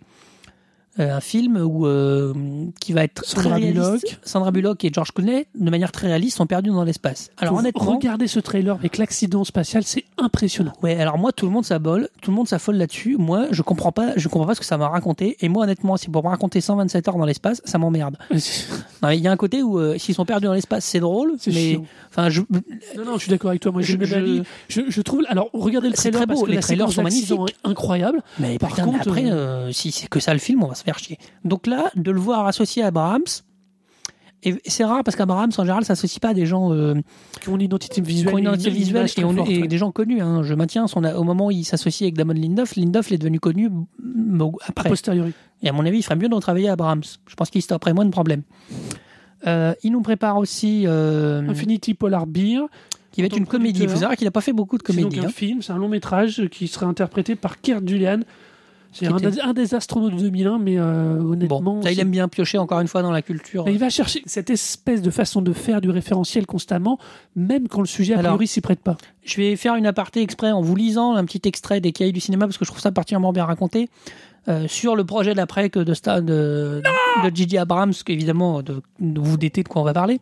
un 0.99 1.21
film 1.21 1.57
où 1.57 1.87
euh, 1.87 2.33
qui 2.81 2.93
va 2.93 3.05
être 3.05 3.25
Sandra 3.25 3.51
très 3.51 3.61
réaliste. 3.61 3.75
Bullock. 3.77 4.19
Sandra 4.23 4.51
Bullock 4.51 4.85
et 4.85 4.91
George 4.93 5.13
Clooney, 5.13 5.47
de 5.55 5.71
manière 5.71 5.93
très 5.93 6.09
réaliste, 6.09 6.37
sont 6.37 6.47
perdus 6.47 6.71
dans 6.71 6.85
l'espace. 6.85 7.31
Alors 7.39 7.55
Faut 7.55 7.61
honnêtement, 7.61 7.85
regardez 7.97 8.27
ce 8.27 8.41
trailer 8.41 8.75
avec 8.77 8.99
l'accident 8.99 9.45
spatial, 9.45 9.83
c'est 9.85 10.05
impressionnant. 10.17 10.73
Ouais, 10.83 10.99
alors 11.01 11.19
moi 11.19 11.33
tout 11.33 11.47
le 11.47 11.53
monde 11.53 11.65
s'abole, 11.65 12.09
tout 12.23 12.31
le 12.31 12.37
monde 12.37 12.49
s'affole 12.49 12.77
là-dessus. 12.77 13.17
Moi, 13.19 13.47
je 13.51 13.63
comprends 13.63 13.93
pas, 13.93 14.13
je 14.17 14.29
comprends 14.29 14.47
pas 14.47 14.55
ce 14.55 14.61
que 14.61 14.67
ça 14.67 14.77
m'a 14.79 14.89
raconté. 14.89 15.37
Et 15.41 15.49
moi, 15.49 15.65
honnêtement, 15.65 15.97
si 15.97 16.09
pour 16.09 16.23
me 16.25 16.29
raconter 16.29 16.61
127 16.61 17.09
heures 17.09 17.17
dans 17.17 17.25
l'espace, 17.27 17.63
ça 17.65 17.79
m'emmerde. 17.79 18.17
Il 18.31 19.21
y 19.21 19.29
a 19.29 19.33
un 19.33 19.37
côté 19.37 19.63
où 19.63 19.79
euh, 19.79 19.97
s'ils 19.99 20.15
sont 20.15 20.25
perdus 20.25 20.47
dans 20.47 20.53
l'espace, 20.55 20.85
c'est 20.85 21.01
drôle, 21.01 21.35
C'est 21.39 21.53
mais 21.53 21.71
chiant. 21.73 21.85
enfin, 22.11 22.29
je, 22.29 22.41
Non, 22.97 23.05
non, 23.05 23.13
je 23.15 23.19
suis 23.23 23.31
d'accord 23.31 23.51
avec 23.51 23.63
toi. 23.63 23.71
Moi, 23.73 23.83
Je- 23.83 25.01
trouve. 25.03 25.23
Alors, 25.29 25.51
regardez 25.53 25.89
le 25.89 25.95
C'est 25.95 26.11
trailer 26.11 26.19
très 26.21 26.27
beau, 26.27 26.35
parce 26.35 26.47
que 26.47 26.51
les 26.51 26.61
trailers 26.61 26.91
sont 26.93 27.03
d'accident 27.03 27.47
est 27.47 27.55
incroyable. 27.65 28.23
Mais 28.39 28.59
Par 28.59 28.71
putain, 28.71 28.85
contre, 28.85 29.01
après, 29.09 29.27
euh, 29.27 29.69
euh, 29.69 29.73
si 29.73 29.93
c'est 29.93 30.09
que 30.09 30.21
ça 30.21 30.33
le 30.33 30.39
film, 30.41 30.63
on 30.63 30.67
va 30.69 30.75
se 30.75 30.85
faire 30.89 30.99
chier. 30.99 31.19
Donc 31.45 31.67
là, 31.67 31.91
de 31.97 32.11
le 32.11 32.19
voir 32.21 32.47
associé 32.47 32.83
à 32.83 32.87
Abrahams, 32.89 33.25
et 34.45 34.55
c'est 34.67 34.85
rare 34.85 35.03
parce 35.03 35.17
qu'Abrahams, 35.17 35.51
en 35.59 35.63
général, 35.65 35.85
s'associe 35.85 36.21
pas 36.21 36.29
à 36.29 36.35
des 36.35 36.47
gens 36.47 36.73
euh, 36.73 36.95
Qui 37.41 37.49
ont 37.49 37.57
une 37.57 37.63
identité 37.63 38.01
visuelle. 38.01 38.29
qui 38.29 38.35
ont 38.35 38.39
une 38.39 38.45
et 38.45 38.49
identité 38.51 38.71
visuelle 38.71 38.97
image 39.01 39.19
et, 39.19 39.25
on- 39.25 39.29
très 39.31 39.37
forte, 39.39 39.51
et 39.51 39.61
ouais. 39.63 39.67
des 39.69 39.79
gens 39.79 39.91
connus. 39.91 40.21
hein. 40.23 40.45
Je 40.45 40.55
maintiens, 40.55 40.87
son, 40.87 41.03
au 41.03 41.25
moment 41.25 41.47
où 41.47 41.51
il 41.51 41.65
s'associe 41.65 42.03
avec 42.07 42.17
Damon 42.17 42.35
Lindelof, 42.35 42.77
Lindelof 42.77 43.11
est 43.11 43.19
devenu 43.19 43.41
connu 43.41 43.69
mm, 43.69 44.43
après. 44.69 44.89
posteriori. 44.91 45.33
Et 45.65 45.69
à 45.69 45.73
mon 45.73 45.85
avis, 45.85 45.99
il 45.99 46.03
ferait 46.05 46.15
mieux 46.15 46.29
de 46.29 46.35
retravailler 46.37 46.69
Abrahams. 46.69 47.03
Je 47.27 47.35
pense 47.35 47.51
qu'il 47.51 47.63
stopperait 47.63 47.95
moins 47.95 48.05
de 48.05 48.11
problèmes. 48.13 48.43
Euh, 49.47 49.75
il 49.83 49.91
nous 49.91 50.03
prépare 50.03 50.37
aussi 50.37 50.85
euh, 50.87 51.43
Infinity 51.49 51.95
Polar 51.95 52.27
Beer. 52.29 52.61
qui 53.11 53.23
va 53.23 53.27
être 53.27 53.37
une 53.37 53.47
comédie. 53.47 53.83
Il 53.83 53.89
faut 53.89 53.97
savoir 53.97 54.17
qu'il 54.17 54.25
n'a 54.27 54.31
pas 54.31 54.41
fait 54.41 54.53
beaucoup 54.53 54.79
de 54.79 54.83
C'est 54.87 54.93
donc 54.93 55.11
comédies. 55.11 55.21
un 55.27 55.29
hein. 55.29 55.33
film, 55.33 55.63
c'est 55.63 55.73
un 55.73 55.79
long 55.79 55.89
métrage 55.89 56.47
qui 56.51 56.69
sera 56.69 56.87
interprété 56.87 57.35
par 57.35 57.61
Kurt 57.61 57.87
Julian. 57.89 58.21
C'est 58.93 59.07
un, 59.07 59.17
était- 59.19 59.31
des- 59.31 59.41
un 59.41 59.53
des 59.53 59.75
astronautes 59.75 60.15
de 60.15 60.21
2001, 60.21 60.59
mais 60.59 60.79
euh, 60.79 61.19
honnêtement. 61.21 61.61
Bon, 61.61 61.83
ça, 61.83 61.93
il 61.93 62.01
aime 62.01 62.11
bien 62.11 62.27
piocher 62.29 62.59
encore 62.59 62.81
une 62.81 62.89
fois 62.89 63.03
dans 63.03 63.11
la 63.13 63.23
culture. 63.23 63.65
Mais 63.67 63.73
il 63.73 63.79
va 63.79 63.91
chercher 63.91 64.23
cette 64.27 64.51
espèce 64.51 65.03
de 65.03 65.11
façon 65.11 65.43
de 65.43 65.53
faire 65.53 65.81
du 65.81 65.91
référentiel 65.91 66.47
constamment, 66.47 66.99
même 67.37 67.69
quand 67.69 67.81
le 67.81 67.87
sujet 67.87 68.15
a 68.15 68.19
priori 68.19 68.47
s'y 68.47 68.61
prête 68.61 68.81
pas. 68.81 68.97
Je 69.23 69.37
vais 69.37 69.57
faire 69.57 69.75
une 69.77 69.87
aparté 69.87 70.23
exprès 70.23 70.51
en 70.51 70.63
vous 70.63 70.75
lisant 70.75 71.15
un 71.15 71.25
petit 71.27 71.43
extrait 71.47 71.81
des 71.81 71.93
cahiers 71.93 72.13
du 72.13 72.21
cinéma 72.21 72.47
parce 72.47 72.57
que 72.59 72.65
je 72.65 72.71
trouve 72.71 72.81
ça 72.81 72.91
particulièrement 72.91 73.33
bien 73.33 73.45
raconté 73.45 73.89
euh, 74.49 74.67
sur 74.67 74.97
le 74.97 75.05
projet 75.05 75.35
d'après 75.35 75.69
que 75.69 75.81
de, 75.81 75.93
Sta- 75.95 76.25
de, 76.25 76.83
de 77.25 77.37
Gigi 77.37 77.59
Abrams, 77.59 77.93
qu'évidemment 78.05 78.63
de, 78.63 78.81
de 79.01 79.21
vous 79.21 79.37
d'été 79.37 79.63
de 79.63 79.69
quoi 79.69 79.83
on 79.83 79.85
va 79.85 79.93
parler. 79.93 80.19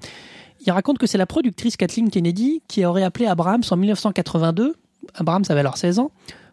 Il 0.66 0.72
raconte 0.72 0.98
que 0.98 1.06
c'est 1.06 1.18
la 1.18 1.26
productrice 1.26 1.76
Kathleen 1.76 2.10
Kennedy 2.10 2.62
qui 2.66 2.84
aurait 2.84 3.04
appelé 3.04 3.26
Abrams 3.26 3.62
en 3.70 3.76
1982. 3.76 4.74
Abrams 5.14 5.44
avait 5.48 5.60
alors 5.60 5.76
16 5.76 6.00
ans 6.00 6.10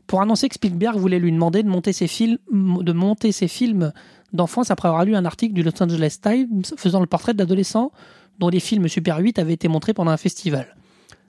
pour 0.07 0.21
annoncer 0.21 0.49
que 0.49 0.55
Spielberg 0.55 0.97
voulait 0.97 1.19
lui 1.19 1.31
demander 1.31 1.63
de 1.63 1.69
monter 1.69 1.93
ses 1.93 2.07
films, 2.07 2.37
de 2.51 2.91
monter 2.93 3.31
ses 3.31 3.47
films 3.47 3.91
d'enfance 4.33 4.71
après 4.71 4.87
avoir 4.87 5.05
lu 5.05 5.15
un 5.15 5.25
article 5.25 5.53
du 5.53 5.63
Los 5.63 5.81
Angeles 5.81 6.17
Times 6.21 6.63
faisant 6.77 6.99
le 6.99 7.05
portrait 7.05 7.33
d'adolescents 7.33 7.91
dont 8.39 8.49
les 8.49 8.59
films 8.59 8.87
Super 8.87 9.17
8 9.19 9.37
avaient 9.39 9.53
été 9.53 9.67
montrés 9.67 9.93
pendant 9.93 10.11
un 10.11 10.17
festival. 10.17 10.75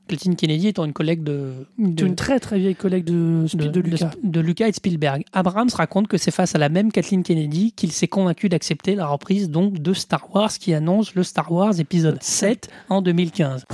Kathleen 0.09 0.37
Kennedy 0.37 0.69
étant 0.69 0.85
une 0.85 0.93
collègue 0.93 1.23
de, 1.23 1.67
de, 1.79 2.05
une 2.07 2.15
très 2.15 2.39
très 2.39 2.59
vieille 2.59 2.75
collègue 2.75 3.05
de, 3.05 3.47
de, 3.55 3.69
de, 3.69 3.81
Lucas. 3.81 4.11
de- 4.23 4.29
de 4.31 4.41
Lucas 4.41 4.67
et 4.67 4.71
de 4.71 4.77
Spielberg. 4.77 5.25
Abrams 5.33 5.71
raconte 5.75 6.09
que 6.09 6.19
c'est 6.19 6.31
face 6.31 6.55
à 6.55 6.59
la 6.59 6.69
même 6.69 6.93
Kathleen 6.93 7.23
Kennedy 7.23 7.73
qu'il 7.73 7.91
s'est 7.91 8.09
convaincu 8.09 8.51
d'accepter 8.51 8.97
la 8.97 9.07
reprise 9.07 9.49
donc 9.49 9.79
de 9.81 9.95
Star 9.95 10.35
Wars 10.35 10.53
qui 10.53 10.75
annonce 10.75 11.15
le 11.15 11.23
Star 11.23 11.51
Wars 11.51 11.81
épisode 11.81 12.23
7 12.23 12.69
en 12.91 13.01
2015. 13.01 13.65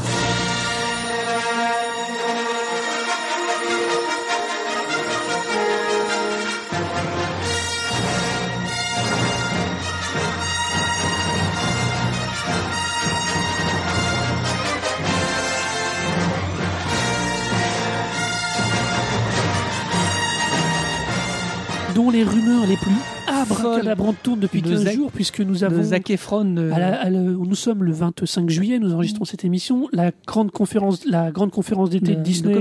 Dont 22.11 22.16
les 22.16 22.24
rumeurs 22.24 22.66
les 22.66 22.77
plus 22.77 22.95
abracadabrantes 23.28 24.16
tournent 24.23 24.41
depuis 24.41 24.62
De 24.62 24.70
15 24.70 24.85
Zac- 24.85 24.95
jours, 24.95 25.12
puisque 25.12 25.41
nous 25.41 25.65
avons. 25.65 25.82
Zac 25.82 26.11
Efron. 26.11 26.57
euh, 26.57 26.73
à 26.73 26.78
la- 26.78 27.01
à 27.01 27.11
le- 27.11 27.19
nous 27.37 27.55
sommes 27.55 27.85
le 27.85 27.93
25 27.93 28.49
juillet, 28.51 28.78
nous 28.78 28.93
enregistrons 28.93 29.24
cette 29.24 29.45
émission. 29.45 29.89
La 29.93 30.11
grande 30.27 30.51
conférence, 30.51 31.05
la 31.07 31.31
grande 31.31 31.51
conférence 31.51 31.91
d'été 31.91 32.12
de 32.12 32.16
le- 32.19 32.23
Disney, 32.23 32.55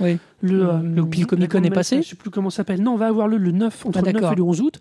le. 0.00 0.04
Oui. 0.04 0.18
le, 0.40 0.68
euh, 0.68 0.78
Le- 0.82 1.02
Comic 1.26 1.50
Con 1.50 1.62
est 1.62 1.70
passé 1.70 2.02
Je 2.02 2.08
sais 2.08 2.16
plus 2.16 2.30
comment 2.30 2.50
ça 2.50 2.58
s'appelle. 2.58 2.82
Non, 2.82 2.92
on 2.92 2.96
va 2.96 3.06
avoir 3.08 3.28
le, 3.28 3.36
le 3.38 3.50
9 3.52 3.86
entre 3.86 3.98
Ah, 3.98 4.02
le 4.02 4.06
9 4.06 4.14
d'accord. 4.14 4.32
et 4.32 4.36
le 4.36 4.42
11 4.42 4.60
août. 4.60 4.78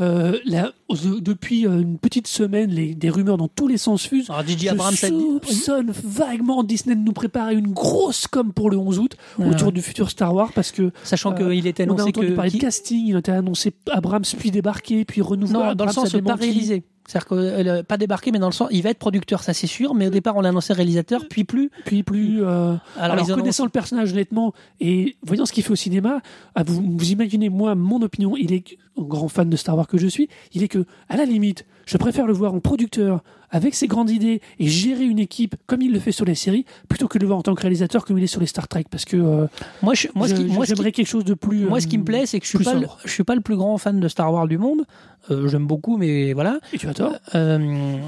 Euh, 0.00 0.38
là, 0.46 0.72
depuis 1.20 1.66
euh, 1.66 1.80
une 1.80 1.98
petite 1.98 2.26
semaine, 2.26 2.70
les, 2.70 2.94
des 2.94 3.10
rumeurs 3.10 3.36
dans 3.36 3.48
tous 3.48 3.68
les 3.68 3.76
sens 3.76 4.06
fusent. 4.06 4.30
Alors 4.30 4.46
Gigi 4.46 4.66
Je 4.66 4.70
Abrams 4.70 4.94
soupçonne 4.94 5.90
vaguement 6.04 6.62
Disney 6.64 6.96
de 6.96 7.00
nous 7.00 7.12
préparer 7.12 7.54
une 7.54 7.72
grosse 7.72 8.26
com 8.26 8.52
pour 8.52 8.70
le 8.70 8.78
11 8.78 8.98
août 8.98 9.16
Ah. 9.38 9.48
autour 9.48 9.70
du 9.72 9.82
futur 9.82 10.10
Star 10.10 10.34
Wars 10.34 10.50
parce 10.54 10.70
que 10.72 10.90
Sachant 11.04 11.32
Euh, 11.34 11.50
qu'il 11.50 11.66
était 11.66 11.84
on 11.84 11.90
a 11.90 11.92
annoncé 11.94 12.08
entendu 12.08 12.26
que. 12.28 12.32
parler 12.32 12.50
de 12.50 12.58
casting, 12.58 13.06
il 13.08 13.16
a 13.16 13.18
été 13.18 13.32
annoncé 13.32 13.74
Abrams 13.90 14.22
puis 14.38 14.50
débarqué 14.50 15.04
puis 15.04 15.20
renouvelé. 15.20 15.58
Non, 15.58 15.74
dans 15.74 15.84
le 15.86 15.92
sens 15.92 16.10
pas 16.24 16.34
réalisé. 16.36 16.84
C'est-à-dire 17.08 17.28
que 17.28 17.34
euh, 17.34 17.82
pas 17.82 17.96
débarquer, 17.98 18.30
mais 18.30 18.38
dans 18.38 18.46
le 18.46 18.52
sens, 18.52 18.68
il 18.70 18.80
va 18.80 18.90
être 18.90 18.98
producteur, 18.98 19.42
ça 19.42 19.52
c'est 19.52 19.66
sûr. 19.66 19.92
Mais 19.92 20.06
au 20.06 20.10
départ, 20.10 20.36
on 20.36 20.40
l'a 20.40 20.50
annoncé 20.50 20.72
réalisateur, 20.72 21.26
puis 21.28 21.42
plus. 21.42 21.68
Puis 21.84 22.04
plus. 22.04 22.42
euh, 22.44 22.46
Alors, 22.46 22.78
Alors, 22.96 23.16
annoncent- 23.16 23.34
connaissant 23.34 23.64
le 23.64 23.70
personnage 23.70 24.12
honnêtement 24.12 24.54
et 24.80 25.16
voyant 25.26 25.44
ce 25.44 25.52
qu'il 25.52 25.64
fait 25.64 25.72
au 25.72 25.76
cinéma, 25.76 26.20
ah, 26.54 26.62
vous, 26.62 26.80
vous 26.96 27.10
imaginez 27.10 27.48
moi 27.48 27.74
mon 27.74 28.00
opinion, 28.02 28.36
il 28.36 28.52
est 28.52 28.64
grand 28.98 29.28
fan 29.28 29.48
de 29.48 29.56
Star 29.56 29.76
Wars 29.76 29.86
que 29.86 29.98
je 29.98 30.06
suis, 30.06 30.28
il 30.54 30.62
est 30.62 30.68
que 30.68 30.84
à 31.08 31.16
la 31.16 31.24
limite, 31.24 31.64
je 31.86 31.96
préfère 31.96 32.26
le 32.26 32.32
voir 32.32 32.54
en 32.54 32.60
producteur 32.60 33.22
avec 33.50 33.74
ses 33.74 33.86
grandes 33.86 34.10
idées 34.10 34.40
et 34.58 34.66
gérer 34.68 35.04
une 35.04 35.18
équipe 35.18 35.56
comme 35.66 35.82
il 35.82 35.92
le 35.92 35.98
fait 35.98 36.12
sur 36.12 36.24
les 36.24 36.34
séries 36.34 36.64
plutôt 36.88 37.08
que 37.08 37.18
de 37.18 37.22
le 37.24 37.26
voir 37.26 37.38
en 37.38 37.42
tant 37.42 37.54
que 37.54 37.60
réalisateur 37.62 38.04
comme 38.04 38.16
il 38.18 38.24
est 38.24 38.28
sur 38.28 38.40
les 38.40 38.46
Star 38.46 38.66
Trek 38.68 38.84
parce 38.90 39.04
que 39.04 39.16
euh, 39.16 39.46
Moi, 39.82 39.94
je, 39.94 40.08
moi, 40.14 40.28
ce 40.28 40.34
qui, 40.34 40.42
je- 40.42 40.46
moi, 40.46 40.64
ce 40.64 40.70
qui- 40.72 40.76
j'aimerais 40.76 40.92
quelque 40.92 41.06
chose 41.06 41.24
de 41.24 41.34
plus 41.34 41.64
moi, 41.66 41.80
ce 41.80 41.86
qui 41.86 41.98
me 41.98 42.02
euh, 42.02 42.06
plaît, 42.06 42.26
c'est 42.26 42.38
que 42.38 42.44
je 42.44 42.50
suis 42.50 42.58
plus 42.58 42.64
pas, 42.64 42.74
le, 42.74 42.80
sobre. 42.82 42.98
je 43.04 43.10
suis 43.10 43.24
pas 43.24 43.34
le 43.34 43.40
plus 43.40 43.56
grand 43.56 43.76
fan 43.78 43.98
de 44.00 44.08
Star 44.08 44.32
Wars 44.32 44.46
du 44.48 44.58
monde. 44.58 44.82
Euh, 45.30 45.48
J'aime 45.48 45.66
beaucoup, 45.66 45.96
mais 45.98 46.32
voilà. 46.32 46.58
et 46.72 46.78
tu 46.78 46.88
as 46.88 46.94
tort. 46.94 47.12
Euh, 47.34 47.98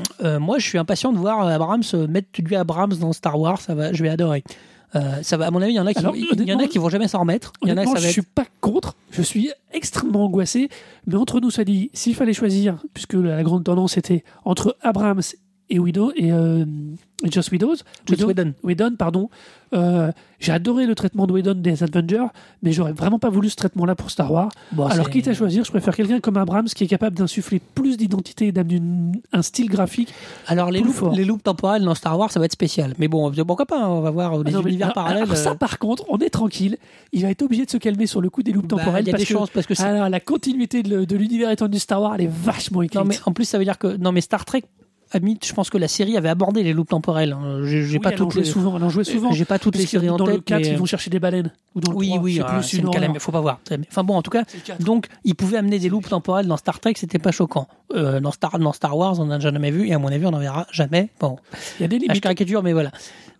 moi, 0.40 0.58
je 0.58 0.66
suis 0.66 0.78
impatient 0.78 1.12
de 1.12 1.18
voir 1.18 1.46
Abrams 1.46 1.82
mettre 2.08 2.28
du 2.42 2.54
Abrams 2.54 2.94
dans 2.94 3.12
Star 3.12 3.38
Wars. 3.38 3.60
Ça 3.60 3.74
va, 3.74 3.92
je 3.92 4.02
vais 4.02 4.08
adorer. 4.08 4.42
Euh, 4.96 5.22
ça 5.22 5.36
va, 5.36 5.46
à 5.46 5.50
mon 5.50 5.60
avis, 5.60 5.72
il 5.72 5.76
y 5.76 5.80
en 5.80 5.86
a 5.86 5.92
qui, 5.92 5.98
Alors, 5.98 6.14
il 6.16 6.44
y 6.48 6.52
en 6.54 6.58
a 6.58 6.66
qui 6.66 6.78
vont 6.78 6.88
jamais 6.88 7.08
s'en 7.08 7.20
remettre. 7.20 7.52
Il 7.62 7.68
y 7.68 7.72
en 7.72 7.76
a 7.76 7.82
qui 7.82 7.88
Honnêtement, 7.88 7.94
ça 7.94 8.00
je 8.00 8.06
va 8.06 8.12
suis 8.12 8.20
être. 8.20 8.28
pas 8.34 8.46
contre. 8.60 8.96
Je 9.10 9.22
suis 9.22 9.50
extrêmement 9.72 10.24
angoissé. 10.24 10.68
Mais 11.06 11.16
entre 11.16 11.40
nous, 11.40 11.50
ça 11.50 11.64
dit, 11.64 11.90
s'il 11.92 12.14
fallait 12.14 12.32
choisir, 12.32 12.82
puisque 12.94 13.14
la 13.14 13.42
grande 13.42 13.64
tendance 13.64 13.96
était 13.96 14.24
entre 14.44 14.76
Abrams 14.82 15.22
et 15.70 15.78
Widow 15.78 16.12
et, 16.16 16.30
euh, 16.32 16.64
Joss 17.24 17.50
Widows, 17.50 17.76
Joss 18.06 18.22
Whedon. 18.22 18.52
Whedon, 18.62 18.96
pardon. 18.98 19.30
Euh, 19.72 20.12
J'ai 20.40 20.52
adoré 20.52 20.84
le 20.86 20.94
traitement 20.94 21.26
de 21.26 21.32
Whedon 21.32 21.54
des 21.54 21.82
Avengers, 21.82 22.26
mais 22.62 22.70
j'aurais 22.72 22.92
vraiment 22.92 23.18
pas 23.18 23.30
voulu 23.30 23.48
ce 23.48 23.56
traitement-là 23.56 23.94
pour 23.94 24.10
Star 24.10 24.30
Wars. 24.30 24.50
Bon, 24.72 24.86
Alors, 24.86 25.08
quitte 25.08 25.26
à 25.28 25.32
choisir, 25.34 25.64
je 25.64 25.70
préfère 25.70 25.96
quelqu'un 25.96 26.20
comme 26.20 26.36
Abrams 26.36 26.66
qui 26.66 26.84
est 26.84 26.86
capable 26.86 27.16
d'insuffler 27.16 27.62
plus 27.74 27.96
d'identité 27.96 28.48
et 28.48 28.52
d'amener 28.52 28.82
un 29.32 29.40
style 29.42 29.70
graphique. 29.70 30.12
Alors 30.48 30.70
les 30.70 30.82
fort. 30.84 31.14
les 31.14 31.24
loops 31.24 31.42
temporels 31.42 31.82
dans 31.82 31.94
Star 31.94 32.18
Wars, 32.18 32.30
ça 32.30 32.38
va 32.40 32.44
être 32.46 32.52
spécial. 32.52 32.94
Mais 32.98 33.08
bon, 33.08 33.32
pourquoi 33.46 33.64
pas 33.64 33.82
hein, 33.82 33.88
On 33.88 34.00
va 34.02 34.10
voir 34.10 34.38
euh, 34.40 34.44
des 34.44 34.54
Ah 34.54 34.58
mais- 34.62 34.68
univers 34.70 34.88
alors- 34.88 34.94
parallèles. 34.94 35.22
alors 35.22 35.36
ça, 35.36 35.52
euh, 35.52 35.54
par 35.54 35.78
contre, 35.78 36.04
on 36.10 36.18
est 36.18 36.30
tranquille. 36.30 36.76
Il 37.12 37.22
va 37.22 37.30
être 37.30 37.42
obligé 37.42 37.64
de 37.64 37.70
se 37.70 37.78
calmer 37.78 38.06
sur 38.06 38.20
le 38.20 38.28
coup 38.28 38.42
des 38.42 38.52
loops 38.52 38.68
bah, 38.68 38.76
temporels 38.76 39.02
Il 39.04 39.06
y 39.06 39.10
a 39.10 39.12
parce 39.12 39.22
des 39.22 39.26
que 39.26 39.32
chances 39.32 39.50
parce 39.50 39.66
que 39.66 39.80
Alors, 39.82 40.10
la 40.10 40.20
continuité 40.20 40.82
de, 40.82 41.16
l'univers 41.16 41.50
étendu 41.50 41.78
Star 41.78 42.02
Wars, 42.02 42.14
elle 42.16 42.24
est 42.26 42.30
vachement 42.30 42.82
écrite. 42.82 43.00
Non, 43.00 43.06
mais 43.06 43.16
en 43.24 43.32
plus, 43.32 43.46
ça 43.46 43.56
veut 43.58 43.64
dire 43.64 43.78
que. 43.78 43.96
Non, 43.96 44.12
mais 44.12 44.20
Star 44.20 44.44
Trek, 44.44 44.62
limite, 45.18 45.46
je 45.46 45.52
pense 45.54 45.70
que 45.70 45.78
la 45.78 45.88
série 45.88 46.16
avait 46.16 46.28
abordé 46.28 46.62
les 46.62 46.72
loops 46.72 46.90
temporels. 46.90 47.32
hein. 47.32 47.60
J'ai 47.64 47.82
Oui, 47.84 47.98
pas 47.98 48.10
elle 48.10 48.16
toutes 48.16 48.34
les. 48.34 48.44
souvent. 48.44 48.76
Elle 48.76 48.84
en 48.84 48.88
jouait 48.88 49.04
souvent. 49.04 49.32
J'ai 49.32 49.44
pas 49.44 49.58
toutes 49.58 49.76
les 49.76 49.86
séries 49.86 50.10
en 50.10 50.16
dans 50.16 50.26
tête. 50.26 50.34
le 50.36 50.40
4, 50.40 50.60
mais- 50.62 50.68
ils 50.68 50.76
vont 50.78 50.84
chercher 50.86 51.10
des 51.10 51.18
baleines. 51.20 51.52
Ou 51.74 51.80
dans 51.80 51.92
le 51.92 51.96
Oui, 51.96 52.08
3, 52.10 52.20
oui, 52.22 52.32
je 52.34 52.42
ah, 52.42 52.52
plus, 52.52 52.62
c'est 52.62 52.76
une 52.78 52.90
calame, 52.90 53.18
faut 53.18 53.32
pas 53.32 53.40
voir. 53.40 53.60
Enfin 53.90 54.04
bon, 54.04 54.14
en 54.16 54.22
tout 54.22 54.30
cas, 54.30 54.44
C'est 54.46 54.58
le 54.58 54.62
4. 54.62 54.82
donc 54.84 55.08
ils 55.24 55.34
pouvaient 55.34 55.58
amener 55.58 55.78
des 55.78 55.88
loops 55.88 56.08
temporels 56.08 56.46
dans 56.46 56.56
Star 56.56 56.80
Trek, 56.80 56.94
c'était 56.96 57.18
pas 57.18 57.32
choquant. 57.32 57.66
Euh, 57.94 58.20
dans 58.20 58.30
Star 58.32 58.58
dans 58.58 58.72
Star 58.72 58.96
Wars, 58.96 59.18
on 59.20 59.26
n'a 59.26 59.38
jamais 59.40 59.70
vu 59.70 59.88
et 59.88 59.94
à 59.94 59.98
mon 59.98 60.08
avis, 60.08 60.26
on 60.26 60.30
n'en 60.30 60.38
verra 60.38 60.66
jamais. 60.72 61.10
Bon, 61.20 61.36
Il 61.78 61.82
y 61.82 61.84
a 61.84 61.88
des 61.88 61.96
Ah, 61.96 61.98
je 62.00 62.06
limites. 62.08 62.22
caricature, 62.22 62.62
mais 62.62 62.72
voilà. 62.72 62.90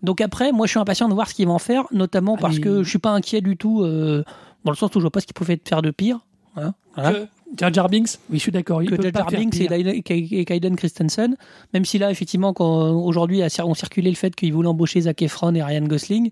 Donc 0.03 0.21
après, 0.21 0.53
moi, 0.53 0.67
je 0.67 0.71
suis 0.73 0.81
impatient 0.81 1.09
de 1.09 1.15
voir 1.15 1.29
ce 1.29 1.35
qu'ils 1.35 1.47
vont 1.47 1.55
en 1.55 1.59
faire, 1.59 1.85
notamment 1.93 2.35
Ah, 2.39 2.43
parce 2.43 2.57
mais- 2.57 2.61
que 2.61 2.83
je 2.83 2.89
suis 2.89 2.99
pas 2.99 3.11
inquiet 3.11 3.41
du 3.41 3.57
tout, 3.57 3.83
euh, 3.83 4.23
dans 4.65 4.71
le 4.73 4.77
sens 4.77 4.91
où 4.95 4.99
je 4.99 5.05
vois 5.05 5.11
pas 5.11 5.21
ce 5.21 5.27
qu'ils 5.27 5.35
pouvaient 5.35 5.61
faire 5.65 5.83
de 5.83 5.91
pire. 5.91 6.21
hein, 6.57 6.73
voilà. 6.95 7.13
Que 7.13 7.27
Jar 7.57 7.73
Jar 7.73 7.89
Binks, 7.89 8.19
oui, 8.31 8.39
je 8.39 8.43
suis 8.43 8.53
d'accord. 8.53 8.81
que 8.85 8.95
Jar 9.01 9.13
Jar 9.15 9.31
Binks 9.31 9.55
et 9.61 10.45
Kaiden 10.45 10.77
Christensen, 10.77 11.37
même 11.73 11.85
si 11.85 11.99
là, 11.99 12.11
effectivement, 12.11 12.53
aujourd'hui 12.59 13.43
a 13.43 13.49
cir- 13.49 13.65
ont 13.67 13.75
circulé 13.75 14.11
le 14.11 14.17
fait 14.17 14.35
qu'ils 14.35 14.53
voulaient 14.53 14.69
embaucher 14.69 15.03
Zac 15.03 15.23
Efron 15.23 15.55
et 15.55 15.63
Ryan 15.63 15.83
Gosling. 15.87 16.31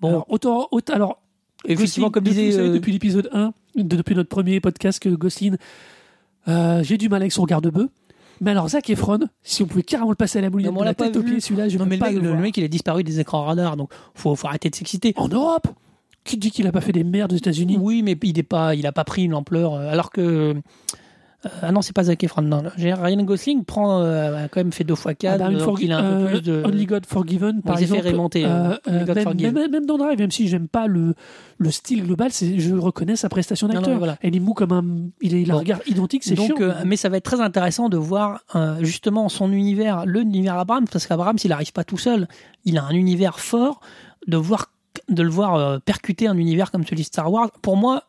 Bon, 0.00 0.08
Alors, 0.08 0.26
autant, 0.28 0.68
autant, 0.70 0.92
alors, 0.92 1.22
effectivement, 1.66 2.08
Gosling, 2.08 2.12
comme 2.12 2.24
depuis, 2.24 2.36
disait. 2.36 2.52
savez, 2.52 2.68
euh, 2.68 2.74
depuis 2.74 2.92
l'épisode 2.92 3.30
1, 3.32 3.52
de- 3.74 3.96
depuis 3.96 4.14
notre 4.14 4.28
premier 4.28 4.60
podcast 4.60 5.00
que 5.02 5.08
Gosling, 5.08 5.56
euh, 6.48 6.82
j'ai 6.82 6.98
du 6.98 7.08
mal 7.08 7.22
avec 7.22 7.32
son 7.32 7.44
garde-bœuf. 7.44 7.88
Mais 8.40 8.50
alors, 8.50 8.68
Zac 8.68 8.90
Efron, 8.90 9.20
si 9.42 9.62
on 9.62 9.66
pouvait 9.66 9.82
carrément 9.84 10.10
le 10.10 10.16
passer 10.16 10.38
à 10.40 10.42
la 10.42 10.50
moulinette 10.50 10.72
on 10.76 10.80
de 10.80 10.84
la 10.84 10.94
tête 10.94 11.16
aux 11.16 11.22
pieds, 11.22 11.40
celui-là, 11.40 11.68
je 11.68 11.78
non, 11.78 11.86
mais 11.86 11.96
le 11.96 12.00
pas 12.00 12.06
mec, 12.10 12.16
le 12.16 12.20
voir. 12.22 12.34
le 12.36 12.42
mec, 12.42 12.56
il 12.56 12.64
a 12.64 12.68
disparu 12.68 13.02
des 13.04 13.20
écrans 13.20 13.44
radars, 13.44 13.76
donc 13.76 13.90
faut, 14.14 14.34
faut 14.34 14.46
arrêter 14.48 14.68
de 14.70 14.74
s'exciter. 14.74 15.12
En 15.16 15.28
Europe? 15.28 15.68
Qui 16.24 16.38
dit 16.38 16.50
qu'il 16.50 16.66
a 16.66 16.72
pas 16.72 16.80
fait 16.80 16.92
des 16.92 17.04
merdes 17.04 17.32
aux 17.32 17.36
États-Unis 17.36 17.76
Oui, 17.80 18.02
mais 18.02 18.16
il 18.22 18.38
est 18.38 18.42
pas, 18.42 18.74
il 18.74 18.86
a 18.86 18.92
pas 18.92 19.04
pris 19.04 19.24
une 19.24 19.34
ampleur. 19.34 19.74
euh, 19.74 19.90
Alors 19.90 20.10
que 20.10 20.54
euh, 21.44 21.48
ah 21.60 21.70
non, 21.72 21.82
c'est 21.82 21.92
pas 21.92 22.04
Zac 22.04 22.24
Efron. 22.24 22.40
Non, 22.40 22.62
Ryan 22.78 23.22
Gosling 23.22 23.64
prend 23.66 24.00
euh, 24.00 24.44
a 24.46 24.48
quand 24.48 24.60
même 24.60 24.72
fait 24.72 24.84
deux 24.84 24.94
fois 24.94 25.10
Ah 25.10 25.14
quatre. 25.14 25.38
bah, 25.40 25.50
donc 25.52 25.78
il 25.82 25.92
a 25.92 25.98
un 25.98 26.22
peu 26.22 26.26
plus 26.30 26.40
de. 26.40 26.62
Only 26.64 26.86
God 26.86 27.04
Forgiven, 27.04 27.60
par 27.60 27.78
s'est 27.78 27.84
fait 27.84 27.96
exemple. 27.96 28.12
remonter, 28.14 28.44
euh, 28.46 28.74
God 29.04 29.14
même, 29.16 29.24
Forgive. 29.24 29.52
même- 29.52 29.70
même 29.70 29.84
dans 29.84 29.98
Drive, 29.98 30.18
même 30.18 30.30
si 30.30 30.48
j'aime 30.48 30.68
pas 30.68 30.86
le, 30.86 31.12
le 31.58 31.70
style 31.70 32.02
global, 32.04 32.30
je 32.32 32.74
reconnais 32.74 33.16
sa 33.16 33.28
prestation 33.28 33.68
d'acteur. 33.68 33.98
voilà. 33.98 34.16
Elle 34.22 34.34
est 34.34 34.40
mou 34.40 34.54
comme 34.54 34.72
un. 34.72 34.84
Il, 35.20 35.34
est, 35.34 35.42
il 35.42 35.50
a 35.50 35.54
un 35.56 35.58
regard 35.58 35.80
identique, 35.86 36.24
c'est 36.24 36.34
chiant. 36.34 36.54
mais 36.86 36.96
ça 36.96 37.10
va 37.10 37.18
être 37.18 37.24
très 37.24 37.42
intéressant 37.42 37.90
de 37.90 37.98
voir 37.98 38.40
justement 38.80 39.28
son 39.28 39.52
univers, 39.52 40.06
le 40.06 40.22
univers 40.22 40.56
Abrams, 40.56 40.86
parce 40.90 41.06
qu'Abrams, 41.06 41.36
il 41.44 41.50
n'arrive 41.50 41.74
pas 41.74 41.84
tout 41.84 41.98
seul. 41.98 42.26
Il 42.64 42.78
a 42.78 42.84
un 42.84 42.92
univers 42.94 43.38
fort. 43.38 43.80
De 44.26 44.38
voir, 44.38 44.70
de 45.08 45.22
le 45.22 45.30
voir 45.30 45.54
euh, 45.54 45.78
percuter 45.78 46.26
un 46.26 46.36
univers 46.38 46.70
comme 46.70 46.84
celui 46.84 47.02
de 47.02 47.06
Star 47.06 47.30
Wars. 47.32 47.50
Pour 47.62 47.76
moi, 47.76 48.04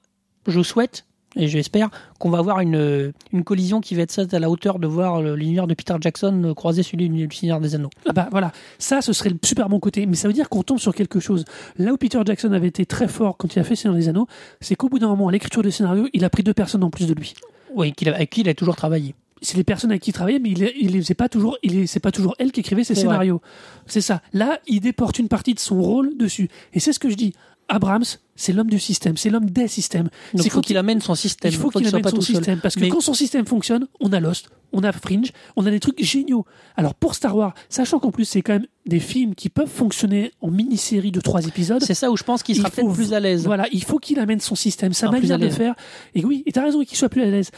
je 0.48 0.62
souhaite 0.62 1.06
et 1.38 1.50
j'espère 1.50 1.90
qu'on 2.18 2.30
va 2.30 2.38
avoir 2.38 2.62
une, 2.62 3.12
une 3.34 3.44
collision 3.44 3.82
qui 3.82 3.94
va 3.96 4.04
être 4.04 4.34
à 4.34 4.40
la 4.40 4.50
hauteur 4.50 4.80
de 4.80 4.88
voir 4.88 5.22
le- 5.22 5.36
l'univers 5.36 5.68
de 5.68 5.74
Peter 5.74 5.96
Jackson 6.00 6.42
euh, 6.46 6.54
croiser 6.54 6.82
celui 6.82 7.10
du 7.10 7.28
Seigneur 7.36 7.60
des 7.60 7.76
Anneaux. 7.76 7.90
Ah 8.08 8.14
bah 8.14 8.30
voilà, 8.32 8.54
ça 8.80 9.02
ce 9.02 9.12
serait 9.12 9.32
le 9.32 9.38
super 9.44 9.68
bon 9.68 9.80
côté, 9.82 10.06
mais 10.06 10.16
ça 10.16 10.30
veut 10.30 10.34
dire 10.34 10.48
qu'on 10.48 10.64
tombe 10.64 10.80
sur 10.80 10.96
quelque 10.96 11.20
chose. 11.20 11.44
Là 11.78 11.92
où 11.92 11.98
Peter 11.98 12.22
Jackson 12.26 12.54
avait 12.54 12.68
été 12.70 12.86
très 12.86 13.10
fort 13.10 13.36
quand 13.36 13.54
il 13.54 13.60
a 13.60 13.64
fait 13.66 13.76
Seigneur 13.76 13.98
des 13.98 14.08
Anneaux, 14.08 14.28
c'est 14.62 14.76
qu'au 14.76 14.88
bout 14.88 15.00
d'un 15.00 15.08
moment, 15.10 15.28
à 15.28 15.32
l'écriture 15.34 15.62
du 15.62 15.72
scénario, 15.72 16.08
il 16.14 16.24
a 16.24 16.30
pris 16.30 16.44
deux 16.44 16.54
personnes 16.54 16.84
en 16.86 16.90
plus 16.90 17.06
de 17.08 17.14
lui. 17.14 17.34
Oui, 17.74 17.94
avec 18.06 18.30
qui 18.30 18.40
il 18.42 18.48
a 18.48 18.54
toujours 18.54 18.78
travaillé. 18.78 19.14
C'est 19.42 19.58
les 19.58 19.64
personnes 19.64 19.92
avec 19.92 20.02
qui 20.02 20.12
il 20.12 20.14
travaillait, 20.14 20.40
mais 20.40 20.50
il, 20.52 20.92
les 20.92 21.02
faisait 21.02 21.14
pas 21.14 21.30
toujours, 21.30 21.58
il 21.62 21.78
est- 21.80 21.88
c'est 21.88 22.00
pas 22.00 22.12
toujours 22.12 22.36
elle 22.40 22.52
qui 22.52 22.62
écrivait 22.62 22.84
ses 22.84 22.96
scénarios. 22.96 23.42
C'est 23.86 24.02
ça. 24.02 24.22
Là, 24.34 24.60
il 24.68 24.80
déporte 24.80 25.20
une 25.20 25.28
partie 25.28 25.54
de 25.54 25.60
son 25.60 25.82
rôle 25.82 26.16
dessus. 26.18 26.48
Et 26.74 26.80
c'est 26.80 26.94
ce 26.94 27.00
que 27.00 27.10
je 27.10 27.16
dis. 27.16 27.34
Abrams, 27.68 28.04
c'est 28.36 28.54
l'homme 28.54 28.70
du 28.70 28.78
système, 28.78 29.18
c'est 29.18 29.32
l'homme 29.32 29.50
des 29.50 29.68
systèmes. 29.68 30.04
Donc 30.34 30.44
C'est 30.44 30.46
il 30.46 30.52
faut 30.52 30.62
qu'il 30.62 30.78
amène 30.78 31.02
son 31.02 31.16
système. 31.16 31.52
Il 31.52 31.58
faut 31.58 31.72
qu'il 31.72 31.88
amène 31.88 32.04
pas 32.04 32.12
son 32.12 32.22
seul. 32.22 32.36
système. 32.36 32.60
Parce 32.60 32.76
que 32.76 32.82
Mais- 32.82 32.90
quand 32.90 33.02
son 33.02 33.16
système 33.16 33.46
fonctionne, 33.48 33.88
on 34.00 34.14
a 34.14 34.20
Lost, 34.20 34.50
on 34.72 34.84
a 34.84 34.92
Fringe, 34.92 35.32
on 35.56 35.66
a 35.66 35.72
des 35.72 35.80
trucs 35.80 36.00
géniaux. 36.04 36.46
Alors 36.78 36.94
pour 36.94 37.16
Star 37.16 37.36
Wars, 37.36 37.56
sachant 37.70 37.98
qu'en 37.98 38.12
plus 38.12 38.26
c'est 38.26 38.44
quand 38.44 38.54
même 38.54 38.68
des 38.86 39.00
films 39.00 39.34
qui 39.34 39.50
peuvent 39.50 39.68
fonctionner 39.68 40.32
en 40.42 40.52
mini-série 40.52 41.12
de 41.12 41.20
trois 41.22 41.44
épisodes, 41.48 41.82
C'est 41.84 41.96
ça 41.96 42.12
où 42.12 42.18
je 42.18 42.24
pense 42.24 42.44
qu'il 42.44 42.56
Il 42.56 42.60
sera 42.60 42.70
peut-être 42.70 42.94
plus 42.94 43.14
à 43.14 43.20
l'aise. 43.20 43.46
voilà, 43.46 43.66
il 43.72 43.84
faut 43.84 43.98
qu'il 43.98 44.20
amène 44.20 44.40
son 44.42 44.54
système, 44.56 44.94
sa 44.94 45.08
Ah, 45.08 45.12
manière 45.12 45.40
de 45.40 45.50
faire. 45.50 45.74
Et 46.14 46.24
oui, 46.24 46.44
et 46.46 46.52
t'as 46.52 46.64
raison 46.64 46.84
qu'il 46.86 46.98
soit 46.98 47.10
plus 47.10 47.24
à 47.24 47.26
l'aise. 47.32 47.50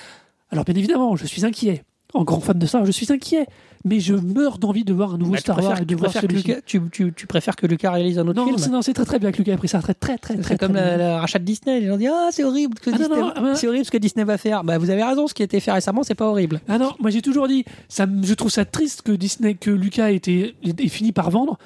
Alors 0.52 0.66
bien 0.66 0.76
évidemment, 0.76 1.16
je 1.16 1.26
suis 1.26 1.46
inquiet. 1.46 1.84
En 2.14 2.24
grand 2.24 2.40
fan 2.40 2.58
de 2.58 2.66
Star 2.66 2.82
Wars, 2.82 2.86
je 2.88 2.92
suis 2.94 3.12
inquiet. 3.12 3.46
Mais 3.86 4.00
je 4.00 4.16
meurs 4.16 4.58
d'envie 4.58 4.84
de 4.84 4.94
voir 4.94 5.14
un 5.14 5.18
nouveau 5.18 5.34
Bah, 5.34 5.38
Star 5.40 5.58
Wars 5.58 5.66
préfères, 5.66 5.82
et 5.84 5.86
de 5.86 5.90
tu, 5.94 5.96
voir 5.96 6.12
préfères 6.12 6.30
que. 6.30 6.36
Lucas, 6.36 6.62
tu, 6.66 6.82
tu- 6.90 7.14
tu 7.14 7.28
préfères 7.28 7.56
que 7.56 7.68
Lucas 7.68 7.92
réalise 7.92 8.18
un 8.18 8.28
autre 8.28 8.40
Non, 8.42 8.58
film 8.58 8.72
non, 8.72 8.82
c'est 8.82 8.94
très 8.94 9.06
très 9.06 9.20
bien 9.20 9.32
que 9.32 9.38
Lucas 9.38 9.54
ait 9.54 9.58
pris 9.58 9.68
sa 9.68 9.80
retraite. 9.80 10.00
Très 10.00 10.18
très 10.18 10.36
très 10.36 10.54
C'est 10.54 10.58
comme 10.58 10.74
très 10.74 10.98
la, 10.98 11.20
rachat 11.20 11.40
de 11.40 11.44
Disney. 11.44 11.82
Les 11.82 11.88
gens 11.88 11.98
disent 11.98 12.10
Ah, 12.12 12.30
c'est 12.32 12.44
horrible, 12.44 12.80
que 12.80 12.90
Ah, 12.90 12.94
non, 12.94 12.98
Disney, 13.00 13.20
non, 13.22 13.34
ah, 13.36 13.56
c'est 13.56 13.68
horrible 13.68 13.86
ce 13.86 13.92
que 13.92 13.98
Disney 13.98 14.24
va 14.26 14.38
faire. 14.38 14.64
Bah, 14.64 14.78
vous 14.78 14.90
avez 14.90 15.04
raison, 15.04 15.28
ce 15.28 15.34
qui 15.34 15.42
a 15.44 15.46
été 15.46 15.60
fait 15.60 15.72
récemment, 15.72 16.04
c'est 16.04 16.16
pas 16.16 16.28
horrible. 16.28 16.60
Ah 16.68 16.78
non, 16.78 16.94
moi 17.00 17.12
j'ai 17.12 17.22
toujours 17.22 17.48
dit, 17.48 17.66
ça, 17.90 18.08
je 18.24 18.34
trouve 18.34 18.52
ça 18.52 18.66
triste 18.66 19.02
que 19.04 19.12
Disney, 19.12 19.56
que 19.56 19.70
Lucas 19.70 20.12
ait, 20.12 20.16
été, 20.16 20.56
ait 20.64 20.88
fini 20.90 21.12
par 21.12 21.30
vendre, 21.30 21.58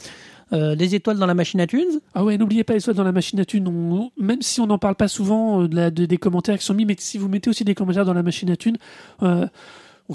Euh, 0.52 0.74
des 0.76 0.94
étoiles 0.94 1.18
dans 1.18 1.26
la 1.26 1.34
machine 1.34 1.60
à 1.60 1.66
tunes. 1.66 2.00
Ah 2.14 2.22
ouais, 2.24 2.36
n'oubliez 2.36 2.64
pas 2.64 2.74
les 2.74 2.80
soins 2.80 2.92
dans 2.94 3.02
la 3.02 3.12
machine 3.12 3.40
à 3.40 3.44
thunes. 3.44 3.66
On- 3.66 4.10
même 4.22 4.42
si 4.42 4.60
on 4.60 4.66
n'en 4.66 4.78
parle 4.78 4.94
pas 4.94 5.08
souvent 5.08 5.62
euh, 5.62 5.68
de 5.68 5.74
la- 5.74 5.90
de- 5.90 6.04
des 6.06 6.18
commentaires 6.18 6.58
qui 6.58 6.64
sont 6.64 6.74
mis, 6.74 6.84
mais 6.84 6.96
si 6.98 7.16
vous 7.18 7.28
mettez 7.28 7.48
aussi 7.50 7.64
des 7.64 7.74
commentaires 7.74 8.04
dans 8.04 8.12
la 8.14 8.22
machine 8.22 8.50
à 8.50 8.56
thunes, 8.56 8.76
euh, 9.22 9.46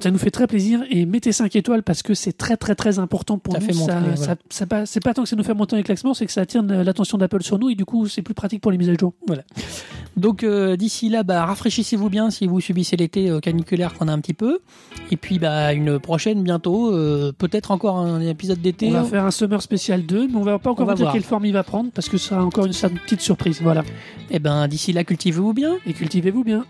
ça 0.01 0.11
nous 0.11 0.19
fait 0.19 0.29
très 0.29 0.45
plaisir. 0.45 0.83
Et 0.91 1.07
mettez 1.07 1.31
5 1.31 1.55
étoiles 1.55 1.81
parce 1.81 2.03
que 2.03 2.13
c'est 2.13 2.31
très 2.37 2.57
très 2.57 2.75
très 2.75 2.99
important 2.99 3.39
pour 3.39 3.53
Ça 3.55 3.59
nous. 3.59 3.65
fait 3.65 3.73
monter, 3.73 3.91
ça, 3.91 3.99
voilà. 4.01 4.15
ça- 4.17 4.35
ça 4.49 4.65
pas- 4.67 4.85
c'est 4.85 4.99
pas 5.03 5.15
tant 5.15 5.23
que 5.23 5.29
ça 5.29 5.35
nous 5.35 5.43
fait 5.43 5.55
monter 5.55 5.75
les 5.75 5.83
classements, 5.83 6.13
c'est 6.13 6.27
que 6.27 6.31
ça 6.31 6.41
attire 6.41 6.63
euh, 6.69 6.83
l'attention 6.83 7.17
d'Apple 7.17 7.41
sur 7.41 7.57
nous 7.57 7.69
et 7.71 7.75
du 7.75 7.85
coup 7.85 8.07
c'est 8.07 8.21
plus 8.21 8.35
pratique 8.35 8.61
pour 8.61 8.71
les 8.71 8.77
mises 8.77 8.89
à 8.89 8.93
jour. 8.93 9.13
Donc 10.19 10.43
euh, 10.43 10.75
d'ici 10.75 11.09
là, 11.09 11.23
bah, 11.23 11.45
rafraîchissez-vous 11.45 12.09
bien 12.09 12.29
si 12.29 12.45
vous 12.45 12.59
subissez 12.59 12.97
l'été 12.97 13.29
euh, 13.29 13.39
caniculaire 13.39 13.93
qu'on 13.93 14.07
a 14.07 14.11
un 14.11 14.19
petit 14.19 14.33
peu. 14.33 14.59
Et 15.11 15.17
puis 15.17 15.39
bah, 15.39 15.73
une 15.73 15.99
prochaine 15.99 16.43
bientôt, 16.43 16.93
euh, 16.93 17.31
peut-être 17.37 17.71
encore 17.71 17.97
un 17.97 18.19
épisode 18.21 18.61
d'été. 18.61 18.87
On 18.89 18.91
va 18.91 19.03
faire 19.03 19.25
un 19.25 19.31
Summer 19.31 19.61
spécial 19.61 20.05
2, 20.05 20.27
mais 20.27 20.35
on 20.35 20.43
va 20.43 20.59
pas 20.59 20.71
encore 20.71 20.85
va 20.85 20.93
vous 20.93 20.97
dire 20.97 21.05
voir. 21.05 21.13
quelle 21.13 21.23
forme 21.23 21.45
il 21.45 21.53
va 21.53 21.63
prendre 21.63 21.89
parce 21.91 22.09
que 22.09 22.17
ce 22.17 22.29
sera 22.29 22.43
encore 22.43 22.65
une, 22.65 22.73
une 22.73 22.99
petite 22.99 23.21
surprise. 23.21 23.61
Voilà. 23.61 23.83
Et 24.29 24.39
ben 24.39 24.67
d'ici 24.67 24.93
là, 24.93 25.03
cultivez-vous 25.03 25.53
bien. 25.53 25.77
Et 25.85 25.93
cultivez-vous 25.93 26.43
bien. 26.43 26.65